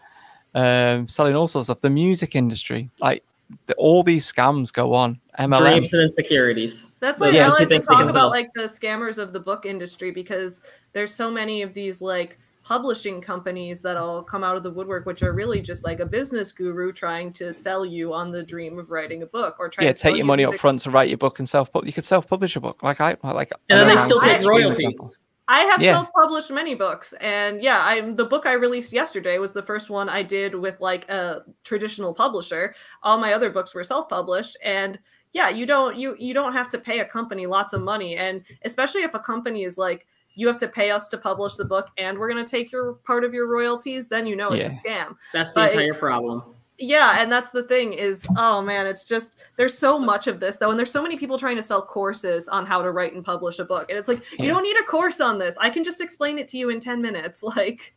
um, 0.54 1.06
selling 1.08 1.36
all 1.36 1.46
sorts 1.46 1.68
of 1.68 1.76
stuff. 1.76 1.82
the 1.82 1.90
music 1.90 2.34
industry. 2.34 2.90
Like 3.00 3.22
the, 3.66 3.74
all 3.74 4.02
these 4.02 4.30
scams 4.30 4.72
go 4.72 4.94
on. 4.94 5.20
MLM. 5.38 5.58
Dreams 5.58 5.92
and 5.92 6.02
insecurities. 6.02 6.92
That's 7.00 7.20
why 7.20 7.28
I 7.28 7.48
like 7.48 7.68
to 7.68 7.78
talk 7.80 8.08
about 8.08 8.30
like 8.30 8.52
the 8.54 8.62
scammers 8.62 9.18
of 9.18 9.32
the 9.32 9.40
book 9.40 9.66
industry 9.66 10.10
because 10.10 10.60
there's 10.92 11.12
so 11.12 11.30
many 11.30 11.62
of 11.62 11.74
these 11.74 12.00
like 12.00 12.38
publishing 12.66 13.20
companies 13.20 13.80
that'll 13.80 14.24
come 14.24 14.42
out 14.42 14.56
of 14.56 14.62
the 14.62 14.70
woodwork, 14.70 15.06
which 15.06 15.22
are 15.22 15.32
really 15.32 15.60
just 15.60 15.84
like 15.84 16.00
a 16.00 16.06
business 16.06 16.50
guru 16.50 16.90
trying 16.90 17.32
to 17.32 17.52
sell 17.52 17.84
you 17.84 18.12
on 18.12 18.32
the 18.32 18.42
dream 18.42 18.78
of 18.78 18.90
writing 18.90 19.22
a 19.22 19.26
book 19.26 19.56
or 19.60 19.68
try 19.68 19.84
yeah, 19.84 19.92
to 19.92 19.98
take 19.98 20.16
your 20.16 20.26
money 20.26 20.44
up 20.44 20.54
front 20.54 20.80
to 20.80 20.90
write 20.90 21.08
your 21.08 21.18
book 21.18 21.38
and 21.38 21.48
self. 21.48 21.70
You 21.84 21.92
could 21.92 22.04
self 22.04 22.26
publish 22.26 22.56
a 22.56 22.60
book, 22.60 22.82
like 22.82 23.00
I 23.00 23.16
like. 23.22 23.52
And 23.68 23.88
then 23.88 23.94
they 23.94 24.02
still 24.02 24.20
take 24.20 24.44
royalties. 24.44 25.20
I 25.48 25.60
have 25.60 25.80
yeah. 25.80 25.92
self-published 25.92 26.50
many 26.50 26.74
books, 26.74 27.12
and 27.14 27.62
yeah, 27.62 27.80
I'm 27.84 28.16
the 28.16 28.24
book 28.24 28.46
I 28.46 28.54
released 28.54 28.92
yesterday 28.92 29.38
was 29.38 29.52
the 29.52 29.62
first 29.62 29.90
one 29.90 30.08
I 30.08 30.22
did 30.22 30.54
with 30.54 30.80
like 30.80 31.08
a 31.08 31.44
traditional 31.62 32.12
publisher. 32.12 32.74
All 33.02 33.16
my 33.18 33.32
other 33.32 33.50
books 33.50 33.74
were 33.74 33.84
self-published, 33.84 34.58
and 34.64 34.98
yeah, 35.32 35.48
you 35.48 35.64
don't 35.64 35.96
you 35.96 36.16
you 36.18 36.34
don't 36.34 36.52
have 36.52 36.68
to 36.70 36.78
pay 36.78 36.98
a 36.98 37.04
company 37.04 37.46
lots 37.46 37.74
of 37.74 37.82
money, 37.82 38.16
and 38.16 38.42
especially 38.64 39.02
if 39.02 39.14
a 39.14 39.20
company 39.20 39.62
is 39.62 39.78
like 39.78 40.06
you 40.34 40.48
have 40.48 40.58
to 40.58 40.68
pay 40.68 40.90
us 40.90 41.06
to 41.08 41.18
publish 41.18 41.54
the 41.54 41.64
book, 41.64 41.90
and 41.96 42.18
we're 42.18 42.30
going 42.30 42.44
to 42.44 42.50
take 42.50 42.72
your 42.72 42.94
part 43.04 43.22
of 43.22 43.32
your 43.32 43.46
royalties, 43.46 44.08
then 44.08 44.26
you 44.26 44.34
know 44.34 44.50
it's 44.50 44.82
yeah. 44.84 45.04
a 45.04 45.06
scam. 45.06 45.16
That's 45.32 45.50
the 45.50 45.54
but 45.54 45.70
entire 45.70 45.92
it, 45.92 46.00
problem 46.00 46.55
yeah 46.78 47.20
and 47.20 47.30
that's 47.32 47.50
the 47.50 47.62
thing 47.62 47.92
is 47.92 48.26
oh 48.36 48.60
man 48.60 48.86
it's 48.86 49.04
just 49.04 49.38
there's 49.56 49.76
so 49.76 49.98
much 49.98 50.26
of 50.26 50.40
this 50.40 50.58
though 50.58 50.70
and 50.70 50.78
there's 50.78 50.90
so 50.90 51.02
many 51.02 51.16
people 51.16 51.38
trying 51.38 51.56
to 51.56 51.62
sell 51.62 51.80
courses 51.80 52.48
on 52.48 52.66
how 52.66 52.82
to 52.82 52.90
write 52.90 53.14
and 53.14 53.24
publish 53.24 53.58
a 53.58 53.64
book 53.64 53.88
and 53.88 53.98
it's 53.98 54.08
like 54.08 54.20
you 54.38 54.48
don't 54.48 54.62
need 54.62 54.76
a 54.78 54.82
course 54.84 55.20
on 55.20 55.38
this. 55.38 55.56
I 55.58 55.70
can 55.70 55.84
just 55.84 56.00
explain 56.00 56.38
it 56.38 56.48
to 56.48 56.58
you 56.58 56.70
in 56.70 56.80
10 56.80 57.00
minutes 57.00 57.42
like. 57.56 57.94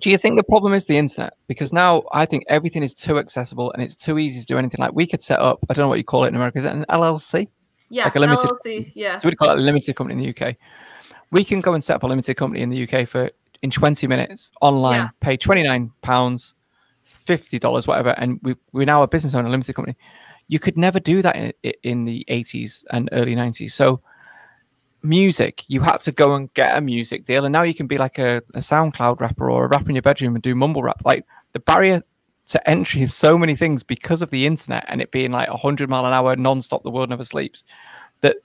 Do 0.00 0.08
you 0.08 0.16
think 0.16 0.36
the 0.36 0.44
problem 0.44 0.72
is 0.72 0.86
the 0.86 0.96
internet? 0.96 1.34
Because 1.48 1.72
now 1.72 2.04
i 2.12 2.24
think 2.24 2.44
everything 2.48 2.82
is 2.82 2.94
too 2.94 3.18
accessible 3.18 3.72
and 3.72 3.82
it's 3.82 3.96
too 3.96 4.18
easy 4.18 4.40
to 4.40 4.46
do 4.46 4.58
anything. 4.58 4.78
Like 4.78 4.94
we 4.94 5.06
could 5.06 5.22
set 5.22 5.40
up 5.40 5.58
i 5.68 5.74
don't 5.74 5.82
know 5.84 5.88
what 5.88 5.98
you 5.98 6.04
call 6.04 6.24
it 6.24 6.28
in 6.28 6.36
america 6.36 6.58
is 6.58 6.64
it 6.64 6.72
an 6.72 6.84
llc 6.88 7.48
yeah 7.90 8.04
like 8.04 8.16
a 8.16 8.20
limited 8.20 8.48
LLC, 8.48 8.92
yeah. 8.94 9.18
So 9.18 9.28
we 9.28 9.36
call 9.36 9.50
it 9.50 9.58
a 9.58 9.60
limited 9.60 9.96
company 9.96 10.22
in 10.22 10.32
the 10.34 10.46
uk 10.46 10.56
we 11.30 11.44
can 11.44 11.60
go 11.60 11.74
and 11.74 11.82
set 11.82 11.96
up 11.96 12.02
a 12.02 12.06
limited 12.06 12.36
company 12.36 12.62
in 12.62 12.68
the 12.68 12.82
uk 12.84 13.08
for 13.08 13.30
in 13.62 13.70
20 13.70 14.06
minutes 14.06 14.52
online 14.60 14.98
yeah. 14.98 15.08
pay 15.20 15.36
29 15.36 15.90
pounds 16.02 16.54
fifty 17.02 17.58
dollars, 17.58 17.86
whatever, 17.86 18.10
and 18.10 18.40
we 18.42 18.56
we're 18.72 18.86
now 18.86 19.02
a 19.02 19.08
business 19.08 19.34
owner, 19.34 19.48
limited 19.48 19.74
company. 19.74 19.96
You 20.48 20.58
could 20.58 20.76
never 20.76 21.00
do 21.00 21.22
that 21.22 21.36
in, 21.36 21.72
in 21.82 22.04
the 22.04 22.24
eighties 22.28 22.84
and 22.90 23.08
early 23.12 23.34
nineties. 23.34 23.74
So 23.74 24.00
music, 25.02 25.64
you 25.68 25.80
had 25.80 25.98
to 25.98 26.12
go 26.12 26.34
and 26.34 26.52
get 26.54 26.76
a 26.76 26.80
music 26.80 27.24
deal, 27.24 27.44
and 27.44 27.52
now 27.52 27.62
you 27.62 27.74
can 27.74 27.86
be 27.86 27.98
like 27.98 28.18
a, 28.18 28.42
a 28.54 28.60
SoundCloud 28.60 29.20
rapper 29.20 29.50
or 29.50 29.64
a 29.64 29.68
rapper 29.68 29.90
in 29.90 29.96
your 29.96 30.02
bedroom 30.02 30.34
and 30.34 30.42
do 30.42 30.54
mumble 30.54 30.82
rap. 30.82 31.02
Like 31.04 31.26
the 31.52 31.60
barrier 31.60 32.02
to 32.46 32.68
entry 32.68 33.02
of 33.02 33.12
so 33.12 33.38
many 33.38 33.54
things 33.54 33.82
because 33.82 34.22
of 34.22 34.30
the 34.30 34.46
internet 34.46 34.84
and 34.88 35.00
it 35.00 35.10
being 35.10 35.30
like 35.30 35.48
100 35.48 35.88
mile 35.88 36.04
an 36.04 36.12
hour 36.12 36.34
non-stop 36.34 36.82
the 36.82 36.90
world 36.90 37.08
never 37.08 37.24
sleeps 37.24 37.64
that 38.20 38.36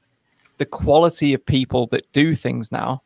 the 0.57 0.65
quality 0.65 1.33
of 1.33 1.45
people 1.45 1.87
that 1.87 2.09
do 2.11 2.35
things 2.35 2.71
now 2.71 3.01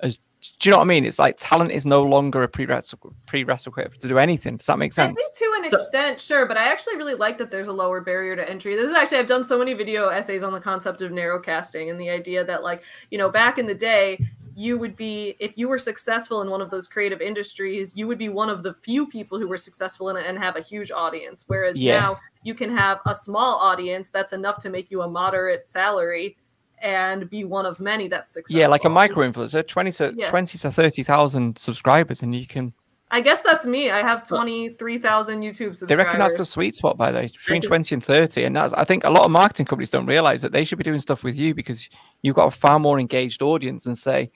as 0.00 0.18
do 0.58 0.68
you 0.68 0.70
know 0.72 0.78
what 0.78 0.84
I 0.84 0.88
mean? 0.88 1.04
It's 1.04 1.18
like 1.18 1.36
talent 1.38 1.70
is 1.70 1.86
no 1.86 2.02
longer 2.02 2.42
a 2.42 2.48
prerequisite 2.48 2.98
prerequisite 3.26 4.00
to 4.00 4.08
do 4.08 4.18
anything. 4.18 4.58
Does 4.58 4.66
that 4.66 4.78
make 4.78 4.92
sense? 4.92 5.12
I 5.12 5.14
think 5.14 5.34
to 5.34 5.52
an 5.56 5.62
so, 5.70 5.76
extent, 5.78 6.20
sure, 6.20 6.46
but 6.46 6.58
I 6.58 6.68
actually 6.68 6.96
really 6.96 7.14
like 7.14 7.38
that 7.38 7.50
there's 7.50 7.68
a 7.68 7.72
lower 7.72 8.00
barrier 8.00 8.36
to 8.36 8.48
entry. 8.48 8.76
This 8.76 8.90
is 8.90 8.96
actually 8.96 9.18
I've 9.18 9.26
done 9.26 9.42
so 9.42 9.58
many 9.58 9.72
video 9.72 10.08
essays 10.08 10.42
on 10.42 10.52
the 10.52 10.60
concept 10.60 11.00
of 11.00 11.12
narrowcasting 11.12 11.90
and 11.90 11.98
the 11.98 12.10
idea 12.10 12.44
that 12.44 12.62
like, 12.62 12.82
you 13.10 13.18
know, 13.18 13.30
back 13.30 13.58
in 13.58 13.66
the 13.66 13.74
day, 13.74 14.18
you 14.56 14.78
would 14.78 14.94
be 14.96 15.34
if 15.38 15.56
you 15.56 15.68
were 15.68 15.78
successful 15.78 16.42
in 16.42 16.50
one 16.50 16.60
of 16.60 16.70
those 16.70 16.86
creative 16.86 17.20
industries 17.20 17.96
you 17.96 18.06
would 18.06 18.18
be 18.18 18.28
one 18.28 18.48
of 18.48 18.62
the 18.62 18.72
few 18.74 19.04
people 19.04 19.36
who 19.36 19.48
were 19.48 19.58
successful 19.58 20.10
in 20.10 20.16
it 20.16 20.26
and 20.26 20.38
have 20.38 20.54
a 20.54 20.60
huge 20.60 20.92
audience 20.92 21.42
whereas 21.48 21.76
yeah. 21.76 21.98
now 21.98 22.20
you 22.44 22.54
can 22.54 22.70
have 22.70 23.00
a 23.06 23.14
small 23.16 23.58
audience 23.58 24.10
that's 24.10 24.32
enough 24.32 24.58
to 24.58 24.70
make 24.70 24.92
you 24.92 25.02
a 25.02 25.08
moderate 25.08 25.68
salary 25.68 26.36
and 26.84 27.28
be 27.30 27.42
one 27.44 27.66
of 27.66 27.80
many 27.80 28.06
that's 28.06 28.30
successful 28.30 28.60
yeah 28.60 28.68
like 28.68 28.84
a 28.84 28.88
micro 28.88 29.28
influencer 29.28 29.66
20 29.66 29.90
to 29.92 30.14
yeah. 30.16 30.30
20 30.30 30.58
to 30.58 30.70
30,000 30.70 31.58
subscribers 31.58 32.22
and 32.22 32.34
you 32.34 32.46
can 32.46 32.72
I 33.10 33.20
guess 33.20 33.42
that's 33.42 33.64
me. 33.64 33.90
I 33.90 34.00
have 34.00 34.26
23,000 34.26 35.40
YouTube 35.40 35.76
subscribers. 35.76 35.88
They 35.88 35.94
reckon 35.94 36.18
that's 36.18 36.36
the 36.36 36.44
sweet 36.44 36.74
spot, 36.74 36.96
by 36.96 37.12
the 37.12 37.18
way, 37.18 37.26
between 37.28 37.62
20 37.62 37.94
and 37.94 38.02
30. 38.02 38.42
And 38.42 38.56
that's, 38.56 38.72
I 38.72 38.82
think 38.82 39.04
a 39.04 39.10
lot 39.10 39.24
of 39.24 39.30
marketing 39.30 39.66
companies 39.66 39.90
don't 39.90 40.06
realize 40.06 40.42
that 40.42 40.50
they 40.50 40.64
should 40.64 40.78
be 40.78 40.84
doing 40.84 40.98
stuff 40.98 41.22
with 41.22 41.36
you 41.36 41.54
because 41.54 41.88
you've 42.22 42.34
got 42.34 42.46
a 42.46 42.50
far 42.50 42.80
more 42.80 42.98
engaged 42.98 43.40
audience 43.40 43.86
and 43.86 43.96
say, 43.96 44.32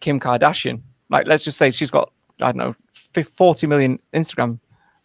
Kim 0.00 0.18
Kardashian. 0.18 0.80
Like, 1.10 1.26
let's 1.26 1.44
just 1.44 1.58
say 1.58 1.70
she's 1.70 1.90
got, 1.90 2.12
I 2.40 2.52
don't 2.52 2.56
know, 2.56 3.22
40 3.22 3.66
million 3.66 3.98
Instagram 4.14 4.58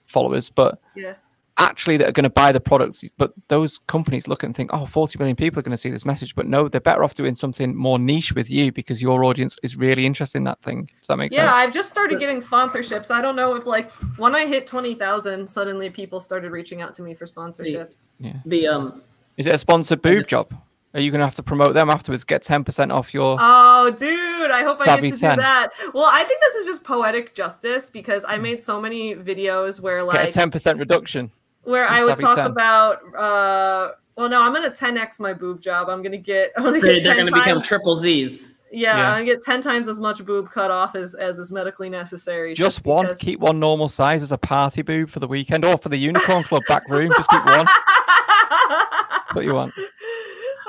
followers, 0.06 0.49
but 0.49 0.80
yeah. 0.95 1.16
Actually 1.60 1.98
that 1.98 2.07
are 2.07 2.11
going 2.11 2.23
to 2.23 2.30
buy 2.30 2.52
the 2.52 2.60
products. 2.60 3.03
But 3.18 3.34
those 3.49 3.77
companies 3.88 4.27
look 4.27 4.44
and 4.44 4.56
think, 4.56 4.72
oh, 4.73 4.86
40 4.86 5.19
million 5.19 5.36
people 5.36 5.60
are 5.60 5.61
going 5.61 5.72
to 5.72 5.77
see 5.77 5.91
this 5.91 6.06
message. 6.06 6.36
But 6.36 6.48
no, 6.48 6.68
they're 6.68 6.81
better 6.81 7.03
off 7.03 7.14
doing 7.14 7.36
something 7.36 7.76
more 7.76 7.99
niche 7.99 8.34
with 8.34 8.49
you 8.49 8.72
because 8.72 9.02
your 9.02 9.23
audience 9.23 9.56
is 9.61 9.76
really 9.76 10.06
interested 10.06 10.38
in 10.40 10.45
that 10.45 10.61
thing. 10.61 10.90
Does 10.99 11.07
that 11.07 11.18
make 11.18 11.31
yeah, 11.31 11.40
sense? 11.40 11.48
Yeah, 11.48 11.56
I've 11.56 11.73
just 11.73 11.90
started 11.90 12.19
getting 12.19 12.38
sponsorships. 12.38 13.11
I 13.11 13.22
don't 13.22 13.36
know 13.36 13.56
if, 13.56 13.65
like, 13.65 13.91
when 14.18 14.34
I 14.34 14.48
hit 14.48 14.65
20,000, 14.65 15.48
suddenly 15.48 15.90
people 15.90 16.19
started 16.19 16.52
reaching 16.52 16.81
out 16.81 16.94
to 16.95 17.02
me 17.03 17.14
for 17.14 17.26
sponsorships. 17.26 17.98
The, 18.19 18.27
yeah. 18.27 18.34
The, 18.45 18.68
um, 18.68 19.02
is 19.38 19.48
it 19.48 19.53
a 19.53 19.57
sponsored 19.57 20.02
boob 20.02 20.19
just, 20.19 20.30
job? 20.30 20.53
Are 20.94 20.99
you 20.99 21.11
going 21.11 21.19
to 21.19 21.26
have 21.26 21.36
to 21.36 21.44
promote 21.44 21.76
them 21.76 21.90
afterwards? 21.90 22.23
Get 22.23 22.41
10% 22.41 22.91
off 22.91 23.14
your. 23.14 23.38
Oh, 23.40 23.91
dude, 23.91 24.49
I 24.49 24.64
hope 24.64 24.81
I 24.81 24.86
get 24.86 25.02
to 25.02 25.19
10. 25.19 25.36
do 25.36 25.41
that. 25.41 25.69
Well, 25.94 26.10
I 26.11 26.23
think 26.23 26.41
this 26.41 26.56
is 26.56 26.65
just 26.65 26.84
poetic 26.84 27.36
justice 27.36 27.91
because 27.91 28.26
I 28.27 28.38
made 28.38 28.64
so 28.64 28.81
many 28.81 29.14
videos 29.14 29.80
where, 29.80 30.03
like. 30.03 30.34
Get 30.34 30.36
a 30.36 30.49
10% 30.49 30.80
reduction. 30.80 31.31
Where 31.64 31.86
I 31.86 32.03
would 32.03 32.18
talk 32.18 32.38
10. 32.38 32.45
about. 32.48 33.15
uh 33.15 33.91
well, 34.15 34.27
no, 34.27 34.41
I'm 34.41 34.53
gonna 34.53 34.69
10x 34.69 35.19
my 35.22 35.34
boob 35.34 35.61
job. 35.61 35.88
I'm 35.90 36.02
gonna 36.02 36.18
get. 36.18 36.52
I'm 36.57 36.64
gonna 36.64 36.81
get. 36.81 37.03
They're 37.03 37.15
gonna 37.15 37.31
become 37.31 37.61
triple 37.61 37.95
Z's. 37.95 38.60
Yeah, 38.72 38.98
yeah, 38.98 39.07
I'm 39.11 39.22
gonna 39.22 39.26
get 39.26 39.44
ten 39.44 39.61
times 39.61 39.88
as 39.88 39.98
much 39.98 40.23
boob 40.26 40.52
cut 40.52 40.72
off 40.72 40.95
as, 40.95 41.15
as 41.15 41.40
is 41.40 41.53
medically 41.53 41.90
necessary. 41.90 42.53
Just, 42.53 42.77
just 42.77 42.86
one. 42.86 43.06
Because... 43.06 43.19
Keep 43.19 43.40
one 43.40 43.60
normal 43.60 43.88
size 43.88 44.22
as 44.22 44.34
a 44.34 44.38
party 44.38 44.81
boob 44.81 45.10
for 45.10 45.19
the 45.19 45.27
weekend, 45.27 45.64
or 45.64 45.77
for 45.77 45.88
the 45.88 45.98
Unicorn 45.98 46.44
Club 46.44 46.64
back 46.68 46.88
room. 46.90 47.11
Just 47.15 47.30
keep 47.30 47.45
one. 47.45 47.65
what 49.31 49.45
you 49.45 49.56
want 49.56 49.73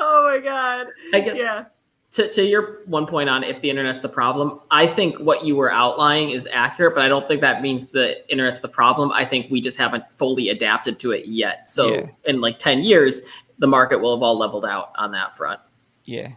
oh 0.01 0.25
my 0.25 0.41
god. 0.41 0.89
I 1.13 1.21
guess 1.21 1.37
yeah. 1.37 1.67
To, 2.13 2.29
to 2.33 2.45
your 2.45 2.79
one 2.87 3.07
point 3.07 3.31
on 3.31 3.45
if 3.45 3.61
the 3.61 3.71
internet's 3.71 4.01
the 4.01 4.09
problem, 4.09 4.61
I 4.73 4.89
think 4.89 5.19
what 5.21 5.45
you 5.45 5.55
were 5.55 5.73
outlining 5.73 6.31
is 6.31 6.49
accurate, 6.51 6.97
but 6.97 7.05
I 7.05 7.09
don't 7.09 7.29
think 7.29 7.41
that 7.41 7.63
means 7.63 7.87
the 7.87 8.29
internet's 8.29 8.59
the 8.59 8.69
problem. 8.69 9.13
I 9.13 9.25
think 9.25 9.49
we 9.49 9.61
just 9.61 9.79
haven't 9.79 10.03
fully 10.17 10.49
adapted 10.49 10.99
to 11.01 11.13
it 11.13 11.27
yet. 11.27 11.71
So 11.71 11.95
yeah. 11.95 12.07
in 12.25 12.41
like 12.41 12.59
10 12.59 12.83
years, 12.83 13.23
the 13.61 13.69
market 13.69 13.99
will 13.99 14.17
have 14.17 14.23
all 14.23 14.37
leveled 14.37 14.65
out 14.65 14.91
on 14.97 15.13
that 15.13 15.37
front. 15.37 15.61
Yeah. 16.05 16.33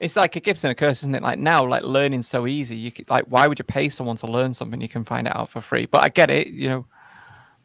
It's 0.00 0.16
like 0.16 0.34
a 0.34 0.40
gift 0.40 0.64
and 0.64 0.72
a 0.72 0.74
curse, 0.74 0.98
isn't 0.98 1.14
it? 1.14 1.22
Like 1.22 1.38
now, 1.38 1.64
like 1.64 1.84
learning 1.84 2.22
so 2.22 2.46
easy. 2.46 2.76
You 2.76 2.90
could, 2.90 3.08
like, 3.08 3.26
why 3.26 3.46
would 3.46 3.58
you 3.58 3.64
pay 3.64 3.88
someone 3.88 4.16
to 4.16 4.26
learn 4.26 4.52
something 4.52 4.80
you 4.80 4.88
can 4.88 5.04
find 5.04 5.26
it 5.26 5.36
out 5.36 5.50
for 5.50 5.60
free? 5.60 5.86
But 5.86 6.02
I 6.02 6.08
get 6.08 6.30
it. 6.30 6.48
You 6.48 6.68
know, 6.68 6.86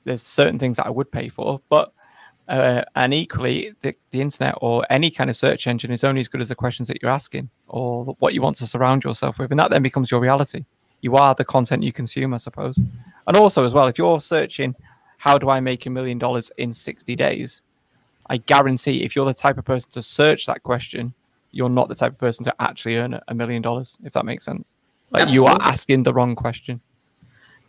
there's 0.04 0.22
certain 0.22 0.60
things 0.60 0.78
that 0.78 0.86
I 0.86 0.90
would 0.90 1.12
pay 1.12 1.30
for, 1.30 1.60
but 1.70 1.94
uh, 2.52 2.84
and 2.96 3.14
equally, 3.14 3.74
the, 3.80 3.96
the 4.10 4.20
internet 4.20 4.56
or 4.60 4.86
any 4.90 5.10
kind 5.10 5.30
of 5.30 5.38
search 5.38 5.68
engine 5.68 5.90
is 5.90 6.04
only 6.04 6.20
as 6.20 6.28
good 6.28 6.42
as 6.42 6.50
the 6.50 6.56
questions 6.56 6.90
that 6.90 7.02
you're 7.02 7.10
asking 7.10 7.50
or 7.70 8.04
what 8.20 8.34
you 8.34 8.42
want 8.42 8.58
to 8.58 8.68
surround 8.68 9.06
yourself 9.06 9.40
with. 9.40 9.52
And 9.52 9.60
that 9.60 9.72
then 9.72 9.82
becomes 9.82 10.12
your 10.12 10.20
reality. 10.20 10.66
You 11.00 11.16
are 11.16 11.34
the 11.34 11.46
content 11.46 11.82
you 11.82 11.94
consume, 11.94 12.34
I 12.34 12.38
suppose. 12.38 12.78
And 13.26 13.38
also, 13.38 13.64
as 13.64 13.74
well, 13.74 13.88
if 13.88 13.98
you're 13.98 14.20
searching, 14.20 14.76
how 15.18 15.38
do 15.38 15.50
I 15.50 15.62
make 15.62 15.86
a 15.86 15.90
million 15.90 16.20
dollars 16.20 16.52
in 16.58 16.74
60 16.74 17.16
days? 17.16 17.62
I 18.30 18.36
guarantee 18.36 19.06
if 19.06 19.16
you're 19.16 19.26
the 19.26 19.34
type 19.34 19.58
of 19.58 19.64
person 19.64 19.90
to 19.92 20.02
search 20.02 20.46
that 20.48 20.62
question, 20.62 21.14
you're 21.52 21.70
not 21.70 21.88
the 21.88 21.96
type 21.96 22.12
of 22.12 22.18
person 22.18 22.44
to 22.44 22.56
actually 22.60 22.98
earn 22.98 23.18
a 23.30 23.34
million 23.34 23.62
dollars, 23.62 23.98
if 24.04 24.12
that 24.12 24.26
makes 24.26 24.44
sense. 24.44 24.76
Like 25.12 25.24
Absolutely. 25.24 25.54
you 25.54 25.56
are 25.56 25.62
asking 25.62 26.04
the 26.04 26.14
wrong 26.14 26.36
question. 26.36 26.82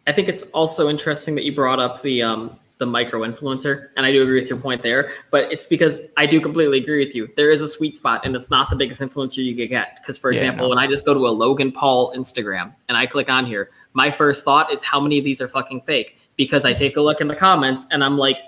I 0.09 0.13
think 0.13 0.29
it's 0.29 0.43
also 0.51 0.89
interesting 0.89 1.37
that 1.37 1.45
you 1.45 1.55
brought 1.55 1.79
up 1.79 2.03
the 2.03 2.23
um, 2.23 2.59
the 2.83 2.87
micro 2.87 3.21
influencer. 3.21 3.91
And 3.97 4.05
I 4.05 4.11
do 4.11 4.23
agree 4.23 4.41
with 4.41 4.51
your 4.51 4.59
point 4.59 4.83
there, 4.83 5.13
but 5.31 5.53
it's 5.53 5.67
because 5.69 6.01
I 6.17 6.27
do 6.27 6.41
completely 6.41 6.79
agree 6.79 7.05
with 7.05 7.15
you. 7.15 7.29
There 7.37 7.53
is 7.53 7.61
a 7.61 7.69
sweet 7.69 7.95
spot 7.95 8.27
and 8.27 8.35
it's 8.35 8.51
not 8.51 8.71
the 8.71 8.77
biggest 8.77 9.01
influencer 9.01 9.37
you 9.37 9.55
could 9.55 9.69
get. 9.69 10.01
Because, 10.01 10.19
for 10.19 10.33
yeah, 10.33 10.41
example, 10.41 10.65
no. 10.65 10.71
when 10.71 10.79
I 10.79 10.89
just 10.89 11.05
go 11.05 11.15
to 11.15 11.21
a 11.21 11.31
Logan 11.31 11.71
Paul 11.71 12.13
Instagram 12.17 12.75
and 12.89 12.99
I 12.99 13.07
click 13.07 13.31
on 13.31 13.47
here, 13.47 13.71
my 13.93 14.11
first 14.11 14.45
thought 14.45 14.73
is 14.73 14.83
how 14.83 14.99
many 14.99 15.17
of 15.17 15.25
these 15.25 15.41
are 15.41 15.47
fucking 15.47 15.83
fake? 15.83 16.19
Because 16.35 16.65
I 16.65 16.73
take 16.73 16.97
a 16.97 17.01
look 17.01 17.21
in 17.21 17.29
the 17.29 17.37
comments 17.37 17.87
and 17.93 18.03
I'm 18.03 18.19
like, 18.19 18.39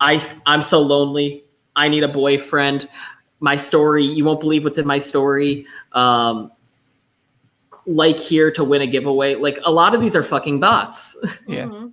I, 0.00 0.26
I'm 0.46 0.62
so 0.62 0.80
lonely. 0.80 1.44
I 1.76 1.88
need 1.88 2.04
a 2.04 2.08
boyfriend. 2.08 2.88
My 3.40 3.56
story, 3.56 4.02
you 4.02 4.24
won't 4.24 4.40
believe 4.40 4.64
what's 4.64 4.78
in 4.78 4.86
my 4.86 4.98
story. 4.98 5.66
Um, 5.92 6.50
like 7.84 8.18
here 8.18 8.50
to 8.52 8.64
win 8.64 8.80
a 8.80 8.86
giveaway. 8.86 9.34
Like 9.34 9.58
a 9.64 9.70
lot 9.70 9.94
of 9.94 10.00
these 10.00 10.16
are 10.16 10.22
fucking 10.22 10.58
bots. 10.58 11.18
Yeah. 11.46 11.88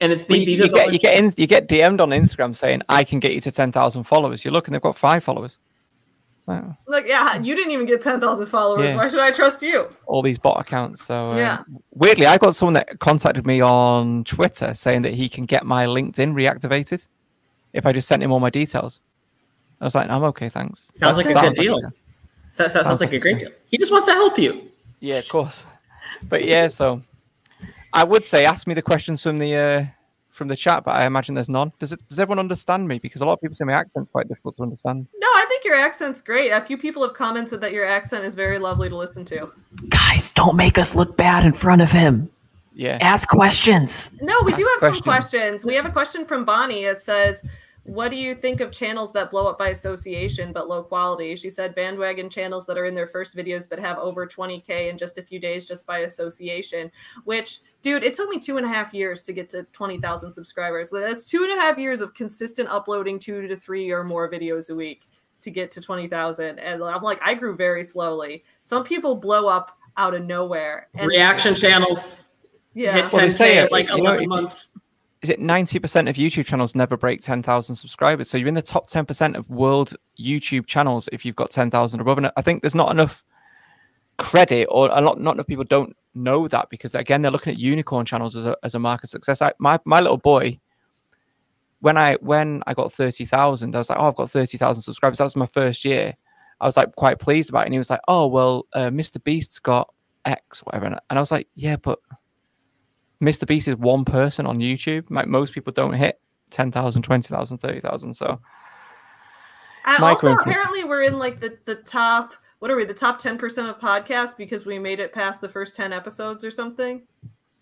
And 0.00 0.12
it's 0.12 0.26
the, 0.26 0.34
well, 0.34 0.40
you, 0.40 0.56
you, 0.64 0.68
get, 0.68 0.92
you 0.92 0.98
get 0.98 1.18
in, 1.18 1.32
you 1.36 1.46
get 1.46 1.68
DM'd 1.68 2.00
on 2.00 2.10
Instagram 2.10 2.54
saying 2.54 2.82
I 2.88 3.02
can 3.02 3.18
get 3.18 3.32
you 3.32 3.40
to 3.40 3.50
ten 3.50 3.72
thousand 3.72 4.04
followers. 4.04 4.44
You 4.44 4.50
look 4.50 4.68
and 4.68 4.74
they've 4.74 4.82
got 4.82 4.96
five 4.96 5.24
followers. 5.24 5.58
Wow. 6.46 6.76
Like 6.86 7.08
yeah, 7.08 7.40
you 7.40 7.56
didn't 7.56 7.72
even 7.72 7.86
get 7.86 8.02
ten 8.02 8.20
thousand 8.20 8.46
followers. 8.46 8.90
Yeah. 8.90 8.96
Why 8.96 9.08
should 9.08 9.20
I 9.20 9.32
trust 9.32 9.62
you? 9.62 9.88
All 10.06 10.22
these 10.22 10.38
bot 10.38 10.60
accounts. 10.60 11.04
So 11.04 11.32
uh, 11.32 11.36
yeah. 11.36 11.62
Weirdly, 11.92 12.26
I 12.26 12.38
got 12.38 12.54
someone 12.54 12.74
that 12.74 12.98
contacted 13.00 13.46
me 13.46 13.60
on 13.60 14.22
Twitter 14.24 14.74
saying 14.74 15.02
that 15.02 15.14
he 15.14 15.28
can 15.28 15.44
get 15.44 15.64
my 15.64 15.86
LinkedIn 15.86 16.34
reactivated 16.34 17.06
if 17.72 17.84
I 17.84 17.90
just 17.90 18.06
sent 18.06 18.22
him 18.22 18.32
all 18.32 18.40
my 18.40 18.50
details. 18.50 19.02
I 19.80 19.84
was 19.84 19.94
like, 19.94 20.08
I'm 20.08 20.22
okay, 20.24 20.48
thanks. 20.48 20.90
Sounds 20.94 21.16
that 21.16 21.26
like 21.26 21.36
a 21.36 21.40
good 21.40 21.54
deal. 21.54 21.82
Like 21.82 21.92
so, 22.50 22.68
sounds, 22.68 22.84
sounds 22.84 23.00
like, 23.00 23.10
like 23.10 23.18
a 23.18 23.20
great 23.20 23.38
deal. 23.40 23.50
He 23.66 23.76
just 23.76 23.90
wants 23.90 24.06
to 24.06 24.12
help 24.12 24.38
you. 24.38 24.70
Yeah, 25.00 25.18
of 25.18 25.28
course. 25.28 25.66
But 26.22 26.44
yeah, 26.44 26.68
so 26.68 27.02
I 27.96 28.04
would 28.04 28.24
say 28.24 28.44
ask 28.44 28.66
me 28.66 28.74
the 28.74 28.82
questions 28.82 29.22
from 29.22 29.38
the 29.38 29.56
uh, 29.56 29.84
from 30.28 30.48
the 30.48 30.54
chat, 30.54 30.84
but 30.84 30.90
I 30.92 31.06
imagine 31.06 31.34
there's 31.34 31.48
none. 31.48 31.72
Does 31.78 31.92
it? 31.92 32.08
Does 32.10 32.20
everyone 32.20 32.38
understand 32.38 32.86
me? 32.86 32.98
Because 32.98 33.22
a 33.22 33.24
lot 33.24 33.32
of 33.32 33.40
people 33.40 33.54
say 33.54 33.64
my 33.64 33.72
accent's 33.72 34.10
quite 34.10 34.28
difficult 34.28 34.54
to 34.56 34.62
understand. 34.62 35.06
No, 35.18 35.26
I 35.26 35.46
think 35.48 35.64
your 35.64 35.76
accent's 35.76 36.20
great. 36.20 36.50
A 36.50 36.60
few 36.60 36.76
people 36.76 37.02
have 37.02 37.14
commented 37.14 37.62
that 37.62 37.72
your 37.72 37.86
accent 37.86 38.26
is 38.26 38.34
very 38.34 38.58
lovely 38.58 38.90
to 38.90 38.96
listen 38.96 39.24
to. 39.24 39.50
Guys, 39.88 40.30
don't 40.32 40.56
make 40.56 40.76
us 40.76 40.94
look 40.94 41.16
bad 41.16 41.46
in 41.46 41.54
front 41.54 41.80
of 41.80 41.90
him. 41.90 42.30
Yeah. 42.74 42.98
Ask 43.00 43.28
questions. 43.28 44.12
No, 44.20 44.38
we 44.44 44.52
ask 44.52 44.58
do 44.58 44.62
have 44.64 44.78
questions. 44.78 44.98
some 44.98 45.02
questions. 45.02 45.64
We 45.64 45.74
have 45.74 45.86
a 45.86 45.90
question 45.90 46.26
from 46.26 46.44
Bonnie. 46.44 46.84
It 46.84 47.00
says, 47.00 47.42
what 47.86 48.10
do 48.10 48.16
you 48.16 48.34
think 48.34 48.60
of 48.60 48.72
channels 48.72 49.12
that 49.12 49.30
blow 49.30 49.46
up 49.46 49.58
by 49.58 49.68
association 49.68 50.52
but 50.52 50.68
low 50.68 50.82
quality? 50.82 51.36
She 51.36 51.50
said 51.50 51.74
bandwagon 51.74 52.28
channels 52.28 52.66
that 52.66 52.76
are 52.76 52.86
in 52.86 52.94
their 52.94 53.06
first 53.06 53.36
videos 53.36 53.68
but 53.68 53.78
have 53.78 53.96
over 53.98 54.26
20k 54.26 54.90
in 54.90 54.98
just 54.98 55.18
a 55.18 55.22
few 55.22 55.38
days 55.38 55.66
just 55.66 55.86
by 55.86 56.00
association. 56.00 56.90
Which, 57.24 57.60
dude, 57.82 58.02
it 58.02 58.14
took 58.14 58.28
me 58.28 58.40
two 58.40 58.56
and 58.56 58.66
a 58.66 58.68
half 58.68 58.92
years 58.92 59.22
to 59.22 59.32
get 59.32 59.48
to 59.50 59.62
20,000 59.72 60.32
subscribers. 60.32 60.90
That's 60.90 61.24
two 61.24 61.44
and 61.44 61.52
a 61.52 61.62
half 61.62 61.78
years 61.78 62.00
of 62.00 62.12
consistent 62.12 62.68
uploading 62.68 63.20
two 63.20 63.46
to 63.46 63.56
three 63.56 63.90
or 63.90 64.02
more 64.02 64.28
videos 64.28 64.70
a 64.70 64.74
week 64.74 65.08
to 65.42 65.50
get 65.50 65.70
to 65.70 65.80
20,000. 65.80 66.58
And 66.58 66.82
I'm 66.82 67.02
like, 67.02 67.20
I 67.22 67.34
grew 67.34 67.54
very 67.54 67.84
slowly. 67.84 68.42
Some 68.62 68.82
people 68.82 69.14
blow 69.14 69.46
up 69.46 69.78
out 69.96 70.12
of 70.12 70.24
nowhere. 70.24 70.88
And 70.94 71.06
Reaction 71.06 71.54
channels. 71.54 72.30
Yeah. 72.74 72.92
Hit 72.92 73.04
10K 73.06 73.12
well, 73.12 73.22
they 73.22 73.30
say 73.30 73.58
it, 73.58 73.70
like 73.70 73.88
11 73.88 74.28
know, 74.28 74.36
months 74.36 74.70
is 75.22 75.30
it 75.30 75.40
90% 75.40 76.08
of 76.08 76.16
YouTube 76.16 76.46
channels 76.46 76.74
never 76.74 76.96
break 76.96 77.20
10,000 77.20 77.74
subscribers? 77.74 78.28
So 78.28 78.36
you're 78.36 78.48
in 78.48 78.54
the 78.54 78.62
top 78.62 78.88
10% 78.88 79.36
of 79.36 79.48
world 79.48 79.94
YouTube 80.20 80.66
channels 80.66 81.08
if 81.12 81.24
you've 81.24 81.36
got 81.36 81.50
10,000 81.50 82.00
above. 82.00 82.18
And 82.18 82.30
I 82.36 82.42
think 82.42 82.60
there's 82.60 82.74
not 82.74 82.90
enough 82.90 83.24
credit 84.18 84.66
or 84.70 84.88
a 84.92 85.00
lot, 85.00 85.20
not 85.20 85.34
enough 85.34 85.46
people 85.46 85.64
don't 85.64 85.96
know 86.14 86.48
that 86.48 86.68
because 86.70 86.94
again, 86.94 87.22
they're 87.22 87.30
looking 87.30 87.52
at 87.52 87.58
unicorn 87.58 88.04
channels 88.04 88.36
as 88.36 88.46
a, 88.46 88.56
as 88.62 88.74
a 88.74 88.78
mark 88.78 89.04
of 89.04 89.10
success. 89.10 89.40
I, 89.40 89.52
my, 89.58 89.78
my 89.84 90.00
little 90.00 90.18
boy, 90.18 90.60
when 91.80 91.96
I, 91.96 92.14
when 92.16 92.62
I 92.66 92.74
got 92.74 92.92
30,000, 92.92 93.74
I 93.74 93.78
was 93.78 93.90
like, 93.90 93.98
oh, 93.98 94.08
I've 94.08 94.16
got 94.16 94.30
30,000 94.30 94.82
subscribers. 94.82 95.18
That 95.18 95.24
was 95.24 95.36
my 95.36 95.46
first 95.46 95.84
year. 95.84 96.14
I 96.60 96.66
was 96.66 96.76
like 96.76 96.94
quite 96.96 97.18
pleased 97.18 97.48
about 97.50 97.62
it. 97.62 97.66
And 97.66 97.74
he 97.74 97.78
was 97.78 97.90
like, 97.90 98.00
oh, 98.08 98.26
well, 98.26 98.66
uh, 98.74 98.90
Mr. 98.90 99.22
Beast's 99.22 99.58
got 99.58 99.92
X, 100.24 100.60
whatever. 100.60 100.86
And 100.86 101.00
I 101.10 101.20
was 101.20 101.30
like, 101.30 101.48
yeah, 101.54 101.76
but 101.76 101.98
Mr. 103.22 103.46
Beast 103.46 103.68
is 103.68 103.76
one 103.76 104.04
person 104.04 104.46
on 104.46 104.58
YouTube. 104.58 105.04
Like 105.10 105.26
most 105.26 105.52
people 105.54 105.72
don't 105.72 105.94
hit 105.94 106.20
10,000, 106.50 107.02
20,000, 107.02 107.58
30,000. 107.58 108.14
So 108.14 108.40
And 109.86 110.00
Micro 110.00 110.30
also, 110.30 110.34
influencer. 110.34 110.50
apparently, 110.50 110.84
we're 110.84 111.02
in 111.04 111.18
like 111.18 111.40
the 111.40 111.58
the 111.64 111.76
top. 111.76 112.34
What 112.58 112.70
are 112.70 112.76
we? 112.76 112.84
The 112.84 112.94
top 112.94 113.18
ten 113.18 113.36
percent 113.38 113.68
of 113.68 113.78
podcasts 113.78 114.36
because 114.36 114.64
we 114.66 114.78
made 114.78 114.98
it 115.00 115.12
past 115.12 115.40
the 115.40 115.48
first 115.48 115.74
ten 115.74 115.92
episodes 115.92 116.44
or 116.44 116.50
something. 116.50 117.02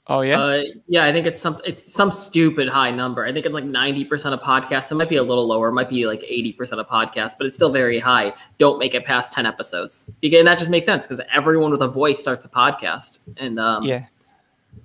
oh 0.07 0.21
yeah. 0.21 0.39
Uh, 0.41 0.63
yeah, 0.87 1.05
I 1.05 1.13
think 1.13 1.27
it's 1.27 1.41
some 1.41 1.61
it's 1.65 1.93
some 1.93 2.11
stupid 2.13 2.69
high 2.69 2.91
number. 2.91 3.25
I 3.27 3.33
think 3.33 3.45
it's 3.45 3.55
like 3.55 3.65
ninety 3.65 4.05
percent 4.05 4.35
of 4.35 4.41
podcasts. 4.41 4.91
It 4.91 4.95
might 4.95 5.09
be 5.09 5.17
a 5.17 5.23
little 5.23 5.47
lower. 5.47 5.69
It 5.69 5.73
might 5.73 5.91
be 5.91 6.07
like 6.07 6.23
eighty 6.27 6.53
percent 6.53 6.81
of 6.81 6.87
podcasts, 6.89 7.33
but 7.37 7.47
it's 7.47 7.57
still 7.57 7.73
very 7.73 7.99
high. 7.99 8.33
Don't 8.59 8.79
make 8.79 8.95
it 8.95 9.05
past 9.05 9.35
ten 9.35 9.47
episodes 9.47 10.11
because 10.21 10.39
and 10.39 10.49
that 10.49 10.59
just 10.59 10.71
makes 10.71 10.87
sense 10.87 11.07
because 11.07 11.25
everyone 11.33 11.71
with 11.73 11.83
a 11.83 11.89
voice 11.89 12.21
starts 12.21 12.45
a 12.45 12.49
podcast, 12.49 13.19
and 13.37 13.59
um, 13.61 13.83
yeah. 13.85 14.07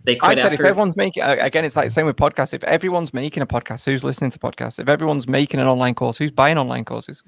They 0.03 0.13
I 0.13 0.19
quit 0.19 0.37
said 0.37 0.53
if 0.53 0.59
everyone's 0.61 0.95
making 0.97 1.23
uh, 1.23 1.35
again, 1.39 1.65
it's 1.65 1.75
like 1.75 1.87
the 1.87 1.91
same 1.91 2.05
with 2.05 2.15
podcasts. 2.15 2.53
If 2.53 2.63
everyone's 2.63 3.13
making 3.13 3.43
a 3.43 3.47
podcast, 3.47 3.85
who's 3.85 4.03
listening 4.03 4.31
to 4.31 4.39
podcasts? 4.39 4.79
If 4.79 4.87
everyone's 4.89 5.27
making 5.27 5.59
an 5.59 5.67
online 5.67 5.95
course, 5.95 6.17
who's 6.17 6.31
buying 6.31 6.57
online 6.57 6.85
courses? 6.85 7.23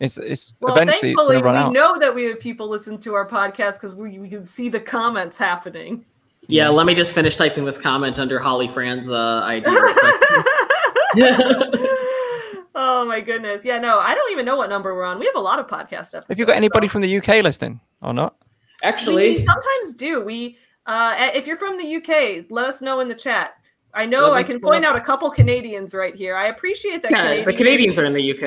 It's 0.00 0.18
it's 0.18 0.54
Well, 0.60 0.74
eventually 0.74 1.12
it's 1.12 1.20
thankfully, 1.20 1.40
going 1.40 1.44
to 1.44 1.48
we 1.50 1.54
run 1.54 1.66
out. 1.66 1.72
know 1.72 1.98
that 1.98 2.14
we 2.14 2.24
have 2.24 2.40
people 2.40 2.68
listen 2.68 2.98
to 3.02 3.14
our 3.14 3.28
podcast 3.28 3.74
because 3.74 3.94
we, 3.94 4.18
we 4.18 4.28
can 4.28 4.44
see 4.46 4.68
the 4.68 4.80
comments 4.80 5.38
happening. 5.38 6.04
yeah, 6.48 6.68
let 6.68 6.86
me 6.86 6.94
just 6.94 7.12
finish 7.14 7.36
typing 7.36 7.64
this 7.64 7.78
comment 7.78 8.18
under 8.18 8.38
Holly 8.38 8.66
Fran's 8.68 9.08
uh, 9.08 9.42
ID. 9.44 9.66
real 9.68 9.78
oh 12.74 13.04
my 13.06 13.20
goodness! 13.20 13.64
Yeah, 13.64 13.78
no, 13.78 13.98
I 13.98 14.14
don't 14.14 14.32
even 14.32 14.44
know 14.44 14.56
what 14.56 14.70
number 14.70 14.94
we're 14.94 15.04
on. 15.04 15.18
We 15.18 15.26
have 15.26 15.36
a 15.36 15.40
lot 15.40 15.58
of 15.58 15.66
podcast 15.66 16.14
episodes. 16.14 16.26
Have 16.28 16.38
you 16.38 16.46
got 16.46 16.56
anybody 16.56 16.88
so- 16.88 16.92
from 16.92 17.02
the 17.02 17.16
UK 17.18 17.42
listening 17.44 17.80
or 18.00 18.12
not? 18.14 18.36
We, 18.40 18.46
we 18.86 18.88
Actually, 18.88 19.38
sometimes 19.44 19.94
do. 19.94 20.20
We, 20.22 20.56
uh, 20.86 21.30
if 21.34 21.46
you're 21.46 21.56
from 21.56 21.78
the 21.78 21.96
UK, 21.96 22.46
let 22.50 22.66
us 22.66 22.82
know 22.82 23.00
in 23.00 23.08
the 23.08 23.14
chat. 23.14 23.54
I 23.94 24.06
know 24.06 24.30
Let 24.30 24.32
I 24.32 24.42
can 24.42 24.60
point 24.60 24.84
out 24.84 24.96
a 24.96 25.00
couple 25.00 25.30
Canadians 25.30 25.94
right 25.94 26.14
here. 26.14 26.34
I 26.34 26.46
appreciate 26.46 27.02
that. 27.02 27.10
yeah, 27.10 27.44
the 27.44 27.52
Canadians 27.52 27.98
are 27.98 28.04
in 28.04 28.14
the 28.14 28.30
UK. 28.32 28.40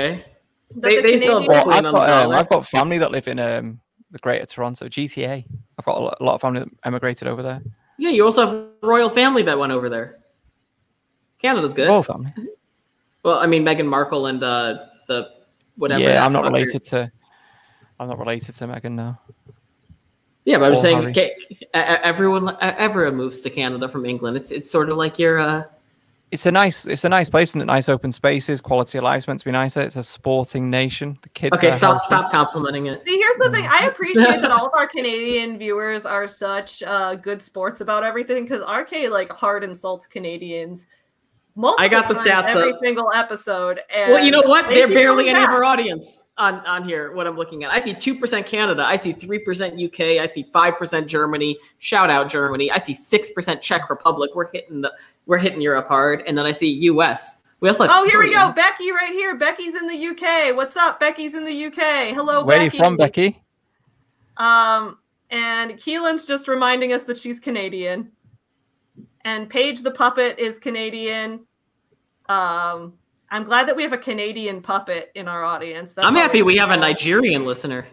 they- 0.75 0.95
the 0.95 1.01
they 1.01 1.19
still 1.19 1.47
Well, 1.47 1.69
I've 1.69 1.83
got 1.83 2.25
um. 2.25 2.31
I've 2.31 2.49
got 2.49 2.65
family 2.65 2.97
that 2.97 3.11
live 3.11 3.27
in 3.27 3.39
um, 3.39 3.79
the 4.11 4.17
Greater 4.19 4.45
Toronto 4.45 4.87
GTA. 4.87 5.45
I've 5.77 5.85
got 5.85 5.97
a 5.97 6.23
lot, 6.23 6.35
of 6.35 6.41
family 6.41 6.61
that 6.61 6.69
emigrated 6.83 7.27
over 7.27 7.43
there. 7.43 7.61
Yeah, 7.97 8.09
you 8.09 8.25
also 8.25 8.47
have 8.47 8.67
royal 8.81 9.09
family 9.09 9.43
that 9.43 9.57
went 9.57 9.71
over 9.71 9.87
there. 9.87 10.19
Canada's 11.39 11.73
good. 11.73 11.87
Royal 11.87 12.03
family. 12.03 12.33
Well, 13.23 13.37
I 13.37 13.45
mean 13.45 13.63
Meghan 13.63 13.85
Markle 13.85 14.25
and 14.25 14.43
uh, 14.43 14.77
the 15.07 15.29
whatever. 15.75 16.01
yeah, 16.01 16.25
I'm 16.25 16.33
not 16.33 16.43
related 16.43 16.81
to. 16.83 17.11
I'm 17.99 18.07
not 18.07 18.19
related 18.19 18.55
to 18.55 18.67
Meghan 18.67 18.93
now. 18.93 19.19
Yeah, 20.45 20.59
but 20.59 20.71
I'm 20.71 20.75
saying, 20.77 21.01
Harry. 21.01 21.13
ca- 21.13 21.35
e- 21.51 21.67
everyone, 21.73 22.55
everyone 22.61 23.15
moves 23.15 23.41
to 23.41 23.49
Canada 23.49 23.89
from 23.89 24.05
England. 24.05 24.37
It's 24.37 24.51
it's 24.51 24.69
sort 24.69 24.89
of 24.89 24.97
like 24.97 25.17
you're. 25.19 25.39
Uh, 25.39 25.63
It's 26.31 26.45
a 26.45 26.51
nice, 26.51 26.85
it's 26.85 27.03
a 27.03 27.09
nice 27.09 27.29
place 27.29 27.53
and 27.53 27.61
a 27.61 27.65
nice 27.65 27.87
open 27.89 28.11
spaces. 28.11 28.61
Quality 28.61 28.97
of 28.99 29.03
life's 29.03 29.27
meant 29.27 29.39
to 29.39 29.45
be 29.45 29.51
nicer. 29.51 29.81
It's 29.81 29.95
a 29.95 30.03
sporting 30.03 30.69
nation. 30.69 31.17
The 31.21 31.29
kids. 31.29 31.55
okay, 31.57 31.71
stop 31.71 31.93
healthy. 31.93 32.05
stop 32.05 32.31
complimenting 32.31 32.87
it. 32.87 33.01
See, 33.01 33.17
here's 33.17 33.37
the 33.37 33.49
thing. 33.51 33.65
I 33.67 33.87
appreciate 33.87 34.41
that 34.41 34.51
all 34.55 34.65
of 34.67 34.73
our 34.75 34.87
Canadian 34.87 35.57
viewers 35.57 36.05
are 36.05 36.27
such 36.27 36.83
uh, 36.83 37.15
good 37.15 37.41
sports 37.41 37.81
about 37.81 38.03
everything 38.03 38.43
because 38.43 38.61
RK 38.61 39.09
like 39.09 39.31
hard 39.31 39.63
insults 39.63 40.05
Canadians. 40.07 40.87
Multiple 41.55 41.85
I 41.85 41.87
got 41.87 42.07
the 42.07 42.15
stats 42.15 42.47
every 42.49 42.73
up. 42.73 42.79
single 42.83 43.11
episode. 43.13 43.79
And 43.89 44.11
Well, 44.11 44.23
you 44.25 44.29
know 44.29 44.41
what? 44.41 44.67
they 44.67 44.75
They're 44.75 44.87
barely 44.89 45.25
coming 45.25 45.37
any 45.37 45.43
of 45.45 45.49
our 45.51 45.63
audience 45.63 46.24
on 46.37 46.55
on 46.65 46.87
here. 46.87 47.13
What 47.13 47.27
I'm 47.27 47.35
looking 47.37 47.63
at, 47.63 47.71
I 47.71 47.79
see 47.79 47.93
two 47.93 48.15
percent 48.15 48.45
Canada. 48.45 48.83
I 48.85 48.95
see 48.95 49.13
three 49.13 49.39
percent 49.39 49.81
UK. 49.81 50.19
I 50.21 50.25
see 50.25 50.43
five 50.43 50.77
percent 50.77 51.07
Germany. 51.07 51.57
Shout 51.79 52.09
out 52.09 52.29
Germany. 52.29 52.71
I 52.71 52.77
see 52.77 52.93
six 52.93 53.29
percent 53.31 53.61
Czech 53.61 53.89
Republic. 53.89 54.31
We're 54.35 54.49
hitting 54.51 54.81
the 54.81 54.93
we're 55.25 55.37
hitting 55.37 55.61
Europe 55.61 55.87
hard, 55.87 56.23
and 56.27 56.37
then 56.37 56.45
I 56.45 56.51
see 56.51 56.71
US. 56.89 57.41
We 57.61 57.69
also 57.69 57.87
have 57.87 57.91
Oh, 57.95 58.07
here 58.07 58.19
we 58.19 58.31
go. 58.31 58.51
Becky 58.51 58.91
right 58.91 59.13
here. 59.13 59.35
Becky's 59.35 59.75
in 59.75 59.87
the 59.87 60.07
UK. 60.07 60.55
What's 60.55 60.75
up? 60.75 60.99
Becky's 60.99 61.35
in 61.35 61.45
the 61.45 61.65
UK. 61.67 62.13
Hello, 62.13 62.43
Where 62.43 62.57
Becky. 62.57 62.77
are 62.77 62.79
you 62.79 62.83
from, 62.85 62.97
Becky? 62.97 63.41
Um, 64.37 64.97
and 65.31 65.71
Keelan's 65.79 66.25
just 66.25 66.47
reminding 66.47 66.93
us 66.93 67.05
that 67.05 67.17
she's 67.17 67.39
Canadian. 67.39 68.11
And 69.23 69.49
Paige 69.49 69.81
the 69.81 69.91
puppet 69.91 70.37
is 70.37 70.59
Canadian. 70.59 71.47
Um, 72.29 72.93
I'm 73.35 73.43
glad 73.43 73.67
that 73.67 73.75
we 73.75 73.83
have 73.83 73.91
a 73.91 73.97
Canadian 73.97 74.61
puppet 74.61 75.11
in 75.13 75.27
our 75.27 75.43
audience. 75.43 75.93
That's 75.93 76.07
I'm 76.07 76.15
happy 76.15 76.41
we 76.41 76.55
have 76.55 76.71
a. 76.71 76.77
Nigerian 76.77 77.43
listener. 77.43 77.85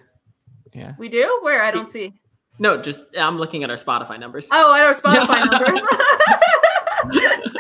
Yeah. 0.73 0.95
We 0.99 1.09
do? 1.09 1.41
Where? 1.43 1.63
I 1.65 1.73
don't 1.73 1.89
see. 1.89 2.13
No, 2.61 2.81
just 2.81 3.03
I'm 3.19 3.39
looking 3.39 3.65
at 3.65 3.71
our 3.71 3.77
Spotify 3.77 4.21
numbers. 4.21 4.49
Oh, 4.53 4.73
at 4.73 4.85
our 4.85 4.95
Spotify 4.95 5.51
numbers. 5.51 5.81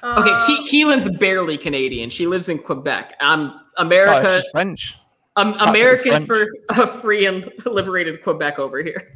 Okay, 0.00 0.30
Uh, 0.30 0.46
Ke- 0.46 0.68
Keelan's 0.68 1.18
barely 1.18 1.58
Canadian. 1.58 2.08
She 2.08 2.28
lives 2.28 2.48
in 2.48 2.58
Quebec. 2.60 3.16
Um, 3.20 3.60
Oh, 3.76 3.82
America, 3.82 4.40
she's 4.40 4.50
French. 4.52 4.96
um, 5.36 5.54
Fucking 5.54 5.68
Americans 5.68 6.24
French. 6.24 6.48
for 6.68 6.82
a 6.82 6.86
free 6.86 7.26
and 7.26 7.52
liberated 7.66 8.22
Quebec 8.22 8.58
over 8.60 8.80
here. 8.82 9.12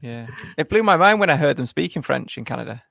Yeah. 0.00 0.28
It 0.56 0.68
blew 0.68 0.82
my 0.84 0.96
mind 0.96 1.18
when 1.20 1.28
I 1.28 1.34
heard 1.36 1.56
them 1.56 1.66
speaking 1.66 2.02
French 2.02 2.38
in 2.38 2.44
Canada 2.44 2.82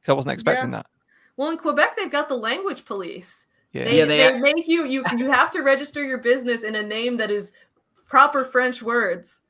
because 0.00 0.10
I 0.12 0.14
wasn't 0.14 0.32
expecting 0.32 0.72
that. 0.72 0.86
Well, 1.36 1.50
in 1.50 1.58
Quebec, 1.58 1.96
they've 1.96 2.10
got 2.10 2.28
the 2.28 2.36
language 2.36 2.84
police. 2.84 3.46
Yeah. 3.72 3.84
They, 3.84 3.98
Yeah, 3.98 4.04
they, 4.04 4.18
they- 4.32 4.38
make 4.38 4.68
you 4.68 4.84
you 4.86 5.04
you 5.16 5.30
have 5.30 5.50
to 5.52 5.62
register 5.62 6.04
your 6.04 6.18
business 6.18 6.62
in 6.64 6.74
a 6.76 6.82
name 6.82 7.16
that 7.18 7.30
is 7.30 7.52
proper 8.08 8.44
French 8.44 8.82
words. 8.82 9.40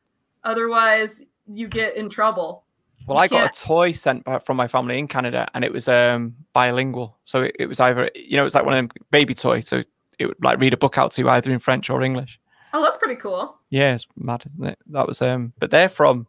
Otherwise, 0.43 1.23
you 1.47 1.69
get 1.69 1.97
in 1.97 2.09
trouble. 2.09 2.65
Well, 3.06 3.19
You 3.19 3.24
I 3.24 3.28
got 3.28 3.40
can't- 3.43 3.56
a 3.56 3.61
toy 3.65 3.93
sent 3.93 4.24
by, 4.24 4.39
from 4.39 4.56
my 4.56 4.66
family 4.69 4.98
in 4.98 5.09
Canada, 5.09 5.48
and 5.55 5.65
it 5.65 5.73
was 5.73 5.89
um 5.89 6.35
bilingual. 6.52 7.19
So 7.24 7.43
it, 7.43 7.56
it 7.59 7.66
was 7.66 7.81
either 7.81 8.11
you 8.15 8.36
know 8.36 8.47
it's 8.47 8.55
like 8.55 8.65
one 8.65 8.74
of 8.74 8.78
them 8.78 8.90
baby 9.11 9.35
toys, 9.35 9.69
so 9.69 9.82
it 10.19 10.27
would 10.27 10.43
like 10.43 10.59
read 10.59 10.73
a 10.73 10.77
book 10.77 10.97
out 10.98 11.11
to 11.12 11.23
you 11.23 11.28
either 11.28 11.51
in 11.52 11.59
French 11.59 11.90
or 11.90 12.02
English. 12.02 12.39
Oh, 12.73 12.82
that's 12.82 12.98
pretty 12.98 13.16
cool. 13.16 13.56
Yeah, 13.70 13.94
it's 13.94 14.06
mad, 14.16 14.43
isn't 14.47 14.65
it? 14.65 14.78
That 14.86 15.06
was 15.06 15.20
um, 15.23 15.52
but 15.59 15.70
they're 15.70 15.89
from 15.89 16.27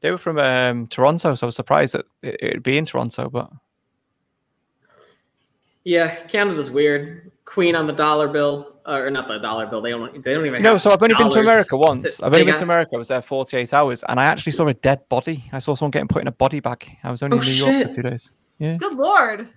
they 0.00 0.10
were 0.10 0.18
from 0.18 0.38
um 0.38 0.86
Toronto, 0.88 1.34
so 1.34 1.46
I 1.46 1.48
was 1.48 1.56
surprised 1.56 1.94
that 1.94 2.06
it, 2.22 2.36
it'd 2.42 2.62
be 2.62 2.78
in 2.78 2.84
Toronto, 2.84 3.28
but 3.28 3.50
Yeah, 5.84 6.14
Canada's 6.26 6.70
weird. 6.70 7.32
Queen 7.44 7.74
on 7.74 7.86
the 7.86 7.92
dollar 7.92 8.28
bill, 8.28 8.76
uh, 8.86 8.92
or 9.00 9.10
not 9.10 9.26
the 9.28 9.38
dollar 9.38 9.66
bill. 9.66 9.82
They 9.82 9.90
don't. 9.90 10.24
They 10.24 10.32
don't 10.32 10.46
even. 10.46 10.58
you 10.58 10.62
know. 10.62 10.72
have 10.72 10.80
So 10.82 10.90
I've 10.90 11.02
only 11.02 11.14
been 11.16 11.28
to. 11.28 11.40
America 11.40 11.76
once. 11.76 12.18
They- 12.18 12.24
I've 12.26 12.32
only 12.32 12.44
been 12.44 12.52
got- 12.54 12.58
to 12.58 12.64
America. 12.64 12.90
I 12.94 12.98
was 12.98 13.08
there 13.08 13.20
48 13.22 13.74
hours, 13.74 14.04
and 14.08 14.18
I 14.20 14.24
actually 14.24 14.52
saw 14.52 14.66
a 14.68 14.74
dead 14.74 15.08
body. 15.08 15.44
I 15.52 15.58
saw 15.58 15.74
someone 15.74 15.90
getting 15.90 16.08
put 16.08 16.22
in 16.22 16.28
a 16.28 16.32
body 16.32 16.60
bag. 16.60 16.88
I 17.02 17.10
was 17.10 17.22
only 17.22 17.38
Oh, 17.38 17.40
in 17.40 17.46
New 17.46 17.52
York 17.54 17.88
for 17.88 17.94
two 17.96 18.02
days. 18.02 18.30
Yeah, 18.58 18.76
Good 18.76 18.94
lord. 18.94 19.48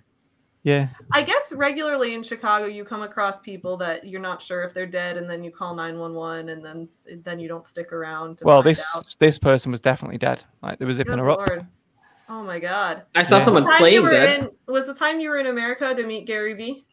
yeah. 0.64 0.88
I 1.12 1.22
guess 1.22 1.52
regularly 1.52 2.12
in 2.14 2.24
Chicago, 2.24 2.66
you 2.66 2.84
come 2.84 3.02
across 3.02 3.38
people 3.38 3.76
that 3.76 4.04
you're 4.06 4.20
not 4.20 4.42
sure 4.42 4.64
if 4.64 4.74
they're 4.74 4.84
dead, 4.84 5.16
and 5.16 5.30
then 5.30 5.44
you 5.44 5.52
call 5.52 5.74
nine 5.76 5.96
one 5.98 6.14
one, 6.14 6.48
and 6.48 6.64
then 6.64 6.88
then 7.22 7.38
you 7.38 7.46
don't 7.48 7.66
stick 7.66 7.92
around. 7.92 8.38
To 8.38 8.44
Well, 8.44 8.58
find 8.62 8.66
this 8.70 8.84
out. 8.96 9.14
this 9.20 9.38
person 9.38 9.70
was 9.70 9.80
definitely 9.80 10.18
dead. 10.18 10.42
Like 10.60 10.78
they 10.80 10.84
were 10.84 10.92
zipping 10.92 11.12
Good 11.14 11.20
her 11.20 11.30
up. 11.30 11.38
lord. 11.38 11.66
Oh 12.28 12.42
my 12.42 12.58
god. 12.58 13.02
I 13.14 13.22
saw 13.22 13.38
Yeah. 13.38 13.44
someone 13.44 13.64
Time 13.64 13.78
playing 13.78 14.02
were 14.02 14.10
dead. 14.10 14.40
in 14.44 14.50
was 14.66 14.86
the 14.86 14.94
time 14.94 15.20
you 15.20 15.30
were 15.30 15.38
in 15.38 15.46
America 15.46 15.94
to 15.94 16.04
meet 16.06 16.26
Gary 16.26 16.54
Vee. 16.54 16.84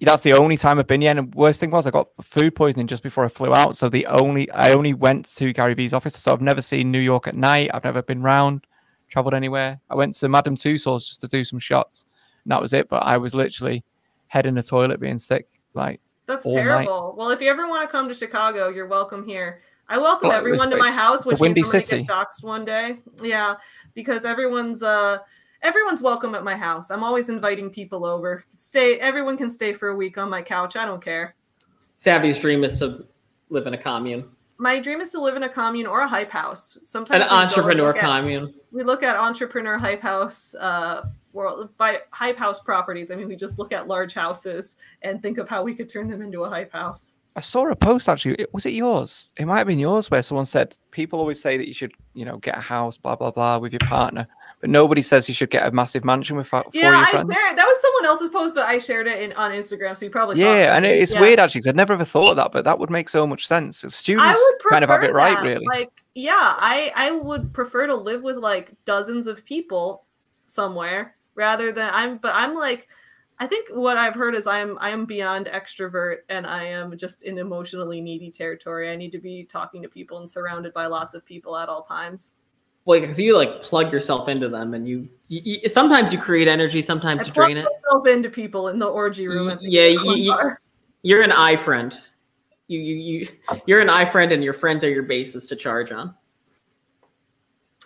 That's 0.00 0.22
the 0.22 0.34
only 0.34 0.56
time 0.56 0.78
I've 0.78 0.86
been 0.86 1.00
here. 1.00 1.10
And 1.10 1.32
the 1.32 1.36
worst 1.36 1.58
thing 1.60 1.70
was 1.70 1.86
I 1.86 1.90
got 1.90 2.08
food 2.22 2.54
poisoning 2.54 2.86
just 2.86 3.02
before 3.02 3.24
I 3.24 3.28
flew 3.28 3.54
out. 3.54 3.76
So 3.76 3.88
the 3.88 4.06
only 4.06 4.50
I 4.50 4.72
only 4.72 4.92
went 4.94 5.26
to 5.36 5.52
Gary 5.52 5.74
Vee's 5.74 5.94
office. 5.94 6.16
So 6.16 6.32
I've 6.32 6.40
never 6.42 6.60
seen 6.60 6.90
New 6.90 6.98
York 7.00 7.26
at 7.26 7.34
night. 7.34 7.70
I've 7.72 7.84
never 7.84 8.02
been 8.02 8.22
round, 8.22 8.66
traveled 9.08 9.34
anywhere. 9.34 9.80
I 9.90 9.94
went 9.94 10.14
to 10.16 10.28
Madame 10.28 10.54
Tussauds 10.56 11.06
just 11.08 11.20
to 11.22 11.28
do 11.28 11.44
some 11.44 11.58
shots. 11.58 12.04
And 12.44 12.52
that 12.52 12.60
was 12.60 12.72
it. 12.72 12.88
But 12.88 13.02
I 13.04 13.16
was 13.16 13.34
literally 13.34 13.84
head 14.28 14.44
in 14.46 14.54
the 14.54 14.62
toilet 14.62 15.00
being 15.00 15.18
sick. 15.18 15.46
Like 15.74 16.00
That's 16.26 16.44
All 16.44 16.54
night. 16.54 16.62
terrible. 16.62 17.14
Well, 17.16 17.30
if 17.30 17.40
you 17.40 17.48
ever 17.50 17.66
want 17.68 17.82
to 17.82 17.88
come 17.88 18.08
to 18.08 18.14
Chicago, 18.14 18.68
you're 18.68 18.88
welcome 18.88 19.26
here. 19.26 19.62
I 19.88 19.98
welcome 19.98 20.28
Well, 20.30 20.38
everyone 20.38 20.70
to 20.70 20.76
my 20.76 20.90
house, 20.90 21.24
which 21.24 21.38
Windy 21.38 21.62
means 21.62 21.72
I'm 21.74 21.82
gonna 21.82 22.02
get 22.02 22.10
doxxed 22.10 22.42
one 22.42 22.64
day. 22.64 22.98
Yeah, 23.22 23.54
because 23.94 24.24
everyone's 24.24 24.82
uh 24.82 25.18
everyone's 25.62 26.02
welcome 26.02 26.34
at 26.34 26.42
my 26.42 26.56
house. 26.56 26.90
I'm 26.90 27.04
always 27.04 27.28
inviting 27.28 27.70
people 27.70 28.04
over. 28.04 28.44
Stay. 28.56 28.98
Everyone 28.98 29.36
can 29.36 29.48
stay 29.48 29.72
for 29.72 29.88
a 29.88 29.96
week 29.96 30.18
on 30.18 30.28
my 30.28 30.42
couch. 30.42 30.76
I 30.76 30.84
don't 30.84 31.02
care. 31.02 31.34
Savvy's 31.96 32.38
dream 32.38 32.64
is 32.64 32.78
to 32.80 33.06
live 33.48 33.66
in 33.68 33.74
a 33.74 33.78
commune, 33.78 34.28
My 34.58 34.78
dream 34.80 35.00
is 35.00 35.10
to 35.12 35.20
live 35.20 35.36
in 35.36 35.44
a 35.44 35.48
commune 35.48 35.86
or 35.86 36.00
a 36.00 36.08
hype 36.08 36.30
house. 36.30 36.76
Sometimes 36.82 37.22
an 37.22 37.22
we 37.22 37.28
go 37.28 37.34
and 37.36 37.48
entrepreneur 37.50 37.90
at- 37.94 38.00
commune. 38.00 38.54
we 38.72 38.82
look 38.82 39.02
at 39.04 39.14
entrepreneur 39.16 39.78
hype 39.78 40.02
house 40.02 40.54
uh 40.58 41.04
world 41.32 41.68
by 41.78 42.00
hype 42.10 42.36
house 42.38 42.58
properties. 42.60 43.10
I 43.12 43.14
mean, 43.14 43.28
we 43.28 43.36
just 43.36 43.58
look 43.58 43.72
at 43.72 43.86
large 43.86 44.14
houses 44.14 44.78
and 45.02 45.22
think 45.22 45.38
of 45.38 45.48
how 45.48 45.62
we 45.62 45.74
could 45.76 45.88
turn 45.88 46.08
them 46.08 46.22
into 46.22 46.42
a 46.42 46.48
hype 46.50 46.72
house. 46.72 47.14
I 47.36 47.40
saw 47.40 47.68
a 47.68 47.76
post 47.76 48.08
actually. 48.08 48.34
it- 48.36 48.52
Was 48.54 48.64
it 48.66 48.72
yours? 48.72 49.34
It 49.36 49.44
might 49.46 49.58
have 49.58 49.66
been 49.66 49.78
yours 49.78 50.10
where 50.10 50.22
someone 50.22 50.46
said 50.46 50.76
people 50.90 51.18
always 51.20 51.40
say 51.40 51.58
that 51.58 51.68
you 51.68 51.74
should, 51.74 51.92
you 52.14 52.24
know, 52.24 52.38
get 52.38 52.56
a 52.56 52.60
house, 52.60 52.96
blah 52.96 53.14
blah 53.14 53.30
blah, 53.30 53.58
with 53.58 53.72
your 53.72 53.80
partner, 53.80 54.26
but 54.60 54.70
nobody 54.70 55.02
says 55.02 55.28
you 55.28 55.34
should 55.34 55.50
get 55.50 55.66
a 55.66 55.70
massive 55.70 56.02
mansion 56.04 56.36
with 56.38 56.50
Yeah, 56.50 56.62
I 56.96 57.10
friends. 57.10 57.30
shared 57.32 57.58
that 57.58 57.66
was 57.66 57.80
someone 57.82 58.06
else's 58.06 58.30
post, 58.30 58.54
but 58.54 58.66
I 58.66 58.78
shared 58.78 59.06
it 59.06 59.20
in, 59.22 59.32
on 59.34 59.50
Instagram, 59.52 59.94
so 59.96 60.06
you 60.06 60.10
probably 60.10 60.36
yeah, 60.40 60.44
saw 60.46 60.54
it. 60.54 60.60
Yeah, 60.62 60.76
and 60.76 60.86
it's 60.86 61.12
Yeah. 61.12 61.20
weird 61.20 61.38
actually 61.38 61.58
because 61.60 61.68
I'd 61.68 61.76
never 61.76 61.92
ever 61.92 62.04
thought 62.04 62.30
of 62.30 62.36
that, 62.36 62.52
but 62.52 62.64
that 62.64 62.78
would 62.78 62.88
make 62.90 63.08
so 63.10 63.26
much 63.26 63.46
sense. 63.46 63.84
Students 63.94 64.40
kind 64.70 64.82
of 64.82 64.88
have 64.88 65.04
it 65.04 65.12
right, 65.12 65.36
that. 65.36 65.46
really. 65.46 65.66
Like, 65.66 65.90
yeah, 66.14 66.32
I 66.58 66.90
I 66.96 67.10
would 67.10 67.52
prefer 67.52 67.86
to 67.86 67.94
live 67.94 68.22
with 68.22 68.38
like 68.38 68.72
dozens 68.86 69.26
of 69.26 69.44
people 69.44 70.04
somewhere 70.46 71.16
rather 71.34 71.70
than 71.70 71.90
I'm. 71.92 72.16
But 72.16 72.34
I'm 72.34 72.54
like, 72.54 72.88
I 73.38 73.46
think 73.46 73.68
what 73.70 73.98
I've 73.98 74.14
heard 74.14 74.34
is 74.34 74.46
I'm 74.46 74.78
I 74.80 74.90
am 74.90 75.04
beyond 75.04 75.46
extrovert 75.46 76.18
and 76.28 76.46
I 76.46 76.64
am 76.64 76.96
just 76.96 77.22
in 77.22 77.38
emotionally 77.38 78.00
needy 78.00 78.30
territory. 78.30 78.90
I 78.90 78.96
need 78.96 79.12
to 79.12 79.18
be 79.18 79.44
talking 79.44 79.82
to 79.82 79.88
people 79.88 80.18
and 80.18 80.28
surrounded 80.28 80.72
by 80.72 80.86
lots 80.86 81.12
of 81.14 81.24
people 81.24 81.56
at 81.56 81.68
all 81.68 81.82
times. 81.82 82.34
Well, 82.86 83.00
because 83.00 83.18
you 83.18 83.36
like 83.36 83.62
plug 83.62 83.92
yourself 83.92 84.28
into 84.28 84.48
them, 84.48 84.72
and 84.72 84.88
you, 84.88 85.08
you, 85.26 85.40
you 85.44 85.68
sometimes 85.68 86.12
you 86.12 86.20
create 86.20 86.46
energy, 86.46 86.78
I 86.78 86.82
sometimes 86.82 87.26
you 87.26 87.32
drain 87.32 87.56
it. 87.56 87.64
myself 87.64 88.06
into 88.06 88.30
people 88.30 88.68
in 88.68 88.78
the 88.78 88.86
orgy 88.86 89.26
room. 89.26 89.48
the 89.48 89.58
Yeah, 89.60 89.86
you-. 89.86 90.56
You're 91.02 91.22
an 91.22 91.32
eye 91.32 91.56
friend. 91.56 91.92
You 92.68 92.80
you 92.80 92.94
you 92.94 93.28
you're 93.66 93.80
an 93.80 93.90
eye 93.90 94.04
friend, 94.04 94.32
and 94.32 94.42
your 94.42 94.54
friends 94.54 94.84
are 94.84 94.90
your 94.90 95.02
bases 95.02 95.46
to 95.46 95.56
charge 95.56 95.90
on. 95.90 96.14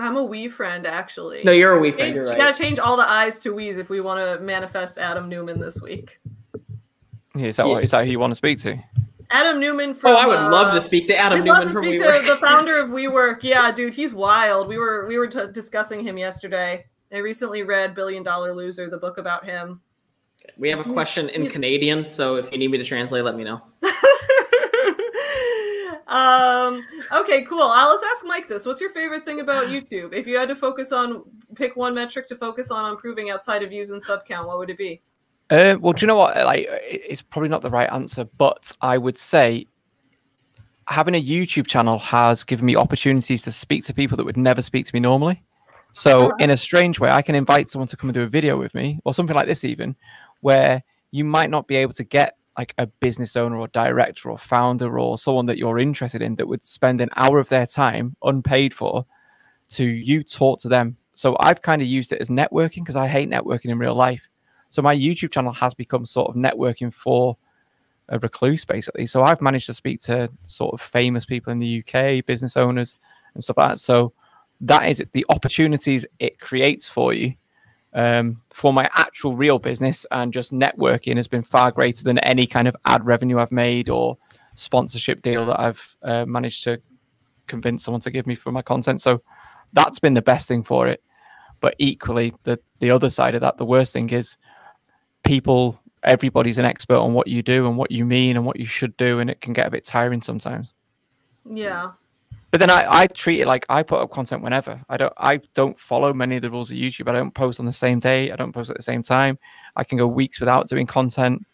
I'm 0.00 0.16
a 0.16 0.24
wee 0.24 0.48
friend 0.48 0.86
actually. 0.86 1.42
No, 1.44 1.52
you're 1.52 1.72
a 1.74 1.78
wee 1.78 1.90
friend. 1.92 2.06
Change- 2.06 2.14
You're 2.14 2.24
You 2.24 2.30
right. 2.30 2.38
gotta 2.38 2.58
change 2.58 2.78
all 2.78 2.96
the 2.96 3.08
eyes 3.08 3.38
to 3.40 3.52
wees 3.52 3.76
if 3.78 3.90
we 3.90 4.00
want 4.00 4.20
to 4.24 4.42
manifest 4.44 4.98
Adam 4.98 5.28
Neumann 5.28 5.60
this 5.60 5.80
week. 5.82 6.20
Yeah, 7.36 7.46
is 7.46 7.56
that 7.56 7.66
Yeah. 7.66 7.72
what 7.74 7.84
is 7.84 7.90
that 7.92 8.04
who 8.06 8.10
you 8.10 8.18
want 8.18 8.30
to 8.32 8.34
speak 8.34 8.58
to? 8.60 8.76
Adam 9.30 9.60
Neumann 9.60 9.94
from 9.94 10.10
Oh, 10.10 10.16
I 10.16 10.26
would 10.26 10.40
love 10.50 10.68
uh, 10.68 10.74
to 10.74 10.80
speak 10.80 11.06
to 11.06 11.16
Adam 11.16 11.42
I'd 11.42 11.46
love 11.46 11.58
Neumann 11.58 11.66
to 11.68 11.72
from 11.72 11.84
WeWork. 11.86 12.20
to 12.22 12.26
the 12.32 12.36
founder 12.38 12.78
of 12.80 12.90
WeWork. 12.90 13.42
Yeah, 13.44 13.70
dude, 13.70 13.92
he's 13.94 14.12
wild. 14.12 14.66
We 14.68 14.76
were 14.78 15.06
we 15.06 15.18
were 15.18 15.28
t- 15.28 15.46
discussing 15.52 16.02
him 16.02 16.18
yesterday. 16.18 16.86
I 17.12 17.18
recently 17.18 17.62
read 17.62 17.94
Billion 17.94 18.22
Dollar 18.22 18.54
Loser, 18.54 18.88
the 18.90 18.96
book 18.98 19.18
about 19.18 19.44
him. 19.44 19.80
We 20.56 20.68
have 20.70 20.80
a 20.80 20.84
question 20.92 21.28
in 21.28 21.46
Canadian, 21.48 22.08
so 22.08 22.36
if 22.36 22.50
you 22.50 22.58
need 22.58 22.70
me 22.70 22.78
to 22.78 22.84
translate, 22.84 23.24
let 23.24 23.36
me 23.36 23.44
know. 23.44 23.60
um. 26.10 26.84
Okay. 27.12 27.42
Cool. 27.42 27.62
Uh, 27.62 27.88
let's 27.88 28.02
ask 28.02 28.26
Mike 28.26 28.48
this. 28.48 28.66
What's 28.66 28.80
your 28.80 28.90
favorite 28.90 29.24
thing 29.24 29.40
about 29.40 29.66
YouTube? 29.68 30.12
If 30.12 30.26
you 30.26 30.36
had 30.36 30.48
to 30.48 30.56
focus 30.56 30.92
on 30.92 31.22
pick 31.54 31.76
one 31.76 31.94
metric 31.94 32.26
to 32.26 32.36
focus 32.36 32.70
on 32.70 32.84
on 32.84 32.92
improving 32.92 33.30
outside 33.30 33.62
of 33.62 33.70
views 33.70 33.90
and 33.90 34.02
sub 34.02 34.24
count, 34.24 34.46
what 34.46 34.58
would 34.58 34.70
it 34.70 34.78
be? 34.78 35.00
Uh, 35.50 35.76
well, 35.80 35.92
do 35.92 36.02
you 36.02 36.06
know 36.06 36.16
what? 36.16 36.36
Like, 36.36 36.66
it's 36.68 37.22
probably 37.22 37.48
not 37.48 37.62
the 37.62 37.70
right 37.70 37.90
answer, 37.92 38.24
but 38.38 38.72
I 38.80 38.98
would 38.98 39.18
say 39.18 39.66
having 40.86 41.14
a 41.14 41.22
YouTube 41.22 41.66
channel 41.66 41.98
has 41.98 42.44
given 42.44 42.66
me 42.66 42.76
opportunities 42.76 43.42
to 43.42 43.50
speak 43.50 43.84
to 43.84 43.94
people 43.94 44.16
that 44.16 44.24
would 44.24 44.36
never 44.36 44.62
speak 44.62 44.86
to 44.86 44.94
me 44.94 45.00
normally. 45.00 45.42
So, 45.92 46.32
in 46.36 46.50
a 46.50 46.56
strange 46.56 47.00
way, 47.00 47.10
I 47.10 47.20
can 47.20 47.34
invite 47.34 47.68
someone 47.68 47.88
to 47.88 47.96
come 47.96 48.10
and 48.10 48.14
do 48.14 48.22
a 48.22 48.28
video 48.28 48.56
with 48.56 48.74
me, 48.74 49.00
or 49.04 49.12
something 49.12 49.34
like 49.34 49.46
this, 49.46 49.64
even 49.64 49.96
where 50.40 50.84
you 51.10 51.24
might 51.24 51.50
not 51.50 51.66
be 51.66 51.74
able 51.74 51.94
to 51.94 52.04
get 52.04 52.36
like 52.60 52.74
a 52.76 52.86
business 52.86 53.36
owner 53.36 53.56
or 53.56 53.68
director 53.68 54.30
or 54.30 54.36
founder 54.36 54.98
or 54.98 55.16
someone 55.16 55.46
that 55.46 55.56
you're 55.56 55.78
interested 55.78 56.20
in 56.20 56.34
that 56.34 56.46
would 56.46 56.62
spend 56.62 57.00
an 57.00 57.08
hour 57.16 57.38
of 57.38 57.48
their 57.48 57.64
time 57.64 58.14
unpaid 58.22 58.74
for 58.74 59.06
to 59.70 59.82
you 59.82 60.22
talk 60.22 60.60
to 60.60 60.68
them. 60.68 60.94
So 61.14 61.38
I've 61.40 61.62
kind 61.62 61.80
of 61.80 61.88
used 61.88 62.12
it 62.12 62.20
as 62.20 62.28
networking 62.28 62.82
because 62.82 62.96
I 62.96 63.06
hate 63.06 63.30
networking 63.30 63.70
in 63.70 63.78
real 63.78 63.94
life. 63.94 64.28
So 64.68 64.82
my 64.82 64.94
YouTube 64.94 65.32
channel 65.32 65.54
has 65.54 65.72
become 65.72 66.04
sort 66.04 66.28
of 66.28 66.34
networking 66.36 66.92
for 66.92 67.38
a 68.10 68.18
recluse, 68.18 68.66
basically. 68.66 69.06
So 69.06 69.22
I've 69.22 69.40
managed 69.40 69.66
to 69.66 69.74
speak 69.74 70.00
to 70.02 70.30
sort 70.42 70.74
of 70.74 70.82
famous 70.82 71.24
people 71.24 71.52
in 71.52 71.58
the 71.58 71.82
UK, 71.82 72.26
business 72.26 72.58
owners 72.58 72.98
and 73.32 73.42
stuff 73.42 73.56
like 73.56 73.70
that. 73.70 73.78
So 73.78 74.12
that 74.60 74.86
is. 74.86 75.02
The 75.12 75.24
opportunities 75.30 76.04
it 76.18 76.38
creates 76.38 76.86
for 76.86 77.14
you 77.14 77.36
um, 77.92 78.40
for 78.50 78.72
my 78.72 78.88
actual 78.92 79.34
real 79.34 79.58
business 79.58 80.06
and 80.10 80.32
just 80.32 80.52
networking 80.52 81.16
has 81.16 81.28
been 81.28 81.42
far 81.42 81.70
greater 81.70 82.04
than 82.04 82.18
any 82.18 82.46
kind 82.46 82.68
of 82.68 82.76
ad 82.84 83.04
revenue 83.04 83.38
I've 83.38 83.52
made 83.52 83.88
or 83.88 84.16
sponsorship 84.54 85.22
deal 85.22 85.44
that 85.46 85.58
I've 85.58 85.96
uh, 86.02 86.24
managed 86.26 86.64
to 86.64 86.80
convince 87.46 87.84
someone 87.84 88.00
to 88.02 88.10
give 88.10 88.26
me 88.26 88.34
for 88.34 88.52
my 88.52 88.62
content. 88.62 89.02
So 89.02 89.22
that's 89.72 89.98
been 89.98 90.14
the 90.14 90.22
best 90.22 90.48
thing 90.48 90.62
for 90.62 90.88
it. 90.88 91.02
But 91.60 91.74
equally, 91.78 92.32
the 92.44 92.58
the 92.78 92.90
other 92.90 93.10
side 93.10 93.34
of 93.34 93.42
that, 93.42 93.58
the 93.58 93.66
worst 93.66 93.92
thing 93.92 94.10
is 94.10 94.38
people. 95.24 95.78
Everybody's 96.02 96.56
an 96.56 96.64
expert 96.64 96.96
on 96.96 97.12
what 97.12 97.26
you 97.26 97.42
do 97.42 97.66
and 97.66 97.76
what 97.76 97.90
you 97.90 98.06
mean 98.06 98.38
and 98.38 98.46
what 98.46 98.58
you 98.58 98.64
should 98.64 98.96
do, 98.96 99.18
and 99.18 99.28
it 99.28 99.42
can 99.42 99.52
get 99.52 99.66
a 99.66 99.70
bit 99.70 99.84
tiring 99.84 100.22
sometimes. 100.22 100.72
Yeah. 101.44 101.90
But 102.50 102.58
then 102.58 102.70
I, 102.70 102.86
I 102.88 103.06
treat 103.06 103.40
it 103.40 103.46
like 103.46 103.64
I 103.68 103.82
put 103.82 104.00
up 104.00 104.10
content 104.10 104.42
whenever. 104.42 104.80
I 104.88 104.96
don't 104.96 105.12
I 105.16 105.40
don't 105.54 105.78
follow 105.78 106.12
many 106.12 106.36
of 106.36 106.42
the 106.42 106.50
rules 106.50 106.70
of 106.70 106.76
YouTube. 106.76 107.08
I 107.08 107.12
don't 107.12 107.32
post 107.32 107.60
on 107.60 107.66
the 107.66 107.72
same 107.72 108.00
day. 108.00 108.32
I 108.32 108.36
don't 108.36 108.52
post 108.52 108.70
at 108.70 108.76
the 108.76 108.82
same 108.82 109.02
time. 109.02 109.38
I 109.76 109.84
can 109.84 109.98
go 109.98 110.06
weeks 110.06 110.40
without 110.40 110.68
doing 110.68 110.86
content. 110.86 111.46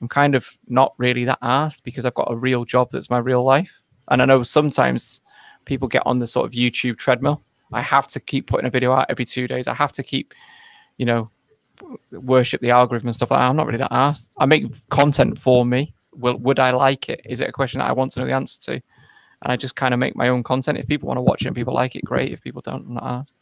I'm 0.00 0.08
kind 0.08 0.36
of 0.36 0.48
not 0.68 0.94
really 0.96 1.24
that 1.24 1.38
asked 1.42 1.82
because 1.82 2.06
I've 2.06 2.14
got 2.14 2.30
a 2.30 2.36
real 2.36 2.64
job 2.64 2.90
that's 2.92 3.10
my 3.10 3.18
real 3.18 3.42
life. 3.42 3.72
And 4.08 4.22
I 4.22 4.26
know 4.26 4.44
sometimes 4.44 5.20
people 5.64 5.88
get 5.88 6.04
on 6.06 6.18
the 6.18 6.26
sort 6.26 6.46
of 6.46 6.52
YouTube 6.52 6.98
treadmill. 6.98 7.42
I 7.72 7.82
have 7.82 8.06
to 8.08 8.20
keep 8.20 8.46
putting 8.46 8.66
a 8.66 8.70
video 8.70 8.92
out 8.92 9.06
every 9.08 9.24
two 9.24 9.48
days. 9.48 9.66
I 9.66 9.74
have 9.74 9.92
to 9.92 10.04
keep, 10.04 10.34
you 10.98 11.04
know, 11.04 11.30
worship 12.12 12.60
the 12.60 12.70
algorithm 12.70 13.08
and 13.08 13.14
stuff 13.14 13.32
like 13.32 13.40
that. 13.40 13.50
I'm 13.50 13.56
not 13.56 13.66
really 13.66 13.78
that 13.78 13.92
asked. 13.92 14.34
I 14.38 14.46
make 14.46 14.66
content 14.88 15.36
for 15.36 15.66
me. 15.66 15.94
Will 16.12 16.36
would 16.38 16.60
I 16.60 16.70
like 16.70 17.08
it? 17.08 17.20
Is 17.24 17.40
it 17.40 17.48
a 17.48 17.52
question 17.52 17.80
that 17.80 17.88
I 17.88 17.92
want 17.92 18.12
to 18.12 18.20
know 18.20 18.26
the 18.26 18.32
answer 18.32 18.60
to? 18.72 18.82
And 19.42 19.52
I 19.52 19.56
just 19.56 19.76
kind 19.76 19.94
of 19.94 20.00
make 20.00 20.16
my 20.16 20.28
own 20.28 20.42
content. 20.42 20.78
If 20.78 20.86
people 20.86 21.06
want 21.06 21.18
to 21.18 21.22
watch 21.22 21.42
it 21.42 21.46
and 21.46 21.56
people 21.56 21.74
like 21.74 21.96
it, 21.96 22.04
great. 22.04 22.32
If 22.32 22.42
people 22.42 22.62
don't, 22.62 22.86
I'm 22.86 22.94
not 22.94 23.04
asked. 23.04 23.34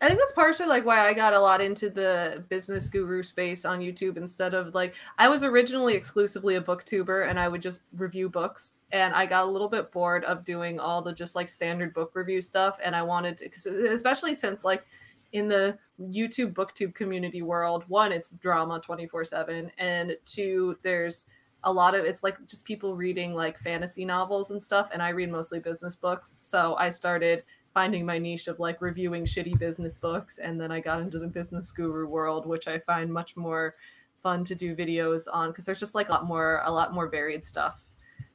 I 0.00 0.08
think 0.08 0.18
that's 0.18 0.32
partially 0.32 0.66
like 0.66 0.84
why 0.84 1.08
I 1.08 1.14
got 1.14 1.32
a 1.32 1.40
lot 1.40 1.62
into 1.62 1.88
the 1.88 2.44
business 2.50 2.88
guru 2.90 3.22
space 3.22 3.64
on 3.64 3.80
YouTube 3.80 4.18
instead 4.18 4.52
of 4.52 4.74
like 4.74 4.94
I 5.16 5.28
was 5.28 5.42
originally 5.42 5.94
exclusively 5.94 6.56
a 6.56 6.60
booktuber 6.60 7.28
and 7.28 7.40
I 7.40 7.48
would 7.48 7.62
just 7.62 7.80
review 7.96 8.28
books 8.28 8.74
and 8.92 9.14
I 9.14 9.24
got 9.24 9.44
a 9.44 9.50
little 9.50 9.70
bit 9.70 9.90
bored 9.92 10.24
of 10.24 10.44
doing 10.44 10.78
all 10.78 11.00
the 11.00 11.14
just 11.14 11.34
like 11.34 11.48
standard 11.48 11.94
book 11.94 12.10
review 12.14 12.42
stuff 12.42 12.78
and 12.84 12.94
I 12.94 13.02
wanted 13.02 13.38
to 13.38 13.90
especially 13.90 14.34
since 14.34 14.64
like 14.64 14.84
in 15.32 15.48
the 15.48 15.78
YouTube 15.98 16.52
booktube 16.52 16.94
community 16.94 17.40
world 17.40 17.84
one 17.88 18.12
it's 18.12 18.30
drama 18.30 18.82
24/7 18.86 19.70
and 19.78 20.14
two 20.26 20.76
there's 20.82 21.24
a 21.64 21.72
lot 21.72 21.94
of 21.94 22.04
it's 22.04 22.22
like 22.22 22.44
just 22.46 22.64
people 22.64 22.94
reading 22.94 23.34
like 23.34 23.58
fantasy 23.58 24.04
novels 24.04 24.50
and 24.50 24.62
stuff 24.62 24.88
and 24.92 25.02
I 25.02 25.08
read 25.10 25.30
mostly 25.30 25.58
business 25.58 25.96
books. 25.96 26.36
So 26.40 26.76
I 26.78 26.90
started 26.90 27.42
finding 27.76 28.06
my 28.06 28.16
niche 28.16 28.48
of 28.48 28.58
like 28.58 28.80
reviewing 28.80 29.26
shitty 29.26 29.58
business 29.58 29.94
books 29.96 30.38
and 30.38 30.58
then 30.58 30.72
i 30.72 30.80
got 30.80 31.02
into 31.02 31.18
the 31.18 31.28
business 31.28 31.72
guru 31.72 32.06
world 32.06 32.46
which 32.46 32.68
i 32.68 32.78
find 32.78 33.12
much 33.12 33.36
more 33.36 33.74
fun 34.22 34.42
to 34.42 34.54
do 34.54 34.74
videos 34.74 35.26
on 35.30 35.50
because 35.50 35.66
there's 35.66 35.78
just 35.78 35.94
like 35.94 36.08
a 36.08 36.12
lot 36.12 36.24
more 36.24 36.62
a 36.64 36.72
lot 36.72 36.94
more 36.94 37.06
varied 37.06 37.44
stuff 37.44 37.82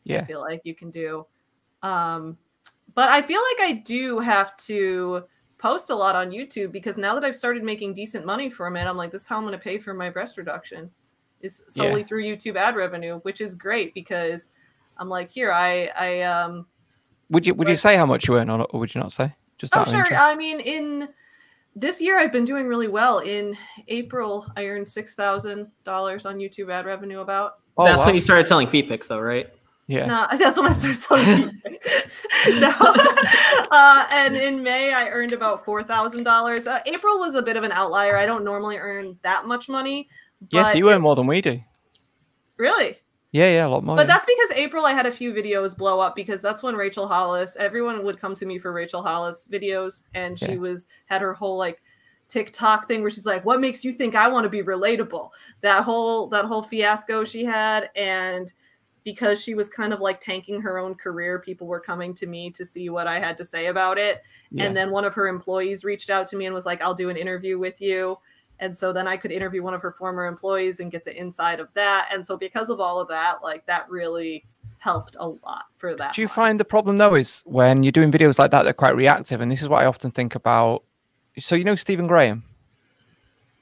yeah. 0.04 0.22
i 0.22 0.26
feel 0.26 0.42
like 0.42 0.62
you 0.64 0.76
can 0.76 0.92
do. 0.92 1.26
Um 1.82 2.38
but 2.94 3.10
i 3.10 3.20
feel 3.20 3.42
like 3.42 3.68
i 3.68 3.74
do 3.84 4.20
have 4.20 4.56
to 4.58 5.24
post 5.58 5.90
a 5.90 5.96
lot 5.96 6.16
on 6.16 6.30
youtube 6.30 6.72
because 6.72 6.96
now 6.96 7.16
that 7.16 7.24
i've 7.26 7.36
started 7.36 7.64
making 7.64 7.96
decent 7.96 8.28
money 8.28 8.48
from 8.48 8.78
it 8.78 8.86
i'm 8.86 8.96
like 8.96 9.10
this 9.10 9.24
is 9.24 9.28
how 9.28 9.38
i'm 9.38 9.44
going 9.44 9.54
to 9.54 9.58
pay 9.58 9.80
for 9.80 9.96
my 9.96 10.10
breast 10.12 10.38
reduction 10.38 10.92
is 11.44 11.64
solely 11.68 12.02
Yeah. 12.02 12.06
through 12.08 12.24
youtube 12.24 12.56
ad 12.56 12.76
revenue 12.76 13.20
which 13.20 13.42
is 13.42 13.54
great 13.56 13.94
because 13.94 14.50
i'm 14.98 15.10
like 15.10 15.30
here 15.32 15.52
i 15.52 15.90
i 15.98 16.22
um 16.22 16.66
Would 17.30 17.46
you 17.48 17.54
would 17.56 17.68
you 17.68 17.76
say 17.76 17.96
how 17.96 18.06
much 18.06 18.28
you 18.28 18.38
earn, 18.38 18.50
or, 18.50 18.64
or 18.72 18.80
would 18.80 18.94
you 18.94 19.02
not 19.02 19.12
say? 19.12 19.34
Just 19.58 19.76
Oh, 19.76 19.80
out 19.82 19.88
of 19.88 19.92
sure. 19.94 20.00
interest. 20.02 20.22
I 20.22 20.36
mean, 20.36 20.60
in 20.60 21.08
this 21.76 22.02
year, 22.02 22.20
I've 22.20 22.32
been 22.34 22.44
doing 22.46 22.68
really 22.68 22.90
well. 22.90 23.20
In 23.20 23.56
April, 23.88 24.46
I 24.58 24.66
earned 24.66 24.90
six 24.90 25.14
thousand 25.16 25.72
dollars 25.86 26.26
on 26.26 26.38
YouTube 26.40 26.70
ad 26.70 26.86
revenue. 26.86 27.22
About 27.22 27.60
Oh, 27.78 27.86
That's 27.86 28.00
wow. 28.00 28.06
when 28.08 28.16
you 28.16 28.22
started 28.22 28.48
selling 28.50 28.68
feet 28.68 28.90
pics, 28.90 29.08
though, 29.08 29.22
right? 29.22 29.48
yeah. 29.88 30.06
no, 30.06 30.28
that's 30.38 30.58
when 30.58 30.68
I 30.68 30.74
started 30.74 31.00
selling. 31.00 31.62
no, 32.60 32.74
uh, 33.72 34.08
and 34.12 34.36
in 34.36 34.62
May, 34.62 34.92
I 34.94 35.08
earned 35.10 35.32
about 35.34 35.64
four 35.64 35.84
thousand 35.84 36.24
dollars. 36.24 36.68
Uh, 36.68 36.80
April 36.86 37.18
was 37.20 37.36
a 37.36 37.42
bit 37.42 37.56
of 37.56 37.64
an 37.64 37.72
outlier. 37.72 38.18
I 38.18 38.26
don't 38.26 38.44
normally 38.44 38.78
earn 38.78 39.18
that 39.22 39.46
much 39.46 39.70
money. 39.70 40.10
Yes, 40.50 40.76
you 40.76 40.90
it- 40.90 40.94
earn 40.94 41.02
more 41.02 41.16
than 41.16 41.28
we 41.28 41.42
do. 41.42 41.62
really. 42.58 42.98
Yeah, 43.34 43.46
yeah, 43.46 43.66
a 43.66 43.70
lot 43.70 43.86
more. 43.86 43.96
But 43.96 44.08
yeah. 44.08 44.14
that's 44.14 44.26
because 44.26 44.52
April 44.52 44.86
I 44.86 44.92
had 44.92 45.06
a 45.06 45.12
few 45.12 45.34
videos 45.34 45.78
blow 45.78 46.02
up 46.02 46.18
because 46.18 46.42
that's 46.42 46.62
when 46.62 46.76
Rachel 46.76 47.08
Hollis, 47.08 47.56
everyone 47.56 48.04
would 48.04 48.20
come 48.20 48.36
to 48.36 48.46
me 48.46 48.60
for 48.60 48.74
Rachel 48.74 49.02
Hollis 49.02 49.48
videos 49.50 50.04
and 50.14 50.38
she 50.38 50.52
Yeah. 50.54 50.58
was 50.58 50.86
had 51.06 51.22
her 51.22 51.34
whole 51.34 51.58
like 51.58 51.82
TikTok 52.28 52.90
thing 52.90 53.00
where 53.02 53.10
she's 53.10 53.26
like, 53.26 53.46
"What 53.46 53.62
makes 53.62 53.86
you 53.86 53.94
think 53.94 54.16
I 54.16 54.28
want 54.28 54.44
to 54.44 54.50
be 54.50 54.62
relatable?" 54.64 55.30
That 55.62 55.84
whole 55.84 56.28
that 56.30 56.44
whole 56.44 56.62
fiasco 56.62 57.24
she 57.24 57.46
had 57.46 57.90
and 57.96 58.52
because 59.06 59.42
she 59.42 59.56
was 59.56 59.70
kind 59.70 59.94
of 59.94 60.02
like 60.02 60.20
tanking 60.20 60.60
her 60.62 60.78
own 60.78 60.94
career, 60.96 61.40
people 61.40 61.68
were 61.68 61.80
coming 61.80 62.14
to 62.16 62.28
me 62.28 62.52
to 62.52 62.66
see 62.66 62.90
what 62.90 63.08
I 63.08 63.18
had 63.20 63.38
to 63.38 63.44
say 63.46 63.68
about 63.68 63.98
it. 63.98 64.22
yeah. 64.52 64.66
And 64.66 64.76
then 64.78 64.92
one 64.92 65.06
of 65.06 65.14
her 65.16 65.28
employees 65.30 65.84
reached 65.86 66.10
out 66.10 66.28
to 66.28 66.36
me 66.36 66.46
and 66.48 66.54
was 66.54 66.66
like, 66.68 66.82
I'll 66.82 66.94
do 66.94 67.10
an 67.10 67.18
interview 67.18 67.58
with 67.58 67.82
you. 67.82 68.18
And 68.62 68.78
so 68.78 68.94
then 68.94 69.08
I 69.08 69.18
could 69.18 69.32
interview 69.32 69.64
one 69.64 69.74
of 69.74 69.82
her 69.82 69.92
former 69.92 70.28
employees 70.28 70.80
and 70.80 70.92
get 70.92 71.04
the 71.04 71.18
inside 71.18 71.60
of 71.60 71.68
that. 71.74 72.10
And 72.14 72.24
so 72.24 72.38
because 72.38 72.70
of 72.70 72.80
all 72.80 73.00
of 73.00 73.08
that, 73.08 73.42
like 73.42 73.66
that 73.66 73.90
really 73.90 74.46
helped 74.78 75.18
a 75.20 75.28
lot 75.28 75.66
for 75.78 75.96
that. 75.96 76.14
Do 76.14 76.22
you 76.22 76.28
month. 76.28 76.36
find 76.36 76.60
the 76.60 76.66
problem 76.66 77.00
though 77.00 77.16
is 77.16 77.42
when 77.46 77.82
you're 77.82 77.92
doing 77.92 78.12
videos 78.12 78.38
like 78.38 78.52
that, 78.52 78.64
they're 78.64 78.74
quite 78.74 78.96
reactive, 78.96 79.42
and 79.42 79.52
this 79.52 79.62
is 79.62 79.68
what 79.68 79.82
I 79.82 79.88
often 79.88 80.12
think 80.12 80.36
about. 80.36 80.84
So 81.40 81.56
you 81.56 81.64
know 81.64 81.76
Stephen 81.76 82.08
Graham? 82.08 82.44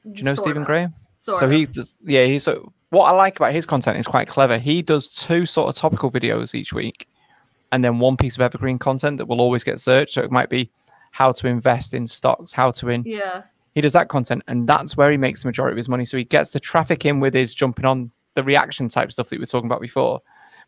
Do 0.03 0.11
you 0.17 0.23
know 0.23 0.34
Sort 0.34 0.45
Stephen 0.45 0.63
of. 0.63 0.67
Graham? 0.67 0.93
Sort 1.13 1.39
so 1.39 1.45
of. 1.45 1.51
he 1.51 1.65
does, 1.65 1.97
yeah. 2.03 2.26
He's 2.26 2.43
so 2.43 2.73
what 2.89 3.05
I 3.05 3.11
like 3.11 3.38
about 3.38 3.53
his 3.53 3.65
content 3.65 3.97
is 3.97 4.07
quite 4.07 4.27
clever. 4.27 4.57
He 4.57 4.81
does 4.81 5.09
two 5.09 5.45
sort 5.45 5.69
of 5.69 5.76
topical 5.76 6.11
videos 6.11 6.53
each 6.53 6.73
week, 6.73 7.07
and 7.71 7.84
then 7.84 7.99
one 7.99 8.17
piece 8.17 8.35
of 8.35 8.41
evergreen 8.41 8.80
content 8.80 9.17
that 9.17 9.27
will 9.27 9.39
always 9.39 9.63
get 9.63 9.80
searched. 9.80 10.13
So 10.13 10.23
it 10.23 10.31
might 10.31 10.49
be 10.49 10.71
how 11.11 11.31
to 11.31 11.47
invest 11.47 11.93
in 11.93 12.05
stocks, 12.05 12.51
how 12.51 12.71
to 12.71 12.89
in. 12.89 13.03
yeah. 13.05 13.43
He 13.80 13.81
does 13.81 13.93
that 13.93 14.10
content, 14.10 14.43
and 14.49 14.68
that's 14.68 14.97
where 14.97 15.10
he 15.10 15.15
makes 15.15 15.41
the 15.41 15.47
majority 15.47 15.72
of 15.72 15.77
his 15.77 15.88
money. 15.88 16.03
So 16.03 16.18
he 16.18 16.26
gets 16.26 16.51
the 16.51 16.60
traffic 16.60 17.06
in 17.06 17.22
with 17.22 17.34
his 17.34 17.56
jumping 17.56 17.85
on 17.85 18.11
the 18.35 18.43
reaction 18.43 18.89
type 18.89 19.10
stuff 19.10 19.30
that 19.30 19.38
we 19.38 19.39
were 19.39 19.45
talking 19.45 19.68
about 19.68 19.80
before, 19.80 20.19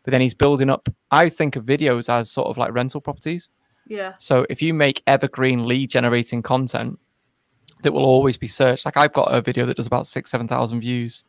but 0.02 0.12
then 0.12 0.22
he's 0.22 0.32
building 0.32 0.70
up. 0.70 0.88
I 1.10 1.28
think 1.28 1.54
of 1.54 1.66
videos 1.66 2.08
as 2.08 2.30
sort 2.30 2.48
of 2.48 2.56
like 2.56 2.72
rental 2.72 3.02
properties. 3.02 3.50
Yeah. 3.86 4.14
So 4.18 4.46
if 4.48 4.62
you 4.62 4.72
make 4.72 5.02
evergreen 5.06 5.68
lead 5.68 5.90
generating 5.90 6.40
content 6.40 6.98
that 7.82 7.92
will 7.92 8.06
always 8.06 8.38
be 8.38 8.46
searched, 8.46 8.86
like 8.86 8.96
I've 8.96 9.12
got 9.12 9.24
a 9.24 9.42
video 9.42 9.66
that 9.66 9.76
does 9.76 9.86
about 9.86 10.06
six, 10.06 10.30
seven 10.30 10.48
thousand 10.48 10.80
views 10.80 11.22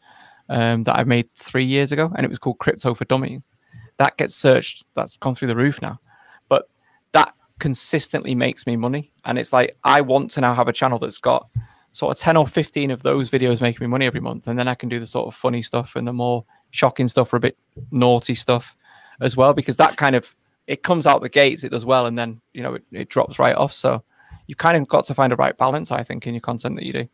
um, 0.47 0.83
that 0.83 0.95
I 0.95 1.03
made 1.03 1.29
three 1.35 1.65
years 1.65 1.91
ago, 1.91 2.13
and 2.15 2.23
it 2.23 2.29
was 2.29 2.39
called 2.39 2.59
Crypto 2.59 2.93
for 2.93 3.03
Dummies. 3.03 3.49
That 3.97 4.15
gets 4.15 4.35
searched. 4.35 4.85
That's 4.93 5.17
gone 5.17 5.35
through 5.35 5.49
the 5.49 5.57
roof 5.57 5.81
now, 5.81 5.99
but 6.47 6.69
that 7.11 7.33
consistently 7.59 8.35
makes 8.35 8.65
me 8.65 8.77
money, 8.77 9.11
and 9.25 9.37
it's 9.37 9.51
like 9.51 9.75
I 9.83 9.99
want 9.99 10.31
to 10.31 10.39
now 10.39 10.53
have 10.53 10.69
a 10.69 10.73
channel 10.73 10.97
that's 10.97 11.17
got 11.17 11.49
sort 11.93 12.15
of 12.15 12.21
ten 12.21 12.35
or 12.35 12.45
fifteen 12.45 12.91
of 12.91 13.01
those 13.03 13.29
videos 13.29 13.61
making 13.61 13.83
me 13.85 13.87
money 13.87 14.05
every 14.05 14.19
month, 14.19 14.47
and 14.47 14.59
then 14.59 14.67
I 14.67 14.75
can 14.75 14.89
do 14.89 14.99
the 14.99 15.07
sort 15.07 15.27
of 15.27 15.35
funny 15.35 15.61
stuff 15.61 15.95
and 15.95 16.05
the 16.07 16.11
more 16.13 16.43
shocking 16.71 17.07
stuff 17.07 17.31
or 17.33 17.37
a 17.37 17.39
bit 17.39 17.57
naughty 17.91 18.33
stuff 18.35 18.75
as 19.21 19.37
well, 19.37 19.53
because 19.53 19.77
that 19.77 19.95
kind 19.95 20.15
of 20.15 20.35
it 20.67 20.83
comes 20.83 21.05
out 21.07 21.21
the 21.21 21.29
gates, 21.29 21.63
it 21.63 21.69
does 21.69 21.85
well, 21.85 22.05
and 22.05 22.17
then 22.19 22.41
you 22.53 22.61
know 22.61 22.73
it, 22.75 22.83
it 22.91 23.09
drops 23.09 23.39
right 23.39 23.55
off. 23.55 23.71
So 23.73 24.03
you've 24.47 24.57
kind 24.57 24.75
of 24.75 24.87
got 24.89 25.05
to 25.05 25.13
find 25.13 25.31
a 25.31 25.37
right 25.37 25.57
balance, 25.57 25.91
I 25.91 26.03
think, 26.03 26.27
in 26.27 26.33
your 26.33 26.41
content 26.41 26.75
that 26.75 26.83
you 26.85 26.93
do. 26.93 27.07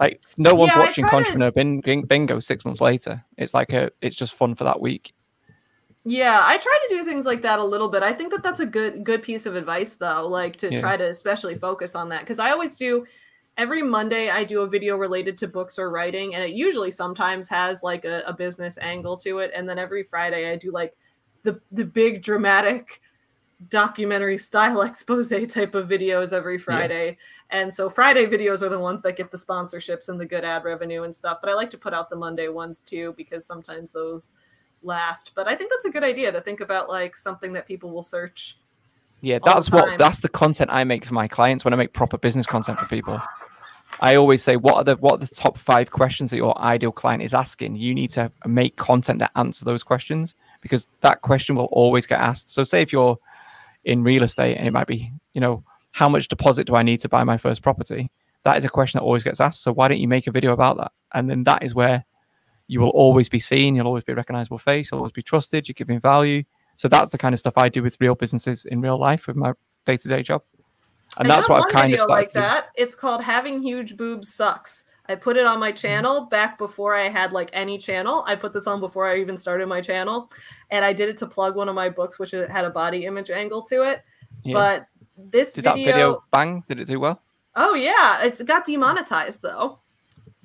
Like 0.00 0.22
no 0.36 0.54
one's 0.54 0.72
Yeah, 0.74 0.80
watching 0.80 1.06
to- 1.06 1.14
Entrepreneur 1.14 1.50
bin, 1.50 1.80
bin, 1.80 2.02
Bingo 2.02 2.38
six 2.40 2.64
months 2.64 2.80
later. 2.82 3.24
It's 3.38 3.54
like 3.54 3.72
a, 3.72 3.90
it's 4.02 4.14
just 4.16 4.34
fun 4.34 4.54
for 4.54 4.64
that 4.64 4.80
week. 4.80 5.14
Yeah, 6.04 6.40
I 6.44 6.56
try 6.58 6.78
to 6.88 6.94
do 6.94 7.04
things 7.04 7.26
like 7.26 7.42
that 7.42 7.58
a 7.58 7.64
little 7.64 7.88
bit. 7.88 8.02
I 8.02 8.12
think 8.12 8.30
that 8.32 8.42
that's 8.42 8.60
a 8.60 8.66
good 8.66 9.02
good 9.04 9.22
piece 9.22 9.44
of 9.46 9.56
advice 9.56 9.96
though, 9.96 10.26
like 10.28 10.56
to 10.56 10.70
Yeah. 10.70 10.80
try 10.80 10.96
to 10.96 11.04
especially 11.08 11.56
focus 11.56 11.94
on 11.94 12.10
that 12.10 12.24
cuz 12.26 12.38
I 12.38 12.50
always 12.50 12.76
do 12.76 13.06
every 13.56 13.82
Monday 13.82 14.30
I 14.30 14.44
do 14.44 14.60
a 14.60 14.68
video 14.68 14.96
related 14.96 15.38
to 15.38 15.48
books 15.48 15.78
or 15.78 15.90
writing 15.90 16.34
and 16.34 16.44
it 16.44 16.50
usually 16.50 16.90
sometimes 16.90 17.48
has 17.48 17.82
like 17.82 18.04
a, 18.04 18.22
a 18.26 18.32
business 18.32 18.78
angle 18.80 19.16
to 19.18 19.38
it 19.38 19.50
and 19.54 19.68
then 19.68 19.78
every 19.78 20.02
Friday 20.02 20.50
I 20.50 20.56
do 20.56 20.70
like 20.70 20.96
the 21.42 21.60
the 21.72 21.84
big 21.84 22.22
dramatic 22.22 23.00
documentary 23.68 24.38
style 24.38 24.82
expose 24.82 25.30
type 25.30 25.74
of 25.74 25.88
videos 25.88 26.32
every 26.32 26.58
Friday. 26.58 27.16
And 27.50 27.72
so 27.72 27.88
Friday 27.88 28.26
videos 28.26 28.62
are 28.62 28.68
the 28.68 28.78
ones 28.78 29.02
that 29.02 29.16
get 29.16 29.30
the 29.30 29.38
sponsorships 29.38 30.08
and 30.08 30.20
the 30.20 30.26
good 30.26 30.44
ad 30.44 30.64
revenue 30.64 31.04
and 31.04 31.14
stuff, 31.14 31.38
but 31.40 31.50
I 31.50 31.54
like 31.54 31.70
to 31.70 31.78
put 31.78 31.94
out 31.94 32.10
the 32.10 32.16
Monday 32.16 32.48
ones 32.48 32.82
too 32.82 33.14
because 33.16 33.46
sometimes 33.46 33.92
those 33.92 34.32
last. 34.82 35.32
But 35.34 35.48
I 35.48 35.54
think 35.54 35.70
that's 35.70 35.84
a 35.84 35.90
good 35.90 36.04
idea 36.04 36.32
to 36.32 36.40
think 36.40 36.60
about 36.60 36.88
like 36.88 37.16
something 37.16 37.52
that 37.54 37.66
people 37.66 37.90
will 37.90 38.02
search. 38.02 38.58
Yeah, 39.22 39.38
that's 39.42 39.70
what 39.70 39.96
that's 39.98 40.20
the 40.20 40.28
content 40.28 40.70
I 40.70 40.84
make 40.84 41.06
for 41.06 41.14
my 41.14 41.26
clients 41.26 41.64
when 41.64 41.72
I 41.72 41.76
make 41.76 41.94
proper 41.94 42.18
business 42.18 42.46
content 42.46 42.78
for 42.78 42.86
people. 42.86 43.20
I 44.00 44.16
always 44.16 44.42
say, 44.42 44.56
what 44.56 44.74
are 44.74 44.84
the 44.84 44.96
what 44.96 45.14
are 45.14 45.18
the 45.18 45.34
top 45.34 45.56
five 45.56 45.90
questions 45.90 46.30
that 46.30 46.36
your 46.36 46.58
ideal 46.58 46.92
client 46.92 47.22
is 47.22 47.32
asking? 47.32 47.76
You 47.76 47.94
need 47.94 48.10
to 48.12 48.30
make 48.44 48.76
content 48.76 49.20
that 49.20 49.30
answer 49.36 49.64
those 49.64 49.82
questions 49.82 50.34
because 50.60 50.86
that 51.00 51.22
question 51.22 51.56
will 51.56 51.66
always 51.66 52.06
get 52.06 52.20
asked. 52.20 52.50
So, 52.50 52.62
say 52.62 52.82
if 52.82 52.92
you're 52.92 53.18
in 53.84 54.02
real 54.02 54.22
estate 54.22 54.56
and 54.56 54.66
it 54.66 54.72
might 54.72 54.86
be, 54.86 55.10
you 55.32 55.40
know, 55.40 55.64
how 55.92 56.08
much 56.08 56.28
deposit 56.28 56.66
do 56.66 56.74
I 56.74 56.82
need 56.82 57.00
to 57.00 57.08
buy 57.08 57.24
my 57.24 57.38
first 57.38 57.62
property? 57.62 58.10
That 58.42 58.58
is 58.58 58.64
a 58.64 58.68
question 58.68 58.98
that 58.98 59.04
always 59.04 59.24
gets 59.24 59.40
asked. 59.40 59.62
So, 59.62 59.72
why 59.72 59.88
don't 59.88 60.00
you 60.00 60.08
make 60.08 60.26
a 60.26 60.32
video 60.32 60.52
about 60.52 60.76
that? 60.76 60.92
And 61.14 61.30
then 61.30 61.44
that 61.44 61.62
is 61.62 61.74
where 61.74 62.04
you 62.68 62.80
will 62.80 62.90
always 62.90 63.28
be 63.28 63.38
seen. 63.38 63.74
You'll 63.74 63.86
always 63.86 64.04
be 64.04 64.12
a 64.12 64.16
recognizable 64.16 64.58
face. 64.58 64.90
You'll 64.90 64.98
always 64.98 65.12
be 65.12 65.22
trusted. 65.22 65.68
You're 65.68 65.74
giving 65.74 66.00
value. 66.00 66.44
So 66.74 66.88
that's 66.88 67.12
the 67.12 67.18
kind 67.18 67.32
of 67.32 67.38
stuff 67.38 67.54
I 67.56 67.70
do 67.70 67.82
with 67.82 67.96
real 68.00 68.14
businesses 68.14 68.66
in 68.66 68.82
real 68.82 68.98
life 68.98 69.26
with 69.26 69.36
my 69.36 69.54
day 69.86 69.96
to 69.96 70.08
day 70.08 70.22
job. 70.22 70.42
And 71.18 71.30
I 71.30 71.34
that's 71.34 71.48
what 71.48 71.64
I've 71.64 71.72
kind 71.72 71.92
of 71.94 72.00
started 72.00 72.12
like 72.12 72.32
that. 72.32 72.70
It's 72.74 72.94
called 72.94 73.22
"Having 73.22 73.62
Huge 73.62 73.96
Boobs 73.96 74.32
Sucks." 74.32 74.84
I 75.08 75.14
put 75.14 75.36
it 75.36 75.46
on 75.46 75.60
my 75.60 75.70
channel 75.70 76.22
back 76.26 76.58
before 76.58 76.96
I 76.96 77.08
had 77.08 77.32
like 77.32 77.50
any 77.52 77.78
channel. 77.78 78.24
I 78.26 78.34
put 78.34 78.52
this 78.52 78.66
on 78.66 78.80
before 78.80 79.06
I 79.08 79.18
even 79.18 79.36
started 79.36 79.68
my 79.68 79.80
channel, 79.80 80.30
and 80.70 80.84
I 80.84 80.92
did 80.92 81.08
it 81.08 81.16
to 81.18 81.26
plug 81.26 81.54
one 81.54 81.68
of 81.68 81.74
my 81.74 81.88
books, 81.88 82.18
which 82.18 82.34
it 82.34 82.50
had 82.50 82.64
a 82.64 82.70
body 82.70 83.06
image 83.06 83.30
angle 83.30 83.62
to 83.62 83.82
it. 83.82 84.02
Yeah. 84.42 84.54
But 84.54 84.86
this 85.16 85.52
Did 85.52 85.64
video, 85.64 85.76
that 85.76 85.92
video 85.92 86.24
bang? 86.32 86.64
Did 86.68 86.80
it 86.80 86.86
do 86.86 87.00
well? 87.00 87.22
oh 87.56 87.74
yeah, 87.74 88.22
it's 88.22 88.42
got 88.42 88.64
demonetized 88.64 89.42
though. 89.42 89.80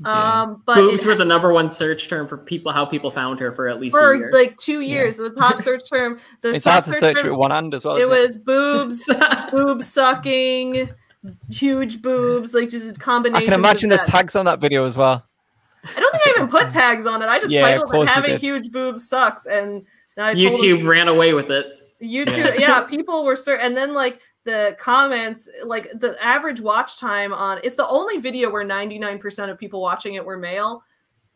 Yeah. 0.03 0.41
Um, 0.41 0.63
but 0.65 0.75
Boobs 0.75 1.01
it 1.01 1.07
were 1.07 1.15
the 1.15 1.25
number 1.25 1.53
one 1.53 1.69
search 1.69 2.07
term 2.09 2.27
for 2.27 2.37
people. 2.37 2.71
How 2.71 2.85
people 2.85 3.11
found 3.11 3.39
her 3.39 3.51
for 3.51 3.67
at 3.67 3.79
least 3.79 3.95
a 3.95 3.99
for 3.99 4.15
year. 4.15 4.31
like 4.31 4.57
two 4.57 4.81
years. 4.81 5.17
The 5.17 5.29
top 5.29 5.57
search 5.61 5.81
term. 5.89 6.19
The 6.41 6.55
It's 6.55 6.65
hard 6.65 6.83
to 6.85 6.91
search 6.93 7.17
term- 7.17 7.27
with 7.29 7.37
one 7.37 7.51
hand 7.51 7.73
as 7.73 7.85
well. 7.85 7.97
It 7.97 8.01
isn't 8.09 8.11
was 8.11 8.37
boobs, 8.37 9.09
boob 9.51 9.81
sucking, 9.83 10.89
huge 11.49 12.01
boobs, 12.01 12.53
like 12.53 12.69
just 12.69 12.89
I 12.89 12.93
combination. 12.93 13.45
can 13.45 13.53
imagine 13.53 13.89
the 13.89 13.97
tags 13.97 14.35
on 14.35 14.45
that 14.45 14.59
video 14.59 14.85
as 14.85 14.97
well. 14.97 15.23
I 15.83 15.99
don't 15.99 16.11
think 16.11 16.27
I 16.27 16.29
even 16.37 16.47
put 16.47 16.69
tags 16.69 17.05
on 17.05 17.21
it. 17.21 17.25
I 17.27 17.39
just 17.39 17.51
Yeah, 17.51 17.61
titled 17.61 17.93
it 17.93 18.07
"Having. 18.07 18.39
Huge 18.39 18.71
Boobs 18.71 19.07
Sucks," 19.07 19.45
and 19.47 19.83
I 20.17 20.33
told 20.35 20.55
YouTube 20.55 20.87
ran 20.87 21.07
away 21.07 21.33
with 21.33 21.49
it. 21.49 21.65
YouTube, 22.01 22.59
yeah. 22.59 22.81
people 22.81 23.25
were 23.25 23.35
certain, 23.35 23.65
and 23.67 23.77
then 23.77 23.93
like 23.93 24.19
the 24.43 24.75
comments, 24.79 25.49
like 25.63 25.91
the 25.93 26.17
average 26.23 26.61
watch 26.61 26.99
time 26.99 27.33
on 27.33 27.59
it's 27.63 27.75
the 27.75 27.87
only 27.87 28.17
video 28.17 28.49
where 28.49 28.63
ninety 28.63 28.97
nine 28.97 29.19
percent 29.19 29.51
of 29.51 29.57
people 29.57 29.81
watching 29.81 30.15
it 30.15 30.25
were 30.25 30.37
male. 30.37 30.83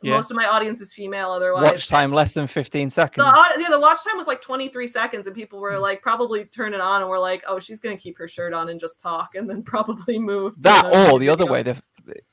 Yeah. 0.02 0.12
Most 0.12 0.30
of 0.30 0.38
my 0.38 0.46
audience 0.46 0.82
is 0.82 0.94
female. 0.94 1.32
Otherwise, 1.32 1.72
Watch 1.72 1.88
time 1.88 2.12
less 2.12 2.32
than 2.34 2.46
15 2.46 2.92
seconds. 2.92 3.26
The, 3.26 3.60
yeah, 3.60 3.70
the 3.70 3.80
watch 3.80 4.04
time 4.04 4.18
was 4.18 4.28
like 4.28 4.40
23 4.40 4.86
seconds, 4.86 5.26
and 5.26 5.36
people 5.36 5.60
were 5.60 5.72
mm. 5.72 5.82
like, 5.82 6.02
probably 6.02 6.46
turn 6.46 6.76
it 6.76 6.82
on, 6.82 7.02
and 7.02 7.10
we're 7.10 7.18
like, 7.18 7.44
oh, 7.48 7.58
she's 7.58 7.80
gonna 7.80 7.98
keep 7.98 8.18
her 8.20 8.28
shirt 8.28 8.54
on 8.54 8.70
and 8.70 8.80
just 8.80 9.00
talk, 9.00 9.34
and 9.34 9.50
then 9.50 9.64
probably 9.64 10.20
move. 10.20 10.62
that 10.62 10.86
or 11.12 11.18
the 11.18 11.30
other 11.30 11.48
way. 11.48 11.64
The, 11.64 11.82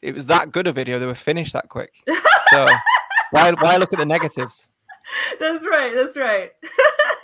it 0.02 0.14
was 0.14 0.26
that 0.26 0.52
good 0.52 0.66
a 0.66 0.72
video. 0.72 0.98
They 0.98 1.06
were 1.06 1.14
finished 1.14 1.52
that 1.54 1.68
quick. 1.68 1.92
So 2.50 2.66
why 3.30 3.50
why 3.60 3.76
look 3.76 3.94
at 3.94 3.98
the 3.98 4.04
negatives? 4.04 4.68
That's 5.40 5.66
right. 5.66 5.94
That's 5.94 6.18
right. 6.18 6.50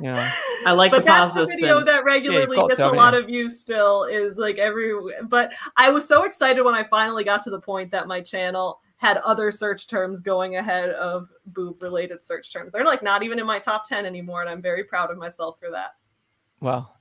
You 0.00 0.12
know, 0.12 0.30
I 0.66 0.72
like 0.72 0.90
but 0.90 1.00
the 1.00 1.04
that's 1.04 1.34
the 1.34 1.46
video 1.46 1.76
spin. 1.76 1.86
that 1.86 2.04
regularly 2.04 2.56
got 2.56 2.68
gets 2.68 2.78
to, 2.78 2.90
a 2.90 2.92
lot 2.92 3.14
of 3.14 3.26
views 3.26 3.58
still 3.58 4.04
is 4.04 4.36
like 4.36 4.58
every 4.58 4.92
but 5.24 5.54
i 5.76 5.88
was 5.88 6.06
so 6.06 6.24
excited 6.24 6.62
when 6.62 6.74
i 6.74 6.82
finally 6.84 7.24
got 7.24 7.42
to 7.44 7.50
the 7.50 7.60
point 7.60 7.90
that 7.92 8.06
my 8.06 8.20
channel 8.20 8.80
had 8.98 9.18
other 9.18 9.50
search 9.50 9.86
terms 9.86 10.20
going 10.20 10.56
ahead 10.56 10.90
of 10.90 11.28
boob 11.46 11.80
related 11.82 12.22
search 12.22 12.52
terms 12.52 12.72
they're 12.72 12.84
like 12.84 13.02
not 13.02 13.22
even 13.22 13.38
in 13.38 13.46
my 13.46 13.58
top 13.58 13.88
10 13.88 14.04
anymore 14.04 14.40
and 14.42 14.50
i'm 14.50 14.60
very 14.60 14.84
proud 14.84 15.10
of 15.10 15.16
myself 15.16 15.58
for 15.58 15.70
that 15.70 15.94
well, 16.60 16.96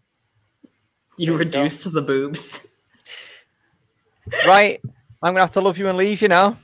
you 1.18 1.28
There 1.28 1.38
reduced 1.38 1.84
to 1.84 1.90
the 1.90 2.02
boobs. 2.02 2.68
right. 4.46 4.82
I'm 5.22 5.34
gonna 5.34 5.42
have 5.42 5.52
to 5.52 5.62
love 5.62 5.78
you 5.78 5.88
and 5.88 5.98
leave 5.98 6.22
you 6.22 6.28
now. 6.28 6.58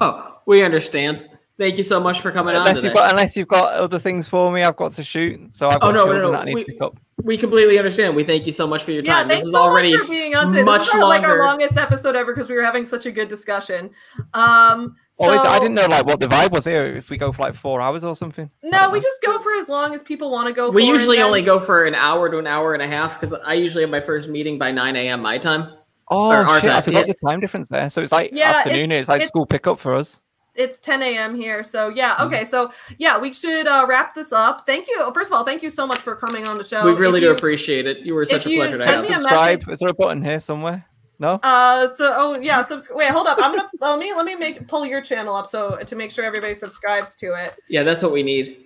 Oh, 0.00 0.38
we 0.46 0.62
understand. 0.64 1.28
Thank 1.56 1.76
you 1.78 1.84
so 1.84 2.00
much 2.00 2.20
for 2.20 2.32
coming 2.32 2.54
on 2.56 2.62
Unless 2.62 2.76
today. 2.78 2.88
you've 2.88 2.96
got 2.96 3.10
unless 3.12 3.36
you've 3.36 3.48
got 3.48 3.72
other 3.74 3.98
things 4.00 4.26
for 4.28 4.50
me, 4.50 4.62
I've 4.62 4.74
got 4.76 4.90
to 4.92 5.04
shoot. 5.04 5.52
So 5.52 5.68
I've 5.68 5.78
got 5.80 5.90
Oh, 5.90 5.92
no, 5.92 5.98
no, 5.98 6.04
children 6.04 6.22
no, 6.22 6.32
that 6.32 6.40
I 6.40 6.44
need 6.46 6.54
we- 6.54 6.64
to 6.64 6.72
pick 6.72 6.82
up. 6.82 6.96
we 7.22 7.38
completely 7.38 7.78
understand. 7.78 8.16
We 8.16 8.24
thank 8.24 8.44
you 8.46 8.52
so 8.52 8.66
much 8.66 8.82
for 8.82 8.90
your 8.90 9.02
time. 9.02 9.12
yeah 9.12 9.18
time. 9.20 9.28
this 9.28 9.46
is 9.46 9.52
so 9.52 9.60
already 9.60 9.92
much 9.96 10.00
for 10.06 10.10
being 10.10 10.34
on 10.34 10.48
today 10.48 10.64
much 10.64 10.80
this 10.80 10.88
is 10.88 10.94
our, 10.94 11.08
like 11.08 11.22
our 11.22 11.38
longest 11.42 11.76
episode 11.76 12.16
ever 12.16 12.34
because 12.34 12.48
we 12.50 12.56
were 12.56 12.64
having 12.64 12.84
such 12.84 13.06
a 13.06 13.12
good 13.12 13.28
discussion 13.28 13.90
um 14.34 14.96
so 15.14 15.26
Oh, 15.30 15.38
I 15.38 15.60
didn't 15.60 15.74
know 15.76 15.86
like 15.86 16.06
what 16.06 16.18
the 16.18 16.26
vibe 16.26 16.50
was 16.50 16.64
here. 16.64 16.86
If 16.86 17.08
we 17.08 17.16
go 17.16 17.30
for 17.30 17.42
like 17.42 17.54
four 17.54 17.80
hours 17.80 18.02
or 18.02 18.16
something. 18.16 18.50
No 18.64 18.90
we 18.90 18.98
know. 18.98 19.02
just 19.02 19.22
go 19.22 19.38
for 19.38 19.52
as 19.54 19.68
long 19.68 19.94
as 19.94 20.02
people 20.02 20.32
want 20.32 20.48
to 20.48 20.52
go 20.52 20.70
we 20.70 20.82
for, 20.82 20.90
and 20.90 20.98
usually 20.98 21.18
then- 21.18 21.26
only 21.26 21.42
go 21.42 21.60
for 21.60 21.84
an 21.86 21.94
hour 21.94 22.28
to 22.28 22.38
an 22.38 22.48
hour 22.48 22.74
and 22.74 22.82
a 22.82 22.88
half 22.88 23.20
because 23.20 23.38
I 23.46 23.54
usually 23.54 23.82
have 23.84 23.90
my 23.90 24.00
first 24.00 24.28
meeting 24.28 24.58
by 24.58 24.72
9 24.72 24.96
a.m. 24.96 25.22
my 25.22 25.38
time. 25.38 25.72
Oh 26.08 26.58
shit! 26.60 26.70
I 26.70 26.80
forgot 26.82 27.06
yeah. 27.06 27.14
the 27.20 27.28
time 27.30 27.38
difference 27.40 27.68
there. 27.68 27.88
So 27.90 28.02
it's 28.02 28.10
like 28.12 28.30
Yeah, 28.34 28.50
afternoon. 28.56 28.90
it's- 28.90 29.00
It's, 29.02 29.08
like 29.08 29.16
it's- 29.18 29.28
school 29.28 29.46
pickup 29.46 29.78
for 29.78 29.94
us. 29.94 30.20
It's 30.54 30.78
10 30.80 31.02
a.m. 31.02 31.34
here. 31.34 31.62
So 31.62 31.88
yeah, 31.88 32.14
Mhm. 32.16 32.26
okay. 32.26 32.44
So 32.44 32.70
yeah, 32.98 33.18
we 33.18 33.32
should 33.32 33.66
uh, 33.66 33.86
wrap 33.88 34.14
this 34.14 34.32
up. 34.32 34.66
Thank 34.66 34.88
you. 34.88 35.10
First 35.12 35.30
of 35.30 35.36
all, 35.36 35.44
thank 35.44 35.62
you 35.62 35.70
so 35.70 35.86
much 35.86 35.98
for 35.98 36.14
coming 36.16 36.46
on 36.46 36.58
the 36.58 36.64
show. 36.64 36.84
we 36.84 36.92
really 36.92 37.18
If 37.18 37.22
do 37.22 37.26
you- 37.28 37.32
appreciate 37.32 37.86
it. 37.86 37.98
You 37.98 38.14
were 38.14 38.26
such 38.26 38.46
a 38.46 38.50
you 38.50 38.58
pleasure 38.58 38.78
to 38.78 38.84
send 38.84 38.96
have. 38.96 39.08
me 39.08 39.14
a 39.16 39.20
Subscribe. 39.20 39.68
Is 39.68 39.78
there 39.80 39.88
a 39.90 39.94
button 39.94 40.22
here 40.24 40.40
somewhere? 40.40 40.84
No. 41.18 41.38
Uh, 41.42 41.86
so 41.88 42.12
oh 42.16 42.36
yeah, 42.40 42.62
subs- 42.62 42.90
wait, 42.92 43.08
hold 43.10 43.26
up. 43.28 43.38
I'm 43.40 43.52
gonna 43.52 43.70
let 43.80 43.98
me 43.98 44.12
let 44.14 44.24
me 44.26 44.34
make 44.34 44.66
pull 44.66 44.84
your 44.84 45.00
channel 45.00 45.34
up 45.36 45.46
so 45.46 45.76
to 45.76 45.96
make 45.96 46.10
sure 46.10 46.24
everybody 46.24 46.56
subscribes 46.56 47.14
to 47.16 47.34
it. 47.34 47.54
Yeah, 47.68 47.84
that's 47.84 48.02
what 48.02 48.10
we 48.12 48.22
need. 48.22 48.58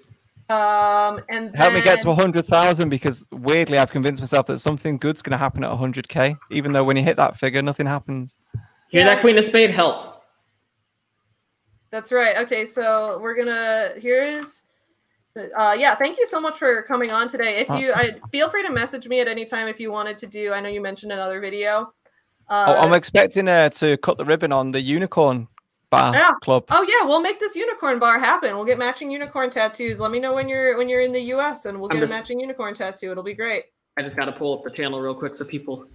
Um, 0.51 1.21
and 1.29 1.55
Help 1.55 1.75
me 1.75 1.83
get 1.83 1.99
to 2.01 2.07
then- 2.07 2.17
hundred 2.17 2.47
thousand 2.47 2.89
because 2.89 3.27
weirdly 3.31 3.77
I've 3.77 3.91
convinced 3.91 4.23
myself 4.23 4.47
that 4.47 4.61
something 4.61 4.97
good's 4.97 5.21
going 5.21 5.33
to 5.33 5.37
happen 5.37 5.63
at 5.63 5.71
hundred 5.77 6.09
k. 6.09 6.37
Even 6.51 6.73
though 6.73 6.85
when 6.85 6.97
you 6.97 7.03
hit 7.03 7.17
that 7.19 7.37
figure, 7.39 7.61
nothing 7.61 7.87
happens. 7.87 8.39
Hear 8.89 9.03
Yeah. 9.03 9.15
that, 9.15 9.21
Queen 9.21 9.37
of 9.37 9.45
Spade? 9.45 9.71
Help. 9.71 10.18
That's 11.91 12.13
right. 12.13 12.37
Okay, 12.39 12.65
so 12.65 13.19
we're 13.19 13.35
gonna 13.35 13.93
here 13.99 14.23
is. 14.23 14.65
Uh, 15.57 15.77
yeah, 15.79 15.95
thank 15.95 16.19
you 16.19 16.27
so 16.27 16.41
much 16.41 16.59
for 16.59 16.83
coming 16.83 17.13
on 17.13 17.29
today. 17.29 17.59
If 17.59 17.69
you, 17.69 17.93
I 17.95 18.17
feel 18.33 18.51
free 18.51 18.65
to 18.65 18.73
message 18.73 19.07
me 19.07 19.21
at 19.21 19.29
any 19.29 19.45
time 19.45 19.69
if 19.69 19.79
you 19.79 19.93
wanted 19.93 20.19
to 20.19 20.27
do. 20.27 20.53
I 20.53 20.61
know 20.61 20.69
you 20.69 20.81
mentioned 20.81 21.13
another 21.13 21.41
video. 21.41 21.93
Uh, 22.49 22.75
oh, 22.77 22.81
I'm 22.81 22.93
expecting 22.93 23.47
uh, 23.47 23.69
to 23.71 23.97
cut 23.99 24.19
the 24.19 24.25
ribbon 24.25 24.51
on 24.53 24.73
the 24.73 24.81
unicorn 24.81 25.47
bar 25.91 26.13
Yeah. 26.15 26.33
club. 26.43 26.65
Oh 26.71 26.83
yeah, 26.83 27.07
we'll 27.07 27.21
make 27.21 27.39
this 27.39 27.55
unicorn 27.55 27.99
bar 27.99 28.19
happen. 28.19 28.57
We'll 28.57 28.65
get 28.65 28.79
matching 28.79 29.11
unicorn 29.11 29.51
tattoos. 29.51 30.01
Let 30.01 30.11
me 30.11 30.19
know 30.19 30.35
when 30.35 30.49
you're 30.49 30.77
when 30.77 30.89
you're 30.89 31.03
in 31.03 31.13
the 31.13 31.23
US 31.35 31.67
and 31.67 31.79
we'll 31.79 31.91
I'm 31.93 32.01
get 32.01 32.09
a 32.09 32.13
matching 32.13 32.41
unicorn 32.41 32.75
tattoo. 32.75 33.11
It'll 33.11 33.23
be 33.23 33.35
great. 33.35 33.65
I 33.97 34.03
just 34.03 34.17
got 34.17 34.27
to 34.27 34.33
pull 34.33 34.57
up 34.57 34.65
the 34.65 34.71
channel 34.71 35.01
real 35.01 35.15
quick 35.15 35.37
so 35.37 35.45
people 35.45 35.87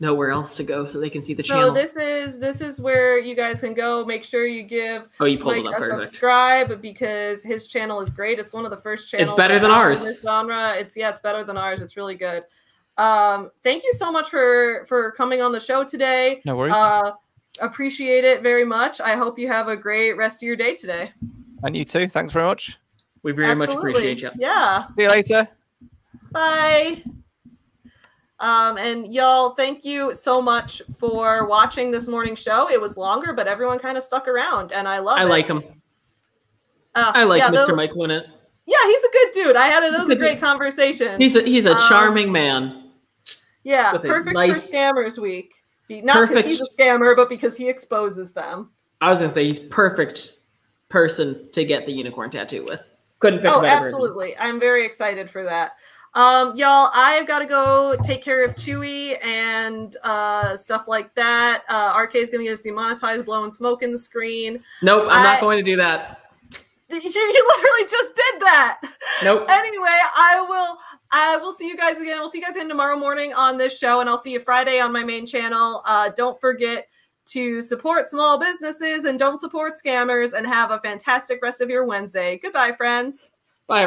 know 0.00 0.14
where 0.14 0.30
else 0.30 0.56
to 0.56 0.62
go 0.62 0.86
so 0.86 1.00
they 1.00 1.10
can 1.10 1.20
see 1.22 1.34
the 1.34 1.42
So 1.42 1.54
channel. 1.54 1.72
this 1.72 1.96
is 1.96 2.38
this 2.38 2.60
is 2.60 2.80
where 2.80 3.18
you 3.18 3.34
guys 3.34 3.60
can 3.60 3.74
go. 3.74 4.04
Make 4.04 4.22
sure 4.24 4.46
you 4.46 4.62
give 4.62 5.08
oh, 5.20 5.24
you 5.24 5.38
pulled 5.38 5.56
like 5.56 5.64
it 5.64 5.68
up 5.68 5.74
a 5.74 5.78
perfect. 5.80 6.04
subscribe 6.04 6.80
because 6.80 7.42
his 7.42 7.66
channel 7.68 8.00
is 8.00 8.10
great. 8.10 8.38
It's 8.38 8.52
one 8.52 8.64
of 8.64 8.70
the 8.70 8.76
first 8.76 9.08
channels. 9.08 9.30
It's 9.30 9.36
better 9.36 9.58
than 9.58 9.70
ours. 9.70 10.02
This 10.02 10.22
genre. 10.22 10.74
It's 10.76 10.96
yeah, 10.96 11.10
it's 11.10 11.20
better 11.20 11.42
than 11.44 11.56
ours. 11.56 11.82
It's 11.82 11.96
really 11.96 12.14
good. 12.14 12.44
Um, 12.96 13.50
thank 13.62 13.84
you 13.84 13.92
so 13.92 14.10
much 14.12 14.28
for 14.30 14.84
for 14.88 15.12
coming 15.12 15.40
on 15.42 15.52
the 15.52 15.60
show 15.60 15.84
today. 15.84 16.42
No 16.44 16.56
worries. 16.56 16.74
Uh, 16.74 17.12
appreciate 17.60 18.24
it 18.24 18.42
very 18.42 18.64
much. 18.64 19.00
I 19.00 19.14
hope 19.16 19.38
you 19.38 19.48
have 19.48 19.68
a 19.68 19.76
great 19.76 20.12
rest 20.12 20.42
of 20.42 20.46
your 20.46 20.56
day 20.56 20.74
today. 20.74 21.12
and 21.62 21.76
you 21.76 21.84
too. 21.84 22.08
Thanks 22.08 22.32
very 22.32 22.46
much. 22.46 22.78
We 23.22 23.32
very 23.32 23.54
much 23.56 23.70
appreciate 23.70 24.22
you. 24.22 24.30
Yeah. 24.38 24.86
See 24.96 25.02
you 25.02 25.08
later. 25.08 25.48
Bye. 26.30 27.02
Um, 28.40 28.78
and 28.78 29.12
y'all, 29.12 29.50
thank 29.50 29.84
you 29.84 30.14
so 30.14 30.40
much 30.40 30.80
for 30.98 31.46
watching 31.46 31.90
this 31.90 32.06
morning 32.06 32.36
show. 32.36 32.70
It 32.70 32.80
was 32.80 32.96
longer, 32.96 33.32
but 33.32 33.48
everyone 33.48 33.78
kind 33.80 33.96
of 33.96 34.02
stuck 34.04 34.28
around, 34.28 34.72
and 34.72 34.86
I 34.86 35.00
love 35.00 35.18
I 35.18 35.22
it. 35.24 35.26
like 35.28 35.46
him. 35.48 35.62
Uh, 36.94 37.12
I 37.14 37.24
like 37.24 37.40
yeah, 37.40 37.50
Mr. 37.50 37.66
those- 37.66 37.76
Mike 37.76 37.92
Winnet. 37.92 38.26
Yeah, 38.66 38.76
he's 38.84 39.02
a 39.02 39.10
good 39.12 39.28
dude. 39.32 39.56
I 39.56 39.66
had 39.68 39.82
a, 39.82 39.90
that 39.90 40.00
was 40.00 40.10
a 40.10 40.16
great 40.16 40.32
dude. 40.34 40.40
conversation. 40.42 41.18
He's 41.20 41.34
a 41.36 41.42
he's 41.42 41.64
a 41.64 41.72
Um, 41.72 41.88
charming 41.88 42.30
man. 42.30 42.90
yeah, 43.64 43.96
perfect 43.96 44.34
nice- 44.34 44.70
for 44.70 44.76
scammers 44.76 45.18
week. 45.18 45.54
Not 45.90 46.28
because 46.28 46.44
he's 46.44 46.60
a 46.60 46.66
scammer, 46.78 47.16
but 47.16 47.30
because 47.30 47.56
he 47.56 47.66
exposes 47.68 48.32
them. 48.34 48.70
I 49.00 49.10
was 49.10 49.20
gonna 49.20 49.30
say 49.30 49.44
he's 49.46 49.58
perfect 49.58 50.36
person 50.90 51.48
to 51.52 51.64
get 51.64 51.86
the 51.86 51.92
unicorn 51.92 52.30
tattoo 52.30 52.62
with. 52.68 52.82
Couldn't 53.20 53.40
pick 53.40 53.50
Oh, 53.50 53.60
a 53.60 53.62
better 53.62 53.78
person. 53.78 53.94
absolutely. 53.94 54.36
I'm 54.36 54.60
very 54.60 54.84
excited 54.84 55.30
for 55.30 55.44
that. 55.44 55.72
Um, 56.18 56.56
y'all, 56.56 56.90
I've 56.94 57.28
got 57.28 57.38
to 57.38 57.46
go 57.46 57.96
take 58.02 58.22
care 58.22 58.44
of 58.44 58.56
Chewy 58.56 59.24
and 59.24 59.96
uh, 60.02 60.56
stuff 60.56 60.88
like 60.88 61.14
that. 61.14 61.62
Uh, 61.68 61.94
RK 61.96 62.16
is 62.16 62.28
going 62.28 62.40
to 62.44 62.50
get 62.50 62.58
us 62.58 62.58
demonetized, 62.58 63.24
blowing 63.24 63.52
smoke 63.52 63.84
in 63.84 63.92
the 63.92 63.98
screen. 63.98 64.60
Nope, 64.82 65.04
I'm 65.04 65.20
I- 65.20 65.22
not 65.22 65.40
going 65.40 65.58
to 65.58 65.62
do 65.62 65.76
that. 65.76 66.16
You 66.90 66.98
you 67.02 67.02
literally 67.56 67.82
just 67.90 68.16
did 68.16 68.40
that. 68.40 68.80
Nope. 69.22 69.44
Anyway, 69.50 69.86
I 70.16 70.40
will. 70.48 70.78
I 71.12 71.36
will 71.36 71.52
see 71.52 71.68
you 71.68 71.76
guys 71.76 72.00
again. 72.00 72.18
We'll 72.18 72.30
see 72.30 72.38
you 72.38 72.44
guys 72.44 72.56
again 72.56 72.66
tomorrow 72.70 72.96
morning 72.98 73.34
on 73.34 73.58
this 73.58 73.78
show, 73.78 74.00
and 74.00 74.08
I'll 74.08 74.16
see 74.16 74.32
you 74.32 74.40
Friday 74.40 74.80
on 74.80 74.90
my 74.90 75.04
main 75.04 75.26
channel. 75.26 75.82
Uh, 75.86 76.08
don't 76.16 76.40
forget 76.40 76.88
to 77.26 77.60
support 77.60 78.08
small 78.08 78.38
businesses 78.38 79.04
and 79.04 79.18
don't 79.18 79.38
support 79.38 79.74
scammers. 79.74 80.32
And 80.32 80.46
have 80.46 80.70
a 80.70 80.78
fantastic 80.78 81.42
rest 81.42 81.60
of 81.60 81.68
your 81.68 81.84
Wednesday. 81.84 82.38
Goodbye, 82.38 82.72
friends. 82.72 83.32
Bye 83.66 83.82
everyone. 83.82 83.86